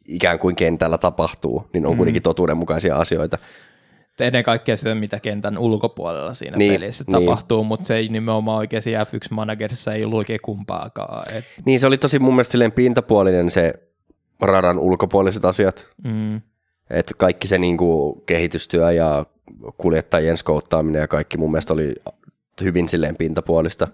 ikään 0.07 0.39
kuin 0.39 0.57
kentällä 0.57 0.99
tapahtuu, 0.99 1.69
niin 1.73 1.87
on 1.87 1.93
mm. 1.93 1.97
kuitenkin 1.97 2.23
totuudenmukaisia 2.23 2.97
asioita. 2.97 3.39
Ennen 4.21 4.45
kaikkea 4.45 4.77
se, 4.77 4.95
mitä 4.95 5.21
kentän 5.21 5.59
ulkopuolella 5.59 6.35
siinä 6.35 6.57
niin, 6.57 6.73
pelissä 6.73 7.05
niin. 7.07 7.13
tapahtuu, 7.13 7.65
mutta 7.65 7.87
se 7.87 7.97
ei 7.97 8.09
nimenomaan 8.09 8.59
oikein 8.59 8.83
F1-managerissa 8.83 9.95
ei 9.95 10.05
ollut 10.05 10.19
oikein 10.19 10.41
kumpaakaan. 10.43 11.35
Et... 11.35 11.45
Niin, 11.65 11.81
se 11.81 11.87
oli 11.87 11.99
tosi 11.99 12.19
mun 12.19 12.35
mielestä 12.35 12.53
silleen 12.53 12.73
pintapuolinen 12.73 13.51
se 13.51 13.75
radan 14.41 14.79
ulkopuoliset 14.79 15.45
asiat. 15.45 15.87
Mm. 16.05 16.41
Et 16.91 17.15
kaikki 17.17 17.49
se 17.49 17.59
niinku 17.59 18.23
kehitystyö 18.27 18.93
ja 18.93 19.27
kuljettajien 19.79 20.37
skouttaaminen 20.37 21.01
ja 21.01 21.09
kaikki 21.09 21.37
mun 21.37 21.51
mielestä 21.51 21.75
oli 21.75 21.95
hyvin 22.61 22.89
silleen 22.89 23.17
pintapuolista. 23.17 23.89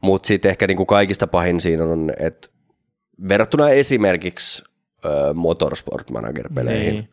Mutta 0.00 0.26
sitten 0.26 0.50
ehkä 0.50 0.66
niinku 0.66 0.86
kaikista 0.86 1.26
pahin 1.26 1.60
siinä 1.60 1.84
on, 1.84 2.12
että 2.18 2.48
verrattuna 3.28 3.70
esimerkiksi 3.70 4.64
ö, 5.04 5.34
Motorsport 5.34 6.10
Manager-peleihin, 6.10 6.94
niin. 6.94 7.08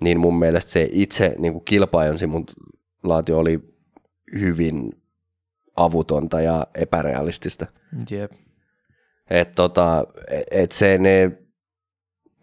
niin 0.00 0.20
mun 0.20 0.38
mielestä 0.38 0.70
se 0.70 0.88
itse 0.92 1.34
niin 1.38 1.52
kuin 1.52 2.18
simulaatio 2.18 3.38
oli 3.38 3.60
hyvin 4.40 5.02
avutonta 5.76 6.40
ja 6.40 6.66
epärealistista. 6.74 7.66
Jep. 8.10 8.32
Et 9.30 9.54
tota, 9.54 10.06
et 10.50 10.72
se 10.72 10.98
ne 10.98 11.32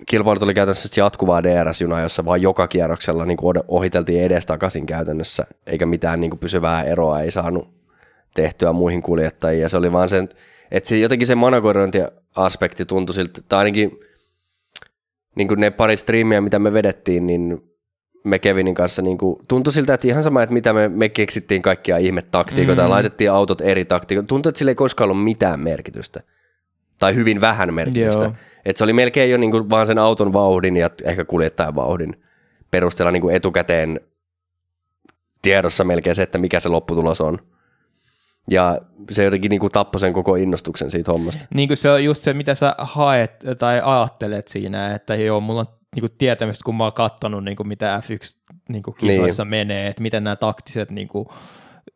kilpailut 0.07 0.43
oli 0.43 0.53
käytännössä 0.53 1.01
jatkuvaa 1.01 1.43
DRS-junaa, 1.43 2.01
jossa 2.01 2.25
vaan 2.25 2.41
joka 2.41 2.67
kierroksella 2.67 3.25
niin 3.25 3.37
kuin 3.37 3.55
ohiteltiin 3.67 4.23
edestakaisin 4.23 4.85
käytännössä, 4.85 5.47
eikä 5.67 5.85
mitään 5.85 6.21
niin 6.21 6.31
kuin 6.31 6.39
pysyvää 6.39 6.83
eroa 6.83 7.21
ei 7.21 7.31
saanut 7.31 7.75
tehtyä 8.35 8.73
muihin 8.73 9.01
kuljettajiin. 9.01 9.61
Ja 9.61 9.69
se 9.69 9.77
oli 9.77 9.91
vaan 9.91 10.09
sen, 10.09 10.29
että 10.71 10.89
se, 10.89 10.97
jotenkin 10.97 11.27
se 11.27 11.35
managorointiaspekti 11.35 12.85
tuntui 12.85 13.15
siltä, 13.15 13.41
tai 13.49 13.59
ainakin 13.59 13.99
niin 15.35 15.47
kuin 15.47 15.59
ne 15.59 15.71
pari 15.71 15.97
striimiä, 15.97 16.41
mitä 16.41 16.59
me 16.59 16.73
vedettiin, 16.73 17.27
niin 17.27 17.71
me 18.23 18.39
Kevinin 18.39 18.75
kanssa 18.75 19.01
niin 19.01 19.17
kuin, 19.17 19.39
tuntui 19.47 19.73
siltä, 19.73 19.93
että 19.93 20.07
ihan 20.07 20.23
sama, 20.23 20.43
että 20.43 20.53
mitä 20.53 20.73
me, 20.73 20.89
me 20.89 21.09
keksittiin 21.09 21.61
kaikkia 21.61 21.97
ihmetaktiikoita 21.97 22.81
mm. 22.81 22.85
ja 22.85 22.89
laitettiin 22.89 23.31
autot 23.31 23.61
eri 23.61 23.85
taktiikoita. 23.85 24.27
Tuntui, 24.27 24.49
että 24.49 24.59
sillä 24.59 24.71
ei 24.71 24.75
koskaan 24.75 25.09
ollut 25.09 25.23
mitään 25.23 25.59
merkitystä. 25.59 26.23
Tai 26.99 27.15
hyvin 27.15 27.41
vähän 27.41 27.73
merkitystä. 27.73 28.31
Että 28.65 28.77
se 28.77 28.83
oli 28.83 28.93
melkein 28.93 29.31
jo 29.31 29.37
niin 29.37 29.51
kuin 29.51 29.69
vaan 29.69 29.87
sen 29.87 29.97
auton 29.97 30.33
vauhdin 30.33 30.77
ja 30.77 30.89
ehkä 31.03 31.25
kuljettajan 31.25 31.75
vauhdin 31.75 32.23
perusteella 32.71 33.11
niin 33.11 33.21
kuin 33.21 33.35
etukäteen 33.35 33.99
tiedossa 35.41 35.83
melkein 35.83 36.15
se, 36.15 36.21
että 36.21 36.37
mikä 36.37 36.59
se 36.59 36.69
lopputulos 36.69 37.21
on. 37.21 37.39
Ja 38.51 38.81
se 39.11 39.23
jotenkin 39.23 39.49
niin 39.49 39.59
kuin 39.59 39.71
tappoi 39.71 39.99
sen 39.99 40.13
koko 40.13 40.35
innostuksen 40.35 40.91
siitä 40.91 41.11
hommasta. 41.11 41.45
Niin 41.53 41.69
kuin 41.69 41.77
se 41.77 41.89
on 41.89 42.03
just 42.03 42.23
se, 42.23 42.33
mitä 42.33 42.55
sä 42.55 42.75
haet 42.77 43.31
tai 43.57 43.81
ajattelet 43.83 44.47
siinä, 44.47 44.95
että 44.95 45.15
joo, 45.15 45.39
mulla 45.39 45.59
on 45.59 45.67
niin 45.95 46.01
kuin 46.01 46.11
tietämystä, 46.17 46.63
kun 46.65 46.75
mä 46.75 46.83
oon 46.83 46.93
katsonut, 46.93 47.43
niin 47.43 47.55
kuin 47.55 47.67
mitä 47.67 48.01
F1 48.05 48.51
niin 48.69 48.83
kuin 48.83 48.95
kisoissa 48.95 49.43
niin. 49.43 49.49
menee, 49.49 49.87
että 49.87 50.01
miten 50.01 50.23
nämä 50.23 50.35
taktiset 50.35 50.91
niin 50.91 51.07
kuin, 51.07 51.27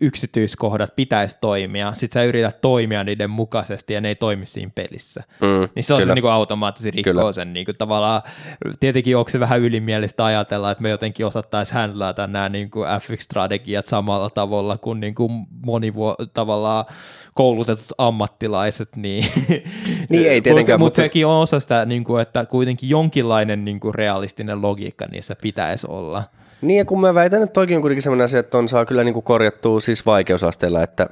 yksityiskohdat 0.01 0.95
pitäisi 0.95 1.37
toimia, 1.41 1.93
sit 1.93 2.11
sä 2.11 2.23
yrität 2.23 2.61
toimia 2.61 3.03
niiden 3.03 3.29
mukaisesti 3.29 3.93
ja 3.93 4.01
ne 4.01 4.07
ei 4.07 4.15
toimi 4.15 4.45
siinä 4.45 4.71
pelissä. 4.75 5.23
Mm, 5.41 5.69
Niin 5.75 5.83
se 5.83 5.93
on 5.93 5.99
kyllä. 6.01 6.11
se 6.11 6.21
niin 6.21 6.31
automaattisesti 6.31 6.91
rikkoo 6.91 7.13
Kyllä. 7.13 7.31
sen 7.31 7.53
niin 7.53 7.65
kuin 7.65 7.77
tavallaan, 7.77 8.21
tietenkin 8.79 9.17
onko 9.17 9.29
se 9.29 9.39
vähän 9.39 9.61
ylimielistä 9.61 10.25
ajatella, 10.25 10.71
että 10.71 10.81
me 10.81 10.89
jotenkin 10.89 11.25
osattaisiin 11.25 11.75
handlata 11.75 12.27
nämä 12.27 12.49
niin 12.49 12.69
kuin 12.69 12.87
FX-strategiat 12.89 13.85
samalla 13.85 14.29
tavalla 14.29 14.77
kuin, 14.77 14.99
niin 14.99 15.15
kuin 15.15 15.31
moni 15.65 15.93
vuo, 15.93 16.15
tavallaan 16.33 16.85
koulutetut 17.33 17.87
ammattilaiset, 17.97 18.95
niin, 18.95 19.25
Niin, 20.09 20.29
ei 20.29 20.41
tietenkään, 20.41 20.79
Mutta 20.79 20.85
mutta- 20.85 21.01
sekin 21.01 21.25
on 21.25 21.41
osa 21.41 21.59
sitä, 21.59 21.85
niin 21.85 22.03
kuin, 22.03 22.21
että 22.21 22.45
kuitenkin 22.45 22.89
jonkinlainen 22.89 23.65
niin 23.65 23.79
kuin 23.79 23.95
realistinen 23.95 24.61
logiikka 24.61 25.05
niissä 25.11 25.35
pitäisi 25.41 25.87
olla. 25.89 26.23
Niin, 26.61 26.77
ja 26.77 26.85
kun 26.85 27.01
mä 27.01 27.13
väitän, 27.13 27.43
että 27.43 27.53
toikin 27.53 27.75
on 27.75 27.81
kuitenkin 27.81 28.03
sellainen 28.03 28.25
asia, 28.25 28.39
että 28.39 28.57
on 28.57 28.69
saa 28.69 28.85
kyllä 28.85 29.03
niin 29.03 29.13
kuin 29.13 29.23
korjattua 29.23 29.79
siis 29.79 30.05
vaikeusasteella, 30.05 30.83
että, 30.83 31.09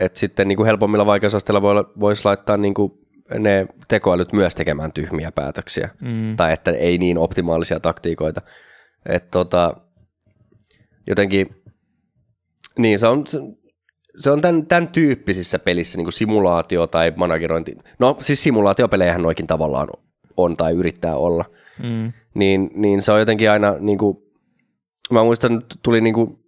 että 0.00 0.18
sitten 0.18 0.48
niin 0.48 0.56
kuin 0.56 0.66
helpommilla 0.66 1.06
vaikeusasteilla 1.06 1.62
voi, 1.62 1.84
voisi 2.00 2.24
laittaa 2.24 2.56
niin 2.56 2.74
kuin 2.74 2.92
ne 3.38 3.66
tekoälyt 3.88 4.32
myös 4.32 4.54
tekemään 4.54 4.92
tyhmiä 4.92 5.32
päätöksiä, 5.32 5.88
mm. 6.00 6.36
tai 6.36 6.52
että 6.52 6.70
ei 6.70 6.98
niin 6.98 7.18
optimaalisia 7.18 7.80
taktiikoita. 7.80 8.42
Että 9.06 9.28
tota, 9.30 9.74
jotenkin, 11.06 11.62
niin 12.78 12.98
se 12.98 13.06
on, 13.06 13.26
se- 13.26 13.40
se 14.16 14.30
on 14.30 14.40
tämän, 14.40 14.66
tämän 14.66 14.88
tyyppisissä 14.88 15.58
pelissä 15.58 15.98
niin 15.98 16.04
kuin 16.04 16.12
simulaatio 16.12 16.86
tai 16.86 17.12
managerointi. 17.16 17.76
No 17.98 18.16
siis 18.20 18.42
simulaatiopelejähän 18.42 19.22
noikin 19.22 19.46
tavallaan 19.46 19.88
on 20.36 20.56
tai 20.56 20.72
yrittää 20.72 21.16
olla 21.16 21.44
Mm. 21.82 22.12
niin, 22.34 22.70
niin 22.74 23.02
se 23.02 23.12
on 23.12 23.18
jotenkin 23.18 23.50
aina, 23.50 23.74
niin 23.78 23.98
kuin, 23.98 24.16
mä 25.14 25.24
muistan, 25.24 25.58
että 25.58 25.76
tuli 25.82 26.00
niin 26.00 26.14
kuin, 26.14 26.38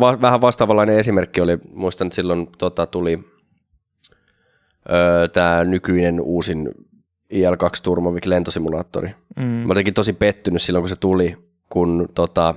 va, 0.00 0.20
vähän 0.20 0.40
vastaavanlainen 0.40 0.98
esimerkki 0.98 1.40
oli, 1.40 1.58
muistan, 1.74 2.06
että 2.06 2.14
silloin 2.14 2.48
tota, 2.58 2.86
tuli 2.86 3.24
öö, 4.90 5.28
tämä 5.28 5.64
nykyinen 5.64 6.20
uusin 6.20 6.70
IL-2 7.32 7.80
Turmovik 7.82 8.26
lentosimulaattori. 8.26 9.14
Mm. 9.36 9.44
Mä 9.44 9.72
olin 9.72 9.94
tosi 9.94 10.12
pettynyt 10.12 10.62
silloin, 10.62 10.82
kun 10.82 10.88
se 10.88 10.96
tuli, 10.96 11.36
kun 11.68 12.08
tota, 12.14 12.54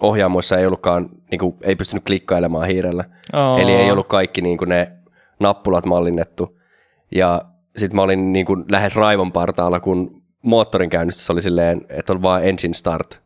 ohjaamoissa 0.00 0.58
ei 0.58 0.66
ollutkaan, 0.66 1.08
niin 1.30 1.38
kuin, 1.38 1.56
ei 1.62 1.76
pystynyt 1.76 2.04
klikkailemaan 2.04 2.66
hiirellä. 2.66 3.04
Oh. 3.32 3.60
Eli 3.60 3.72
ei 3.72 3.90
ollut 3.90 4.08
kaikki 4.08 4.40
niin 4.40 4.58
kuin 4.58 4.68
ne 4.68 4.92
nappulat 5.40 5.86
mallinnettu. 5.86 6.58
Ja 7.14 7.42
sitten 7.76 7.96
mä 7.96 8.02
olin 8.02 8.32
niin 8.32 8.46
kuin 8.46 8.64
lähes 8.70 8.96
raivon 8.96 9.32
partaalla, 9.32 9.80
kun 9.80 10.22
moottorin 10.42 10.90
käynnistys 10.90 11.30
oli 11.30 11.42
silleen, 11.42 11.80
että 11.88 12.12
on 12.12 12.22
vaan 12.22 12.44
engine 12.44 12.74
start. 12.74 13.23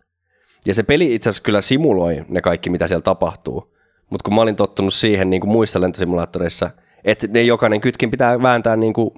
Ja 0.68 0.74
se 0.74 0.82
peli 0.82 1.14
itse 1.14 1.30
asiassa 1.30 1.42
kyllä 1.42 1.60
simuloi 1.60 2.24
ne 2.28 2.40
kaikki, 2.40 2.70
mitä 2.70 2.86
siellä 2.86 3.02
tapahtuu. 3.02 3.74
Mutta 4.10 4.24
kun 4.24 4.34
mä 4.34 4.40
olin 4.40 4.56
tottunut 4.56 4.94
siihen 4.94 5.30
niin 5.30 5.40
kuin 5.40 5.50
muissa 5.50 5.80
lentosimulaattoreissa, 5.80 6.70
että 7.04 7.26
ne 7.30 7.42
jokainen 7.42 7.80
kytkin 7.80 8.10
pitää 8.10 8.42
vääntää 8.42 8.76
niin 8.76 8.92
kuin 8.92 9.10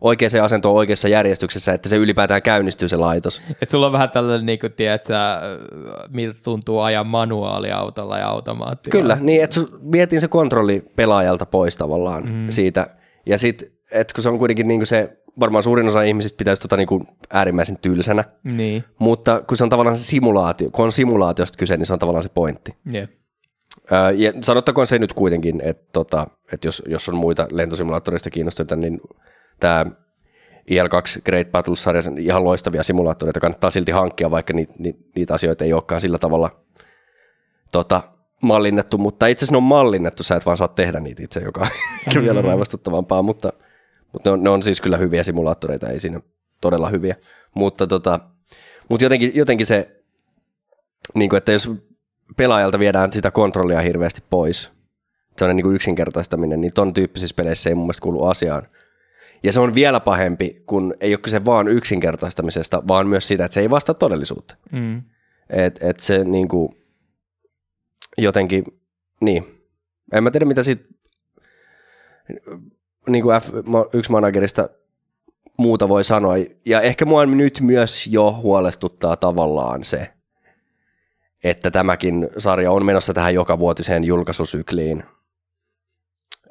oikeaan 0.00 0.44
asentoon 0.44 0.76
oikeassa 0.76 1.08
järjestyksessä, 1.08 1.72
että 1.72 1.88
se 1.88 1.96
ylipäätään 1.96 2.42
käynnistyy 2.42 2.88
se 2.88 2.96
laitos. 2.96 3.42
Et 3.62 3.68
sulla 3.68 3.86
on 3.86 3.92
vähän 3.92 4.10
tällainen, 4.10 4.46
niin 4.46 4.58
kuin, 4.58 4.72
tiedät, 4.72 5.04
sä, 5.04 5.40
miltä 6.08 6.40
tuntuu 6.44 6.80
ajaa 6.80 7.04
manuaaliautolla 7.04 8.18
ja 8.18 8.28
automaatilla. 8.28 9.00
Kyllä, 9.00 9.18
niin 9.20 9.42
että 9.42 9.60
vietiin 9.92 10.20
se 10.20 10.28
kontrolli 10.28 10.84
pelaajalta 10.96 11.46
pois 11.46 11.76
tavallaan 11.76 12.24
mm. 12.24 12.46
siitä. 12.50 12.86
Ja 13.26 13.38
sitten, 13.38 13.68
että 13.90 14.14
kun 14.14 14.22
se 14.22 14.28
on 14.28 14.38
kuitenkin 14.38 14.68
niin 14.68 14.80
kuin 14.80 14.86
se, 14.86 15.18
varmaan 15.40 15.62
suurin 15.62 15.88
osa 15.88 16.02
ihmisistä 16.02 16.36
pitäisi 16.36 16.62
tota 16.62 16.76
niin 16.76 16.86
kuin 16.86 17.08
äärimmäisen 17.32 17.78
tylsänä, 17.82 18.24
Niin, 18.44 18.84
mutta 18.98 19.42
kun 19.48 19.56
se 19.56 19.64
on 19.64 19.70
tavallaan 19.70 19.96
se 19.96 20.04
simulaatio, 20.04 20.70
kun 20.70 20.84
on 20.84 20.92
simulaatiosta 20.92 21.58
kyse, 21.58 21.76
niin 21.76 21.86
se 21.86 21.92
on 21.92 21.98
tavallaan 21.98 22.22
se 22.22 22.28
pointti. 22.28 22.76
jep. 22.92 23.10
Öö, 23.92 24.10
ja 24.10 24.32
sanottakoon 24.40 24.86
se 24.86 24.98
nyt 24.98 25.12
kuitenkin, 25.12 25.60
että, 25.64 25.84
tota, 25.92 26.26
että 26.52 26.68
jos, 26.68 26.82
jos 26.86 27.08
on 27.08 27.16
muita 27.16 27.48
lentosimulaattoreista 27.50 28.30
kiinnostuneita, 28.30 28.76
niin 28.76 29.00
tämä 29.60 29.86
IL2 30.70 31.22
Great 31.24 31.52
Battles-sarja, 31.52 32.02
ihan 32.18 32.44
loistavia 32.44 32.82
simulaattoreita 32.82 33.40
kannattaa 33.40 33.70
silti 33.70 33.92
hankkia, 33.92 34.30
vaikka 34.30 34.52
ni, 34.52 34.66
ni, 34.78 34.96
niitä 35.14 35.34
asioita 35.34 35.64
ei 35.64 35.72
olekaan 35.72 36.00
sillä 36.00 36.18
tavalla 36.18 36.50
tota, 37.72 38.02
mallinnettu, 38.42 38.98
mutta 38.98 39.26
itse 39.26 39.44
asiassa 39.44 39.52
ne 39.52 39.56
on 39.56 39.62
mallinnettu, 39.62 40.22
sä 40.22 40.36
et 40.36 40.46
vaan 40.46 40.56
saa 40.56 40.68
tehdä 40.68 41.00
niitä 41.00 41.22
itse, 41.22 41.40
joka 41.40 41.68
on 42.16 42.22
vielä 42.22 42.42
raivostuttavampaa, 42.42 43.22
mutta, 43.22 43.52
mutta 44.16 44.30
ne, 44.30 44.32
on, 44.32 44.42
ne 44.42 44.50
on 44.50 44.62
siis 44.62 44.80
kyllä 44.80 44.96
hyviä 44.96 45.22
simulaattoreita, 45.22 45.88
ei 45.88 45.98
siinä 45.98 46.20
todella 46.60 46.88
hyviä, 46.88 47.16
mutta, 47.54 47.86
tota, 47.86 48.20
mutta 48.88 49.04
jotenkin, 49.04 49.32
jotenkin 49.34 49.66
se, 49.66 50.02
niin 51.14 51.30
kuin, 51.30 51.38
että 51.38 51.52
jos 51.52 51.70
pelaajalta 52.36 52.78
viedään 52.78 53.12
sitä 53.12 53.30
kontrollia 53.30 53.80
hirveästi 53.80 54.22
pois, 54.30 54.72
sellainen 55.38 55.56
niin 55.56 55.64
kuin 55.64 55.74
yksinkertaistaminen, 55.74 56.60
niin 56.60 56.72
ton 56.74 56.94
tyyppisissä 56.94 57.36
peleissä 57.36 57.70
ei 57.70 57.74
mun 57.74 57.84
mielestä 57.84 58.02
kuulu 58.02 58.24
asiaan. 58.24 58.68
Ja 59.42 59.52
se 59.52 59.60
on 59.60 59.74
vielä 59.74 60.00
pahempi, 60.00 60.62
kun 60.66 60.94
ei 61.00 61.12
ole 61.12 61.20
kyse 61.20 61.44
vaan 61.44 61.68
yksinkertaistamisesta, 61.68 62.82
vaan 62.88 63.06
myös 63.06 63.28
siitä, 63.28 63.44
että 63.44 63.54
se 63.54 63.60
ei 63.60 63.70
vastaa 63.70 63.94
todellisuutta. 63.94 64.56
Mm. 64.72 65.02
Et, 65.50 65.78
et 65.82 66.00
se 66.00 66.24
niin 66.24 66.48
kuin, 66.48 66.76
jotenkin, 68.18 68.64
niin. 69.20 69.46
En 70.12 70.22
mä 70.24 70.30
tiedä, 70.30 70.44
mitä 70.46 70.62
siitä 70.62 70.84
niin 73.08 73.22
kuin 73.22 73.40
F1 73.40 74.10
managerista 74.10 74.68
muuta 75.58 75.88
voi 75.88 76.04
sanoa. 76.04 76.34
Ja 76.64 76.80
ehkä 76.80 77.04
mua 77.04 77.26
nyt 77.26 77.60
myös 77.60 78.06
jo 78.06 78.38
huolestuttaa 78.42 79.16
tavallaan 79.16 79.84
se, 79.84 80.12
että 81.44 81.70
tämäkin 81.70 82.28
sarja 82.38 82.72
on 82.72 82.84
menossa 82.84 83.14
tähän 83.14 83.34
jokavuotiseen 83.34 84.04
julkaisusykliin. 84.04 85.04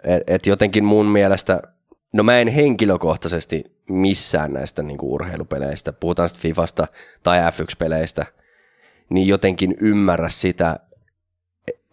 Et, 0.04 0.24
et 0.28 0.46
jotenkin 0.46 0.86
mun 0.86 1.06
mielestä, 1.06 1.62
no 2.14 2.24
mä 2.24 2.40
en 2.40 2.48
henkilökohtaisesti 2.48 3.76
missään 3.90 4.54
näistä 4.54 4.84
niin 4.84 4.98
kuin 4.98 5.12
urheilupeleistä, 5.12 5.94
puhutaan 5.94 6.30
sitten 6.30 6.42
Fifasta 6.42 6.88
tai 7.24 7.40
F1-peleistä, 7.40 8.26
niin 9.10 9.28
jotenkin 9.28 9.76
ymmärrä 9.82 10.30
sitä, 10.30 10.80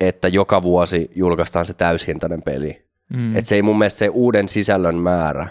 että 0.00 0.28
joka 0.28 0.62
vuosi 0.62 1.10
julkaistaan 1.14 1.66
se 1.66 1.74
täyshintainen 1.74 2.42
peli. 2.42 2.91
Mm. 3.16 3.36
Että 3.36 3.48
se 3.48 3.54
ei 3.54 3.62
mun 3.62 3.78
mielestä 3.78 3.98
se 3.98 4.08
uuden 4.08 4.48
sisällön 4.48 4.96
määrä 4.96 5.46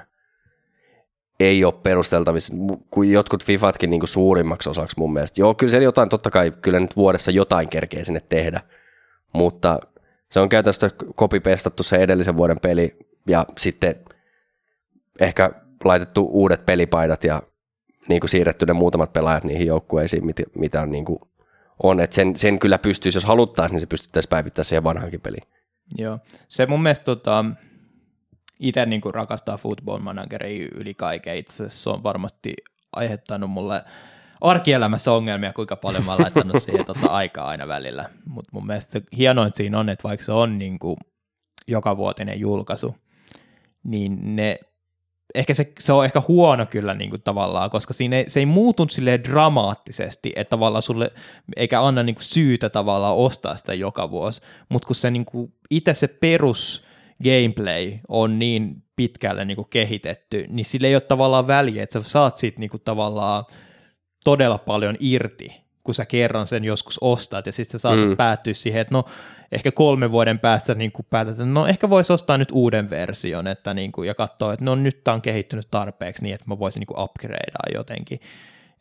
ei 1.39 1.65
ole 1.65 1.73
perusteltavissa, 1.83 2.53
kuin 2.91 3.11
jotkut 3.11 3.45
Fifatkin 3.45 3.89
niin 3.89 3.99
kuin 3.99 4.07
suurimmaksi 4.07 4.69
osaksi 4.69 4.95
mun 4.99 5.13
mielestä. 5.13 5.41
Joo, 5.41 5.53
kyllä 5.53 5.71
siellä 5.71 5.83
jotain, 5.83 6.09
totta 6.09 6.29
kai, 6.29 6.53
kyllä 6.61 6.79
nyt 6.79 6.95
vuodessa 6.95 7.31
jotain 7.31 7.69
kerkee 7.69 8.03
sinne 8.03 8.21
tehdä, 8.29 8.61
mutta 9.33 9.79
se 10.31 10.39
on 10.39 10.49
käytännössä 10.49 10.91
kopipestattu 11.15 11.83
se 11.83 11.95
edellisen 11.95 12.37
vuoden 12.37 12.59
peli 12.59 12.97
ja 13.27 13.45
sitten 13.57 13.95
ehkä 15.19 15.51
laitettu 15.83 16.27
uudet 16.31 16.65
pelipaidat 16.65 17.23
ja 17.23 17.41
niin 18.09 18.19
kuin 18.19 18.29
siirretty 18.29 18.65
ne 18.65 18.73
muutamat 18.73 19.13
pelaajat 19.13 19.43
niihin 19.43 19.67
joukkueisiin, 19.67 20.25
mitä, 20.25 20.43
mitä 20.55 20.81
on, 20.81 20.91
niin 20.91 21.05
kuin 21.05 21.19
on. 21.83 21.99
Et 21.99 22.13
sen, 22.13 22.35
sen 22.35 22.59
kyllä 22.59 22.77
pystyisi, 22.77 23.17
jos 23.17 23.25
haluttaisiin, 23.25 23.75
niin 23.75 23.81
se 23.81 23.87
pystyttäisiin 23.87 24.29
päivittämään 24.29 24.65
siihen 24.65 24.83
vanhankin 24.83 25.21
peliin. 25.21 25.43
Joo. 25.97 26.19
Se 26.47 26.65
mun 26.65 26.83
mielestä 26.83 27.05
tota, 27.05 27.45
itse 28.59 28.85
niin 28.85 29.01
rakastaa 29.13 29.57
football 29.57 29.99
manageria 29.99 30.67
yli 30.75 30.93
kaiken. 30.93 31.37
Itse 31.37 31.53
asiassa 31.53 31.83
se 31.83 31.89
on 31.89 32.03
varmasti 32.03 32.53
aiheuttanut 32.93 33.51
mulle 33.51 33.83
arkielämässä 34.41 35.11
ongelmia, 35.11 35.53
kuinka 35.53 35.75
paljon 35.75 36.05
mä 36.05 36.11
oon 36.11 36.21
laittanut 36.21 36.61
siihen 36.63 36.85
tota, 36.85 37.07
aikaa 37.07 37.47
aina 37.47 37.67
välillä. 37.67 38.09
Mutta 38.25 38.49
mun 38.53 38.67
mielestä 38.67 38.91
se 38.91 39.01
hienoin 39.17 39.51
siinä 39.53 39.79
on, 39.79 39.89
että 39.89 40.03
vaikka 40.03 40.25
se 40.25 40.31
on 40.31 40.57
niin 40.57 40.79
kuin, 40.79 40.97
joka 41.67 41.97
vuotinen 41.97 42.39
julkaisu, 42.39 42.95
niin 43.83 44.35
ne 44.35 44.59
ehkä 45.35 45.53
se, 45.53 45.73
se 45.79 45.93
on 45.93 46.05
ehkä 46.05 46.21
huono 46.27 46.65
kyllä 46.65 46.93
niin 46.93 47.09
kuin 47.09 47.21
tavallaan, 47.21 47.69
koska 47.69 47.93
siinä 47.93 48.17
ei, 48.17 48.29
se 48.29 48.39
ei 48.39 48.45
muutu 48.45 48.87
silleen 48.89 49.23
dramaattisesti, 49.23 50.33
että 50.35 50.49
tavallaan 50.49 50.81
sulle, 50.81 51.11
eikä 51.55 51.81
anna 51.81 52.03
niin 52.03 52.15
kuin 52.15 52.23
syytä 52.23 52.69
tavallaan 52.69 53.15
ostaa 53.15 53.57
sitä 53.57 53.73
joka 53.73 54.11
vuosi, 54.11 54.41
mutta 54.69 54.85
kun 54.85 54.95
se 54.95 55.11
niin 55.11 55.25
kuin, 55.25 55.53
itse 55.69 55.93
se 55.93 56.07
perus 56.07 56.83
gameplay 57.23 57.97
on 58.07 58.39
niin 58.39 58.83
pitkälle 58.95 59.45
niin 59.45 59.55
kuin 59.55 59.67
kehitetty, 59.69 60.45
niin 60.49 60.65
sillä 60.65 60.87
ei 60.87 60.95
ole 60.95 61.01
tavallaan 61.01 61.47
väliä, 61.47 61.83
että 61.83 62.01
sä 62.01 62.09
saat 62.09 62.35
siitä 62.35 62.59
niin 62.59 62.69
kuin 62.69 62.81
tavallaan 62.85 63.45
todella 64.23 64.57
paljon 64.57 64.95
irti, 64.99 65.61
kun 65.83 65.95
sä 65.95 66.05
kerran 66.05 66.47
sen 66.47 66.63
joskus 66.63 66.97
ostat, 67.01 67.45
ja 67.45 67.51
sitten 67.51 67.71
sä 67.71 67.77
saatat 67.77 68.09
mm. 68.09 68.17
päättyä 68.17 68.53
siihen, 68.53 68.81
että 68.81 68.93
no 68.93 69.05
ehkä 69.51 69.71
kolmen 69.71 70.11
vuoden 70.11 70.39
päästä 70.39 70.75
niin 70.75 70.91
kuin 70.91 71.05
päätät, 71.09 71.31
että 71.31 71.45
no 71.45 71.67
ehkä 71.67 71.89
voisi 71.89 72.13
ostaa 72.13 72.37
nyt 72.37 72.49
uuden 72.51 72.89
version, 72.89 73.47
että 73.47 73.73
niin 73.73 73.91
kuin, 73.91 74.07
ja 74.07 74.15
katsoa, 74.15 74.53
että 74.53 74.65
no 74.65 74.75
nyt 74.75 75.03
tämä 75.03 75.15
on 75.15 75.21
kehittynyt 75.21 75.67
tarpeeksi 75.71 76.23
niin, 76.23 76.35
että 76.35 76.47
mä 76.47 76.59
voisin 76.59 76.79
niin 76.79 76.87
kuin 76.87 76.99
upgradea 76.99 77.73
jotenkin. 77.73 78.19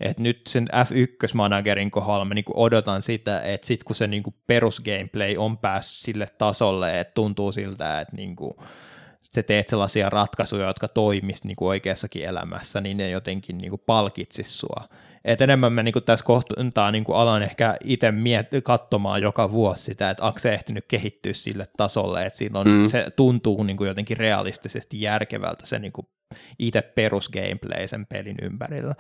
Et 0.01 0.19
nyt 0.19 0.41
sen 0.47 0.69
F1-managerin 0.73 1.91
kohdalla 1.91 2.25
mä 2.25 2.35
niinku 2.35 2.53
odotan 2.57 3.03
sitä, 3.03 3.41
että 3.41 3.67
sit 3.67 3.85
kun 3.85 3.97
se 3.97 4.07
niinku 4.07 4.35
perusgameplay 4.47 5.37
on 5.37 5.59
päässyt 5.59 6.05
sille 6.05 6.27
tasolle, 6.39 7.01
että 7.01 7.15
tuntuu 7.15 7.53
siltä, 7.53 8.01
että 8.01 8.17
niinku 8.17 8.63
sä 9.23 9.43
teet 9.43 9.69
sellaisia 9.69 10.11
ratkaisuja, 10.11 10.67
jotka 10.67 10.89
toimis 10.89 11.45
niinku 11.45 11.67
oikeassakin 11.67 12.25
elämässä, 12.25 12.81
niin 12.81 12.97
ne 12.97 13.11
jotenkin 13.11 13.59
niinku 13.59 13.79
palkitsis 13.79 14.61
sua. 14.61 14.89
Et 15.25 15.41
enemmän 15.41 15.73
mä 15.73 15.83
niinku 15.83 16.01
tässä 16.01 16.25
kohtaa 16.25 16.91
niinku 16.91 17.13
alan 17.13 17.43
ehkä 17.43 17.77
itse 17.85 18.11
miet- 18.11 18.63
katsomaan 18.63 19.23
joka 19.23 19.53
vuosi 19.53 19.83
sitä, 19.83 20.11
että 20.11 20.25
onko 20.25 20.39
se 20.39 20.55
ehtinyt 20.55 20.85
kehittyä 20.89 21.33
sille 21.33 21.67
tasolle, 21.77 22.23
että 22.23 22.39
silloin 22.39 22.69
mm. 22.69 22.87
se 22.87 23.07
tuntuu 23.17 23.63
niinku 23.63 23.85
jotenkin 23.85 24.17
realistisesti 24.17 25.01
järkevältä 25.01 25.67
se 25.67 25.79
niinku 25.79 26.09
itse 26.59 26.83
perusgameplay 26.83 27.89
sen 27.89 28.07
pelin 28.07 28.37
ympärillä. 28.43 28.95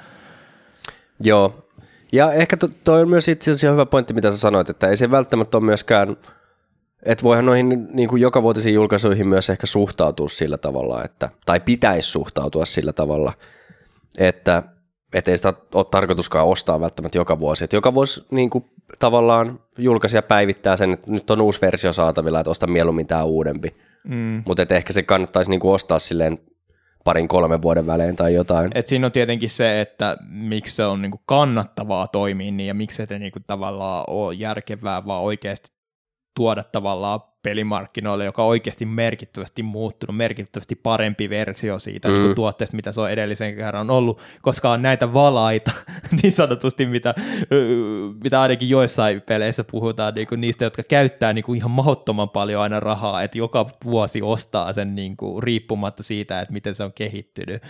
Joo, 1.20 1.68
ja 2.12 2.32
ehkä 2.32 2.56
to, 2.56 2.68
toi 2.84 3.02
on 3.02 3.08
myös 3.08 3.28
itse 3.28 3.50
asiassa 3.50 3.70
hyvä 3.70 3.86
pointti, 3.86 4.14
mitä 4.14 4.30
sä 4.30 4.38
sanoit, 4.38 4.70
että 4.70 4.88
ei 4.88 4.96
se 4.96 5.10
välttämättä 5.10 5.56
ole 5.56 5.64
myöskään, 5.64 6.16
että 7.02 7.24
voihan 7.24 7.46
noihin 7.46 7.88
niin 7.92 8.08
kuin 8.08 8.22
vuotisiin 8.42 8.74
julkaisuihin 8.74 9.28
myös 9.28 9.50
ehkä 9.50 9.66
suhtautua 9.66 10.28
sillä 10.28 10.58
tavalla, 10.58 11.04
että, 11.04 11.30
tai 11.46 11.60
pitäisi 11.60 12.08
suhtautua 12.10 12.64
sillä 12.64 12.92
tavalla, 12.92 13.32
että 14.18 14.62
ei 15.12 15.36
sitä 15.36 15.54
ole 15.74 15.84
tarkoituskaan 15.90 16.46
ostaa 16.46 16.80
välttämättä 16.80 17.18
joka 17.18 17.38
vuosi. 17.38 17.64
Että 17.64 17.76
joka 17.76 17.94
vuosi 17.94 18.26
niin 18.30 18.50
kuin, 18.50 18.64
tavallaan 18.98 19.60
julkaisija 19.78 20.22
päivittää 20.22 20.76
sen, 20.76 20.92
että 20.92 21.10
nyt 21.10 21.30
on 21.30 21.40
uusi 21.40 21.60
versio 21.60 21.92
saatavilla, 21.92 22.40
että 22.40 22.50
osta 22.50 22.66
mieluummin 22.66 23.06
tämä 23.06 23.24
uudempi. 23.24 23.76
Mm. 24.04 24.42
Mutta 24.46 24.66
ehkä 24.70 24.92
se 24.92 25.02
kannattaisi 25.02 25.50
niin 25.50 25.60
kuin, 25.60 25.74
ostaa 25.74 25.98
silleen 25.98 26.38
parin 27.04 27.28
kolmen 27.28 27.62
vuoden 27.62 27.86
välein 27.86 28.16
tai 28.16 28.34
jotain. 28.34 28.70
Et 28.74 28.86
siinä 28.86 29.06
on 29.06 29.12
tietenkin 29.12 29.50
se, 29.50 29.80
että 29.80 30.16
miksi 30.28 30.76
se 30.76 30.84
on 30.84 31.02
niinku 31.02 31.20
kannattavaa 31.26 32.08
toimia 32.08 32.52
niin 32.52 32.66
ja 32.66 32.74
miksi 32.74 33.06
se 33.06 33.18
niinku 33.18 33.40
tavallaan 33.46 34.04
ole 34.06 34.34
järkevää, 34.34 35.06
vaan 35.06 35.22
oikeasti 35.22 35.79
tuoda 36.40 36.64
tavallaan 36.64 37.20
pelimarkkinoille, 37.42 38.24
joka 38.24 38.42
on 38.42 38.48
oikeasti 38.48 38.86
merkittävästi 38.86 39.62
muuttunut, 39.62 40.16
merkittävästi 40.16 40.74
parempi 40.74 41.30
versio 41.30 41.78
siitä 41.78 42.08
mm. 42.08 42.14
niin 42.14 42.34
tuotteesta, 42.34 42.76
mitä 42.76 42.92
se 42.92 43.00
on 43.00 43.10
edellisen 43.10 43.56
kerran 43.56 43.90
ollut, 43.90 44.20
koska 44.42 44.70
on 44.70 44.82
näitä 44.82 45.12
valaita, 45.12 45.70
niin 46.22 46.32
sanotusti, 46.32 46.86
mitä, 46.86 47.14
mitä 48.24 48.40
ainakin 48.40 48.68
joissain 48.68 49.22
peleissä 49.22 49.64
puhutaan 49.64 50.14
niin 50.14 50.26
kuin 50.26 50.40
niistä, 50.40 50.64
jotka 50.64 50.82
käyttää 50.82 51.32
niin 51.32 51.44
kuin 51.44 51.56
ihan 51.56 51.70
mahdottoman 51.70 52.30
paljon 52.30 52.62
aina 52.62 52.80
rahaa, 52.80 53.22
että 53.22 53.38
joka 53.38 53.66
vuosi 53.84 54.22
ostaa 54.22 54.72
sen 54.72 54.94
niin 54.94 55.16
kuin, 55.16 55.42
riippumatta 55.42 56.02
siitä, 56.02 56.40
että 56.40 56.52
miten 56.52 56.74
se 56.74 56.84
on 56.84 56.92
kehittynyt, 56.92 57.62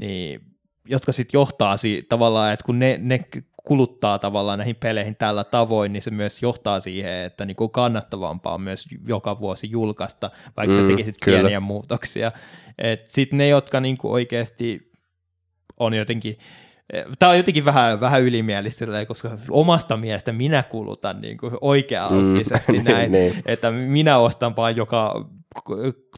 niin 0.00 0.40
jotka 0.88 1.12
sitten 1.12 1.38
johtaa 1.38 1.76
si- 1.76 2.06
tavallaan, 2.08 2.52
että 2.52 2.66
kun 2.66 2.78
ne, 2.78 2.98
ne 3.02 3.20
kuluttaa 3.66 4.18
tavallaan 4.18 4.58
näihin 4.58 4.76
peleihin 4.76 5.16
tällä 5.16 5.44
tavoin, 5.44 5.92
niin 5.92 6.02
se 6.02 6.10
myös 6.10 6.42
johtaa 6.42 6.80
siihen, 6.80 7.12
että 7.12 7.44
niin 7.44 7.56
kuin 7.56 7.70
kannattavampaa 7.70 8.54
on 8.54 8.60
myös 8.60 8.86
joka 9.06 9.40
vuosi 9.40 9.70
julkaista, 9.70 10.30
vaikka 10.56 10.76
mm, 10.76 10.80
sä 10.80 10.86
tekisit 10.86 11.16
kyllä. 11.24 11.38
pieniä 11.38 11.60
muutoksia. 11.60 12.32
Sitten 13.04 13.36
ne, 13.38 13.48
jotka 13.48 13.80
niin 13.80 13.98
kuin 13.98 14.12
oikeasti 14.12 14.92
on 15.76 15.94
jotenkin 15.94 16.38
Tämä 17.18 17.30
on 17.30 17.36
jotenkin 17.36 17.64
vähän, 17.64 18.00
vähän 18.00 18.22
ylimielistä, 18.22 18.86
koska 19.08 19.38
omasta 19.50 19.96
mielestä 19.96 20.32
minä 20.32 20.62
kulutan 20.62 21.20
niin 21.20 21.38
kuin 21.38 21.52
oikea-alttisesti 21.60 22.72
mm, 22.72 22.84
näin, 22.90 23.12
niin, 23.12 23.32
niin. 23.32 23.42
että 23.46 23.70
minä 23.70 24.18
ostan 24.18 24.56
vain 24.56 24.76
joka 24.76 25.26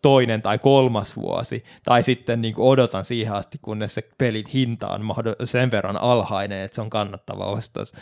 toinen 0.03 0.43
tai 0.43 0.59
kolmas 0.59 1.16
vuosi, 1.16 1.65
tai 1.85 2.03
sitten 2.03 2.43
niin 2.43 2.55
kuin 2.55 2.69
odotan 2.69 3.05
siihen 3.05 3.32
asti, 3.32 3.59
kunnes 3.62 3.95
se 3.95 4.09
pelin 4.19 4.47
hinta 4.55 4.89
on 4.89 5.03
sen 5.45 5.70
verran 5.70 5.97
alhainen, 5.97 6.61
että 6.61 6.74
se 6.74 6.81
on 6.81 6.90
kannattava 6.90 7.45
ostos. 7.45 7.93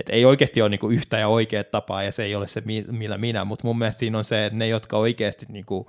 Et 0.00 0.08
ei 0.08 0.24
oikeasti 0.24 0.62
ole 0.62 0.70
niin 0.70 0.80
kuin 0.80 0.96
yhtä 0.96 1.18
ja 1.18 1.28
oikea 1.28 1.64
tapaa, 1.64 2.02
ja 2.02 2.12
se 2.12 2.24
ei 2.24 2.34
ole 2.34 2.46
se, 2.46 2.62
millä 2.90 3.18
minä, 3.18 3.44
mutta 3.44 3.66
mun 3.66 3.78
mielestä 3.78 3.98
siinä 3.98 4.18
on 4.18 4.24
se, 4.24 4.46
että 4.46 4.58
ne, 4.58 4.68
jotka 4.68 4.96
oikeasti 4.98 5.46
niin 5.48 5.66
kuin 5.66 5.86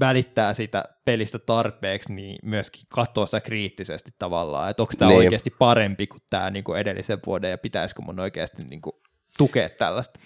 välittää 0.00 0.54
sitä 0.54 0.84
pelistä 1.04 1.38
tarpeeksi, 1.38 2.12
niin 2.12 2.38
myöskin 2.42 2.82
katsoo 2.88 3.26
sitä 3.26 3.40
kriittisesti 3.40 4.10
tavallaan, 4.18 4.70
että 4.70 4.82
onko 4.82 4.92
tämä 4.98 5.08
niin. 5.08 5.18
oikeasti 5.18 5.50
parempi 5.58 6.06
kuin 6.06 6.22
tämä 6.30 6.50
niin 6.50 6.64
kuin 6.64 6.78
edellisen 6.78 7.18
vuoden, 7.26 7.50
ja 7.50 7.58
pitäisikö 7.58 8.02
mun 8.02 8.20
oikeasti 8.20 8.62
niin 8.62 8.80
kuin 8.82 8.96
tukea 9.38 9.68
tällaista. 9.68 10.20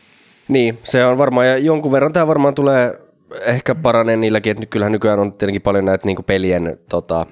Niin, 0.49 0.79
se 0.83 1.05
on 1.05 1.19
varmaan, 1.19 1.47
ja 1.49 1.59
jonkun 1.59 1.93
verran 1.93 2.13
tämä 2.13 2.27
varmaan 2.27 2.55
tulee 2.55 2.99
ehkä 3.45 3.75
paranee 3.75 4.17
niilläkin, 4.17 4.51
että 4.51 4.67
kyllähän 4.67 4.93
nykyään 4.93 5.19
on 5.21 5.33
tietenkin 5.33 5.63
paljon 5.63 5.85
näitä 5.85 6.07
niin 6.07 6.25
pelien, 6.27 6.79
tota, 6.89 7.27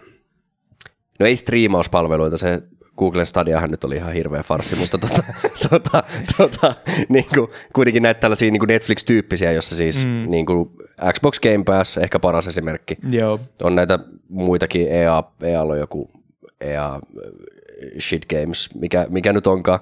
no 1.21 1.27
ei 1.27 1.37
striimauspalveluita, 1.37 2.39
se 2.39 2.63
Google 2.99 3.25
Stadiahan 3.25 3.71
nyt 3.71 3.85
oli 3.85 3.97
ihan 3.97 4.13
hirveä 4.13 4.43
farsi, 4.43 4.77
mutta 4.77 4.99
tota, 4.99 5.23
tota, 5.71 6.03
tota, 6.37 6.75
niin 7.09 7.27
kuin, 7.35 7.49
kuitenkin 7.75 8.03
näitä 8.03 8.21
tällaisia 8.21 8.51
niin 8.51 8.61
kuin 8.61 8.69
Netflix-tyyppisiä, 8.69 9.53
jossa 9.53 9.77
siis 9.77 10.05
mm. 10.05 10.31
niin 10.31 10.47
kuin 10.47 10.71
Xbox 11.13 11.41
Game 11.41 11.65
Pass, 11.65 11.99
ehkä 11.99 12.19
paras 12.19 12.47
esimerkki. 12.47 12.99
Joo. 13.11 13.41
On 13.63 13.75
näitä 13.75 13.99
muitakin, 14.29 14.89
EA, 14.93 15.23
EA 15.43 15.63
on 15.63 15.79
joku 15.79 16.11
EA 16.61 17.01
Shit 18.01 18.27
Games, 18.27 18.75
mikä, 18.75 19.07
mikä 19.11 19.33
nyt 19.33 19.47
onkaan. 19.47 19.81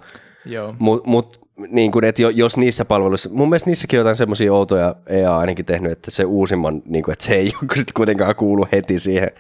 Mutta 0.78 1.08
mut, 1.10 1.40
niin 1.68 1.92
kuin, 1.92 2.04
että 2.04 2.22
jos 2.22 2.56
niissä 2.56 2.84
palveluissa, 2.84 3.30
mun 3.32 3.48
mielestä 3.48 3.70
niissäkin 3.70 3.98
on 3.98 4.00
jotain 4.00 4.16
semmoisia 4.16 4.52
outoja 4.52 4.94
EA 5.06 5.38
ainakin 5.38 5.64
tehnyt, 5.64 5.92
että 5.92 6.10
se 6.10 6.24
uusimman, 6.24 6.82
niin 6.84 7.04
kuin, 7.04 7.12
että 7.12 7.24
se 7.24 7.34
ei 7.34 7.52
kuitenkaan 7.96 8.36
kuulu 8.36 8.68
heti 8.72 8.98
siihen. 8.98 9.30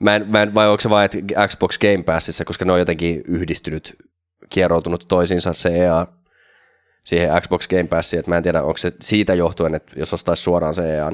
Mä 0.00 0.16
en, 0.16 0.28
mä 0.28 0.42
en, 0.42 0.54
vai 0.54 0.68
onko 0.68 0.80
se 0.80 0.90
vain, 0.90 1.04
että 1.04 1.46
Xbox 1.48 1.78
Game 1.78 2.02
Passissa, 2.02 2.44
koska 2.44 2.64
ne 2.64 2.72
on 2.72 2.78
jotenkin 2.78 3.22
yhdistynyt, 3.28 3.96
kieroutunut 4.48 5.04
toisiinsa 5.08 5.52
se 5.52 5.68
EA 5.68 6.06
siihen 7.04 7.42
Xbox 7.42 7.68
Game 7.68 7.84
Passiin, 7.84 8.18
että 8.18 8.30
mä 8.30 8.36
en 8.36 8.42
tiedä, 8.42 8.62
onko 8.62 8.76
se 8.76 8.92
siitä 9.00 9.34
johtuen, 9.34 9.74
että 9.74 9.92
jos 9.96 10.14
ostaisi 10.14 10.42
suoraan 10.42 10.74
se 10.74 10.96
EA, 10.96 11.12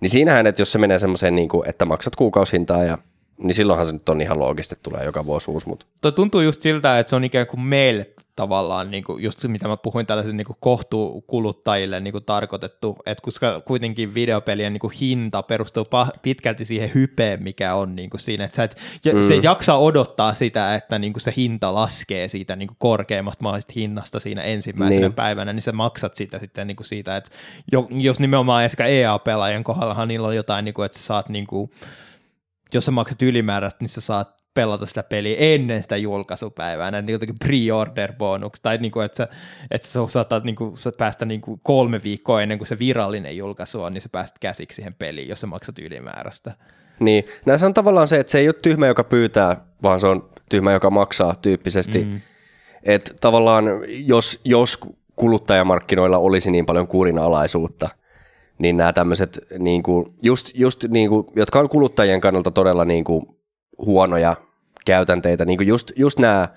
niin 0.00 0.10
siinähän, 0.10 0.46
että 0.46 0.62
jos 0.62 0.72
se 0.72 0.78
menee 0.78 0.98
semmoiseen, 0.98 1.34
niin 1.34 1.48
kuin, 1.48 1.68
että 1.68 1.84
maksat 1.84 2.16
kuukausintaa 2.16 2.84
ja 2.84 2.98
niin 3.38 3.54
silloinhan 3.54 3.86
se 3.86 3.92
nyt 3.92 4.08
on 4.08 4.20
ihan 4.20 4.38
loogisesti, 4.38 4.74
että 4.74 4.90
tulee 4.90 5.04
joka 5.04 5.26
vuosi 5.26 5.50
uusi. 5.50 5.68
Mutta. 5.68 5.86
Tuo 6.02 6.10
tuntuu 6.10 6.40
just 6.40 6.62
siltä, 6.62 6.98
että 6.98 7.10
se 7.10 7.16
on 7.16 7.24
ikään 7.24 7.46
kuin 7.46 7.60
meille 7.60 8.10
tavallaan, 8.36 8.90
niin 8.90 9.04
kuin 9.04 9.22
just 9.22 9.44
mitä 9.44 9.68
mä 9.68 9.76
puhuin 9.76 10.06
tällaisen 10.06 10.36
niin 10.36 10.44
kuin 10.46 10.56
kohtukuluttajille 10.60 12.00
niin 12.00 12.12
kuin 12.12 12.24
tarkoitettu, 12.24 12.96
että 13.06 13.22
koska 13.22 13.60
kuitenkin 13.60 14.14
videopelien 14.14 14.72
niin 14.72 14.80
kuin 14.80 14.92
hinta 15.00 15.42
perustuu 15.42 15.86
pitkälti 16.22 16.64
siihen 16.64 16.90
hypeen, 16.94 17.42
mikä 17.42 17.74
on 17.74 17.96
niin 17.96 18.10
kuin 18.10 18.20
siinä, 18.20 18.44
että 18.44 18.56
sä 18.56 18.64
et, 18.64 18.76
mm. 19.14 19.22
se 19.22 19.40
jaksaa 19.42 19.78
odottaa 19.78 20.34
sitä, 20.34 20.74
että 20.74 20.98
niin 20.98 21.12
kuin 21.12 21.20
se 21.20 21.32
hinta 21.36 21.74
laskee 21.74 22.28
siitä 22.28 22.56
niin 22.56 22.66
kuin 22.66 22.76
korkeimmasta 22.78 23.42
mahdollisesta 23.42 23.72
hinnasta 23.76 24.20
siinä 24.20 24.42
ensimmäisenä 24.42 25.00
niin. 25.00 25.12
päivänä, 25.12 25.52
niin 25.52 25.62
sä 25.62 25.72
maksat 25.72 26.14
sitä 26.14 26.38
sitten 26.38 26.66
niin 26.66 26.76
kuin 26.76 26.86
siitä, 26.86 27.16
että 27.16 27.30
jos 27.90 28.20
nimenomaan 28.20 28.64
ehkä 28.64 28.86
EA-pelaajien 28.86 29.64
kohdallahan 29.64 30.08
niillä 30.08 30.28
on 30.28 30.36
jotain, 30.36 30.64
niin 30.64 30.74
kuin, 30.74 30.86
että 30.86 30.98
sä 30.98 31.04
saat 31.04 31.28
niin 31.28 31.46
kuin, 31.46 31.70
jos 32.74 32.84
sä 32.84 32.90
maksat 32.90 33.22
ylimääräistä, 33.22 33.78
niin 33.80 33.88
sä 33.88 34.00
saat 34.00 34.36
pelata 34.54 34.86
sitä 34.86 35.02
peliä 35.02 35.36
ennen 35.38 35.82
sitä 35.82 35.96
julkaisupäivää, 35.96 36.90
näin 36.90 37.06
niin 37.06 37.20
pre-order 37.44 38.12
bonus, 38.18 38.60
tai 38.62 38.78
niin 38.78 38.92
kuin, 38.92 39.06
että, 39.06 39.16
sä, 39.16 39.28
että 39.70 39.88
sä 39.88 40.00
saatat 40.08 40.44
niin 40.44 40.56
kuin, 40.56 40.78
sä 40.78 40.92
päästä 40.98 41.24
niin 41.24 41.40
kuin 41.40 41.60
kolme 41.62 42.02
viikkoa 42.02 42.42
ennen 42.42 42.58
kuin 42.58 42.68
se 42.68 42.78
virallinen 42.78 43.36
julkaisu 43.36 43.82
on, 43.82 43.94
niin 43.94 44.02
sä 44.02 44.08
pääset 44.08 44.38
käsiksi 44.38 44.76
siihen 44.76 44.94
peliin, 44.94 45.28
jos 45.28 45.40
sä 45.40 45.46
maksat 45.46 45.78
ylimääräistä. 45.78 46.54
Niin, 47.00 47.24
näissä 47.46 47.66
on 47.66 47.74
tavallaan 47.74 48.08
se, 48.08 48.20
että 48.20 48.30
se 48.30 48.38
ei 48.38 48.48
ole 48.48 48.54
tyhmä, 48.62 48.86
joka 48.86 49.04
pyytää, 49.04 49.56
vaan 49.82 50.00
se 50.00 50.06
on 50.06 50.30
tyhmä, 50.48 50.72
joka 50.72 50.90
maksaa 50.90 51.34
tyyppisesti. 51.42 52.04
Mm. 52.04 52.20
Että 52.82 53.14
tavallaan, 53.20 53.64
jos, 54.06 54.40
jos 54.44 54.78
kuluttajamarkkinoilla 55.16 56.18
olisi 56.18 56.50
niin 56.50 56.66
paljon 56.66 56.88
kurinalaisuutta, 56.88 57.88
niin 58.58 58.76
nämä 58.76 58.92
tämmöiset, 58.92 59.38
niin 59.58 59.82
kuin, 59.82 60.14
just, 60.22 60.50
just 60.54 60.84
niin 60.88 61.08
kuin, 61.08 61.26
jotka 61.36 61.58
on 61.58 61.68
kuluttajien 61.68 62.20
kannalta 62.20 62.50
todella 62.50 62.84
niin 62.84 63.04
kuin, 63.04 63.26
huonoja 63.78 64.36
käytänteitä, 64.86 65.44
niin 65.44 65.56
kuin 65.56 65.68
just, 65.68 65.92
just 65.96 66.18
nämä 66.18 66.48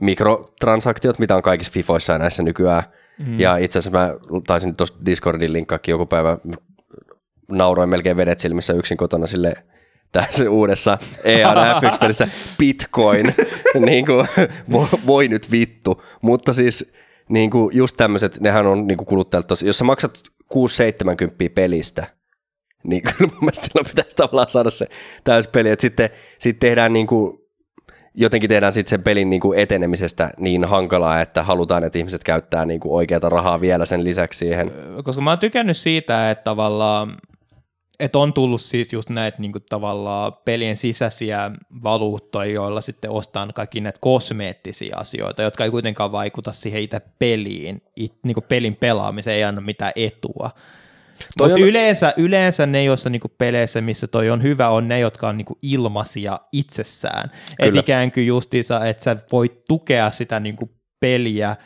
mikrotransaktiot, 0.00 1.18
mitä 1.18 1.36
on 1.36 1.42
kaikissa 1.42 1.72
FIFOissa 1.72 2.12
ja 2.12 2.18
näissä 2.18 2.42
nykyään. 2.42 2.82
Mm. 3.18 3.40
Ja 3.40 3.56
itse 3.56 3.78
asiassa 3.78 3.98
mä 3.98 4.14
taisin 4.46 4.76
tuossa 4.76 4.94
Discordin 5.06 5.52
linkkaakin 5.52 5.92
joku 5.92 6.06
päivä, 6.06 6.38
nauroin 7.48 7.88
melkein 7.88 8.16
vedet 8.16 8.38
silmissä 8.38 8.72
yksin 8.72 8.96
kotona 8.96 9.26
sille 9.26 9.54
tässä 10.12 10.50
uudessa 10.50 10.98
EA 11.24 11.54
F1-pelissä 11.54 12.28
Bitcoin, 12.58 13.34
niin 13.86 14.06
kuin, 14.06 14.28
voi, 14.72 14.86
voi 15.06 15.28
nyt 15.28 15.50
vittu, 15.50 16.02
mutta 16.22 16.52
siis 16.52 16.92
niin 17.28 17.50
kuin 17.50 17.76
just 17.76 17.96
tämmöiset, 17.96 18.40
nehän 18.40 18.66
on 18.66 18.86
niin 18.86 18.96
kuluttajalle 18.96 19.46
tosi, 19.46 19.66
jos 19.66 19.78
sä 19.78 19.84
maksat 19.84 20.12
6-70 20.54 20.56
pelistä, 21.54 22.06
niin 22.84 23.02
kyllä 23.18 23.30
mun 23.32 23.40
mielestä 23.40 23.66
silloin 23.66 23.86
pitäisi 23.86 24.16
tavallaan 24.16 24.48
saada 24.48 24.70
se 24.70 24.86
täyspeli, 25.24 25.70
että 25.70 25.80
sitten, 25.80 26.10
sitten 26.38 26.68
tehdään 26.68 26.92
niin 26.92 27.06
kuin, 27.06 27.38
jotenkin 28.14 28.48
tehdään 28.48 28.72
sitten 28.72 28.90
sen 28.90 29.02
pelin 29.02 29.30
niin 29.30 29.40
kuin 29.40 29.58
etenemisestä 29.58 30.30
niin 30.38 30.64
hankalaa, 30.64 31.20
että 31.20 31.42
halutaan, 31.42 31.84
että 31.84 31.98
ihmiset 31.98 32.24
käyttää 32.24 32.66
niin 32.66 32.80
kuin 32.80 32.92
oikeata 32.92 33.28
rahaa 33.28 33.60
vielä 33.60 33.86
sen 33.86 34.04
lisäksi 34.04 34.38
siihen. 34.38 34.72
Koska 35.04 35.22
mä 35.22 35.30
oon 35.30 35.38
tykännyt 35.38 35.76
siitä, 35.76 36.30
että 36.30 36.44
tavallaan 36.44 37.16
että 38.00 38.18
on 38.18 38.32
tullut 38.32 38.60
siis 38.60 38.92
just 38.92 39.10
näitä 39.10 39.38
niin 39.40 39.52
tavallaan 39.68 40.32
pelien 40.44 40.76
sisäisiä 40.76 41.50
valuuttoja, 41.82 42.52
joilla 42.52 42.80
sitten 42.80 43.10
ostaa 43.10 43.48
kaikki 43.54 43.80
näitä 43.80 43.98
kosmeettisia 44.00 44.96
asioita, 44.96 45.42
jotka 45.42 45.64
ei 45.64 45.70
kuitenkaan 45.70 46.12
vaikuta 46.12 46.52
siihen 46.52 46.82
itse 46.82 47.00
peliin, 47.18 47.82
it, 47.96 48.14
niin 48.22 48.36
pelin 48.48 48.76
pelaamiseen 48.76 49.36
ei 49.36 49.44
anna 49.44 49.60
mitään 49.60 49.92
etua. 49.96 50.50
Mutta 51.40 51.54
on... 51.54 51.60
yleensä, 51.60 52.14
yleensä 52.16 52.66
ne, 52.66 52.84
joissa 52.84 53.10
niinku 53.10 53.28
peleissä, 53.38 53.80
missä 53.80 54.06
toi 54.06 54.30
on 54.30 54.42
hyvä, 54.42 54.68
on 54.68 54.88
ne, 54.88 54.98
jotka 54.98 55.28
on 55.28 55.36
niinku 55.36 55.58
ilmaisia 55.62 56.38
itsessään. 56.52 57.30
Että 57.58 57.80
ikään 57.80 58.12
kuin 58.12 58.26
justiinsa, 58.26 58.86
että 58.86 59.04
sä 59.04 59.16
voit 59.32 59.64
tukea 59.68 60.10
sitä 60.10 60.40
niinku 60.40 60.70
peliä 61.00 61.56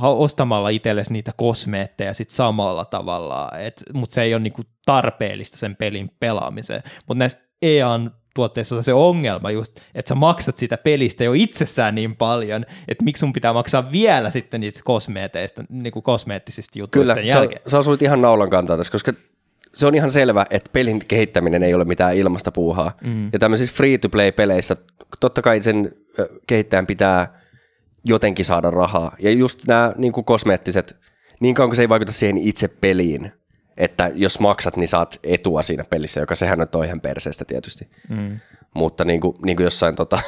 ostamalla 0.00 0.68
itsellesi 0.68 1.12
niitä 1.12 1.32
kosmeetteja 1.36 2.14
sit 2.14 2.30
samalla 2.30 2.84
tavalla, 2.84 3.50
mutta 3.92 4.14
se 4.14 4.22
ei 4.22 4.34
ole 4.34 4.42
niinku 4.42 4.62
tarpeellista 4.86 5.56
sen 5.56 5.76
pelin 5.76 6.10
pelaamiseen. 6.20 6.82
Mutta 7.06 7.18
näissä 7.18 7.38
EAN 7.62 8.10
tuotteessa 8.34 8.76
on 8.76 8.84
se 8.84 8.92
ongelma 8.92 9.50
just, 9.50 9.76
että 9.94 10.08
sä 10.08 10.14
maksat 10.14 10.56
sitä 10.56 10.76
pelistä 10.76 11.24
jo 11.24 11.32
itsessään 11.32 11.94
niin 11.94 12.16
paljon, 12.16 12.64
että 12.88 13.04
miksi 13.04 13.20
sun 13.20 13.32
pitää 13.32 13.52
maksaa 13.52 13.92
vielä 13.92 14.30
sitten 14.30 14.60
niitä 14.60 14.80
kosmeeteista, 14.84 15.62
niin 15.68 15.92
kuin 15.92 16.02
kosmeettisista 16.02 16.78
jutuista 16.78 17.14
Kyllä, 17.14 17.14
sen 17.14 17.26
jälkeen. 17.26 17.60
Kyllä, 17.60 17.70
sä 17.70 17.78
osuit 17.78 18.02
ihan 18.02 18.22
naulan 18.22 18.50
kantaa 18.50 18.76
tässä, 18.76 18.92
koska 18.92 19.12
se 19.74 19.86
on 19.86 19.94
ihan 19.94 20.10
selvä, 20.10 20.46
että 20.50 20.70
pelin 20.72 20.98
kehittäminen 21.08 21.62
ei 21.62 21.74
ole 21.74 21.84
mitään 21.84 22.16
ilmasta 22.16 22.52
puuhaa. 22.52 22.96
Mm. 23.04 23.30
Ja 23.32 23.38
tämmöisissä 23.38 23.76
free-to-play-peleissä 23.76 24.76
totta 25.20 25.42
kai 25.42 25.60
sen 25.60 25.92
kehittäjän 26.46 26.86
pitää 26.86 27.41
jotenkin 28.04 28.44
saada 28.44 28.70
rahaa. 28.70 29.16
Ja 29.18 29.30
just 29.30 29.66
nämä 29.68 29.92
niin 29.96 30.12
kuin 30.12 30.24
kosmeettiset, 30.24 30.96
niin 31.40 31.54
kauan 31.54 31.68
kuin 31.70 31.76
se 31.76 31.82
ei 31.82 31.88
vaikuta 31.88 32.12
siihen 32.12 32.38
itse 32.38 32.68
peliin, 32.68 33.32
että 33.76 34.10
jos 34.14 34.40
maksat, 34.40 34.76
niin 34.76 34.88
saat 34.88 35.20
etua 35.22 35.62
siinä 35.62 35.84
pelissä, 35.84 36.20
joka 36.20 36.34
sehän 36.34 36.60
on 36.74 36.84
ihan 36.84 37.00
perseestä 37.00 37.44
tietysti. 37.44 37.88
Mm. 38.08 38.40
Mutta 38.74 39.04
niin 39.04 39.20
kuin, 39.20 39.36
niin 39.44 39.56
kuin 39.56 39.64
jossain 39.64 39.94
tota, 39.94 40.18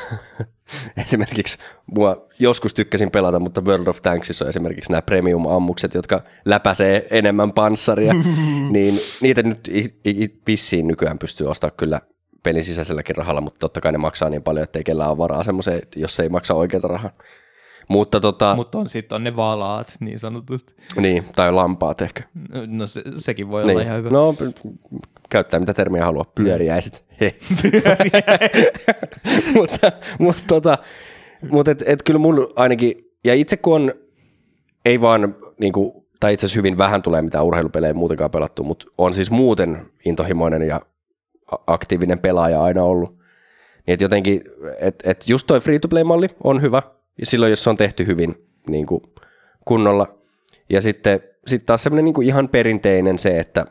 esimerkiksi 1.06 1.58
mua 1.86 2.26
joskus 2.38 2.74
tykkäsin 2.74 3.10
pelata, 3.10 3.40
mutta 3.40 3.60
World 3.60 3.86
of 3.86 4.02
Tanksissa 4.02 4.44
on 4.44 4.48
esimerkiksi 4.48 4.92
nämä 4.92 5.02
premium-ammukset, 5.02 5.94
jotka 5.94 6.22
läpäisee 6.44 7.06
enemmän 7.10 7.52
panssaria, 7.52 8.14
niin 8.74 9.00
niitä 9.20 9.42
nyt 9.42 9.70
vissiin 10.46 10.86
nykyään 10.86 11.18
pystyy 11.18 11.50
ostamaan 11.50 11.76
kyllä 11.76 12.00
pelin 12.42 12.64
sisäiselläkin 12.64 13.16
rahalla, 13.16 13.40
mutta 13.40 13.58
totta 13.58 13.80
kai 13.80 13.92
ne 13.92 13.98
maksaa 13.98 14.30
niin 14.30 14.42
paljon, 14.42 14.64
että 14.64 14.78
ei 14.78 14.84
kellään 14.84 15.10
ole 15.10 15.18
varaa 15.18 15.44
semmoiseen, 15.44 15.82
jos 15.96 16.20
ei 16.20 16.28
maksa 16.28 16.54
oikeita 16.54 16.88
rahaa. 16.88 17.10
Mutta 17.88 18.20
tota, 18.20 18.54
Mut 18.54 18.74
on 18.74 18.88
sitten 18.88 19.16
on 19.16 19.24
ne 19.24 19.36
valaat 19.36 19.96
niin 20.00 20.18
sanotusti. 20.18 20.74
Niin, 20.96 21.24
tai 21.36 21.52
lampaat 21.52 22.00
ehkä. 22.00 22.22
No, 22.52 22.60
no 22.66 22.86
se, 22.86 23.02
sekin 23.16 23.48
voi 23.48 23.62
niin. 23.62 23.70
olla 23.70 23.82
ihan 23.82 23.98
hyvä. 23.98 24.10
No, 24.10 24.34
käyttää 25.30 25.60
mitä 25.60 25.74
termiä 25.74 26.04
haluaa, 26.04 26.32
pyöriäiset. 26.34 27.04
mutta 29.54 29.92
mutta 30.18 30.42
tota, 30.46 30.78
mutta 31.50 31.70
et, 31.70 31.82
et 31.86 32.02
kyllä 32.02 32.18
mun 32.18 32.52
ainakin, 32.56 33.10
ja 33.24 33.34
itse 33.34 33.56
kun 33.56 33.74
on, 33.74 33.94
ei 34.84 35.00
vaan, 35.00 35.34
niin 35.60 35.72
kuin, 35.72 35.92
tai 36.20 36.34
itse 36.34 36.46
asiassa 36.46 36.58
hyvin 36.58 36.78
vähän 36.78 37.02
tulee 37.02 37.22
mitään 37.22 37.44
urheilupelejä 37.44 37.94
muutenkaan 37.94 38.30
pelattu, 38.30 38.64
mutta 38.64 38.86
on 38.98 39.14
siis 39.14 39.30
muuten 39.30 39.86
intohimoinen 40.04 40.62
ja 40.62 40.80
aktiivinen 41.66 42.18
pelaaja 42.18 42.62
aina 42.62 42.82
ollut. 42.82 43.10
Niin 43.86 43.94
että 43.94 44.04
jotenkin, 44.04 44.42
että 44.80 45.10
et 45.10 45.24
just 45.28 45.46
toi 45.46 45.60
free-to-play-malli 45.60 46.28
on 46.44 46.62
hyvä, 46.62 46.82
silloin, 47.22 47.50
jos 47.50 47.64
se 47.64 47.70
on 47.70 47.76
tehty 47.76 48.06
hyvin 48.06 48.34
niin 48.68 48.86
kuin 48.86 49.02
kunnolla. 49.64 50.18
Ja 50.70 50.80
sitten 50.80 51.20
sit 51.46 51.66
taas 51.66 51.82
semmoinen 51.82 52.04
niin 52.04 52.22
ihan 52.22 52.48
perinteinen 52.48 53.18
se, 53.18 53.38
että 53.38 53.66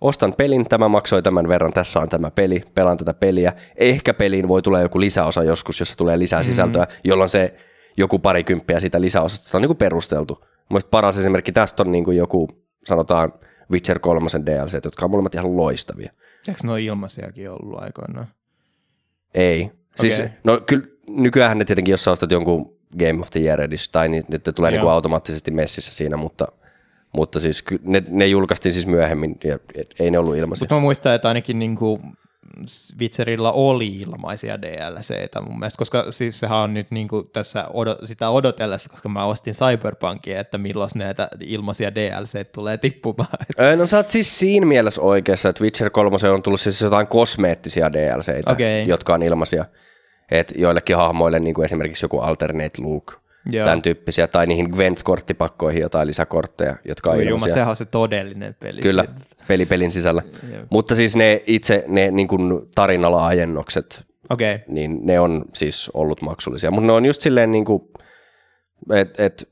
ostan 0.00 0.34
pelin, 0.36 0.68
tämä 0.68 0.88
maksoi 0.88 1.22
tämän 1.22 1.48
verran, 1.48 1.72
tässä 1.72 2.00
on 2.00 2.08
tämä 2.08 2.30
peli, 2.30 2.64
pelaan 2.74 2.96
tätä 2.96 3.14
peliä. 3.14 3.52
Ehkä 3.76 4.14
peliin 4.14 4.48
voi 4.48 4.62
tulla 4.62 4.80
joku 4.80 5.00
lisäosa 5.00 5.44
joskus, 5.44 5.80
jossa 5.80 5.96
tulee 5.96 6.18
lisää 6.18 6.40
mm-hmm. 6.40 6.50
sisältöä, 6.50 6.82
mm-hmm. 6.82 7.00
jolloin 7.04 7.28
se 7.28 7.54
joku 7.96 8.18
parikymppiä 8.18 8.80
siitä 8.80 9.00
lisäosasta 9.00 9.58
on 9.58 9.62
niin 9.62 9.68
kuin 9.68 9.76
perusteltu. 9.76 10.44
Mielestäni 10.70 10.90
paras 10.90 11.18
esimerkki 11.18 11.52
tästä 11.52 11.82
on 11.82 11.92
niin 11.92 12.04
kuin 12.04 12.16
joku, 12.16 12.48
sanotaan 12.84 13.32
Witcher 13.70 13.98
3 13.98 14.28
DLC, 14.46 14.84
jotka 14.84 15.04
on 15.04 15.10
molemmat 15.10 15.34
ihan 15.34 15.56
loistavia. 15.56 16.12
Eikö 16.48 16.60
nuo 16.64 16.76
ilmaisiakin 16.76 17.50
ollut 17.50 17.82
aikoinaan? 17.82 18.28
Ei. 19.34 19.62
Okay. 19.62 19.76
Siis, 19.96 20.22
no 20.44 20.60
kyllä 20.66 20.86
nykyään 21.22 21.58
ne 21.58 21.64
tietenkin, 21.64 21.92
jos 21.92 22.04
sä 22.04 22.10
ostat 22.10 22.30
jonkun 22.30 22.78
Game 22.98 23.20
of 23.20 23.30
the 23.30 23.40
Year 23.40 23.60
edition, 23.60 23.92
tai 23.92 24.08
niin, 24.08 24.24
ne 24.28 24.38
tulee 24.38 24.70
niin 24.70 24.80
kuin 24.80 24.90
automaattisesti 24.90 25.50
messissä 25.50 25.94
siinä, 25.94 26.16
mutta, 26.16 26.46
mutta 27.12 27.40
siis 27.40 27.64
ne, 27.82 28.02
ne 28.08 28.26
julkaistiin 28.26 28.72
siis 28.72 28.86
myöhemmin, 28.86 29.36
ja 29.44 29.58
ei 30.00 30.10
ne 30.10 30.18
ollut 30.18 30.36
ilmaisia. 30.36 30.64
Mutta 30.64 30.74
mä 30.74 30.80
muistan, 30.80 31.14
että 31.14 31.28
ainakin 31.28 31.58
niin 31.58 31.76
kuin 31.76 32.02
Witcherilla 33.00 33.52
oli 33.52 33.86
ilmaisia 33.86 34.62
DLCitä 34.62 35.40
mun 35.40 35.58
mielestä, 35.58 35.78
koska 35.78 36.06
siis 36.10 36.40
sehän 36.40 36.58
on 36.58 36.74
nyt 36.74 36.90
niin 36.90 37.08
kuin 37.08 37.30
tässä 37.32 37.64
odot, 37.72 37.98
sitä 38.04 38.30
odotellessa, 38.30 38.88
koska 38.88 39.08
mä 39.08 39.24
ostin 39.24 39.54
Cyberpunkia, 39.54 40.40
että 40.40 40.58
milloin 40.58 40.90
näitä 40.94 41.28
ilmaisia 41.40 41.94
DLC 41.94 42.52
tulee 42.52 42.76
tippumaan. 42.76 43.28
No 43.76 43.86
sä 43.86 43.96
oot 43.96 44.08
siis 44.08 44.38
siinä 44.38 44.66
mielessä 44.66 45.00
oikeassa, 45.00 45.48
että 45.48 45.64
Witcher 45.64 45.90
3 45.90 46.16
on 46.34 46.42
tullut 46.42 46.60
siis 46.60 46.80
jotain 46.80 47.06
kosmeettisia 47.06 47.92
DLCitä, 47.92 48.52
okay. 48.52 48.82
jotka 48.86 49.14
on 49.14 49.22
ilmaisia 49.22 49.64
että 50.30 50.54
joillekin 50.56 50.96
hahmoille 50.96 51.40
niin 51.40 51.54
kuin 51.54 51.64
esimerkiksi 51.64 52.04
joku 52.04 52.18
alternate 52.18 52.82
look, 52.82 53.20
Joo. 53.50 53.64
tämän 53.64 53.82
tyyppisiä, 53.82 54.26
tai 54.26 54.46
niihin 54.46 54.70
Gwent-korttipakkoihin 54.70 55.80
jotain 55.80 56.08
lisäkortteja, 56.08 56.76
jotka 56.84 57.10
on 57.10 57.26
Juma, 57.26 57.48
sehän 57.48 57.68
on 57.68 57.76
se 57.76 57.84
todellinen 57.84 58.56
peli. 58.60 58.80
Kyllä, 58.80 59.04
peli 59.48 59.66
pelin 59.66 59.90
sisällä. 59.90 60.22
Joo. 60.52 60.62
Mutta 60.70 60.94
siis 60.94 61.16
ne 61.16 61.42
itse 61.46 61.84
ne 61.86 62.10
niin 62.10 62.28
kuin 62.28 62.68
tarinala-ajennokset, 62.74 64.04
okay. 64.30 64.58
niin 64.68 65.00
ne 65.02 65.20
on 65.20 65.44
siis 65.54 65.90
ollut 65.94 66.22
maksullisia. 66.22 66.70
Mutta 66.70 66.86
ne 66.86 66.92
on 66.92 67.06
just 67.06 67.20
silleen, 67.20 67.50
niin 67.50 67.64
kuin, 67.64 67.82
että 68.94 69.24
et, 69.24 69.48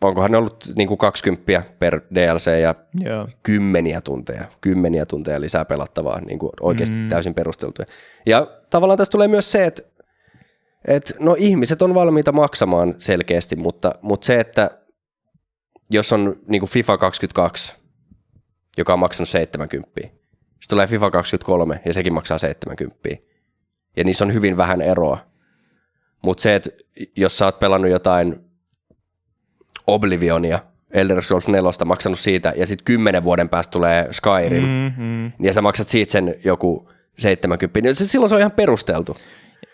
onkohan 0.00 0.30
ne 0.30 0.36
ollut 0.36 0.64
niin 0.76 0.88
kuin 0.88 0.98
20 0.98 1.62
per 1.78 2.00
DLC 2.14 2.60
ja 2.60 2.74
Joo. 3.00 3.28
kymmeniä 3.42 4.00
tunteja, 4.00 4.44
kymmeniä 4.60 5.06
tunteja 5.06 5.40
lisää 5.40 5.64
pelattavaa, 5.64 6.20
niin 6.20 6.38
kuin 6.38 6.52
oikeasti 6.60 6.96
mm. 6.96 7.08
täysin 7.08 7.34
perusteltuja. 7.34 7.86
Ja 8.26 8.46
tavallaan 8.70 8.98
tässä 8.98 9.12
tulee 9.12 9.28
myös 9.28 9.52
se, 9.52 9.64
että, 9.64 9.82
että 10.84 11.14
no 11.20 11.36
ihmiset 11.38 11.82
on 11.82 11.94
valmiita 11.94 12.32
maksamaan 12.32 12.94
selkeästi, 12.98 13.56
mutta, 13.56 13.94
mutta 14.02 14.24
se, 14.26 14.40
että 14.40 14.70
jos 15.90 16.12
on 16.12 16.36
niin 16.48 16.60
kuin 16.60 16.70
FIFA 16.70 16.98
22, 16.98 17.76
joka 18.78 18.92
on 18.92 18.98
maksanut 18.98 19.28
70, 19.28 20.00
sitten 20.00 20.10
tulee 20.68 20.86
FIFA 20.86 21.10
23 21.10 21.80
ja 21.84 21.92
sekin 21.92 22.12
maksaa 22.12 22.38
70, 22.38 23.08
ja 23.96 24.04
niissä 24.04 24.24
on 24.24 24.34
hyvin 24.34 24.56
vähän 24.56 24.82
eroa. 24.82 25.18
Mutta 26.22 26.42
se, 26.42 26.54
että 26.54 26.70
jos 27.16 27.38
sä 27.38 27.44
oot 27.44 27.58
pelannut 27.58 27.90
jotain 27.90 28.45
Oblivionia, 29.86 30.58
Elder 30.90 31.22
Scrolls 31.22 31.48
4 31.48 31.70
maksanut 31.84 32.18
siitä, 32.18 32.52
ja 32.56 32.66
sitten 32.66 32.84
kymmenen 32.84 33.24
vuoden 33.24 33.48
päästä 33.48 33.70
tulee 33.70 34.08
Skyrim, 34.10 34.64
mm-hmm. 34.64 35.32
ja 35.40 35.52
sä 35.52 35.62
maksat 35.62 35.88
siitä 35.88 36.12
sen 36.12 36.34
joku 36.44 36.90
70, 37.18 37.80
niin 37.80 37.94
silloin 37.94 38.28
se 38.28 38.34
on 38.34 38.40
ihan 38.40 38.52
perusteltu. 38.52 39.16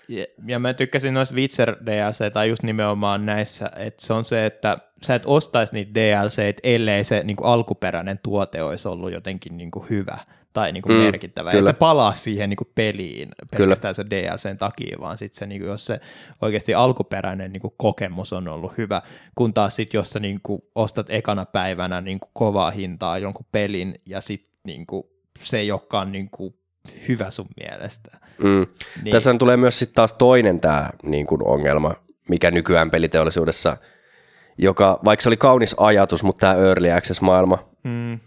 Ja, 0.08 0.26
ja 0.46 0.58
mä 0.58 0.74
tykkäsin 0.74 1.14
noissa 1.14 1.34
Witcher 1.34 1.76
DLC 1.86 2.32
tai 2.32 2.48
just 2.48 2.62
nimenomaan 2.62 3.26
näissä, 3.26 3.70
että 3.76 4.06
se 4.06 4.12
on 4.12 4.24
se, 4.24 4.46
että 4.46 4.78
sä 5.02 5.14
et 5.14 5.22
ostaisi 5.26 5.74
niitä 5.74 5.94
DLC, 5.94 6.54
ellei 6.62 7.04
se 7.04 7.22
niin 7.22 7.36
kuin 7.36 7.48
alkuperäinen 7.48 8.20
tuote 8.22 8.62
olisi 8.62 8.88
ollut 8.88 9.12
jotenkin 9.12 9.56
niin 9.56 9.70
kuin 9.70 9.86
hyvä 9.90 10.18
tai 10.52 10.72
niin 10.72 10.82
kuin 10.82 10.96
mm, 10.96 11.02
merkittävä. 11.02 11.50
Kyllä. 11.50 11.70
Et 11.70 11.76
se 11.76 11.78
palaa 11.78 12.14
siihen 12.14 12.50
niin 12.50 12.56
kuin 12.56 12.68
peliin 12.74 13.28
pelkästään 13.50 13.94
se 13.94 14.02
DLCn 14.10 14.58
takia, 14.58 14.96
vaan 15.00 15.18
sitten 15.18 15.38
se, 15.38 15.46
niin 15.46 15.60
kuin, 15.60 15.70
jos 15.70 15.86
se 15.86 16.00
oikeasti 16.42 16.74
alkuperäinen 16.74 17.52
niin 17.52 17.60
kuin 17.60 17.74
kokemus 17.76 18.32
on 18.32 18.48
ollut 18.48 18.78
hyvä, 18.78 19.02
kun 19.34 19.54
taas 19.54 19.76
sitten 19.76 19.98
jos 19.98 20.10
sä 20.10 20.20
niin 20.20 20.40
kuin, 20.42 20.62
ostat 20.74 21.06
ekana 21.10 21.44
päivänä 21.44 22.00
niin 22.00 22.20
kuin, 22.20 22.30
kovaa 22.32 22.70
hintaa 22.70 23.18
jonkun 23.18 23.46
pelin 23.52 23.94
ja 24.06 24.20
sitten 24.20 24.52
niin 24.64 24.86
kuin, 24.86 25.02
se 25.42 25.58
ei 25.58 25.72
olekaan 25.72 26.12
niin 26.12 26.28
kuin, 26.30 26.54
hyvä 27.08 27.30
sun 27.30 27.46
mielestä. 27.60 28.18
Mm. 28.38 28.66
Niin. 29.02 29.12
Tässä 29.12 29.34
tulee 29.38 29.56
myös 29.56 29.78
sitten 29.78 29.94
taas 29.94 30.14
toinen 30.14 30.60
tämä 30.60 30.90
niin 31.02 31.26
kuin 31.26 31.44
ongelma, 31.44 31.94
mikä 32.28 32.50
nykyään 32.50 32.90
peliteollisuudessa, 32.90 33.76
joka 34.58 35.00
vaikka 35.04 35.22
se 35.22 35.28
oli 35.28 35.36
kaunis 35.36 35.74
ajatus, 35.78 36.22
mutta 36.22 36.40
tämä 36.40 36.66
early 36.66 36.90
access-maailma, 36.90 37.68
mm. 37.84 38.18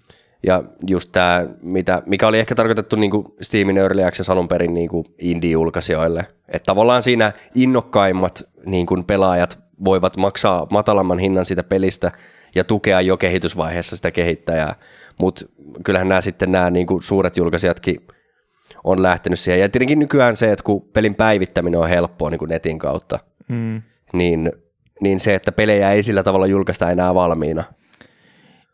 Ja 0.45 0.63
just 0.87 1.09
tämä, 1.11 1.45
mitä, 1.61 2.01
mikä 2.05 2.27
oli 2.27 2.39
ehkä 2.39 2.55
tarkoitettu 2.55 2.95
niin 2.95 3.11
kuin 3.11 3.25
Steamin 3.41 3.77
Early 3.77 4.03
Access 4.03 4.29
alun 4.29 4.47
perin 4.47 4.73
niin 4.73 4.89
kuin 4.89 5.05
indie-julkaisijoille. 5.19 6.25
Että 6.47 6.65
tavallaan 6.65 7.03
siinä 7.03 7.31
innokkaimmat 7.55 8.49
niin 8.65 8.85
kuin 8.85 9.03
pelaajat 9.03 9.59
voivat 9.85 10.17
maksaa 10.17 10.67
matalamman 10.69 11.19
hinnan 11.19 11.45
sitä 11.45 11.63
pelistä 11.63 12.11
ja 12.55 12.63
tukea 12.63 13.01
jo 13.01 13.17
kehitysvaiheessa 13.17 13.95
sitä 13.95 14.11
kehittäjää. 14.11 14.75
Mutta 15.19 15.45
kyllähän 15.83 16.09
nämä 16.09 16.21
sitten 16.21 16.51
nämä 16.51 16.69
niin 16.69 16.87
kuin 16.87 17.03
suuret 17.03 17.37
julkaisijatkin 17.37 18.07
on 18.83 19.03
lähtenyt 19.03 19.39
siihen. 19.39 19.61
Ja 19.61 19.69
tietenkin 19.69 19.99
nykyään 19.99 20.35
se, 20.35 20.51
että 20.51 20.63
kun 20.63 20.81
pelin 20.81 21.15
päivittäminen 21.15 21.79
on 21.79 21.89
helppoa 21.89 22.29
niin 22.29 22.39
kuin 22.39 22.49
netin 22.49 22.79
kautta, 22.79 23.19
mm. 23.47 23.81
niin, 24.13 24.51
niin 25.01 25.19
se, 25.19 25.35
että 25.35 25.51
pelejä 25.51 25.91
ei 25.91 26.03
sillä 26.03 26.23
tavalla 26.23 26.47
julkaista 26.47 26.91
enää 26.91 27.13
valmiina– 27.15 27.63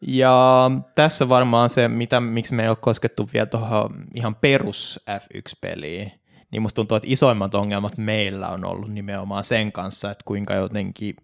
ja 0.02 0.72
tässä 0.95 1.30
varmaan 1.30 1.69
se, 1.69 1.88
mitä, 1.88 2.19
miksi 2.19 2.53
me 2.53 2.64
ei 2.64 2.69
ole 2.69 2.78
koskettu 2.82 3.30
vielä 3.34 3.45
tuohon 3.45 4.06
ihan 4.15 4.36
perus 4.36 4.99
F1-peliin, 5.10 6.11
niin 6.52 6.61
musta 6.61 6.76
tuntuu, 6.76 6.95
että 6.95 7.10
isoimmat 7.11 7.56
ongelmat 7.56 7.98
meillä 7.98 8.49
on 8.49 8.65
ollut 8.65 8.90
nimenomaan 8.90 9.44
sen 9.44 9.72
kanssa, 9.72 10.11
että 10.11 10.23
kuinka 10.26 10.53
jotenkin 10.53 11.15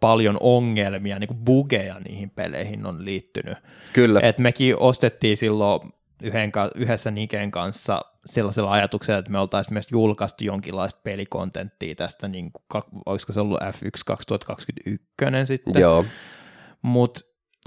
paljon 0.00 0.36
ongelmia, 0.40 1.18
niin 1.18 1.28
kuin 1.28 1.44
bugeja 1.44 2.00
niihin 2.00 2.30
peleihin 2.30 2.86
on 2.86 3.04
liittynyt. 3.04 3.58
Kyllä. 3.92 4.20
Et 4.22 4.38
mekin 4.38 4.76
ostettiin 4.78 5.36
silloin 5.36 5.80
yhden, 6.22 6.52
yhdessä 6.74 7.10
Niken 7.10 7.50
kanssa 7.50 8.00
sellaisella 8.26 8.72
ajatuksella, 8.72 9.18
että 9.18 9.30
me 9.30 9.38
oltaisiin 9.38 9.74
myös 9.74 9.86
julkaistu 9.90 10.44
jonkinlaista 10.44 11.00
pelikontenttia 11.02 11.94
tästä, 11.94 12.28
niin 12.28 12.50
kuin, 12.52 12.82
olisiko 13.06 13.32
se 13.32 13.40
ollut 13.40 13.60
F1 13.60 13.90
2021 14.06 15.00
sitten. 15.44 15.80
Joo. 15.80 16.04
Mutta 16.82 17.20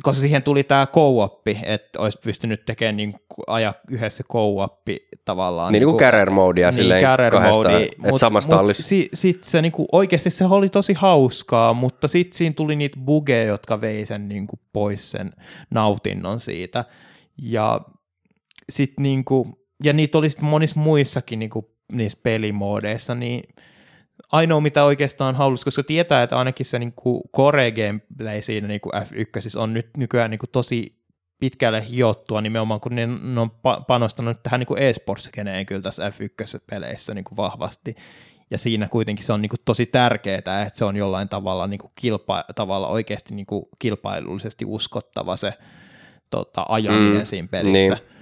koska 0.04 0.22
siihen 0.22 0.44
tuli 0.44 0.64
tämä 0.64 0.88
co 0.88 1.42
että 1.64 2.00
olisi 2.00 2.20
pystynyt 2.24 2.66
tekemään 2.66 2.98
niin 2.98 3.16
aja 3.48 3.74
yhdessä 3.90 4.24
co 4.24 4.78
tavallaan. 5.26 5.74
Niin, 5.74 5.80
niin 5.80 5.90
kuin 5.90 6.00
carrier 6.00 6.30
modea 6.30 6.70
niin, 6.70 6.78
silleen 6.78 7.04
kahdestaan, 7.04 7.84
että 7.84 8.10
mut, 8.10 8.20
samassa 8.20 8.62
mut 8.62 8.76
si, 8.76 9.10
sit 9.14 9.44
se 9.44 9.62
niin 9.62 9.72
kuin, 9.72 9.88
oikeasti 9.92 10.30
se 10.30 10.46
oli 10.46 10.70
tosi 10.70 10.94
hauskaa, 10.94 11.74
mutta 11.74 12.08
sitten 12.08 12.38
siinä 12.38 12.54
tuli 12.54 12.76
niitä 12.76 12.98
bugeja, 13.06 13.44
jotka 13.44 13.82
vei 13.82 14.06
sen 14.06 14.30
niin 14.30 14.48
kuin, 14.48 14.60
pois 14.74 15.12
sen 15.12 15.32
nautinnon 15.70 16.40
siitä. 16.40 16.86
Ja 17.42 17.82
sit 18.70 18.94
niin 19.00 19.26
kuin, 19.26 19.54
ja 19.84 19.94
niitä 19.94 20.18
oli 20.18 20.30
sitten 20.30 20.50
monissa 20.50 20.80
muissakin 20.80 21.40
niin 21.40 21.50
kuin, 21.50 21.66
niissä 21.92 22.20
pelimoodeissa, 22.24 23.16
niin 23.16 23.44
ainoa 24.32 24.62
mitä 24.62 24.84
oikeastaan 24.84 25.36
halusi, 25.36 25.64
koska 25.64 25.84
tietää, 25.84 26.24
että 26.24 26.38
ainakin 26.38 26.66
se 26.66 26.80
niin 26.80 26.94
kuin 26.94 27.22
core 27.36 27.72
gameplay 27.72 28.42
siinä 28.42 28.68
niin 28.68 28.82
kuin 28.82 28.94
F1 28.94 29.60
on 29.60 29.74
nyt 29.74 29.90
nykyään 29.98 30.32
niin 30.32 30.40
kuin 30.40 30.50
tosi 30.52 31.00
pitkälle 31.40 31.90
hiottua 31.90 32.42
nimenomaan, 32.42 32.80
kun 32.80 32.96
ne, 32.96 33.08
on 33.42 33.52
panostanut 33.88 34.44
tähän 34.44 34.60
niin 34.60 34.80
e-sports-skeneen 34.80 35.66
kyllä 35.66 35.82
tässä 35.82 36.10
F1-peleissä 36.10 37.14
niin 37.14 37.24
kuin 37.24 37.38
vahvasti. 37.38 37.96
Ja 38.52 38.58
siinä 38.58 38.88
kuitenkin 38.88 39.26
se 39.26 39.34
on 39.34 39.42
niin 39.42 39.50
kuin 39.50 39.60
tosi 39.66 39.86
tärkeää, 39.86 40.38
että 40.38 40.70
se 40.74 40.86
on 40.86 40.96
jollain 40.96 41.30
tavalla, 41.30 41.68
niin 41.68 41.80
kuin 41.80 41.92
kilpa, 41.96 42.46
tavalla 42.56 42.88
oikeasti 42.88 43.36
niin 43.36 43.46
kuin 43.46 43.66
kilpailullisesti 43.80 44.66
uskottava 44.66 45.38
se 45.38 45.54
tota, 46.30 46.66
ajaminen 46.70 47.22
mm, 47.22 47.26
siinä 47.26 47.48
pelissä. 47.52 47.96
Niin. 47.96 48.19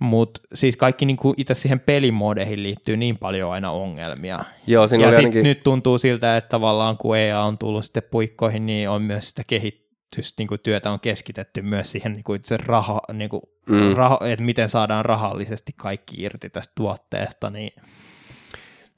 Mutta 0.00 0.40
siis 0.54 0.76
kaikki 0.76 1.06
niinku 1.06 1.34
itse 1.36 1.54
siihen 1.54 1.80
pelimodeihin 1.80 2.62
liittyy 2.62 2.96
niin 2.96 3.18
paljon 3.18 3.52
aina 3.52 3.70
ongelmia. 3.70 4.44
Joo, 4.66 4.86
siinä 4.86 5.04
ja 5.04 5.12
sit 5.12 5.18
ainakin... 5.18 5.42
nyt 5.42 5.62
tuntuu 5.62 5.98
siltä, 5.98 6.36
että 6.36 6.48
tavallaan 6.48 6.96
kun 6.96 7.16
EA 7.16 7.42
on 7.42 7.58
tullut 7.58 7.84
sitten 7.84 8.02
puikkoihin, 8.10 8.66
niin 8.66 8.88
on 8.88 9.02
myös 9.02 9.28
sitä 9.28 9.42
kehitystä, 9.46 10.34
niin 10.38 10.48
kuin 10.48 10.60
työtä 10.60 10.90
on 10.90 11.00
keskitetty 11.00 11.62
myös 11.62 11.92
siihen 11.92 12.12
niin 12.12 12.24
kuin 12.24 12.40
se 12.44 12.56
raha, 12.56 13.00
niin 13.12 13.30
kuin 13.30 13.42
mm. 13.66 13.92
raha, 13.92 14.18
että 14.24 14.44
miten 14.44 14.68
saadaan 14.68 15.04
rahallisesti 15.04 15.72
kaikki 15.76 16.22
irti 16.22 16.50
tästä 16.50 16.72
tuotteesta. 16.76 17.50
Niin... 17.50 17.72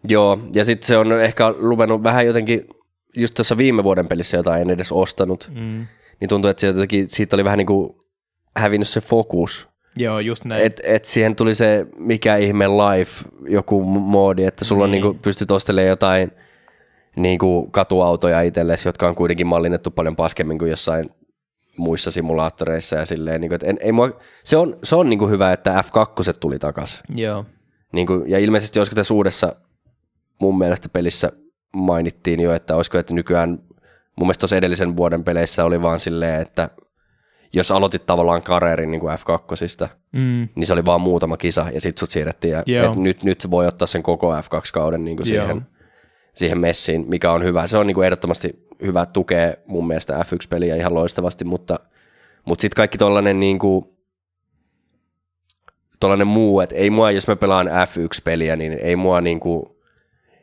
Joo, 0.08 0.38
ja 0.54 0.64
sitten 0.64 0.86
se 0.86 0.98
on 0.98 1.20
ehkä 1.20 1.54
luvennut 1.58 2.02
vähän 2.02 2.26
jotenkin, 2.26 2.66
just 3.16 3.34
tuossa 3.34 3.56
viime 3.56 3.84
vuoden 3.84 4.08
pelissä, 4.08 4.36
jota 4.36 4.58
en 4.58 4.70
edes 4.70 4.92
ostanut, 4.92 5.50
mm. 5.54 5.86
niin 6.20 6.28
tuntuu, 6.28 6.50
että 6.50 6.66
jotenkin, 6.66 7.10
siitä 7.10 7.36
oli 7.36 7.44
vähän 7.44 7.58
niin 7.58 7.66
kuin 7.66 7.96
hävinnyt 8.56 8.88
se 8.88 9.00
fokus 9.00 9.71
Joo, 9.96 10.18
just 10.18 10.44
näin. 10.44 10.62
Et, 10.62 10.80
et 10.84 11.04
siihen 11.04 11.36
tuli 11.36 11.54
se 11.54 11.86
mikä 11.98 12.36
ihme 12.36 12.68
life, 12.68 13.28
joku 13.48 13.84
moodi, 13.84 14.44
että 14.44 14.64
sulla 14.64 14.86
niin. 14.86 15.04
on 15.04 15.10
niinku, 15.10 15.22
pystyt 15.22 15.50
ostelemaan 15.50 15.88
jotain 15.88 16.32
niinku 17.16 17.68
katuautoja 17.70 18.40
itsellesi, 18.42 18.88
jotka 18.88 19.08
on 19.08 19.14
kuitenkin 19.14 19.46
mallinnettu 19.46 19.90
paljon 19.90 20.16
paskemmin 20.16 20.58
kuin 20.58 20.70
jossain 20.70 21.10
muissa 21.76 22.10
simulaattoreissa 22.10 22.96
ja 22.96 23.06
silleen, 23.06 23.40
niin 23.40 23.48
kuin, 23.48 23.54
että 23.54 23.66
en, 23.66 23.78
ei 23.80 23.92
mua, 23.92 24.10
se 24.44 24.56
on, 24.56 24.78
se 24.84 24.96
on 24.96 25.10
niin 25.10 25.18
kuin 25.18 25.30
hyvä, 25.30 25.52
että 25.52 25.84
F2 25.86 26.34
tuli 26.40 26.58
takaisin. 26.58 27.00
Joo. 27.14 27.44
Niin 27.92 28.06
kuin, 28.06 28.30
ja 28.30 28.38
ilmeisesti 28.38 28.80
olisiko 28.80 28.94
tässä 28.94 29.14
uudessa 29.14 29.56
mun 30.40 30.58
mielestä 30.58 30.88
pelissä 30.88 31.32
mainittiin 31.76 32.40
jo, 32.40 32.52
että 32.52 32.76
olisiko, 32.76 32.98
että 32.98 33.14
nykyään 33.14 33.50
mun 34.16 34.26
mielestä 34.26 34.40
tuossa 34.40 34.56
edellisen 34.56 34.96
vuoden 34.96 35.24
peleissä 35.24 35.64
oli 35.64 35.82
vaan 35.82 36.00
silleen, 36.00 36.42
että 36.42 36.70
jos 37.52 37.70
aloitit 37.70 38.06
tavallaan 38.06 38.42
kareerin 38.42 38.90
niin 38.90 39.00
kuin 39.00 39.18
F2, 39.18 39.88
mm. 40.12 40.48
niin 40.54 40.66
se 40.66 40.72
oli 40.72 40.84
vaan 40.84 41.00
muutama 41.00 41.36
kisa 41.36 41.66
ja 41.74 41.80
sitten 41.80 42.00
sut 42.00 42.10
siirrettiin. 42.10 42.52
Ja, 42.52 42.62
et 42.92 42.96
nyt, 42.96 43.24
nyt 43.24 43.50
voi 43.50 43.66
ottaa 43.66 43.86
sen 43.86 44.02
koko 44.02 44.40
F2-kauden 44.40 45.04
niin 45.04 45.16
kuin 45.16 45.26
siihen, 45.26 45.62
siihen 46.34 46.58
messiin, 46.58 47.04
mikä 47.08 47.32
on 47.32 47.44
hyvä. 47.44 47.66
Se 47.66 47.78
on 47.78 47.86
niin 47.86 47.94
kuin 47.94 48.04
ehdottomasti 48.04 48.66
hyvä 48.82 49.06
tukea 49.06 49.54
mun 49.66 49.86
mielestä 49.86 50.20
F1-peliä 50.20 50.76
ihan 50.76 50.94
loistavasti, 50.94 51.44
mutta, 51.44 51.80
mutta 52.44 52.62
sitten 52.62 52.76
kaikki 52.76 52.98
tollainen 52.98 53.40
niin 53.40 53.58
kuin, 53.58 53.84
tollainen 56.00 56.26
muu, 56.26 56.60
että 56.60 56.74
ei 56.74 56.90
mua, 56.90 57.10
jos 57.10 57.28
mä 57.28 57.36
pelaan 57.36 57.66
F1-peliä, 57.66 58.56
niin 58.56 58.72
ei 58.72 58.96
mua 58.96 59.20
niin 59.20 59.40
kuin, 59.40 59.66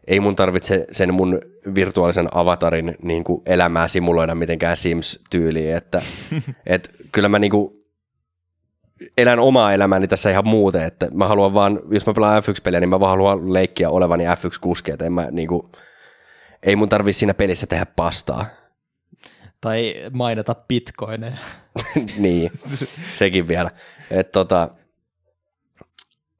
ei 0.07 0.19
mun 0.19 0.35
tarvitse 0.35 0.85
sen 0.91 1.13
mun 1.13 1.41
virtuaalisen 1.75 2.27
avatarin 2.31 2.95
niin 3.03 3.23
kuin 3.23 3.41
elämää 3.45 3.87
simuloida 3.87 4.35
mitenkään 4.35 4.77
Sims-tyyliin, 4.77 5.75
että 5.75 6.01
et, 6.65 6.95
kyllä 7.11 7.29
mä 7.29 7.39
niin 7.39 7.51
kuin 7.51 7.79
elän 9.17 9.39
omaa 9.39 9.73
elämääni 9.73 10.07
tässä 10.07 10.29
ihan 10.29 10.47
muuten, 10.47 10.83
että 10.83 11.07
mä 11.13 11.27
haluan 11.27 11.53
vaan, 11.53 11.79
jos 11.91 12.05
mä 12.05 12.13
pelaan 12.13 12.43
F1-peliä, 12.43 12.79
niin 12.79 12.89
mä 12.89 12.99
vaan 12.99 13.09
haluan 13.09 13.53
leikkiä 13.53 13.89
olevani 13.89 14.23
F1-kuski, 14.23 14.91
että 14.91 15.05
en 15.05 15.13
mä 15.13 15.27
niin 15.31 15.47
kuin, 15.47 15.71
ei 16.63 16.75
mun 16.75 16.89
tarvi 16.89 17.13
siinä 17.13 17.33
pelissä 17.33 17.67
tehdä 17.67 17.85
pastaa. 17.85 18.45
Tai 19.61 19.93
mainita 20.13 20.55
bitcoineja. 20.55 21.37
niin, 22.17 22.51
sekin 23.13 23.47
vielä. 23.47 23.71
Et 24.11 24.31
tota, 24.31 24.69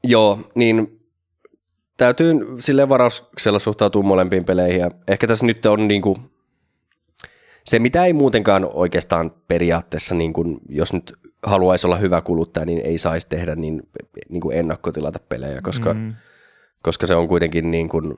joo, 0.04 0.40
niin 0.56 0.99
täytyy 2.00 2.34
sille 2.60 2.90
varauksella 2.90 3.60
suhtautua 3.60 4.04
molempiin 4.04 4.46
peleihin. 4.46 4.80
Ja 4.80 4.92
ehkä 5.08 5.28
tässä 5.28 5.46
nyt 5.46 5.66
on 5.66 5.88
niin 5.88 6.02
kuin, 6.02 6.18
se, 7.66 7.80
mitä 7.80 8.06
ei 8.06 8.14
muutenkaan 8.14 8.70
oikeastaan 8.74 9.32
periaatteessa, 9.48 10.16
niin 10.16 10.34
kuin, 10.34 10.60
jos 10.70 10.94
nyt 10.94 11.14
haluaisi 11.44 11.88
olla 11.88 11.96
hyvä 11.96 12.22
kuluttaja, 12.22 12.66
niin 12.66 12.82
ei 12.86 12.98
saisi 12.98 13.30
tehdä 13.30 13.56
niin, 13.56 13.82
niin 14.30 14.42
kuin 14.42 14.58
ennakkotilata 14.58 15.20
pelejä, 15.30 15.62
koska, 15.62 15.94
mm. 15.94 16.14
koska 16.82 17.08
se 17.08 17.16
on 17.16 17.28
kuitenkin 17.28 17.72
niin 17.72 17.90
kuin, 17.90 18.18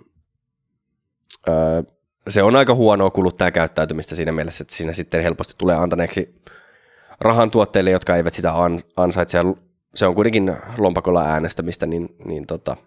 öö, 1.50 1.84
se 2.28 2.44
on 2.44 2.56
aika 2.56 2.76
huonoa 2.76 3.10
kuluttajakäyttäytymistä 3.10 4.16
siinä 4.16 4.32
mielessä, 4.32 4.64
että 4.64 4.76
siinä 4.76 4.94
sitten 4.94 5.24
helposti 5.24 5.54
tulee 5.58 5.76
antaneeksi 5.76 6.42
rahan 7.20 7.52
tuotteille, 7.52 7.92
jotka 7.92 8.16
eivät 8.16 8.34
sitä 8.34 8.54
ansaitse. 8.98 9.38
Se 9.96 10.06
on 10.06 10.16
kuitenkin 10.16 10.56
lompakolla 10.78 11.24
äänestämistä, 11.24 11.86
niin, 11.86 12.16
niin 12.26 12.48
tota, 12.48 12.78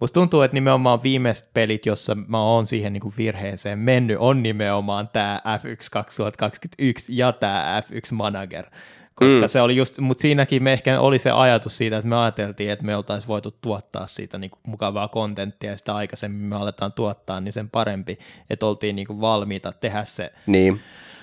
Musta 0.00 0.14
tuntuu, 0.14 0.42
että 0.42 0.54
nimenomaan 0.54 1.02
viimeiset 1.02 1.50
pelit, 1.54 1.86
jossa 1.86 2.14
mä 2.26 2.42
oon 2.42 2.66
siihen 2.66 2.92
niin 2.92 3.00
kuin 3.00 3.14
virheeseen 3.18 3.78
mennyt, 3.78 4.16
on 4.20 4.42
nimenomaan 4.42 5.08
tämä 5.08 5.40
F1 5.44 5.88
2021 5.90 7.16
ja 7.16 7.32
tämä 7.32 7.82
F1 7.86 8.14
Manager. 8.14 8.66
Koska 9.14 9.40
mm. 9.40 9.48
se 9.48 9.60
oli 9.60 9.76
just, 9.76 9.98
mutta 9.98 10.22
siinäkin 10.22 10.62
me 10.62 10.72
ehkä 10.72 11.00
oli 11.00 11.18
se 11.18 11.30
ajatus 11.30 11.76
siitä, 11.76 11.96
että 11.96 12.08
me 12.08 12.16
ajateltiin, 12.16 12.70
että 12.70 12.84
me 12.84 12.96
oltaisiin 12.96 13.28
voitu 13.28 13.54
tuottaa 13.60 14.06
siitä 14.06 14.38
niin 14.38 14.50
kuin 14.50 14.60
mukavaa 14.66 15.08
kontenttia 15.08 15.70
ja 15.70 15.76
sitä 15.76 15.94
aikaisemmin 15.94 16.40
me 16.40 16.56
aletaan 16.56 16.92
tuottaa, 16.92 17.40
niin 17.40 17.52
sen 17.52 17.70
parempi, 17.70 18.18
että 18.50 18.66
oltiin 18.66 18.96
niin 18.96 19.06
kuin 19.06 19.20
valmiita 19.20 19.72
tehdä 19.72 20.04
se 20.04 20.32
niin. 20.46 20.80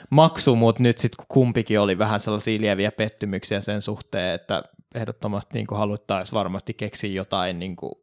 maksu, 0.09 0.55
mutta 0.55 0.83
nyt 0.83 0.97
sitten 0.97 1.25
kumpikin 1.27 1.79
oli 1.79 1.97
vähän 1.97 2.19
sellaisia 2.19 2.61
lieviä 2.61 2.91
pettymyksiä 2.91 3.61
sen 3.61 3.81
suhteen, 3.81 4.35
että 4.35 4.63
ehdottomasti 4.95 5.53
niin 5.53 5.67
haluttaisiin 5.71 6.35
varmasti 6.37 6.73
keksiä 6.73 7.11
jotain 7.11 7.59
niin 7.59 7.75
kuin 7.75 7.93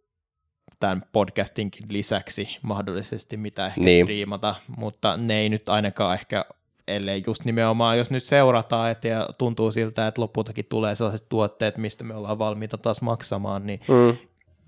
tämän 0.81 1.03
podcastinkin 1.13 1.87
lisäksi 1.91 2.49
mahdollisesti, 2.63 3.37
mitä 3.37 3.67
ehkä 3.67 3.81
niin. 3.81 4.05
striimata, 4.05 4.55
mutta 4.77 5.17
ne 5.17 5.39
ei 5.39 5.49
nyt 5.49 5.69
ainakaan 5.69 6.15
ehkä, 6.15 6.45
ellei 6.89 7.23
just 7.27 7.45
nimenomaan, 7.45 7.99
jos 7.99 8.11
nyt 8.11 8.25
seurataan 8.25 8.91
et 8.91 9.05
ja 9.05 9.29
tuntuu 9.39 9.73
siltä, 9.73 10.07
että 10.07 10.21
lopultakin 10.21 10.67
tulee 10.69 10.95
sellaiset 10.95 11.29
tuotteet, 11.29 11.77
mistä 11.77 12.05
me 12.05 12.15
ollaan 12.15 12.39
valmiita 12.39 12.79
taas 12.79 13.03
maksamaan, 13.03 13.67
niin 13.67 13.81
mm. 13.89 14.17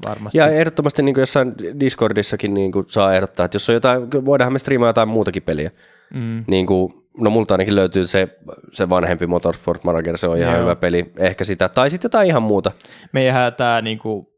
Varmasti. 0.09 0.39
Ja 0.39 0.47
ehdottomasti 0.47 1.03
niin 1.03 1.15
kuin 1.15 1.23
jossain 1.23 1.55
Discordissakin 1.81 2.55
niin 2.55 2.73
kuin 2.73 2.89
saa 2.89 3.15
ehdottaa, 3.15 3.45
että 3.45 3.57
jos 3.57 3.69
on 3.69 3.75
jotain, 3.75 4.11
voidaanhan 4.25 4.53
me 4.53 4.59
striimaa 4.59 4.89
jotain 4.89 5.09
muutakin 5.09 5.43
peliä. 5.43 5.71
Mm. 6.15 6.45
Niin 6.47 6.67
kuin, 6.67 6.95
no 7.19 7.31
multa 7.31 7.55
ainakin 7.55 7.75
löytyy 7.75 8.07
se, 8.07 8.29
se 8.73 8.89
vanhempi 8.89 9.27
Motorsport 9.27 9.85
Manager, 9.85 10.19
se 10.19 10.29
on 10.29 10.39
ihan 10.39 10.55
Joo. 10.55 10.63
hyvä 10.63 10.77
peli, 10.77 11.13
ehkä 11.19 11.45
sitä, 11.45 11.69
tai 11.69 11.91
sitten 11.91 12.09
jotain 12.09 12.29
ihan 12.29 12.43
muuta. 12.43 12.73
Meidän 13.13 13.55
tämä 13.55 13.81
niin 13.81 13.99
kuin, 13.99 14.29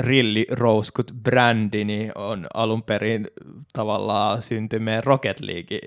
Rilli 0.00 0.46
Rouskut 0.50 1.12
brändi 1.22 1.84
niin 1.84 2.12
on 2.14 2.46
alun 2.54 2.82
perin 2.82 3.26
tavallaan 3.72 4.42
syntymeen 4.42 5.04
Rocket 5.04 5.40
League 5.40 5.78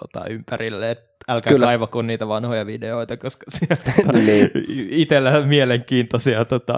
tota, 0.00 0.28
ympärille, 0.30 0.90
että 0.90 1.12
älkää 1.28 1.52
Kyllä. 1.52 1.66
kaivako 1.66 2.02
niitä 2.02 2.28
vanhoja 2.28 2.66
videoita, 2.66 3.16
koska 3.16 3.44
sieltä 3.48 3.92
niin. 4.26 4.50
itsellä 4.90 5.40
mielenkiintoisia 5.40 6.44
tota, 6.44 6.74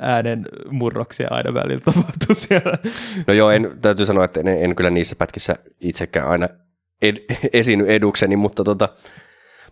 äänen 0.00 0.46
murroksia 0.70 1.28
aina 1.30 1.54
välillä 1.54 1.80
tapahtuu 1.80 2.34
siellä. 2.34 2.78
No 3.26 3.34
joo, 3.34 3.50
en, 3.50 3.70
täytyy 3.80 4.06
sanoa, 4.06 4.24
että 4.24 4.40
en, 4.40 4.48
en 4.48 4.76
kyllä 4.76 4.90
niissä 4.90 5.16
pätkissä 5.16 5.54
itsekään 5.80 6.28
aina 6.28 6.48
ed, 7.02 7.16
esiinny 7.52 7.84
edukseni, 7.88 8.36
mutta 8.36 8.64
tota, 8.64 8.88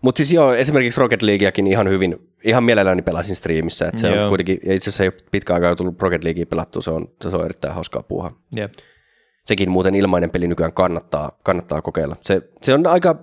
mutta 0.01 0.17
siis 0.17 0.33
joo, 0.33 0.53
esimerkiksi 0.53 1.01
Rocket 1.01 1.21
Leagueakin 1.21 1.67
ihan 1.67 1.89
hyvin, 1.89 2.30
ihan 2.43 2.63
mielelläni 2.63 3.01
pelasin 3.01 3.35
striimissä, 3.35 3.87
että 3.87 4.01
se 4.01 4.09
joo. 4.09 4.23
on 4.23 4.29
kuitenkin, 4.29 4.59
ja 4.65 4.73
itse 4.73 4.89
asiassa 4.89 5.03
ei 5.03 5.09
ole 5.09 5.23
pitkä 5.31 5.53
aikaa 5.53 5.75
tullut 5.75 6.01
Rocket 6.01 6.23
Leaguea 6.23 6.45
pelattua, 6.45 6.81
se 6.81 6.91
on, 6.91 7.07
se 7.29 7.35
on 7.35 7.45
erittäin 7.45 7.73
hauskaa 7.73 8.03
puuhaa. 8.03 8.31
Jep. 8.55 8.73
sekin 9.45 9.71
muuten 9.71 9.95
ilmainen 9.95 10.29
peli 10.29 10.47
nykyään 10.47 10.73
kannattaa, 10.73 11.39
kannattaa 11.43 11.81
kokeilla. 11.81 12.15
Se, 12.23 12.41
se 12.61 12.73
on 12.73 12.87
aika, 12.87 13.15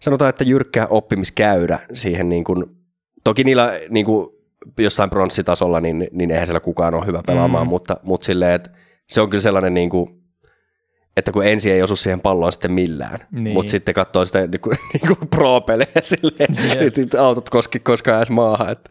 sanotaan, 0.00 0.28
että 0.28 0.44
jyrkkä 0.44 0.86
oppimiskäyrä 0.90 1.78
siihen 1.92 2.28
niin 2.28 2.44
kuin, 2.44 2.64
toki 3.24 3.44
niillä 3.44 3.80
niin 3.90 4.06
kuin, 4.06 4.28
jossain 4.78 5.10
pronssitasolla, 5.10 5.80
niin, 5.80 6.08
niin 6.12 6.30
eihän 6.30 6.46
siellä 6.46 6.60
kukaan 6.60 6.94
ole 6.94 7.06
hyvä 7.06 7.22
pelaamaan, 7.26 7.66
mm. 7.66 7.68
mutta, 7.68 7.96
mutta 8.02 8.24
silleen, 8.24 8.52
että 8.52 8.70
se 9.08 9.20
on 9.20 9.30
kyllä 9.30 9.42
sellainen 9.42 9.74
niin 9.74 9.90
kuin, 9.90 10.22
että 11.16 11.32
kun 11.32 11.46
ensin 11.46 11.72
ei 11.72 11.82
osu 11.82 11.96
siihen 11.96 12.20
palloon 12.20 12.52
sitten 12.52 12.72
millään, 12.72 13.18
niin. 13.30 13.54
mutta 13.54 13.70
sitten 13.70 13.94
katsoo 13.94 14.24
sitä 14.24 14.46
niin 14.46 14.60
kuin, 14.60 14.78
niin 14.92 15.16
kuin 15.16 15.28
pro-pelejä 15.28 16.02
silleen, 16.02 16.56
yeah. 16.64 16.86
että 17.02 17.24
autot 17.24 17.50
koski 17.50 17.80
koskaan 17.80 18.18
edes 18.18 18.30
maahan. 18.30 18.72
Että. 18.72 18.90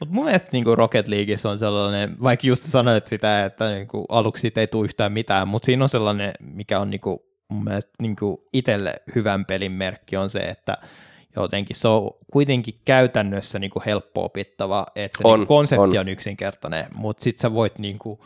Mutta 0.00 0.14
mun 0.14 0.24
mielestä 0.24 0.48
niin 0.52 0.64
Rocket 0.78 1.08
Leagueissa 1.08 1.50
on 1.50 1.58
sellainen, 1.58 2.16
vaikka 2.22 2.46
just 2.46 2.64
sanoit 2.64 3.06
sitä, 3.06 3.44
että 3.44 3.70
niin 3.70 3.88
kuin 3.88 4.04
aluksi 4.08 4.40
siitä 4.40 4.60
ei 4.60 4.66
tule 4.66 4.84
yhtään 4.84 5.12
mitään, 5.12 5.48
mutta 5.48 5.66
siinä 5.66 5.84
on 5.84 5.88
sellainen, 5.88 6.32
mikä 6.40 6.80
on 6.80 6.90
niin 6.90 7.00
kuin, 7.00 7.18
mun 7.48 7.64
mielestä 7.64 7.90
niin 8.02 8.16
kuin 8.16 8.38
itselle 8.52 8.94
hyvän 9.14 9.44
pelin 9.44 9.72
merkki 9.72 10.16
on 10.16 10.30
se, 10.30 10.38
että 10.38 10.76
jotenkin 11.36 11.76
se 11.76 11.88
on 11.88 12.10
kuitenkin 12.32 12.80
käytännössä 12.84 13.58
niin 13.58 13.70
kuin 13.70 13.82
helppo 13.86 14.24
opittava, 14.24 14.86
että 14.96 15.18
se 15.22 15.28
on, 15.28 15.40
niin 15.40 15.46
konsepti 15.46 15.98
on. 15.98 15.98
on 15.98 16.08
yksinkertainen, 16.08 16.84
mutta 16.94 17.22
sitten 17.22 17.40
sä 17.40 17.54
voit 17.54 17.78
niin 17.78 17.98
kuin 17.98 18.20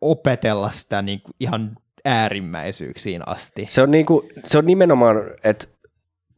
opetella 0.00 0.70
sitä 0.70 1.02
niin 1.02 1.20
kuin 1.20 1.34
ihan 1.40 1.76
äärimmäisyyksiin 2.04 3.28
asti. 3.28 3.66
Se 3.70 3.82
on, 3.82 3.90
niin 3.90 4.06
kuin, 4.06 4.28
se 4.44 4.58
on 4.58 4.66
nimenomaan, 4.66 5.16
että 5.44 5.68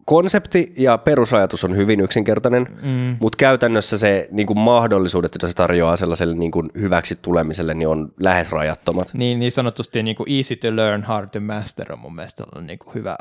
konsepti 0.04 0.72
ja 0.76 0.98
perusajatus 0.98 1.64
on 1.64 1.76
hyvin 1.76 2.00
yksinkertainen, 2.00 2.66
mm. 2.82 3.16
mutta 3.20 3.36
käytännössä 3.36 3.98
se 3.98 4.28
niin 4.30 4.46
kuin 4.46 4.58
mahdollisuudet, 4.58 5.34
joita 5.34 5.48
se 5.48 5.54
tarjoaa 5.54 5.96
sellaiselle 5.96 6.34
niin 6.34 6.50
kuin 6.50 6.70
hyväksi 6.80 7.18
tulemiselle, 7.22 7.74
niin 7.74 7.88
on 7.88 8.12
lähes 8.20 8.52
rajattomat. 8.52 9.14
Niin, 9.14 9.40
niin 9.40 9.52
sanotusti 9.52 10.02
niin 10.02 10.16
kuin 10.16 10.32
easy 10.32 10.56
to 10.56 10.76
learn, 10.76 11.02
hard 11.02 11.28
to 11.28 11.40
master 11.40 11.92
on 11.92 11.98
mun 11.98 12.14
mielestä 12.14 12.44
niin 12.66 12.78
kuin 12.78 12.94
hyvä 12.94 13.16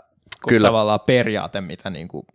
Kyllä. 0.48 0.68
tavallaan 0.68 1.00
periaate, 1.00 1.62
mitä 1.62 1.90
niin 1.90 2.08
kuin, 2.08 2.26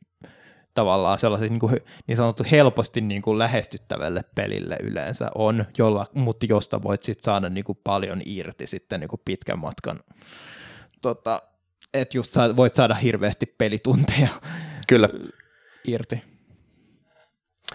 tavallaan 0.78 1.18
sellaisen 1.18 1.48
niin, 1.50 1.60
kuin, 1.60 1.76
niin 2.06 2.16
sanottu 2.16 2.44
helposti 2.50 3.00
niin 3.00 3.22
kuin 3.22 3.38
lähestyttävälle 3.38 4.24
pelille 4.34 4.76
yleensä 4.82 5.30
on, 5.34 5.64
jolla, 5.78 6.06
mutta 6.14 6.46
josta 6.48 6.82
voit 6.82 7.02
sit 7.02 7.20
saada 7.20 7.48
niin 7.48 7.64
kuin 7.64 7.78
paljon 7.84 8.20
irti 8.24 8.66
sitten 8.66 9.00
niin 9.00 9.08
kuin 9.08 9.20
pitkän 9.24 9.58
matkan 9.58 10.00
tota, 11.02 11.42
että 11.94 12.18
just 12.18 12.32
saat, 12.32 12.56
voit 12.56 12.74
saada 12.74 12.94
hirveästi 12.94 13.46
pelitunteja 13.46 14.28
Kyllä. 14.88 15.08
irti. 15.84 16.22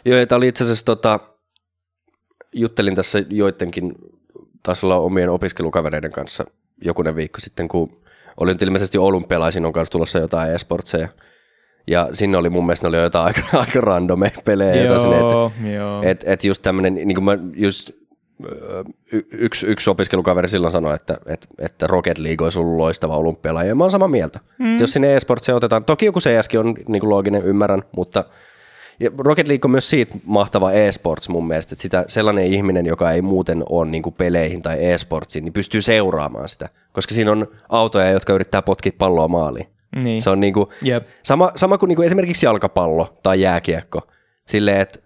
Joo, 0.05 0.25
tämä 0.25 0.37
oli 0.37 0.47
itse 0.47 0.63
asiassa, 0.63 0.85
tota, 0.85 1.19
juttelin 2.55 2.95
tässä 2.95 3.19
joidenkin, 3.29 3.95
taisi 4.63 4.85
olla 4.85 4.97
omien 4.97 5.29
opiskelukavereiden 5.29 6.11
kanssa 6.11 6.43
jokunen 6.83 7.15
viikko 7.15 7.39
sitten, 7.39 7.67
kun 7.67 8.03
olin 8.37 8.57
ilmeisesti 8.61 8.97
olympialaisin 8.97 9.65
on 9.65 9.73
kanssa 9.73 9.91
tulossa 9.91 10.19
jotain 10.19 10.51
e-sportseja. 10.51 11.09
Ja 11.87 12.09
sinne 12.13 12.37
oli 12.37 12.49
mun 12.49 12.65
mielestä 12.65 12.87
oli 12.87 12.97
jotain 12.97 13.25
aika, 13.35 13.41
aika 13.57 13.81
randomeja 13.81 14.31
pelejä. 14.45 14.83
Joo, 15.75 16.01
että 16.03 16.25
et, 16.25 16.33
et 16.33 16.43
just 16.43 16.61
tämmöinen, 16.61 16.95
niin 16.95 17.15
kuin 17.15 17.23
mä 17.23 17.37
just 17.55 17.91
yksi, 19.31 19.65
yksi 19.67 19.89
opiskelukaveri 19.89 20.47
silloin 20.47 20.71
sanoi, 20.71 20.95
että, 20.95 21.17
että, 21.25 21.47
että 21.59 21.87
Rocket 21.87 22.17
League 22.17 22.45
olisi 22.45 22.59
ollut 22.59 22.77
loistava 22.77 23.17
olympialaji, 23.17 23.67
ja 23.67 23.75
mä 23.75 23.83
oon 23.83 23.91
samaa 23.91 24.07
mieltä. 24.07 24.39
Mm. 24.59 24.77
Jos 24.79 24.93
sinne 24.93 25.15
e-sportsia 25.15 25.55
otetaan, 25.55 25.85
toki 25.85 26.05
joku 26.05 26.19
CSkin 26.19 26.59
on 26.59 26.75
niin 26.87 26.99
kuin 26.99 27.09
looginen, 27.09 27.41
ymmärrän, 27.45 27.83
mutta 27.95 28.25
ja 28.99 29.11
Rocket 29.17 29.47
League 29.47 29.67
on 29.67 29.71
myös 29.71 29.89
siitä 29.89 30.15
mahtava 30.25 30.71
e-sports 30.71 31.29
mun 31.29 31.47
mielestä, 31.47 31.73
että 31.73 31.81
sitä, 31.81 32.05
sellainen 32.07 32.45
ihminen, 32.45 32.85
joka 32.85 33.11
ei 33.11 33.21
muuten 33.21 33.63
ole 33.69 33.91
niin 33.91 34.03
kuin 34.03 34.15
peleihin 34.15 34.61
tai 34.61 34.85
e-sportsiin, 34.85 35.45
niin 35.45 35.53
pystyy 35.53 35.81
seuraamaan 35.81 36.49
sitä, 36.49 36.69
koska 36.91 37.15
siinä 37.15 37.31
on 37.31 37.47
autoja, 37.69 38.11
jotka 38.11 38.33
yrittää 38.33 38.61
potkia 38.61 38.91
palloa 38.97 39.27
maaliin. 39.27 39.67
Niin. 39.95 40.21
Se 40.21 40.29
on 40.29 40.39
niin 40.39 40.53
kuin, 40.53 40.65
yep. 40.85 41.07
sama, 41.23 41.51
sama 41.55 41.77
kuin, 41.77 41.87
niin 41.87 41.95
kuin 41.95 42.05
esimerkiksi 42.05 42.45
jalkapallo 42.45 43.19
tai 43.23 43.41
jääkiekko, 43.41 44.01
silleen, 44.47 44.81
että 44.81 44.99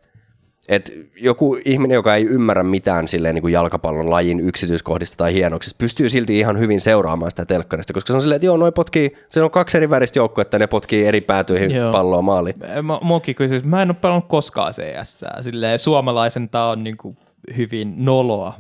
et 0.68 0.92
joku 1.16 1.58
ihminen, 1.66 1.96
joka 1.96 2.16
ei 2.16 2.24
ymmärrä 2.24 2.64
mitään 2.64 3.08
silleen 3.08 3.36
niin 3.36 3.42
kuin 3.42 3.54
jalkapallon 3.54 4.10
lajin 4.10 4.40
yksityiskohdista 4.40 5.18
tai 5.18 5.34
hienoksista, 5.34 5.78
pystyy 5.78 6.10
silti 6.10 6.40
ihan 6.40 6.60
hyvin 6.60 6.82
seuraamaan 6.82 7.32
sitä 7.32 7.46
telkkarista, 7.46 7.94
koska 7.94 8.08
se 8.08 8.14
on 8.14 8.22
silleen, 8.22 8.36
että 8.36 8.46
joo, 8.46 8.58
noi 8.58 8.72
potkii, 8.72 9.14
se 9.30 9.44
on 9.44 9.52
kaksi 9.52 9.78
eri 9.78 9.90
väristä 9.90 10.20
että 10.42 10.60
ne 10.60 10.68
potkii 10.68 11.06
eri 11.06 11.22
päätyihin 11.22 11.72
joo. 11.72 11.92
palloa 11.92 12.22
maaliin. 12.22 12.56
Mä, 12.82 13.00
muokin 13.02 13.36
kysymys, 13.36 13.64
mä 13.64 13.82
en 13.82 13.90
ole 13.90 13.98
pelannut 14.02 14.28
koskaan 14.28 14.74
CS, 14.74 15.26
silleen 15.42 15.80
suomalaisen 15.80 16.50
tää 16.50 16.70
on 16.70 16.84
niin 16.84 16.98
kuin 16.98 17.18
hyvin 17.58 17.94
noloa 17.98 18.54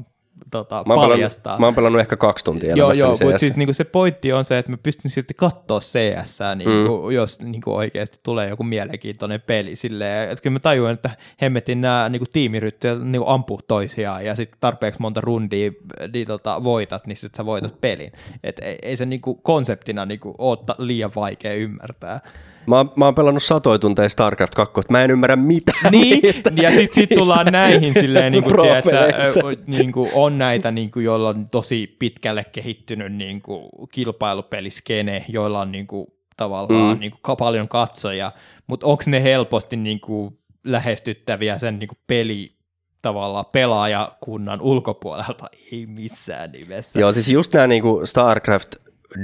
tota, 0.51 0.84
mä 0.88 0.95
paljastaa. 0.95 1.43
Pelannut, 1.43 1.59
mä 1.59 1.66
oon 1.66 1.76
pelannut 1.76 2.00
ehkä 2.00 2.17
kaksi 2.17 2.45
tuntia 2.45 2.76
Joo, 2.76 2.92
joo, 2.92 3.09
mutta 3.09 3.38
siis 3.38 3.58
niinku 3.58 3.74
se 3.74 3.84
pointti 3.84 4.34
on 4.34 4.45
se, 4.45 4.58
että 4.58 4.72
mä 4.72 4.77
pystyn 4.77 5.11
silti 5.11 5.34
katsoa 5.34 5.80
CS, 5.80 6.40
niinku, 6.56 7.03
mm. 7.06 7.11
jos 7.11 7.42
niinku 7.42 7.76
oikeasti 7.76 8.19
tulee 8.24 8.50
joku 8.50 8.64
mielenkiintoinen 8.64 9.42
peli. 9.42 9.76
Silleen, 9.76 10.30
että 10.30 10.42
kyllä 10.42 10.53
mä 10.53 10.59
tajuan, 10.59 10.93
että 10.93 11.09
hemmetin 11.42 11.82
nämä 11.82 12.09
niinku, 12.09 12.26
tiimiryttyjä 12.34 12.95
niinku, 12.95 13.30
ampuu 13.30 13.59
toisiaan 13.67 14.26
ja 14.26 14.35
sitten 14.35 14.58
tarpeeksi 14.59 15.01
monta 15.01 15.22
rundia 15.22 15.72
niin, 16.14 16.27
tota, 16.27 16.64
voitat, 16.64 17.08
niin 17.08 17.17
sitten 17.17 17.38
sä 17.38 17.45
voitat 17.45 17.82
pelin. 17.82 18.11
Et 18.43 18.59
ei, 18.59 18.77
ei 18.82 18.98
se 18.98 19.06
niinku, 19.06 19.35
konseptina 19.35 20.06
niinku, 20.06 20.35
ole 20.38 20.58
liian 20.77 21.11
vaikea 21.16 21.53
ymmärtää. 21.53 22.22
Mä 22.68 22.78
oon, 22.78 22.92
mä 22.96 23.06
oon 23.06 23.16
pelannut 23.16 23.44
satoja 23.44 23.80
tunteja 23.80 24.10
StarCraft 24.10 24.56
2, 24.56 24.74
mä 24.90 25.04
en 25.04 25.12
ymmärrä 25.12 25.36
mitään 25.36 25.92
Niin, 25.92 26.20
niistä, 26.24 26.52
ja 26.56 26.72
sitten 26.72 26.94
sit 26.94 27.10
tullaan 27.10 27.46
näihin 27.46 27.94
silleen, 27.94 28.32
niin 28.32 28.44
kuin, 28.44 28.62
tiedätkö, 28.62 28.92
niin 29.78 29.92
kuin 29.92 30.10
on 30.14 30.38
näitä, 30.38 30.72
niin 30.72 30.92
kuin, 30.92 31.06
joilla 31.06 31.30
on 31.30 31.50
tosi 31.50 31.96
pitkälle 32.00 32.44
kehittynyt 32.44 33.14
niin 33.14 33.42
kuin, 33.42 33.70
kilpailupeliskene, 33.92 35.26
joilla 35.28 35.62
on 35.62 35.72
niin 35.72 35.88
kuin, 35.88 36.08
tavallaan 36.38 36.96
mm. 36.98 37.00
niin 37.00 37.12
kuin, 37.12 37.38
paljon 37.38 37.68
katsoja, 37.68 38.32
mutta 38.68 38.88
onko 38.88 39.04
ne 39.08 39.24
helposti 39.24 39.76
niin 39.76 40.00
kuin, 40.00 40.38
lähestyttäviä 40.64 41.58
sen 41.58 41.80
niin 41.80 41.88
kuin, 41.88 42.00
peli 42.08 42.58
tavallaan 43.02 43.46
pelaajakunnan 43.46 44.62
ulkopuolelta? 44.62 45.50
Ei 45.72 45.86
missään 45.86 46.52
nimessä. 46.52 47.00
Joo, 47.00 47.12
siis 47.12 47.30
just 47.30 47.54
nämä 47.54 47.68
niin 47.68 47.82
kuin 47.82 48.08
StarCraft, 48.08 48.76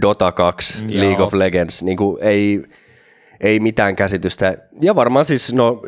Dota 0.02 0.32
2, 0.32 0.84
Joo. 0.88 1.04
League 1.04 1.26
of 1.26 1.34
Legends, 1.34 1.84
niin 1.84 1.98
kuin 1.98 2.18
ei 2.22 2.64
ei 3.42 3.60
mitään 3.60 3.95
käsitystä. 3.95 4.58
Ja 4.82 4.95
varmaan 4.95 5.26
siis, 5.26 5.53
no 5.53 5.82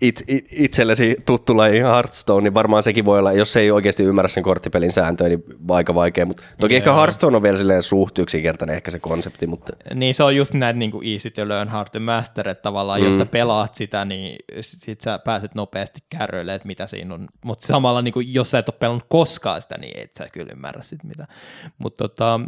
it, 0.00 0.24
it, 0.28 0.46
itsellesi 0.52 1.16
tuttu 1.26 1.56
laji 1.56 1.80
Hearthstone, 1.80 2.42
niin 2.42 2.54
varmaan 2.54 2.82
sekin 2.82 3.04
voi 3.04 3.18
olla, 3.18 3.32
jos 3.32 3.56
ei 3.56 3.70
oikeasti 3.70 4.02
ymmärrä 4.02 4.28
sen 4.28 4.42
korttipelin 4.42 4.92
sääntöjä, 4.92 5.28
niin 5.28 5.44
aika 5.68 5.94
vaikea. 5.94 6.26
Mutta 6.26 6.42
toki 6.60 6.74
Joo. 6.74 6.78
ehkä 6.78 6.94
Hearthstone 6.94 7.36
on 7.36 7.42
vielä 7.42 7.56
silleen 7.56 7.82
suht 7.82 8.18
yksinkertainen 8.18 8.76
ehkä 8.76 8.90
se 8.90 8.98
konsepti. 8.98 9.46
Mutta... 9.46 9.72
Niin 9.94 10.14
se 10.14 10.24
on 10.24 10.36
just 10.36 10.54
näin 10.54 10.78
niin 10.78 10.90
kuin 10.90 11.08
easy 11.08 11.30
to 11.30 11.48
learn, 11.48 11.68
hard 11.68 11.88
to 11.92 12.00
master, 12.00 12.48
että 12.48 12.62
tavallaan 12.62 13.00
mm. 13.00 13.06
jos 13.06 13.16
sä 13.16 13.26
pelaat 13.26 13.74
sitä, 13.74 14.04
niin 14.04 14.36
sit 14.60 15.00
sä 15.00 15.18
pääset 15.18 15.54
nopeasti 15.54 16.00
kärryille, 16.08 16.54
että 16.54 16.68
mitä 16.68 16.86
siinä 16.86 17.14
on. 17.14 17.28
Mutta 17.44 17.66
samalla 17.66 18.02
niin 18.02 18.14
kuin, 18.14 18.34
jos 18.34 18.50
sä 18.50 18.58
et 18.58 18.68
ole 18.68 18.76
pelannut 18.80 19.06
koskaan 19.08 19.62
sitä, 19.62 19.78
niin 19.78 20.00
et 20.00 20.10
sä 20.18 20.28
kyllä 20.32 20.52
ymmärrä 20.52 20.82
sit 20.82 21.04
mitä. 21.04 21.26
Mutta 21.78 22.08
tota, 22.08 22.40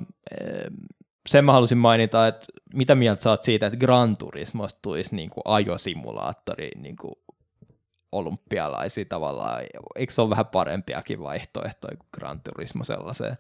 sen 1.29 1.45
mä 1.45 1.53
halusin 1.53 1.79
mainita, 1.79 2.27
että 2.27 2.47
mitä 2.75 2.95
mieltä 2.95 3.23
sä 3.23 3.31
oot 3.31 3.43
siitä, 3.43 3.67
että 3.67 3.79
Gran 3.79 4.17
Turismosta 4.17 4.79
tulisi 4.83 5.17
niin 5.17 5.31
kuin 5.31 5.43
ajosimulaattori 5.45 6.71
niin 6.77 6.97
kuin 6.97 7.15
olympialaisia 8.13 9.05
tavallaan. 9.05 9.63
Eikö 9.97 10.13
se 10.13 10.23
ole 10.23 10.31
vähän 10.31 10.47
parempiakin 10.47 11.21
vaihtoehtoja 11.21 11.97
kuin 11.97 12.09
Gran 12.13 12.41
Turismo 12.41 12.85
sellaiseen? 12.85 13.39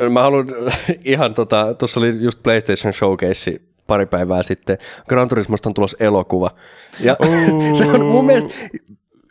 Öö, 0.00 0.08
mä 0.10 0.22
haluan 0.22 0.46
ihan 1.04 1.34
tota, 1.34 1.74
tuossa 1.74 2.00
oli 2.00 2.22
just 2.22 2.42
PlayStation 2.42 2.92
Showcase 2.92 3.60
pari 3.86 4.06
päivää 4.06 4.42
sitten. 4.42 4.78
Gran 5.08 5.28
Turismosta 5.28 5.68
on 5.68 5.74
tulossa 5.74 5.96
elokuva. 6.00 6.50
Ja 7.00 7.16
se 7.78 7.84
on 7.84 8.06
mun 8.06 8.26
mielestä, 8.26 8.54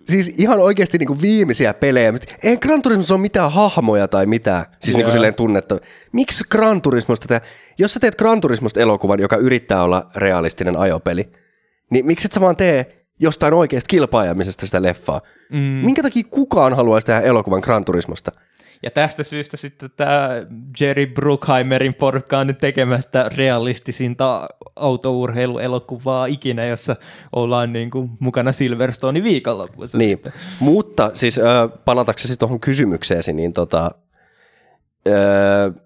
siis 0.10 0.34
ihan 0.38 0.60
oikeasti 0.60 0.98
niin 0.98 1.08
kuin 1.08 1.22
viimeisiä 1.22 1.74
pelejä. 1.74 2.14
Ei 2.44 2.58
Gran 2.58 2.82
Turismossa 2.82 3.14
ole 3.16 3.22
mitään 3.22 3.52
hahmoja 3.52 4.08
tai 4.08 4.26
mitään, 4.26 4.66
siis 4.82 4.96
niin 4.96 5.06
kuin 5.06 5.12
silleen 5.12 5.36
tunnetta. 5.36 5.78
Miksi 6.12 6.44
Gran 6.52 6.82
Turismosta 6.82 7.28
tehdä? 7.28 7.46
Jos 7.78 7.94
sä 7.94 8.00
teet 8.00 8.16
Gran 8.16 8.42
Turismosta 8.42 8.80
elokuvan, 8.80 9.20
joka 9.20 9.36
yrittää 9.38 9.84
olla 9.84 10.10
realistinen 10.16 10.76
ajopeli, 10.76 11.32
niin 11.92 12.06
miksi 12.06 12.28
et 12.28 12.32
sä 12.32 12.42
vaan 12.42 12.56
tee 12.56 13.06
jostain 13.20 13.54
oikeasta 13.54 13.88
kilpaajamisesta 13.88 14.66
sitä 14.66 14.82
leffaa? 14.82 15.22
Mm. 15.52 15.60
Minkä 15.60 16.02
takia 16.02 16.24
kukaan 16.32 16.74
haluaisi 16.74 17.06
tehdä 17.06 17.20
elokuvan 17.20 17.62
Gran 17.64 17.86
Turismosta? 17.86 18.32
Ja 18.84 18.92
tästä 18.92 19.24
syystä 19.24 19.58
sitten 19.58 19.90
tämä 19.98 20.30
Jerry 20.80 21.06
Bruckheimerin 21.06 21.94
porukka 21.94 22.40
on 22.40 22.48
nyt 22.48 22.58
tekemästä 22.58 23.30
realistisinta 23.36 24.48
autourheiluelokuvaa 24.76 26.26
ikinä, 26.26 26.66
jossa 26.66 26.96
ollaan 27.34 27.74
niin 27.74 27.92
kuin 27.92 28.10
mukana 28.20 28.52
Silverstone 28.52 29.24
viikonlopussa. 29.24 29.98
Niin, 29.98 30.22
mutta 30.60 31.12
siis 31.14 31.40
äh, 31.40 31.70
palataksesi 31.86 32.40
tuohon 32.40 32.60
kysymykseesi, 32.60 33.34
niin 33.34 33.54
tota, 33.54 33.92
äh, 35.08 35.84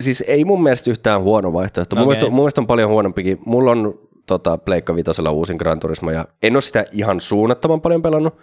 siis 0.00 0.24
ei 0.26 0.44
mun 0.44 0.62
mielestä 0.62 0.90
yhtään 0.90 1.22
huono 1.22 1.52
vaihtoehto. 1.52 1.96
Okay. 1.96 2.02
Mun, 2.02 2.08
mielestä, 2.08 2.30
mun 2.30 2.40
mielestä 2.40 2.60
on 2.60 2.66
paljon 2.66 2.90
huonompikin. 2.90 3.38
Mulla 3.46 3.70
on 3.70 3.98
tota, 4.26 4.58
Pleikka 4.58 4.94
Vitosella 4.94 5.30
uusin 5.30 5.56
Gran 5.56 5.80
Turismo 5.80 6.10
ja 6.10 6.28
en 6.42 6.56
ole 6.56 6.62
sitä 6.62 6.84
ihan 6.92 7.20
suunnattoman 7.20 7.80
paljon 7.80 8.02
pelannut, 8.02 8.38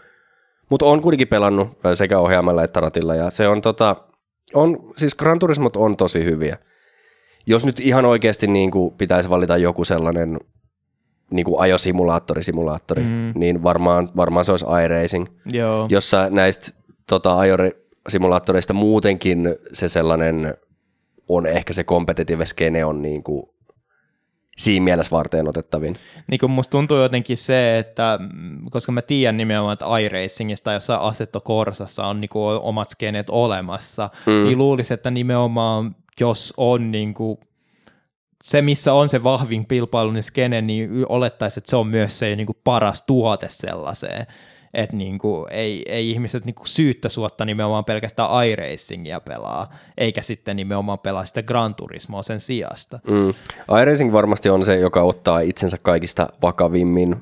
mutta 0.70 0.86
on 0.86 1.02
kuitenkin 1.02 1.28
pelannut 1.28 1.78
sekä 1.94 2.20
ohjaamalla 2.20 2.64
että 2.64 2.80
ratilla 2.80 3.16
ja 3.16 3.30
se 3.30 3.48
on 3.48 3.62
tota, 3.62 3.96
On, 4.54 4.78
siis 4.98 5.16
Gran 5.16 5.40
Turismot 5.40 5.76
on 5.76 5.98
tosi 5.98 6.24
hyviä. 6.24 6.58
Jos 7.48 7.66
nyt 7.66 7.80
ihan 7.80 8.06
oikeasti 8.06 8.48
niin 8.48 8.72
kuin 8.72 8.94
pitäisi 8.94 9.30
valita 9.30 9.58
joku 9.58 9.86
sellainen 9.86 10.40
niin 11.32 11.46
kuin 11.46 11.62
ajosimulaattori, 11.62 12.44
simulaattori, 12.44 13.02
mm. 13.02 13.32
niin 13.36 13.64
varmaan, 13.64 14.10
varmaan 14.16 14.46
se 14.46 14.52
olisi 14.52 14.66
iRacing, 14.86 15.26
Joo. 15.46 15.88
jossa 15.90 16.30
näistä 16.30 16.72
tota, 17.08 17.40
ajosimulaattoreista 17.40 18.74
muutenkin 18.74 19.56
se 19.74 19.90
sellainen 19.90 20.54
on 21.30 21.46
ehkä 21.46 21.74
se 21.74 21.84
competitive 21.84 22.46
skene 22.46 22.86
on 22.86 23.02
niin 23.02 23.24
kuin 23.24 23.50
siinä 24.60 24.84
mielessä 24.84 25.12
varten 25.12 25.48
otettavin. 25.48 25.96
Niin 26.28 26.40
kuin 26.40 26.52
musta 26.52 26.72
tuntuu 26.72 26.98
jotenkin 26.98 27.38
se, 27.38 27.78
että 27.80 28.20
mm, 28.22 28.70
koska 28.70 28.92
mä 28.92 29.02
tiedän 29.02 29.38
nimenomaan, 29.38 29.74
että 29.74 29.98
iRacingista 30.00 30.74
jossain 30.74 31.02
Assetto 31.02 31.42
Corsassa 31.42 32.06
on 32.06 32.22
niin 32.22 32.30
kuin 32.30 32.60
omat 32.62 32.90
skeneet 32.90 33.30
olemassa, 33.30 34.10
mm. 34.26 34.46
niin 34.46 34.58
luulisin, 34.58 34.94
että 34.94 35.12
nimenomaan 35.12 35.96
jos 36.20 36.54
on 36.58 36.92
niin 36.92 37.14
kuin 37.14 37.40
se, 38.44 38.62
missä 38.62 38.94
on 38.94 39.10
se 39.10 39.24
vahvin 39.24 39.66
pilpailullinen 39.66 40.24
skene, 40.24 40.62
niin 40.62 41.06
olettaisiin, 41.10 41.62
että 41.62 41.70
se 41.70 41.76
on 41.76 41.88
myös 41.88 42.20
se 42.20 42.36
niin 42.36 42.46
kuin 42.46 42.58
paras 42.64 43.02
tuote 43.02 43.48
sellaiseen 43.50 44.28
että 44.74 44.96
niinku, 44.96 45.48
ei, 45.52 45.84
ei 45.86 46.12
ihmiset 46.12 46.46
niinku 46.46 46.66
syyttä 46.66 47.10
suotta 47.10 47.46
nimenomaan 47.46 47.86
pelkästään 47.86 48.48
iRacingia 48.48 49.20
pelaa, 49.20 49.74
eikä 49.98 50.22
sitten 50.22 50.56
nimenomaan 50.56 51.00
pelaa 51.00 51.26
sitä 51.26 51.44
Gran 51.44 51.76
Turismoa 51.76 52.24
sen 52.24 52.40
sijasta. 52.40 53.00
Mm. 53.08 53.34
iRacing 53.82 54.14
varmasti 54.14 54.50
on 54.50 54.66
se, 54.66 54.80
joka 54.80 55.02
ottaa 55.02 55.40
itsensä 55.40 55.78
kaikista 55.82 56.28
vakavimmin 56.42 57.16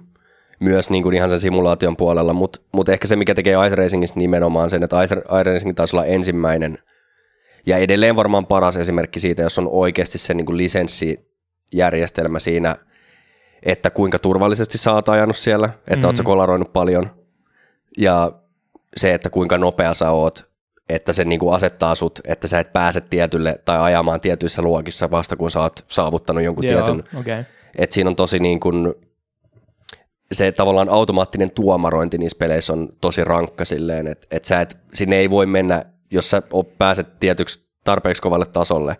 myös 0.59 0.90
niin 0.90 1.03
kuin 1.03 1.16
ihan 1.16 1.30
sen 1.30 1.40
simulaation 1.40 1.98
puolella, 1.98 2.34
mutta 2.34 2.59
mut 2.72 2.90
ehkä 2.90 3.08
se, 3.08 3.16
mikä 3.16 3.35
tekee 3.35 3.67
iRacingista 3.67 4.19
nimenomaan 4.19 4.69
sen, 4.69 4.84
että 4.84 4.98
iRacing 5.42 5.76
taisi 5.76 5.95
olla 5.95 6.06
ensimmäinen 6.06 6.77
ja 7.66 7.77
edelleen 7.77 8.16
varmaan 8.16 8.45
paras 8.45 8.77
esimerkki 8.77 9.19
siitä, 9.19 9.42
jos 9.42 9.59
on 9.59 9.67
oikeasti 9.72 10.17
se 10.17 10.34
niin 10.34 10.45
kuin 10.45 10.58
lisenssijärjestelmä 10.58 12.40
siinä, 12.40 12.76
että 13.64 13.90
kuinka 13.90 14.19
turvallisesti 14.19 14.77
sä 14.77 14.93
oot 14.93 15.09
ajanut 15.09 15.35
siellä, 15.35 15.66
että 15.66 15.95
mm-hmm. 15.95 16.06
oot 16.06 16.16
sä 16.16 16.24
kolaroinut 16.24 16.74
paljon, 16.74 17.09
ja 17.98 18.32
se, 18.98 19.14
että 19.14 19.30
kuinka 19.30 19.58
nopea 19.58 19.93
sä 19.93 20.11
oot, 20.11 20.50
että 20.90 21.14
se 21.14 21.26
niin 21.26 21.40
kuin 21.40 21.56
asettaa 21.56 21.95
sut, 21.95 22.19
että 22.27 22.48
sä 22.48 22.59
et 22.59 22.74
pääse 22.74 23.01
tietylle 23.01 23.61
tai 23.66 23.77
ajamaan 23.77 24.22
tietyissä 24.22 24.61
luokissa 24.61 25.11
vasta 25.11 25.35
kun 25.35 25.51
sä 25.51 25.59
oot 25.59 25.85
saavuttanut 25.88 26.43
jonkun 26.43 26.66
Joo, 26.66 26.84
tietyn. 26.84 27.03
Okay. 27.19 27.43
Että 27.77 27.93
siinä 27.93 28.09
on 28.09 28.16
tosi 28.16 28.40
niin 28.40 28.59
kuin, 28.59 28.93
se 30.32 30.51
tavallaan 30.51 30.90
automaattinen 30.90 31.51
tuomarointi 31.51 32.17
niissä 32.17 32.38
peleissä 32.40 32.74
on 32.74 32.90
tosi 33.01 33.24
rankka 33.24 33.66
silleen, 33.66 34.08
että, 34.08 34.27
että 34.32 34.48
sä 34.48 34.61
et, 34.61 34.77
sinne 34.93 35.16
ei 35.16 35.30
voi 35.30 35.45
mennä, 35.45 35.85
jos 36.11 36.30
sä 36.30 36.42
pääset 36.77 37.19
tietyksi 37.19 37.67
tarpeeksi 37.84 38.22
kovalle 38.22 38.45
tasolle, 38.45 38.98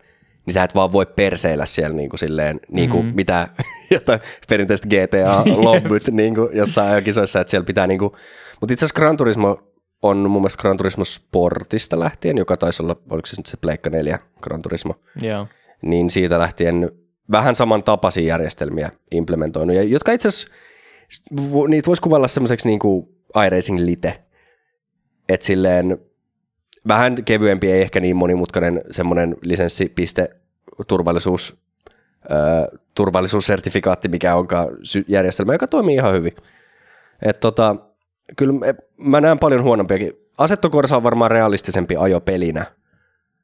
niin 0.48 0.53
sä 0.53 0.64
et 0.64 0.76
vaan 0.76 0.92
voi 0.92 1.06
perseillä 1.06 1.66
siellä 1.66 1.95
niin 1.95 2.09
kuin 2.09 2.19
silleen, 2.19 2.59
niin 2.72 2.90
kuin 2.90 3.06
mm-hmm. 3.06 3.16
mitä 3.16 3.48
jotain 3.92 4.19
perinteistä 4.50 4.88
GTA-lobbyt 4.88 6.08
niin 6.11 6.35
kuin 6.35 6.50
jossain 6.58 6.92
ajokisoissa, 6.92 7.42
että 7.42 7.51
siellä 7.51 7.66
pitää 7.66 7.88
niin 7.88 8.00
kuin, 8.00 8.11
mutta 8.61 8.74
itse 8.74 8.85
asiassa 8.85 9.01
Gran 9.01 9.17
Turismo 9.17 9.59
on 10.01 10.17
mun 10.17 10.42
mielestä 10.42 10.61
Gran 10.61 10.77
Turismo 10.77 11.06
Sportista 11.06 12.00
lähtien, 12.00 12.38
joka 12.38 12.58
taisi 12.58 12.84
olla, 12.84 12.95
oliko 13.09 13.26
se 13.26 13.34
nyt 13.38 13.45
se 13.45 13.58
Pleikka 13.58 13.90
4 13.90 14.19
Gran 14.42 14.61
Turismo, 14.61 14.95
yeah. 15.24 15.48
niin 15.82 16.09
siitä 16.09 16.40
lähtien 16.40 16.92
vähän 17.32 17.56
samantapaisia 17.56 18.27
järjestelmiä 18.27 18.92
implementoinut, 19.11 19.76
ja 19.76 19.84
jotka 19.84 20.11
itse 20.11 20.27
asiassa, 20.27 20.50
niitä 21.67 21.88
voisi 21.88 22.01
kuvalla 22.01 22.27
semmoiseksi 22.27 22.67
niin 22.67 22.80
kuin 22.80 23.08
iRacing 23.45 23.80
Lite, 23.80 24.24
että 25.30 25.45
silleen 25.45 25.98
vähän 26.88 27.24
kevyempi, 27.25 27.72
ei 27.72 27.82
ehkä 27.82 27.99
niin 27.99 28.16
monimutkainen 28.16 28.82
semmoinen 28.91 29.35
lisenssipiste 29.41 30.30
turvallisuus, 30.88 31.57
turvallisuussertifikaatti, 32.95 34.09
mikä 34.09 34.35
onkaan 34.35 34.67
järjestelmä, 35.07 35.53
joka 35.53 35.67
toimii 35.67 35.95
ihan 35.95 36.14
hyvin. 36.14 36.35
Et 37.22 37.40
tota, 37.40 37.75
kyllä 38.35 38.53
mä 38.98 39.22
näen 39.22 39.40
paljon 39.40 39.64
huonompiakin. 39.64 40.14
Asettokorsa 40.38 40.98
on 40.98 41.03
varmaan 41.03 41.32
realistisempi 41.32 41.95
ajopelinä, 41.95 42.66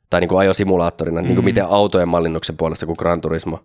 tai 0.10 0.22
niin 0.22 0.30
kuin 0.30 0.40
ajosimulaattorina, 0.40 1.16
mm-hmm. 1.16 1.28
niin 1.28 1.36
kuin 1.36 1.46
miten 1.46 1.66
autojen 1.66 2.10
mallinnuksen 2.10 2.58
puolesta 2.58 2.86
kuin 2.86 2.96
Gran 3.00 3.22
Turismo. 3.22 3.60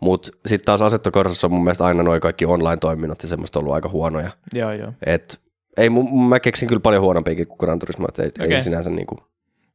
Mutta 0.00 0.30
sitten 0.46 0.64
taas 0.64 0.82
Assetto 0.82 1.10
Corsassa 1.10 1.46
on 1.46 1.52
mun 1.52 1.64
mielestä 1.64 1.84
aina 1.84 2.02
noin 2.02 2.20
kaikki 2.20 2.46
online-toiminnot 2.46 3.22
ja 3.22 3.28
semmoista 3.28 3.58
ollut 3.58 3.74
aika 3.74 3.88
huonoja. 3.88 4.30
Joo, 4.52 4.72
joo. 4.72 4.92
Et, 5.06 5.40
ei, 5.78 5.90
mä 6.28 6.40
keksin 6.40 6.68
kyllä 6.68 6.80
paljon 6.80 7.02
huonompiakin 7.02 7.46
kuin 7.46 7.58
Gran 7.58 7.78
Turismo, 7.78 8.06
että 8.08 8.22
ei, 8.22 8.28
okay. 8.28 8.52
ei 8.52 8.62
sinänsä 8.62 8.90
niin 8.90 9.06
kuin... 9.06 9.18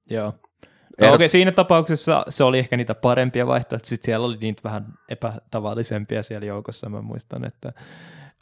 Joo. 0.09 0.25
No 0.25 1.07
okei, 1.07 1.13
okay, 1.13 1.27
siinä 1.27 1.51
tapauksessa 1.51 2.25
se 2.29 2.43
oli 2.43 2.59
ehkä 2.59 2.77
niitä 2.77 2.95
parempia 2.95 3.47
vaihtoehtoja, 3.47 3.89
sitten 3.89 4.05
siellä 4.05 4.25
oli 4.25 4.37
niitä 4.37 4.61
vähän 4.63 4.85
epätavallisempia 5.09 6.23
siellä 6.23 6.45
joukossa, 6.45 6.89
mä 6.89 7.01
muistan, 7.01 7.45
että 7.45 7.73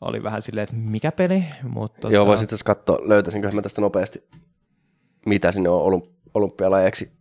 oli 0.01 0.23
vähän 0.23 0.41
silleen, 0.41 0.63
että 0.63 0.75
mikä 0.75 1.11
peli, 1.11 1.45
mutta... 1.63 2.07
Joo, 2.07 2.21
tota... 2.21 2.27
voisin 2.27 2.43
itse 2.43 2.55
katsoa, 2.65 2.99
löytäisinkö 3.01 3.51
mä 3.51 3.61
tästä 3.61 3.81
nopeasti, 3.81 4.23
mitä 5.25 5.51
sinne 5.51 5.69
on 5.69 6.01
olympialajeksi 6.33 7.11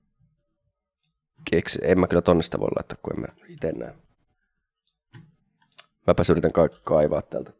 keksi. 1.51 1.79
En 1.83 2.01
mä 2.01 2.07
kyllä 2.07 2.23
tonnista 2.23 2.61
voi 2.61 2.69
laittaa, 2.77 2.99
kun 3.03 3.13
en 3.13 3.21
mä 3.21 3.27
itse 3.49 3.73
näe. 3.73 3.95
Mäpäs 6.07 6.31
yritän 6.31 6.53
ka- 6.53 6.69
kaivaa 6.69 7.23
täältä. 7.23 7.53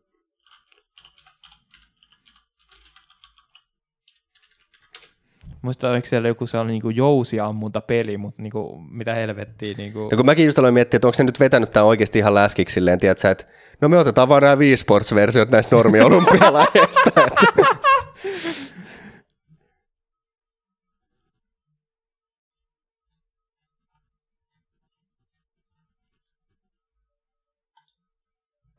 Muista 5.63 5.91
oliko 5.91 6.07
siellä 6.07 6.29
joku 6.29 6.47
sellainen 6.47 6.81
niin 6.85 6.97
jousiammunta 6.97 7.81
peli, 7.81 8.17
mutta 8.17 8.43
niin 8.43 8.51
kuin, 8.51 8.83
mitä 8.95 9.15
helvettiä. 9.15 9.75
Niin 9.77 9.93
kuin... 9.93 10.11
Ja 10.11 10.17
kun 10.17 10.27
mäkin 10.27 10.47
just 10.47 10.59
aloin 10.59 10.75
miettiä, 10.75 10.97
että 10.97 11.09
onko 11.09 11.15
se 11.15 11.25
nyt 11.25 11.41
vetänyt 11.41 11.73
tämä 11.73 11.87
oikeasti 11.87 12.19
ihan 12.19 12.35
läskiksi 12.35 12.75
silleen, 12.75 12.99
tiedätkö, 12.99 13.31
että 13.31 13.47
no 13.81 13.89
me 13.89 13.99
otetaan 13.99 14.29
vaan 14.29 14.43
nämä 14.43 14.57
Wii 14.59 14.77
Sports-versiot 14.77 15.51
näistä 15.51 15.77
normi-olympialajeista. 15.77 17.11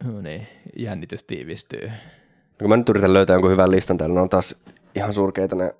No 0.03 0.21
niin, 0.21 0.47
jännitys 0.77 1.23
tiivistyy. 1.23 1.87
No, 1.87 1.93
kun 2.59 2.69
mä 2.69 2.77
nyt 2.77 2.89
yritän 2.89 3.13
löytää 3.13 3.33
jonkun 3.33 3.51
hyvän 3.51 3.71
listan 3.71 3.97
täällä, 3.97 4.13
ne 4.13 4.21
on 4.21 4.29
taas 4.29 4.55
ihan 4.95 5.13
surkeita 5.13 5.55
ne 5.55 5.75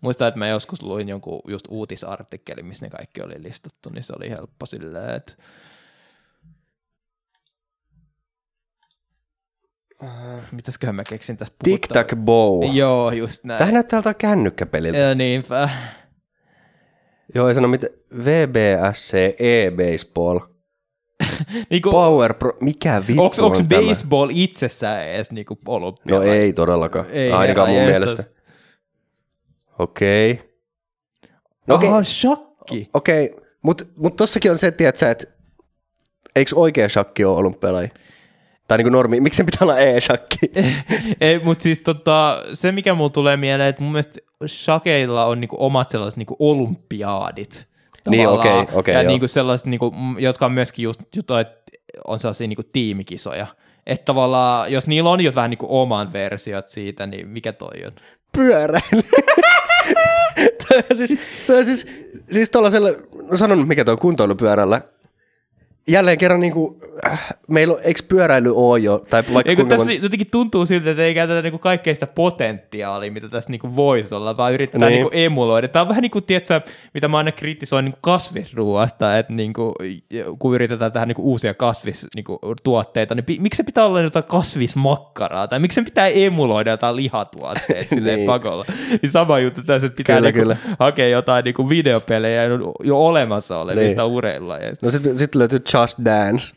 Muistan, 0.00 0.28
että 0.28 0.38
mä 0.38 0.48
joskus 0.48 0.82
luin 0.82 1.08
jonkun 1.08 1.40
just 1.48 1.64
uutisartikkeli, 1.68 2.62
missä 2.62 2.86
ne 2.86 2.90
kaikki 2.90 3.22
oli 3.22 3.42
listattu, 3.42 3.90
niin 3.90 4.04
se 4.04 4.12
oli 4.16 4.30
helppo 4.30 4.66
silleen, 4.66 5.14
että 5.14 5.32
Uh, 10.02 10.42
mitäsköhän 10.52 10.94
mä 10.94 11.02
keksin 11.08 11.36
tässä 11.36 11.54
Tic 11.64 11.88
Tac 11.88 12.16
Bow. 12.16 12.74
Joo, 12.74 13.10
just 13.10 13.44
näin. 13.44 13.58
Tähän 13.58 13.74
näyttää 13.74 13.98
jotain 13.98 14.16
kännykkäpeliltä. 14.16 14.98
Ja 14.98 15.14
niinpä. 15.14 15.68
Joo, 17.34 17.48
ei 17.48 17.54
sano 17.54 17.68
mitä. 17.68 17.86
VBSC 18.24 19.14
E-Baseball. 19.38 20.38
niinku, 21.70 21.90
Power 21.90 22.34
Pro, 22.34 22.56
mikä 22.60 23.02
vittu 23.08 23.22
onks, 23.22 23.38
on 23.38 23.44
Onko 23.44 23.58
baseball 23.62 24.28
tämä? 24.28 24.40
itsessään 24.40 25.08
edes 25.08 25.30
niinku 25.30 25.58
olympia? 25.66 26.16
No 26.16 26.22
ei 26.22 26.52
todellakaan, 26.52 27.06
ei, 27.10 27.32
ainakaan 27.32 27.68
mun 27.68 27.82
mielestä. 27.82 28.24
Okei. 29.80 30.32
Okay. 30.32 30.46
No. 31.66 31.74
Okay. 31.74 32.04
shakki. 32.04 32.90
Okei, 32.94 33.24
okay. 33.24 33.44
mutta 33.62 33.84
mut 33.96 34.16
tossakin 34.16 34.50
on 34.50 34.58
se, 34.58 34.66
että 34.66 34.88
että 34.88 35.24
eikö 36.36 36.56
oikea 36.56 36.88
shakki 36.88 37.24
ole 37.24 37.36
olympialaji? 37.36 37.88
Tai 38.68 38.78
niin 38.78 38.84
kuin 38.84 38.92
normi, 38.92 39.20
miksi 39.20 39.36
se 39.36 39.44
pitää 39.44 39.58
olla 39.62 39.78
e-shakki? 39.78 40.38
Ei, 41.20 41.38
mutta 41.38 41.62
siis 41.62 41.78
tota, 41.78 42.42
se 42.52 42.72
mikä 42.72 42.94
mulla 42.94 43.10
tulee 43.10 43.36
mieleen, 43.36 43.68
että 43.68 43.82
mun 43.82 43.92
mielestä 43.92 44.18
shakeilla 44.46 45.24
on 45.24 45.40
niinku 45.40 45.56
omat 45.58 45.90
sellaiset 45.90 46.18
niinku 46.18 46.36
olympiaadit. 46.38 47.68
Niin, 48.08 48.28
okei, 48.28 48.50
okay, 48.50 48.62
okei, 48.62 48.78
okay, 48.78 48.94
Ja 48.94 49.02
niinku 49.02 49.28
sellaiset, 49.28 49.66
niinku, 49.66 49.92
jotka 50.18 50.46
on 50.46 50.52
myöskin 50.52 50.82
just, 50.82 51.00
että 51.00 51.34
on 52.04 52.20
sellaisia 52.20 52.46
niinku 52.46 52.62
tiimikisoja. 52.72 53.46
Että 53.90 54.04
tavallaan, 54.04 54.72
jos 54.72 54.86
niillä 54.86 55.10
on 55.10 55.20
jo 55.20 55.34
vähän 55.34 55.50
niinku 55.50 55.66
oman 55.68 56.12
versiot 56.12 56.68
siitä, 56.68 57.06
niin 57.06 57.28
mikä 57.28 57.52
toi 57.52 57.84
on? 57.86 57.92
Pyöräily. 58.36 59.02
siis, 60.98 61.18
se 61.46 61.56
on 61.56 61.64
siis, 61.64 61.86
siis 62.30 62.50
tuollaisella, 62.50 62.88
no 63.30 63.36
sanon 63.36 63.68
mikä 63.68 63.84
tuo 63.84 63.96
kuntoilupyörällä, 63.96 64.80
jälleen 65.92 66.18
kerran 66.18 66.40
niin 66.40 66.52
kuin, 66.52 66.76
äh, 67.06 67.26
meillä 67.48 67.74
on, 67.74 67.80
eikö 67.82 68.00
pyöräily 68.08 68.52
ole 68.56 68.78
jo, 68.78 69.04
tai 69.10 69.22
vaikka 69.34 69.54
kuinka 69.54 69.76
tässä 69.76 69.90
mon- 69.92 70.02
jotenkin 70.02 70.30
tuntuu 70.30 70.66
siltä, 70.66 70.90
että 70.90 71.02
ei 71.02 71.14
käytetä 71.14 71.42
niinku 71.42 71.58
kaikkea 71.58 71.94
sitä 71.94 72.06
potentiaalia, 72.06 73.12
mitä 73.12 73.28
tässä 73.28 73.50
niinku 73.50 73.76
voisi 73.76 74.14
olla, 74.14 74.36
vaan 74.36 74.52
yritetään 74.54 74.80
Niin. 74.92 74.92
niinku 74.92 75.10
emuloida. 75.12 75.68
Tämä 75.68 75.80
on 75.82 75.88
vähän 75.88 76.02
niin 76.02 76.10
kuin, 76.10 76.24
tiedätkö, 76.24 76.60
mitä 76.94 77.08
mä 77.08 77.18
aina 77.18 77.32
kritisoin 77.32 77.84
niinku 77.84 77.98
kasvisruuasta, 78.02 79.18
että 79.18 79.32
niinku, 79.32 79.74
kun 80.38 80.54
yritetään 80.54 80.92
tehdä 80.92 81.06
niinku 81.06 81.22
uusia 81.22 81.54
kasvistuotteita, 81.54 83.14
niin 83.14 83.24
pi- 83.24 83.38
miksi 83.40 83.56
se 83.56 83.62
pitää 83.62 83.84
olla 83.86 84.00
jotain 84.00 84.24
kasvismakkaraa, 84.24 85.48
tai 85.48 85.58
miksi 85.60 85.74
se 85.74 85.82
pitää 85.82 86.08
emuloida 86.08 86.70
jotain 86.70 86.96
lihatuotteet 86.96 87.88
silleen 87.94 88.16
Niin. 88.16 88.26
pakolla. 88.26 88.64
Niin 89.02 89.10
sama 89.10 89.38
juttu 89.38 89.62
tässä, 89.62 89.86
että 89.86 89.96
pitää 89.96 90.16
Kyllä, 90.16 90.28
niinku 90.28 90.40
kyllä. 90.42 90.56
hakea 90.78 91.08
jotain 91.08 91.44
niinku 91.44 91.68
videopelejä 91.68 92.44
jo- 92.44 92.72
jo 92.84 92.98
olemassa 93.06 93.58
olevista 93.58 94.02
Niin. 94.02 94.12
urheilulajeista. 94.12 94.86
No 94.86 94.90
sitten 94.90 95.18
sit 95.18 95.34
löytyy 95.34 95.60
Just 95.82 95.98
Dance. 96.04 96.54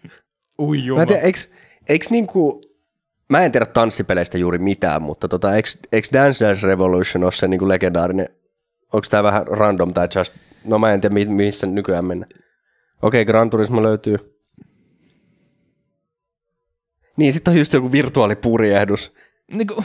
Ui 0.59 0.77
Mä 0.77 0.83
jumala. 0.83 1.01
en 1.01 1.07
tiedä, 1.07 1.23
niinku, 2.09 2.61
mä 3.29 3.41
en 3.41 3.51
tiedä 3.51 3.65
tanssipeleistä 3.65 4.37
juuri 4.37 4.57
mitään, 4.57 5.01
mutta 5.01 5.27
tota, 5.27 5.55
eikö, 5.55 5.69
eikö 5.91 6.07
Dance 6.13 6.45
Dance 6.45 6.67
Revolution 6.67 7.23
ole 7.23 7.31
se 7.31 7.47
niinku 7.47 7.67
legendaarinen, 7.67 8.29
onko 8.93 9.07
tämä 9.09 9.23
vähän 9.23 9.47
random 9.47 9.93
tai 9.93 10.07
just, 10.15 10.33
no 10.65 10.79
mä 10.79 10.93
en 10.93 11.01
tiedä 11.01 11.13
mi- 11.13 11.25
missä 11.25 11.67
nykyään 11.67 12.05
mennä. 12.05 12.25
Okei, 13.01 13.25
Gran 13.25 13.49
Turismo 13.49 13.83
löytyy. 13.83 14.17
Niin, 17.17 17.33
sitten 17.33 17.51
on 17.51 17.57
just 17.57 17.73
joku 17.73 17.91
virtuaalipurjehdus. 17.91 19.13
Niinku, 19.51 19.83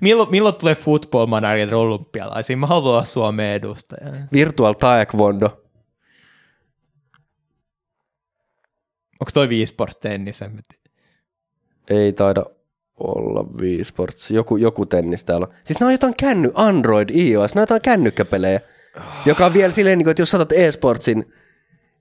milloin, 0.00 0.30
milloin 0.30 0.54
tulee 0.54 0.74
football 0.74 1.26
manager 1.26 1.74
olympialaisiin? 1.74 2.58
Mä 2.58 2.66
haluan 2.66 2.92
olla 2.92 3.04
Suomen 3.04 3.52
edustaja. 3.52 4.12
Virtual 4.32 4.72
Taekwondo. 4.72 5.62
Onko 9.20 9.30
toi 9.34 9.48
Wii 9.48 9.66
Sports 9.66 9.96
tennis? 9.96 10.40
Ei 11.90 12.12
taida 12.12 12.44
olla 13.00 13.44
Wii 13.60 13.84
Sports. 13.84 14.30
Joku, 14.30 14.56
joku 14.56 14.86
tennis 14.86 15.24
täällä 15.24 15.46
on. 15.46 15.54
Siis 15.64 15.80
ne 15.80 15.86
on 15.86 15.92
jotain 15.92 16.14
känny, 16.16 16.50
Android, 16.54 17.10
iOS, 17.10 17.54
ne 17.54 17.60
on 17.60 17.62
jotain 17.62 17.82
kännykkäpelejä. 17.82 18.60
Joka 19.26 19.46
on 19.46 19.54
vielä 19.54 19.72
silleen, 19.72 19.98
niin 19.98 20.08
että 20.08 20.22
jos 20.22 20.30
saatat 20.30 20.52
e-sportsin, 20.52 21.32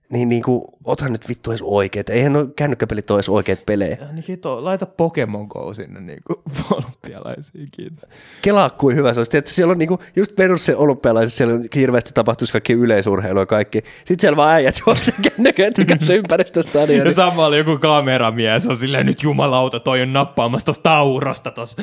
niin, 0.09 0.29
niin 0.29 0.43
kuin, 0.43 0.61
ota 0.85 1.09
nyt 1.09 1.29
vittu 1.29 1.51
edes 1.51 1.61
oikeet. 1.61 2.09
Eihän 2.09 2.33
nuo 2.33 2.47
kännykkäpelit 2.55 3.11
ole 3.11 3.17
edes 3.17 3.29
oikeat 3.29 3.65
pelejä. 3.65 3.97
Ja 4.01 4.11
Niin 4.11 4.25
hito, 4.29 4.63
laita 4.63 4.85
Pokemon 4.85 5.47
Go 5.47 5.73
sinne 5.73 5.99
niinku 5.99 6.43
olympialaisiin, 6.71 7.67
kiitos. 7.71 8.09
Kelaa 8.41 8.69
kuin 8.69 8.95
hyvä 8.95 9.13
se 9.13 9.19
olisi. 9.19 9.31
Tiedätkö, 9.31 9.51
siellä 9.51 9.71
on 9.71 9.77
niinku, 9.77 9.99
just 10.15 10.35
perus 10.35 10.65
se 10.65 10.75
olympialaisessa, 10.75 11.37
siellä 11.37 11.53
on 11.53 11.63
hirveästi 11.75 12.11
tapahtuisi 12.13 12.53
kaikki 12.53 12.73
yleisurheilua 12.73 13.41
ja 13.41 13.45
kaikki. 13.45 13.83
Sitten 13.97 14.19
siellä 14.19 14.37
vaan 14.37 14.53
äijät 14.53 14.81
juoksee 14.87 15.15
kännyköitä 15.21 15.85
kanssa 15.85 16.13
ympäri 16.13 16.43
sitä 16.47 16.79
Ja 16.93 17.13
samalla 17.13 17.57
joku 17.57 17.77
kameramies 17.77 18.67
on 18.67 18.77
silleen, 18.77 19.05
nyt 19.05 19.23
jumalauta, 19.23 19.79
toi 19.79 20.01
on 20.01 20.13
nappaamassa 20.13 20.65
tosta 20.65 20.97
aurosta 20.97 21.51
tossa. 21.51 21.81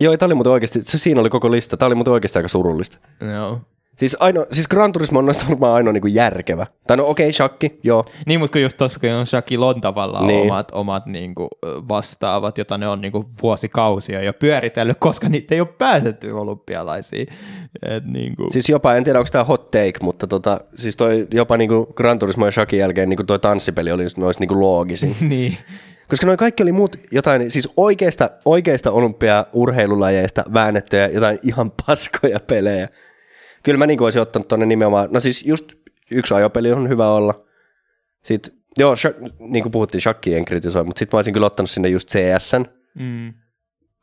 Joo, 0.00 0.16
tämä 0.16 0.26
oli 0.26 0.34
muuten 0.34 0.52
oikeasti, 0.52 0.82
se 0.82 0.98
siinä 0.98 1.20
oli 1.20 1.30
koko 1.30 1.50
lista. 1.50 1.76
Tämä 1.76 1.86
oli 1.86 1.94
muuten 1.94 2.12
oikeasti 2.12 2.38
aika 2.38 2.48
surullista. 2.48 2.98
Joo. 3.34 3.60
Siis, 3.96 4.16
aino, 4.20 4.46
siis 4.50 4.68
Gran 4.68 4.92
Turismo 4.92 5.18
on 5.18 5.26
noista 5.26 5.44
varmaan 5.48 5.74
ainoa 5.74 5.92
niin 5.92 6.14
järkevä. 6.14 6.66
Tai 6.86 6.96
no 6.96 7.08
okei, 7.08 7.24
okay, 7.24 7.32
shakki, 7.32 7.78
joo. 7.82 8.04
Niin, 8.26 8.40
mutta 8.40 8.52
kun 8.52 8.62
just 8.62 8.78
tossa 8.78 9.00
kun 9.00 9.10
on 9.10 9.26
Shaquille 9.26 9.66
on 9.66 9.80
tavallaan 9.80 10.26
Niin. 10.26 10.50
omat, 10.50 10.68
omat 10.72 11.06
niinku, 11.06 11.48
vastaavat, 11.64 12.58
jota 12.58 12.78
ne 12.78 12.88
on 12.88 13.00
niinku 13.00 13.24
vuosikausia 13.42 14.22
jo 14.22 14.32
pyöritellyt, 14.32 14.96
koska 15.00 15.28
niitä 15.28 15.54
ei 15.54 15.60
ole 15.60 15.68
pääsetty 15.78 16.30
olympialaisiin. 16.30 17.26
Et 17.82 18.04
niinku, 18.04 18.46
Siis 18.50 18.68
jopa, 18.68 18.94
en 18.94 19.04
tiedä 19.04 19.18
onko 19.18 19.28
tämä 19.32 19.44
hot 19.44 19.70
take, 19.70 19.92
mutta 20.02 20.26
tota, 20.26 20.60
siis 20.74 20.96
toi 20.96 21.26
jopa 21.30 21.56
niinku 21.56 21.86
Gran 21.96 22.18
Turismo 22.18 22.46
ja 22.46 22.52
shakin 22.52 22.78
jälkeen 22.78 23.08
niinku 23.08 23.24
toi 23.24 23.38
tanssipeli 23.38 23.92
oli 23.92 24.04
noista 24.16 24.40
niinku 24.40 24.60
loogisin. 24.60 25.16
niin. 25.28 25.58
Koska 26.08 26.26
noin 26.26 26.38
kaikki 26.38 26.62
oli 26.62 26.72
muut 26.72 26.96
jotain, 27.12 27.50
siis 27.50 27.68
oikeista, 27.76 28.30
oikeista 28.44 28.90
olympia-urheilulajeista 28.90 30.44
väännettyjä 30.54 31.06
jotain 31.06 31.38
ihan 31.42 31.72
paskoja 31.86 32.40
pelejä. 32.40 32.88
Kyllä 33.64 33.78
mä 33.78 33.86
niinku 33.86 34.04
olisin 34.04 34.22
ottanut 34.22 34.48
tonne 34.48 34.66
nimenomaan, 34.66 35.08
no 35.10 35.20
siis 35.20 35.46
just 35.46 35.72
yksi 36.10 36.34
ajopeli 36.34 36.72
on 36.72 36.88
hyvä 36.88 37.08
olla. 37.08 37.44
Sitten, 38.22 38.54
joo, 38.78 38.94
sh- 38.94 39.34
niin 39.38 39.62
kuin 39.62 39.72
puhuttiin, 39.72 40.00
shakki 40.00 40.34
en 40.34 40.44
kritisoi, 40.44 40.84
mutta 40.84 40.98
sitten 40.98 41.16
mä 41.16 41.18
olisin 41.18 41.32
kyllä 41.34 41.46
ottanut 41.46 41.70
sinne 41.70 41.88
just 41.88 42.08
CSn. 42.08 42.64
Mm. 42.94 43.34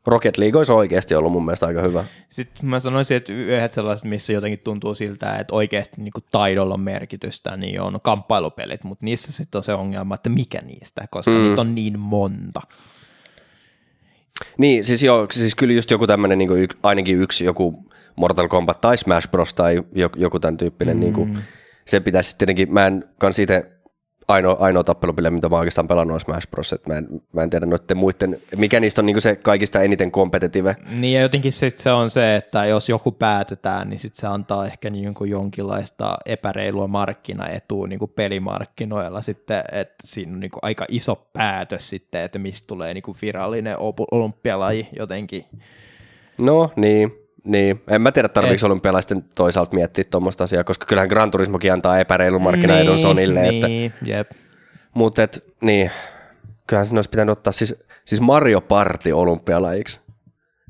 Rocket 0.06 0.38
League 0.38 0.58
olisi 0.58 0.72
oikeasti 0.72 1.14
ollut 1.14 1.32
mun 1.32 1.44
mielestä 1.44 1.66
aika 1.66 1.82
hyvä. 1.82 2.04
Sitten 2.30 2.66
mä 2.66 2.80
sanoisin, 2.80 3.16
että 3.16 3.32
yhdet 3.32 3.72
sellaiset, 3.72 4.04
missä 4.08 4.32
jotenkin 4.32 4.58
tuntuu 4.58 4.94
siltä, 4.94 5.36
että 5.36 5.54
oikeasti 5.54 6.02
niin 6.02 6.12
kuin 6.12 6.24
taidolla 6.30 6.74
on 6.74 6.80
merkitystä, 6.80 7.56
niin 7.56 7.80
on 7.80 8.00
kamppailupelit, 8.02 8.84
mutta 8.84 9.04
niissä 9.04 9.32
sitten 9.32 9.58
on 9.58 9.64
se 9.64 9.72
ongelma, 9.72 10.14
että 10.14 10.30
mikä 10.30 10.60
niistä, 10.66 11.06
koska 11.10 11.30
mm. 11.30 11.42
niitä 11.42 11.60
on 11.60 11.74
niin 11.74 11.98
monta. 11.98 12.60
Niin, 14.58 14.84
siis 14.84 15.02
joo, 15.02 15.26
siis 15.30 15.54
kyllä 15.54 15.74
just 15.74 15.90
joku 15.90 16.06
tämmöinen 16.06 16.38
niin 16.38 16.68
ainakin 16.82 17.20
yksi 17.20 17.44
joku 17.44 17.84
Mortal 18.16 18.48
Kombat 18.48 18.80
tai 18.80 18.98
Smash 18.98 19.30
Bros. 19.30 19.54
tai 19.54 19.82
joku, 19.92 20.18
joku 20.18 20.40
tämän 20.40 20.56
tyyppinen, 20.56 20.96
mm. 20.96 21.00
niin 21.00 21.12
kuin, 21.12 21.38
se 21.84 22.00
pitäisi 22.00 22.38
tietenkin, 22.38 22.72
mä 22.72 22.86
en 22.86 23.04
kans 23.18 23.38
itse 23.38 23.71
ainoa, 24.32 24.56
ainoa 24.60 24.84
tappelupeli, 24.84 25.30
mitä 25.30 25.48
mä 25.48 25.58
oikeastaan 25.58 25.88
pelannut 25.88 26.14
on 26.14 26.20
Smash 26.20 26.50
Bros. 26.50 26.74
mä 26.88 26.94
en, 26.94 27.08
mä 27.32 27.42
en 27.42 27.50
tiedä 27.50 27.66
noiden 27.66 27.96
muiden, 27.96 28.40
mikä 28.56 28.80
niistä 28.80 29.00
on 29.00 29.06
niin 29.06 29.14
kuin 29.14 29.22
se 29.22 29.36
kaikista 29.36 29.80
eniten 29.80 30.10
kompetitive. 30.10 30.76
Niin 30.90 31.14
ja 31.14 31.20
jotenkin 31.20 31.52
sit 31.52 31.78
se 31.78 31.92
on 31.92 32.10
se, 32.10 32.36
että 32.36 32.66
jos 32.66 32.88
joku 32.88 33.12
päätetään, 33.12 33.88
niin 33.88 33.98
sit 33.98 34.14
se 34.14 34.26
antaa 34.26 34.66
ehkä 34.66 34.90
niin 34.90 35.14
kuin 35.14 35.30
jonkinlaista 35.30 36.18
epäreilua 36.26 36.86
markkinaetua 36.86 37.86
niin 37.86 37.98
kuin 37.98 38.12
pelimarkkinoilla 38.14 39.22
sitten, 39.22 39.64
että 39.72 39.94
siinä 40.04 40.32
on 40.32 40.40
niin 40.40 40.50
kuin 40.50 40.60
aika 40.62 40.86
iso 40.88 41.26
päätös 41.32 41.88
sitten, 41.88 42.22
että 42.22 42.38
mistä 42.38 42.66
tulee 42.66 42.94
niin 42.94 43.02
kuin 43.02 43.16
virallinen 43.22 43.76
olympialaji 44.10 44.88
jotenkin. 44.98 45.44
No 46.38 46.70
niin, 46.76 47.21
niin. 47.44 47.82
En 47.88 48.02
mä 48.02 48.12
tiedä, 48.12 48.28
tarviiko 48.28 48.66
olympialaisten 48.66 49.24
toisaalta 49.34 49.74
miettiä 49.74 50.04
tuommoista 50.10 50.44
asiaa, 50.44 50.64
koska 50.64 50.86
kyllähän 50.86 51.08
Gran 51.08 51.30
Turismokin 51.30 51.72
antaa 51.72 51.98
epäreilun 51.98 52.42
markkinaedun 52.42 52.98
Sonille. 52.98 53.48
Että, 53.48 53.68
niin, 53.68 53.92
jep. 54.04 54.30
mutta 54.94 55.22
et, 55.22 55.44
niin, 55.62 55.90
kyllähän 56.66 56.86
sen 56.86 56.98
olisi 56.98 57.10
pitänyt 57.10 57.32
ottaa 57.32 57.52
siis, 57.52 57.74
siis 58.04 58.20
Mario 58.20 58.60
Party 58.60 59.12
olympialajiksi. 59.12 60.00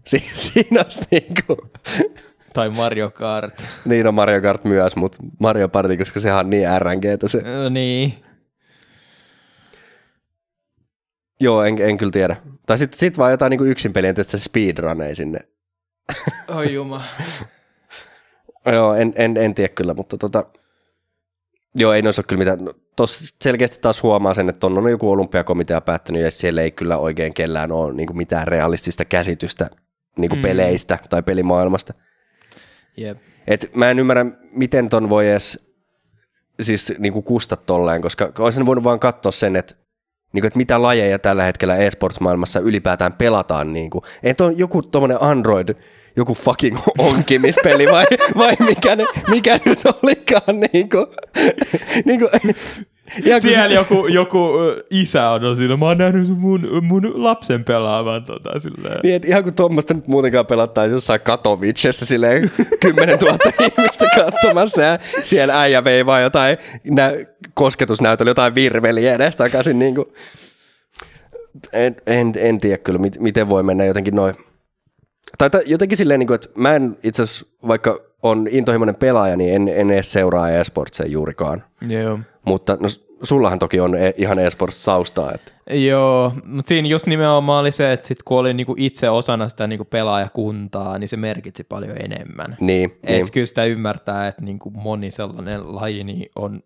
Si- 0.07 0.31
siinä 0.33 0.81
olisi 0.81 1.05
niinku, 1.11 1.71
Tai 2.55 2.69
Mario 2.71 3.11
Kart. 3.11 3.67
niin 3.85 4.07
on 4.07 4.15
Mario 4.15 4.43
Kart 4.43 4.65
myös, 4.65 4.97
mutta 4.97 5.19
Mario 5.41 5.69
Party, 5.69 5.97
koska 5.97 6.21
sehän 6.21 6.39
on 6.39 6.51
niin 6.51 6.69
RNGtä 6.79 7.29
se. 7.29 7.43
Ö, 7.47 7.71
niin. 7.71 8.15
Joo, 11.41 11.63
en, 11.65 11.77
en 11.81 11.97
kyllä 11.97 12.13
tiedä. 12.13 12.37
Tai 12.67 12.79
sitten 12.79 12.99
sit 12.99 13.19
vaan 13.19 13.31
jotain 13.31 13.51
niinku 13.51 13.65
yksin 13.65 13.93
pelien 13.93 14.15
tästä 14.15 14.39
speedruneja 14.39 15.15
sinne. 15.15 15.39
Oi 16.49 16.73
juma. 16.75 17.05
Joo, 18.67 18.95
en, 18.95 19.13
en, 19.17 19.37
en 19.37 19.55
tiedä 19.55 19.69
kyllä, 19.75 19.95
mutta 19.95 20.19
tota, 20.19 20.45
joo, 21.75 21.93
ei 21.93 22.03
noissa 22.03 22.21
ole 22.21 22.27
kyllä 22.29 22.39
mitään. 22.39 22.65
No, 22.65 22.75
Tuossa 22.97 23.37
selkeästi 23.43 23.79
taas 23.81 24.03
huomaa 24.03 24.35
sen, 24.35 24.49
että 24.49 24.67
on, 24.67 24.91
joku 24.91 25.11
olympiakomitea 25.11 25.81
päättänyt 25.81 26.23
ja 26.23 26.31
siellä 26.31 26.63
ei 26.63 26.71
kyllä 26.71 26.99
oikein 26.99 27.35
kellään 27.35 27.73
ole 27.73 27.95
niin 27.95 28.17
mitään 28.17 28.49
realistista 28.49 29.05
käsitystä 29.05 29.71
niin 30.17 30.33
mm. 30.33 30.43
peleistä 30.43 30.99
tai 31.11 31.23
pelimaailmasta. 31.23 31.95
Jep. 32.97 33.19
Et 33.47 33.71
mä 33.75 33.91
en 33.91 33.99
ymmärrä, 33.99 34.27
miten 34.51 34.89
ton 34.89 35.11
voi 35.11 35.31
edes 35.31 35.73
siis 36.63 36.93
niin 36.99 37.13
kuin 37.13 37.23
kusta 37.23 37.57
tolleen, 37.57 38.03
koska 38.03 38.33
olisin 38.39 38.67
voinut 38.67 38.85
vaan 38.85 39.01
katsoa 39.01 39.33
sen, 39.33 39.57
että 39.57 39.75
niin 40.33 40.43
kuin, 40.43 40.47
että 40.47 40.57
mitä 40.57 40.83
lajeja 40.83 41.19
tällä 41.19 41.45
hetkellä 41.45 41.77
esports-maailmassa 41.77 42.61
ylipäätään 42.61 43.13
pelataan. 43.13 43.73
Niin 43.73 43.91
kuin. 43.91 44.05
Ei 44.23 44.35
tuo 44.35 44.51
joku 44.51 44.83
tuommoinen 44.83 45.23
Android, 45.23 45.69
joku 46.17 46.35
fucking 46.35 46.79
onkimispeli 46.99 47.87
vai, 47.87 48.07
vai 48.37 48.57
mikä, 48.61 48.97
ne, 48.97 49.05
mikä 49.29 49.59
nyt 49.65 49.79
olikaan. 50.03 50.61
Niin 50.73 50.91
kuin, 50.91 51.07
niin 52.05 52.21
kuin, 52.21 52.55
kuin 53.15 53.41
Siellä 53.41 53.69
sit- 53.69 53.75
joku, 53.77 54.07
joku 54.07 54.51
isä 54.91 55.29
on 55.31 55.57
siinä, 55.57 55.77
mä 55.77 55.87
oon 55.87 55.99
nähnyt 55.99 56.29
mun, 56.39 56.69
mun 56.83 57.25
lapsen 57.25 57.65
pelaavan 57.65 58.25
tota 58.25 58.61
silleen. 58.61 59.01
Niin, 59.03 59.15
että 59.15 59.29
ihan 59.29 59.43
kuin 59.43 59.55
tuommoista 59.57 59.95
nyt 59.95 60.09
muutenkaan 60.09 60.47
pelattaisiin 60.47 60.95
jossain 60.97 61.21
Katowicessa 61.21 62.07
silleen 62.07 62.51
10 62.81 63.19
000 63.19 63.39
ihmistä 63.79 64.07
katsomassa 64.17 64.83
ja 64.83 64.99
siellä 65.25 65.61
äijä 65.61 65.85
veivaa 65.85 66.21
jotain 66.21 66.57
nä- 66.85 67.13
kosketusnäytöllä 67.55 68.31
jotain 68.31 68.55
virveliä 68.55 69.15
edes 69.15 69.37
takaisin. 69.37 69.79
Niin 69.79 69.95
kuin. 69.95 70.07
En, 71.73 71.97
en, 72.07 72.33
en, 72.37 72.61
tiedä 72.61 72.79
kyllä, 72.79 72.99
mit, 72.99 73.21
miten 73.21 73.49
voi 73.49 73.63
mennä 73.63 73.85
jotenkin 73.85 74.17
noin. 74.17 74.35
Tai 75.39 75.51
ta- 75.51 75.61
jotenkin 75.67 75.99
silleen, 75.99 76.19
niin 76.21 76.27
kuin, 76.27 76.35
että 76.35 76.49
mä 76.55 76.75
en 76.75 76.97
itse 77.03 77.23
asiassa, 77.23 77.47
vaikka 77.69 78.01
on 78.23 78.49
intohimoinen 78.51 78.95
pelaaja, 78.95 79.37
niin 79.37 79.55
en, 79.55 79.69
en 79.69 79.91
edes 79.91 80.13
seuraa 80.13 80.51
esportseja 80.51 81.11
juurikaan. 81.11 81.65
Joo. 81.89 82.19
Mutta 82.45 82.77
no, 82.81 82.89
sullahan 83.23 83.59
toki 83.59 83.81
on 83.81 83.95
e- 83.95 84.15
ihan 84.17 84.39
esports-saustaa. 84.39 85.33
Että. 85.35 85.53
Joo, 85.71 86.33
mutta 86.45 86.69
siinä 86.69 86.89
just 86.89 87.07
nimenomaan 87.07 87.61
oli 87.61 87.73
se, 87.73 87.93
että 87.93 88.07
sit 88.07 88.23
kun 88.23 88.39
oli 88.39 88.55
niinku 88.55 88.75
itse 88.79 89.11
osana 89.11 89.49
sitä 89.49 89.67
niinku 89.67 89.85
pelaajakuntaa, 89.85 90.99
niin 90.99 91.09
se 91.09 91.17
merkitsi 91.17 91.65
paljon 91.65 91.97
enemmän. 91.97 92.57
Niin, 92.61 92.91
Et 93.03 93.09
niin. 93.09 93.33
kyllä 93.33 93.47
sitä 93.47 93.65
ymmärtää, 93.65 94.29
että 94.29 94.43
niinku 94.43 94.71
moni 94.71 95.11
sellainen 95.11 95.75
laji 95.75 96.05
niin 96.05 96.31
on 96.37 96.63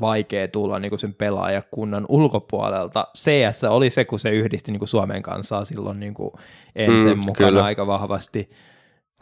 vaikea 0.00 0.48
tulla 0.48 0.78
niin 0.78 0.90
kuin 0.90 0.98
sen 0.98 1.14
pelaajakunnan 1.14 2.06
ulkopuolelta. 2.08 3.08
CS 3.18 3.64
oli 3.64 3.90
se, 3.90 4.04
kun 4.04 4.18
se 4.18 4.30
yhdisti 4.30 4.72
niin 4.72 4.80
kuin 4.80 4.88
Suomen 4.88 5.22
kansaa 5.22 5.64
silloin 5.64 6.00
niin 6.00 6.14
kuin 6.14 6.30
ensin 6.76 7.18
mm, 7.18 7.24
mukana 7.24 7.48
kyllä. 7.48 7.64
aika 7.64 7.86
vahvasti. 7.86 8.50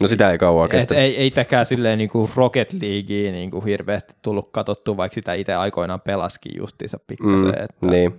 No 0.00 0.08
sitä 0.08 0.30
ei 0.30 0.38
kauan 0.38 0.68
kestä. 0.68 0.94
ei, 0.94 1.16
ei 1.16 1.30
täkään 1.30 1.66
silleen 1.66 1.98
niin 1.98 2.10
kuin 2.10 2.30
Rocket 2.34 2.72
Leaguea 2.72 3.32
niin 3.32 3.50
kuin 3.50 3.64
hirveästi 3.64 4.14
tullut 4.22 4.50
katsottua, 4.52 4.96
vaikka 4.96 5.14
sitä 5.14 5.34
itse 5.34 5.54
aikoinaan 5.54 6.00
pelaskin 6.00 6.52
justiinsa 6.58 6.98
pikkasen. 7.06 7.48
Mm, 7.48 7.64
että... 7.64 7.86
Niin. 7.90 8.14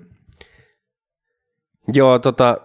Joo, 1.93 2.19
tota, 2.19 2.58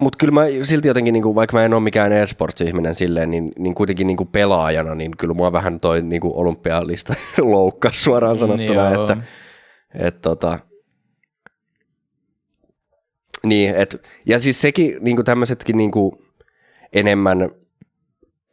mutta 0.00 0.16
kyllä 0.16 0.32
mä 0.32 0.42
silti 0.62 0.88
jotenkin, 0.88 1.12
niin 1.12 1.22
kuin, 1.22 1.34
vaikka 1.34 1.56
mä 1.56 1.64
en 1.64 1.74
ole 1.74 1.82
mikään 1.82 2.12
esports-ihminen 2.12 2.94
silleen, 2.94 3.30
niin, 3.30 3.52
niin 3.58 3.74
kuitenkin 3.74 4.06
niin 4.06 4.16
kuin 4.16 4.28
pelaajana, 4.28 4.94
niin 4.94 5.16
kyllä 5.16 5.34
mua 5.34 5.52
vähän 5.52 5.80
toi 5.80 6.02
niin 6.02 6.20
kuin 6.20 6.34
olympialista 6.34 7.14
loukkas 7.42 8.04
suoraan 8.04 8.36
sanottuna, 8.36 8.90
niin 8.90 9.00
että 9.00 9.16
et, 9.94 10.20
tota, 10.20 10.58
niin, 13.46 13.74
et, 13.74 14.02
ja 14.26 14.38
siis 14.38 14.60
sekin, 14.60 14.96
niin 15.00 15.16
kuin 15.16 15.26
tämmöisetkin 15.26 15.76
niin 15.76 15.90
kuin 15.90 16.12
enemmän 16.92 17.50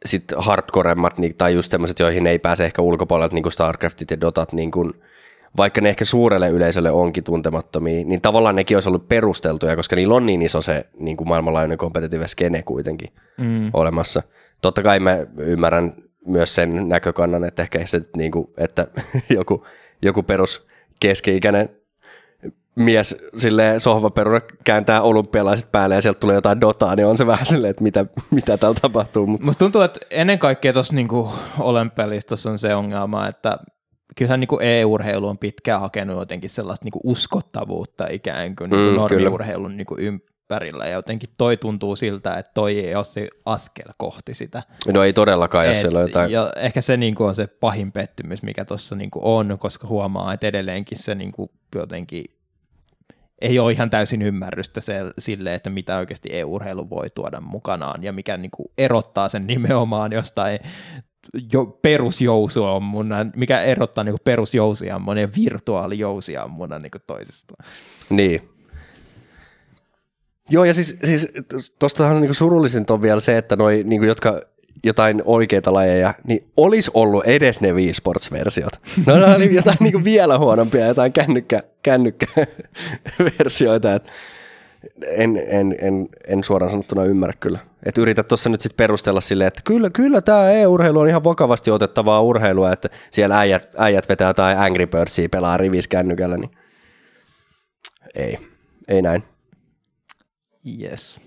sit 0.04 0.24
hardcoremmat, 0.36 1.18
niin, 1.18 1.34
tai 1.38 1.54
just 1.54 1.70
semmoiset, 1.70 1.98
joihin 1.98 2.26
ei 2.26 2.38
pääse 2.38 2.64
ehkä 2.64 2.82
ulkopuolelta, 2.82 3.34
niin 3.34 3.42
kuin 3.42 3.52
Starcraftit 3.52 4.10
ja 4.10 4.20
Dotat, 4.20 4.52
niin 4.52 4.70
kuin, 4.70 4.92
vaikka 5.56 5.80
ne 5.80 5.88
ehkä 5.88 6.04
suurelle 6.04 6.48
yleisölle 6.48 6.90
onkin 6.90 7.24
tuntemattomia, 7.24 8.04
niin 8.04 8.20
tavallaan 8.20 8.56
nekin 8.56 8.76
olisi 8.76 8.88
ollut 8.88 9.08
perusteltuja, 9.08 9.76
koska 9.76 9.96
niillä 9.96 10.14
on 10.14 10.26
niin 10.26 10.42
iso 10.42 10.60
se 10.60 10.86
niin 10.98 11.16
kuin 11.16 11.28
maailmanlaajuinen 11.28 11.78
kompetitiivinen 11.78 12.28
skene 12.28 12.62
kuitenkin 12.62 13.08
mm. 13.38 13.70
olemassa. 13.72 14.22
Totta 14.62 14.82
kai 14.82 15.00
mä 15.00 15.18
ymmärrän 15.38 15.94
myös 16.26 16.54
sen 16.54 16.88
näkökannan, 16.88 17.44
että 17.44 17.62
ehkä 17.62 17.86
se, 17.86 18.00
niin 18.16 18.32
kuin, 18.32 18.48
että 18.56 18.86
joku, 19.28 19.66
joku 20.02 20.22
perus 20.22 20.66
keski-ikäinen 21.00 21.68
mies 22.74 23.16
sille 23.36 23.74
sohvaperuna 23.78 24.40
kääntää 24.64 25.02
olympialaiset 25.02 25.72
päälle 25.72 25.94
ja 25.94 26.02
sieltä 26.02 26.20
tulee 26.20 26.34
jotain 26.34 26.60
dotaa, 26.60 26.96
niin 26.96 27.06
on 27.06 27.16
se 27.16 27.26
vähän 27.26 27.46
silleen, 27.46 27.70
että 27.70 27.82
mitä, 27.82 28.06
mitä 28.30 28.56
täällä 28.56 28.78
tapahtuu. 28.82 29.26
Mutta. 29.26 29.46
Musta 29.46 29.58
tuntuu, 29.58 29.82
että 29.82 30.00
ennen 30.10 30.38
kaikkea 30.38 30.72
tuossa 30.72 30.94
niinku 30.94 31.30
olympialistossa 31.58 32.50
on 32.50 32.58
se 32.58 32.74
ongelma, 32.74 33.28
että 33.28 33.58
kyllähän 34.16 34.40
niin 34.40 34.48
kuin 34.48 34.62
e-urheilu 34.62 35.28
on 35.28 35.38
pitkään 35.38 35.80
hakenut 35.80 36.18
jotenkin 36.18 36.50
sellaista 36.50 36.84
niin 36.84 36.92
kuin 36.92 37.02
uskottavuutta 37.04 38.06
ikään 38.10 38.56
kuin, 38.56 38.70
niin 38.70 38.80
kuin 38.80 38.92
mm, 38.92 38.98
normiurheilun 38.98 39.76
niin 39.76 39.86
kuin 39.86 40.00
ympärillä, 40.00 40.84
ja 40.84 40.92
jotenkin 40.92 41.30
toi 41.38 41.56
tuntuu 41.56 41.96
siltä, 41.96 42.34
että 42.34 42.52
toi 42.54 42.80
ei 42.80 42.94
ole 42.94 43.04
se 43.04 43.28
askel 43.44 43.92
kohti 43.98 44.34
sitä. 44.34 44.62
No 44.92 45.04
ei 45.04 45.12
todellakaan, 45.12 45.68
jos 45.68 45.80
siellä 45.80 45.98
on 45.98 46.04
jotain... 46.04 46.30
Ja 46.30 46.52
ehkä 46.56 46.80
se 46.80 46.96
niin 46.96 47.14
kuin 47.14 47.28
on 47.28 47.34
se 47.34 47.46
pahin 47.46 47.92
pettymys, 47.92 48.42
mikä 48.42 48.64
tuossa 48.64 48.96
niin 48.96 49.10
on, 49.14 49.56
koska 49.58 49.86
huomaa, 49.86 50.34
että 50.34 50.46
edelleenkin 50.46 50.98
se 50.98 51.14
niin 51.14 51.32
kuin 51.32 51.50
jotenkin 51.74 52.24
ei 53.42 53.58
ole 53.58 53.72
ihan 53.72 53.90
täysin 53.90 54.22
ymmärrystä 54.22 54.80
se, 54.80 54.94
sille, 55.18 55.54
että 55.54 55.70
mitä 55.70 55.96
oikeasti 55.96 56.28
e-urheilu 56.32 56.90
voi 56.90 57.10
tuoda 57.10 57.40
mukanaan 57.40 58.02
ja 58.02 58.12
mikä 58.12 58.36
niin 58.36 58.50
kuin 58.50 58.68
erottaa 58.78 59.28
sen 59.28 59.46
nimenomaan 59.46 60.12
jostain 60.12 60.58
jo, 61.52 61.66
perusjousuammunnan, 61.66 63.32
mikä 63.36 63.62
erottaa 63.62 64.04
niin 64.04 64.16
perusjousiammunnan 64.24 65.22
ja 65.22 65.28
virtuaalijousiammunnan 65.36 66.82
niin 66.82 67.02
toisistaan. 67.06 67.68
Niin. 68.10 68.48
Joo, 70.50 70.64
ja 70.64 70.74
siis, 70.74 70.98
siis 71.04 71.32
tuostahan 71.78 72.20
niin 72.20 72.34
surullisin 72.34 72.84
on 72.90 73.02
vielä 73.02 73.20
se, 73.20 73.38
että 73.38 73.56
noi, 73.56 73.82
niin 73.86 74.04
jotka 74.04 74.40
jotain 74.84 75.22
oikeita 75.24 75.72
lajeja, 75.72 76.14
niin 76.24 76.50
olisi 76.56 76.90
ollut 76.94 77.24
edes 77.24 77.60
ne 77.60 77.72
Wii 77.72 77.92
Sports-versiot. 77.92 78.80
No 79.06 79.16
ne 79.16 79.36
oli 79.36 79.54
jotain 79.54 79.76
niin 79.80 80.04
vielä 80.04 80.38
huonompia, 80.38 80.86
jotain 80.86 81.12
kännykkä, 81.12 81.62
kännykkäversioita. 81.82 83.94
Että 83.94 84.10
en, 85.06 85.42
en, 85.46 85.76
en, 85.80 86.08
en 86.26 86.44
suoraan 86.44 86.70
sanottuna 86.70 87.04
ymmärrä 87.04 87.34
kyllä. 87.40 87.58
Että 87.82 88.00
yritä 88.00 88.22
tuossa 88.22 88.50
nyt 88.50 88.60
sitten 88.60 88.76
perustella 88.76 89.20
silleen, 89.20 89.48
että 89.48 89.60
kyllä, 89.64 89.90
kyllä 89.90 90.20
tämä 90.20 90.50
e-urheilu 90.50 91.00
on 91.00 91.08
ihan 91.08 91.24
vakavasti 91.24 91.70
otettavaa 91.70 92.22
urheilua, 92.22 92.72
että 92.72 92.88
siellä 93.10 93.38
äijät, 93.38 93.68
äijät 93.76 94.08
vetää 94.08 94.28
jotain 94.28 94.58
Angry 94.58 94.86
Birdsia, 94.86 95.28
pelaa 95.28 95.56
rivis 95.56 95.88
kännykällä, 95.88 96.36
niin 96.36 96.50
ei, 98.14 98.38
ei 98.88 99.02
näin. 99.02 99.22
Yes. 100.80 101.20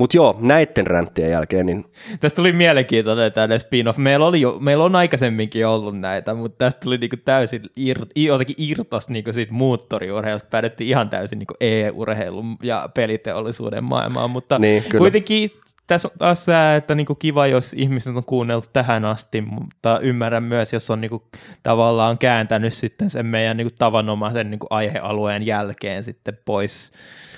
Mutta 0.00 0.16
joo, 0.16 0.36
näiden 0.40 0.86
ränttien 0.86 1.30
jälkeen. 1.30 1.66
Niin... 1.66 1.84
Tästä 2.20 2.36
tuli 2.36 2.52
mielenkiintoinen 2.52 3.32
tämä 3.32 3.58
spin-off. 3.58 3.98
Meillä, 3.98 4.26
oli 4.26 4.40
jo, 4.40 4.56
meillä 4.60 4.84
on 4.84 4.96
aikaisemminkin 4.96 5.66
ollut 5.66 5.98
näitä, 5.98 6.34
mutta 6.34 6.64
tästä 6.64 6.80
tuli 6.80 6.98
niinku 6.98 7.16
täysin 7.24 7.62
ir, 7.76 7.98
jotenkin 8.16 8.56
irtos 8.58 9.08
niinku 9.08 9.32
siitä 9.32 9.52
moottoriurheilusta. 9.52 10.48
Päädyttiin 10.50 10.90
ihan 10.90 11.10
täysin 11.10 11.38
niinku 11.38 11.54
e-urheilun 11.60 12.56
ja 12.62 12.88
peliteollisuuden 12.94 13.84
maailmaan, 13.84 14.30
mutta 14.30 14.58
niin, 14.58 14.84
kuitenkin 14.98 15.50
tässä 15.86 16.08
on 16.08 16.18
taas 16.18 16.44
se, 16.44 16.76
että 16.76 16.94
niinku 16.94 17.14
kiva, 17.14 17.46
jos 17.46 17.72
ihmiset 17.72 18.16
on 18.16 18.24
kuunnellut 18.24 18.72
tähän 18.72 19.04
asti, 19.04 19.40
mutta 19.40 19.98
ymmärrän 19.98 20.42
myös, 20.42 20.72
jos 20.72 20.90
on 20.90 21.00
niinku 21.00 21.22
tavallaan 21.62 22.18
kääntänyt 22.18 22.74
sitten 22.74 23.10
sen 23.10 23.26
meidän 23.26 23.56
niinku 23.56 23.74
tavanomaisen 23.78 24.50
niinku 24.50 24.66
aihealueen 24.70 25.46
jälkeen 25.46 26.04
sitten 26.04 26.38
pois. 26.44 26.92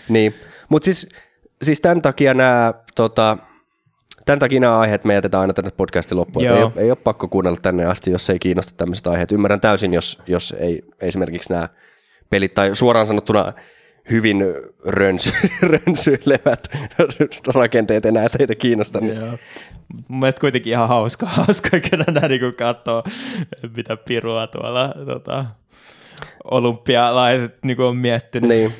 Niin, 0.08 0.34
mutta 0.68 0.84
siis 0.84 1.08
siis 1.62 1.80
tämän 1.80 2.02
takia 2.02 2.34
nämä, 2.34 2.74
tota, 2.94 3.38
tämän 4.26 4.38
takia 4.38 4.60
nämä 4.60 4.78
aiheet 4.78 5.04
me 5.04 5.14
jätetään 5.14 5.40
aina 5.40 5.52
tänne 5.52 5.70
podcastin 5.76 6.18
loppuun. 6.18 6.46
Ei, 6.46 6.52
ei 6.76 6.90
ole 6.90 6.96
pakko 6.96 7.28
kuunnella 7.28 7.58
tänne 7.62 7.84
asti, 7.84 8.10
jos 8.10 8.30
ei 8.30 8.38
kiinnosta 8.38 8.72
tämmöiset 8.76 9.06
aiheet. 9.06 9.32
Ymmärrän 9.32 9.60
täysin, 9.60 9.94
jos, 9.94 10.18
jos 10.26 10.54
ei 10.58 10.82
esimerkiksi 11.00 11.52
nämä 11.52 11.68
pelit 12.30 12.54
tai 12.54 12.76
suoraan 12.76 13.06
sanottuna 13.06 13.52
hyvin 14.10 14.44
rönsy, 14.86 15.32
rönsyilevät 15.72 16.68
rakenteet 17.54 18.06
enää 18.06 18.28
teitä 18.28 18.54
kiinnosta. 18.54 19.00
Niin. 19.00 19.16
Joo. 19.16 19.38
Mun 20.08 20.20
mielestä 20.20 20.40
kuitenkin 20.40 20.70
ihan 20.70 20.88
hauska, 20.88 21.26
hauska 21.46 21.80
kenellä 21.80 22.28
niin 22.28 22.54
katsoo, 22.54 23.02
mitä 23.76 23.96
pirua 23.96 24.46
tuolla 24.46 24.94
tota, 25.06 25.44
olympialaiset 26.44 27.56
niin 27.64 27.80
on 27.80 27.96
miettinyt. 27.96 28.48
Niin. 28.48 28.72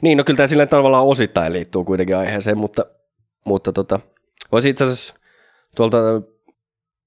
Niin, 0.00 0.18
no 0.18 0.24
kyllä 0.24 0.36
tämä 0.36 0.48
sillä 0.48 0.66
tavallaan 0.66 1.04
osittain 1.04 1.52
liittyy 1.52 1.84
kuitenkin 1.84 2.16
aiheeseen, 2.16 2.58
mutta, 2.58 2.86
mutta 3.44 3.72
tota, 3.72 4.00
voisi 4.52 4.68
itse 4.68 4.84
asiassa 4.84 5.14
tuolta 5.76 5.98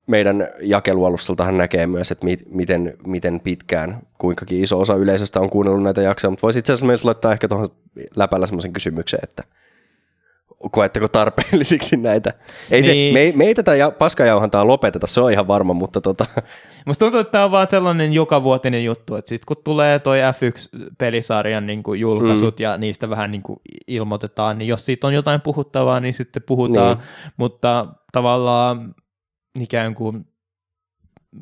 meidän 0.07 0.47
jakelualustaltahan 0.61 1.57
näkee 1.57 1.87
myös, 1.87 2.11
että 2.11 2.25
mi- 2.25 2.45
miten, 2.49 2.93
miten 3.07 3.39
pitkään, 3.39 4.01
kuinkakin 4.17 4.63
iso 4.63 4.79
osa 4.79 4.95
yleisöstä 4.95 5.39
on 5.39 5.49
kuunnellut 5.49 5.83
näitä 5.83 6.01
jaksoja, 6.01 6.31
mutta 6.31 6.41
voisi 6.41 6.59
itse 6.59 6.73
asiassa 6.73 6.85
myös 6.85 7.05
laittaa 7.05 7.31
ehkä 7.31 7.47
tuohon 7.47 7.69
läpällä 8.15 8.45
semmoisen 8.45 8.73
kysymyksen, 8.73 9.19
että 9.23 9.43
koetteko 10.71 11.07
tarpeellisiksi 11.07 11.97
näitä. 11.97 12.33
Ei 12.71 12.81
niin. 12.81 13.13
se, 13.13 13.31
me, 13.31 13.37
me 13.37 13.45
ei 13.45 13.55
tätä 13.55 13.75
ja, 13.75 13.91
paskajauhantaa 13.91 14.67
lopeteta, 14.67 15.07
se 15.07 15.21
on 15.21 15.31
ihan 15.31 15.47
varma, 15.47 15.73
mutta 15.73 16.01
tota... 16.01 16.25
Musta 16.85 17.05
tuntuu, 17.05 17.19
että 17.19 17.31
tämä 17.31 17.45
on 17.45 17.51
vaan 17.51 17.67
sellainen 17.67 18.13
jokavuotinen 18.13 18.85
juttu, 18.85 19.15
että 19.15 19.29
sitten 19.29 19.45
kun 19.45 19.63
tulee 19.63 19.99
toi 19.99 20.19
F1-pelisarjan 20.19 21.67
niin 21.67 21.83
kuin 21.83 21.99
julkaisut 21.99 22.59
mm. 22.59 22.63
ja 22.63 22.77
niistä 22.77 23.09
vähän 23.09 23.31
niin 23.31 23.43
kuin 23.43 23.59
ilmoitetaan, 23.87 24.57
niin 24.57 24.67
jos 24.67 24.85
siitä 24.85 25.07
on 25.07 25.13
jotain 25.13 25.41
puhuttavaa, 25.41 25.99
niin 25.99 26.13
sitten 26.13 26.43
puhutaan, 26.43 26.97
niin. 26.97 27.07
mutta 27.37 27.87
tavallaan 28.11 28.95
ikään 29.59 29.95
kuin 29.95 30.25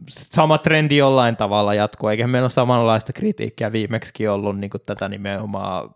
sama 0.10 0.58
trendi 0.58 0.98
jollain 0.98 1.36
tavalla 1.36 1.74
jatkuu, 1.74 2.10
eikä 2.10 2.28
meillä 2.28 2.46
ole 2.46 2.50
samanlaista 2.50 3.14
kritiikkiä 3.14 3.72
viimeksi 3.72 4.28
ollut 4.28 4.58
niin 4.58 4.70
kuin 4.70 4.82
tätä 4.86 5.10
nimenomaan 5.10 5.90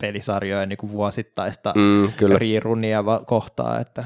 pelisarjojen 0.00 0.68
niin 0.68 0.76
kuin 0.76 0.92
vuosittaista 0.92 1.72
mm, 1.76 2.12
riirunia 2.36 3.04
kohtaa. 3.26 3.80
Että... 3.80 4.04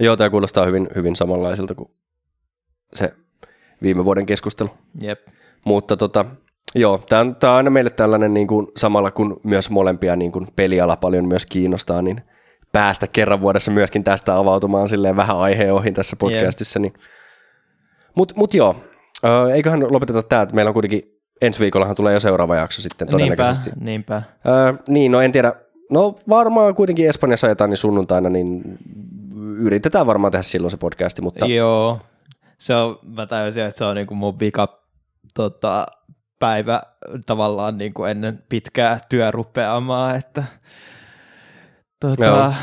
Joo, 0.00 0.16
tämä 0.16 0.30
kuulostaa 0.30 0.64
hyvin, 0.64 0.88
hyvin 0.94 1.16
samanlaiselta 1.16 1.74
kuin 1.74 1.90
se 2.94 3.14
viime 3.82 4.04
vuoden 4.04 4.26
keskustelu. 4.26 4.70
Jep. 5.00 5.28
Mutta 5.64 5.96
tota, 5.96 6.24
joo, 6.74 7.02
tämä 7.08 7.20
on, 7.20 7.36
on 7.42 7.50
aina 7.50 7.70
meille 7.70 7.90
tällainen 7.90 8.34
niin 8.34 8.46
kuin, 8.46 8.66
samalla 8.76 9.10
kun 9.10 9.40
myös 9.42 9.70
molempia 9.70 10.16
niin 10.16 10.32
kuin 10.32 10.48
peliala 10.56 10.96
paljon 10.96 11.28
myös 11.28 11.46
kiinnostaa, 11.46 12.02
niin 12.02 12.22
päästä 12.72 13.06
kerran 13.06 13.40
vuodessa 13.40 13.70
myöskin 13.70 14.04
tästä 14.04 14.36
avautumaan 14.36 14.88
silleen 14.88 15.16
vähän 15.16 15.38
aiheen 15.38 15.74
ohi 15.74 15.92
tässä 15.92 16.16
podcastissa. 16.16 16.78
Niin. 16.78 16.92
Mutta 18.14 18.34
mut 18.36 18.54
joo, 18.54 18.76
eiköhän 19.54 19.92
lopeteta 19.92 20.22
tämä, 20.22 20.42
että 20.42 20.54
meillä 20.54 20.68
on 20.68 20.74
kuitenkin 20.74 21.11
ensi 21.42 21.60
viikollahan 21.60 21.96
tulee 21.96 22.14
jo 22.14 22.20
seuraava 22.20 22.56
jakso 22.56 22.82
sitten 22.82 23.08
todennäköisesti. 23.08 23.70
Niinpä, 23.70 23.84
niinpä. 23.84 24.22
Öö, 24.46 24.74
niin, 24.88 25.12
no 25.12 25.20
en 25.20 25.32
tiedä. 25.32 25.52
No 25.90 26.14
varmaan 26.28 26.74
kuitenkin 26.74 27.08
Espanjassa 27.08 27.46
ajetaan 27.46 27.70
niin 27.70 27.78
sunnuntaina, 27.78 28.28
niin 28.28 28.78
yritetään 29.56 30.06
varmaan 30.06 30.30
tehdä 30.32 30.42
silloin 30.42 30.70
se 30.70 30.76
podcasti, 30.76 31.22
mutta... 31.22 31.46
Joo, 31.46 32.00
se 32.58 32.74
on, 32.74 32.98
mä 33.02 33.26
täysin, 33.26 33.62
että 33.62 33.78
se 33.78 33.84
on 33.84 33.96
niinku 33.96 34.14
mun 34.14 34.40
vika 34.40 34.86
tota, 35.34 35.86
päivä 36.38 36.82
tavallaan 37.26 37.78
niinku 37.78 38.04
ennen 38.04 38.42
pitkää 38.48 39.00
työrupeamaa, 39.08 40.14
että 40.14 40.44
tota, 42.00 42.54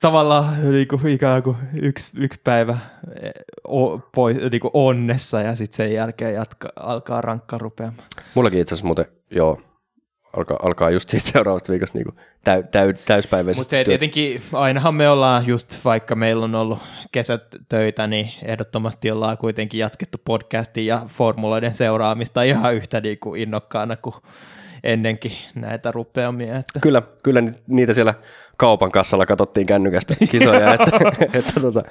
tavallaan 0.00 0.70
niin 0.70 0.88
kuin, 0.88 1.06
ikään 1.08 1.42
kuin 1.42 1.56
yksi, 1.82 2.10
yksi 2.16 2.40
päivä 2.44 2.78
eh, 3.22 3.32
o, 3.68 3.98
pois, 3.98 4.36
niin 4.50 4.60
kuin 4.60 4.70
onnessa 4.74 5.40
ja 5.40 5.56
sitten 5.56 5.76
sen 5.76 5.92
jälkeen 5.94 6.34
jatka, 6.34 6.72
alkaa 6.76 7.20
rankka 7.20 7.58
rupeamaan. 7.58 8.08
Mullakin 8.34 8.60
itse 8.60 8.74
asiassa 8.74 8.86
muuten, 8.86 9.06
joo, 9.30 9.60
alkaa, 10.36 10.58
alkaa 10.62 10.90
just 10.90 11.08
siitä 11.08 11.28
seuraavasta 11.28 11.72
viikosta 11.72 11.98
niin 11.98 12.14
täy, 12.44 12.62
täy, 12.62 12.94
täyspäiväisesti. 13.06 13.60
Mutta 13.60 13.70
se 13.70 13.84
tietenkin, 13.84 14.42
ainahan 14.52 14.94
me 14.94 15.08
ollaan 15.08 15.46
just, 15.46 15.84
vaikka 15.84 16.14
meillä 16.14 16.44
on 16.44 16.54
ollut 16.54 16.78
kesät 17.12 17.42
töitä, 17.68 18.06
niin 18.06 18.32
ehdottomasti 18.42 19.10
ollaan 19.10 19.38
kuitenkin 19.38 19.80
jatkettu 19.80 20.18
podcastin 20.24 20.86
ja 20.86 21.02
formuloiden 21.06 21.74
seuraamista 21.74 22.42
ihan 22.42 22.74
yhtä 22.74 23.00
niin 23.00 23.18
kuin 23.18 23.40
innokkaana 23.42 23.96
kuin 23.96 24.14
ennenkin 24.92 25.32
näitä 25.54 25.92
rupeamia. 25.92 26.56
Että. 26.58 26.80
Kyllä, 26.80 27.02
kyllä 27.22 27.42
niitä 27.68 27.94
siellä 27.94 28.14
kaupan 28.56 28.92
kassalla 28.92 29.26
katsottiin 29.26 29.66
kännykästä 29.66 30.14
kisoja, 30.30 30.74
että, 30.74 30.98
että 31.38 31.60
tota, 31.60 31.82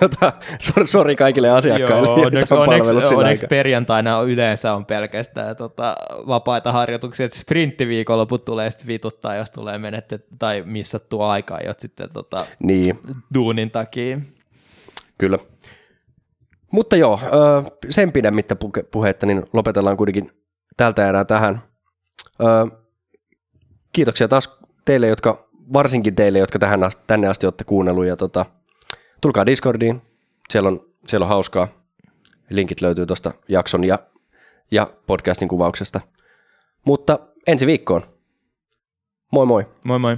tota, 0.00 0.32
sori, 0.58 0.86
sori 0.86 1.16
kaikille 1.16 1.50
asiakkaille. 1.50 2.08
Joo, 2.08 2.26
onneksi, 2.26 2.54
onneksi, 2.54 3.14
onneksi 3.14 3.46
perjantaina 3.46 4.22
yleensä 4.22 4.74
on 4.74 4.86
pelkästään 4.86 5.56
tota, 5.56 5.96
vapaita 6.26 6.72
harjoituksia, 6.72 7.26
että 7.26 7.38
sprinttiviikonloput 7.38 8.44
tulee 8.44 8.70
sitten 8.70 8.86
vituttaa, 8.86 9.36
jos 9.36 9.50
tulee 9.50 9.78
menette 9.78 10.20
tai 10.38 10.62
missattua 10.66 11.32
aikaa 11.32 11.60
jo 11.60 11.74
sitten 11.78 12.08
tota, 12.12 12.46
niin. 12.62 12.98
duunin 13.34 13.70
takia. 13.70 14.18
Kyllä. 15.18 15.38
Mutta 16.70 16.96
joo, 16.96 17.20
sen 17.90 18.12
pidemmittä 18.12 18.56
puhetta, 18.90 19.26
niin 19.26 19.44
lopetellaan 19.52 19.96
kuitenkin 19.96 20.30
tältä 20.76 21.08
erää 21.08 21.24
tähän. 21.24 21.69
Kiitoksia 23.92 24.28
taas 24.28 24.58
teille, 24.84 25.08
jotka, 25.08 25.48
varsinkin 25.72 26.14
teille, 26.14 26.38
jotka 26.38 26.58
tähän 26.58 26.84
asti, 26.84 27.02
tänne 27.06 27.28
asti 27.28 27.46
olette 27.46 27.64
kuunnellut. 27.64 28.06
Ja 28.06 28.16
tota, 28.16 28.46
tulkaa 29.20 29.46
Discordiin, 29.46 30.02
siellä 30.50 30.68
on, 30.68 30.86
siellä 31.06 31.24
on 31.24 31.28
hauskaa. 31.28 31.68
Linkit 32.50 32.80
löytyy 32.80 33.06
tuosta 33.06 33.34
jakson 33.48 33.84
ja, 33.84 33.98
ja 34.70 34.90
podcastin 35.06 35.48
kuvauksesta. 35.48 36.00
Mutta 36.84 37.18
ensi 37.46 37.66
viikkoon. 37.66 38.02
Moi 39.32 39.46
moi. 39.46 39.66
Moi 39.84 39.98
moi. 39.98 40.16